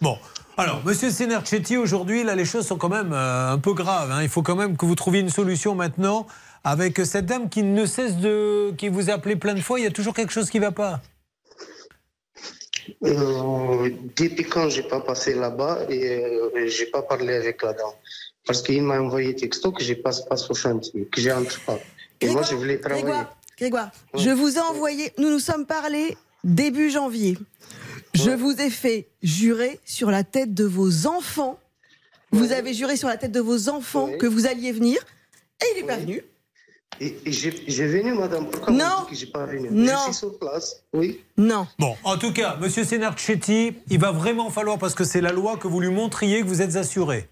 Bon. 0.00 0.16
Alors, 0.56 0.80
Monsieur 0.84 1.10
Senerchetti, 1.10 1.76
aujourd'hui, 1.76 2.22
là, 2.22 2.36
les 2.36 2.44
choses 2.44 2.64
sont 2.66 2.76
quand 2.76 2.88
même 2.88 3.12
euh, 3.12 3.52
un 3.52 3.58
peu 3.58 3.74
graves. 3.74 4.10
hein. 4.12 4.22
Il 4.22 4.28
faut 4.28 4.42
quand 4.42 4.54
même 4.54 4.76
que 4.76 4.86
vous 4.86 4.94
trouviez 4.94 5.20
une 5.20 5.28
solution 5.28 5.74
maintenant 5.74 6.26
avec 6.62 6.98
cette 7.04 7.26
dame 7.26 7.48
qui 7.48 7.62
ne 7.64 7.84
cesse 7.86 8.16
de. 8.18 8.72
qui 8.78 8.88
vous 8.88 9.10
a 9.10 9.14
appelé 9.14 9.34
plein 9.36 9.54
de 9.54 9.60
fois. 9.60 9.80
Il 9.80 9.82
y 9.82 9.86
a 9.86 9.90
toujours 9.90 10.14
quelque 10.14 10.32
chose 10.32 10.48
qui 10.50 10.58
ne 10.60 10.64
va 10.64 10.70
pas. 10.72 11.00
Euh, 13.04 13.90
depuis 14.16 14.44
quand 14.44 14.68
j'ai 14.68 14.82
pas 14.82 15.00
passé 15.00 15.34
là-bas 15.34 15.86
et 15.88 16.24
euh, 16.24 16.66
j'ai 16.66 16.86
pas 16.86 17.02
parlé 17.02 17.34
avec 17.34 17.62
la 17.62 17.72
dame 17.72 17.86
parce 18.46 18.62
qu'il 18.62 18.82
m'a 18.82 19.00
envoyé 19.00 19.34
texto 19.34 19.72
que 19.72 19.82
je 19.82 19.94
passe 19.94 20.24
pas 20.26 20.36
sur 20.36 20.54
chantier, 20.54 21.06
que 21.10 21.20
j'entre 21.20 21.60
pas. 21.64 21.78
Et 22.20 22.28
moi, 22.28 22.42
je 22.42 22.54
voulais 22.54 22.78
travailler. 22.78 23.04
Grégoire, 23.04 23.36
Grégoire, 23.58 23.90
je 24.14 24.30
vous 24.30 24.56
ai 24.56 24.60
envoyé, 24.60 25.12
nous 25.18 25.30
nous 25.30 25.38
sommes 25.38 25.66
parlé 25.66 26.16
début 26.42 26.90
janvier. 26.90 27.38
Je 28.12 28.30
vous 28.30 28.60
ai 28.60 28.70
fait 28.70 29.08
jurer 29.22 29.80
sur 29.84 30.10
la 30.10 30.22
tête 30.24 30.54
de 30.54 30.64
vos 30.64 31.06
enfants. 31.06 31.58
Vous 32.30 32.52
avez 32.52 32.74
juré 32.74 32.96
sur 32.96 33.08
la 33.08 33.16
tête 33.16 33.32
de 33.32 33.40
vos 33.40 33.68
enfants 33.68 34.08
que 34.18 34.26
vous 34.26 34.46
alliez 34.46 34.72
venir 34.72 35.04
et 35.62 35.66
il 35.74 35.80
n'est 35.80 35.86
pas 35.86 35.96
venu. 35.96 36.22
Et, 37.00 37.16
et 37.26 37.32
j'ai 37.32 37.86
venu, 37.86 38.14
madame. 38.14 38.46
Pourquoi 38.50 38.72
Non. 38.72 38.84
vous 38.84 39.00
dites 39.02 39.10
que 39.10 39.14
j'ai 39.16 39.26
pas 39.32 39.46
venu 39.46 39.68
Non. 39.70 39.92
Je 39.98 40.04
suis 40.04 40.14
sur 40.14 40.38
place. 40.38 40.82
Oui. 40.92 41.20
Non. 41.36 41.66
Bon, 41.78 41.94
en 42.04 42.16
tout 42.16 42.32
cas, 42.32 42.56
Monsieur 42.60 42.84
Senerchetti, 42.84 43.74
il 43.90 43.98
va 43.98 44.12
vraiment 44.12 44.50
falloir, 44.50 44.78
parce 44.78 44.94
que 44.94 45.04
c'est 45.04 45.20
la 45.20 45.32
loi, 45.32 45.56
que 45.56 45.66
vous 45.68 45.80
lui 45.80 45.90
montriez 45.90 46.42
que 46.42 46.46
vous 46.46 46.62
êtes 46.62 46.76
assuré. 46.76 47.28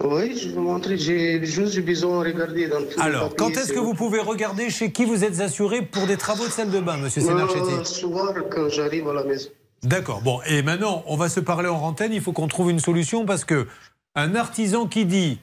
Oui, 0.00 0.36
je 0.38 0.48
vais 0.48 0.54
vous 0.54 0.60
montrer. 0.60 0.98
J'ai 0.98 1.42
juste 1.44 1.78
besoin 1.80 2.22
de 2.22 2.32
regarder 2.32 2.68
dans 2.68 2.80
Alors, 3.00 3.34
quand 3.36 3.50
est-ce 3.50 3.72
que 3.72 3.78
vous 3.78 3.94
pouvez 3.94 4.20
regarder 4.20 4.68
chez 4.68 4.92
qui 4.92 5.04
vous 5.04 5.24
êtes 5.24 5.40
assuré 5.40 5.82
pour 5.82 6.06
des 6.06 6.16
travaux 6.16 6.44
de 6.46 6.50
salle 6.50 6.70
de 6.70 6.80
bain, 6.80 6.96
Monsieur 6.98 7.22
Euh, 7.22 7.26
Senerchetti 7.28 7.94
soir, 7.94 8.34
quand 8.50 8.68
j'arrive 8.68 9.08
à 9.08 9.14
la 9.14 9.24
maison. 9.24 9.48
D'accord. 9.82 10.20
Bon, 10.22 10.40
et 10.46 10.62
maintenant, 10.62 11.02
on 11.06 11.16
va 11.16 11.28
se 11.28 11.40
parler 11.40 11.68
en 11.68 11.76
antenne. 11.80 12.12
Il 12.12 12.20
faut 12.20 12.32
qu'on 12.32 12.48
trouve 12.48 12.70
une 12.70 12.80
solution 12.80 13.24
parce 13.24 13.44
que 13.44 13.66
un 14.14 14.34
artisan 14.34 14.86
qui 14.86 15.06
dit 15.06 15.38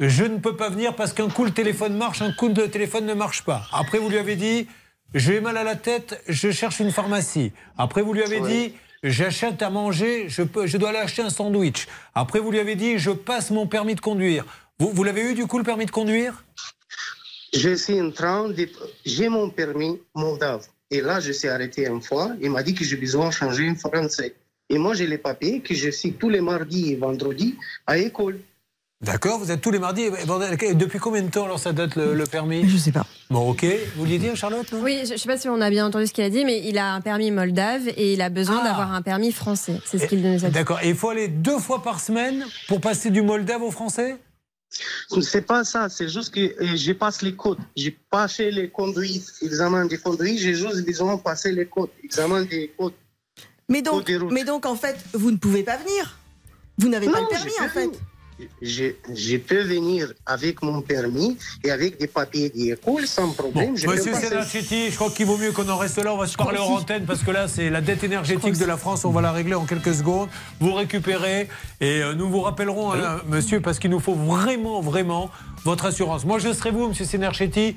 je 0.00 0.24
ne 0.24 0.38
peux 0.38 0.56
pas 0.56 0.70
venir 0.70 0.94
parce 0.94 1.12
qu'un 1.12 1.28
coup 1.28 1.44
le 1.44 1.50
téléphone 1.50 1.96
marche, 1.96 2.22
un 2.22 2.32
coup 2.32 2.48
le 2.48 2.70
téléphone 2.70 3.06
ne 3.06 3.14
marche 3.14 3.42
pas. 3.44 3.66
Après, 3.72 3.98
vous 3.98 4.08
lui 4.08 4.18
avez 4.18 4.36
dit 4.36 4.68
j'ai 5.14 5.40
mal 5.40 5.56
à 5.56 5.64
la 5.64 5.74
tête, 5.74 6.22
je 6.28 6.50
cherche 6.50 6.80
une 6.80 6.92
pharmacie. 6.92 7.52
Après, 7.76 8.02
vous 8.02 8.12
lui 8.12 8.22
avez 8.22 8.40
dit 8.40 8.74
j'achète 9.02 9.62
à 9.62 9.70
manger, 9.70 10.28
je, 10.28 10.42
peux, 10.42 10.66
je 10.66 10.76
dois 10.76 10.90
aller 10.90 10.98
acheter 10.98 11.22
un 11.22 11.30
sandwich. 11.30 11.88
Après, 12.14 12.38
vous 12.38 12.50
lui 12.50 12.58
avez 12.58 12.76
dit 12.76 12.98
je 12.98 13.10
passe 13.10 13.50
mon 13.50 13.66
permis 13.66 13.94
de 13.94 14.00
conduire. 14.00 14.44
Vous, 14.78 14.90
vous 14.92 15.02
l'avez 15.02 15.22
eu 15.22 15.34
du 15.34 15.46
coup 15.46 15.58
le 15.58 15.64
permis 15.64 15.86
de 15.86 15.90
conduire? 15.90 16.44
Je 17.54 17.74
suis 17.74 18.00
en 18.00 18.10
train 18.10 18.48
de. 18.48 18.68
J'ai 19.04 19.28
mon 19.28 19.50
permis 19.50 19.98
moldave. 20.14 20.66
Et 20.90 21.00
là, 21.00 21.20
je 21.20 21.32
suis 21.32 21.48
arrêté 21.48 21.86
une 21.86 22.02
fois. 22.02 22.32
Il 22.40 22.50
m'a 22.50 22.62
dit 22.62 22.74
que 22.74 22.84
j'ai 22.84 22.96
besoin 22.96 23.28
de 23.28 23.34
changer 23.34 23.68
en 23.68 23.74
français. 23.74 24.34
Et 24.70 24.78
moi, 24.78 24.94
j'ai 24.94 25.06
les 25.06 25.18
papiers 25.18 25.60
que 25.60 25.74
je 25.74 25.90
suis 25.90 26.12
tous 26.12 26.28
les 26.28 26.40
mardis 26.40 26.92
et 26.92 26.96
vendredis 26.96 27.56
à 27.86 27.96
l'école. 27.96 28.38
D'accord, 29.00 29.38
vous 29.38 29.52
êtes 29.52 29.60
tous 29.60 29.70
les 29.70 29.78
mardis. 29.78 30.02
et. 30.02 30.74
Depuis 30.74 30.98
combien 30.98 31.22
de 31.22 31.30
temps 31.30 31.44
alors 31.44 31.60
ça 31.60 31.72
date 31.72 31.94
le, 31.94 32.14
le 32.14 32.26
permis? 32.26 32.68
Je 32.68 32.76
sais 32.76 32.90
pas. 32.90 33.06
Bon, 33.30 33.50
ok. 33.50 33.64
Vous 33.94 34.00
vouliez 34.02 34.18
dire, 34.18 34.34
Charlotte 34.34 34.66
Oui, 34.72 35.02
je 35.06 35.12
ne 35.12 35.16
sais 35.18 35.28
pas 35.28 35.36
si 35.36 35.48
on 35.48 35.60
a 35.60 35.70
bien 35.70 35.86
entendu 35.86 36.06
ce 36.06 36.12
qu'il 36.12 36.24
a 36.24 36.30
dit, 36.30 36.44
mais 36.44 36.66
il 36.66 36.78
a 36.78 36.94
un 36.94 37.00
permis 37.00 37.30
moldave 37.30 37.86
et 37.88 38.14
il 38.14 38.22
a 38.22 38.28
besoin 38.28 38.64
d'avoir 38.64 38.92
un 38.92 39.02
permis 39.02 39.30
français. 39.30 39.80
C'est 39.84 39.98
ce 39.98 40.06
qu'il 40.06 40.22
nous 40.22 40.44
a 40.44 40.48
dit. 40.48 40.54
D'accord. 40.54 40.80
Et 40.82 40.88
il 40.88 40.96
faut 40.96 41.10
aller 41.10 41.28
deux 41.28 41.58
fois 41.58 41.82
par 41.82 42.00
semaine 42.00 42.44
pour 42.66 42.80
passer 42.80 43.10
du 43.10 43.22
moldave 43.22 43.62
au 43.62 43.70
français? 43.70 44.16
C'est 45.22 45.46
pas 45.46 45.64
ça, 45.64 45.88
c'est 45.88 46.08
juste 46.08 46.34
que 46.34 46.40
euh, 46.40 46.76
je 46.76 46.92
passe 46.92 47.22
les 47.22 47.34
codes. 47.34 47.58
J'ai 47.74 47.96
pas 48.10 48.28
fait 48.28 48.50
les 48.50 48.68
conduites, 48.68 49.32
examen 49.40 49.86
des 49.86 49.96
conduites, 49.96 50.38
j'ai 50.38 50.54
juste 50.54 50.84
besoin 50.84 51.16
de 51.16 51.22
passer 51.22 51.52
les 51.52 51.64
codes, 51.64 51.88
examen 52.04 52.42
des 52.42 52.70
codes. 52.76 52.92
Mais 53.70 53.80
donc, 53.80 54.10
mais 54.30 54.44
donc 54.44 54.66
en 54.66 54.76
fait, 54.76 54.96
vous 55.14 55.30
ne 55.30 55.36
pouvez 55.38 55.62
pas 55.62 55.78
venir. 55.78 56.18
Vous 56.76 56.88
n'avez 56.88 57.08
pas 57.08 57.20
le 57.20 57.28
permis 57.28 57.52
en 57.60 57.68
fait. 57.68 57.90
Je, 58.62 58.92
je 59.14 59.36
peux 59.36 59.62
venir 59.62 60.12
avec 60.26 60.62
mon 60.62 60.80
permis 60.80 61.36
et 61.64 61.70
avec 61.70 61.98
des 61.98 62.06
papiers 62.06 62.50
d'école 62.50 63.06
sans 63.06 63.32
problème. 63.32 63.76
je 63.76 63.86
Monsieur 63.86 64.12
passer. 64.12 64.28
Senachetti, 64.28 64.90
je 64.90 64.94
crois 64.94 65.10
qu'il 65.10 65.26
vaut 65.26 65.36
mieux 65.36 65.52
qu'on 65.52 65.68
en 65.68 65.76
reste 65.76 65.98
là. 66.02 66.14
On 66.14 66.18
va 66.18 66.26
se 66.26 66.36
parler 66.36 66.58
en 66.58 66.74
antenne 66.76 67.04
parce 67.04 67.22
que 67.22 67.30
là, 67.30 67.48
c'est 67.48 67.70
la 67.70 67.80
dette 67.80 68.04
énergétique 68.04 68.56
de 68.58 68.64
la 68.64 68.76
France. 68.76 69.04
On 69.04 69.10
va 69.10 69.20
la 69.20 69.32
régler 69.32 69.54
en 69.54 69.64
quelques 69.64 69.94
secondes. 69.94 70.28
Vous 70.60 70.72
récupérez 70.74 71.48
et 71.80 72.02
euh, 72.02 72.14
nous 72.14 72.28
vous 72.28 72.40
rappellerons, 72.40 72.92
hein, 72.92 73.20
monsieur, 73.28 73.60
parce 73.60 73.78
qu'il 73.78 73.90
nous 73.90 74.00
faut 74.00 74.14
vraiment, 74.14 74.80
vraiment 74.80 75.30
votre 75.64 75.86
assurance. 75.86 76.24
Moi, 76.24 76.38
je 76.38 76.52
serai 76.52 76.70
vous, 76.70 76.88
monsieur 76.88 77.04
Senachetti. 77.04 77.76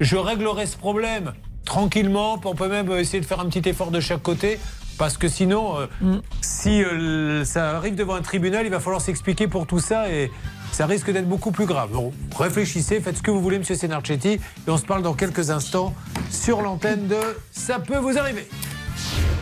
Je 0.00 0.16
réglerai 0.16 0.66
ce 0.66 0.76
problème 0.76 1.32
tranquillement. 1.64 2.40
On 2.44 2.54
peut 2.54 2.68
même 2.68 2.90
essayer 2.92 3.20
de 3.20 3.26
faire 3.26 3.40
un 3.40 3.46
petit 3.46 3.68
effort 3.68 3.90
de 3.90 4.00
chaque 4.00 4.22
côté. 4.22 4.58
Parce 4.98 5.16
que 5.16 5.28
sinon, 5.28 5.80
euh, 5.80 6.20
si 6.40 6.82
euh, 6.82 7.44
ça 7.44 7.76
arrive 7.76 7.94
devant 7.94 8.14
un 8.14 8.22
tribunal, 8.22 8.66
il 8.66 8.70
va 8.70 8.80
falloir 8.80 9.00
s'expliquer 9.00 9.48
pour 9.48 9.66
tout 9.66 9.80
ça 9.80 10.10
et 10.10 10.30
ça 10.70 10.86
risque 10.86 11.10
d'être 11.10 11.28
beaucoup 11.28 11.50
plus 11.50 11.66
grave. 11.66 11.92
Donc 11.92 12.12
réfléchissez, 12.38 13.00
faites 13.00 13.18
ce 13.18 13.22
que 13.22 13.30
vous 13.30 13.40
voulez, 13.40 13.58
Monsieur 13.58 13.74
Senarchetti, 13.74 14.28
et 14.32 14.40
on 14.68 14.76
se 14.76 14.86
parle 14.86 15.02
dans 15.02 15.14
quelques 15.14 15.50
instants 15.50 15.94
sur 16.30 16.62
l'antenne 16.62 17.08
de 17.08 17.18
Ça 17.50 17.78
peut 17.78 17.98
vous 17.98 18.18
arriver. 18.18 18.48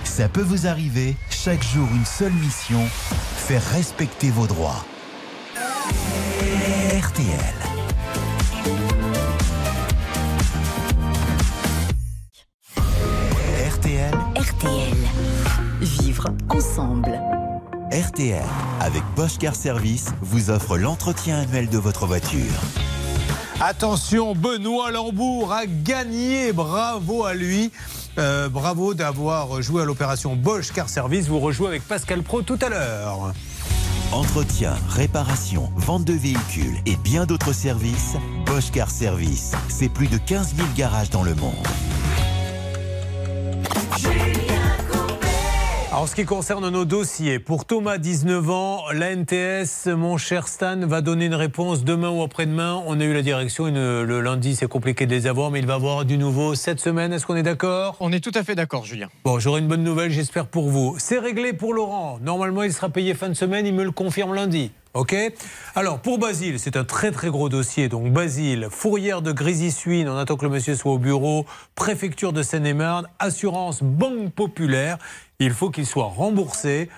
Ça 0.05 0.29
peut 0.29 0.43
vous 0.43 0.67
arriver, 0.67 1.17
chaque 1.31 1.63
jour 1.63 1.89
une 1.95 2.05
seule 2.05 2.33
mission, 2.33 2.81
faire 3.37 3.63
respecter 3.73 4.31
vos 4.31 4.47
droits. 4.47 4.85
RTL. 7.01 7.60
Ensemble. 16.49 17.21
RTL, 17.91 18.43
avec 18.81 19.03
Bosch 19.17 19.39
Car 19.39 19.55
Service, 19.55 20.13
vous 20.21 20.51
offre 20.51 20.77
l'entretien 20.77 21.41
annuel 21.41 21.69
de 21.69 21.79
votre 21.79 22.07
voiture. 22.07 22.41
Attention, 23.61 24.35
Benoît 24.35 24.91
Lambourg 24.91 25.53
a 25.53 25.67
gagné. 25.67 26.53
Bravo 26.53 27.25
à 27.25 27.35
lui. 27.35 27.71
Euh, 28.19 28.49
bravo 28.49 28.95
d'avoir 28.95 29.61
joué 29.63 29.83
à 29.83 29.85
l'opération 29.85 30.37
Bosch 30.37 30.73
Car 30.73 30.89
Service. 30.89 31.29
Vous 31.29 31.41
rejouez 31.41 31.69
avec 31.69 31.87
Pascal 31.87 32.23
Pro 32.23 32.43
tout 32.43 32.59
à 32.63 32.69
l'heure. 32.69 33.33
Entretien, 34.13 34.75
réparation, 34.89 35.71
vente 35.77 36.05
de 36.05 36.15
véhicules 36.15 36.79
et 36.85 36.97
bien 36.97 37.27
d'autres 37.27 37.53
services, 37.53 38.17
Bosch 38.45 38.71
Car 38.73 38.91
Service, 38.91 39.53
c'est 39.69 39.89
plus 39.89 40.09
de 40.09 40.19
15 40.19 40.55
000 40.57 40.69
garages 40.77 41.11
dans 41.11 41.23
le 41.23 41.35
monde. 41.37 41.55
En 46.01 46.07
ce 46.07 46.15
qui 46.15 46.25
concerne 46.25 46.67
nos 46.71 46.87
dossiers, 46.87 47.39
pour 47.39 47.67
Thomas, 47.67 47.99
19 47.99 48.49
ans, 48.49 48.85
la 48.95 49.15
NTS, 49.15 49.87
mon 49.89 50.17
cher 50.17 50.49
Stan, 50.49 50.79
va 50.87 51.03
donner 51.03 51.27
une 51.27 51.35
réponse 51.35 51.85
demain 51.85 52.09
ou 52.09 52.23
après-demain. 52.23 52.83
On 52.87 52.99
a 53.01 53.05
eu 53.05 53.13
la 53.13 53.21
direction, 53.21 53.67
une- 53.67 54.03
le 54.05 54.21
lundi, 54.23 54.57
c'est 54.57 54.67
compliqué 54.67 55.05
de 55.05 55.11
les 55.15 55.27
avoir, 55.27 55.51
mais 55.51 55.59
il 55.59 55.67
va 55.67 55.75
avoir 55.75 56.07
du 56.07 56.17
nouveau 56.17 56.55
cette 56.55 56.81
semaine. 56.81 57.13
Est-ce 57.13 57.27
qu'on 57.27 57.37
est 57.37 57.43
d'accord? 57.43 57.99
On 58.01 58.13
est 58.13 58.25
tout 58.25 58.33
à 58.35 58.43
fait 58.45 58.55
d'accord, 58.55 58.87
Julien. 58.87 59.09
Bon, 59.25 59.39
j'aurai 59.39 59.61
une 59.61 59.69
bonne 59.69 59.85
nouvelle, 59.85 60.11
j'espère 60.11 60.47
pour 60.47 60.71
vous. 60.71 60.97
C'est 60.99 61.19
réglé 61.19 61.53
pour 61.53 61.75
Laurent. 61.75 62.19
Normalement, 62.23 62.63
il 62.63 62.73
sera 62.73 62.89
payé 62.89 63.13
fin 63.13 63.29
de 63.29 63.35
semaine, 63.35 63.67
il 63.67 63.75
me 63.75 63.85
le 63.85 63.91
confirme 63.93 64.33
lundi. 64.35 64.71
OK? 64.95 65.15
Alors, 65.75 65.99
pour 65.99 66.19
Basile, 66.19 66.59
c'est 66.59 66.79
un 66.79 66.85
très 66.85 67.11
très 67.11 67.29
gros 67.29 67.51
dossier. 67.51 67.91
Donc, 67.91 68.11
Basile, 68.11 68.69
fourrière 68.71 69.21
de 69.21 69.33
Grésy-Suine, 69.33 70.09
on 70.09 70.17
attend 70.17 70.37
que 70.37 70.47
le 70.47 70.51
monsieur 70.51 70.75
soit 70.77 70.93
au 70.93 70.99
bureau, 70.99 71.45
préfecture 71.75 72.33
de 72.33 72.43
Seine-et-Marne, 72.43 73.07
assurance 73.19 73.83
Banque 73.83 74.33
Populaire. 74.33 74.97
Il 75.41 75.51
faut 75.53 75.71
qu'il 75.71 75.87
soit 75.87 76.05
remboursé. 76.07 76.89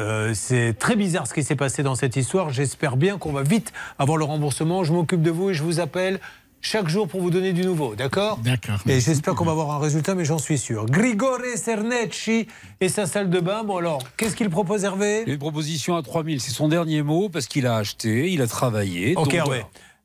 Euh, 0.00 0.32
c'est 0.34 0.74
très 0.78 0.96
bizarre 0.96 1.26
ce 1.26 1.34
qui 1.34 1.42
s'est 1.42 1.56
passé 1.56 1.82
dans 1.82 1.94
cette 1.94 2.16
histoire. 2.16 2.50
J'espère 2.50 2.96
bien 2.96 3.16
qu'on 3.18 3.32
va 3.32 3.42
vite 3.42 3.72
avoir 3.98 4.18
le 4.18 4.24
remboursement. 4.24 4.84
Je 4.84 4.92
m'occupe 4.92 5.22
de 5.22 5.30
vous 5.30 5.50
et 5.50 5.54
je 5.54 5.62
vous 5.62 5.80
appelle 5.80 6.18
chaque 6.60 6.88
jour 6.88 7.08
pour 7.08 7.20
vous 7.20 7.30
donner 7.30 7.52
du 7.52 7.62
nouveau, 7.64 7.94
d'accord? 7.94 8.38
D'accord. 8.38 8.78
Et 8.86 9.00
j'espère 9.00 9.34
qu'on 9.34 9.44
va 9.44 9.50
avoir 9.52 9.70
un 9.72 9.78
résultat, 9.78 10.14
mais 10.14 10.24
j'en 10.24 10.38
suis 10.38 10.58
sûr. 10.58 10.86
Grigore 10.86 11.40
Cernecci 11.56 12.46
et 12.80 12.88
sa 12.88 13.06
salle 13.06 13.30
de 13.30 13.40
bain. 13.40 13.64
Bon 13.64 13.76
alors, 13.78 14.00
qu'est-ce 14.16 14.36
qu'il 14.36 14.48
propose 14.48 14.84
Hervé? 14.84 15.24
Une 15.26 15.38
proposition 15.38 15.96
à 15.96 16.02
3000, 16.02 16.40
c'est 16.40 16.52
son 16.52 16.68
dernier 16.68 17.02
mot 17.02 17.28
parce 17.28 17.46
qu'il 17.46 17.66
a 17.66 17.76
acheté, 17.76 18.30
il 18.30 18.42
a 18.42 18.46
travaillé. 18.46 19.14
Ok 19.16 19.24
donc, 19.24 19.34
Hervé. 19.34 19.62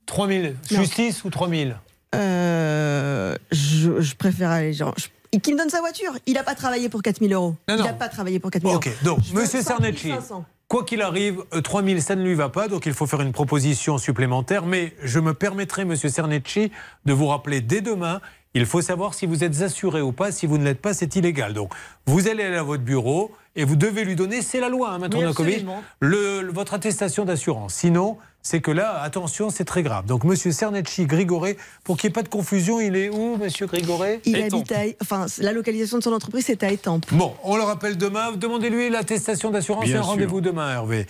3000, 0.07 0.55
justice 0.69 1.23
ou 1.25 1.29
3000 1.29 1.77
Euh, 2.15 3.35
je, 3.51 4.01
je 4.01 4.15
préfère 4.15 4.49
aller 4.49 4.73
genre. 4.73 4.93
je- 4.97 5.07
Qu'il 5.41 5.53
me 5.53 5.59
donne 5.59 5.69
sa 5.69 5.79
voiture. 5.79 6.13
Il 6.25 6.33
n'a 6.33 6.43
pas 6.43 6.55
travaillé 6.55 6.89
pour 6.89 7.01
4000 7.01 7.33
euros. 7.33 7.55
Non, 7.67 7.75
il 7.77 7.83
n'a 7.83 7.93
pas 7.93 8.07
travaillé 8.09 8.39
pour 8.39 8.51
4000 8.51 8.75
Ok, 8.75 8.87
euros. 8.87 8.95
donc, 9.03 9.19
Je 9.23 9.33
veux 9.33 9.41
monsieur 9.41 9.61
100 9.61 9.67
Cernecci, 9.67 10.09
500. 10.09 10.45
quoi 10.67 10.83
qu'il 10.83 11.01
arrive, 11.01 11.43
euh, 11.53 11.61
3000, 11.61 12.01
ça 12.01 12.15
ne 12.15 12.23
lui 12.23 12.33
va 12.33 12.49
pas, 12.49 12.67
donc 12.67 12.85
il 12.85 12.93
faut 12.93 13.05
faire 13.05 13.21
une 13.21 13.31
proposition 13.33 13.97
supplémentaire. 13.97 14.65
Mais 14.65 14.93
je 15.03 15.19
me 15.19 15.33
permettrai, 15.33 15.85
monsieur 15.85 16.09
Cernecci, 16.09 16.71
de 17.05 17.13
vous 17.13 17.27
rappeler 17.27 17.61
dès 17.61 17.81
demain. 17.81 18.21
Il 18.53 18.65
faut 18.65 18.81
savoir 18.81 19.13
si 19.13 19.25
vous 19.27 19.43
êtes 19.43 19.61
assuré 19.61 20.01
ou 20.01 20.11
pas. 20.11 20.31
Si 20.31 20.47
vous 20.47 20.57
ne 20.57 20.63
l'êtes 20.63 20.81
pas, 20.81 20.93
c'est 20.93 21.15
illégal. 21.15 21.53
Donc, 21.53 21.71
vous 22.07 22.27
allez 22.27 22.43
aller 22.43 22.55
à 22.57 22.63
votre 22.63 22.81
bureau 22.83 23.31
et 23.55 23.65
vous 23.65 23.75
devez 23.75 24.03
lui 24.03 24.15
donner, 24.15 24.41
c'est 24.41 24.59
la 24.59 24.69
loi, 24.69 24.91
hein, 24.91 24.97
maintenant, 24.99 25.19
Oui, 25.39 25.65
le- 25.99 26.51
votre 26.51 26.73
attestation 26.73 27.23
d'assurance. 27.25 27.73
Sinon, 27.75 28.17
c'est 28.47 28.61
que 28.61 28.71
là, 28.71 29.01
attention, 29.01 29.49
c'est 29.49 29.65
très 29.65 29.83
grave. 29.83 30.05
Donc, 30.05 30.23
monsieur 30.23 30.53
Cernecci, 30.53 31.05
Grigoré, 31.05 31.57
pour 31.83 31.97
qu'il 31.97 32.07
n'y 32.07 32.11
ait 32.11 32.13
pas 32.13 32.23
de 32.23 32.29
confusion, 32.29 32.79
il 32.79 32.95
est 32.95 33.09
où, 33.09 33.35
monsieur 33.35 33.65
Grigoré? 33.67 34.21
Il 34.23 34.41
habite 34.41 34.71
à. 34.71 34.83
Enfin, 35.01 35.25
la 35.39 35.51
localisation 35.51 35.97
de 35.97 36.03
son 36.03 36.13
entreprise, 36.13 36.45
c'est 36.47 36.63
à 36.63 36.71
Étampes. 36.71 37.05
Bon, 37.11 37.33
on 37.43 37.57
le 37.57 37.63
rappelle 37.63 37.97
demain. 37.97 38.31
Demandez-lui 38.31 38.89
l'attestation 38.89 39.51
d'assurance 39.51 39.89
et 39.89 39.95
un 39.95 40.01
rendez-vous 40.01 40.39
demain, 40.39 40.71
Hervé. 40.71 41.07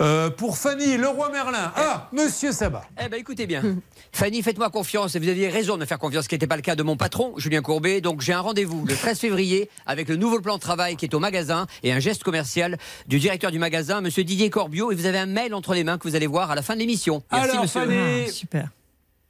Euh, 0.00 0.30
pour 0.30 0.58
Fanny, 0.58 0.96
le 0.96 1.06
roi 1.06 1.30
Merlin. 1.30 1.72
Ah, 1.76 2.08
monsieur 2.12 2.50
Sabat. 2.50 2.82
Eh 3.00 3.08
ben 3.08 3.20
écoutez 3.20 3.46
bien. 3.46 3.62
Fanny, 4.12 4.42
faites-moi 4.42 4.70
confiance. 4.70 5.14
Et 5.14 5.18
vous 5.18 5.28
aviez 5.28 5.48
raison 5.48 5.74
de 5.76 5.80
me 5.80 5.86
faire 5.86 5.98
confiance, 5.98 6.24
ce 6.24 6.28
qui 6.28 6.34
n'était 6.34 6.46
pas 6.46 6.56
le 6.56 6.62
cas 6.62 6.74
de 6.74 6.82
mon 6.82 6.96
patron, 6.96 7.32
Julien 7.36 7.62
Courbet. 7.62 8.00
Donc 8.00 8.20
j'ai 8.20 8.32
un 8.32 8.40
rendez-vous 8.40 8.84
le 8.84 8.94
13 8.94 9.18
février 9.18 9.70
avec 9.86 10.08
le 10.08 10.16
nouveau 10.16 10.40
plan 10.40 10.56
de 10.56 10.60
travail 10.60 10.96
qui 10.96 11.04
est 11.04 11.14
au 11.14 11.20
magasin 11.20 11.66
et 11.82 11.92
un 11.92 12.00
geste 12.00 12.22
commercial 12.22 12.76
du 13.06 13.18
directeur 13.18 13.50
du 13.50 13.58
magasin, 13.58 14.00
monsieur 14.00 14.24
Didier 14.24 14.50
Corbiot. 14.50 14.92
Et 14.92 14.94
vous 14.94 15.06
avez 15.06 15.18
un 15.18 15.26
mail 15.26 15.54
entre 15.54 15.74
les 15.74 15.84
mains 15.84 15.96
que 15.98 16.08
vous 16.08 16.16
allez 16.16 16.26
voir 16.26 16.50
à 16.50 16.54
la 16.54 16.62
fin 16.62 16.74
de 16.74 16.80
l'émission. 16.80 17.22
Merci, 17.32 17.50
Alors, 17.50 17.62
monsieur. 17.62 17.80
Fanny. 17.80 18.30
Super. 18.30 18.68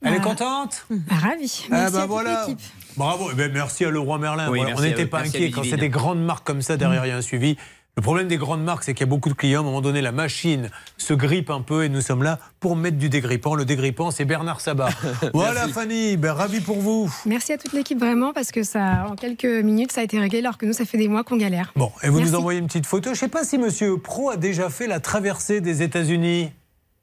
Elle 0.03 0.15
est 0.15 0.19
contente 0.21 0.87
Ravi. 1.09 1.65
Ah 1.67 1.69
Merci 1.69 1.69
bah 1.69 1.85
à 1.85 2.01
toute 2.01 2.09
voilà. 2.09 2.45
l'équipe. 2.47 2.59
Bravo. 2.97 3.29
Eh 3.31 3.35
ben, 3.35 3.51
merci 3.53 3.85
à 3.85 3.91
Leroy 3.91 4.17
Merlin. 4.17 4.49
Oui, 4.49 4.57
Voilà, 4.57 4.73
merci 4.73 4.81
on 4.81 4.85
n'était 4.89 5.05
pas 5.05 5.19
Merci 5.21 5.37
à 5.37 5.39
inquiet 5.39 5.51
quand 5.51 5.63
c'est 5.63 5.77
des 5.77 5.89
grandes 5.89 6.23
marques 6.23 6.45
comme 6.45 6.63
ça 6.63 6.75
derrière, 6.75 7.05
il 7.05 7.09
y 7.09 7.11
a 7.11 7.17
un 7.17 7.21
suivi. 7.21 7.55
Le 7.97 8.01
problème 8.01 8.29
des 8.29 8.37
grandes 8.37 8.63
marques, 8.63 8.85
c'est 8.85 8.93
qu'il 8.93 9.01
y 9.01 9.09
a 9.09 9.09
beaucoup 9.09 9.27
de 9.27 9.33
clients. 9.33 9.59
À 9.59 9.61
un 9.63 9.65
moment 9.65 9.81
donné, 9.81 10.01
la 10.01 10.13
machine 10.13 10.69
se 10.97 11.13
grippe 11.13 11.49
un 11.49 11.61
peu 11.61 11.83
et 11.83 11.89
nous 11.89 11.99
sommes 11.99 12.23
là 12.23 12.39
pour 12.61 12.77
mettre 12.77 12.97
du 12.97 13.09
dégrippant. 13.09 13.53
Le 13.53 13.65
dégrippant, 13.65 14.11
c'est 14.11 14.23
Bernard 14.23 14.61
Sabat. 14.61 14.89
voilà, 15.33 15.67
Fanny. 15.67 16.15
Ben, 16.15 16.31
ravi 16.31 16.61
pour 16.61 16.79
vous. 16.79 17.13
Merci 17.25 17.51
à 17.51 17.57
toute 17.57 17.73
l'équipe 17.73 17.99
vraiment 17.99 18.31
parce 18.31 18.51
que 18.51 18.63
ça, 18.63 19.07
en 19.09 19.15
quelques 19.15 19.43
minutes, 19.43 19.91
ça 19.91 20.01
a 20.01 20.03
été 20.05 20.17
réglé 20.19 20.39
alors 20.39 20.57
que 20.57 20.65
nous, 20.65 20.71
ça 20.73 20.85
fait 20.85 20.97
des 20.97 21.09
mois 21.09 21.25
qu'on 21.25 21.35
galère. 21.35 21.73
Bon, 21.75 21.91
et 22.01 22.07
vous 22.07 22.19
Merci. 22.19 22.31
nous 22.31 22.37
envoyez 22.37 22.59
une 22.59 22.67
petite 22.67 22.85
photo. 22.85 23.09
Je 23.09 23.09
ne 23.11 23.15
sais 23.15 23.27
pas 23.27 23.43
si 23.43 23.57
Monsieur 23.57 23.97
Pro 23.97 24.29
a 24.29 24.37
déjà 24.37 24.69
fait 24.69 24.87
la 24.87 25.01
traversée 25.01 25.59
des 25.59 25.81
États-Unis. 25.81 26.51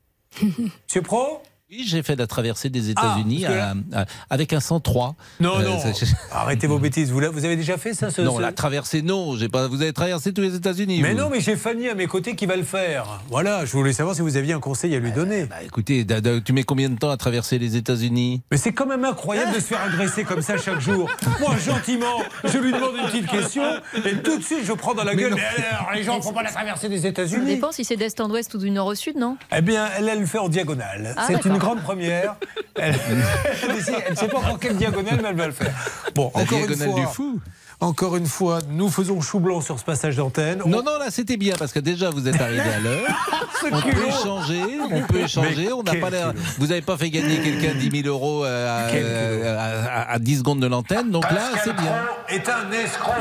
Monsieur 0.42 1.02
Pro 1.02 1.42
Oui, 1.70 1.84
j'ai 1.86 2.02
fait 2.02 2.16
la 2.16 2.26
traversée 2.26 2.70
des 2.70 2.88
États-Unis 2.88 3.44
Ah, 3.46 3.74
à- 3.92 4.00
à- 4.00 4.04
avec 4.30 4.54
un 4.54 4.60
103. 4.60 5.16
Non, 5.38 5.58
Euh, 5.60 5.64
non. 5.64 5.78
ça- 5.78 6.06
Arrêtez 6.32 6.66
vos 6.66 6.78
bêtises. 6.78 7.10
Vous, 7.12 7.20
la- 7.20 7.28
vous 7.28 7.44
avez 7.44 7.56
déjà 7.56 7.76
fait 7.76 7.92
ça 7.92 8.08
ce, 8.10 8.22
non, 8.22 8.36
ce- 8.36 8.40
la 8.40 8.52
traversée, 8.52 9.02
non. 9.02 9.36
J'ai 9.36 9.50
pas. 9.50 9.68
Vous 9.68 9.82
avez 9.82 9.92
traversé 9.92 10.32
tous 10.32 10.40
les 10.40 10.54
États-Unis. 10.54 11.00
Mais 11.02 11.12
vous 11.12 11.18
non, 11.18 11.28
mais 11.28 11.42
j'ai 11.42 11.56
Fanny 11.56 11.86
à 11.90 11.94
mes 11.94 12.06
côtés 12.06 12.34
qui 12.36 12.46
va 12.46 12.56
le 12.56 12.62
faire. 12.62 13.20
Voilà, 13.28 13.66
je 13.66 13.72
voulais 13.72 13.92
savoir 13.92 14.16
si 14.16 14.22
vous 14.22 14.38
aviez 14.38 14.54
un 14.54 14.60
conseil 14.60 14.96
à 14.96 14.98
lui 14.98 15.12
donner. 15.12 15.44
Bah, 15.44 15.56
écoutez, 15.62 16.04
da- 16.04 16.22
da- 16.22 16.40
tu 16.40 16.54
mets 16.54 16.62
combien 16.62 16.88
de 16.88 16.96
temps 16.96 17.10
à 17.10 17.18
traverser 17.18 17.58
les 17.58 17.76
États-Unis? 17.76 18.40
Mais 18.50 18.56
c'est 18.56 18.72
quand 18.72 18.86
même 18.86 19.04
incroyable 19.04 19.52
de 19.54 19.60
se 19.60 19.66
faire 19.66 19.82
agresser 19.82 20.24
comme 20.24 20.40
ça 20.40 20.56
chaque 20.56 20.80
jour. 20.80 21.06
Moi, 21.40 21.54
gentiment, 21.66 22.22
je 22.44 22.56
lui 22.56 22.72
demande 22.72 22.94
une 22.98 23.08
petite 23.10 23.26
question 23.26 23.62
et 24.06 24.14
tout 24.22 24.38
de 24.38 24.42
suite, 24.42 24.64
je 24.64 24.72
prends 24.72 24.94
dans 24.94 25.04
la 25.04 25.14
gueule. 25.14 25.34
Mais 25.34 25.42
alors, 25.70 25.90
les 25.94 26.02
gens 26.02 26.16
ne 26.16 26.22
font 26.22 26.32
pas 26.32 26.42
la 26.42 26.50
traversée 26.50 26.88
des 26.88 27.00
Ça 27.02 27.08
États-Unis. 27.08 27.44
dépend 27.44 27.72
si 27.72 27.84
c'est 27.84 27.96
d'est 27.96 28.18
en 28.22 28.30
ouest 28.30 28.54
ou 28.54 28.58
du 28.58 28.70
nord 28.70 28.86
au 28.86 28.94
sud, 28.94 29.18
non? 29.18 29.36
Eh 29.54 29.60
bien, 29.60 29.86
elle, 29.98 30.08
elle 30.08 30.20
le 30.20 30.26
fait 30.26 30.38
en 30.38 30.48
diagonale. 30.48 31.12
Ah, 31.18 31.24
c'est 31.26 31.34
d'accord. 31.34 31.57
Une 31.58 31.64
grande 31.64 31.82
première. 31.82 32.36
Elle 32.76 32.94
ne 32.94 34.16
sait 34.16 34.28
pas 34.28 34.38
encore 34.38 34.58
quelle 34.60 34.76
diagonale, 34.76 35.18
mais 35.22 35.28
elle 35.30 35.36
va 35.36 35.46
le 35.46 35.52
faire. 35.52 35.74
Bon, 36.14 36.30
La 36.34 36.42
encore 36.42 36.58
une 36.60 36.76
fois. 36.76 37.00
du 37.00 37.06
fou. 37.06 37.40
Encore 37.80 38.16
une 38.16 38.26
fois, 38.26 38.58
nous 38.70 38.88
faisons 38.88 39.20
chou 39.20 39.38
blanc 39.40 39.60
sur 39.60 39.78
ce 39.78 39.84
passage 39.84 40.16
d'antenne. 40.16 40.58
Non, 40.66 40.82
non, 40.82 40.98
là 40.98 41.06
c'était 41.10 41.36
bien 41.36 41.54
parce 41.56 41.72
que 41.72 41.78
déjà 41.78 42.10
vous 42.10 42.26
êtes 42.26 42.40
arrivé 42.40 42.60
à 42.60 42.80
l'heure. 42.80 43.06
On 43.72 43.80
peut 43.80 44.06
échanger, 44.08 44.62
on 44.90 45.02
peut 45.02 45.20
échanger. 45.20 45.54
Mais 45.66 45.72
On 45.72 45.82
n'a 45.82 45.94
pas 45.96 46.10
l'air. 46.10 46.32
Vous 46.58 46.66
n'avez 46.68 46.82
pas 46.82 46.96
fait 46.96 47.10
gagner 47.10 47.38
quelqu'un 47.40 47.74
10 47.78 48.02
000 48.02 48.08
euros 48.08 48.44
euh, 48.44 48.86
à, 48.88 48.90
Quel 48.90 49.46
à- 49.46 50.02
à- 50.10 50.12
à 50.12 50.18
10 50.18 50.38
secondes 50.38 50.60
de 50.60 50.66
l'antenne, 50.66 51.10
donc 51.10 51.24
là 51.30 51.50
c'est 51.62 51.72
bien. 51.74 51.84
Pro 51.84 52.34
est 52.34 52.48
un 52.48 52.70
escroc. 52.72 53.12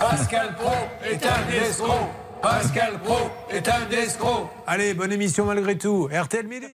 Pascal 0.00 0.54
Pro 0.56 0.72
est 1.04 1.26
un 1.26 1.66
escroc. 1.68 2.10
Pascal 2.42 2.92
Pro 3.04 3.18
est 3.50 3.68
un 3.68 3.90
escroc. 3.90 4.50
Allez, 4.66 4.94
bonne 4.94 5.12
émission 5.12 5.44
malgré 5.46 5.76
tout. 5.76 6.08
RTL 6.12 6.46
Midi. 6.46 6.66